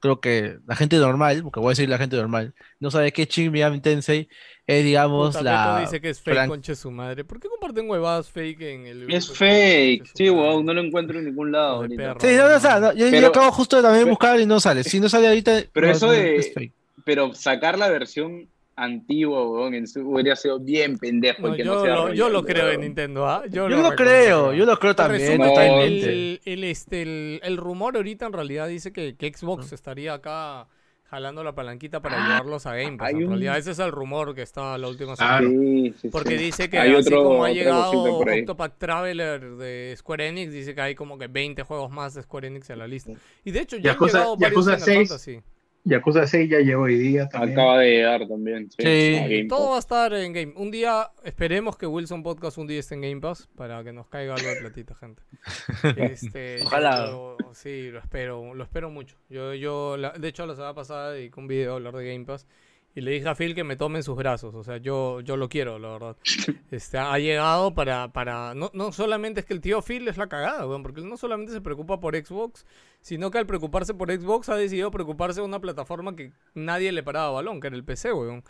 creo 0.00 0.20
que 0.20 0.58
la 0.66 0.76
gente 0.76 0.96
normal, 0.96 1.42
porque 1.42 1.60
voy 1.60 1.68
a 1.68 1.72
decir 1.72 1.88
la 1.88 1.98
gente 1.98 2.16
normal, 2.16 2.54
no 2.78 2.90
sabe 2.90 3.12
qué 3.12 3.26
Shin 3.26 3.52
Megami 3.52 3.80
Tensei 3.80 4.28
es, 4.66 4.84
digamos, 4.84 5.36
Puta, 5.36 5.42
la... 5.42 5.80
Dice 5.80 6.00
que 6.00 6.10
es 6.10 6.20
fake, 6.20 6.46
conche 6.48 6.74
su 6.74 6.90
madre. 6.90 7.24
¿Por 7.24 7.38
qué 7.40 7.48
comparten 7.48 7.90
huevadas 7.90 8.30
fake 8.30 8.60
en 8.62 8.86
el? 8.86 9.12
Es 9.12 9.30
fake. 9.30 10.10
Sí, 10.14 10.30
weón, 10.30 10.64
no 10.64 10.72
lo 10.72 10.80
encuentro 10.80 11.18
en 11.18 11.26
ningún 11.26 11.52
lado. 11.52 11.86
Sí, 11.86 11.96
no, 11.96 12.48
no, 12.48 12.80
no, 12.80 12.92
yo, 12.94 13.06
yo 13.06 13.10
Pero- 13.10 13.26
acabo 13.26 13.52
justo 13.52 13.76
de 13.76 13.82
también 13.82 14.04
pero- 14.04 14.12
buscar 14.12 14.40
y 14.40 14.46
no 14.46 14.58
sale. 14.60 14.84
Si 14.84 15.00
no 15.00 15.08
sale 15.08 15.28
ahorita, 15.28 15.64
Pero 15.72 15.86
no, 15.88 15.92
eso 15.92 16.10
de- 16.10 16.36
es 16.36 16.54
fake. 16.54 16.72
Pero 17.04 17.34
sacar 17.34 17.78
la 17.78 17.88
versión 17.88 18.48
antigua, 18.82 19.46
weón, 19.48 19.74
en 19.74 19.86
su, 19.86 20.00
hubiera 20.00 20.36
sido 20.36 20.58
bien 20.58 20.98
pendejo. 20.98 21.42
No, 21.42 21.48
el 21.48 21.56
que 21.56 21.64
yo, 21.64 21.74
no 21.74 21.80
sea 21.82 21.94
lo, 21.94 22.12
yo 22.14 22.24
Royal, 22.28 22.32
lo 22.32 22.44
creo 22.44 22.70
en. 22.70 22.80
Nintendo, 22.80 23.26
¿ah? 23.28 23.42
Yo 23.50 23.68
lo 23.68 23.90
creo, 23.96 24.52
yo 24.52 24.64
lo 24.64 24.78
creo 24.78 24.94
también. 24.96 25.40
resumen, 25.40 25.80
el, 25.82 26.40
el, 26.44 26.64
este, 26.64 27.02
el, 27.02 27.40
el 27.42 27.56
rumor 27.56 27.96
ahorita 27.96 28.26
en 28.26 28.32
realidad 28.32 28.68
dice 28.68 28.92
que, 28.92 29.16
que 29.16 29.32
Xbox 29.32 29.72
estaría 29.72 30.14
acá 30.14 30.66
jalando 31.10 31.42
la 31.42 31.52
palanquita 31.56 32.00
para 32.00 32.22
llevarlos 32.24 32.66
a 32.66 32.76
Game 32.76 32.96
Pass. 32.96 33.10
En 33.10 33.16
un- 33.24 33.28
realidad 33.30 33.58
ese 33.58 33.72
es 33.72 33.80
el 33.80 33.90
rumor 33.90 34.32
que 34.32 34.42
está 34.42 34.78
la 34.78 34.86
última 34.86 35.14
Ah, 35.18 35.40
semana. 35.40 35.48
Sí, 35.48 35.94
sí, 36.02 36.08
Porque 36.08 36.38
sí. 36.38 36.44
dice 36.44 36.70
que 36.70 36.78
Hay 36.78 36.94
así 36.94 37.08
otro- 37.08 37.24
como 37.24 37.44
ha 37.44 37.50
llegado. 37.50 37.90
Octopath 38.14 38.78
Traveler 38.78 39.56
de 39.56 39.92
Square 39.96 40.28
Enix, 40.28 40.52
dice 40.52 40.72
que 40.72 40.80
hay 40.80 40.94
como 40.94 41.18
que 41.18 41.26
20 41.26 41.64
juegos 41.64 41.90
más 41.90 42.14
de 42.14 42.22
Square 42.22 42.46
Enix 42.46 42.70
en 42.70 42.78
la 42.78 42.86
lista. 42.86 43.12
Y 43.44 43.50
de 43.50 43.60
hecho 43.60 43.76
ya 43.78 43.94
Yakuza- 43.96 44.02
han 44.04 44.12
llegado 44.12 44.36
varios 44.36 44.66
Yakuza 44.66 44.78
Final 44.86 45.06
6. 45.18 45.42
Yakuza 45.84 46.26
6 46.26 46.50
ya 46.50 46.58
llegó 46.58 46.82
hoy 46.82 46.96
día 46.98 47.28
también. 47.28 47.58
Acaba 47.58 47.78
de 47.78 47.90
llegar 47.90 48.28
también. 48.28 48.70
Sí, 48.76 49.46
Todo 49.48 49.70
va 49.70 49.76
a 49.76 49.78
estar 49.78 50.12
en 50.12 50.32
Game. 50.32 50.52
Un 50.56 50.70
día, 50.70 51.10
esperemos 51.24 51.76
que 51.76 51.86
Wilson 51.86 52.22
Podcast 52.22 52.58
un 52.58 52.66
día 52.66 52.80
esté 52.80 52.94
en 52.96 53.00
Game 53.00 53.20
Pass 53.20 53.48
para 53.56 53.82
que 53.82 53.92
nos 53.92 54.06
caiga 54.08 54.34
algo 54.34 54.48
de 54.48 54.56
platita, 54.56 54.94
gente. 54.94 55.22
Este, 55.96 56.62
Ojalá. 56.62 57.06
yo- 57.06 57.36
sí, 57.54 57.90
lo 57.90 57.98
espero, 57.98 58.54
lo 58.54 58.62
espero 58.64 58.90
mucho. 58.90 59.16
Yo, 59.30 59.54
yo, 59.54 59.96
la- 59.96 60.12
de 60.12 60.28
hecho, 60.28 60.46
la 60.46 60.54
semana 60.54 60.74
pasada 60.74 61.12
dediqué 61.12 61.40
un 61.40 61.46
video 61.48 61.72
a 61.72 61.76
hablar 61.76 61.94
de 61.96 62.12
Game 62.12 62.26
Pass 62.26 62.46
y 62.94 63.00
le 63.02 63.12
dije 63.12 63.28
a 63.28 63.34
Phil 63.34 63.54
que 63.54 63.64
me 63.64 63.76
tome 63.76 63.98
en 63.98 64.02
sus 64.02 64.16
brazos. 64.16 64.54
O 64.54 64.64
sea, 64.64 64.78
yo, 64.78 65.20
yo 65.20 65.36
lo 65.36 65.48
quiero, 65.48 65.78
la 65.78 65.88
verdad. 65.90 66.16
Este, 66.70 66.98
ha 66.98 67.18
llegado 67.18 67.74
para, 67.74 68.12
para, 68.12 68.54
no, 68.54 68.70
no 68.74 68.92
solamente 68.92 69.40
es 69.40 69.46
que 69.46 69.54
el 69.54 69.60
tío 69.60 69.82
Phil 69.82 70.06
es 70.06 70.16
la 70.16 70.28
cagada, 70.28 70.64
weón, 70.68 70.84
porque 70.84 71.00
él 71.00 71.08
no 71.08 71.16
solamente 71.16 71.52
se 71.52 71.60
preocupa 71.60 71.98
por 71.98 72.14
Xbox, 72.14 72.64
sino 73.00 73.32
que 73.32 73.38
al 73.38 73.46
preocuparse 73.46 73.92
por 73.92 74.12
Xbox 74.12 74.48
ha 74.50 74.54
decidido 74.54 74.92
preocuparse 74.92 75.40
de 75.40 75.46
una 75.46 75.60
plataforma 75.60 76.14
que 76.14 76.32
nadie 76.54 76.92
le 76.92 77.02
paraba 77.02 77.32
balón, 77.32 77.60
que 77.60 77.66
era 77.66 77.76
el 77.76 77.82
PC, 77.82 78.12
weón. 78.12 78.44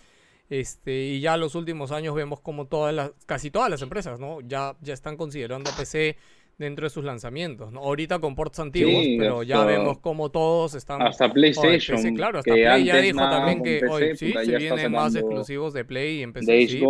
Este, 0.51 1.05
y 1.05 1.21
ya 1.21 1.37
los 1.39 1.55
últimos 1.55 1.93
años 1.93 2.15
vemos 2.15 2.41
como 2.41 2.67
todas 2.67 2.93
las, 2.93 3.13
casi 3.25 3.51
todas 3.51 3.71
las 3.71 3.81
empresas, 3.83 4.21
¿no? 4.21 4.41
Ya, 4.43 4.77
ya 4.83 4.93
están 4.93 5.17
considerando 5.17 5.71
PC 5.79 6.19
dentro 6.61 6.87
de 6.87 6.91
sus 6.91 7.05
lanzamientos, 7.05 7.73
¿no? 7.73 7.81
Ahorita 7.81 8.19
con 8.19 8.35
ports 8.35 8.61
antiguos, 8.61 9.03
Sí, 9.03 9.17
pero 9.19 9.43
ya 9.43 9.65
vemos 9.65 9.99
como 9.99 10.31
todos 10.31 10.75
están... 10.75 11.03
Hasta 11.03 11.33
PlayStation. 11.33 11.97
PC, 11.97 12.15
claro, 12.15 12.39
hasta 12.39 12.55
que 12.55 12.63
Play 12.63 12.85
ya 12.85 12.97
dijo 12.99 13.17
nada 13.17 13.39
también 13.39 13.63
que 13.63 13.81
PC, 13.81 13.93
hoy 13.93 14.17
sí, 14.17 14.33
se 14.33 14.57
vienen 14.57 14.93
más 14.93 15.15
exclusivos 15.15 15.73
de 15.73 15.85
Play 15.85 16.19
y 16.19 16.23
en 16.23 16.33
PC 16.33 16.67
sí, 16.69 16.83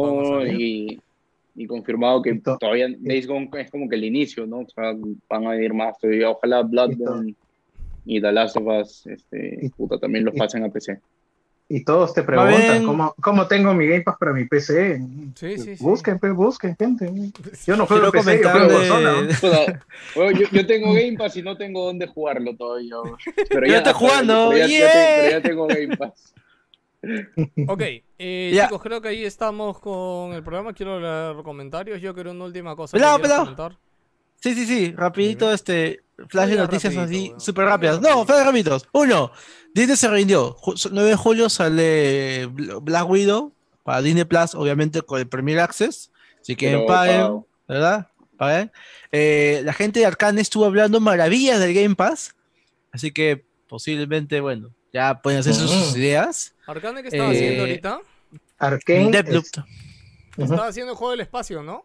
y 0.59 1.01
y 1.55 1.67
confirmado 1.67 2.23
que 2.23 2.35
todavía 2.37 2.89
Days 2.99 3.27
Gone 3.27 3.51
es 3.55 3.71
como 3.71 3.89
que 3.89 3.97
el 3.97 4.05
inicio, 4.05 4.47
¿no? 4.47 4.61
O 4.61 4.69
sea, 4.69 4.95
van 5.29 5.47
a 5.47 5.57
ir 5.57 5.75
más 5.75 5.99
todavía. 5.99 6.31
Ojalá 6.31 6.63
Bloodborne 6.63 7.35
y 8.07 8.21
The 8.21 8.33
Last 8.33 8.57
of 8.57 8.67
Us 8.67 9.07
este, 9.07 9.71
puta, 9.77 9.99
también 9.99 10.25
los 10.25 10.35
pasen 10.35 10.65
a 10.65 10.69
PC. 10.69 11.01
Y 11.73 11.85
todos 11.85 12.13
te 12.13 12.25
preguntan. 12.25 12.85
¿cómo, 12.85 13.15
cómo 13.21 13.47
tengo 13.47 13.73
mi 13.75 13.87
Game 13.87 14.03
Pass 14.03 14.17
para 14.19 14.33
mi 14.33 14.45
PC. 14.45 15.01
Sí, 15.37 15.57
sí, 15.57 15.77
sí. 15.77 15.85
Busquen, 15.85 16.19
pe, 16.19 16.33
busquen, 16.33 16.77
gente. 16.77 17.09
Yo 17.65 17.77
no 17.77 17.87
juego 17.87 18.11
PC, 18.11 18.43
yo 18.43 18.51
juego 18.51 18.67
¿no? 18.69 19.23
de... 19.23 19.79
Bueno, 20.17 20.41
yo, 20.41 20.49
yo 20.51 20.67
tengo 20.67 20.93
Game 20.93 21.17
Pass 21.17 21.37
y 21.37 21.43
no 21.43 21.57
tengo 21.57 21.87
dónde 21.87 22.09
jugarlo 22.09 22.57
todavía. 22.57 22.97
Pero 23.49 23.67
Ya 23.69 23.79
está 23.79 23.93
jugando, 23.95 24.49
Pero 24.51 24.67
ya, 24.67 24.67
ya 24.67 24.79
yeah. 24.79 24.91
tengo, 24.91 25.17
pero 25.17 25.31
ya 25.31 25.43
tengo 25.43 25.67
Game 25.69 25.97
Pass. 25.97 26.35
Ok, 27.69 27.83
eh, 28.19 28.61
chicos, 28.61 28.83
creo 28.83 29.01
que 29.01 29.09
ahí 29.09 29.25
estamos 29.25 29.79
con 29.79 30.33
el 30.33 30.43
programa. 30.43 30.73
Quiero 30.73 30.99
leer 30.99 31.43
comentarios. 31.45 32.01
Yo 32.01 32.13
quiero 32.15 32.33
una 32.33 32.47
última 32.47 32.75
cosa. 32.75 32.97
Pelado, 32.97 33.21
pelado. 33.21 33.45
comentar. 33.45 33.79
Sí, 34.41 34.55
sí, 34.55 34.67
sí, 34.67 34.93
rapidito, 34.97 35.53
este, 35.53 36.01
flash 36.29 36.49
de 36.51 36.57
noticias 36.57 36.95
rapidito, 36.95 37.35
así, 37.37 37.45
súper 37.45 37.65
rápidas. 37.67 38.01
No, 38.01 38.25
flash 38.25 38.45
rapiditos. 38.45 38.87
Uno, 38.93 39.31
Disney 39.75 39.97
se 39.97 40.09
rindió. 40.09 40.57
Ju- 40.57 40.91
9 40.93 41.09
de 41.11 41.17
julio 41.17 41.49
sale 41.49 42.49
Bl- 42.49 42.81
Black 42.83 43.09
Widow 43.09 43.53
para 43.85 44.03
Disney 44.03 44.25
Plus, 44.25 44.55
obviamente 44.55 45.03
con 45.03 45.19
el 45.21 45.29
Premier 45.29 45.61
Access. 45.61 46.11
Si 46.43 46.57
quieren 46.57 46.81
Pero, 46.81 46.87
paguen. 46.89 47.45
¿verdad? 47.69 48.09
Paguen. 48.37 48.73
Eh, 49.13 49.61
la 49.65 49.73
gente 49.73 50.01
de 50.01 50.07
Arcane 50.07 50.41
estuvo 50.41 50.65
hablando 50.65 51.01
maravillas 51.01 51.61
del 51.61 51.75
Game 51.75 51.95
Pass, 51.95 52.35
así 52.93 53.13
que 53.13 53.45
posiblemente, 53.69 54.41
bueno, 54.41 54.71
ya 54.93 55.21
pueden 55.23 55.41
hacer 55.41 55.55
sus, 55.55 55.71
sus 55.71 55.95
Mm. 55.95 55.99
ideas. 55.99 56.55
Arcane, 56.67 57.03
¿qué 57.03 57.09
estaba 57.09 57.33
Eh, 57.33 57.37
haciendo 57.37 57.63
ahorita? 57.63 58.01
Arcane. 58.59 59.11
Deathloop. 59.11 59.45
es- 59.45 59.59
Ujú. 60.37 60.43
Estaba 60.45 60.69
haciendo 60.69 60.93
el 60.93 60.97
juego 60.99 61.11
del 61.13 61.21
espacio, 61.21 61.63
¿no? 61.63 61.85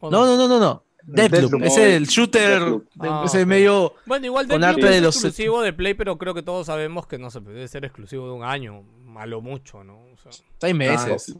¿O 0.00 0.10
No, 0.10 0.24
no, 0.24 0.36
no, 0.36 0.48
no, 0.48 0.58
no. 0.60 0.82
Deathloop, 1.02 1.52
Deathloop. 1.52 1.62
es 1.64 1.76
No, 1.76 1.82
el 1.84 2.06
shooter, 2.06 2.58
Deathloop. 2.60 2.84
de- 2.94 3.08
Ah, 3.08 3.22
ese 3.24 3.42
ok. 3.42 3.46
medio 3.48 3.94
Bueno, 4.06 4.26
igual 4.26 4.48
Con 4.48 4.64
arte 4.64 4.80
es 4.82 4.90
de 4.90 5.00
los- 5.00 5.14
exclusivo 5.16 5.62
de 5.62 5.72
Play, 5.72 5.94
pero 5.94 6.18
creo 6.18 6.34
que 6.34 6.42
todos 6.42 6.66
sabemos 6.66 7.06
que 7.06 7.18
no 7.18 7.30
se 7.30 7.40
puede 7.40 7.66
ser 7.68 7.84
exclusivo 7.84 8.26
de 8.26 8.32
un 8.34 8.44
año, 8.44 8.82
malo 9.04 9.40
mucho, 9.40 9.84
¿no? 9.84 9.96
O 10.12 10.16
sea, 10.16 10.32
seis 10.60 10.74
meses. 10.74 11.34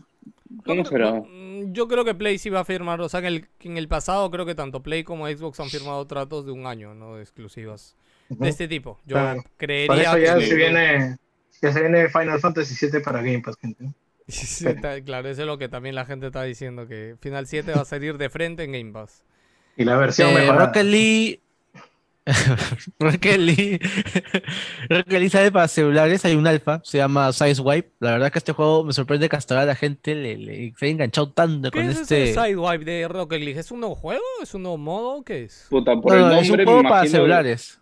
¿Cómo 0.64 0.84
será? 0.84 1.12
mm, 1.12 1.72
yo 1.72 1.88
creo 1.88 2.04
que 2.04 2.14
Play 2.14 2.38
sí 2.38 2.48
va 2.50 2.60
a 2.60 2.64
firmar, 2.64 3.00
o 3.00 3.08
sea, 3.08 3.20
en 3.20 3.26
el, 3.26 3.48
en 3.60 3.76
el 3.76 3.88
pasado 3.88 4.30
creo 4.30 4.46
que 4.46 4.54
tanto 4.54 4.82
Play 4.82 5.04
como 5.04 5.26
Xbox 5.28 5.60
han 5.60 5.68
firmado 5.68 6.06
tratos 6.06 6.46
de 6.46 6.52
un 6.52 6.66
año, 6.66 6.94
¿no? 6.94 7.16
De 7.16 7.22
exclusivas 7.22 7.96
de 8.30 8.48
este 8.48 8.68
tipo. 8.68 8.98
Yo 9.06 9.16
Claro. 9.16 9.44
Creería 9.56 10.02
eso 10.02 10.18
ya 10.18 10.38
que... 10.38 10.46
se 10.46 10.54
viene, 10.54 11.16
ya 11.60 11.72
se 11.72 11.80
viene 11.80 12.08
Final 12.08 12.40
Fantasy 12.40 12.86
VII 12.90 13.00
para 13.00 13.18
Game 13.22 13.40
Pass, 13.40 13.56
gente. 13.60 13.84
Sí, 14.28 14.66
está- 14.68 15.00
claro, 15.02 15.28
eso 15.28 15.40
es 15.42 15.46
lo 15.46 15.56
que 15.58 15.68
también 15.68 15.94
la 15.94 16.04
gente 16.04 16.26
está 16.26 16.42
diciendo, 16.42 16.86
que 16.86 17.16
Final 17.20 17.46
7 17.46 17.72
va 17.72 17.82
a 17.82 17.84
salir 17.86 18.18
de 18.18 18.28
frente 18.30 18.62
en 18.64 18.72
Game 18.72 18.92
Pass. 18.92 19.22
Y 19.78 19.84
la 19.84 19.96
versión 19.96 20.28
Eh, 20.30 20.34
mejorada. 20.34 20.66
Rocket 20.66 20.84
League. 20.84 21.40
Rocket 22.98 23.38
League. 23.38 23.80
Rocket 24.90 25.12
League 25.12 25.30
sale 25.30 25.50
para 25.50 25.66
celulares. 25.68 26.24
Hay 26.26 26.34
un 26.34 26.46
alfa, 26.46 26.80
se 26.84 26.98
llama 26.98 27.32
Sizewipe. 27.32 27.90
La 28.00 28.10
verdad 28.12 28.30
que 28.30 28.38
este 28.38 28.52
juego 28.52 28.84
me 28.84 28.92
sorprende 28.92 29.28
que 29.30 29.36
hasta 29.36 29.54
ahora 29.54 29.64
la 29.66 29.74
gente 29.74 30.14
le, 30.14 30.36
le- 30.36 30.74
se 30.76 30.84
haya 30.84 30.92
enganchado 30.92 31.30
tanto 31.32 31.70
¿Qué 31.70 31.78
con 31.80 31.88
es 31.88 32.00
este. 32.00 32.34
Sidewipe 32.34 32.84
de 32.84 33.08
Rocket 33.08 33.40
League? 33.40 33.58
¿Es 33.58 33.70
un 33.70 33.80
nuevo 33.80 33.94
juego? 33.94 34.22
¿Es 34.42 34.52
un 34.52 34.62
nuevo 34.62 34.76
modo? 34.76 35.22
¿Qué 35.22 35.44
es? 35.44 35.66
Puta, 35.70 35.96
por 35.98 36.12
No, 36.12 36.18
el 36.18 36.34
no, 36.34 36.40
es 36.40 36.50
un 36.50 36.64
juego 36.64 36.82
para 36.82 37.06
celulares. 37.06 37.80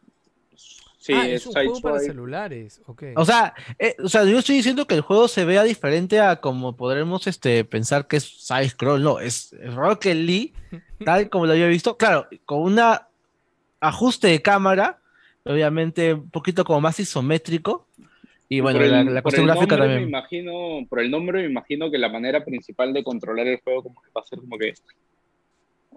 Sí, 1.07 1.13
ah, 1.13 1.29
es 1.29 1.43
es 1.43 1.47
un 1.47 1.53
juego 1.53 1.81
para 1.81 1.95
Sideswipe. 1.99 2.13
celulares. 2.13 2.83
Ok. 2.87 3.03
O 3.17 3.25
sea, 3.25 3.55
eh, 3.79 3.95
o 4.03 4.09
sea, 4.09 4.25
yo 4.25 4.39
estoy 4.39 4.57
diciendo 4.57 4.87
que 4.87 4.95
el 4.97 5.03
juego 5.03 5.29
se 5.29 5.45
vea 5.45 5.63
diferente 5.63 6.19
a 6.21 6.37
como 6.41 6.75
podremos 6.77 7.27
este, 7.29 7.65
pensar 7.65 8.07
que 8.09 8.17
es 8.17 8.25
side 8.25 8.69
scroll. 8.71 9.03
No, 9.03 9.21
es 9.21 9.55
Rocket 9.75 10.17
League, 10.17 10.53
tal 11.05 11.29
como 11.31 11.47
lo 11.47 11.53
había 11.53 11.69
visto. 11.69 11.97
Claro, 11.97 12.27
con 12.45 12.61
una 12.63 13.07
ajuste 13.81 14.29
de 14.29 14.43
cámara, 14.43 14.99
obviamente 15.45 16.15
un 16.15 16.31
poquito 16.31 16.65
como 16.65 16.81
más 16.81 16.99
isométrico. 16.99 17.87
Y 18.49 18.61
bueno, 18.61 18.79
Por 18.79 18.87
el- 18.87 18.93
la, 18.93 19.03
la 19.05 19.13
por 19.15 19.23
cuestión 19.23 19.47
gráfica 19.47 19.77
nombre 19.77 19.89
Me 19.89 19.95
también. 19.95 20.09
imagino, 20.09 20.87
por 20.89 21.01
el 21.01 21.11
nombre 21.11 21.43
me 21.43 21.49
imagino 21.51 21.91
que 21.91 21.99
la 21.99 22.09
manera 22.09 22.45
principal 22.45 22.93
de 22.93 23.03
controlar 23.05 23.47
el 23.49 23.61
juego 23.61 23.83
como 23.83 24.01
que 24.03 24.09
va 24.17 24.21
a 24.21 24.25
ser 24.25 24.39
como 24.39 24.57
que 24.57 24.73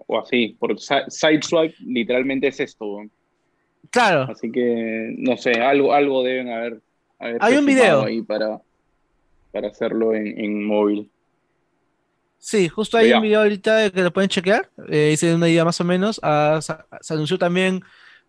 o 0.06 0.18
así, 0.18 0.56
porque 0.58 0.78
si- 0.80 0.94
Sideswipe 1.08 1.74
literalmente 1.80 2.48
es 2.48 2.58
esto, 2.60 2.86
weón. 2.86 3.10
Claro, 3.90 4.22
así 4.30 4.50
que 4.52 5.14
no 5.18 5.36
sé, 5.36 5.52
algo, 5.60 5.92
algo 5.92 6.22
deben 6.22 6.48
haber, 6.50 6.80
haber 7.18 7.38
Hay 7.40 7.56
un 7.56 7.66
video. 7.66 8.04
ahí 8.04 8.22
para, 8.22 8.60
para 9.52 9.68
hacerlo 9.68 10.14
en, 10.14 10.38
en 10.38 10.64
móvil. 10.64 11.10
sí, 12.38 12.68
justo 12.68 12.96
hay 12.96 13.12
un 13.12 13.22
video 13.22 13.40
ahorita 13.40 13.90
que 13.90 14.02
lo 14.02 14.12
pueden 14.12 14.28
chequear. 14.30 14.68
Eh, 14.88 15.10
hice 15.12 15.34
una 15.34 15.48
idea 15.48 15.64
más 15.64 15.80
o 15.80 15.84
menos. 15.84 16.20
Ah, 16.22 16.60
se 17.00 17.14
anunció 17.14 17.36
también 17.38 17.82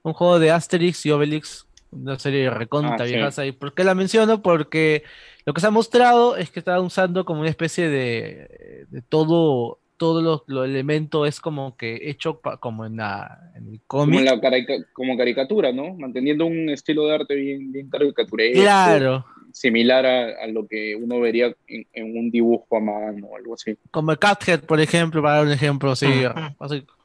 un 0.03 0.13
juego 0.13 0.39
de 0.39 0.49
Asterix 0.51 1.05
y 1.05 1.11
Obelix, 1.11 1.67
una 1.91 2.17
serie 2.17 2.49
recontra 2.49 2.95
Ah, 2.95 3.05
sí. 3.05 3.13
viejas 3.13 3.37
ahí. 3.37 3.51
¿Por 3.51 3.73
qué 3.75 3.83
la 3.83 3.93
menciono? 3.93 4.41
Porque 4.41 5.03
lo 5.45 5.53
que 5.53 5.61
se 5.61 5.67
ha 5.67 5.71
mostrado 5.71 6.37
es 6.37 6.49
que 6.49 6.59
está 6.59 6.79
usando 6.81 7.23
como 7.23 7.41
una 7.41 7.49
especie 7.49 7.87
de, 7.87 8.85
de 8.89 9.01
todo, 9.03 9.79
todos 10.01 10.23
los 10.23 10.41
los 10.47 10.65
elementos 10.65 11.27
es 11.27 11.39
como 11.39 11.77
que 11.77 12.09
hecho 12.09 12.39
pa- 12.41 12.57
como 12.57 12.85
en, 12.87 12.97
la, 12.97 13.51
en 13.55 13.67
el 13.67 13.79
Como, 13.85 14.05
cómic. 14.05 14.25
la 14.25 14.41
carica- 14.41 14.83
como 14.93 15.15
caricatura, 15.15 15.71
¿no? 15.71 15.93
Manteniendo 15.93 16.45
un 16.47 16.69
estilo 16.69 17.05
de 17.05 17.13
arte 17.15 17.35
bien, 17.35 17.71
bien 17.71 17.87
caricaturesco. 17.87 18.61
Claro, 18.61 19.25
Similar 19.53 20.05
a, 20.05 20.43
a 20.43 20.47
lo 20.47 20.65
que 20.65 20.95
uno 20.95 21.19
vería 21.19 21.53
en, 21.67 21.85
en 21.93 22.17
un 22.17 22.31
dibujo 22.31 22.77
a 22.77 22.79
mano 22.79 23.27
o 23.27 23.35
algo 23.37 23.53
así. 23.53 23.75
como 23.91 24.11
el 24.13 24.17
Cuphead, 24.17 24.61
por 24.61 24.79
ejemplo, 24.79 25.21
para 25.21 25.35
dar 25.35 25.45
un 25.45 25.51
ejemplo 25.51 25.91
así, 25.91 26.07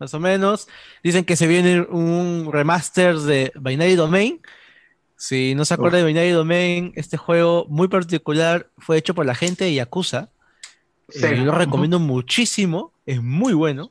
más 0.01 0.15
o 0.15 0.21
menos. 0.21 0.69
Dicen 1.03 1.25
que 1.25 1.37
se 1.37 1.47
viene 1.49 1.81
un 1.83 2.49
remaster 2.51 3.17
de 3.17 3.53
Binary 3.61 3.97
Domain. 3.97 4.41
Si 5.19 5.55
no 5.55 5.65
se 5.65 5.75
acuerda 5.75 5.99
de 5.99 6.05
Binary 6.05 6.31
Domain, 6.31 6.93
este 6.95 7.17
juego 7.17 7.67
muy 7.69 7.89
particular 7.89 8.69
fue 8.79 8.97
hecho 8.99 9.15
por 9.15 9.27
la 9.27 9.35
gente 9.35 9.65
de 9.65 9.75
Yakuza. 9.75 10.31
Sí. 11.09 11.25
Eh, 11.25 11.37
yo 11.39 11.45
lo 11.45 11.53
recomiendo 11.53 11.99
muchísimo, 11.99 12.93
es 13.07 13.23
muy 13.23 13.53
bueno. 13.55 13.89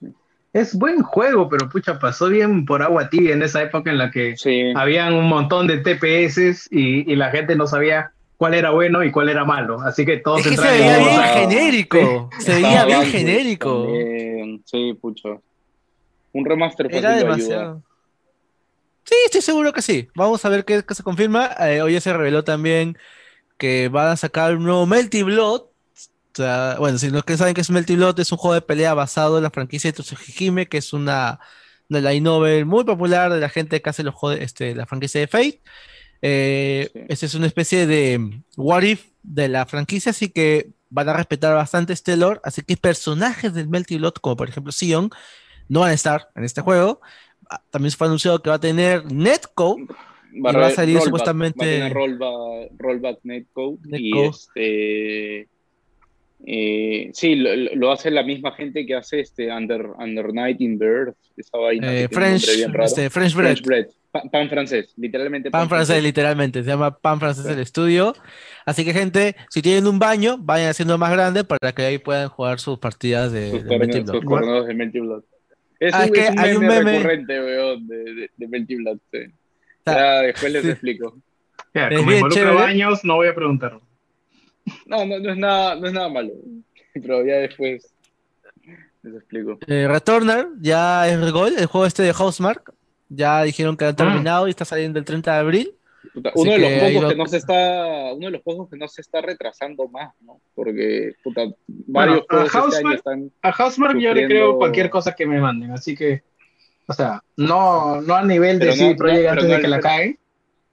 Es 0.54 0.74
buen 0.74 1.02
juego, 1.02 1.50
pero 1.50 1.68
pucha, 1.70 2.00
pasó 2.00 2.30
bien 2.30 2.66
por 2.66 2.82
agua 2.82 3.10
tibia 3.10 3.34
en 3.34 3.42
esa 3.44 3.62
época 3.62 3.92
en 3.92 3.98
la 3.98 4.10
que 4.12 4.38
Sí. 4.38 4.72
habían 4.76 5.14
un 5.14 5.28
montón 5.28 5.68
de 5.68 5.78
TPS 5.80 6.68
y, 6.72 7.12
y 7.12 7.16
la 7.16 7.30
gente 7.32 7.56
no 7.56 7.68
sabía 7.68 8.12
cuál 8.38 8.54
era 8.54 8.72
bueno 8.72 9.04
y 9.04 9.12
cuál 9.12 9.30
era 9.30 9.44
malo. 9.46 9.82
Así 9.82 10.06
que 10.06 10.18
todos 10.18 10.42
Es 10.46 10.48
que 10.52 10.58
se 10.58 10.62
veía 10.72 10.98
en 10.98 11.04
bien 11.04 11.22
genérico, 11.22 12.30
se 12.40 12.56
Estaba 12.58 12.68
veía 12.68 12.86
bien 12.86 13.12
genérico. 13.12 13.84
también, 13.84 14.62
Sí, 14.66 14.94
pucho. 15.02 15.42
Un 16.34 16.46
remaster 16.46 16.88
fácil 16.88 17.00
Era 17.00 17.10
de 17.12 17.16
ayuda. 17.18 17.30
demasiado. 17.36 17.84
Sí, 19.06 19.16
estoy 19.26 19.42
seguro 19.42 19.72
que 19.72 19.82
sí. 19.82 20.08
Vamos 20.16 20.44
a 20.44 20.50
ver 20.50 20.66
qué, 20.66 20.84
qué 20.86 20.96
se 20.96 21.04
confirma. 21.04 21.50
Eh, 21.60 21.82
hoy 21.82 21.94
ya 21.94 22.02
se 22.02 22.12
reveló 22.12 22.44
también 22.44 22.98
que 23.58 23.88
van 23.90 24.08
a 24.08 24.18
sacar 24.18 24.56
un 24.58 24.64
nuevo 24.64 24.86
Melty 24.86 25.22
Blood. 25.24 25.62
Bueno, 26.80 26.98
si 26.98 27.10
los 27.10 27.24
que 27.24 27.38
saben 27.38 27.54
que 27.54 27.62
es 27.62 27.70
Melty 27.70 27.96
Blood, 27.96 28.20
es 28.20 28.32
un 28.32 28.38
juego 28.38 28.54
de 28.56 28.62
pelea 28.62 28.94
basado 28.94 29.38
en 29.38 29.44
la 29.44 29.52
franquicia 29.52 29.92
de 29.92 30.02
Tsujihime, 30.04 30.68
que 30.68 30.78
es 30.78 30.94
una, 30.94 31.40
una 31.90 32.02
light 32.02 32.22
novel 32.24 32.66
muy 32.66 32.84
popular 32.84 33.32
de 33.34 33.40
la 33.40 33.50
gente 33.50 33.82
que 33.82 33.90
hace 33.90 34.04
los 34.04 34.14
juegos, 34.16 34.42
este, 34.42 34.76
la 34.76 34.86
franquicia 34.86 35.22
de 35.22 35.28
Fate. 35.28 35.62
Eh, 36.22 36.90
Sí. 36.94 37.00
Esta 37.10 37.26
es 37.26 37.36
una 37.36 37.48
especie 37.48 37.86
de 37.88 38.42
what 38.58 38.84
if 38.84 39.06
de 39.24 39.48
la 39.48 39.66
franquicia, 39.66 40.10
así 40.12 40.30
que 40.30 40.70
van 40.90 41.10
a 41.10 41.14
respetar 41.14 41.54
bastante 41.56 41.94
este 41.94 42.16
lore. 42.18 42.40
Así 42.44 42.62
que 42.62 42.78
personajes 42.78 43.54
del 43.54 43.68
Melty 43.70 43.98
Blood, 43.98 44.14
como 44.22 44.36
por 44.36 44.50
ejemplo 44.50 44.72
Sion, 44.72 45.10
no 45.68 45.82
van 45.82 45.92
a 45.92 45.94
estar 45.94 46.30
en 46.36 46.44
este 46.44 46.62
juego. 46.62 47.02
Ah, 47.50 47.62
También 47.70 47.92
se 47.92 47.98
fue 47.98 48.08
anunciado 48.08 48.42
que 48.42 48.50
va 48.50 48.56
a 48.56 48.60
tener 48.60 49.06
Netcode. 49.12 49.84
Va, 50.44 50.52
Y 50.52 50.56
va 50.56 50.68
a 50.68 50.72
salir 50.72 50.96
rollback, 50.96 51.06
supuestamente- 51.06 51.60
Va 51.60 51.66
a 51.66 51.90
tener 51.90 51.94
rollback, 51.94 52.72
rollback 52.78 53.20
netcode. 53.24 53.78
Y 53.86 54.12
Netcode. 54.12 54.28
este. 54.30 55.50
Eh, 56.46 57.10
sí, 57.14 57.36
lo, 57.36 57.56
lo- 57.56 57.92
hace 57.92 58.12
la 58.12 58.24
misma 58.24 58.52
gente 58.54 58.86
que 58.86 58.96
hace 58.96 59.20
este 59.20 59.52
Under, 59.52 59.88
Under 59.98 60.34
Night 60.34 60.62
in 60.62 60.78
Birth. 60.78 61.16
Esa 61.38 61.58
vaina. 61.58 61.94
eh, 61.94 62.08
French, 62.10 62.48
este, 62.48 63.10
French 63.10 63.34
Bread. 63.36 63.56
French 63.58 63.64
bread. 63.66 63.86
Pa- 64.12 64.24
pan 64.32 64.48
francés, 64.50 64.94
literalmente. 64.96 65.52
Pan 65.52 65.68
francés, 65.68 66.02
literalmente. 66.02 66.64
Se 66.64 66.70
llama 66.70 66.98
Pan 66.98 67.20
francés 67.20 67.46
el 67.48 67.60
estudio. 67.60 68.14
Así 68.66 68.86
que, 68.86 68.94
gente, 68.94 69.36
si 69.50 69.62
tienen 69.62 69.88
un 69.88 70.00
baño, 70.00 70.38
vayan 70.40 70.70
haciendo 70.70 70.98
más 70.98 71.12
grande 71.12 71.44
para 71.44 71.74
que 71.74 71.82
ahí 71.82 71.98
puedan 71.98 72.30
jugar 72.30 72.60
sus 72.60 72.80
partidas 72.80 73.32
de, 73.34 73.52
Sus, 73.52 73.64
de 73.64 73.70
torneos- 73.70 73.80
Melty 73.80 74.00
Blood. 74.02 74.14
sus 74.22 74.26
torneos 74.26 74.68
de 74.68 74.74
Melty 74.74 75.00
Blood. 75.00 75.24
Es, 75.80 75.94
Ah, 75.94 75.98
un, 76.00 76.04
es 76.06 76.12
que 76.12 76.20
es 76.22 76.30
un 76.32 76.40
hay 76.40 76.54
un 76.56 76.62
meme, 76.62 76.76
meme- 76.80 76.92
recurrente, 77.00 77.40
weón, 77.42 77.88
de, 77.88 77.98
de, 78.14 78.30
de 78.38 78.48
Melty 78.48 78.76
Blood. 78.76 78.98
sí. 79.12 79.18
sea, 79.84 79.96
Ya 79.96 80.22
después 80.22 80.54
les 80.54 80.62
sí. 80.64 80.70
explico. 80.70 81.18
Ya, 81.74 81.88
Es 81.90 81.98
como 82.00 82.12
involucra 82.14 82.52
baños, 82.54 83.04
no 83.04 83.16
voy 83.16 83.28
a 83.28 83.36
preguntar. 83.36 83.80
No, 84.86 85.06
no, 85.06 85.20
no 85.20 85.32
es 85.32 85.38
nada, 85.38 85.76
no 85.76 85.88
es 85.88 85.94
nada 85.94 86.10
malo. 86.10 86.32
Pero 86.94 87.26
ya 87.26 87.36
después 87.36 87.94
les 89.04 89.16
explico. 89.16 89.60
Eh, 89.68 89.88
Returner 89.88 90.48
ya 90.60 91.08
es 91.08 91.32
gol, 91.32 91.54
el 91.58 91.66
juego 91.68 91.86
este 91.86 92.04
de 92.04 92.14
Housemark. 92.14 92.74
Ya 93.10 93.44
dijeron 93.44 93.78
que 93.78 93.86
Ah. 93.86 93.90
han 93.90 93.96
terminado 93.96 94.48
y 94.48 94.50
está 94.50 94.66
saliendo 94.66 94.98
el 94.98 95.06
30 95.06 95.34
de 95.34 95.40
abril. 95.40 95.72
Puta, 96.14 96.32
uno 96.36 96.52
de 96.52 96.58
los 96.60 96.70
que 96.70 96.92
lo- 97.02 97.10
que 97.10 97.16
no 97.16 97.26
se 97.28 97.38
está, 97.38 98.14
uno 98.14 98.26
de 98.28 98.32
los 98.32 98.42
juegos 98.44 98.70
que 98.70 98.78
no 98.78 98.88
se 98.88 99.02
está 99.02 99.22
retrasando 99.22 99.88
más, 99.90 100.14
¿no? 100.22 100.40
Porque 100.54 101.14
puta, 101.24 101.42
varios 101.68 102.22
a 102.22 102.24
juegos 102.30 102.46
este 102.46 102.58
Housemarque- 102.58 102.88
año 102.88 102.96
están. 102.96 103.32
A 103.42 103.52
Housemark 103.52 103.94
yo 103.96 104.00
le 104.14 104.22
Sufriendo- 104.22 104.28
creo 104.28 104.58
cualquier 104.58 104.90
cosa 104.90 105.14
que 105.16 105.26
me 105.26 105.40
manden, 105.40 105.72
así 105.72 105.96
que, 105.96 106.24
o 106.88 106.94
sea, 106.94 107.22
no, 107.36 108.02
no 108.02 108.16
a 108.16 108.24
nivel 108.24 108.60
de 108.60 108.66
Pero 108.68 108.72
no- 108.72 108.78
sí, 108.84 108.90
no, 108.92 108.96
pero 108.98 109.30
antes 109.32 109.48
no 109.50 109.56
de 109.56 109.62
que 109.62 109.68
la 109.68 109.80
caguen, 109.80 110.20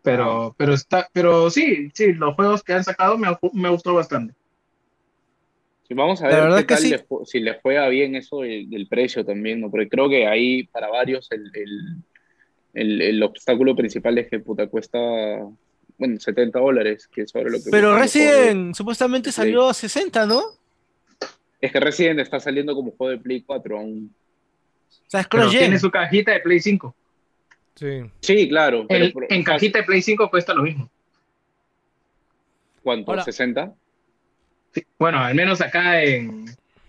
pero, 0.03 0.55
pero 0.59 0.75
está, 0.75 1.09
pero 1.13 1.51
sí, 1.51 1.91
sí, 1.95 2.13
los 2.15 2.35
juegos 2.35 2.63
que 2.63 2.73
han 2.75 2.85
sacado 2.85 3.17
me, 3.19 3.29
me 3.53 3.69
gustó 3.71 3.95
bastante. 3.95 4.35
Sí, 5.89 5.95
Vamos 5.95 6.23
a 6.23 6.29
La 6.29 6.37
ver 6.37 6.45
verdad 6.45 6.57
qué 6.59 6.67
que 6.67 6.75
tal 6.75 6.83
sí. 6.83 6.91
les 6.91 7.07
ju- 7.09 7.25
si 7.27 7.41
les 7.41 7.61
juega 7.61 7.89
bien 7.89 8.15
eso 8.17 8.41
del, 8.41 8.69
del 8.71 8.89
precio 8.89 9.25
también, 9.25 9.61
¿no? 9.61 9.71
Porque 9.71 9.89
creo 9.89 10.09
que 10.09 10.27
ahí 10.27 10.65
para 10.69 10.89
varios 10.89 11.31
el, 11.33 11.51
el, 11.55 12.05
el, 12.75 13.03
el 13.03 13.23
obstáculo 13.23 13.77
principal 13.77 14.19
es 14.19 14.29
que 14.29 14.41
puta 14.41 14.67
cuesta, 14.69 14.99
bueno, 15.99 16.19
70 16.21 16.61
dólares, 16.61 17.09
que 17.13 17.23
es 17.23 17.31
sobre 17.31 17.51
lo 17.51 17.63
que 17.63 17.71
Pero 17.71 17.97
Resident 17.99 18.75
supuestamente 18.75 19.33
salió 19.33 19.69
a 19.69 19.75
60, 19.75 20.27
¿no? 20.27 20.39
O 20.39 20.59
Es 21.61 21.73
que 21.73 21.81
Resident 21.81 22.21
está 22.21 22.41
saliendo 22.41 22.75
como 22.75 22.93
juego 22.93 23.11
de 23.11 23.19
Play 23.19 23.43
4 23.43 23.79
aún. 23.79 24.15
sea, 25.09 25.21
es 25.21 25.29
Pero 25.29 25.49
tiene 25.51 25.79
su 25.79 25.91
cajita 25.91 26.33
de 26.33 26.41
Play 26.41 26.61
5. 26.61 26.95
Sí. 27.75 28.03
Sí, 28.21 28.49
claro. 28.49 28.87
pero 28.89 29.05
El- 29.07 29.13
por- 29.13 29.27
en 29.29 29.43
cajita 29.43 29.79
de 29.81 29.85
Play 29.85 30.03
5 30.03 30.29
cuesta 30.31 30.55
lo 30.55 30.63
mismo. 30.63 30.91
¿Cuánto? 32.83 33.11
Ahora- 33.13 33.25
¿60? 33.25 33.75
Sí, 34.75 34.83
Bueno, 34.99 35.19
al 35.19 35.35
menos 35.35 35.61
acá 35.61 36.03
en... 36.03 36.47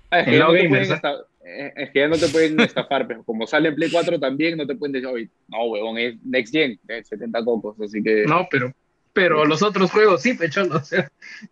Ah, 0.10 0.20
es, 0.20 0.26
que 0.26 0.34
En 0.34 0.40
no 0.40 0.56
eh, 0.56 1.74
es 1.76 1.90
que 1.92 2.00
ya 2.00 2.08
no 2.08 2.18
te 2.18 2.28
pueden 2.30 2.60
estafar, 2.62 3.06
pero 3.08 3.24
como 3.24 3.46
sale 3.46 3.70
en 3.70 3.76
Play 3.76 3.92
4 3.92 4.20
también, 4.20 4.58
no 4.58 4.66
te 4.66 4.76
pueden 4.76 4.94
decir, 4.94 5.08
oye, 5.08 5.30
no, 5.50 5.66
huevón, 5.66 5.98
es 5.98 6.16
Next 6.24 6.54
Gen, 6.54 6.80
es 6.88 7.08
70 7.08 7.44
cocos, 7.44 7.80
así 7.82 8.02
que... 8.02 8.24
No, 8.26 8.48
pero, 8.50 8.72
pero 9.12 9.44
los 9.46 9.62
otros 9.62 9.92
juegos 9.92 10.22
sí, 10.22 10.34
pechón, 10.36 10.72
o 10.72 10.80
sea, 10.80 11.12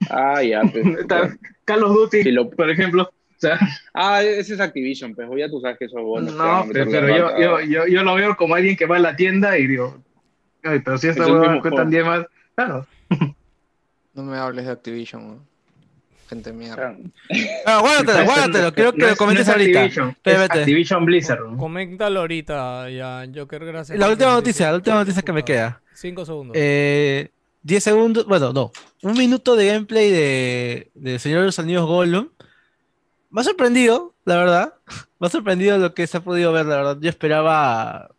Ah, 0.09 0.41
ya, 0.41 0.61
pues, 0.61 0.85
está 0.99 1.37
Call 1.65 1.83
of 1.83 1.93
Duty, 1.93 2.23
Si 2.23 2.31
lo- 2.31 2.49
por 2.49 2.69
ejemplo. 2.69 3.11
Sea, 3.41 3.59
Ah, 3.93 4.21
ese 4.23 4.53
es 4.53 4.59
Activision, 4.59 5.15
pues 5.15 5.27
ya 5.37 5.49
tú 5.49 5.59
sabes 5.59 5.77
que 5.79 5.85
eso 5.85 5.97
a 5.97 6.21
no, 6.21 6.65
pero, 6.71 7.07
yo, 7.09 7.39
yo, 7.39 7.59
yo, 7.61 7.87
yo 7.87 8.03
lo 8.03 8.13
veo 8.15 8.37
como 8.37 8.53
alguien 8.55 8.77
que 8.77 8.85
va 8.85 8.97
a 8.97 8.99
la 8.99 9.15
tienda 9.15 9.57
y 9.57 9.65
digo, 9.67 9.97
ay, 10.63 10.79
pero 10.79 10.97
si 10.99 11.07
esta 11.07 11.23
Es 11.23 11.27
el 11.27 11.33
hueva 11.33 11.47
mismo 11.47 11.61
cuestan 11.61 11.91
juego. 11.91 11.91
10 11.91 12.05
más, 12.05 12.25
claro. 12.55 12.87
No 14.13 14.23
me 14.23 14.37
hables 14.37 14.65
de 14.65 14.71
Activision, 14.71 15.39
gente 16.29 16.51
mierda. 16.53 16.95
Ah, 17.65 17.79
guárdatelo, 17.79 18.25
guárdatelo. 18.25 18.73
Quiero 18.73 18.91
que 18.91 18.99
No 18.99 19.05
lo 19.07 19.11
es- 19.13 19.17
comentes 19.17 19.47
no 19.47 19.53
es 19.53 19.57
ahorita. 19.59 19.79
Activision, 19.79 20.09
es 20.09 20.15
Espérate. 20.17 20.59
Activision 20.59 21.05
Blizzard. 21.05 21.39
¿no? 21.49 21.57
Coméntalo 21.57 22.19
ahorita, 22.19 22.89
ya, 22.89 23.25
Joker, 23.33 23.65
gracias. 23.65 23.97
La 23.97 24.09
última 24.09 24.31
noticia, 24.33 24.69
la 24.69 24.75
última 24.75 24.95
noticia 24.97 25.21
que 25.21 25.31
me 25.33 25.43
queda. 25.43 25.81
Cinco 25.93 26.25
segundos. 26.25 26.55
Eh, 26.59 27.29
10 27.63 27.83
segundos, 27.83 28.25
bueno, 28.27 28.51
no. 28.53 28.71
Un 29.01 29.13
minuto 29.17 29.55
de 29.55 29.67
gameplay 29.67 30.11
de, 30.11 30.91
de 30.93 31.17
Señor 31.19 31.39
de 31.39 31.45
los 31.47 31.57
Anillos 31.59 31.85
Gollum. 31.85 32.27
Me 33.31 33.41
ha 33.41 33.43
sorprendido, 33.45 34.13
la 34.25 34.35
verdad. 34.37 34.73
Me 35.19 35.27
ha 35.27 35.29
sorprendido 35.29 35.77
lo 35.77 35.93
que 35.93 36.05
se 36.07 36.17
ha 36.17 36.23
podido 36.23 36.51
ver, 36.51 36.65
la 36.65 36.75
verdad. 36.77 36.97
Yo 36.99 37.09
esperaba 37.09 38.09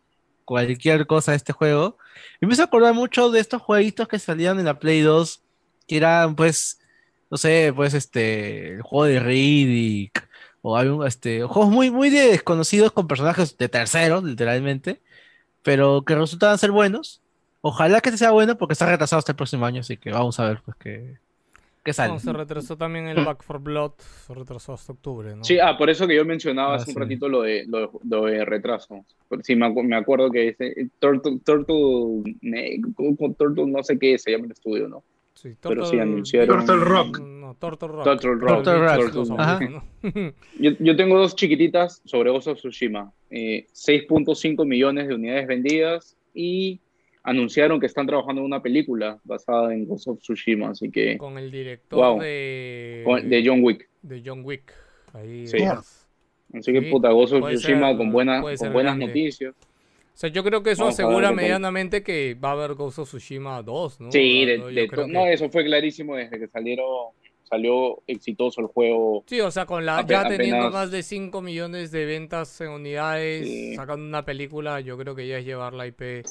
cualquier 0.44 1.06
cosa 1.06 1.32
de 1.32 1.36
este 1.36 1.52
juego. 1.52 1.98
Y 2.40 2.46
me 2.46 2.54
hizo 2.54 2.62
acordar 2.62 2.94
mucho 2.94 3.30
de 3.30 3.40
estos 3.40 3.62
jueguitos 3.62 4.08
que 4.08 4.18
salían 4.18 4.58
en 4.58 4.66
la 4.66 4.78
Play 4.78 5.00
2, 5.02 5.42
que 5.86 5.96
eran, 5.96 6.36
pues, 6.36 6.80
no 7.30 7.36
sé, 7.38 7.72
pues, 7.74 7.94
este, 7.94 8.74
el 8.74 8.82
juego 8.82 9.04
de 9.06 9.20
Riddick, 9.20 10.28
o 10.62 10.76
algún, 10.76 11.06
este, 11.06 11.42
juegos 11.44 11.70
muy, 11.72 11.90
muy 11.90 12.10
de 12.10 12.28
desconocidos 12.28 12.92
con 12.92 13.08
personajes 13.08 13.56
de 13.58 13.68
terceros, 13.68 14.24
literalmente, 14.24 15.02
pero 15.62 16.04
que 16.04 16.14
resultaban 16.14 16.58
ser 16.58 16.70
buenos. 16.72 17.22
Ojalá 17.62 18.00
que 18.00 18.16
sea 18.16 18.32
bueno 18.32 18.58
porque 18.58 18.74
está 18.74 18.86
retrasado 18.86 19.18
hasta 19.20 19.32
el 19.32 19.36
próximo 19.36 19.66
año, 19.66 19.80
así 19.80 19.96
que 19.96 20.12
vamos 20.12 20.40
a 20.40 20.48
ver, 20.48 20.62
pues, 20.64 20.76
qué, 20.78 21.18
qué 21.84 21.92
sale. 21.92 22.12
No, 22.14 22.18
se 22.20 22.32
retrasó 22.32 22.76
también 22.76 23.06
el 23.08 23.24
Back 23.24 23.42
for 23.42 23.60
Blood, 23.60 23.92
se 23.98 24.34
retrasó 24.34 24.72
hasta 24.72 24.92
octubre, 24.92 25.34
¿no? 25.36 25.44
Sí, 25.44 25.58
ah, 25.58 25.76
por 25.76 25.90
eso 25.90 26.06
que 26.06 26.14
yo 26.16 26.24
mencionaba 26.24 26.72
Ah, 26.74 26.76
hace 26.76 26.90
un 26.92 26.96
ratito 27.00 27.28
lo 27.28 27.42
de, 27.42 27.64
lo, 27.66 27.78
de- 27.80 27.88
lo 28.08 28.24
de 28.26 28.44
retraso. 28.44 29.04
Sí, 29.42 29.56
me, 29.56 29.66
acu- 29.66 29.82
me 29.84 29.96
acuerdo 29.96 30.30
que 30.30 30.48
ese 30.48 30.88
Turtle, 30.98 31.38
Turtle, 31.44 32.34
Ne- 32.42 32.80
Turtle 33.38 33.66
no 33.66 33.82
sé 33.82 33.98
qué 33.98 34.18
se 34.18 34.30
llama 34.32 34.46
el 34.46 34.52
estudio, 34.52 34.88
¿no? 34.88 35.02
Sí, 35.34 35.56
pero 35.60 35.84
sí 35.86 35.96
Turtle- 35.96 36.02
anunciaron- 36.02 36.66
Turtle 36.66 36.84
Rock. 36.84 37.18
No, 37.20 37.54
Turtle 37.54 37.88
Rock. 37.88 38.04
Turtle 38.04 38.34
Rock. 38.34 38.62
Turtle 38.64 39.10
Rock, 39.24 39.40
ajá. 39.40 39.60
Yo, 40.60 40.70
yo 40.78 40.96
tengo 40.96 41.18
dos 41.18 41.34
chiquititas 41.34 42.00
sobre 42.04 42.30
Ghost 42.30 42.48
of 42.48 42.58
Tsushima. 42.58 43.12
Eh, 43.30 43.66
6.5 43.72 44.64
millones 44.66 45.08
de 45.08 45.14
unidades 45.14 45.46
vendidas 45.48 46.16
y 46.34 46.80
anunciaron 47.24 47.78
que 47.80 47.86
están 47.86 48.06
trabajando 48.06 48.40
en 48.40 48.46
una 48.46 48.62
película 48.62 49.18
basada 49.24 49.72
en 49.72 49.86
Ghost 49.86 50.08
of 50.08 50.18
Tsushima, 50.20 50.70
así 50.70 50.90
que 50.90 51.16
Con 51.18 51.38
el 51.38 51.50
director 51.50 51.98
Wow. 51.98 52.20
de, 52.20 53.02
con- 53.04 53.28
de 53.28 53.42
John 53.46 53.62
Wick. 53.62 53.88
de 54.02 54.22
John 54.24 54.42
Wick. 54.44 54.72
Ahí 55.14 55.46
Sí. 55.46 55.58
Así 56.54 56.72
que 56.72 56.80
Sí, 56.82 56.90
puta, 56.90 57.10
Ghost 57.10 57.32
of 57.34 57.48
Tsushima 57.48 57.88
ser- 57.88 57.96
con 57.96 58.10
buenas, 58.12 58.42
puede 58.42 58.56
con 58.56 58.72
buenas 58.72 58.96
grande. 58.96 59.06
noticias. 59.06 59.54
O 59.54 60.14
sea, 60.22 60.28
yo 60.28 60.44
creo 60.44 60.62
que 60.62 60.72
eso 60.72 60.82
Vamos 60.82 60.98
a 61.00 61.02
ver 61.02 61.06
asegura 61.08 61.32
medianamente 61.32 62.02
que 62.02 62.34
va 62.34 62.50
a 62.50 62.52
haber 62.52 62.74
Ghost 62.74 62.98
of 62.98 63.08
Tsushima 63.08 63.62
2, 63.62 64.00
¿no? 64.00 64.12
Sí, 64.12 64.44
de- 64.44 64.58
de 64.58 64.88
que- 64.88 65.06
no, 65.06 65.26
eso 65.26 65.48
fue 65.48 65.64
clarísimo 65.64 66.16
desde 66.16 66.38
que 66.38 66.48
salieron, 66.48 66.86
salió 67.44 68.02
exitoso 68.06 68.60
el 68.60 68.66
juego. 68.66 69.24
Sí, 69.26 69.40
o 69.40 69.50
sea, 69.50 69.64
con 69.64 69.86
la, 69.86 70.04
ya 70.06 70.28
teniendo 70.28 70.56
apenas- 70.56 70.72
más 70.72 70.90
de 70.90 71.02
5 71.02 71.40
millones 71.40 71.90
de 71.92 72.04
ventas 72.04 72.60
en 72.60 72.68
unidades, 72.70 73.46
Sí. 73.46 73.74
sacando 73.74 74.04
una 74.04 74.24
película, 74.24 74.80
yo 74.80 74.98
creo 74.98 75.14
que 75.14 75.26
ya 75.26 75.38
es 75.38 75.44
llevar 75.46 75.72
la 75.72 75.86
IP 75.86 76.22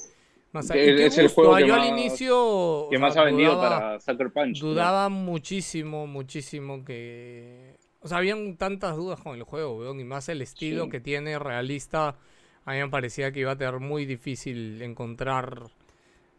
Es- 0.54 1.18
el 1.18 1.28
juego 1.30 1.56
que 1.56 1.68
yo 1.68 1.74
al 1.76 1.80
más- 1.80 1.90
inicio 1.90 2.88
que 2.90 2.98
o 2.98 3.00
más 3.00 3.14
sea, 3.14 3.22
ha 3.22 3.26
vendido 3.26 3.56
dudaba- 3.56 3.80
para 3.80 4.00
Sucker 4.02 4.32
Punch. 4.34 4.62
¿no? 4.62 4.70
Dudaba 4.70 5.10
muchísimo, 5.10 6.08
muchísimo 6.08 6.84
que... 6.84 7.78
O 8.02 8.08
sea, 8.08 8.18
habían 8.18 8.58
tantas 8.58 8.96
dudas 8.98 9.20
con 9.22 9.36
el 9.36 9.44
juego, 9.44 9.78
weón, 9.78 10.00
y 10.00 10.04
más 10.04 10.28
el 10.30 10.42
estilo 10.42 10.86
Sí. 10.86 10.90
que 10.90 11.00
tiene 11.00 11.38
realista, 11.40 12.18
a 12.66 12.72
mí 12.74 12.80
me 12.80 12.90
parecía 12.90 13.32
que 13.32 13.40
iba 13.42 13.52
a 13.52 13.58
tener 13.58 13.80
muy 13.80 14.06
difícil 14.06 14.82
encontrar, 14.82 15.68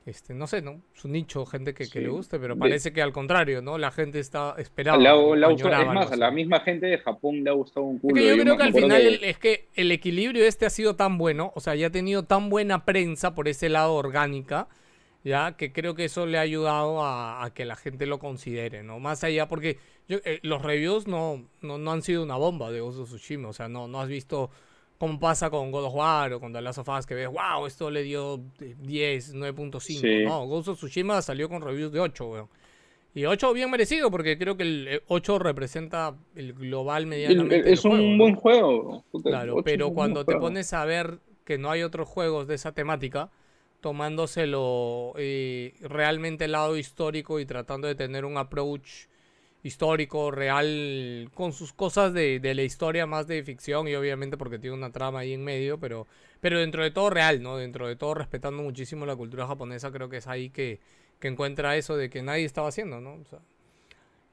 este, 0.05 0.35
no 0.35 0.47
sé, 0.47 0.63
¿no? 0.63 0.83
Su 0.95 1.09
nicho, 1.09 1.47
gente 1.47 1.75
que, 1.75 1.85
que 1.85 1.91
Sí. 1.91 2.01
le 2.01 2.09
guste, 2.09 2.39
pero 2.41 2.55
De- 2.55 2.61
parece 2.61 2.93
que 2.93 3.01
al 3.03 3.13
contrario, 3.13 3.63
¿no? 3.63 3.79
La 3.79 3.91
gente 3.91 4.19
está 4.19 4.55
esperando. 4.59 5.01
Es 5.01 5.87
más, 5.95 6.13
a 6.13 6.17
la 6.17 6.31
misma 6.31 6.61
gente 6.61 6.87
de 6.87 6.99
Japón 6.99 7.45
le 7.45 7.51
ha 7.51 7.53
gustado 7.53 7.87
un 7.87 7.97
es 7.97 8.03
culo. 8.03 8.15
que 8.15 8.27
yo 8.29 8.35
Yo 8.37 8.43
creo 8.43 8.57
que 8.57 8.63
al 8.65 8.73
final 8.75 9.03
el- 9.03 9.25
es 9.25 9.39
que 9.39 9.69
el 9.75 9.93
equilibrio 9.93 10.45
este 10.45 10.67
ha 10.67 10.71
sido 10.71 10.97
tan 10.97 11.19
bueno, 11.19 11.53
o 11.55 11.61
sea, 11.61 11.75
ya 11.75 11.87
ha 11.87 11.91
tenido 11.91 12.25
tan 12.25 12.51
buena 12.51 12.85
prensa 12.85 13.35
por 13.35 13.47
ese 13.49 13.69
lado 13.69 13.95
orgánica, 13.95 14.69
ya 15.25 15.57
que 15.57 15.73
creo 15.73 15.95
que 15.95 16.07
eso 16.07 16.27
le 16.27 16.39
ha 16.39 16.41
ayudado 16.41 17.05
a, 17.05 17.45
a 17.45 17.55
que 17.55 17.65
la 17.65 17.77
gente 17.77 18.07
lo 18.07 18.19
considere, 18.19 18.83
¿no? 18.83 18.99
Más 18.99 19.23
allá, 19.23 19.47
porque 19.47 19.79
yo- 20.09 20.19
eh, 20.25 20.41
los 20.43 20.63
reviews 20.63 21.07
no, 21.07 21.45
no, 21.61 21.79
no 21.79 21.93
han 21.93 22.03
sido 22.03 22.25
una 22.25 22.37
bomba 22.37 22.73
de 22.73 22.81
of 22.81 22.97
Tsushima, 23.05 23.49
o 23.49 23.53
sea, 23.53 23.69
no, 23.69 23.87
no 23.87 24.01
has 24.01 24.09
visto 24.09 24.51
cómo 25.03 25.19
pasa 25.19 25.51
con 25.51 25.73
God 25.73 25.87
of 25.87 25.95
War 25.97 26.33
o 26.35 26.39
con 26.39 26.53
The 26.53 26.61
Last 26.63 26.79
of 26.79 26.89
Us, 26.89 27.07
que 27.07 27.17
ves, 27.17 27.27
wow, 27.27 27.67
esto 27.67 27.91
le 27.91 28.05
dio 28.05 28.41
eh, 28.61 28.77
10, 28.79 29.35
9.5, 29.35 29.81
Sí. 29.81 30.25
no, 30.25 30.47
Ghost 30.47 30.69
of 30.69 30.79
Tsushima 30.79 31.21
salió 31.23 31.49
con 31.49 31.61
reviews 31.61 31.91
de 31.91 31.99
8, 31.99 32.25
weón. 32.25 32.49
Y 33.13 33.25
8 33.25 33.53
bien 33.53 33.69
merecido, 33.69 34.13
porque 34.13 34.39
creo 34.39 34.57
que 34.57 34.63
el 34.63 34.87
eh, 34.89 35.03
8 35.09 35.41
representa 35.41 36.15
el 36.37 36.53
global 36.53 37.07
medianamente. 37.07 37.57
el- 37.69 37.75
es 37.75 37.85
un 37.85 37.91
juego, 37.91 38.07
¿no? 38.13 38.17
buen 38.23 38.35
juego. 38.37 39.05
puta, 39.11 39.31
Claro, 39.31 39.57
pero 39.65 39.91
cuando 39.93 40.25
te 40.25 40.35
juego. 40.35 40.47
pones 40.47 40.73
a 40.73 40.85
ver 40.85 41.19
que 41.45 41.59
no 41.59 41.73
hay 41.73 41.83
otros 41.83 42.09
juegos 42.09 42.47
de 42.47 42.55
esa 42.55 42.71
temática, 42.71 43.29
tomándoselo 43.81 45.15
eh, 45.17 45.75
realmente 45.81 46.45
el 46.45 46.53
lado 46.53 46.77
histórico 46.77 47.41
y 47.41 47.45
tratando 47.45 47.89
de 47.89 47.97
tener 47.97 48.25
un 48.25 48.37
approach 48.39 49.07
histórico, 49.65 50.31
real, 50.31 51.31
con 51.35 51.53
sus 51.53 51.73
cosas 51.73 52.13
de, 52.13 52.41
de 52.41 52.55
la 52.55 52.63
historia 52.63 53.07
más 53.07 53.27
de 53.27 53.43
ficción 53.45 53.87
y 53.89 53.95
obviamente 53.95 54.37
porque 54.37 54.59
tiene 54.59 54.77
una 54.77 54.91
trama 54.91 55.21
ahí 55.21 55.33
en 55.35 55.45
medio, 55.45 55.79
pero, 55.79 56.07
pero 56.41 56.59
dentro 56.59 56.83
de 56.83 56.91
todo 56.91 57.11
real, 57.11 57.43
¿no? 57.43 57.57
Dentro 57.57 57.87
de 57.87 57.95
todo 57.97 58.15
respetando 58.15 58.63
muchísimo 58.63 59.07
la 59.07 59.15
cultura 59.17 59.47
japonesa, 59.47 59.93
creo 59.93 60.09
que 60.09 60.17
es 60.19 60.27
ahí 60.27 60.51
que, 60.51 60.81
que 61.21 61.29
encuentra 61.29 61.77
eso 61.77 61.97
de 61.97 62.11
que 62.11 62.23
nadie 62.23 62.45
estaba 62.45 62.69
haciendo, 62.69 63.01
¿no? 63.01 63.15
O 63.15 63.25
sea, 63.25 63.39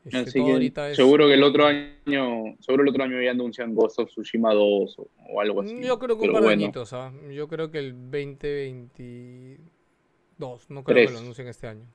este, 0.05 0.17
Así 0.17 0.33
que 0.33 0.91
es- 0.91 0.95
seguro 0.95 1.27
que 1.27 1.33
el 1.33 1.43
otro 1.43 1.65
año, 1.65 2.55
seguro 2.61 2.83
el 2.83 2.89
otro 2.89 3.03
año 3.03 3.21
ya 3.21 3.31
anuncian 3.31 3.75
Ghost 3.75 3.99
of 3.99 4.09
Tsushima 4.09 4.53
2 4.53 4.97
o, 4.97 5.07
o 5.29 5.41
algo 5.41 5.61
así. 5.61 5.79
Yo 5.81 5.99
creo 5.99 6.17
que 6.17 6.25
un 6.25 6.31
par 6.31 6.41
de 6.41 6.47
bueno, 6.47 6.63
añitos, 6.63 6.93
¿ah? 6.93 7.11
Yo 7.31 7.47
creo 7.47 7.69
que 7.69 7.79
el 7.79 7.93
2022, 8.09 9.59
no 10.69 10.83
creo 10.83 10.95
Tres. 10.95 11.07
que 11.07 11.13
lo 11.13 11.19
anuncien 11.19 11.47
este 11.47 11.67
año. 11.67 11.85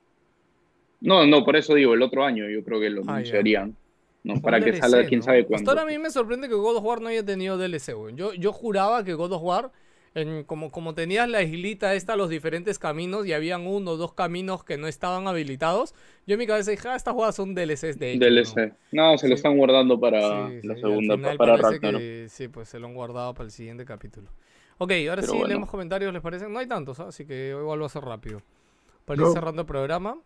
No, 1.05 1.25
no, 1.25 1.43
por 1.45 1.55
eso 1.55 1.73
digo, 1.75 1.93
el 1.93 2.01
otro 2.01 2.23
año 2.25 2.49
yo 2.49 2.63
creo 2.63 2.79
que 2.79 2.89
lo 2.89 3.01
Ah, 3.07 3.13
anunciarían. 3.15 3.75
¿no? 4.23 4.41
Para 4.41 4.59
que 4.59 4.71
DLC, 4.71 4.81
salga 4.81 5.07
quién 5.07 5.19
¿no? 5.19 5.25
sabe 5.25 5.39
Hasta 5.39 5.49
cuándo. 5.49 5.71
ahora 5.71 5.83
a 5.83 5.85
mí 5.85 5.97
me 5.99 6.09
sorprende 6.09 6.47
que 6.49 6.55
God 6.55 6.77
of 6.77 6.83
War 6.83 6.99
no 7.01 7.09
haya 7.09 7.23
tenido 7.23 7.57
DLC, 7.57 7.93
güey. 7.93 8.15
Yo, 8.15 8.33
yo 8.33 8.51
juraba 8.51 9.03
que 9.03 9.13
God 9.13 9.33
of 9.33 9.43
War, 9.43 9.71
en, 10.15 10.43
como, 10.45 10.71
como 10.71 10.95
tenías 10.95 11.29
la 11.29 11.43
islita 11.43 11.93
esta, 11.93 12.15
los 12.15 12.29
diferentes 12.29 12.79
caminos, 12.79 13.27
y 13.27 13.33
habían 13.33 13.67
uno 13.67 13.91
o 13.91 13.97
dos 13.97 14.13
caminos 14.13 14.63
que 14.63 14.77
no 14.77 14.87
estaban 14.87 15.27
habilitados, 15.27 15.93
yo 16.25 16.33
en 16.33 16.39
mi 16.39 16.47
cabeza 16.47 16.71
dije, 16.71 16.87
ah, 16.87 16.95
estas 16.95 17.13
jugadas 17.13 17.35
son 17.35 17.53
DLCs 17.53 17.99
de 17.99 18.15
¿no? 18.17 18.25
DLC. 18.25 18.73
No, 18.93 19.15
se 19.19 19.27
lo 19.27 19.35
Sí. 19.35 19.39
están 19.41 19.57
guardando 19.57 19.99
para 19.99 20.47
Sí, 20.49 20.59
la 20.67 20.73
sí, 20.75 20.81
segunda, 20.81 21.13
al 21.13 21.19
final 21.19 21.37
para 21.37 21.57
Ragnarok. 21.57 21.99
que 22.01 22.25
sí, 22.29 22.47
pues 22.47 22.67
se 22.69 22.79
lo 22.79 22.87
han 22.87 22.95
guardado 22.95 23.33
para 23.35 23.45
el 23.45 23.51
siguiente 23.51 23.85
capítulo. 23.85 24.29
Ok, 24.79 24.91
ahora 25.07 25.21
Pero 25.21 25.27
sí 25.27 25.31
bueno. 25.33 25.47
leemos 25.49 25.69
comentarios, 25.69 26.11
¿les 26.11 26.21
parece? 26.23 26.49
No 26.49 26.57
hay 26.59 26.67
tantos, 26.67 26.99
¿ah? 26.99 27.09
así 27.09 27.25
que 27.25 27.49
igual 27.49 27.79
va 27.81 27.85
a 27.85 27.89
ser 27.89 28.03
rápido. 28.03 28.41
para 29.05 29.21
ir 29.21 29.27
No. 29.27 29.33
cerrando 29.33 29.61
el 29.61 29.67
programa. 29.67 30.17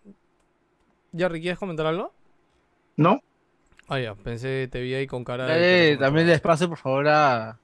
Jerry, 1.16 1.42
¿quieres 1.42 1.60
comentar 1.60 1.86
algo? 1.86 2.14
¿No? 2.98 3.22
Ah, 3.88 4.00
ya, 4.00 4.14
pensé, 4.16 4.68
te 4.72 4.82
vi 4.82 4.94
ahí 4.94 5.08
con 5.08 5.24
cara 5.24 5.46
de... 5.46 5.52
Dale, 5.54 5.88
que 5.90 5.94
no 5.96 6.00
también 6.00 6.28
les 6.28 6.42
paso, 6.42 6.70
por 6.70 6.78
favor, 6.78 7.08
a, 7.08 7.60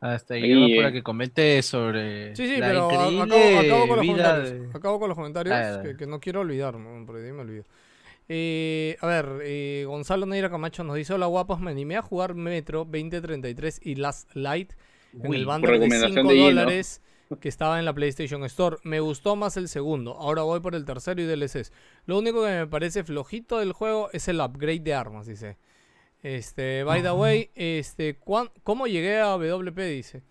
a 0.00 0.14
este 0.14 0.34
Ahí, 0.34 0.76
para 0.76 0.88
eh. 0.88 0.92
que 0.92 1.02
comente 1.02 1.60
sobre 1.62 2.34
Sí, 2.34 2.46
sí, 2.48 2.56
la 2.58 2.68
pero 2.68 2.86
acabo, 2.90 3.86
con 3.88 3.96
los 3.96 4.00
vida 4.00 4.06
comentarios. 4.06 4.50
de- 4.72 4.78
Acabo 4.78 4.98
con 5.00 5.08
los 5.08 5.16
comentarios. 5.18 5.78
Que, 5.82 5.96
que 5.96 6.06
no 6.06 6.20
quiero 6.20 6.40
olvidar, 6.40 6.76
¿no? 6.76 7.04
porque 7.04 7.20
de 7.22 7.28
ahí 7.28 7.32
me 7.34 7.42
olvido. 7.42 7.64
Eh, 8.26 8.96
a 9.02 9.06
ver, 9.06 9.40
eh, 9.42 9.84
Gonzalo 9.86 10.24
Neira 10.24 10.48
Camacho 10.48 10.82
nos 10.82 10.96
dice: 10.96 11.12
Hola 11.12 11.26
guapos, 11.26 11.60
me 11.60 11.70
animé 11.70 11.96
a 11.98 12.02
jugar 12.02 12.34
Metro 12.34 12.86
2033 12.86 13.80
y 13.84 13.96
Last 13.96 14.34
Light 14.34 14.72
en 15.12 15.26
Uy, 15.28 15.36
el 15.36 15.44
bundle 15.44 15.66
de 15.66 15.72
recomendación 15.74 16.12
5 16.14 16.28
de 16.30 16.34
Gino. 16.34 16.48
Que 17.40 17.48
estaba 17.48 17.78
en 17.78 17.84
la 17.84 17.92
PlayStation 17.94 18.44
Store. 18.44 18.76
Me 18.84 19.00
gustó 19.00 19.34
más 19.36 19.56
el 19.56 19.68
segundo. 19.68 20.14
Ahora 20.14 20.42
voy 20.42 20.60
por 20.60 20.74
el 20.74 20.84
tercero 20.84 21.20
y 21.22 21.24
DLCs. 21.26 21.72
Lo 22.06 22.18
único 22.18 22.42
que 22.44 22.50
me 22.50 22.66
parece 22.66 23.02
flojito 23.04 23.58
del 23.58 23.72
juego 23.72 24.10
es 24.12 24.28
el 24.28 24.40
upgrade 24.40 24.80
de 24.80 24.94
armas, 24.94 25.26
dice. 25.26 25.56
Este, 26.22 26.84
by 26.84 27.02
the 27.02 27.12
way, 27.12 27.50
este, 27.54 28.16
¿cuán- 28.18 28.50
¿cómo 28.62 28.86
llegué 28.86 29.20
a 29.20 29.36
WP? 29.36 29.78
Dice. 29.90 30.22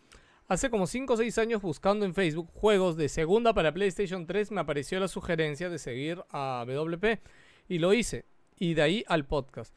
Hace 0.47 0.69
como 0.69 0.87
5 0.87 1.13
o 1.13 1.17
6 1.17 1.37
años 1.37 1.61
buscando 1.61 2.05
en 2.05 2.13
Facebook 2.13 2.49
juegos 2.53 2.97
de 2.97 3.09
segunda 3.09 3.53
para 3.53 3.73
PlayStation 3.73 4.25
3 4.25 4.51
me 4.51 4.61
apareció 4.61 4.99
la 4.99 5.07
sugerencia 5.07 5.69
de 5.69 5.79
seguir 5.79 6.23
a 6.31 6.63
WP 6.67 7.21
y 7.69 7.79
lo 7.79 7.93
hice. 7.93 8.25
Y 8.57 8.73
de 8.75 8.81
ahí 8.81 9.03
al 9.07 9.25
podcast. 9.25 9.73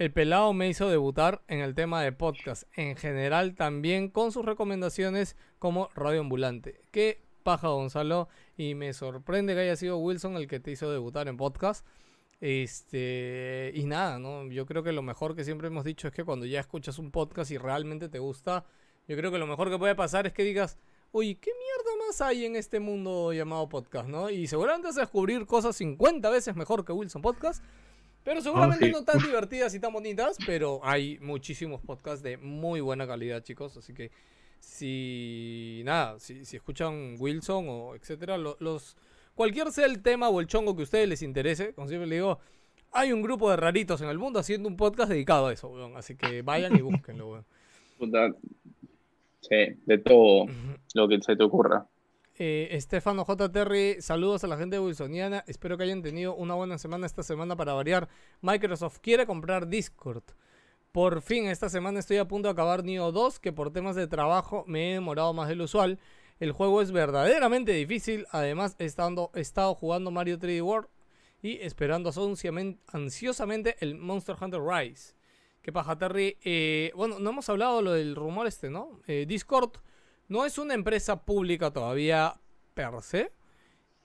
El 0.00 0.12
pelado 0.12 0.54
me 0.54 0.66
hizo 0.66 0.88
debutar 0.88 1.42
en 1.46 1.60
el 1.60 1.74
tema 1.74 2.02
de 2.02 2.10
podcast 2.10 2.62
en 2.74 2.96
general 2.96 3.54
también 3.54 4.08
con 4.08 4.32
sus 4.32 4.42
recomendaciones 4.42 5.36
como 5.58 5.90
Radio 5.94 6.20
Ambulante. 6.20 6.80
Qué 6.90 7.20
paja 7.42 7.68
Gonzalo 7.68 8.30
y 8.56 8.74
me 8.74 8.94
sorprende 8.94 9.52
que 9.52 9.60
haya 9.60 9.76
sido 9.76 9.98
Wilson 9.98 10.36
el 10.36 10.48
que 10.48 10.58
te 10.58 10.70
hizo 10.70 10.90
debutar 10.90 11.28
en 11.28 11.36
podcast. 11.36 11.86
Este, 12.40 13.72
y 13.74 13.84
nada, 13.84 14.18
¿no? 14.18 14.46
Yo 14.46 14.64
creo 14.64 14.82
que 14.82 14.92
lo 14.92 15.02
mejor 15.02 15.36
que 15.36 15.44
siempre 15.44 15.66
hemos 15.66 15.84
dicho 15.84 16.08
es 16.08 16.14
que 16.14 16.24
cuando 16.24 16.46
ya 16.46 16.60
escuchas 16.60 16.98
un 16.98 17.10
podcast 17.10 17.50
y 17.50 17.58
realmente 17.58 18.08
te 18.08 18.20
gusta, 18.20 18.64
yo 19.06 19.18
creo 19.18 19.30
que 19.30 19.36
lo 19.36 19.46
mejor 19.46 19.68
que 19.68 19.76
puede 19.76 19.94
pasar 19.94 20.26
es 20.26 20.32
que 20.32 20.44
digas, 20.44 20.78
oye, 21.12 21.34
¿qué 21.34 21.50
mierda 21.50 22.06
más 22.06 22.22
hay 22.22 22.46
en 22.46 22.56
este 22.56 22.80
mundo 22.80 23.34
llamado 23.34 23.68
podcast, 23.68 24.08
no? 24.08 24.30
Y 24.30 24.46
seguramente 24.46 24.88
vas 24.88 24.96
a 24.96 25.00
descubrir 25.00 25.44
cosas 25.44 25.76
50 25.76 26.30
veces 26.30 26.56
mejor 26.56 26.86
que 26.86 26.92
Wilson 26.92 27.20
Podcast, 27.20 27.62
pero 28.30 28.42
seguramente 28.42 28.86
sí. 28.86 28.92
no 28.92 29.02
tan 29.02 29.18
divertidas 29.18 29.74
y 29.74 29.80
tan 29.80 29.92
bonitas, 29.92 30.38
pero 30.46 30.78
hay 30.84 31.18
muchísimos 31.18 31.80
podcasts 31.80 32.22
de 32.22 32.36
muy 32.36 32.80
buena 32.80 33.04
calidad, 33.04 33.42
chicos, 33.42 33.76
así 33.76 33.92
que 33.92 34.12
si 34.60 35.82
nada, 35.84 36.16
si, 36.20 36.44
si 36.44 36.56
escuchan 36.56 37.16
Wilson 37.18 37.66
o 37.68 37.94
etcétera, 37.96 38.38
lo- 38.38 38.56
los 38.60 38.96
cualquier 39.34 39.72
sea 39.72 39.86
el 39.86 40.00
tema 40.00 40.28
o 40.28 40.40
el 40.40 40.46
chongo 40.46 40.76
que 40.76 40.82
a 40.82 40.84
ustedes 40.84 41.08
les 41.08 41.22
interese, 41.22 41.74
como 41.74 41.88
siempre 41.88 42.06
le 42.08 42.14
digo, 42.16 42.38
hay 42.92 43.12
un 43.12 43.20
grupo 43.20 43.50
de 43.50 43.56
raritos 43.56 44.00
en 44.00 44.08
el 44.08 44.18
mundo 44.18 44.38
haciendo 44.38 44.68
un 44.68 44.76
podcast 44.76 45.10
dedicado 45.10 45.48
a 45.48 45.52
eso, 45.52 45.66
weón, 45.68 45.96
así 45.96 46.14
que 46.14 46.42
vayan 46.42 46.76
y 46.76 46.82
búsquenlo, 46.82 47.32
weón. 47.32 47.44
Sí, 49.40 49.56
de 49.86 49.98
todo 49.98 50.46
lo 50.94 51.08
que 51.08 51.20
se 51.20 51.34
te 51.34 51.42
ocurra. 51.42 51.84
Eh, 52.42 52.74
Estefano 52.74 53.26
J. 53.26 53.52
Terry, 53.52 54.00
saludos 54.00 54.44
a 54.44 54.46
la 54.46 54.56
gente 54.56 54.80
Wilsoniana. 54.80 55.44
Espero 55.46 55.76
que 55.76 55.84
hayan 55.84 56.00
tenido 56.00 56.34
una 56.34 56.54
buena 56.54 56.78
semana 56.78 57.04
esta 57.04 57.22
semana 57.22 57.54
para 57.54 57.74
variar. 57.74 58.08
Microsoft 58.40 59.00
quiere 59.02 59.26
comprar 59.26 59.68
Discord. 59.68 60.22
Por 60.90 61.20
fin, 61.20 61.48
esta 61.48 61.68
semana 61.68 62.00
estoy 62.00 62.16
a 62.16 62.26
punto 62.26 62.48
de 62.48 62.52
acabar 62.52 62.82
Neo 62.82 63.12
2, 63.12 63.40
que 63.40 63.52
por 63.52 63.70
temas 63.74 63.94
de 63.94 64.06
trabajo 64.06 64.64
me 64.66 64.88
he 64.88 64.94
demorado 64.94 65.34
más 65.34 65.50
de 65.50 65.54
lo 65.54 65.64
usual. 65.64 65.98
El 66.38 66.52
juego 66.52 66.80
es 66.80 66.92
verdaderamente 66.92 67.72
difícil. 67.72 68.26
Además, 68.30 68.74
he 68.78 68.86
estado, 68.86 69.30
he 69.34 69.40
estado 69.42 69.74
jugando 69.74 70.10
Mario 70.10 70.38
3D 70.38 70.62
World 70.62 70.88
y 71.42 71.58
esperando 71.60 72.10
ansiosamente 72.86 73.76
el 73.80 73.96
Monster 73.96 74.36
Hunter 74.40 74.62
Rise. 74.62 75.12
¿Qué 75.60 75.72
paja, 75.72 75.98
Terry? 75.98 76.38
Eh, 76.42 76.90
bueno, 76.96 77.18
no 77.18 77.28
hemos 77.28 77.50
hablado 77.50 77.82
lo 77.82 77.92
del 77.92 78.16
rumor 78.16 78.46
este, 78.46 78.70
¿no? 78.70 78.98
Eh, 79.06 79.26
Discord 79.28 79.72
no 80.30 80.46
es 80.46 80.56
una 80.56 80.72
empresa 80.72 81.20
pública 81.24 81.70
todavía 81.72 82.36
per 82.72 83.02
se. 83.02 83.30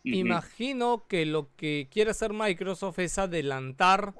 Imagino 0.03 1.05
que 1.07 1.25
lo 1.25 1.49
que 1.55 1.87
quiere 1.89 2.11
hacer 2.11 2.33
Microsoft 2.33 2.99
es 2.99 3.17
adelantar 3.17 4.13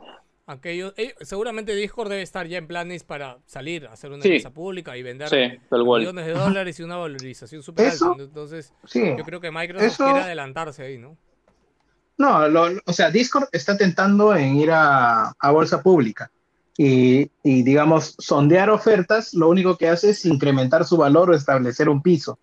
aquellos. 0.47 0.93
eh, 0.97 1.13
seguramente 1.21 1.75
Discord 1.75 2.09
debe 2.09 2.21
estar 2.21 2.47
ya 2.47 2.57
en 2.57 2.67
planes 2.67 3.03
para 3.03 3.37
salir, 3.45 3.87
hacer 3.87 4.11
una 4.11 4.21
Sí. 4.21 4.29
empresa 4.29 4.51
pública 4.51 4.95
y 4.97 5.03
vender 5.03 5.29
Sí, 5.29 5.59
millones 5.71 6.25
de 6.25 6.33
dólares 6.33 6.79
y 6.79 6.83
una 6.83 6.97
valorización 6.97 7.61
súper 7.63 7.87
Eso- 7.87 8.11
alta. 8.11 8.23
Entonces, 8.23 8.73
Sí. 8.85 9.01
yo 9.17 9.23
creo 9.23 9.39
que 9.41 9.51
Microsoft 9.51 9.85
Eso- 9.87 10.05
quiere 10.05 10.21
adelantarse 10.21 10.83
ahí, 10.83 10.97
¿no? 10.97 11.17
No, 12.17 12.47
lo- 12.47 12.79
o 12.85 12.93
sea, 12.93 13.11
Discord 13.11 13.49
está 13.51 13.75
tentando 13.77 14.35
en 14.35 14.55
ir 14.55 14.71
a, 14.71 15.31
a 15.37 15.51
bolsa 15.51 15.83
pública 15.83 16.31
y, 16.77 17.29
y, 17.43 17.63
digamos, 17.63 18.15
sondear 18.19 18.69
ofertas, 18.69 19.33
lo 19.33 19.49
único 19.49 19.77
que 19.77 19.87
hace 19.87 20.09
es 20.09 20.25
incrementar 20.25 20.85
su 20.85 20.97
valor 20.97 21.29
o 21.31 21.35
establecer 21.35 21.87
un 21.89 22.01
piso, 22.01 22.37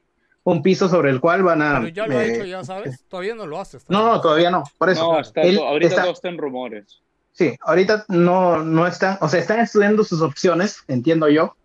un 0.44 0.62
piso 0.62 0.88
sobre 0.88 1.10
el 1.10 1.20
cual 1.20 1.42
van 1.42 1.62
a... 1.62 1.80
Pero 1.80 1.88
ya 1.88 2.06
lo 2.06 2.16
ha 2.18 2.24
eh, 2.24 2.34
hecho, 2.34 2.44
ya 2.44 2.64
sabes. 2.64 3.04
Todavía 3.08 3.34
no 3.34 3.46
lo 3.46 3.60
hace. 3.60 3.76
está 3.76 3.92
No, 3.92 4.04
no, 4.06 4.20
todavía 4.20 4.50
no, 4.50 4.64
por 4.78 4.90
eso. 4.90 5.12
No, 5.12 5.20
está 5.20 5.42
Él 5.42 5.56
to- 5.56 5.64
ahorita 5.68 5.88
está- 5.88 6.02
todo 6.02 6.12
está 6.12 6.28
en 6.28 6.38
rumores. 6.38 7.00
Sí, 7.32 7.56
ahorita 7.62 8.04
no, 8.08 8.62
no 8.62 8.86
están, 8.86 9.16
o 9.20 9.28
sea, 9.28 9.40
están 9.40 9.60
estudiando 9.60 10.04
sus 10.04 10.20
opciones, 10.20 10.78
entiendo 10.88 11.28
yo, 11.28 11.56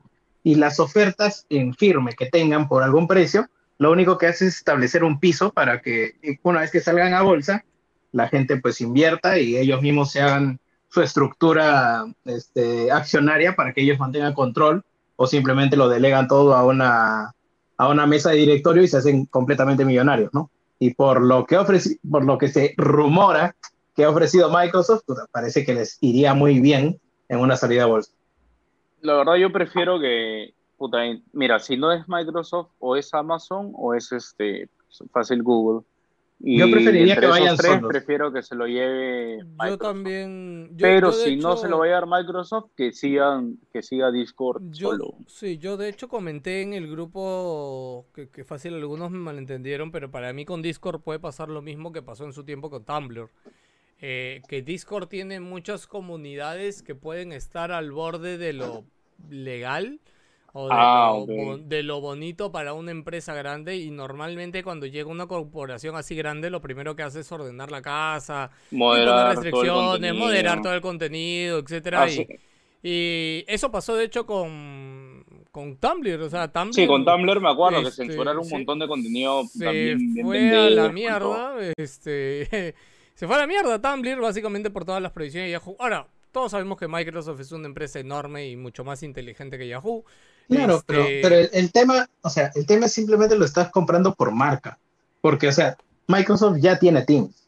y 0.44 0.56
las 0.56 0.80
ofertas 0.80 1.46
en 1.50 1.74
firme 1.74 2.14
que 2.14 2.28
tengan 2.28 2.70
por 2.70 2.84
algún 2.84 3.06
precio, 3.08 3.50
lo 3.78 3.92
único 3.92 4.18
que 4.18 4.28
hace 4.28 4.48
es 4.48 4.56
establecer 4.58 5.04
un 5.04 5.20
piso 5.20 5.52
para 5.52 5.82
que 5.82 6.14
una 6.44 6.62
vez 6.62 6.72
que 6.72 6.80
salgan 6.80 7.14
a 7.14 7.22
bolsa, 7.22 7.66
la 8.14 8.30
gente 8.30 8.58
pues 8.58 8.80
invierta 8.80 9.40
y 9.40 9.58
ellos 9.58 9.82
mismos 9.82 10.12
se 10.12 10.22
hagan 10.22 10.60
su 10.90 11.02
estructura 11.02 12.06
este, 12.26 12.92
accionaria 12.92 13.56
para 13.56 13.74
que 13.74 13.82
ellos 13.82 14.00
mantengan 14.00 14.34
control 14.34 14.84
o 15.16 15.28
simplemente 15.28 15.76
lo 15.76 15.90
delegan 15.90 16.28
todo 16.28 16.56
a 16.56 16.66
una, 16.66 17.34
a 17.78 17.90
una 17.90 18.06
mesa 18.06 18.32
de 18.32 18.38
directorio 18.38 18.84
y 18.84 18.88
se 18.88 18.98
hacen 18.98 19.26
completamente 19.26 19.84
millonarios, 19.86 20.34
¿no? 20.34 20.50
Y 20.80 20.94
por 20.94 21.22
lo 21.22 21.46
que, 21.46 21.58
ofreci- 21.58 22.00
por 22.10 22.24
lo 22.24 22.38
que 22.38 22.50
se 22.50 22.74
rumora 22.78 23.56
que 23.96 24.04
ha 24.04 24.10
ofrecido 24.10 24.50
Microsoft, 24.52 25.02
pues, 25.08 25.20
parece 25.32 25.66
que 25.66 25.74
les 25.74 25.98
iría 26.02 26.34
muy 26.36 26.60
bien 26.60 27.00
en 27.30 27.40
una 27.40 27.58
salida 27.58 27.84
a 27.84 27.88
bolsa. 27.88 28.12
La 29.02 29.16
verdad 29.16 29.36
yo 29.36 29.52
prefiero 29.52 30.00
que, 30.00 30.54
puta, 30.78 31.00
mira, 31.34 31.60
si 31.60 31.78
no 31.78 31.92
es 31.92 32.08
Microsoft 32.08 32.70
o 32.80 32.96
es 32.96 33.12
Amazon 33.14 33.72
o 33.76 33.96
es 33.96 34.12
este 34.12 34.70
fácil 35.12 35.42
Google. 35.42 35.84
Y 36.40 36.60
Yo 36.60 36.70
preferiría 36.70 37.16
entre 37.16 37.20
que 37.22 37.26
esos 37.26 37.40
vayan 37.40 37.58
tres 37.58 37.72
solos. 37.74 37.90
prefiero 37.90 38.32
que 38.32 38.44
se 38.44 38.54
lo 38.56 38.68
lleve 38.68 39.40
Yo 39.40 39.46
Microsoft. 39.46 39.80
también. 39.80 40.68
yo- 40.72 40.78
Pero 40.84 41.12
yo 41.12 41.18
de 41.18 41.24
si 41.24 41.36
no 41.38 41.58
se 41.58 41.68
lo 41.68 41.80
va 41.80 41.86
a 41.86 41.88
llevar 41.88 42.06
Microsoft, 42.08 42.70
que 42.76 42.92
sigan, 42.94 43.58
que 43.74 43.82
siga 43.82 44.12
Discord 44.12 44.62
Yo, 44.72 44.92
solo. 44.92 45.16
sí, 45.26 45.58
yo 45.58 45.78
de 45.78 45.90
hecho 45.90 46.08
comenté 46.08 46.62
en 46.62 46.74
el 46.74 46.90
grupo 46.92 48.06
que, 48.14 48.30
que 48.30 48.44
fácil 48.44 48.76
algunos 48.76 49.10
me 49.10 49.18
malentendieron, 49.18 49.92
pero 49.92 50.12
para 50.12 50.32
mí 50.32 50.46
con 50.46 50.62
Discord 50.62 51.02
puede 51.02 51.20
pasar 51.20 51.50
lo 51.50 51.64
mismo 51.64 51.92
que 51.92 52.04
pasó 52.04 52.24
en 52.26 52.34
su 52.34 52.44
tiempo 52.44 52.70
con 52.70 52.86
Tumblr. 52.86 53.30
Eh, 54.00 54.44
que 54.48 54.62
Discord 54.62 55.08
tiene 55.08 55.40
muchas 55.40 55.88
comunidades 55.88 56.84
que 56.84 56.94
pueden 56.94 57.32
estar 57.34 57.72
al 57.72 57.92
borde 57.92 58.38
de 58.38 58.54
lo 58.54 58.86
legal 59.28 60.00
o 60.54 60.68
de, 60.68 60.74
Ah, 60.76 61.14
lo, 61.28 61.58
de 61.60 61.84
lo 61.84 62.02
bonito 62.02 62.52
para 62.52 62.74
una 62.74 62.92
empresa 62.92 63.34
grande 63.36 63.78
y 63.78 63.92
normalmente 63.92 64.64
cuando 64.64 64.86
llega 64.86 65.10
una 65.10 65.28
corporación 65.28 65.96
así 65.96 66.16
grande 66.16 66.50
lo 66.50 66.62
primero 66.62 66.96
que 66.96 67.04
hace 67.04 67.20
es 67.22 67.32
ordenar 67.32 67.72
la 67.72 67.82
casa, 67.82 68.50
Moderar 68.72 69.36
restricciones, 69.36 70.14
moderar 70.16 70.62
todo 70.62 70.74
el 70.74 70.82
contenido, 70.82 71.60
etcétera. 71.60 72.04
Ah, 72.04 72.10
y- 72.10 72.16
sí. 72.16 72.28
y 72.84 73.44
eso 73.48 73.72
pasó 73.72 73.96
de 73.96 74.06
hecho 74.06 74.26
con, 74.26 75.26
con 75.52 75.78
Tumblr, 75.78 76.22
o 76.22 76.30
sea, 76.30 76.48
Tumblr 76.52 76.74
Sí, 76.74 76.88
con 76.88 77.06
Tumblr 77.06 77.40
me 77.42 77.50
acuerdo 77.50 77.82
que 77.82 77.90
este, 77.90 78.06
censuraron 78.06 78.40
un 78.40 78.46
sí, 78.46 78.54
montón 78.56 78.80
de 78.80 78.88
contenido 78.88 79.44
se 79.46 79.64
también 79.66 80.14
bien 80.14 80.26
fue 80.26 80.50
a 80.56 80.70
la 80.70 80.90
mierda, 80.90 81.56
este, 81.78 82.76
se 83.16 83.28
fue 83.28 83.36
a 83.36 83.40
la 83.40 83.48
mierda 83.48 83.82
Tumblr 83.82 84.20
básicamente 84.22 84.70
por 84.70 84.86
todas 84.86 85.02
las 85.02 85.12
prohibiciones 85.12 85.48
de 85.48 85.52
Yahoo. 85.54 85.76
Ahora, 85.80 86.08
todos 86.32 86.52
sabemos 86.52 86.78
que 86.78 86.88
Microsoft 86.88 87.40
es 87.40 87.52
una 87.52 87.68
empresa 87.68 88.00
enorme 88.00 88.48
y 88.48 88.56
mucho 88.56 88.84
más 88.84 89.02
inteligente 89.04 89.58
que 89.58 89.68
Yahoo. 89.68 90.06
Claro, 90.50 90.82
pero, 90.86 91.02
Este, 91.04 91.20
pero 91.22 91.36
el, 91.36 91.50
el 91.54 91.72
tema, 91.72 92.08
o 92.22 92.30
sea, 92.30 92.52
el 92.56 92.66
tema 92.66 92.86
es 92.86 92.94
simplemente 92.94 93.36
lo 93.38 93.46
estás 93.46 93.70
comprando 93.70 94.14
por 94.16 94.32
marca, 94.32 94.78
porque, 95.22 95.48
o 95.50 95.52
sea, 95.52 95.76
Microsoft 96.08 96.58
ya 96.60 96.80
tiene 96.80 97.02
Teams. 97.04 97.44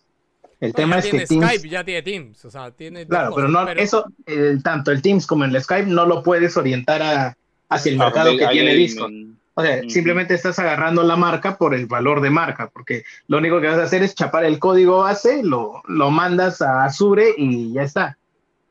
El 0.59 0.71
no, 0.71 0.75
tema 0.75 0.95
ya 0.95 0.99
es 0.99 1.05
que 1.05 1.11
tiene 1.11 1.25
Teams, 1.27 1.45
Skype, 1.53 1.69
ya 1.69 1.83
tiene 1.85 2.01
Teams, 2.01 2.45
o 2.45 2.51
sea, 2.51 2.71
tiene 2.71 3.07
claro, 3.07 3.33
pero 3.33 3.47
no, 3.47 3.67
eso, 3.69 4.05
el- 4.25 4.61
tanto 4.61 4.91
el 4.91 5.01
Teams 5.01 5.25
como 5.25 5.45
el 5.45 5.61
Skype 5.61 5.87
no 5.89 6.05
lo 6.05 6.21
puedes 6.21 6.57
orientar 6.57 7.01
a, 7.01 7.37
hacia 7.69 7.91
el 7.93 8.01
Ah, 8.01 8.05
mercado 8.05 8.37
que 8.37 8.47
tiene 8.47 8.73
Discord. 8.75 9.13
O 9.53 9.61
sea, 9.61 9.81
simplemente 9.89 10.33
estás 10.33 10.57
agarrando 10.59 11.03
la 11.03 11.15
marca 11.17 11.57
por 11.57 11.73
el 11.75 11.85
valor 11.85 12.21
de 12.21 12.29
marca, 12.29 12.69
porque 12.69 13.03
lo 13.27 13.37
único 13.39 13.59
que 13.59 13.67
vas 13.67 13.77
a 13.77 13.83
hacer 13.83 14.03
es 14.03 14.15
chapar 14.15 14.45
el 14.45 14.57
código 14.59 14.99
base, 14.99 15.43
lo, 15.43 15.81
lo 15.87 16.11
mandas 16.11 16.61
a 16.61 16.85
Azure 16.85 17.33
y 17.37 17.73
ya 17.73 17.83
está. 17.83 18.17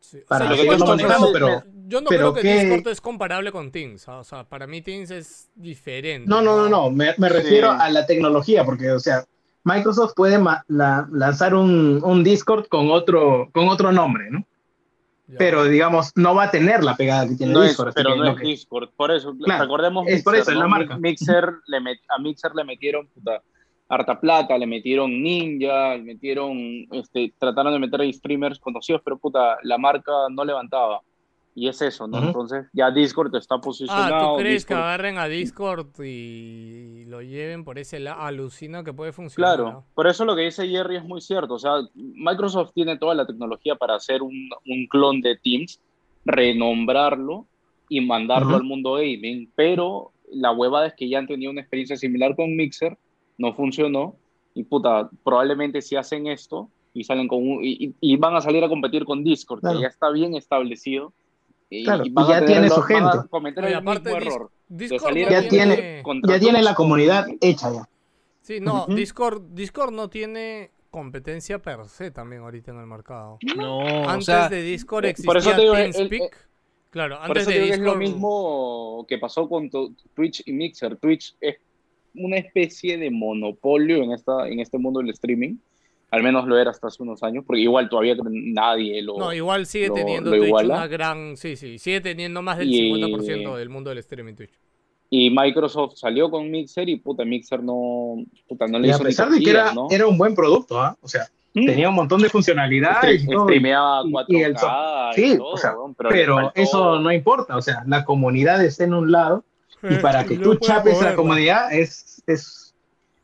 Sí, 0.01 0.19
o 0.19 0.27
para 0.27 0.47
sea, 0.49 0.57
seguirlo 0.57 0.79
yo 0.79 0.85
no 0.85 0.91
manejando, 0.91 1.33
creo- 1.33 1.47
pero- 1.63 1.78
yo 1.89 2.01
no 2.01 2.07
creo 2.09 2.33
que. 2.35 2.43
Discord 2.43 2.89
es 2.89 3.01
comparable 3.01 3.51
con 3.53 3.71
Teams, 3.73 4.09
¿ah? 4.09 4.19
o 4.19 4.25
sea, 4.25 4.45
para 4.45 4.67
mí 4.67 4.83
Teams 4.83 5.11
es 5.11 5.51
diferente. 5.55 6.29
No, 6.29 6.43
no, 6.43 6.57
no, 6.57 6.69
no, 6.69 6.91
me, 6.91 7.15
me 7.19 7.29
refiero 7.29 7.73
Sí. 7.73 7.79
a 7.81 7.91
la 7.91 8.07
tecnología, 8.07 8.65
porque, 8.65 8.91
o 8.91 8.99
sea, 9.01 9.25
Microsoft 9.65 10.13
puede 10.15 10.39
la- 10.69 11.09
lanzar 11.13 11.55
un, 11.55 12.01
un 12.05 12.25
Discord 12.25 12.69
con 12.69 12.91
otro, 12.91 13.49
con 13.53 13.69
otro 13.69 13.93
nombre, 13.93 14.31
¿no? 14.31 14.45
Ya. 15.27 15.37
Pero 15.37 15.65
digamos, 15.65 16.13
no 16.15 16.35
va 16.35 16.45
a 16.45 16.51
tener 16.51 16.83
la 16.83 16.97
pegada 16.97 17.29
que 17.29 17.35
tiene 17.35 17.53
No 17.53 17.63
es, 17.63 17.71
Discord. 17.71 17.93
pero 17.95 18.17
no 18.17 18.29
es 18.31 18.37
que- 18.41 18.47
Discord. 18.47 18.89
Por 18.97 19.11
eso, 19.11 19.35
Claro, 19.37 19.65
recordemos 19.65 20.07
es 20.09 20.23
por 20.23 20.35
eso, 20.37 20.51
es 20.51 20.57
la 20.57 20.63
¿no? 20.65 20.71
marca. 20.71 20.97
Mixer 20.97 21.45
le 21.67 21.81
met- 21.81 22.01
a 22.09 22.19
Mixer 22.19 22.55
le 22.55 22.65
metieron 22.65 23.07
puta, 23.09 23.43
harta 23.91 24.19
plata, 24.21 24.57
le 24.57 24.67
metieron 24.67 25.11
Ninja, 25.23 25.97
le 25.97 26.03
metieron, 26.03 26.57
este, 26.93 27.35
trataron 27.39 27.73
de 27.75 27.79
meter 27.79 28.15
streamers 28.15 28.59
conocidos, 28.59 29.03
pero 29.05 29.19
puta, 29.19 29.59
la 29.65 29.77
marca 29.77 30.13
no 30.31 30.45
levantaba. 30.47 31.01
Y 31.61 31.67
es 31.67 31.83
eso, 31.83 32.07
¿no? 32.07 32.19
Ujú. 32.19 32.27
Entonces 32.29 32.67
ya 32.73 32.91
Discord 32.93 33.35
está 33.35 33.57
Ah, 33.57 33.61
posicionado. 33.61 34.35
¿tú 34.37 34.41
crees 34.43 34.65
que 34.65 34.75
Discord- 34.75 34.83
agarren 34.85 35.19
a 35.19 35.27
Discord 35.27 35.87
y 36.05 37.05
lo 37.07 37.21
lleven 37.21 37.65
por 37.65 37.81
ese 37.81 37.99
lado? 37.99 38.21
Alucina 38.21 38.85
que 38.85 38.93
puede 38.93 39.13
funcionar. 39.13 39.57
Claro, 39.57 39.73
¿no? 39.73 39.85
por 39.93 40.07
eso 40.07 40.25
lo 40.25 40.37
que 40.37 40.43
dice 40.43 40.69
Jerry 40.69 40.97
es 40.99 41.05
muy 41.05 41.21
cierto. 41.21 41.55
O 41.55 41.59
sea, 41.59 41.73
Microsoft 41.95 42.71
tiene 42.75 42.97
toda 42.97 43.17
la 43.17 43.27
tecnología 43.27 43.75
para 43.75 43.97
hacer 43.97 44.23
un, 44.23 44.49
un 44.67 44.87
clon 44.87 45.21
de 45.21 45.37
Teams, 45.37 45.81
renombrarlo 46.25 47.47
y 47.89 48.01
mandarlo 48.03 48.49
Ujú. 48.49 48.57
al 48.57 48.63
mundo 48.65 48.93
gaming, 48.95 49.51
pero 49.57 50.13
la 50.31 50.53
huevada 50.53 50.87
es 50.87 50.95
que 50.95 51.09
ya 51.09 51.19
han 51.19 51.27
tenido 51.27 51.51
una 51.51 51.61
experiencia 51.63 51.97
similar 51.97 52.37
con 52.37 52.55
Mixer, 52.55 52.97
no 53.37 53.55
funcionó, 53.55 54.15
y 54.55 54.63
puta, 54.65 55.09
probablemente 55.25 55.81
si 55.83 55.97
hacen 55.97 56.27
esto 56.29 56.69
y 56.95 57.05
salen 57.05 57.27
con 57.29 57.39
un- 57.39 57.65
y, 57.65 57.87
y- 57.87 57.95
y 58.01 58.17
van 58.17 58.37
a 58.37 58.41
salir 58.41 58.63
a 58.63 58.69
competir 58.69 59.05
con 59.05 59.25
Discord, 59.25 59.61
Claro. 59.61 59.79
que 59.79 59.83
ya 59.83 59.89
está 59.89 60.11
bien 60.11 60.35
establecido. 60.37 61.13
Y, 61.71 61.85
Claro, 61.85 62.05
y 62.07 62.15
ya 62.29 62.45
tiene 62.45 62.71
su 62.71 62.81
gente. 62.83 63.19
cometer 63.29 63.65
Oye, 63.65 63.73
el 63.75 63.79
aparte, 63.79 64.15
mismo 64.15 64.17
error. 64.35 64.51
Discord 64.69 65.15
no 65.17 65.31
Ya 65.31 65.49
tiene- 65.49 66.03
Ya 66.27 66.39
tiene 66.41 66.63
la 66.63 66.75
comunidad 66.75 67.27
hecha 67.41 67.73
ya. 67.73 67.89
Sí, 68.41 68.61
no, 68.61 68.85
Ujú. 68.85 68.95
Discord, 68.95 69.43
Discord 69.51 69.93
no 69.93 70.09
tiene 70.09 70.71
competencia 70.91 71.59
per 71.59 71.87
se 71.87 72.11
también 72.11 72.41
ahorita 72.43 72.71
en 72.71 72.79
el 72.81 72.87
mercado. 72.87 73.39
No, 73.57 73.81
Antes 74.09 74.17
o 74.29 74.33
sea, 74.33 74.49
de 74.49 74.63
Discord 74.63 75.03
por 75.03 75.07
existía 75.11 75.39
eso 75.39 75.51
te 75.55 75.61
digo, 75.61 75.75
el- 75.77 75.83
el- 75.87 75.93
TeamSpeak. 75.93 76.49
claro, 76.91 77.17
Por 77.17 77.25
antes 77.27 77.43
eso 77.43 77.51
de 77.51 77.55
digo 77.57 77.67
que 77.67 77.73
es 77.75 77.79
Discord. 77.81 77.95
lo 77.95 78.01
mismo 78.01 79.05
que 79.07 79.19
pasó 79.19 79.49
con 79.49 79.69
tu- 79.69 79.95
Twitch 80.15 80.43
y 80.47 80.53
Mixer. 80.55 80.97
Twitch 80.97 81.37
es 81.43 81.57
una 82.15 82.39
especie 82.39 82.97
de 82.97 83.11
monopolio 83.11 84.03
en, 84.03 84.13
esta, 84.13 84.49
en 84.49 84.61
este 84.61 84.79
mundo 84.79 85.01
del 85.01 85.11
streaming. 85.11 85.57
Al 86.11 86.23
menos 86.23 86.47
lo 86.47 86.59
era 86.59 86.71
hasta 86.71 86.87
hace 86.89 87.03
unos 87.03 87.23
años, 87.23 87.45
porque 87.47 87.61
igual 87.61 87.89
todavía 87.91 88.17
nadie 88.25 89.03
lo... 89.03 89.19
No, 89.19 89.33
igual 89.33 89.67
sigue 89.67 89.89
lo- 89.89 89.95
teniendo 89.95 90.31
lo 90.31 90.37
Twitch 90.37 90.49
iguala. 90.49 90.75
una 90.77 90.87
gran. 90.87 91.37
Sí, 91.37 91.55
sí, 91.57 91.79
sigue 91.79 92.01
teniendo 92.01 92.41
más 92.41 92.57
del 92.59 92.73
Y- 92.73 92.93
50% 92.95 93.57
del 93.57 93.69
mundo 93.69 93.91
del 93.91 93.99
streaming 93.99 94.35
Twitch. 94.35 94.53
Y 95.11 95.31
Microsoft 95.31 95.97
salió 95.97 96.31
con 96.31 96.51
Mixer 96.51 96.89
y 96.89 96.97
puta, 96.97 97.25
Mixer 97.25 97.63
no, 97.63 98.25
puta, 98.49 98.67
no 98.67 98.79
le 98.79 98.89
Y 98.89 98.91
hizo 98.91 98.99
a 99.01 99.01
ni 99.01 99.05
pesar 99.07 99.31
de 99.31 99.41
que 99.41 99.51
era, 99.51 99.73
¿no? 99.75 99.87
era 99.91 100.07
un 100.07 100.17
buen 100.19 100.35
producto, 100.35 100.81
¿ah? 100.81 100.97
O 101.03 101.09
sea, 101.09 101.27
Mm. 101.55 101.65
tenía 101.67 101.89
un 101.89 101.95
montón 101.95 102.21
de 102.21 102.29
funcionalidades 102.29 103.23
y 103.23 103.27
Stre- 103.27 103.33
todo. 103.33 103.45
Streameaba 103.45 104.03
y- 104.07 104.11
4K 104.13 104.39
y 104.39 104.43
el 104.43 104.59
so- 104.59 104.69
y 104.69 105.15
Sí, 105.15 105.37
todo, 105.39 105.49
o 105.49 105.57
sea, 105.57 105.75
pero, 106.11 106.53
eso 106.55 107.01
no 107.01 107.11
importa, 107.11 107.57
o 107.57 107.63
sea, 107.63 107.83
la 107.87 108.05
comunidad 108.05 108.63
está 108.65 108.85
en 108.85 108.93
un 108.95 109.11
lado 109.11 109.45
y 109.83 109.95
para 110.03 110.25
que 110.25 110.37
tú 110.39 110.57
chapes 110.57 111.01
la 111.03 111.15
comunidad 111.15 111.73
es, 111.73 112.23
es, 112.27 112.75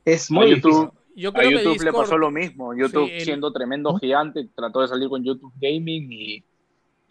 es 0.06 0.30
muy 0.30 0.50
YouTube, 0.54 0.70
difícil. 0.90 0.98
Yo 1.16 1.30
a 1.30 1.32
que 1.40 1.50
YouTube 1.50 1.82
le 1.82 1.92
pasó 1.92 2.18
lo 2.18 2.30
mismo. 2.30 2.74
YouTube, 2.74 3.06
Sí, 3.06 3.12
el- 3.14 3.24
siendo 3.24 3.52
tremendo 3.52 3.96
gigante, 3.98 4.48
trató 4.54 4.80
de 4.80 4.88
salir 4.88 5.08
con 5.08 5.22
YouTube 5.24 5.52
Gaming 5.60 6.10
y 6.12 6.44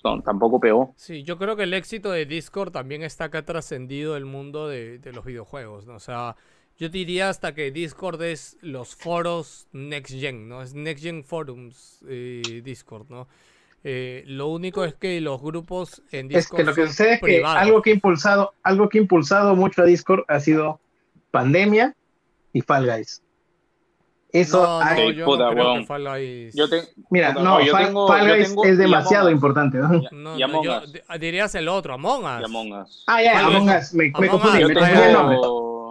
no, 0.04 0.22
tampoco 0.22 0.60
pegó. 0.60 0.94
Sí, 0.98 1.24
yo 1.24 1.38
creo 1.38 1.56
que 1.56 1.64
el 1.64 1.74
éxito 1.74 2.12
de 2.12 2.26
Discord 2.26 2.72
también 2.72 3.04
está 3.04 3.32
que 3.32 3.38
ha 3.38 3.46
trascendido 3.46 4.18
el 4.18 4.26
mundo 4.26 4.68
de, 4.68 5.00
de 5.00 5.14
los 5.14 5.24
videojuegos, 5.24 5.88
¿no? 5.88 5.96
O 5.96 6.00
sea, 6.00 6.36
yo 6.78 6.90
diría 6.90 7.30
hasta 7.30 7.54
que 7.56 7.72
Discord 7.72 8.22
es 8.24 8.58
los 8.62 8.96
foros 8.96 9.68
Next 9.72 10.14
Gen, 10.20 10.50
¿no? 10.50 10.62
Es 10.62 10.74
Next 10.74 11.04
Gen 11.04 11.24
Forums 11.24 12.04
eh, 12.10 12.62
Discord, 12.66 13.06
¿no? 13.10 13.30
Eh, 13.86 14.24
lo 14.28 14.48
único 14.48 14.84
es 14.84 14.94
que 14.96 15.22
los 15.22 15.42
grupos 15.42 16.02
en 16.12 16.28
Es 16.32 16.46
Discord 16.46 16.58
que 16.60 16.64
lo 16.66 16.74
que 16.76 16.88
sucede 16.88 17.14
es 17.14 17.20
que 17.20 17.26
privados. 17.26 17.62
algo 17.62 17.82
que 17.82 17.92
ha 17.92 17.94
impulsado, 17.94 18.54
algo 18.64 18.90
que 18.90 18.98
ha 18.98 19.02
impulsado 19.02 19.56
mucho 19.56 19.84
a 19.84 19.86
Discord 19.86 20.24
ha 20.28 20.40
sido 20.42 20.82
pandemia 21.32 21.96
y 22.52 22.62
Fall 22.62 22.86
Guys. 22.88 23.22
Eso 24.34 24.64
No, 24.64 24.80
no, 24.80 24.80
ha- 24.82 24.96
Sí, 24.96 25.14
yo 25.14 25.26
puta, 25.26 25.44
no 25.46 25.52
creo 25.52 25.74
que 25.76 25.86
Fall 25.86 26.04
Guys- 26.08 26.56
Yo 26.56 26.68
te, 26.68 26.82
mira, 27.12 27.30
puta, 27.34 27.44
no, 27.44 27.62
yo 27.62 27.72
Fall, 27.72 27.86
tengo- 27.86 28.08
Fall 28.08 28.28
yo 28.28 28.34
Guys 28.36 28.48
tengo- 28.50 28.66
es 28.66 28.78
demasiado 28.80 29.30
importante. 29.30 29.78
¿no? 29.78 29.88
No, 30.12 30.36
y 30.36 30.40
no, 30.40 30.46
Among 30.46 30.64
yo 30.66 30.78
Us. 30.80 30.92
di- 30.94 31.02
dirías 31.20 31.54
el 31.56 31.68
otro, 31.68 31.94
Among 31.94 32.26
Us. 32.26 32.42
y 32.42 32.44
Among 32.46 32.72
Us. 32.82 33.04
Ah, 33.08 33.22
ya, 33.22 33.46
Among. 33.46 33.70
Us, 33.70 33.94
me, 33.94 34.12
me 34.20 34.28
confundí, 34.28 34.58
me 34.58 34.62
Yo 34.62 34.74
confundí 34.74 35.02
el 35.04 35.14
nombre. 35.14 35.38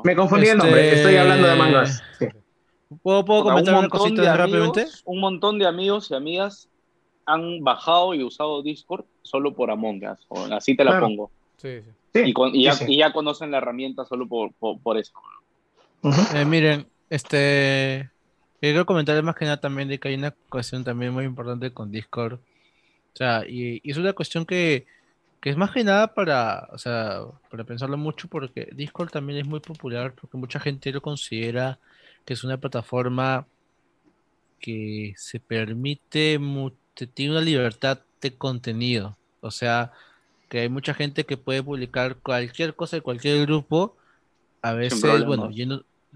Me 0.04 0.16
confundí 0.16 0.46
el 0.46 0.50
Este- 0.56 0.58
nombre, 0.66 0.92
estoy 0.96 1.16
hablando 1.16 1.46
de 1.46 1.52
Among 1.52 1.74
Us. 1.82 2.02
Sí. 2.18 2.26
¿puedo, 3.02 3.24
puedo 3.24 3.42
comentar 3.44 3.74
un 3.74 3.78
una 3.78 3.88
montón 3.88 4.00
cosita 4.00 4.22
de 4.22 4.36
rápidamente? 4.36 4.80
amigos, 4.80 5.02
un 5.06 5.20
montón 5.20 5.58
de 5.60 5.66
amigos 5.66 6.10
y 6.10 6.14
amigas 6.14 6.68
han 7.24 7.62
bajado 7.62 8.12
y 8.14 8.24
usado 8.24 8.62
Discord 8.62 9.04
solo 9.22 9.54
por 9.54 9.70
Among 9.70 10.02
Us. 10.04 10.18
o 10.28 10.44
así 10.52 10.76
te 10.76 10.82
la 10.84 10.90
Claro. 10.90 11.06
pongo. 11.06 11.30
Sí, 11.58 11.80
sí. 11.80 11.90
Sí, 12.14 12.22
Y, 12.26 12.32
con- 12.34 12.54
y 12.54 12.64
ya, 12.64 12.74
y 12.88 12.98
ya 12.98 13.12
conocen 13.12 13.52
la 13.52 13.58
herramienta 13.58 14.04
solo 14.04 14.26
por, 14.26 14.52
por, 14.54 14.78
por 14.80 14.98
eso. 14.98 15.12
Ujú. 16.02 16.20
Eh, 16.36 16.44
miren, 16.44 16.86
este, 17.08 18.10
quiero 18.70 18.86
comentarles 18.86 19.24
más 19.24 19.34
que 19.34 19.44
nada 19.44 19.60
también 19.60 19.88
de 19.88 19.98
que 19.98 20.08
hay 20.08 20.14
una 20.14 20.30
cuestión 20.48 20.84
también 20.84 21.12
muy 21.12 21.24
importante 21.24 21.72
con 21.72 21.90
Discord. 21.90 22.34
O 22.34 23.16
sea, 23.16 23.44
y, 23.46 23.80
y 23.82 23.90
es 23.90 23.96
una 23.96 24.12
cuestión 24.12 24.46
que, 24.46 24.86
que 25.40 25.50
es 25.50 25.56
más 25.56 25.72
que 25.72 25.82
nada 25.82 26.14
para, 26.14 26.68
o 26.72 26.78
sea, 26.78 27.22
para 27.50 27.64
pensarlo 27.64 27.98
mucho 27.98 28.28
porque 28.28 28.68
Discord 28.72 29.10
también 29.10 29.40
es 29.40 29.46
muy 29.46 29.58
popular 29.58 30.14
porque 30.14 30.36
mucha 30.36 30.60
gente 30.60 30.92
lo 30.92 31.02
considera 31.02 31.80
que 32.24 32.34
es 32.34 32.44
una 32.44 32.56
plataforma 32.56 33.46
que 34.60 35.12
se 35.16 35.40
permite, 35.40 36.38
tiene 37.14 37.32
una 37.32 37.40
libertad 37.40 37.98
de 38.20 38.36
contenido. 38.36 39.16
O 39.40 39.50
sea, 39.50 39.90
que 40.48 40.60
hay 40.60 40.68
mucha 40.68 40.94
gente 40.94 41.24
que 41.24 41.36
puede 41.36 41.64
publicar 41.64 42.16
cualquier 42.18 42.76
cosa 42.76 42.94
de 42.96 43.02
cualquier 43.02 43.44
grupo. 43.44 43.96
A 44.62 44.72
veces, 44.72 45.24
bueno, 45.26 45.50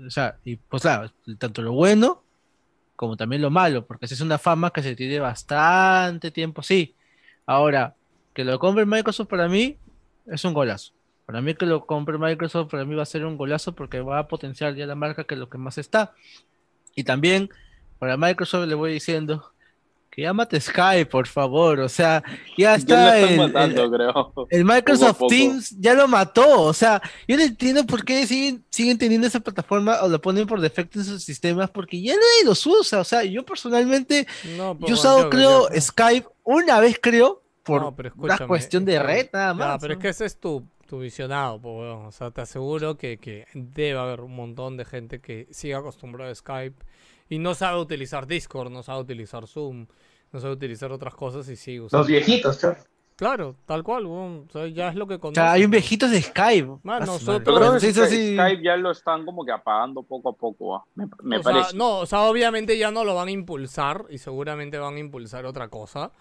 o 0.07 0.11
sea, 0.11 0.39
y 0.45 0.55
pues 0.55 0.83
claro, 0.83 1.11
tanto 1.39 1.63
lo 1.63 1.73
bueno 1.73 2.23
como 2.97 3.17
también 3.17 3.43
lo 3.43 3.51
malo, 3.51 3.87
porque 3.87 4.07
esa 4.07 4.15
es 4.15 4.21
una 4.21 4.39
fama 4.39 4.73
que 4.73 4.83
se 4.83 4.97
tiene 4.97 5.21
bastante 5.21 6.31
tiempo, 6.31 6.63
sí. 6.63 6.95
Ahora, 7.47 7.95
que 8.35 8.45
lo 8.45 8.59
compre 8.59 8.85
Microsoft 8.87 9.29
para 9.29 9.49
mí 9.49 9.77
es 10.27 10.45
un 10.45 10.53
golazo. 10.53 10.93
Para 11.27 11.41
mí 11.41 11.55
que 11.55 11.67
lo 11.67 11.87
compre 11.87 12.19
Microsoft 12.19 12.71
para 12.71 12.85
mí 12.85 12.95
va 12.95 13.03
a 13.03 13.07
ser 13.07 13.25
un 13.25 13.37
golazo 13.37 13.75
porque 13.75 14.01
va 14.01 14.21
a 14.21 14.29
potenciar 14.29 14.75
ya 14.75 14.87
la 14.87 14.95
marca 14.95 15.25
que 15.25 15.35
es 15.35 15.41
lo 15.41 15.49
que 15.49 15.59
más 15.59 15.79
está. 15.79 16.15
Y 16.95 17.05
también 17.05 17.51
para 17.99 18.17
Microsoft 18.17 18.67
le 18.67 18.75
voy 18.75 18.93
diciendo 18.93 19.53
que 20.17 20.23
llámate 20.23 20.59
Sky, 20.59 21.05
por 21.11 21.27
favor. 21.29 21.79
O 21.81 21.89
sea, 21.91 22.23
ya 22.57 22.57
Ya 22.57 22.71
lo 22.71 22.77
está 22.79 23.19
están 23.19 23.33
el, 23.33 23.39
matando, 23.53 23.85
el- 23.85 23.91
creo. 23.91 24.33
el 24.51 24.65
Microsoft. 24.65 25.21
Teams 25.29 25.77
ya 25.79 25.93
lo 25.93 26.09
mató. 26.09 26.63
O 26.63 26.73
sea, 26.73 27.03
yo 27.29 27.37
no 27.37 27.43
entiendo 27.43 27.85
por 27.85 28.03
qué 28.03 28.27
siguen, 28.27 28.65
siguen 28.71 28.97
teniendo 28.97 29.27
esa 29.27 29.41
plataforma 29.41 30.01
o 30.03 30.09
lo 30.09 30.19
ponen 30.21 30.47
por 30.47 30.61
defecto 30.63 30.99
en 31.01 31.05
sus 31.05 31.23
sistemas 31.23 31.69
porque 31.71 32.01
ya 32.01 32.15
nadie 32.15 32.45
los 32.47 32.67
usa. 32.67 33.01
O 33.01 33.05
sea, 33.05 33.25
yo 33.25 33.45
personalmente, 33.45 34.27
No, 34.57 34.77
yo 34.81 34.87
he 34.89 34.93
usado, 34.95 35.23
yo- 35.25 35.31
creo, 35.31 35.69
yo- 35.73 35.81
Skype 35.81 36.27
una 36.45 36.81
vez, 36.81 36.99
creo, 37.01 37.43
por 37.63 37.83
No, 37.83 37.95
pero 37.95 38.13
una 38.17 38.33
escúchame, 38.35 38.49
cuestión 38.49 38.85
de 38.87 38.99
red 38.99 39.29
nada 39.35 39.49
Ya, 39.49 39.55
más. 39.55 39.79
pero 39.83 39.93
es 39.93 39.99
¿no? 39.99 40.03
que 40.03 40.09
ese 40.09 40.25
es 40.25 40.41
tu, 40.41 40.67
tu 40.87 41.01
visionado. 41.01 41.61
O 41.63 42.11
sea, 42.13 42.31
te 42.31 42.41
aseguro 42.41 42.97
que, 42.97 43.19
que 43.19 43.45
debe 43.53 43.99
haber 43.99 44.23
un 44.23 44.35
montón 44.35 44.79
de 44.79 44.87
gente 44.87 45.21
que 45.21 45.47
sigue 45.51 45.75
acostumbrado 45.75 46.31
a 46.31 46.35
Skype 46.35 46.77
y 47.29 47.39
no 47.39 47.55
sabe 47.55 47.79
utilizar 47.81 48.27
Discord, 48.27 48.71
no 48.71 48.83
sabe 48.83 49.01
utilizar 49.01 49.47
Zoom, 49.47 49.87
no 50.33 50.41
sabe 50.41 50.53
utilizar 50.55 50.93
otras 50.93 51.15
cosas 51.15 51.49
y 51.49 51.57
sigue 51.57 51.81
usando. 51.83 51.99
Los 52.03 52.07
viejitos, 52.09 52.61
chao. 52.61 52.77
Claro, 53.17 53.57
tal 53.65 53.83
cual. 53.83 54.05
O 54.07 54.45
sea, 54.53 54.67
ya 54.67 54.89
es 54.91 54.95
lo 54.95 55.07
que 55.07 55.15
O 55.19 55.33
sea, 55.33 55.53
hay 55.53 55.65
un 55.65 55.71
viejito 55.71 56.07
de 56.07 56.21
Skype. 56.21 56.69
Man, 56.83 57.03
Ah, 57.03 57.07
nosotros- 57.07 57.81
que 57.83 57.93
sí, 57.93 58.07
sí. 58.09 58.35
Skype 58.37 58.63
ya 58.63 58.77
lo 58.77 58.91
están 58.91 59.25
como 59.25 59.43
que 59.43 59.53
apagando 59.53 60.03
poco 60.03 60.29
a 60.29 60.33
poco, 60.35 60.77
ah, 60.77 60.85
me, 60.95 61.07
me 61.23 61.39
o 61.39 61.43
sea, 61.43 61.53
parece. 61.53 61.77
no, 61.79 62.01
o 62.01 62.07
sea, 62.07 62.23
obviamente 62.25 62.77
ya 62.77 62.91
no 62.91 63.05
lo 63.05 63.15
van 63.15 63.29
a 63.29 63.31
impulsar 63.31 64.05
y 64.11 64.19
seguramente 64.19 64.79
van 64.79 64.97
a 64.97 64.99
impulsar 64.99 65.47
otra 65.47 65.69
cosa. 65.69 66.13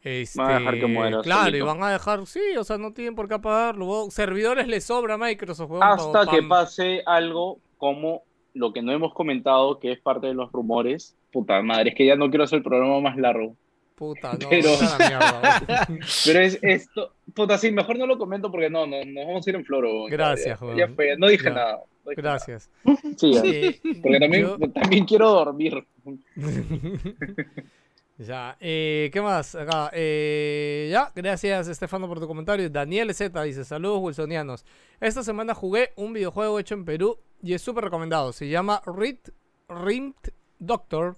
Este, 0.00 0.38
Van 0.38 0.50
a 0.52 0.58
dejar 0.58 0.74
que 0.78 0.86
muera 0.86 1.22
Claro, 1.22 1.44
solito. 1.44 1.56
y 1.56 1.60
van 1.66 1.82
a 1.82 1.90
dejar, 1.90 2.26
sí, 2.26 2.40
o 2.58 2.62
sea, 2.62 2.76
no 2.78 2.92
tienen 2.92 3.14
por 3.16 3.26
qué 3.26 3.34
apagarlo. 3.34 4.06
Servidores 4.10 4.68
les 4.68 4.84
sobra 4.84 5.14
a 5.14 5.18
Microsoft, 5.18 5.70
weón, 5.70 5.82
Hasta 5.82 6.26
que 6.26 6.42
pa- 6.42 6.48
pase 6.60 7.02
algo 7.06 7.58
como 7.78 8.22
lo 8.54 8.72
que 8.72 8.82
no 8.82 8.92
hemos 8.92 9.12
comentado, 9.12 9.78
que 9.78 9.92
es 9.92 10.00
parte 10.00 10.28
de 10.28 10.34
los 10.34 10.50
rumores. 10.52 11.16
Puta 11.32 11.60
madre, 11.62 11.90
es 11.90 11.94
que 11.96 12.06
ya 12.06 12.16
no 12.16 12.28
quiero 12.30 12.44
hacer 12.44 12.58
el 12.58 12.62
programa 12.64 13.00
más 13.00 13.16
largo. 13.16 13.54
Puta, 13.96 14.32
no, 14.32 14.48
Pero- 14.48 14.70
mierda. 14.98 15.60
Pero 16.24 16.40
es 16.40 16.58
esto. 16.62 17.12
Puta, 17.34 17.58
sí, 17.58 17.70
mejor 17.70 17.98
no 17.98 18.06
lo 18.06 18.18
comento 18.18 18.50
porque 18.50 18.70
no, 18.70 18.86
no, 18.86 18.96
nos 19.04 19.26
vamos 19.26 19.46
a 19.46 19.50
ir 19.50 19.56
en 19.56 19.64
floro. 19.64 20.04
Gracias, 20.06 20.58
ya, 20.60 20.74
ya 20.76 20.88
fue, 20.88 21.16
no 21.16 21.28
dije 21.28 21.44
Ya. 21.44 21.50
nada. 21.50 21.76
no 22.04 22.10
dije 22.10 22.22
Gracias. 22.22 22.70
nada. 22.84 22.98
Sí, 23.16 23.32
ya. 23.32 23.42
Eh, 23.44 23.80
porque 24.02 24.18
también, 24.20 24.42
yo- 24.42 24.58
también 24.70 25.04
quiero 25.04 25.30
dormir. 25.30 25.84
ya, 28.18 28.56
eh, 28.60 29.10
¿qué 29.12 29.20
más? 29.20 29.54
Acá, 29.54 29.90
eh, 29.92 30.88
ya, 30.90 31.10
gracias 31.14 31.68
Estefano 31.68 32.06
por 32.08 32.20
tu 32.20 32.26
comentario. 32.28 32.70
Daniel 32.70 33.12
Z 33.14 33.42
dice, 33.42 33.64
saludos 33.64 34.00
wilsonianos. 34.02 34.64
Esta 35.00 35.22
semana 35.22 35.54
jugué 35.54 35.92
un 35.96 36.12
videojuego 36.12 36.58
hecho 36.58 36.74
en 36.74 36.84
Perú 36.84 37.18
y 37.42 37.54
es 37.54 37.62
súper 37.62 37.84
recomendado. 37.84 38.32
Se 38.32 38.48
llama 38.48 38.82
Rit, 38.86 39.30
Rimmed 39.68 40.14
Doctor, 40.58 41.16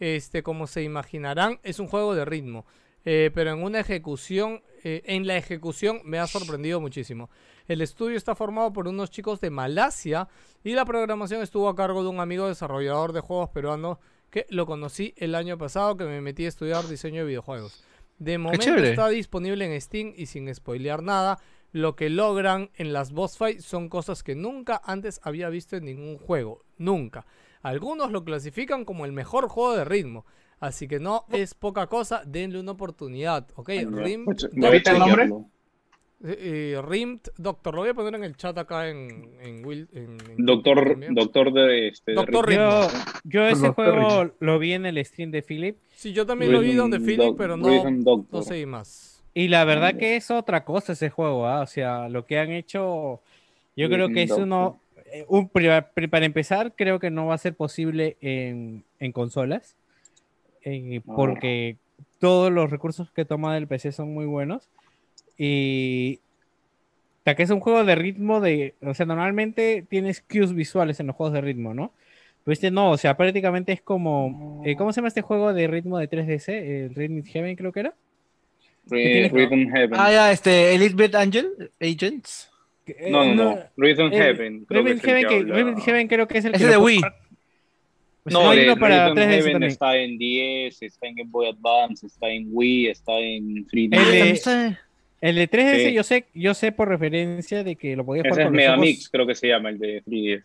este, 0.00 0.42
como 0.42 0.66
se 0.66 0.82
imaginarán, 0.82 1.60
es 1.62 1.78
un 1.78 1.86
juego 1.86 2.14
de 2.14 2.24
ritmo. 2.24 2.66
eh, 3.04 3.30
pero 3.34 3.52
en 3.52 3.62
una 3.62 3.80
ejecución, 3.80 4.62
eh, 4.84 5.02
en 5.06 5.26
la 5.26 5.36
ejecución 5.36 6.00
me 6.04 6.18
ha 6.18 6.26
sorprendido 6.26 6.80
muchísimo. 6.80 7.30
El 7.66 7.80
estudio 7.80 8.16
está 8.16 8.34
formado 8.34 8.72
por 8.72 8.88
unos 8.88 9.10
chicos 9.10 9.40
de 9.40 9.50
Malasia 9.50 10.28
y 10.64 10.74
la 10.74 10.84
programación 10.84 11.42
estuvo 11.42 11.68
a 11.68 11.74
cargo 11.74 12.02
de 12.02 12.08
un 12.10 12.20
amigo 12.20 12.48
desarrollador 12.48 13.12
de 13.12 13.20
juegos 13.20 13.50
peruano 13.50 13.98
que 14.32 14.46
lo 14.48 14.64
conocí 14.64 15.12
el 15.18 15.34
año 15.34 15.58
pasado 15.58 15.96
que 15.96 16.04
me 16.04 16.22
metí 16.22 16.46
a 16.46 16.48
estudiar 16.48 16.88
diseño 16.88 17.20
de 17.20 17.28
videojuegos. 17.28 17.84
De 18.18 18.38
momento 18.38 18.76
está 18.76 19.08
disponible 19.10 19.66
en 19.66 19.78
Steam 19.78 20.14
y 20.16 20.26
sin 20.26 20.52
spoilear 20.52 21.02
nada, 21.02 21.38
lo 21.70 21.96
que 21.96 22.08
logran 22.08 22.70
en 22.74 22.94
las 22.94 23.12
boss 23.12 23.36
fights 23.36 23.64
son 23.64 23.90
cosas 23.90 24.22
que 24.22 24.34
nunca 24.34 24.80
antes 24.84 25.20
había 25.22 25.50
visto 25.50 25.76
en 25.76 25.84
ningún 25.84 26.16
juego, 26.16 26.64
nunca. 26.78 27.26
Algunos 27.60 28.10
lo 28.10 28.24
clasifican 28.24 28.86
como 28.86 29.04
el 29.04 29.12
mejor 29.12 29.48
juego 29.48 29.76
de 29.76 29.84
ritmo, 29.84 30.24
así 30.60 30.88
que 30.88 30.98
no 30.98 31.26
es 31.30 31.52
poca 31.52 31.86
cosa, 31.88 32.22
denle 32.24 32.58
una 32.58 32.72
oportunidad, 32.72 33.46
¿ok? 33.54 33.68
Rim, 33.90 34.24
Voy 34.24 34.34
a 34.34 34.48
¿De 34.50 34.66
ahorita 34.66 34.90
el 34.92 34.98
nombre? 34.98 35.30
Eh, 36.24 36.74
eh, 36.76 36.82
Rimmed 36.82 37.20
Doctor, 37.36 37.74
lo 37.74 37.80
voy 37.82 37.90
a 37.90 37.94
poner 37.94 38.14
en 38.14 38.24
el 38.24 38.36
chat 38.36 38.56
acá 38.58 38.88
en, 38.88 39.30
en 39.40 39.64
Will. 39.64 39.88
en- 39.92 40.18
en 40.38 40.46
Doctor, 40.46 40.88
también. 40.90 41.14
doctor 41.14 41.52
de 41.52 41.88
este. 41.88 42.12
de 42.12 42.14
Doctor 42.16 42.46
ritmo. 42.48 42.62
Yo, 42.62 42.88
yo 43.24 43.46
ese 43.48 43.66
Doctor 43.66 43.94
juego 44.00 44.34
lo 44.40 44.58
vi 44.58 44.72
en 44.74 44.86
el 44.86 45.04
stream 45.04 45.30
de 45.30 45.42
Philip 45.42 45.76
Sí, 45.96 46.12
yo 46.12 46.24
también 46.26 46.52
lo 46.52 46.60
vi 46.60 46.74
donde 46.74 46.98
Philip, 47.00 47.36
pero 47.36 47.56
no, 47.56 47.90
no 48.30 48.42
seguí 48.42 48.66
más. 48.66 49.22
y 49.34 49.48
la 49.48 49.64
verdad 49.64 49.94
que 49.96 50.16
es 50.16 50.30
otra 50.30 50.64
cosa 50.64 50.92
ese 50.94 51.10
juego, 51.10 51.46
¿ah? 51.46 51.60
O 51.62 51.66
sea, 51.66 52.08
lo 52.08 52.26
que 52.26 52.38
han 52.38 52.50
hecho, 52.50 53.20
yo 53.76 53.88
creo 53.88 54.08
que 54.08 54.22
es 54.24 54.28
Doctor. 54.30 54.44
uno, 54.46 54.80
eh, 55.12 55.24
un, 55.28 55.48
para 55.48 56.24
empezar, 56.24 56.72
creo 56.76 56.98
que 56.98 57.10
no 57.10 57.26
va 57.26 57.34
a 57.34 57.38
ser 57.38 57.54
posible 57.54 58.16
en, 58.20 58.82
en 58.98 59.12
consolas, 59.12 59.76
eh, 60.64 61.00
Ah. 61.06 61.12
porque 61.16 61.76
todos 62.18 62.52
los 62.52 62.70
recursos 62.70 63.10
que 63.10 63.24
toma 63.24 63.54
del 63.54 63.66
PC 63.66 63.92
son 63.92 64.12
muy 64.14 64.26
buenos 64.26 64.68
y 65.38 66.20
o 67.22 67.24
sea, 67.24 67.36
que 67.36 67.44
es 67.44 67.50
un 67.50 67.60
juego 67.60 67.84
de 67.84 67.94
ritmo 67.94 68.40
de, 68.40 68.74
o 68.82 68.94
sea, 68.94 69.06
normalmente 69.06 69.84
tienes 69.88 70.22
cues 70.22 70.52
visuales 70.54 70.98
en 70.98 71.06
los 71.06 71.14
juegos 71.14 71.32
de 71.32 71.40
ritmo, 71.40 71.72
¿no? 71.72 71.92
Pero 72.42 72.52
este 72.52 72.72
no, 72.72 72.90
o 72.90 72.96
sea, 72.98 73.16
prácticamente 73.16 73.70
es 73.70 73.80
como, 73.80 74.60
eh, 74.66 74.74
¿cómo 74.74 74.92
se 74.92 74.96
llama 74.96 75.06
este 75.08 75.22
juego 75.22 75.52
de 75.54 75.68
ritmo 75.68 75.98
de 75.98 76.10
3DS? 76.10 76.48
El 76.48 76.94
Rhythm 76.96 77.22
Heaven 77.22 77.54
creo 77.54 77.70
que 77.70 77.80
era. 77.80 77.94
Rhythm 78.90 79.70
Heaven. 79.70 79.92
Ah, 79.92 80.10
ya, 80.10 80.32
este, 80.32 80.74
Elite 80.74 81.16
Angel 81.16 81.70
Agents. 81.80 82.50
Que- 82.84 82.96
eh, 82.98 83.10
no, 83.12 83.24
no, 83.24 83.34
no. 83.34 83.58
Rhythm 83.76 84.12
eh, 84.12 84.16
Heaven. 84.16 84.66
Rhythm 84.68 84.86
el 84.88 85.00
Heaven, 85.00 85.28
que 85.28 85.52
Rhythm 85.52 85.80
Heaven 85.80 86.08
creo 86.08 86.26
que 86.26 86.38
es 86.38 86.44
el 86.44 86.54
Ese 86.56 86.64
que 86.64 86.70
de 86.70 86.76
Wii. 86.76 87.00
Pues 88.24 88.32
No, 88.32 88.52
no, 88.52 88.60
uno 88.60 88.76
para 88.76 89.10
Rhythm 89.10 89.18
3DS 89.18 89.44
Heaven 89.44 89.62
está 89.62 89.96
en 89.96 90.18
10, 90.18 90.82
está 90.82 91.06
en 91.06 91.14
Game 91.14 91.30
Boy 91.30 91.48
Advance, 91.48 92.04
está 92.06 92.28
en 92.28 92.48
Wii, 92.50 92.88
está 92.88 93.12
en 93.20 93.66
3D. 93.68 94.78
El 95.22 95.36
de- 95.36 95.46
También 95.46 95.68
está- 95.68 95.78
El 95.78 95.78
de 95.78 95.82
3DS 95.82 95.88
Sí. 95.88 95.94
yo 95.94 96.02
sé, 96.02 96.24
yo 96.34 96.52
sé 96.54 96.72
por 96.72 96.88
referencia 96.88 97.64
de 97.64 97.76
que 97.76 97.96
lo 97.96 98.04
podías 98.04 98.26
Ese 98.26 98.30
jugar 98.34 98.42
es 98.42 98.48
con 98.48 98.56
los 98.56 98.66
ojos, 98.66 98.76
Megamix, 98.80 99.08
creo 99.08 99.26
que 99.26 99.34
se 99.34 99.48
llama, 99.48 99.68
el 99.70 99.78
de 99.78 100.02
3DS. 100.02 100.44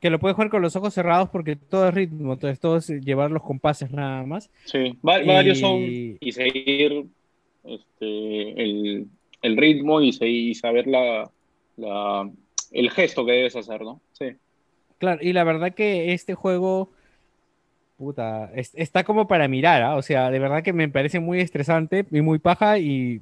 que 0.00 0.10
lo 0.10 0.20
puedes 0.20 0.36
jugar 0.36 0.48
con 0.50 0.62
los 0.62 0.76
ojos 0.76 0.94
cerrados 0.94 1.28
porque 1.30 1.56
todo 1.56 1.88
es 1.88 1.94
ritmo, 1.94 2.34
entonces 2.34 2.60
todo 2.60 2.76
es 2.76 2.88
llevar 2.88 3.32
los 3.32 3.42
compases 3.42 3.90
nada 3.90 4.22
más. 4.24 4.48
Sí, 4.64 4.96
va- 5.04 5.20
varios 5.24 5.58
son 5.58 5.80
Y- 5.80 6.30
seguir 6.30 7.06
este, 7.64 8.62
el, 8.62 9.06
el 9.42 9.56
ritmo 9.56 10.00
y, 10.00 10.54
saber 10.54 10.86
la, 10.86 11.28
la- 11.76 12.30
el 12.70 12.90
gesto 12.90 13.26
que 13.26 13.32
debes 13.32 13.56
hacer, 13.56 13.80
¿no? 13.82 14.00
Sí. 14.12 14.26
Claro, 14.98 15.20
y 15.22 15.32
la 15.32 15.42
verdad 15.44 15.74
que 15.74 16.12
este 16.12 16.34
juego, 16.34 16.90
puta, 17.96 18.50
es- 18.54 18.74
está 18.74 19.04
como 19.04 19.26
para 19.26 19.48
mirar, 19.48 19.82
¿ah? 19.82 19.96
O 19.96 20.02
sea, 20.02 20.30
de 20.30 20.38
verdad 20.38 20.62
que 20.62 20.72
me 20.72 20.88
parece 20.88 21.18
muy 21.18 21.40
estresante 21.40 22.04
y 22.10 22.20
muy 22.20 22.38
paja 22.38 22.78
y 22.78 23.20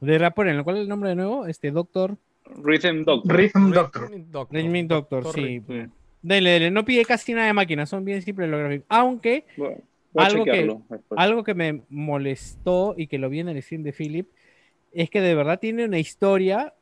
de 0.00 0.12
verdad 0.12 0.34
ponen, 0.34 0.62
¿cuál 0.64 0.76
es 0.76 0.82
el 0.82 0.88
nombre 0.88 1.10
de 1.10 1.16
nuevo? 1.16 1.46
Este 1.46 1.70
Doctor, 1.70 2.16
Rhythm 2.62 3.04
Doctor. 3.04 3.36
Rhythm 3.36 3.70
Doctor. 3.72 4.10
Rhythm 4.10 4.30
Doctor. 4.30 4.56
Rhythm 4.60 4.86
Doctor, 4.88 5.32
sí. 5.32 5.40
Rhythm. 5.60 5.90
Dele, 6.22 6.50
dele, 6.50 6.70
no 6.70 6.84
pide 6.84 7.04
casi 7.04 7.32
nada 7.34 7.46
de 7.46 7.52
máquina, 7.52 7.86
son 7.86 8.04
bien 8.04 8.20
simples 8.22 8.48
los 8.48 8.58
gráficos. 8.60 8.86
Aunque 8.88 9.44
Bueno, 9.56 9.78
Algo 10.14 10.44
que- 10.44 10.76
algo 11.16 11.44
que 11.44 11.54
me 11.54 11.82
molestó 11.90 12.94
y 12.96 13.06
que 13.06 13.18
lo 13.18 13.28
vi 13.28 13.40
en 13.40 13.48
el 13.50 13.62
stream 13.62 13.82
de 13.82 13.92
Philip 13.92 14.28
es 14.92 15.10
que 15.10 15.20
de 15.20 15.34
verdad 15.34 15.58
tiene 15.60 15.84
una 15.84 15.98
historia 15.98 16.72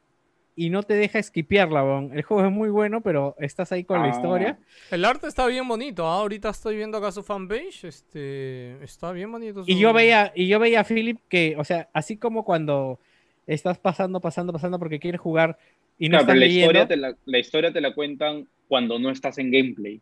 y 0.57 0.71
no 0.71 0.83
te 0.85 0.95
deja 0.95 1.21
skipearla, 1.23 1.83
weón. 1.83 2.13
El 2.17 2.23
juego 2.23 2.47
es 2.47 2.53
muy 2.53 2.69
bueno, 2.71 3.01
pero 3.01 3.35
estás 3.39 3.73
ahí 3.73 3.85
con 3.85 4.01
la 4.01 4.07
Ah. 4.07 4.11
historia. 4.11 4.59
El 4.91 5.05
arte 5.05 5.27
está 5.27 5.47
bien 5.47 5.67
bonito. 5.67 6.07
¿ah? 6.07 6.19
Ahorita 6.19 6.51
estoy 6.51 6.77
viendo 6.77 6.99
acá 6.99 7.11
su 7.13 7.23
fanpage. 7.23 7.85
Este, 7.85 8.83
está 8.85 9.11
bien 9.13 9.33
bonito. 9.33 9.65
Y 9.67 9.79
yo 9.79 9.93
veía, 9.93 10.33
y 10.35 10.47
yo 10.47 10.59
veía 10.61 10.81
a 10.81 10.85
Philip 10.85 11.19
que, 11.29 11.57
o 11.59 11.65
sea, 11.65 11.89
así 11.93 12.17
como 12.17 12.45
cuando 12.45 13.01
estás 13.47 13.79
pasando, 13.79 14.21
pasando, 14.21 14.53
pasando 14.53 14.79
porque 14.79 14.99
quieres 15.01 15.21
jugar 15.21 15.59
y 15.99 16.09
no 16.09 16.19
Claro, 16.19 16.23
estás 16.23 16.37
la 16.37 16.41
leyendo. 16.47 16.65
historia, 16.67 16.89
te 16.89 16.97
la, 16.97 17.17
la 17.25 17.39
historia 17.39 17.73
te 17.73 17.81
la 17.81 17.95
cuentan 17.95 18.47
cuando 18.69 18.99
no 18.99 19.11
estás 19.11 19.39
en 19.39 19.51
gameplay. 19.51 20.01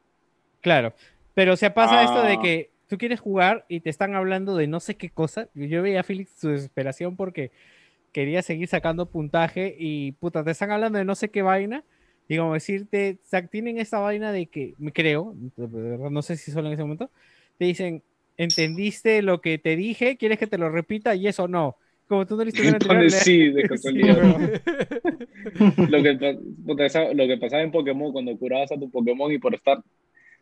Claro, 0.60 0.94
pero 1.34 1.54
o 1.54 1.56
sea, 1.56 1.74
pasa 1.74 2.02
esto 2.04 2.22
de 2.22 2.34
Ah. 2.34 2.40
que 2.40 2.70
tú 2.88 2.98
quieres 2.98 3.20
jugar 3.20 3.64
y 3.68 3.80
te 3.80 3.90
están 3.90 4.14
hablando 4.14 4.54
de 4.56 4.66
no 4.66 4.78
sé 4.80 4.96
qué 4.96 5.08
cosa. 5.10 5.48
Yo 5.54 5.82
veía 5.82 6.00
a 6.00 6.04
Felix 6.04 6.30
su 6.38 6.50
desesperación 6.50 7.16
porque 7.16 7.50
quería 8.12 8.42
seguir 8.42 8.68
sacando 8.68 9.10
puntaje 9.10 9.74
y 9.78 10.12
puta, 10.12 10.44
te 10.44 10.50
están 10.52 10.70
hablando 10.72 10.98
de 10.98 11.04
no 11.04 11.14
sé 11.14 11.30
qué 11.30 11.42
vaina. 11.42 11.84
Y 12.28 12.38
como 12.38 12.54
decirte, 12.54 13.20
tienen 13.50 13.78
esa 13.78 13.98
vaina 13.98 14.32
de 14.32 14.48
que, 14.48 14.74
me 14.78 14.92
creo, 14.92 15.34
de 15.36 15.66
verdad, 15.66 16.10
no 16.10 16.22
sé 16.22 16.36
si 16.36 16.50
solo 16.52 16.68
en 16.68 16.74
ese 16.74 16.82
momento, 16.82 17.10
te 17.58 17.64
dicen, 17.66 18.04
¿entendiste 18.36 19.22
lo 19.22 19.40
que 19.40 19.58
te 19.58 19.76
dije? 19.76 20.16
¿Quieres 20.16 20.38
que 20.38 20.46
te 20.46 20.58
lo 20.58 20.70
repita? 20.70 21.14
Y 21.14 21.26
eso 21.28 21.48
no. 21.48 21.76
Como 22.06 22.26
tú 22.26 22.36
no 22.36 22.42
anterior, 22.42 23.10
le- 23.10 23.10
sí, 23.10 23.50
de 23.50 23.64
Sí, 23.78 23.92
casualidad. 23.94 24.16
lo, 25.84 26.02
que, 26.02 26.38
lo 27.14 27.26
que 27.26 27.38
pasaba 27.38 27.62
en 27.62 27.70
Pokémon 27.70 28.12
cuando 28.12 28.36
curabas 28.38 28.72
a 28.72 28.78
tu 28.78 28.90
Pokémon 28.90 29.32
y 29.32 29.38
por 29.38 29.54
estar 29.54 29.78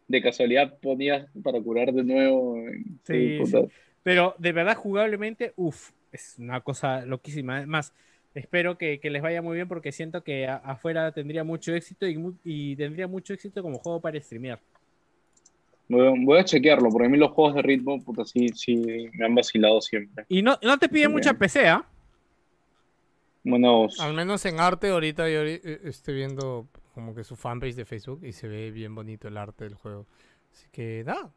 de 0.08 0.22
casualidad 0.22 0.78
ponías 0.80 1.26
para 1.42 1.60
curar 1.62 1.92
de 1.92 2.04
nuevo. 2.04 2.56
Sí, 3.04 3.30
puta. 3.30 3.66
Pero 4.02 4.34
de 4.38 4.52
verdad, 4.52 4.76
jugablemente, 4.76 5.52
uff, 5.56 5.90
es 6.12 6.36
una 6.38 6.60
cosa 6.60 7.04
loquísima. 7.06 7.58
Además, 7.58 7.92
espero 8.34 8.78
que, 8.78 9.00
que 9.00 9.10
les 9.10 9.22
vaya 9.22 9.42
muy 9.42 9.56
bien 9.56 9.68
porque 9.68 9.92
siento 9.92 10.22
que 10.22 10.46
a- 10.46 10.56
afuera 10.56 11.12
tendría 11.12 11.44
mucho 11.44 11.74
éxito 11.74 12.06
y, 12.44 12.76
tendría 12.76 13.06
mucho 13.08 13.34
éxito 13.34 13.62
como 13.62 13.78
juego 13.78 14.00
para 14.00 14.20
streamear. 14.20 14.60
Voy, 15.88 16.06
a- 16.06 16.12
voy 16.24 16.38
a 16.38 16.44
chequearlo, 16.44 16.90
porque 16.90 17.06
a 17.06 17.10
mí 17.10 17.18
los 17.18 17.32
juegos 17.32 17.54
de 17.56 17.62
ritmo, 17.62 18.00
puta, 18.02 18.24
sí, 18.24 18.48
sí, 18.54 18.76
me 19.14 19.26
han 19.26 19.34
vacilado 19.34 19.80
siempre. 19.80 20.24
Y 20.28 20.42
no, 20.42 20.58
no 20.62 20.78
te 20.78 20.88
pide 20.88 21.02
Bien. 21.02 21.12
mucha 21.12 21.34
PC, 21.34 21.68
¿ah? 21.68 21.84
Bueno, 23.42 23.88
Al 23.98 24.14
menos 24.14 24.44
en 24.44 24.60
arte, 24.60 24.90
ahorita 24.90 25.28
yo 25.28 25.40
eh, 25.42 25.80
estoy 25.84 26.14
viendo 26.14 26.68
como 26.94 27.14
que 27.14 27.24
su 27.24 27.36
fanpage 27.36 27.74
de 27.74 27.84
Facebook 27.84 28.20
y 28.22 28.32
se 28.32 28.48
ve 28.48 28.70
bien 28.70 28.94
bonito 28.94 29.28
el 29.28 29.36
arte 29.38 29.64
del 29.64 29.74
juego. 29.74 30.06
Así 30.52 30.66
que 30.70 31.02
nada. 31.06 31.30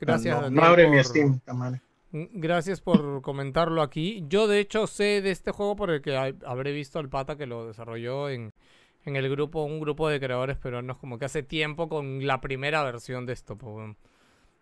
Gracias, 0.00 0.40
No, 0.40 0.50
no 0.50 0.62
abre 0.62 0.88
mi 0.88 1.02
Steam, 1.02 1.40
cámara. 1.40 1.82
Mm, 2.12 2.24
Gracias 2.34 2.80
por 2.80 3.22
comentarlo 3.22 3.82
aquí. 3.82 4.24
Yo 4.28 4.46
de 4.48 4.60
hecho 4.60 4.86
sé 4.86 5.22
de 5.22 5.30
este 5.30 5.50
juego 5.52 5.76
por 5.76 5.90
habré 6.46 6.72
visto 6.72 6.98
al 6.98 7.08
pata 7.08 7.36
que 7.36 7.46
lo 7.46 7.66
desarrolló 7.66 8.28
en, 8.30 8.52
en 9.04 9.16
el 9.16 9.28
grupo, 9.30 9.64
un 9.64 9.80
grupo 9.80 10.08
de 10.08 10.20
creadores 10.20 10.56
peruanos 10.58 10.98
como 10.98 11.18
que 11.18 11.26
hace 11.26 11.42
tiempo 11.42 11.88
con 11.88 12.26
la 12.26 12.40
primera 12.40 12.82
versión 12.82 13.26
de 13.26 13.32
esto. 13.32 13.58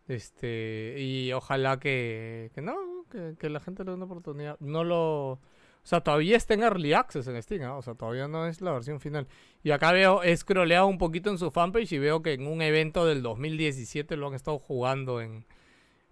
Este, 0.08 0.97
y 0.99 1.33
ojalá 1.33 1.78
que, 1.81 2.50
que 2.55 2.62
no, 2.62 2.76
que, 3.10 3.50
la 3.50 3.60
gente 3.60 3.84
le 3.84 3.91
dé 3.91 3.97
una 3.97 4.07
oportunidad. 4.07 4.58
No 4.60 4.84
lo... 4.84 5.33
O 5.33 5.89
sea, 5.89 6.00
todavía 6.00 6.36
está 6.36 6.55
en 6.55 6.65
Early 6.65 6.94
Access 6.94 7.28
en 7.28 7.41
Steam, 7.41 7.62
¿ah? 7.62 7.76
o 7.76 7.83
sea, 7.83 7.94
todavía 7.94 8.26
no 8.26 8.47
es 8.47 8.60
la 8.60 8.73
versión 8.73 8.99
final. 9.00 9.28
Y 9.62 9.70
acá 9.70 9.92
veo, 9.92 10.25
he 10.25 10.36
scrolleado 10.36 10.89
un 10.89 10.99
poquito 10.99 11.31
en 11.31 11.39
su 11.39 11.52
fanpage 11.52 11.92
y 11.92 11.99
veo 11.99 12.23
que 12.23 12.33
en 12.33 12.49
un 12.49 12.60
evento 12.60 13.07
del 13.07 13.23
2017 13.23 14.16
lo 14.16 14.26
han 14.26 14.34
estado 14.34 14.58
jugando 14.58 15.20
en, 15.20 15.44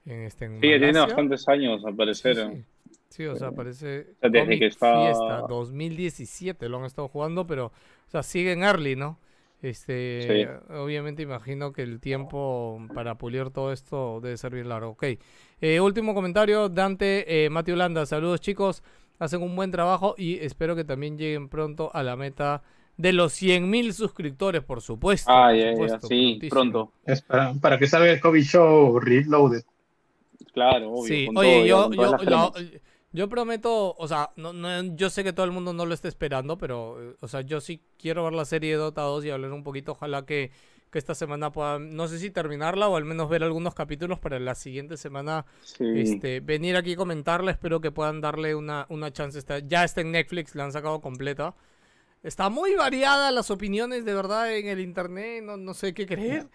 en 0.07 0.23
este 0.23 0.44
en 0.47 0.60
sí, 0.60 0.60
tiene 0.78 0.92
Malasia. 0.92 1.02
bastantes 1.02 1.49
años 1.49 1.84
al 1.84 1.94
parecer. 1.97 2.36
Sí, 2.36 2.42
sí. 2.52 2.65
Sí, 3.08 3.24
o 3.26 3.36
sea, 3.36 3.52
parece 3.52 4.07
sea, 4.20 4.28
desde 4.31 4.58
que 4.58 4.66
está- 4.66 4.92
Fiesta 5.05 5.42
2017 5.49 6.68
lo 6.68 6.78
han 6.78 6.84
estado 6.84 7.08
jugando, 7.08 7.47
pero 7.47 7.66
o 7.66 8.10
sea, 8.10 8.23
siguen 8.23 8.62
early, 8.65 8.97
¿no? 8.97 9.20
Este, 9.62 10.47
obviamente 10.68 11.23
imagino 11.23 11.73
que 11.73 11.83
el 11.83 12.00
tiempo 12.00 12.81
para 12.94 13.16
pulir 13.16 13.50
todo 13.50 13.73
esto 13.73 14.20
debe 14.20 14.36
ser 14.36 14.52
bien 14.55 14.68
largo. 14.68 14.91
Ok. 14.91 15.05
Eh, 15.60 15.81
último 15.81 16.12
comentario, 16.15 16.68
Dante, 16.68 17.47
eh, 17.47 17.50
Mateo 17.50 17.76
Landa, 17.76 18.05
saludos 18.05 18.41
chicos, 18.42 18.83
hacen 19.18 19.42
un 19.42 19.57
buen 19.57 19.70
trabajo 19.70 20.15
y 20.18 20.39
espero 20.41 20.76
que 20.76 20.84
también 20.84 21.16
lleguen 21.16 21.49
pronto 21.49 21.91
a 21.94 22.02
la 22.02 22.16
meta 22.16 22.62
de 22.99 23.12
los 23.12 23.33
100.000 23.33 23.92
suscriptores, 23.94 24.62
por 24.62 24.83
supuesto. 24.83 25.31
Ah, 25.33 25.49
por 25.50 25.57
ya, 25.57 25.65
ya, 25.66 25.73
supuesto, 25.73 26.07
sí, 26.08 26.36
prontísimo. 26.41 26.50
pronto. 26.50 26.92
Es 27.07 27.23
para, 27.23 27.55
para 27.55 27.78
que 27.78 27.86
salga 27.86 28.10
el 28.10 28.20
Kobe 28.20 28.42
Show 28.42 28.99
Reloaded. 29.00 29.62
Claro, 30.52 30.90
obvio. 30.92 31.04
Sí, 31.08 31.26
con 31.26 31.36
oye, 31.38 31.54
todo, 31.56 31.66
yo, 31.66 31.82
con 31.84 31.92
yo, 31.94 32.16
cremas. 32.18 32.52
yo 33.12 33.28
prometo, 33.28 33.94
o 33.96 34.08
sea, 34.08 34.30
no, 34.36 34.52
no- 34.52 34.96
yo 34.96 35.10
sé 35.10 35.24
que 35.24 35.32
todo 35.32 35.46
el 35.46 35.52
mundo 35.52 35.72
no 35.72 35.86
lo 35.86 35.94
está 35.94 36.08
esperando, 36.08 36.58
pero, 36.58 37.00
eh, 37.12 37.16
o 37.20 37.28
sea, 37.28 37.40
yo 37.42 37.60
sí 37.60 37.80
quiero 37.98 38.24
ver 38.24 38.32
la 38.34 38.44
serie 38.44 38.70
de 38.72 38.76
Dota 38.76 39.02
2 39.02 39.24
y 39.24 39.30
hablar 39.30 39.52
un 39.52 39.62
poquito, 39.64 39.92
ojalá 39.92 40.24
que 40.26 40.50
que 40.90 40.98
esta 40.98 41.16
semana 41.16 41.50
pueda, 41.50 41.80
no 41.80 42.06
sé 42.06 42.20
si 42.20 42.30
terminarla 42.30 42.86
o 42.88 42.94
al 42.94 43.04
menos 43.04 43.28
ver 43.28 43.42
algunos 43.42 43.74
capítulos 43.74 44.20
para 44.20 44.38
la 44.38 44.54
siguiente 44.54 44.96
semana 44.96 45.44
Sí. 45.62 45.84
este, 45.96 46.38
venir 46.38 46.76
aquí 46.76 46.92
y 46.92 46.94
comentarla. 46.94 47.50
Espero 47.50 47.80
que 47.80 47.90
puedan 47.90 48.20
darle 48.20 48.54
una, 48.54 48.86
una 48.88 49.12
chance. 49.12 49.36
Está, 49.36 49.58
ya 49.58 49.82
está 49.82 50.02
en 50.02 50.12
Netflix, 50.12 50.54
la 50.54 50.62
han 50.62 50.70
sacado 50.70 51.00
completa. 51.00 51.52
Está 52.22 52.48
muy 52.48 52.76
variada 52.76 53.32
las 53.32 53.50
opiniones 53.50 54.04
de 54.04 54.14
verdad 54.14 54.56
en 54.56 54.68
el 54.68 54.78
internet, 54.78 55.42
no, 55.42 55.56
no 55.56 55.74
sé 55.74 55.94
qué 55.94 56.06
creer. 56.06 56.46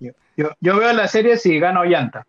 Yo, 0.00 0.12
yo, 0.34 0.48
yo 0.60 0.78
veo 0.78 0.90
la 0.94 1.06
serie 1.06 1.36
si 1.36 1.58
gano 1.58 1.84
llanta. 1.84 2.26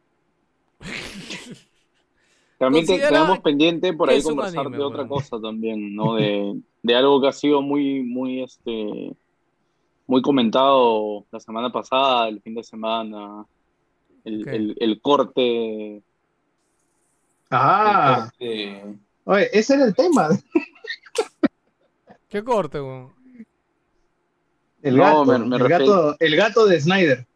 También 2.57 2.85
te, 2.85 2.97
tenemos 2.99 3.39
pendiente 3.39 3.91
por 3.93 4.09
ahí 4.09 4.21
conversar 4.21 4.59
anime, 4.67 4.77
de 4.77 4.83
otra 4.83 5.07
cosa 5.07 5.39
también, 5.41 5.95
¿no? 5.95 6.15
De, 6.15 6.61
de 6.81 6.95
algo 6.95 7.19
que 7.21 7.27
ha 7.27 7.31
sido 7.33 7.61
muy, 7.61 8.01
muy, 8.03 8.41
este, 8.43 9.13
muy 10.07 10.21
comentado 10.21 11.25
la 11.31 11.39
semana 11.39 11.71
pasada, 11.71 12.29
el 12.29 12.41
fin 12.41 12.55
de 12.55 12.63
semana, 12.63 13.45
el, 14.23 14.47
el, 14.47 14.75
el 14.79 15.01
corte. 15.01 15.95
el 15.97 16.03
Ah, 17.51 18.29
corte- 18.31 18.97
oye, 19.25 19.49
ese 19.51 19.73
era 19.75 19.85
el 19.85 19.93
tema. 19.95 20.29
¿Qué 22.29 22.43
corte, 22.43 22.79
weón? 22.79 23.11
El 24.81 24.95
No, 24.97 25.03
gato, 25.03 25.25
me- 25.25 25.39
me 25.39 25.55
el, 25.57 25.61
refiero- 25.61 25.93
gato 25.95 26.15
el 26.19 26.35
gato 26.35 26.65
de 26.65 26.79
Snyder. 26.81 27.27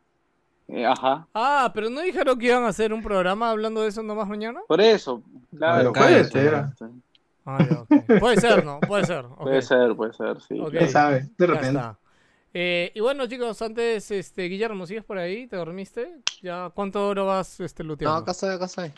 Eh, 0.67 0.85
ajá, 0.85 1.27
Ah, 1.33 1.71
pero 1.73 1.89
no 1.89 2.01
dijeron 2.01 2.37
que 2.37 2.47
iban 2.47 2.63
a 2.63 2.67
hacer 2.69 2.93
un 2.93 3.01
programa 3.01 3.49
hablando 3.51 3.81
de 3.81 3.89
eso 3.89 4.03
nomás 4.03 4.27
mañana. 4.27 4.61
por 4.67 4.81
eso, 4.81 5.21
claro. 5.55 5.93
Puede 5.93 6.23
ser. 6.25 6.53
este, 6.53 6.85
Ah, 7.49 7.59
ya. 7.69 8.19
Puede 8.19 8.41
ser, 8.41 8.65
¿no? 8.65 8.79
Puede 8.81 9.05
ser. 9.05 9.25
Puede 9.39 9.61
ser, 9.61 9.95
puede 9.95 10.11
ser, 10.13 10.41
sí. 10.41 10.59
Ok. 10.59 10.71
¿Quién 10.71 10.89
sabe? 10.89 11.19
De 11.37 11.47
Ya 11.47 11.53
repente. 11.53 11.67
está. 11.67 11.97
Eh, 12.53 12.91
y 12.93 12.99
bueno, 12.99 13.25
chicos, 13.27 13.61
antes, 13.61 14.11
este, 14.11 14.43
Guillermo, 14.49 14.85
¿sigues 14.85 15.03
por 15.05 15.17
ahí? 15.17 15.47
¿Te 15.47 15.55
dormiste? 15.55 16.09
¿Ya 16.41 16.69
cuánto 16.73 17.07
hora 17.07 17.21
vas 17.23 17.59
este, 17.61 17.83
No, 17.83 17.89
luteando? 17.89 18.17
acá 18.17 18.31
estoy, 18.31 18.49
acá 18.49 18.65
estoy. 18.65 18.91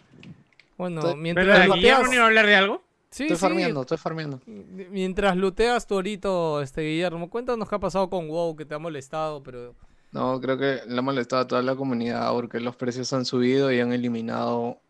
Bueno, 0.78 1.02
estoy- 1.02 1.16
mientras 1.18 1.46
Pero. 1.60 1.74
Guillermo 1.76 2.04
no 2.08 2.14
iba 2.14 2.24
a 2.24 2.28
hablar 2.28 2.46
de 2.48 2.56
algo. 2.56 2.82
Sí, 3.12 3.24
Estoy 3.24 3.38
sí, 3.38 3.42
farmeando, 3.42 3.82
estoy 3.82 3.98
farmeando. 3.98 4.40
Mientras 4.46 5.36
luteas 5.36 5.86
tu 5.86 5.96
orito, 5.96 6.62
este, 6.62 6.82
Guillermo, 6.82 7.30
cuéntanos 7.30 7.68
qué 7.70 7.76
ha 7.76 7.80
pasado 7.80 8.10
con 8.10 8.28
WoW, 8.30 8.56
que 8.56 8.66
te 8.66 8.74
ha 8.76 8.80
molestado, 8.80 9.44
pero... 9.44 9.76
No, 10.12 10.42
creo 10.42 10.58
que 10.58 10.82
le 10.88 10.98
ha 10.98 11.02
molestado 11.02 11.44
a 11.44 11.48
toda 11.48 11.62
la 11.62 11.76
comunidad 11.76 12.32
porque 12.34 12.60
los 12.60 12.76
precios 12.76 13.14
han 13.14 13.26
subido 13.26 13.72
y 13.72 13.80
han 13.80 13.94
eliminado 13.94 14.82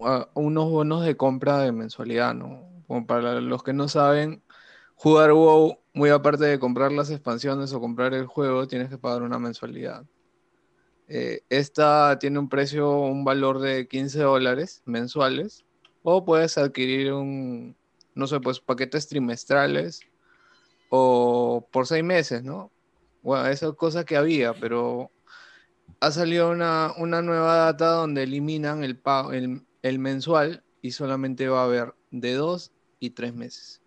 ah, 0.00 0.28
unos 0.34 0.70
bonos 0.70 1.04
de 1.04 1.16
compra 1.16 1.58
de 1.60 1.72
mensualidad, 1.72 2.34
¿no? 2.34 2.68
Como 2.88 3.06
para 3.06 3.40
los 3.40 3.62
que 3.62 3.72
no 3.72 3.88
saben, 3.88 4.42
jugar 4.96 5.32
WoW, 5.32 5.78
muy 5.92 6.10
aparte 6.10 6.44
de 6.44 6.58
comprar 6.58 6.92
las 6.92 7.10
expansiones 7.10 7.72
o 7.72 7.80
comprar 7.80 8.14
el 8.14 8.26
juego, 8.26 8.66
tienes 8.66 8.88
que 8.88 8.98
pagar 8.98 9.22
una 9.22 9.38
mensualidad. 9.38 10.04
Eh, 11.06 11.42
esta 11.50 12.18
tiene 12.18 12.38
un 12.38 12.48
precio, 12.48 12.90
un 12.90 13.24
valor 13.24 13.60
de 13.60 13.86
15 13.86 14.20
dólares 14.20 14.82
mensuales, 14.86 15.64
o 16.02 16.24
puedes 16.24 16.58
adquirir 16.58 17.12
un, 17.12 17.76
no 18.14 18.26
sé, 18.26 18.40
pues 18.40 18.60
paquetes 18.60 19.08
trimestrales 19.08 20.00
o 20.88 21.66
por 21.70 21.86
seis 21.86 22.04
meses, 22.04 22.42
¿no? 22.42 22.70
Bueno, 23.24 23.48
esa 23.48 23.72
cosa 23.72 24.04
que 24.04 24.16
había, 24.18 24.54
pero 24.54 25.10
ha 26.00 26.12
salido 26.12 26.50
una, 26.50 26.92
una 26.98 27.22
nueva 27.22 27.56
data 27.56 27.88
donde 27.92 28.24
eliminan 28.24 28.84
el, 28.84 29.02
el, 29.32 29.66
el 29.82 30.00
mensual 30.00 30.64
y 30.82 30.92
solamente 30.92 31.48
va 31.48 31.62
a 31.62 31.66
haber 31.66 31.94
de 32.12 32.34
dos 32.34 32.74
y 33.00 33.12
tres 33.12 33.34
meses. 33.34 33.83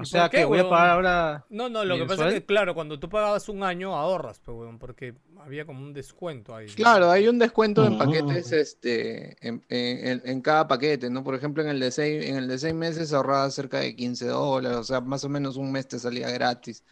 O 0.00 0.02
¿Y 0.02 0.06
sea 0.06 0.28
qué, 0.28 0.38
que 0.38 0.44
voy 0.44 0.58
a 0.58 0.68
pagar 0.68 0.90
ahora. 0.90 1.46
No, 1.50 1.68
no, 1.68 1.84
lo 1.84 1.96
que 1.96 2.04
pasa 2.06 2.28
es 2.28 2.34
que, 2.34 2.44
claro, 2.46 2.74
cuando 2.74 2.98
tú 2.98 3.08
pagabas 3.08 3.48
un 3.48 3.62
año 3.62 3.94
ahorras, 3.96 4.40
pues, 4.40 4.56
weón, 4.56 4.78
porque 4.78 5.14
había 5.40 5.64
como 5.64 5.80
un 5.82 5.92
descuento 5.92 6.54
ahí. 6.54 6.66
Claro, 6.68 7.10
hay 7.10 7.28
un 7.28 7.38
descuento 7.38 7.84
en 7.86 7.94
Mm. 7.94 7.98
paquetes 7.98 8.52
este, 8.52 9.36
en, 9.46 9.64
en- 9.68 10.06
en- 10.08 10.22
en 10.24 10.40
cada 10.40 10.66
paquete, 10.68 11.10
¿no? 11.10 11.22
Por 11.24 11.34
ejemplo, 11.34 11.62
en 11.62 11.68
el 11.70 11.80
de 11.80 11.90
seis, 11.90 12.24
en 12.26 12.36
el 12.36 12.48
de 12.48 12.58
seis 12.58 12.74
meses 12.74 13.12
ahorrabas 13.12 13.54
cerca 13.54 13.80
de 13.80 13.94
15 13.94 14.26
dólares, 14.26 14.78
o 14.78 14.84
sea, 14.84 15.00
más 15.00 15.22
o 15.24 15.28
menos 15.28 15.56
un 15.56 15.70
mes 15.72 15.86
te 15.88 15.98
salía 15.98 16.30
gratis. 16.30 16.84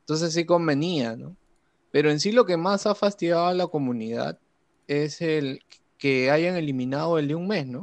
Entonces 0.00 0.32
sí 0.32 0.44
convenía, 0.44 1.16
¿no? 1.16 1.36
Pero 1.92 2.10
en 2.10 2.20
sí 2.20 2.32
lo 2.32 2.44
que 2.46 2.56
más 2.56 2.86
ha 2.86 2.94
fastidiado 2.94 3.46
a 3.46 3.54
la 3.54 3.66
comunidad 3.66 4.38
es 4.86 5.20
el 5.20 5.60
que 5.98 6.30
hayan 6.30 6.56
eliminado 6.56 7.18
el 7.18 7.28
de 7.28 7.34
un 7.34 7.46
mes, 7.48 7.66
¿no? 7.66 7.82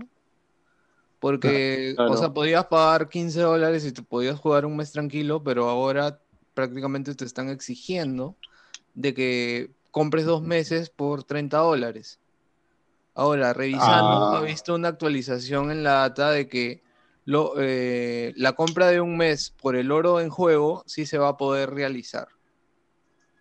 Porque, 1.20 1.94
Claro. 1.96 2.14
o 2.14 2.18
sea, 2.18 2.34
podías 2.34 2.66
pagar 2.68 3.10
15 3.10 3.42
dólares 3.42 3.86
y 3.86 3.92
te 3.92 4.04
podías 4.04 4.40
jugar 4.40 4.66
un 4.66 4.78
mes 4.78 4.92
tranquilo, 4.92 5.44
pero 5.44 5.70
ahora 5.70 6.22
prácticamente 6.54 7.16
te 7.16 7.26
están 7.26 7.50
exigiendo 7.50 8.36
de 8.94 9.14
que 9.14 9.72
compres 9.92 10.26
dos 10.26 10.44
meses 10.44 10.90
por 10.90 11.24
30 11.24 11.58
dólares. 11.58 12.20
Ahora, 13.16 13.54
revisando, 13.54 14.36
Ah. 14.36 14.40
he 14.42 14.46
visto 14.46 14.76
una 14.76 14.90
actualización 14.90 15.72
en 15.72 15.84
la 15.84 15.94
data 15.94 16.30
de 16.32 16.48
que 16.48 16.84
lo, 17.26 17.56
eh, 17.58 18.32
la 18.38 18.54
compra 18.54 18.88
de 18.88 19.02
un 19.02 19.18
mes 19.18 19.54
por 19.62 19.76
el 19.76 19.92
oro 19.92 20.22
en 20.22 20.30
juego 20.30 20.84
sí 20.86 21.06
se 21.06 21.18
va 21.18 21.30
a 21.30 21.38
poder 21.38 21.72
realizar. 21.72 22.28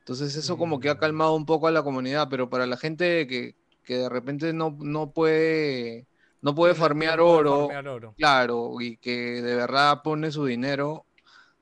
Entonces 0.00 0.34
eso 0.36 0.56
como 0.56 0.80
que 0.80 0.88
ha 0.88 0.98
calmado 0.98 1.34
un 1.34 1.46
poco 1.46 1.66
a 1.66 1.72
la 1.72 1.82
comunidad, 1.82 2.28
pero 2.30 2.48
para 2.48 2.66
la 2.66 2.76
gente 2.76 3.26
que, 3.26 3.54
que 3.84 3.98
de 3.98 4.08
repente 4.08 4.52
no, 4.52 4.76
no 4.80 5.12
puede, 5.12 6.06
no 6.42 6.54
puede 6.54 6.74
farmear 6.74 7.20
oro, 7.20 7.68
farmear 7.68 7.88
oro. 7.88 8.14
claro, 8.16 8.72
y 8.80 8.96
que 8.98 9.42
de 9.42 9.54
verdad 9.56 10.02
pone 10.02 10.30
su 10.30 10.44
dinero, 10.46 11.04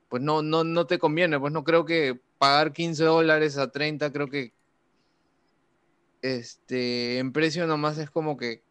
pues 0.09 0.23
no, 0.23 0.43
no, 0.43 0.65
no 0.65 0.87
te 0.87 0.99
conviene, 0.99 1.39
pues 1.41 1.53
no 1.53 1.65
creo 1.65 1.85
que 1.85 2.21
pagar 2.39 2.73
15 2.73 3.05
dólares 3.05 3.59
a 3.59 3.71
30, 3.71 4.13
creo 4.13 4.29
que 4.29 4.53
este, 6.23 7.19
en 7.19 7.33
precio 7.33 7.67
nomás 7.67 7.99
es 7.99 8.11
como 8.11 8.37
que 8.37 8.63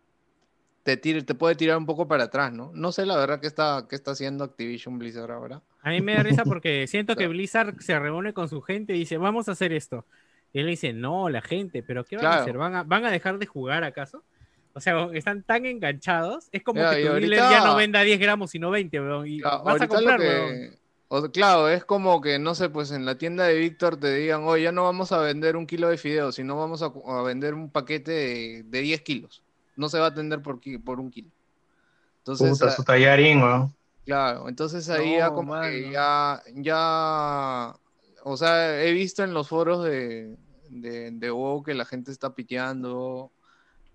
te, 0.83 0.99
tire- 1.01 1.25
te 1.25 1.35
puede 1.35 1.55
tirar 1.55 1.77
un 1.77 1.85
poco 1.85 2.07
para 2.07 2.25
atrás, 2.25 2.51
¿no? 2.51 2.71
No 2.73 2.91
sé 2.91 3.05
la 3.05 3.17
verdad 3.17 3.39
qué 3.39 3.47
está, 3.47 3.85
qué 3.89 3.95
está 3.95 4.11
haciendo 4.11 4.43
Activision 4.43 4.97
Blizzard 4.99 5.31
ahora. 5.31 5.61
A 5.81 5.89
mí 5.89 6.01
me 6.01 6.13
da 6.13 6.23
risa 6.23 6.45
porque 6.45 6.85
siento 6.87 7.15
que. 7.15 7.27
Blizzard 7.27 7.81
se 7.81 7.97
reúne 7.99 8.33
con 8.33 8.49
su 8.49 8.61
gente 8.61 8.95
y 8.95 8.99
dice, 8.99 9.17
vamos 9.17 9.47
a 9.49 9.53
hacer 9.53 9.73
esto. 9.73 10.05
Y 10.51 10.59
él 10.59 10.67
dice, 10.67 10.93
no, 10.93 11.29
la 11.29 11.41
gente, 11.41 11.83
pero 11.83 12.03
¿qué 12.05 12.15
van 12.15 12.25
a 12.25 12.35
hacer? 12.41 12.57
¿Van 12.57 12.75
a, 12.75 12.83
¿Van 12.83 13.05
a 13.05 13.11
dejar 13.11 13.39
de 13.39 13.45
jugar 13.47 13.83
acaso? 13.83 14.23
O 14.73 14.79
sea, 14.81 15.07
están 15.13 15.43
tan 15.43 15.65
enganchados. 15.65 16.49
Es 16.51 16.63
como 16.63 16.81
que 16.81 16.87
tu 16.87 17.13
dealer 17.13 17.39
ahorita- 17.39 17.51
ya 17.51 17.63
no 17.65 17.75
venda 17.75 18.01
10 18.01 18.19
gramos, 18.19 18.51
sino 18.51 18.71
20, 18.71 18.99
weón. 18.99 19.27
Y 19.27 19.39
Claro, 19.41 19.63
vas 19.63 19.81
a 19.81 19.87
comprar, 19.87 20.19
que- 20.19 20.27
weón. 20.27 20.75
o- 21.09 21.31
claro, 21.31 21.69
es 21.69 21.85
como 21.85 22.19
que, 22.21 22.39
no 22.39 22.55
sé, 22.55 22.69
pues 22.69 22.91
en 22.91 23.05
la 23.05 23.15
tienda 23.17 23.45
de 23.45 23.55
Víctor 23.55 23.97
te 23.97 24.13
digan, 24.15 24.43
oye, 24.45 24.63
ya 24.63 24.71
no 24.71 24.83
vamos 24.83 25.11
a 25.11 25.19
vender 25.19 25.55
un 25.57 25.67
kilo 25.67 25.89
de 25.89 25.97
fideos, 25.97 26.35
sino 26.35 26.57
vamos 26.57 26.81
a, 26.81 26.91
vender 27.21 27.53
un 27.53 27.69
paquete 27.69 28.11
de, 28.11 28.63
de 28.65 28.81
10 28.81 29.01
kilos. 29.01 29.43
No 29.75 29.89
se 29.89 29.99
va 29.99 30.05
a 30.05 30.09
atender 30.09 30.41
por, 30.41 30.59
por 30.83 30.99
un 30.99 31.11
kilo. 31.11 31.29
Entonces, 32.19 32.49
Puta, 32.51 32.67
ah, 32.67 32.71
su 32.71 32.83
tallarín, 32.83 33.43
weón. 33.43 33.75
claro, 34.05 34.47
entonces 34.49 34.89
ahí 34.89 35.17
ya 35.17 35.29
como 35.29 35.59
que 35.61 35.91
ya, 35.91 36.41
ya, 36.55 37.75
o 38.23 38.37
sea, 38.37 38.81
he 38.83 38.91
visto 38.91 39.23
en 39.23 39.33
los 39.33 39.49
foros 39.49 39.83
de, 39.83 40.35
de, 40.69 41.11
de 41.11 41.31
WoW 41.31 41.61
que 41.63 41.73
la 41.73 41.85
gente 41.85 42.11
está 42.11 42.33
piteando, 42.33 43.29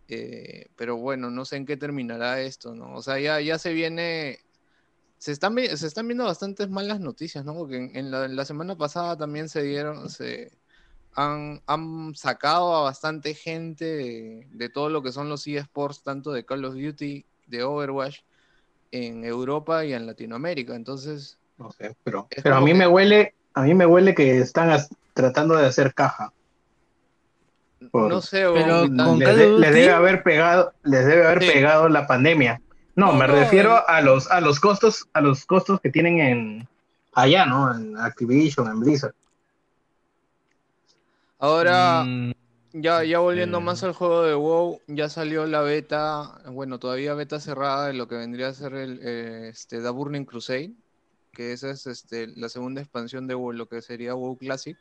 eh, 0.08 0.66
pero 0.76 0.96
bueno, 0.96 1.30
no 1.30 1.44
sé 1.44 1.56
en 1.56 1.66
qué 1.66 1.76
terminará 1.76 2.40
esto, 2.42 2.74
¿no? 2.74 2.94
O 2.96 3.02
sea, 3.02 3.18
ya, 3.20 3.40
ya 3.40 3.58
se 3.58 3.72
viene, 3.72 4.38
se 5.18 5.32
están, 5.32 5.56
se 5.56 5.86
están 5.86 6.08
viendo 6.08 6.24
bastantes 6.24 6.68
malas 6.70 7.00
noticias, 7.00 7.44
¿no? 7.44 7.54
Porque 7.54 7.76
en, 7.76 7.96
en 7.96 8.10
la, 8.10 8.24
en 8.26 8.36
la 8.36 8.44
semana 8.44 8.76
pasada 8.76 9.16
también 9.16 9.48
se 9.48 9.62
dieron, 9.62 10.10
se 10.10 10.52
han, 11.12 11.62
han 11.66 12.14
sacado 12.14 12.74
a 12.76 12.82
bastante 12.82 13.34
gente 13.34 13.84
de, 13.84 14.48
de 14.50 14.68
todo 14.68 14.90
lo 14.90 15.02
que 15.02 15.12
son 15.12 15.28
los 15.28 15.46
eSports, 15.46 16.02
tanto 16.02 16.32
de 16.32 16.44
Call 16.44 16.64
of 16.64 16.74
Duty, 16.74 17.26
de 17.46 17.62
Overwatch, 17.62 18.18
en 18.90 19.24
Europa 19.24 19.84
y 19.84 19.92
en 19.92 20.06
Latinoamérica. 20.06 20.74
Entonces, 20.74 21.38
No 21.58 21.70
sé, 21.72 21.96
pero, 22.04 22.28
pero 22.42 22.56
a 22.56 22.60
mí 22.60 22.72
que- 22.72 22.78
me 22.78 22.86
huele, 22.86 23.34
a 23.54 23.62
mí 23.62 23.74
me 23.74 23.86
huele 23.86 24.14
que 24.14 24.38
están 24.38 24.78
tratando 25.12 25.56
de 25.56 25.66
hacer 25.66 25.92
caja. 25.94 26.32
Por- 27.90 28.08
no 28.10 28.20
sé, 28.20 28.44
Pero 28.52 28.80
con 28.80 29.18
les, 29.18 29.36
de- 29.36 29.60
debe 29.60 29.90
haber 29.92 30.22
pegado, 30.22 30.72
les 30.82 31.06
debe 31.06 31.26
haber 31.26 31.42
Sí. 31.42 31.50
pegado 31.52 31.88
la 31.88 32.06
pandemia. 32.06 32.60
No, 32.96 33.06
No, 33.06 33.12
me 33.12 33.28
no, 33.28 33.34
refiero 33.34 33.88
a 33.88 34.00
los, 34.00 34.28
a 34.30 34.40
los 34.40 34.58
costos, 34.58 35.06
a 35.12 35.20
los 35.20 35.46
costos 35.46 35.80
que 35.80 35.90
tienen 35.90 36.18
en 36.18 36.68
allá, 37.14 37.46
¿no? 37.46 37.72
En 37.74 37.96
Activision, 37.96 38.66
en 38.66 38.80
Blizzard. 38.80 39.14
ahora, 41.38 42.02
Mm, 42.04 42.32
ya, 42.72 43.04
ya 43.04 43.18
volviendo 43.20 43.58
eh. 43.58 43.60
más 43.60 43.82
al 43.84 43.92
juego 43.92 44.22
de 44.24 44.34
WoW, 44.34 44.80
ya 44.88 45.08
salió 45.08 45.46
la 45.46 45.60
beta, 45.60 46.40
bueno, 46.50 46.78
todavía 46.78 47.14
beta 47.14 47.40
cerrada 47.40 47.86
de 47.86 47.92
lo 47.94 48.08
que 48.08 48.16
vendría 48.16 48.48
a 48.48 48.54
ser 48.54 48.74
el 48.74 49.00
eh, 49.02 49.48
este, 49.50 49.80
The 49.80 49.90
Burning 49.90 50.24
Crusade, 50.24 50.72
que 51.32 51.52
esa 51.52 51.70
es 51.70 51.86
este, 51.86 52.26
la 52.36 52.48
segunda 52.48 52.80
expansión 52.80 53.26
de 53.28 53.34
WoW, 53.34 53.52
lo 53.52 53.68
que 53.68 53.82
sería 53.82 54.14
WoW 54.14 54.36
Classic. 54.36 54.76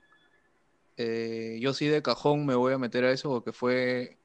Eh, 0.98 1.60
yo 1.62 1.74
sí 1.74 1.88
de 1.88 2.02
cajón 2.02 2.46
me 2.46 2.56
voy 2.56 2.74
a 2.74 2.78
meter 2.78 3.06
a 3.06 3.12
eso 3.12 3.30
porque 3.30 3.52
fue... 3.52 4.18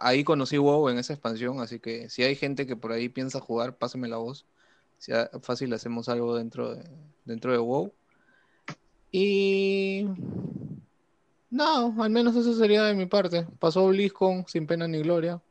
Ahí 0.00 0.22
conocí 0.22 0.58
WoW 0.58 0.88
en 0.90 0.98
esa 0.98 1.12
expansión, 1.12 1.60
así 1.60 1.80
que 1.80 2.08
si 2.08 2.22
hay 2.22 2.36
gente 2.36 2.66
que 2.66 2.76
por 2.76 2.92
ahí 2.92 3.08
piensa 3.08 3.40
jugar, 3.40 3.76
pásame 3.76 4.08
la 4.08 4.16
voz. 4.16 4.46
Si 4.98 5.12
ha- 5.12 5.28
fácil 5.42 5.72
hacemos 5.74 6.08
algo 6.08 6.36
dentro 6.36 6.76
de, 6.76 6.84
dentro 7.24 7.52
de 7.52 7.58
WoW. 7.58 7.92
Y. 9.10 10.06
No, 11.50 12.02
al 12.02 12.10
menos 12.10 12.36
eso 12.36 12.54
sería 12.54 12.84
de 12.84 12.94
mi 12.94 13.06
parte. 13.06 13.46
Pasó 13.58 13.86
BlizzCon 13.88 14.46
sin 14.46 14.66
pena 14.66 14.86
ni 14.86 15.02
gloria. 15.02 15.42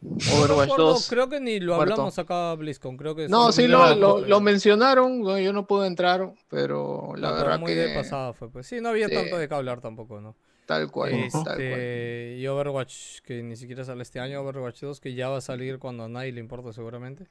No 0.00 0.34
Overwatch 0.42 0.70
2. 0.76 1.08
creo 1.10 1.28
que 1.28 1.38
ni 1.40 1.60
lo 1.60 1.74
muerto. 1.76 1.92
hablamos 1.94 2.18
acá 2.18 2.54
BlizzCon, 2.54 2.96
creo 2.96 3.14
que 3.14 3.28
No, 3.28 3.52
sí 3.52 3.68
lo, 3.68 3.94
lo, 3.94 4.20
lo 4.20 4.40
mencionaron, 4.40 5.20
no, 5.20 5.38
yo 5.38 5.52
no 5.52 5.66
pude 5.66 5.86
entrar, 5.86 6.32
pero 6.48 7.12
la 7.16 7.28
No, 7.28 7.34
pero 7.36 7.44
verdad 7.44 7.60
muy 7.60 7.72
que 7.74 7.78
de 7.80 7.94
pasada 7.94 8.32
fue, 8.32 8.48
pues 8.50 8.66
sí, 8.66 8.80
no 8.80 8.88
había 8.88 9.08
Sí. 9.08 9.14
tanto 9.14 9.36
de 9.36 9.48
qué 9.48 9.54
hablar 9.54 9.80
tampoco, 9.80 10.20
¿no? 10.20 10.34
tal 10.64 10.90
cual, 10.90 11.10
tal 11.30 11.42
cual. 11.42 11.60
Este, 11.60 12.36
y 12.38 12.46
Overwatch, 12.46 13.20
que 13.20 13.42
ni 13.42 13.56
siquiera 13.56 13.84
sale 13.84 14.02
este 14.02 14.20
año, 14.20 14.40
Overwatch 14.40 14.80
2, 14.80 15.00
que 15.00 15.12
ya 15.12 15.28
va 15.28 15.38
a 15.38 15.40
salir 15.42 15.78
cuando 15.78 16.04
a 16.04 16.08
nadie 16.08 16.32
le 16.32 16.40
importa 16.40 16.72
seguramente. 16.72 17.26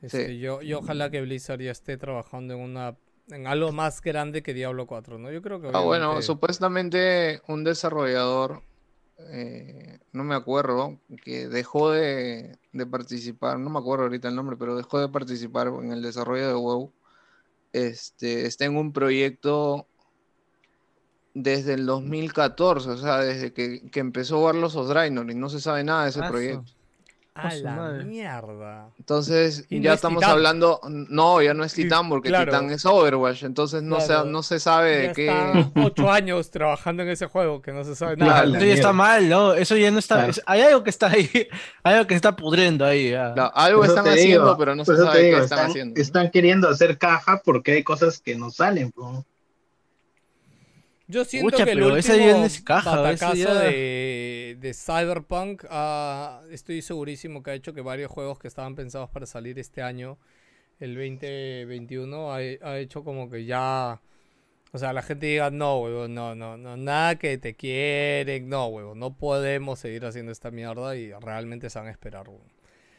Este, 0.00 0.28
Sí. 0.28 0.38
yo, 0.38 0.62
yo 0.62 0.78
ojalá 0.78 1.10
que 1.10 1.20
Blizzard 1.20 1.60
ya 1.60 1.70
esté 1.72 1.96
trabajando 1.98 2.54
en 2.54 2.60
una 2.60 2.96
en 3.30 3.46
algo 3.46 3.70
más 3.72 4.00
grande 4.00 4.42
que 4.42 4.52
Diablo 4.54 4.86
4, 4.86 5.18
¿no? 5.18 5.30
Yo 5.30 5.42
creo 5.42 5.60
que 5.60 5.68
Ah, 5.72 5.80
bueno, 5.80 6.20
supuestamente 6.22 7.40
un 7.46 7.62
desarrollador, 7.64 8.62
eh, 9.30 9.98
no 10.12 10.24
me 10.24 10.34
acuerdo, 10.34 10.98
que 11.24 11.48
dejó 11.48 11.90
de, 11.90 12.58
de 12.72 12.86
participar, 12.86 13.58
no 13.58 13.70
me 13.70 13.78
acuerdo 13.78 14.04
ahorita 14.04 14.28
el 14.28 14.34
nombre, 14.34 14.56
pero 14.56 14.76
dejó 14.76 15.00
de 15.00 15.08
participar 15.08 15.68
en 15.68 15.92
el 15.92 16.02
desarrollo 16.02 16.48
de 16.48 16.54
WoW. 16.54 16.92
Este, 17.72 18.46
está 18.46 18.66
en 18.66 18.76
un 18.76 18.92
proyecto 18.92 19.86
desde 21.34 21.74
el 21.74 21.86
2014, 21.86 22.90
o 22.90 22.96
sea, 22.98 23.18
desde 23.18 23.52
que, 23.52 23.88
que 23.90 24.00
empezó 24.00 24.40
Warlords 24.40 24.76
of 24.76 24.88
Draenor 24.88 25.30
y 25.30 25.34
no 25.34 25.48
se 25.48 25.60
sabe 25.60 25.82
nada 25.82 26.04
de 26.04 26.10
ese 26.10 26.20
Ah, 26.22 26.28
proyecto. 26.28 26.72
A 27.34 27.54
la 27.54 27.72
madre. 27.76 28.04
mierda. 28.04 28.90
Entonces, 28.98 29.66
no 29.70 29.80
ya 29.80 29.90
es 29.92 29.96
estamos 29.96 30.20
Titán. 30.20 30.30
hablando, 30.32 30.80
no, 30.88 31.40
ya 31.40 31.54
no 31.54 31.64
es 31.64 31.72
Titán 31.72 32.10
porque 32.10 32.28
claro. 32.28 32.52
Titán 32.52 32.70
es 32.70 32.84
Overwatch, 32.84 33.44
entonces 33.44 33.82
no, 33.82 33.96
Claro. 33.96 34.24
se, 34.24 34.28
no 34.30 34.42
se 34.42 34.60
sabe 34.60 34.92
Ya 35.02 35.08
de 35.08 35.12
qué... 35.14 35.26
está 35.28 35.70
ocho 35.82 36.10
años 36.12 36.50
trabajando 36.50 37.02
en 37.04 37.08
ese 37.08 37.26
juego 37.26 37.62
que 37.62 37.72
no 37.72 37.84
se 37.84 37.96
sabe 37.96 38.16
nada. 38.18 38.42
Claro. 38.42 38.56
Eso 38.58 38.66
ya 38.66 38.74
está 38.74 38.92
mal, 38.92 39.28
¿no? 39.30 39.54
Eso 39.54 39.76
ya 39.78 39.90
no 39.90 39.98
está. 39.98 40.16
Claro. 40.16 40.30
es- 40.32 40.42
hay 40.44 40.60
algo 40.60 40.82
que 40.84 40.90
está 40.90 41.08
ahí. 41.10 41.30
Hay 41.84 41.94
algo 41.94 42.06
que 42.06 42.14
está 42.14 42.36
pudriendo 42.36 42.84
ahí. 42.84 43.12
algo 43.14 43.84
están 43.84 44.06
haciendo, 44.06 44.44
digo, 44.44 44.56
pero 44.58 44.74
no 44.76 44.84
se 44.84 44.96
sabe 44.96 45.22
digo, 45.24 45.38
qué 45.38 45.44
están, 45.44 45.58
están, 45.58 45.70
haciendo. 45.70 46.00
están 46.00 46.30
queriendo 46.30 46.68
hacer 46.68 46.96
caja 46.98 47.40
porque 47.44 47.72
hay 47.72 47.82
cosas 47.82 48.20
que 48.20 48.36
no 48.36 48.50
salen. 48.50 48.92
po. 48.92 49.24
Yo 51.12 51.24
siento 51.24 51.60
que 51.66 51.72
el 51.72 51.82
último 51.82 52.48
caja, 52.64 52.90
ese 52.90 53.02
batacazo 53.02 53.34
ya- 53.34 53.54
de, 53.54 54.56
de 54.60 54.74
Cyberpunk 54.74 55.64
ah, 55.70 56.42
estoy 56.50 56.82
segurísimo 56.82 57.42
que 57.42 57.50
ha 57.50 57.54
hecho 57.54 57.74
que 57.74 57.80
varios 57.82 58.10
juegos 58.10 58.38
que 58.38 58.48
estaban 58.48 58.74
pensados 58.74 59.10
para 59.10 59.26
salir 59.26 59.58
este 59.58 59.82
año, 59.82 60.18
el 60.80 60.94
2021, 60.94 62.32
ha, 62.32 62.36
ha 62.36 62.78
hecho 62.78 63.04
como 63.04 63.30
que 63.30 63.44
ya... 63.44 64.00
O 64.74 64.78
sea, 64.78 64.94
la 64.94 65.02
gente 65.02 65.26
diga, 65.26 65.50
no, 65.50 65.80
huevón, 65.80 66.14
no, 66.14 66.34
no, 66.34 66.56
no, 66.56 66.78
nada 66.78 67.16
que 67.16 67.36
te 67.36 67.54
quieren, 67.54 68.48
no, 68.48 68.68
huevón, 68.68 68.98
no 68.98 69.14
podemos 69.18 69.78
seguir 69.80 70.06
haciendo 70.06 70.32
esta 70.32 70.50
mierda 70.50 70.96
y 70.96 71.12
realmente 71.12 71.68
se 71.68 71.78
van 71.78 71.88
a 71.88 71.90
esperar, 71.90 72.26
huevón. 72.28 72.50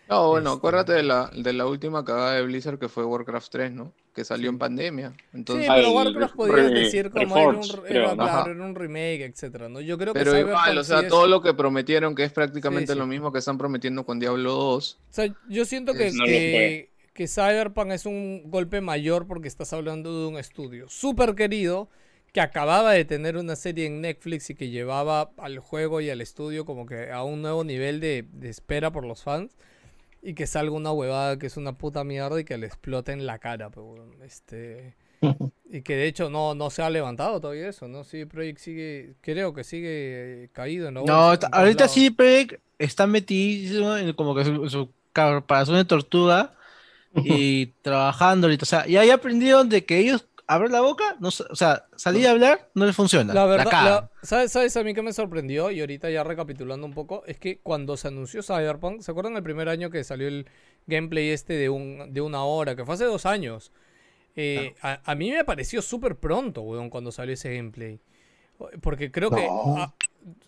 No, 0.09 0.29
bueno, 0.29 0.49
Este- 0.49 0.57
acuérdate 0.59 0.93
de 0.93 1.03
la, 1.03 1.31
de 1.35 1.53
la 1.53 1.65
última 1.65 2.03
cagada 2.03 2.33
de 2.33 2.43
Blizzard 2.43 2.77
que 2.77 2.89
fue 2.89 3.05
Warcraft 3.05 3.49
3, 3.51 3.71
¿no? 3.71 3.93
Que 4.13 4.23
salió 4.25 4.49
en 4.49 4.59
pandemia. 4.59 5.13
Entonces, 5.33 5.65
Sí, 5.65 5.71
pero 5.73 5.91
Warcraft 5.91 6.35
podías 6.35 6.71
decir 6.71 7.09
como 7.09 7.37
era 7.37 7.47
un, 7.47 7.55
Reforged, 7.55 7.79
era, 7.79 7.87
creo, 7.89 8.07
¿no? 8.09 8.15
claro, 8.23 8.31
Ajá. 8.41 8.51
era 8.51 8.63
un 8.65 8.75
remake, 8.75 9.21
etcétera, 9.25 9.69
¿no? 9.69 9.81
Yo 9.81 9.97
creo 9.97 10.13
que 10.13 10.19
pero 10.19 10.37
igual, 10.37 10.55
Cyberpunk 10.55 10.77
o 10.79 10.83
sea, 10.83 10.99
sí 10.99 11.05
es- 11.05 11.09
todo 11.09 11.27
lo 11.27 11.41
que 11.41 11.53
prometieron, 11.53 12.13
que 12.15 12.23
es 12.25 12.31
prácticamente 12.31 12.87
Sí, 12.87 12.93
sí. 12.93 12.99
lo 12.99 13.07
mismo 13.07 13.31
que 13.31 13.39
están 13.39 13.57
prometiendo 13.57 14.05
con 14.05 14.19
Diablo 14.19 14.51
2. 14.53 14.99
O 15.09 15.13
sea, 15.13 15.33
yo 15.47 15.65
siento 15.65 15.93
que, 15.93 16.07
Es- 16.07 16.13
No 16.15 16.25
lo 16.25 16.27
que, 16.27 16.91
que 17.13 17.27
Cyberpunk 17.27 17.91
es 17.91 18.05
un 18.05 18.43
golpe 18.51 18.81
mayor 18.81 19.25
porque 19.25 19.47
estás 19.47 19.71
hablando 19.73 20.19
de 20.21 20.27
un 20.27 20.37
estudio 20.37 20.89
súper 20.89 21.33
querido 21.33 21.89
que 22.33 22.41
acababa 22.41 22.91
de 22.93 23.05
tener 23.05 23.37
una 23.37 23.55
serie 23.55 23.85
en 23.85 24.01
Netflix 24.01 24.49
y 24.49 24.55
que 24.55 24.69
llevaba 24.69 25.31
al 25.37 25.59
juego 25.59 26.01
y 26.01 26.09
al 26.09 26.19
estudio 26.19 26.65
como 26.65 26.85
que 26.87 27.11
a 27.11 27.23
un 27.23 27.41
nuevo 27.43 27.63
nivel 27.63 27.99
de, 27.99 28.25
de 28.31 28.49
espera 28.49 28.91
por 28.91 29.05
los 29.05 29.21
fans 29.23 29.55
y 30.23 30.33
que 30.35 30.47
salga 30.47 30.71
una 30.75 30.91
huevada 30.91 31.37
que 31.37 31.47
es 31.47 31.57
una 31.57 31.73
puta 31.77 32.03
mierda 32.03 32.39
y 32.39 32.45
que 32.45 32.57
le 32.57 32.65
explote 32.67 33.11
en 33.11 33.25
la 33.25 33.39
cara, 33.39 33.69
pero 33.69 33.95
este 34.23 34.95
y 35.69 35.81
que 35.81 35.95
de 35.95 36.07
hecho 36.07 36.29
no, 36.29 36.55
no 36.55 36.69
se 36.69 36.81
ha 36.81 36.89
levantado 36.89 37.39
todavía 37.41 37.67
eso, 37.69 37.87
¿no? 37.87 38.03
Sí, 38.03 38.25
Project 38.25 38.59
sigue, 38.59 39.15
creo 39.21 39.53
que 39.53 39.63
sigue 39.63 40.43
eh, 40.45 40.49
caído 40.53 40.87
en 40.87 40.95
la 40.95 41.01
No, 41.01 41.33
está- 41.33 41.47
en 41.47 41.53
ahorita 41.55 41.87
sí, 41.87 42.09
Preg 42.09 42.59
está 42.79 43.07
metido 43.07 43.97
en 43.97 44.13
como 44.13 44.35
que 44.35 44.45
su, 44.45 44.69
su 44.69 44.89
caparazón 45.11 45.75
de 45.75 45.85
tortuga 45.85 46.53
y 47.15 47.67
trabajando 47.81 48.47
ahorita. 48.47 48.63
O 48.63 48.65
sea, 48.65 48.85
ya, 48.87 49.03
ya 49.05 49.15
aprendieron 49.15 49.69
de 49.69 49.85
que 49.85 49.99
ellos 49.99 50.25
abren 50.47 50.71
la 50.71 50.81
boca, 50.81 51.15
no, 51.19 51.29
o 51.29 51.55
sea, 51.55 51.85
salir 51.95 52.27
a 52.27 52.31
hablar 52.31 52.69
no 52.75 52.85
les 52.85 52.95
funciona. 52.95 53.33
La 53.33 53.45
verdad, 53.45 53.71
la- 53.71 54.09
¿sabes, 54.23 54.51
¿sabes 54.51 54.75
a 54.77 54.83
mí 54.83 54.93
que 54.93 55.01
me 55.01 55.13
sorprendió? 55.13 55.71
Y 55.71 55.79
ahorita 55.79 56.09
ya 56.09 56.23
recapitulando 56.23 56.85
un 56.85 56.93
poco, 56.93 57.23
es 57.25 57.37
que 57.37 57.59
cuando 57.59 57.97
se 57.97 58.07
anunció 58.09 58.41
Cyberpunk, 58.43 59.01
¿se 59.01 59.11
acuerdan 59.11 59.35
el 59.37 59.43
primer 59.43 59.69
año 59.69 59.89
que 59.89 60.03
salió 60.03 60.27
el 60.27 60.47
gameplay 60.87 61.29
este 61.29 61.53
de, 61.53 61.69
un, 61.69 62.13
de 62.13 62.21
una 62.21 62.43
hora, 62.43 62.75
que 62.75 62.85
fue 62.85 62.95
hace 62.95 63.05
dos 63.05 63.25
años? 63.25 63.71
Eh, 64.35 64.73
a, 64.81 64.99
a 65.05 65.15
mí 65.15 65.31
me 65.31 65.43
pareció 65.45 65.81
súper 65.81 66.15
pronto, 66.15 66.61
weón, 66.61 66.89
cuando 66.89 67.11
salió 67.11 67.33
ese 67.33 67.55
gameplay. 67.55 67.99
Porque 68.81 69.11
creo 69.11 69.29
que... 69.29 69.47
Ah, 69.49 69.93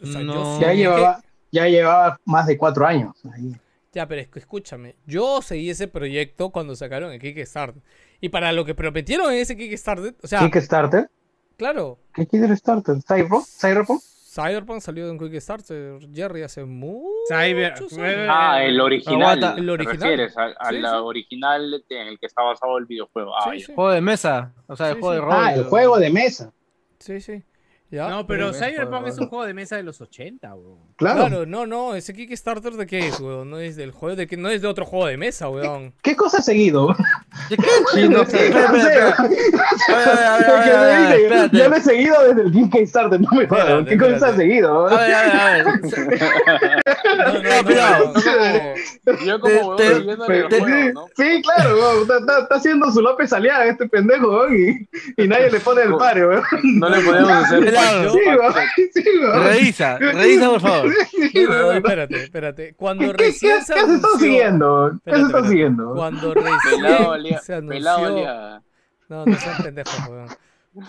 o 0.01 0.05
sea, 0.05 0.21
No. 0.21 0.59
Ya 0.61 0.73
llevaba, 0.73 1.21
ya 1.51 1.67
llevaba 1.67 2.19
más 2.25 2.47
de 2.47 2.57
cuatro 2.57 2.85
años. 2.85 3.15
ahí. 3.33 3.55
Ya, 3.93 4.07
pero 4.07 4.21
escúchame, 4.35 4.95
yo 5.05 5.41
seguí 5.41 5.69
ese 5.69 5.87
proyecto 5.87 6.49
cuando 6.49 6.75
sacaron 6.75 7.13
el 7.13 7.19
Kickstarter. 7.19 7.81
Y 8.25 8.29
para 8.29 8.51
lo 8.51 8.65
que 8.65 8.73
prometieron 8.73 9.31
en 9.31 9.37
ese 9.37 9.55
Kickstarter, 9.55 10.15
o 10.23 10.27
sea, 10.27 10.39
Kickstarter. 10.39 11.09
claro, 11.57 11.99
¿Qué 12.11 12.25
Kickstarter? 12.25 12.95
¿Cyberpunk? 13.03 13.45
¿Cyberpunk? 13.45 14.01
Cyberpunk 14.01 14.81
salió 14.81 15.07
en 15.09 15.19
Kickstarter, 15.19 15.99
Jerry, 16.11 16.41
hace 16.41 16.65
muchos 16.65 17.29
Cyber- 17.29 17.75
años. 17.77 18.27
Ah, 18.29 18.63
el 18.63 18.81
original. 18.81 19.21
Aguanta. 19.21 19.55
El 19.59 19.65
¿te 19.67 19.71
original. 19.71 19.99
refieres? 19.99 20.37
A, 20.37 20.45
a 20.57 20.69
Sí, 20.71 20.77
la 20.79 20.89
sí. 20.89 20.95
original 21.03 21.83
en 21.87 22.07
el 22.07 22.19
que 22.19 22.25
está 22.25 22.41
basado 22.41 22.77
el 22.79 22.85
videojuego. 22.85 23.31
Ah, 23.37 23.51
Sí, 23.55 23.63
Juego 23.73 23.91
de 23.91 24.01
mesa, 24.01 24.53
o 24.67 24.75
sea, 24.75 24.89
el 24.89 24.95
Sí, 24.95 24.99
juego 25.01 25.13
sí. 25.13 25.19
de 25.19 25.25
rol. 25.25 25.33
Ah, 25.45 25.53
el 25.53 25.63
juego 25.65 25.99
de 25.99 26.09
mesa. 26.09 26.51
sí, 26.97 27.21
sí. 27.21 27.43
Ya. 27.91 28.09
No, 28.09 28.25
pero 28.27 28.51
Cyberpunk 28.51 29.07
es 29.07 29.17
un 29.19 29.27
juego 29.27 29.45
de 29.45 29.53
mesa 29.53 29.75
de 29.77 29.83
los 29.83 30.01
80, 30.01 30.53
weón. 30.55 30.79
Claro. 30.97 31.27
Claro, 31.27 31.45
no, 31.45 31.65
no, 31.67 31.95
ese 31.95 32.13
Kickstarter 32.13 32.73
de 32.73 32.87
qué 32.87 33.07
es, 33.07 33.19
weón, 33.19 33.49
no 33.51 33.59
es 33.59 33.75
del 33.75 33.91
juego, 33.91 34.15
de 34.15 34.27
que 34.27 34.37
no 34.37 34.49
es 34.49 34.61
de 34.61 34.67
otro 34.67 34.85
juego 34.85 35.05
de 35.05 35.17
mesa, 35.17 35.49
weón. 35.49 35.93
¿Qué 36.01 36.15
cosa 36.15 36.39
ha 36.39 36.41
seguido? 36.41 36.87
¿De 37.49 37.57
qué? 37.57 37.63
Sí, 37.93 38.09
no 38.09 38.25
sé. 38.25 38.47
Espera, 38.47 38.71
No 38.71 38.81
sé. 38.81 38.87
espera, 38.87 39.09
espera. 39.09 39.65
A 39.87 39.95
ver, 39.97 40.07
a 40.09 40.15
ver, 40.15 40.25
a 40.25 40.37
ver, 40.37 40.49
a 40.49 40.57
ver, 40.59 40.75
a 40.75 40.81
ver, 40.89 41.09
Porque 41.09 41.23
espérate. 41.23 41.57
Yo 41.57 41.69
lo 41.69 41.75
he 41.75 41.81
seguido 41.81 42.23
desde 42.33 42.41
el 42.41 42.69
Kickstarter, 42.71 43.21
no 43.21 43.29
me 43.31 43.47
jodas. 43.47 43.85
¿Qué 43.87 43.97
cosas 43.97 44.23
ha 44.23 44.35
seguido? 44.35 44.87
A 44.87 44.95
ver, 44.97 45.13
a 45.13 45.21
ver, 45.23 45.35
a 45.37 45.53
ver. 45.53 45.65
Yo 49.25 49.39
como 49.39 49.77
el 49.77 49.85
Sí, 49.87 50.03
juego, 50.17 50.91
¿no? 50.93 51.07
sí, 51.15 51.41
claro, 51.43 51.75
weón, 51.75 52.01
está, 52.19 52.47
haciendo 52.55 52.91
su 52.91 53.01
López 53.01 53.31
Aliaga 53.33 53.65
este 53.65 53.87
pendejo, 53.87 54.27
weón, 54.29 54.55
y, 54.55 55.23
y 55.23 55.27
nadie 55.27 55.51
le 55.51 55.59
pone 55.59 55.83
el 55.83 55.95
pare, 55.95 56.27
weón. 56.27 56.43
No 56.79 56.89
le 56.89 56.99
podemos 57.01 57.29
hacer 57.31 57.74
Claro. 57.75 58.13
Sí, 58.75 58.89
sí. 58.93 59.03
Revisa, 59.43 59.97
revisa, 59.97 60.49
por 60.49 60.61
favor. 60.61 60.93
No, 61.33 61.47
no, 61.49 61.71
espérate, 61.73 62.23
espérate. 62.23 62.67
¿Qué, 62.69 62.75
Cuando 62.75 63.05
qué, 63.11 63.11
qué, 63.11 63.23
recién 63.25 63.57
qué 63.57 63.61
se 63.61 63.65
se 63.73 63.79
está 63.79 63.85
anunció- 63.85 64.19
siguiendo? 64.19 64.91
¿Qué 65.05 65.11
se 65.11 65.17
Espérate, 65.17 65.21
está 65.21 65.25
espérate. 65.27 65.49
siguiendo? 65.49 65.93
Cuando 65.95 66.33
recién 66.33 67.41
se 67.43 67.53
anunció... 67.53 68.31
No, 69.07 69.25
no 69.25 69.37
sean 69.37 69.63
pendejos, 69.63 70.07
weón. 70.09 70.27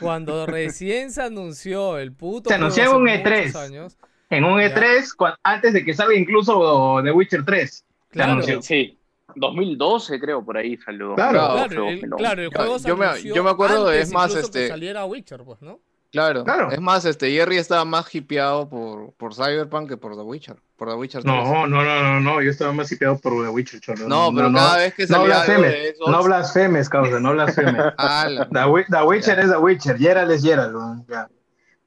Cuando 0.00 0.46
recién 0.46 1.10
se 1.12 1.22
anunció 1.22 1.98
el 1.98 2.12
puto 2.12 2.48
Se 2.50 2.56
anunció 2.56 2.84
en 2.84 2.88
un 2.96 3.02
muchos 3.02 3.18
E3. 3.20 3.56
años, 3.56 3.96
En 4.30 4.44
un 4.44 4.58
Ya. 4.60 4.74
E3, 4.74 5.04
cua- 5.16 5.36
antes 5.44 5.72
de 5.74 5.84
que 5.84 5.94
salga 5.94 6.14
incluso 6.14 7.00
The 7.04 7.12
Witcher 7.12 7.44
3. 7.44 7.84
Claro, 8.10 8.32
anunció. 8.32 8.62
Sí, 8.62 8.98
2012 9.36 10.18
creo 10.18 10.44
por 10.44 10.56
ahí 10.56 10.76
salió. 10.78 11.14
Claro. 11.14 11.38
Claro, 11.68 11.88
el, 11.88 12.00
claro, 12.10 12.42
el 12.42 12.50
Yo- 12.50 12.56
juego 12.58 12.78
se 12.78 12.88
yo 12.88 12.96
me- 12.96 13.22
yo 13.22 13.44
me 13.44 13.50
acuerdo 13.50 13.86
de- 13.88 14.00
es 14.00 14.12
más, 14.12 14.30
incluso 14.30 14.50
que 14.50 14.58
este- 14.60 14.68
saliera 14.68 15.04
Witcher, 15.04 15.42
pues, 15.44 15.60
¿no? 15.62 15.78
Claro. 16.12 16.44
Claro. 16.44 16.70
Es 16.70 16.80
más, 16.80 17.04
este 17.04 17.30
Jerry 17.30 17.56
estaba 17.58 17.84
más 17.84 18.14
hipeado 18.14 18.68
por, 18.68 19.12
por 19.14 19.34
Cyberpunk 19.34 19.88
que 19.90 19.96
por 19.96 20.14
The 20.16 20.22
Witcher. 20.22 20.56
Por 20.76 20.88
The 20.88 20.94
Witcher 20.94 21.22
3. 21.22 21.34
No, 21.34 21.66
no, 21.66 21.82
no, 21.82 22.02
no, 22.02 22.20
no, 22.20 22.42
yo 22.42 22.50
estaba 22.50 22.72
más 22.72 22.90
hipeado 22.92 23.18
por 23.18 23.32
The 23.44 23.48
Witcher, 23.50 23.80
cholo. 23.80 24.08
No, 24.08 24.30
pero 24.34 24.52
cada 24.52 24.76
vez 24.78 24.94
que 24.94 25.02
no 25.02 25.08
salía 25.08 25.22
algo 25.22 25.44
blasfemes, 25.44 25.70
de 25.72 25.88
eso. 25.90 26.10
no 26.10 26.22
blasfemes, 26.22 26.88
causa, 26.88 27.20
no 27.20 27.32
blasfemes. 27.32 27.74
Ah, 27.98 28.26
la- 28.28 28.48
The, 28.48 28.64
Wi- 28.66 28.86
The 28.90 29.02
Witcher 29.02 29.38
es 29.40 29.50
The 29.50 29.56
Witcher, 29.58 29.98
Geralt 29.98 30.30
es 30.30 30.42
Geralt. 30.42 30.74
weón, 30.74 31.06
ya. 31.08 31.28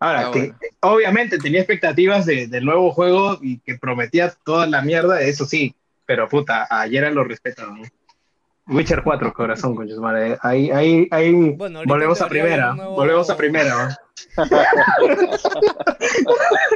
Ahora, 0.02 0.28
Ah, 0.28 0.32
que 0.32 0.40
bueno. 0.40 0.56
obviamente 0.82 1.38
tenía 1.40 1.60
expectativas 1.60 2.26
de- 2.26 2.48
del 2.48 2.66
nuevo 2.66 2.92
juego 2.92 3.38
y 3.42 3.60
que 3.60 3.78
prometía 3.78 4.34
toda 4.46 4.66
la 4.66 4.82
mierda, 4.82 5.22
eso 5.22 5.46
sí, 5.46 5.76
pero 6.06 6.28
puta, 6.30 6.68
a 6.70 6.88
Geralt 6.88 7.16
lo 7.16 7.24
respetaba. 7.24 7.72
¿no? 7.76 7.84
Witcher 8.70 9.02
4, 9.04 9.34
corazón, 9.34 9.76
coño, 9.76 9.96
su 9.96 10.02
madre. 10.02 10.38
Ahí, 10.42 10.70
ahí, 10.72 11.08
ahí 11.12 11.32
Bueno, 11.58 11.82
volvemos 11.86 12.22
a 12.22 12.28
primera, 12.28 12.74
nuevo- 12.74 12.96
volvemos 12.96 13.30
a 13.30 13.36
primera. 13.38 13.88
¿no? 13.90 13.96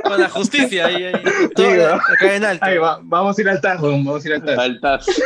Con 0.04 0.20
la 0.20 0.30
justicia 0.30 0.86
ahí, 0.88 1.06
ahí. 1.06 1.24
Todo 1.56 1.66
Sí, 1.72 1.78
cae 2.20 2.36
en 2.38 2.46
alto. 2.46 2.66
Ahí 2.66 2.78
va, 2.78 3.00
vamos 3.04 3.38
a 3.38 3.42
ir 3.42 3.50
al 3.50 3.62
tajo, 3.62 3.90
vamos 3.92 4.24
a 4.24 4.28
ir 4.28 4.34
al 4.36 4.44
tajo. 4.44 4.56
Faltas. 4.56 5.06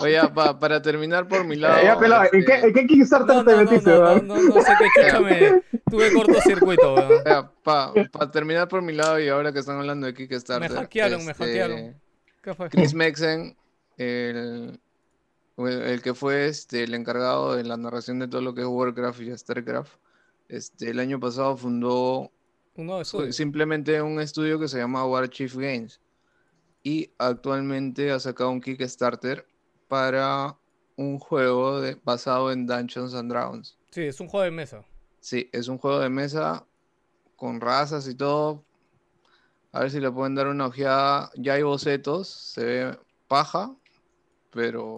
Oye, 0.00 0.20
pa- 0.34 0.58
para 0.58 0.82
terminar 0.82 1.28
por 1.28 1.44
mi 1.44 1.56
lado. 1.56 1.78
Eh, 1.78 1.84
ya, 1.84 1.98
pelado, 1.98 2.24
¿en 2.32 2.40
este, 2.40 2.44
qué, 2.60 2.66
en 2.66 2.74
qué 2.74 2.86
Kickstarter 2.86 3.36
No, 3.36 3.44
te 3.44 3.52
no, 3.52 3.58
metiste, 3.58 3.90
no, 3.90 4.16
no, 4.16 4.22
no, 4.22 4.42
no 4.42 4.60
sé 4.60 4.72
qué 4.94 5.20
me... 5.20 5.62
Tuve 5.88 6.12
cortocircuito, 6.12 6.94
weón. 6.94 7.50
para 7.62 8.30
terminar 8.32 8.66
por 8.68 8.82
mi 8.82 8.92
lado 8.92 9.20
y 9.20 9.28
ahora 9.28 9.52
que 9.52 9.60
están 9.60 9.78
hablando 9.78 10.06
de 10.06 10.14
Kickstarter. 10.14 10.68
Me 10.70 10.76
hackearon, 10.76 11.24
me 11.24 11.30
este, 11.32 11.44
hackearon. 11.44 11.94
¿Qué 12.42 12.54
fue? 12.54 12.68
Chris 12.70 12.92
Mexen, 12.92 13.56
el, 13.96 14.80
el, 15.56 16.02
que 16.02 16.14
fue 16.14 16.46
este, 16.46 16.82
el 16.84 16.94
encargado 16.94 17.54
de 17.54 17.64
la 17.64 17.76
narración 17.76 18.18
de 18.18 18.28
todo 18.28 18.40
lo 18.40 18.54
que 18.54 18.62
es 18.62 18.66
Warcraft 18.66 19.20
y 19.20 19.36
StarCraft, 19.36 19.92
este, 20.48 20.90
el 20.90 20.98
año 20.98 21.20
pasado 21.20 21.56
fundó 21.56 22.30
simplemente 23.32 24.00
un 24.02 24.20
estudio 24.20 24.58
que 24.58 24.68
se 24.68 24.78
llama 24.78 25.06
War 25.06 25.28
Chief 25.30 25.54
Games 25.54 26.00
y 26.82 27.10
actualmente 27.18 28.10
ha 28.10 28.20
sacado 28.20 28.50
un 28.50 28.60
Kickstarter 28.60 29.46
para 29.88 30.56
un 30.96 31.18
juego 31.18 31.80
de- 31.80 31.96
basado 32.04 32.52
en 32.52 32.66
Dungeons 32.66 33.14
and 33.14 33.30
Dragons. 33.30 33.78
Sí, 33.90 34.02
es 34.02 34.20
un 34.20 34.28
juego 34.28 34.44
de 34.44 34.50
mesa. 34.50 34.84
Sí, 35.20 35.48
es 35.52 35.68
un 35.68 35.78
juego 35.78 36.00
de 36.00 36.10
mesa 36.10 36.66
con 37.36 37.60
razas 37.60 38.06
y 38.08 38.14
todo. 38.14 38.64
A 39.72 39.80
ver 39.80 39.90
si 39.90 39.98
le 39.98 40.10
pueden 40.10 40.34
dar 40.34 40.46
una 40.48 40.66
ojeada. 40.66 41.30
Ya 41.36 41.54
hay 41.54 41.62
bocetos, 41.62 42.28
se 42.28 42.64
ve 42.64 42.98
paja, 43.26 43.74
pero 44.50 44.96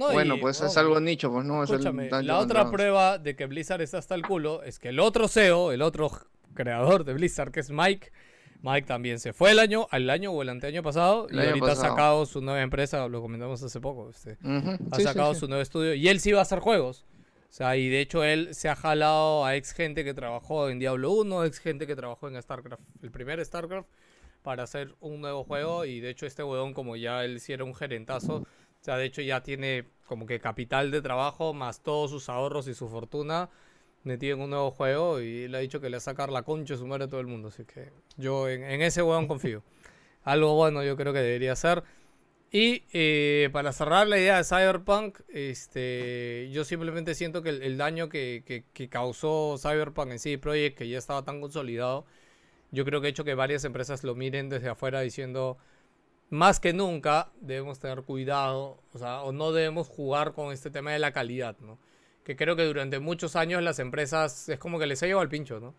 No, 0.00 0.12
bueno, 0.12 0.36
y, 0.36 0.40
pues 0.40 0.62
es 0.62 0.78
algo 0.78 0.98
nicho, 0.98 1.30
pues 1.30 1.44
no 1.44 1.62
es 1.62 1.68
el 1.68 1.76
Escúchame, 1.76 2.08
la 2.08 2.38
otra 2.38 2.60
Dragons. 2.60 2.72
prueba 2.72 3.18
de 3.18 3.36
que 3.36 3.44
Blizzard 3.44 3.82
está 3.82 3.98
hasta 3.98 4.14
el 4.14 4.22
culo 4.22 4.62
es 4.62 4.78
que 4.78 4.88
el 4.88 4.98
otro 4.98 5.28
CEO, 5.28 5.72
el 5.72 5.82
otro 5.82 6.10
creador 6.54 7.04
de 7.04 7.12
Blizzard, 7.12 7.50
que 7.52 7.60
es 7.60 7.70
Mike, 7.70 8.10
Mike 8.62 8.86
también 8.86 9.20
se 9.20 9.34
fue 9.34 9.50
el 9.50 9.58
año, 9.58 9.88
al 9.90 10.08
año 10.08 10.32
o 10.32 10.40
el 10.40 10.48
anteaño 10.48 10.82
pasado, 10.82 11.28
El 11.28 11.36
y 11.36 11.38
año 11.40 11.48
ahorita 11.50 11.72
ha 11.72 11.76
sacado 11.76 12.24
su 12.24 12.40
nueva 12.40 12.62
empresa, 12.62 13.06
lo 13.08 13.20
comentamos 13.20 13.62
hace 13.62 13.78
poco, 13.78 14.08
este, 14.08 14.38
ha 14.90 14.96
sí, 14.96 15.02
sacado 15.02 15.34
sí. 15.34 15.40
su 15.40 15.48
nuevo 15.48 15.60
estudio, 15.60 15.92
y 15.92 16.08
él 16.08 16.18
sí 16.18 16.32
va 16.32 16.38
a 16.38 16.42
hacer 16.42 16.60
juegos. 16.60 17.04
O 17.50 17.52
sea, 17.52 17.76
y 17.76 17.90
de 17.90 18.00
hecho 18.00 18.24
él 18.24 18.54
se 18.54 18.70
ha 18.70 18.76
jalado 18.76 19.44
a 19.44 19.54
ex 19.54 19.72
gente 19.72 20.02
que 20.02 20.14
trabajó 20.14 20.70
en 20.70 20.78
Diablo 20.78 21.10
1, 21.10 21.44
ex 21.44 21.58
gente 21.58 21.86
que 21.86 21.94
trabajó 21.94 22.26
en 22.26 22.40
StarCraft, 22.40 22.82
el 23.02 23.10
primer 23.10 23.44
StarCraft, 23.44 23.86
para 24.42 24.62
hacer 24.62 24.94
un 25.00 25.20
nuevo 25.20 25.44
juego. 25.44 25.84
Y 25.84 26.00
de 26.00 26.08
hecho 26.08 26.24
este 26.24 26.42
huevón, 26.42 26.72
como 26.72 26.96
ya 26.96 27.22
él 27.22 27.40
sí 27.40 27.52
era 27.52 27.64
un 27.64 27.74
gerentazo, 27.74 28.46
o 28.80 28.84
sea, 28.84 28.96
de 28.96 29.04
hecho 29.06 29.22
ya 29.22 29.42
tiene 29.42 29.86
como 30.06 30.26
que 30.26 30.40
capital 30.40 30.90
de 30.90 31.02
trabajo, 31.02 31.52
más 31.54 31.82
todos 31.82 32.10
sus 32.10 32.28
ahorros 32.28 32.66
y 32.68 32.74
su 32.74 32.88
fortuna 32.88 33.50
metido 34.04 34.36
en 34.36 34.42
un 34.42 34.50
nuevo 34.50 34.70
juego. 34.70 35.20
Y 35.20 35.44
él 35.44 35.54
ha 35.54 35.58
dicho 35.58 35.80
que 35.80 35.90
le 35.90 35.96
va 35.96 35.98
a 35.98 36.00
sacar 36.00 36.30
la 36.30 36.42
concha 36.42 36.74
de 36.74 36.78
su 36.78 36.86
madre 36.86 37.04
a 37.04 37.08
todo 37.08 37.20
el 37.20 37.26
mundo. 37.26 37.48
Así 37.48 37.64
que 37.64 37.90
yo 38.16 38.48
en, 38.48 38.82
ese 38.82 39.02
huevón 39.02 39.28
confío. 39.28 39.62
Algo 40.24 40.54
bueno 40.54 40.82
yo 40.84 40.96
creo 40.96 41.12
que 41.12 41.20
debería 41.20 41.54
ser. 41.56 41.82
Y 42.52 42.84
eh, 42.92 43.48
para 43.52 43.72
cerrar 43.72 44.08
la 44.08 44.18
idea 44.18 44.38
de 44.38 44.44
Cyberpunk, 44.44 45.20
este, 45.28 46.48
yo 46.52 46.64
simplemente 46.64 47.14
siento 47.14 47.42
que 47.42 47.50
el, 47.50 47.78
daño 47.78 48.08
que, 48.08 48.42
que- 48.44 48.64
que 48.72 48.88
causó 48.88 49.56
Cyberpunk 49.58 50.10
en 50.12 50.18
CD 50.18 50.38
Projekt, 50.38 50.78
que 50.78 50.88
ya 50.88 50.98
estaba 50.98 51.24
tan 51.24 51.40
consolidado, 51.40 52.06
yo 52.72 52.84
creo 52.84 53.00
que 53.00 53.08
ha 53.08 53.10
hecho 53.10 53.24
que 53.24 53.34
varias 53.34 53.64
empresas 53.64 54.04
lo 54.04 54.14
miren 54.14 54.48
desde 54.48 54.68
afuera 54.68 55.00
diciendo, 55.00 55.58
más 56.30 56.60
que 56.60 56.72
nunca 56.72 57.30
debemos 57.40 57.78
tener 57.80 58.02
cuidado, 58.02 58.78
o 58.92 58.98
sea, 58.98 59.22
o 59.22 59.32
no 59.32 59.52
debemos 59.52 59.88
jugar 59.88 60.32
con 60.32 60.52
este 60.52 60.70
tema 60.70 60.92
de 60.92 60.98
la 61.00 61.12
calidad, 61.12 61.56
¿no? 61.60 61.78
Que 62.24 62.36
creo 62.36 62.54
que 62.56 62.64
durante 62.64 63.00
muchos 63.00 63.34
años 63.36 63.62
las 63.62 63.78
empresas 63.80 64.48
es 64.48 64.58
como 64.58 64.78
que 64.78 64.86
les 64.86 65.02
ha 65.02 65.06
llevado 65.06 65.22
al 65.22 65.28
pincho, 65.28 65.58
¿no? 65.60 65.74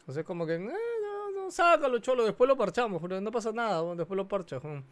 Entonces 0.00 0.24
como 0.24 0.46
que, 0.46 0.54
"Eh, 0.54 0.58
no, 0.60 1.30
no, 1.32 1.50
sácalo, 1.50 1.98
cholo, 1.98 2.24
después 2.24 2.46
lo 2.48 2.56
parchamos, 2.56 3.02
pero 3.02 3.20
no 3.20 3.30
pasa 3.32 3.52
nada, 3.52 3.80
bueno, 3.80 3.96
después 3.96 4.16
lo 4.16 4.28
parchas. 4.28 4.62
mm". 4.62 4.78
O 4.78 4.82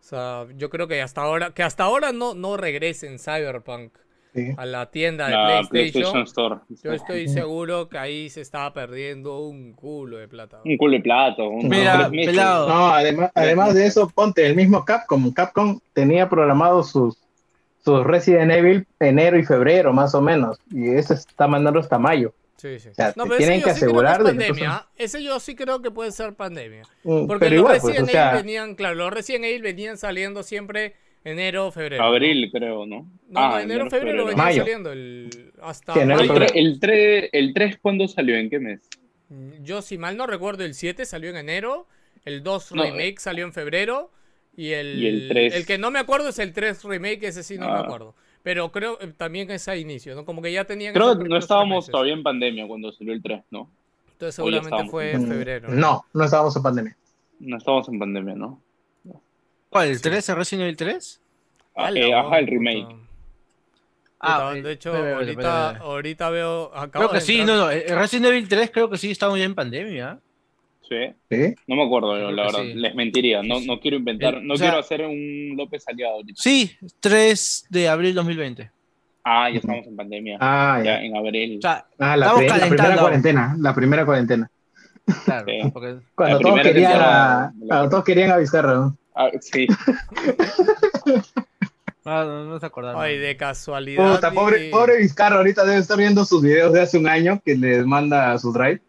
sea, 0.00 0.46
yo 0.56 0.70
creo 0.70 0.86
que 0.88 1.02
hasta 1.02 1.22
ahora, 1.22 1.52
que 1.52 1.62
hasta 1.62 1.84
ahora 1.84 2.12
no, 2.12 2.34
no 2.34 2.56
regresen 2.56 3.18
Cyberpunk 3.18 3.92
Sí. 4.34 4.52
a 4.56 4.66
la 4.66 4.90
tienda 4.90 5.26
de 5.26 5.32
La 5.32 5.62
PlayStation. 5.68 6.12
PlayStation 6.12 6.22
Store. 6.24 6.56
Yo 6.82 6.92
estoy 6.92 7.28
seguro 7.28 7.88
que 7.88 7.98
ahí 7.98 8.28
se 8.28 8.42
estaba 8.42 8.72
perdiendo 8.72 9.40
un 9.40 9.72
culo 9.72 10.18
de 10.18 10.28
plata. 10.28 10.60
Un 10.64 10.76
culo 10.76 10.92
de 10.96 11.02
plato. 11.02 11.48
Un 11.48 11.68
Mira, 11.68 12.10
pelado. 12.10 12.68
No, 12.68 12.88
además, 12.88 13.30
además 13.34 13.74
de 13.74 13.86
eso, 13.86 14.08
ponte 14.08 14.46
el 14.46 14.54
mismo 14.54 14.84
Capcom. 14.84 15.32
Capcom 15.32 15.80
tenía 15.92 16.28
programado 16.28 16.82
sus, 16.82 17.16
sus 17.84 18.04
Resident 18.04 18.52
Evil 18.52 18.86
enero 19.00 19.38
y 19.38 19.44
febrero, 19.44 19.92
más 19.92 20.14
o 20.14 20.20
menos. 20.20 20.58
Y 20.70 20.88
ese 20.90 21.14
está 21.14 21.46
mandando 21.46 21.80
hasta 21.80 21.98
mayo. 21.98 22.34
Sí, 22.58 22.80
sí. 22.80 22.90
sea, 22.92 23.12
no, 23.14 23.22
te 23.22 23.28
pero 23.30 23.38
tienen 23.38 23.60
ese 23.60 23.64
que 23.64 23.70
sí 23.70 23.84
asegurar 23.84 24.14
es 24.14 24.18
que 24.18 24.24
pandemia. 24.24 24.86
Ese 24.96 25.22
yo 25.22 25.38
sí 25.38 25.54
creo 25.54 25.80
que 25.80 25.92
puede 25.92 26.10
ser 26.10 26.34
pandemia. 26.34 26.82
Mm, 27.04 27.26
Porque 27.26 27.46
Pero 27.46 27.54
los 27.54 27.60
igual, 27.60 27.80
pues, 27.80 27.84
Resident 27.84 28.08
o 28.08 28.12
sea, 28.12 28.30
Evil 28.30 28.42
venían, 28.42 28.74
claro, 28.74 28.94
los 28.96 29.12
Resident 29.12 29.44
Evil 29.44 29.62
venían 29.62 29.96
saliendo 29.96 30.42
siempre 30.42 30.96
enero, 31.28 31.70
febrero. 31.70 32.02
¿no? 32.02 32.08
Abril, 32.08 32.50
creo, 32.52 32.86
¿no? 32.86 33.00
No, 33.28 33.40
Ah, 33.40 33.50
no, 33.54 33.60
enero, 33.60 33.90
febrero, 33.90 34.24
venían 34.26 34.36
Mayo. 34.44 34.62
saliendo. 34.62 34.92
El, 34.92 35.52
hasta 35.62 35.94
Sí, 35.94 36.00
enero, 36.00 36.20
El, 36.20 36.30
el, 36.54 36.80
tre- 36.80 37.28
el 37.32 37.52
3, 37.54 37.78
¿cuándo 37.80 38.08
salió? 38.08 38.36
¿En 38.36 38.50
qué 38.50 38.58
mes? 38.58 38.80
Mm, 39.28 39.62
Yo, 39.62 39.82
si 39.82 39.98
mal 39.98 40.16
no 40.16 40.26
recuerdo, 40.26 40.64
el 40.64 40.74
7 40.74 41.04
salió 41.04 41.30
en 41.30 41.36
enero, 41.36 41.86
el 42.24 42.42
2 42.42 42.72
No, 42.72 42.82
remake 42.82 43.18
salió 43.20 43.44
en 43.44 43.52
febrero 43.52 44.10
y 44.56 44.70
el, 44.72 44.98
Y 45.02 45.06
el 45.06 45.28
3. 45.28 45.54
el 45.54 45.66
que 45.66 45.78
no 45.78 45.90
me 45.90 45.98
acuerdo 45.98 46.28
es 46.30 46.38
el 46.38 46.52
3 46.52 46.82
remake, 46.84 47.24
ese 47.24 47.42
sí 47.42 47.58
no 47.58 47.66
me 47.66 47.72
Ah. 47.78 47.80
acuerdo. 47.80 48.14
Pero 48.42 48.72
creo 48.72 48.98
eh, 49.00 49.12
también 49.16 49.50
es 49.50 49.68
a 49.68 49.76
inicio, 49.76 50.14
¿no? 50.14 50.24
Como 50.24 50.40
que 50.40 50.50
ya 50.52 50.64
tenían 50.64 50.94
Creo 50.94 51.18
que 51.18 51.28
no 51.28 51.36
estábamos 51.36 51.84
meses. 51.84 51.92
todavía 51.92 52.14
en 52.14 52.22
pandemia 52.22 52.66
cuando 52.66 52.90
salió 52.92 53.12
el 53.12 53.20
3, 53.22 53.42
¿no? 53.50 53.70
Entonces 54.12 54.34
seguramente 54.36 54.88
fue 54.88 55.12
en 55.12 55.24
mm, 55.24 55.28
febrero. 55.28 55.68
No, 55.70 56.04
no 56.14 56.24
estábamos 56.24 56.56
en 56.56 56.62
pandemia. 56.62 56.96
No 57.40 57.56
estábamos 57.58 57.88
en 57.88 57.98
pandemia, 57.98 58.34
¿no? 58.34 58.60
¿Cuál? 59.70 59.88
¿El 59.88 60.00
3? 60.00 60.28
¿El 60.28 60.36
Resident 60.36 60.62
Evil 60.64 60.76
3? 60.76 61.20
Ah, 61.76 61.90
eh, 61.94 62.14
ajá, 62.14 62.38
el 62.38 62.46
remake. 62.46 62.86
Puta, 62.86 64.48
Ah, 64.48 64.52
de 64.54 64.72
hecho, 64.72 64.92
ahorita, 64.94 65.76
ahorita 65.76 66.30
veo. 66.30 66.72
acabo 66.74 66.90
Creo 66.90 67.08
que 67.10 67.14
de 67.16 67.20
sí, 67.20 67.44
no, 67.44 67.56
no. 67.56 67.70
El 67.70 67.96
Resident 67.96 68.26
Evil 68.26 68.48
3 68.48 68.70
creo 68.72 68.90
que 68.90 68.98
sí 68.98 69.10
estamos 69.12 69.38
ya 69.38 69.44
en 69.44 69.54
pandemia. 69.54 70.18
Sí. 70.88 70.96
¿Sí? 71.30 71.54
No 71.66 71.76
me 71.76 71.84
acuerdo, 71.84 72.14
Creo 72.14 72.30
la 72.32 72.44
verdad. 72.44 72.60
sí. 72.62 72.74
Les 72.74 72.94
mentiría. 72.94 73.42
No, 73.42 73.60
no 73.60 73.78
quiero 73.78 73.96
inventar. 73.98 74.42
No 74.42 74.54
o 74.54 74.56
sea- 74.56 74.68
quiero 74.70 74.80
hacer 74.80 75.02
un 75.02 75.54
López 75.56 75.86
aliado 75.86 76.14
ahorita. 76.14 76.40
Sí, 76.42 76.76
3 76.98 77.66
de 77.68 77.88
abril 77.88 78.14
2020. 78.14 78.70
Ah, 79.22 79.50
ya 79.50 79.58
estamos 79.58 79.86
en 79.86 79.94
pandemia. 79.94 80.38
Ah, 80.40 80.78
ya 80.78 80.84
ya. 80.84 81.02
en 81.02 81.14
abril. 81.16 81.58
O 81.58 81.60
sea, 81.60 81.84
Ah, 81.98 82.16
la, 82.16 82.26
la 82.32 82.34
primera 82.68 82.96
cuarentena. 82.98 83.56
La 83.60 83.74
primera 83.74 84.04
cuarentena. 84.06 84.50
claro, 85.26 85.46
Sí. 85.46 85.70
porque 85.72 85.96
Cuando 86.14 86.36
La 86.38 86.42
todos 86.42 86.60
querían, 86.62 86.92
sea 86.92 87.00
a, 87.00 87.40
la- 87.42 87.52
cuando 87.68 87.90
todos 87.90 88.04
querían 88.04 88.30
a 88.32 88.36
Vizcarra. 88.38 88.74
¿no? 88.74 88.96
Ah, 89.20 89.30
sí. 89.40 89.66
ah, 92.04 92.24
no, 92.24 92.44
no 92.44 92.60
se 92.60 92.66
acordaron. 92.66 93.00
Ay, 93.00 93.18
de 93.18 93.36
casualidad. 93.36 94.14
Puta, 94.14 94.30
pobre, 94.30 94.68
y- 94.68 94.70
pobre 94.70 94.98
Vizcarra 94.98 95.36
ahorita 95.36 95.64
debe 95.64 95.78
estar 95.78 95.96
viendo 95.98 96.24
sus 96.24 96.42
videos 96.42 96.72
de 96.72 96.82
hace 96.82 96.98
un 96.98 97.08
año 97.08 97.40
que 97.44 97.56
les 97.56 97.84
manda 97.86 98.32
a 98.32 98.38
su 98.38 98.52
drive. 98.52 98.80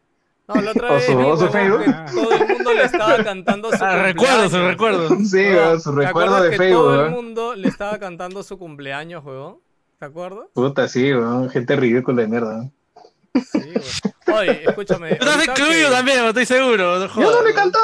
No, 0.47 0.61
la 0.61 0.71
otra 0.71 0.91
o 0.91 0.95
vez 0.95 1.05
su- 1.05 1.17
o 1.17 1.37
su 1.37 1.47
Facebook. 1.49 1.83
todo 2.13 2.31
el 2.33 2.47
mundo 2.47 2.73
le 2.73 2.83
estaba 2.83 3.23
cantando 3.23 3.69
su 3.71 3.77
Ah, 3.83 4.03
recuerdo, 4.03 4.41
cumpleaños. 4.49 4.71
recuerdo. 4.71 5.09
Sí, 5.25 5.37
Huevón, 5.37 5.55
weón, 5.67 5.81
su 5.81 5.95
¿te 5.95 6.05
recuerdo 6.05 6.43
de 6.43 6.49
que 6.51 6.57
Facebook. 6.57 6.81
Todo 6.83 6.93
el 6.93 6.99
weón. 6.99 7.11
mundo 7.13 7.55
le 7.55 7.67
estaba 7.67 7.99
cantando 7.99 8.43
su 8.43 8.57
cumpleaños, 8.57 9.23
huevón. 9.23 9.57
¿Te 9.99 10.05
acuerdas? 10.05 10.45
Puta, 10.53 10.87
sí, 10.87 11.13
weón, 11.13 11.49
gente 11.49 11.75
ridícula 11.75 12.21
de 12.23 12.27
mierda. 12.27 12.69
Sí, 13.51 13.59
huevón. 13.59 14.39
Oye, 14.39 14.63
escúchame. 14.65 15.13
Estás 15.13 15.35
ahorita 15.35 15.51
incluido 15.53 15.89
que- 15.89 15.95
también, 15.95 16.25
estoy 16.25 16.45
seguro. 16.45 16.99
No 16.99 17.07
Yo 17.07 17.31
no 17.31 17.43
le 17.43 17.53
cantaba, 17.53 17.83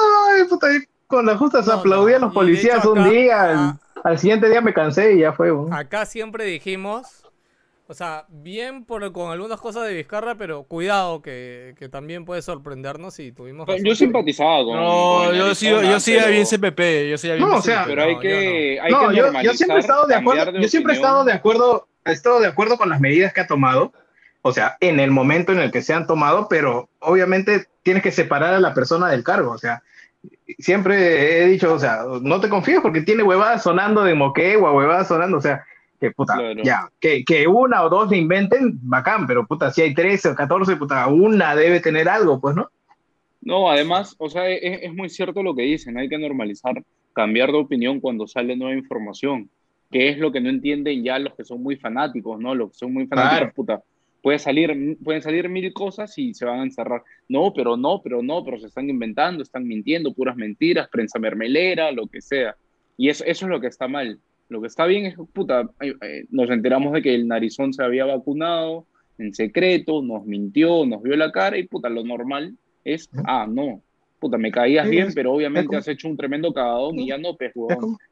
puta, 0.49 0.67
con 1.07 1.25
las 1.25 1.37
justas 1.37 1.67
No, 1.67 1.73
aplaudía 1.73 2.17
a 2.17 2.19
los 2.19 2.33
policías 2.33 2.79
hecho 2.79 2.91
un 2.93 2.99
acá- 2.99 3.09
día, 3.09 3.41
al, 3.43 3.55
ah, 3.57 3.77
al 4.03 4.19
siguiente 4.19 4.49
día 4.49 4.61
me 4.61 4.73
cansé 4.73 5.13
y 5.13 5.19
ya 5.19 5.33
fue. 5.33 5.51
Acá 5.71 6.05
siempre 6.05 6.45
dijimos, 6.45 7.23
o 7.87 7.93
sea, 7.93 8.25
bien 8.29 8.83
por, 8.85 9.11
con 9.11 9.31
algunas 9.31 9.59
cosas 9.61 9.87
de 9.87 9.93
Vizcarra, 9.93 10.35
pero 10.35 10.63
cuidado 10.63 11.21
que, 11.21 11.75
que 11.77 11.87
también 11.89 12.25
puede 12.25 12.41
sorprendernos 12.41 13.19
y 13.19 13.31
tuvimos. 13.31 13.67
Yo 13.83 13.95
simpatizaba 13.95 14.63
con. 14.63 14.75
No, 14.75 15.21
con 15.27 15.35
yo 15.35 15.53
sigo, 15.55 15.81
yo 15.81 15.99
sigo 15.99 16.19
pero- 16.21 16.31
bien 16.31 16.45
CPP. 16.45 17.09
Yo 17.11 17.17
sigo 17.17 17.35
bien 17.35 17.47
No, 17.49 17.57
o 17.57 17.61
sea, 17.61 17.83
Pero 17.85 18.03
hay 18.03 18.15
No, 18.15 18.19
que. 18.21 18.79
Hay 18.81 18.91
no, 18.91 19.09
que 19.09 19.15
yo, 19.15 19.41
yo 19.43 19.53
siempre 19.53 19.77
he 19.77 19.81
estado 19.81 20.07
de 20.07 20.15
acuerdo, 20.15 20.51
yo 20.59 20.67
siempre 20.67 20.93
he 20.93 20.95
estado 20.95 21.23
de 21.23 21.33
acuerdo, 21.33 21.87
he 22.05 22.11
estado 22.11 22.39
de 22.39 22.47
acuerdo 22.47 22.77
con 22.77 22.89
las 22.89 22.99
medidas 22.99 23.33
que 23.33 23.41
ha 23.41 23.47
tomado, 23.47 23.93
o 24.41 24.51
sea, 24.51 24.77
en 24.79 24.99
el 24.99 25.11
momento 25.11 25.51
en 25.51 25.59
el 25.59 25.71
que 25.71 25.81
se 25.83 25.93
han 25.93 26.07
tomado, 26.07 26.47
pero 26.49 26.89
obviamente 26.99 27.67
tienes 27.83 28.01
que 28.01 28.11
separar 28.11 28.53
a 28.55 28.59
la 28.59 28.73
persona 28.73 29.09
del 29.09 29.23
cargo, 29.23 29.51
o 29.51 29.57
sea, 29.59 29.83
siempre 30.57 31.43
he 31.43 31.47
dicho, 31.47 31.73
o 31.73 31.79
sea, 31.79 31.99
no 32.21 32.39
te 32.39 32.49
confíes 32.49 32.79
porque 32.81 33.01
tiene 33.01 33.23
huevadas 33.23 33.63
sonando 33.63 34.03
de 34.03 34.13
moquegua, 34.15 34.73
huevadas 34.73 35.07
sonando, 35.07 35.37
o 35.37 35.41
sea, 35.41 35.63
que 35.99 36.11
puta, 36.11 36.35
Claro. 36.35 36.61
ya, 36.63 36.89
que, 36.99 37.23
que 37.23 37.47
una 37.47 37.83
o 37.83 37.89
dos 37.89 38.09
le 38.11 38.17
inventen, 38.17 38.77
bacán, 38.81 39.25
pero 39.27 39.45
puta, 39.45 39.71
si 39.71 39.81
hay 39.81 39.93
13 39.93 40.29
o 40.29 40.35
14, 40.35 40.75
puta, 40.75 41.07
una 41.07 41.55
debe 41.55 41.79
tener 41.79 42.09
algo, 42.09 42.39
pues, 42.39 42.55
¿no? 42.55 42.69
No, 43.41 43.69
además, 43.69 44.15
o 44.17 44.29
sea, 44.29 44.49
es, 44.49 44.81
es 44.83 44.93
muy 44.93 45.09
cierto 45.09 45.43
lo 45.43 45.55
que 45.55 45.61
dicen, 45.63 45.97
hay 45.97 46.09
que 46.09 46.17
normalizar, 46.17 46.81
cambiar 47.13 47.51
de 47.51 47.57
opinión 47.59 47.99
cuando 47.99 48.27
sale 48.27 48.55
nueva 48.55 48.75
información, 48.75 49.49
que 49.91 50.09
es 50.09 50.17
lo 50.17 50.31
que 50.31 50.41
no 50.41 50.49
entienden 50.49 51.03
ya 51.03 51.19
los 51.19 51.33
que 51.35 51.45
son 51.45 51.61
muy 51.61 51.75
fanáticos, 51.77 52.39
¿no? 52.39 52.55
Los 52.55 52.71
que 52.71 52.77
son 52.77 52.93
muy 52.93 53.05
fanáticos, 53.07 53.37
Claro. 53.37 53.53
puta, 53.55 53.81
puede 54.25 54.39
salir, 54.39 54.97
pueden 55.03 55.21
salir 55.21 55.47
mil 55.49 55.71
cosas 55.71 56.17
y 56.17 56.33
se 56.33 56.45
van 56.45 56.59
a 56.59 56.63
encerrar. 56.63 57.03
No, 57.29 57.53
pero 57.53 57.77
no, 57.77 58.01
pero 58.01 58.23
no, 58.23 58.43
pero 58.43 58.57
se 58.59 58.65
están 58.65 58.89
inventando, 58.89 59.43
están 59.43 59.67
mintiendo, 59.67 60.15
puras 60.15 60.35
mentiras, 60.35 60.89
prensa 60.91 61.19
mermelera, 61.19 61.91
lo 61.91 62.07
que 62.07 62.21
sea. 62.21 62.55
Y 62.97 63.09
eso, 63.09 63.23
eso 63.23 63.45
es 63.45 63.49
lo 63.51 63.61
que 63.61 63.67
está 63.67 63.87
mal. 63.87 64.19
Lo 64.49 64.61
que 64.61 64.67
está 64.67 64.87
bien 64.87 65.05
es 65.05 65.15
puta, 65.31 65.69
eh, 65.79 66.25
nos 66.31 66.49
enteramos 66.49 66.91
de 66.93 67.03
que 67.03 67.13
el 67.13 67.27
narizón 67.27 67.71
se 67.71 67.83
había 67.83 68.05
vacunado 68.05 68.87
en 69.19 69.31
secreto, 69.31 70.01
nos 70.01 70.25
mintió, 70.25 70.87
nos 70.87 71.03
vio 71.03 71.15
la 71.15 71.31
cara 71.31 71.59
y, 71.59 71.67
puta, 71.67 71.87
lo 71.89 72.03
normal 72.03 72.55
es, 72.83 73.07
ah, 73.25 73.45
no, 73.47 73.83
puta, 74.17 74.39
me 74.39 74.49
caías 74.49 74.89
bien, 74.89 75.09
pero 75.13 75.33
obviamente 75.33 75.75
has 75.75 75.87
hecho 75.87 76.07
un 76.07 76.17
tremendo 76.17 76.51
cagadón 76.51 76.97
y 76.97 77.09
ya 77.09 77.19
no, 77.19 77.37
pues, 77.37 77.53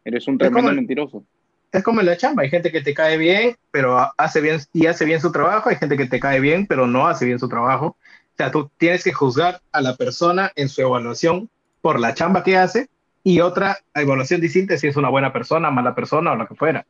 eres 0.06 0.28
un 0.28 0.38
tremendo 0.38 0.74
mentiroso. 0.74 1.26
Es 1.74 1.84
como 1.84 2.02
en 2.02 2.06
la 2.06 2.16
chamba, 2.16 2.44
hay 2.44 2.52
gente 2.52 2.72
que 2.72 2.82
te 2.82 2.94
cae 2.94 3.18
bien, 3.18 3.58
pero 3.72 3.98
hace 4.16 4.42
bien 4.42 4.60
y 4.74 4.86
hace 4.86 5.06
bien 5.06 5.20
su 5.20 5.32
trabajo, 5.32 5.70
hay 5.70 5.76
gente 5.76 5.98
que 5.98 6.06
te 6.06 6.20
cae 6.20 6.40
bien, 6.40 6.68
pero 6.68 6.86
no 6.86 7.08
hace 7.08 7.26
bien 7.26 7.40
su 7.40 7.50
trabajo. 7.50 7.88
O 7.88 8.36
sea, 8.38 8.52
tú 8.52 8.70
tienes 8.78 9.04
que 9.04 9.12
juzgar 9.12 9.60
a 9.72 9.82
la 9.82 9.96
persona 9.96 10.52
en 10.56 10.70
su 10.70 10.82
evaluación 10.82 11.50
por 11.82 12.00
la 12.00 12.14
chamba 12.14 12.44
que 12.44 12.58
hace 12.58 12.90
y 13.24 13.40
otra 13.40 13.80
evaluación 13.96 14.40
distinta 14.40 14.78
si 14.78 14.86
es 14.86 14.96
una 14.98 15.10
buena 15.10 15.34
persona, 15.34 15.72
mala 15.72 15.96
persona 15.96 16.34
o 16.34 16.36
lo 16.36 16.48
que 16.48 16.54
fuera. 16.54 16.86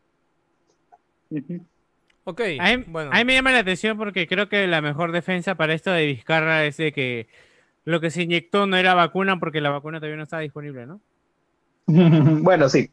Ok, 2.25 2.41
A 2.59 2.77
mí, 2.77 2.83
bueno. 2.87 3.09
a 3.13 3.17
mí 3.17 3.25
me 3.25 3.33
llama 3.35 3.53
la 3.53 3.59
atención 3.59 3.97
porque 3.97 4.27
creo 4.27 4.49
que 4.49 4.67
la 4.67 4.81
mejor 4.81 5.13
defensa 5.13 5.55
para 5.55 5.73
esto 5.73 5.91
de 5.91 6.07
Vizcarra 6.07 6.65
es 6.65 6.75
de 6.75 6.91
que 6.91 7.27
lo 7.85 8.01
que 8.01 8.11
se 8.11 8.23
inyectó 8.23 8.67
no 8.67 8.75
era 8.75 8.93
vacuna 8.93 9.39
porque 9.39 9.61
la 9.61 9.69
vacuna 9.69 9.99
todavía 9.99 10.17
no 10.17 10.23
estaba 10.23 10.41
disponible, 10.41 10.85
¿no? 10.85 10.99
bueno, 11.87 12.67
sí, 12.67 12.89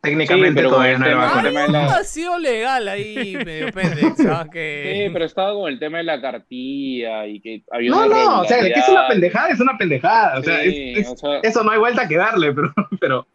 técnicamente 0.00 0.50
Sí, 0.50 0.56
pero 0.56 0.70
todavía 0.70 0.92
el 0.94 1.00
no 1.00 1.06
era 1.06 1.16
vacuna. 1.16 1.68
la- 1.68 1.84
Ha 1.96 2.04
sido 2.04 2.38
legal 2.38 2.88
ahí, 2.88 3.36
medio 3.44 3.72
¿sabes? 4.16 4.96
Sí, 5.06 5.10
pero 5.12 5.24
estaba 5.24 5.54
con 5.54 5.70
el 5.72 5.78
tema 5.78 5.98
de 5.98 6.04
la 6.04 6.20
cartilla 6.20 7.26
y 7.26 7.40
que 7.40 7.62
había 7.70 7.90
No, 7.90 8.06
no, 8.06 8.40
o 8.40 8.44
sea, 8.44 8.62
de 8.62 8.72
que 8.72 8.78
es 8.80 8.88
una 8.88 9.08
pendejada, 9.08 9.48
es 9.50 9.60
una 9.60 9.76
pendejada. 9.78 10.38
O 10.38 10.42
sea, 10.42 10.62
es- 10.62 10.74
Sí, 10.74 10.92
es- 10.96 11.08
o 11.10 11.16
sea, 11.16 11.40
eso 11.42 11.62
no 11.64 11.70
hay 11.72 11.78
vuelta 11.78 12.06
que 12.08 12.16
darle, 12.16 12.52
pero, 12.52 12.72
pero 13.00 13.26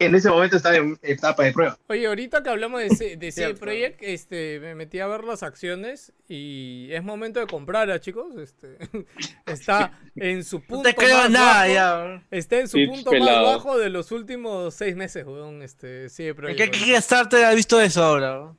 en 0.00 0.14
ese 0.14 0.28
momento 0.30 0.56
está 0.56 0.74
en 0.74 0.98
etapa 1.02 1.44
de 1.44 1.52
prueba. 1.52 1.78
Oye, 1.88 2.06
ahorita 2.06 2.42
que 2.42 2.48
hablamos 2.50 2.80
de, 2.80 2.90
C- 2.90 3.16
de 3.16 3.30
CD. 3.30 3.54
Projekt, 3.54 4.02
este, 4.02 4.58
me 4.58 4.74
metí 4.74 4.98
a 4.98 5.06
ver 5.06 5.22
las 5.24 5.42
acciones 5.42 6.12
y 6.28 6.88
es 6.90 7.04
momento 7.04 7.38
de 7.38 7.46
comprar, 7.46 7.90
¿ah, 7.90 8.00
chicos. 8.00 8.34
Este, 8.36 8.78
está 9.46 9.92
en 10.16 10.42
su 10.44 10.60
punto 10.60 10.88
No 10.88 10.94
te 10.94 10.94
creo 10.94 11.16
más 11.18 11.30
nada 11.30 11.60
bajo, 11.62 11.72
ya. 11.72 12.22
Está 12.30 12.58
en 12.58 12.68
su 12.68 12.78
punto 12.86 13.10
pelado. 13.10 13.46
más 13.46 13.56
bajo 13.56 13.78
de 13.78 13.90
los 13.90 14.10
últimos 14.10 14.74
seis 14.74 14.96
meses, 14.96 15.24
weón, 15.26 15.62
este, 15.62 16.08
CD 16.08 16.30
¿En 16.30 16.36
Projekt. 16.36 16.58
qué 16.58 16.64
weón. 16.64 16.72
Kickstarter 16.84 17.44
has 17.44 17.54
visto 17.56 17.80
eso 17.80 18.02
ahora? 18.02 18.52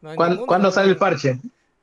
No 0.00 0.14
¿Cuándo, 0.46 0.70
sale 0.72 0.90
el 0.90 0.96
parche? 0.96 1.38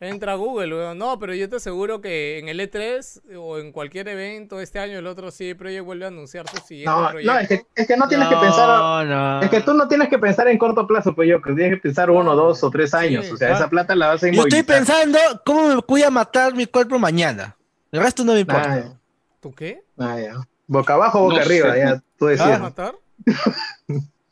Entra 0.08 0.34
a 0.34 0.36
Google, 0.36 0.76
weón. 0.76 0.98
No, 0.98 1.18
pero 1.20 1.34
yo 1.34 1.48
te 1.50 1.56
aseguro 1.56 2.02
que 2.02 2.40
en 2.40 2.50
el 2.50 2.60
E3 2.60 3.36
o 3.38 3.58
en 3.58 3.72
cualquier 3.72 4.08
evento 4.08 4.60
este 4.60 4.80
año 4.80 4.98
el 5.00 5.08
otro 5.08 5.32
CD 5.32 5.56
Projekt 5.56 5.86
vuelve 5.86 6.06
a 6.06 6.10
anunciar 6.10 6.48
su 6.50 6.58
siguiente 6.58 6.92
No, 6.92 7.10
proyecto. 7.10 7.34
no, 7.34 7.40
es 7.40 7.48
que, 7.48 7.62
es 7.76 7.88
que 7.88 7.98
no 7.98 8.08
tienes 8.08 8.28
que 8.28 8.36
pensar. 8.36 8.68
No, 8.68 9.04
no. 9.06 9.42
Es 9.42 9.50
que 9.50 9.62
tú 9.62 9.74
no 9.74 9.88
tienes 9.88 10.10
que 10.10 10.20
pensar 10.20 10.48
en 10.48 10.58
corto 10.58 10.86
plazo, 10.88 11.16
pues 11.16 11.30
yo, 11.30 11.42
que 11.42 11.54
tienes 11.54 11.76
que 11.76 11.82
pensar 11.82 12.10
uno, 12.12 12.36
dos 12.36 12.64
o 12.64 12.70
tres 12.70 12.94
años. 12.94 13.26
Sí. 13.26 13.32
O 13.32 13.38
sea, 13.38 13.54
esa 13.54 13.70
plata 13.70 13.96
la 13.96 14.08
vas 14.08 14.24
a 14.24 14.28
Yo 14.28 14.44
estoy 14.44 14.60
inmovilizar. 14.60 14.66
pensando 14.66 15.20
cómo 15.46 15.68
me 15.70 15.76
voy 15.88 16.04
a 16.04 16.10
matar 16.10 16.54
mi 16.54 16.66
cuerpo 16.66 17.00
mañana. 17.00 17.56
El 17.92 18.02
resto 18.02 18.24
no 18.24 18.34
me 18.34 18.40
importa. 18.42 18.74
Ah, 18.74 19.00
¿Tú 19.42 19.54
qué? 19.54 19.84
ah, 20.00 20.20
ya. 20.20 20.36
Boca 20.68 20.94
abajo, 20.96 21.20
boca 21.22 21.36
No 21.36 21.42
arriba, 21.42 21.74
sé. 21.74 21.80
ya 21.80 21.96
tú 22.18 22.28
¿Te 22.28 22.36
vas 22.38 22.42
a 22.42 22.60
matar? 22.60 22.96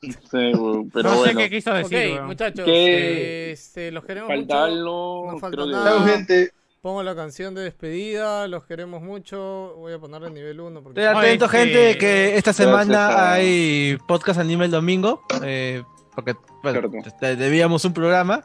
sí, 0.02 0.18
pero 0.32 0.54
no 1.10 1.18
bueno, 1.18 1.24
sé 1.26 1.36
qué 1.36 1.50
quiso 1.50 1.74
decir, 1.74 2.14
weón. 2.14 2.26
muchachos, 2.28 2.66
¿Qué? 2.66 3.52
este, 3.52 3.92
los 3.92 4.04
queremos 4.04 4.30
falta 4.30 4.68
mucho. 4.68 4.76
no 5.32 5.40
falta 5.40 5.58
que- 5.64 5.72
nada. 5.72 5.90
Chao, 5.98 6.06
gente. 6.08 6.52
Pongo 6.82 7.04
la 7.04 7.16
canción 7.16 7.54
de 7.54 7.62
despedida, 7.62 8.48
los 8.48 8.64
queremos 8.64 9.04
mucho. 9.04 9.76
Voy 9.78 9.94
a 9.94 10.00
ponerle 10.00 10.30
el 10.30 10.34
nivel 10.34 10.60
1 10.60 10.82
porque... 10.82 11.00
Estoy 11.06 11.16
atento, 11.16 11.48
gente, 11.48 11.92
que- 11.94 11.98
que 12.00 12.26
esta 12.38 12.50
Gracias 12.50 12.56
semana 12.68 13.08
a- 13.10 13.34
hay 13.34 13.98
podcast 14.08 14.40
anime 14.40 14.66
el 14.66 14.72
domingo. 14.72 15.22
eh, 15.44 15.84
porque 16.16 16.36
bueno, 16.64 16.82
debíamos 17.22 17.86
un 17.86 17.94
programa. 17.94 18.44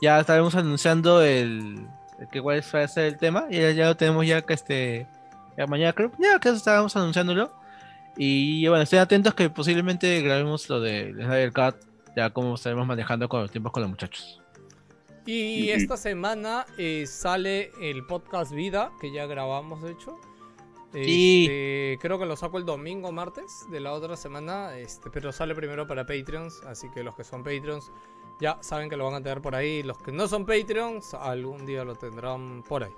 Ya 0.00 0.18
estaremos 0.18 0.54
anunciando 0.54 1.22
el, 1.22 1.86
el 2.18 2.28
que 2.32 2.40
cuál 2.40 2.62
va 2.74 2.80
a 2.80 2.88
ser 2.88 3.04
el 3.04 3.18
tema. 3.18 3.46
Y 3.50 3.58
ya, 3.60 3.70
ya 3.72 3.86
lo 3.88 3.96
tenemos 3.98 4.26
ya 4.26 4.40
que 4.42 4.54
este. 4.54 5.06
Ya 5.58 5.66
mañana 5.66 5.92
creo. 5.92 6.10
Ya 6.18 6.38
que 6.40 6.48
estábamos 6.48 6.96
anunciándolo. 6.96 7.52
Y 8.16 8.66
bueno, 8.68 8.82
estén 8.82 9.00
atentos 9.00 9.34
que 9.34 9.50
posiblemente 9.50 10.20
grabemos 10.22 10.68
lo 10.68 10.80
de 10.80 11.12
Snyder 11.12 11.52
Cut. 11.52 11.76
Ya 12.16 12.30
como 12.30 12.54
estaremos 12.54 12.86
manejando 12.86 13.28
con 13.28 13.40
los 13.40 13.50
tiempos 13.50 13.72
con 13.72 13.82
los 13.82 13.90
muchachos. 13.90 14.40
Y 15.26 15.70
esta 15.70 15.96
semana 15.96 16.66
eh, 16.76 17.06
sale 17.06 17.72
el 17.80 18.04
podcast 18.06 18.52
Vida, 18.52 18.92
que 19.00 19.10
ya 19.10 19.26
grabamos 19.26 19.82
de 19.82 19.92
hecho. 19.92 20.16
Sí. 20.92 21.46
Este, 21.46 21.98
creo 22.00 22.18
que 22.18 22.26
lo 22.26 22.36
saco 22.36 22.58
el 22.58 22.64
domingo 22.64 23.10
martes 23.10 23.64
de 23.70 23.80
la 23.80 23.92
otra 23.92 24.16
semana, 24.16 24.76
este, 24.78 25.10
pero 25.10 25.32
sale 25.32 25.54
primero 25.54 25.88
para 25.88 26.06
Patreons, 26.06 26.62
así 26.68 26.88
que 26.90 27.02
los 27.02 27.16
que 27.16 27.24
son 27.24 27.42
Patreons 27.42 27.90
ya 28.40 28.58
saben 28.60 28.88
que 28.88 28.96
lo 28.96 29.04
van 29.04 29.14
a 29.14 29.22
tener 29.22 29.40
por 29.40 29.54
ahí. 29.54 29.82
Los 29.82 29.98
que 29.98 30.12
no 30.12 30.28
son 30.28 30.46
Patreons, 30.46 31.14
algún 31.14 31.66
día 31.66 31.84
lo 31.84 31.94
tendrán 31.94 32.62
por 32.62 32.84
ahí. 32.84 32.92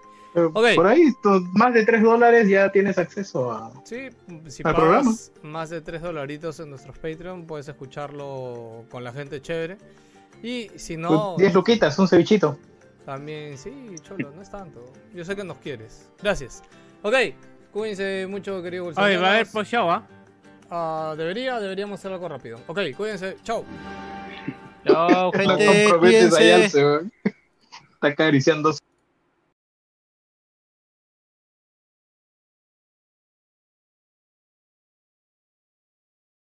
Por 0.53 0.87
ahí, 0.87 1.13
tú- 1.23 1.47
más 1.55 1.73
de 1.73 1.85
tres 1.87 2.03
dólares 2.03 2.49
ya 2.49 2.71
tienes 2.71 2.99
acceso 2.99 3.51
a. 3.51 3.73
Sí, 3.85 4.09
si 4.49 4.63
Al 4.65 4.75
pagas 4.75 4.75
programa. 4.75 5.13
más 5.43 5.71
de 5.71 5.81
3 5.81 6.03
dolaritos 6.03 6.61
en 6.61 6.69
nuestros 6.71 6.99
Patreon, 6.99 7.47
puedes 7.47 7.67
escucharlo 7.69 8.85
con 8.91 9.03
la 9.03 9.13
gente 9.13 9.41
chévere. 9.41 9.79
Y 10.43 10.71
si 10.77 10.99
no, 10.99 11.37
10 11.39 11.55
luquitas, 11.55 11.99
un 11.99 12.07
cevichito. 12.07 12.59
también, 13.07 13.57
sí, 13.57 13.73
cholo, 14.03 14.31
no 14.35 14.43
es 14.43 14.51
tanto. 14.51 14.85
Yo 15.15 15.25
sé 15.25 15.35
que 15.35 15.45
nos 15.45 15.57
quieres. 15.59 16.11
Gracias. 16.23 16.63
Ok, 17.03 17.15
cuídense 17.73 18.27
mucho, 18.29 18.63
querido 18.63 18.85
Oye, 18.89 18.95
va 18.95 19.03
a 19.03 19.07
haber 19.07 19.19
bolsonianos. 19.47 19.49
post-show, 19.53 19.91
¿ah? 19.91 20.07
Ah, 20.71 21.15
debería, 21.17 21.59
deberíamos 21.61 21.99
hacer 22.01 22.13
algo 22.13 22.29
rápido. 22.29 22.59
Ok, 22.67 22.81
cuídense. 22.97 23.37
Chao. 23.43 23.65
Chao, 24.85 25.33
No 25.33 25.33
gente. 25.33 25.85
comprometes 25.91 26.35
a 26.75 26.79
weón. 26.79 27.13
Está 27.95 28.09
acariciando 28.09 28.73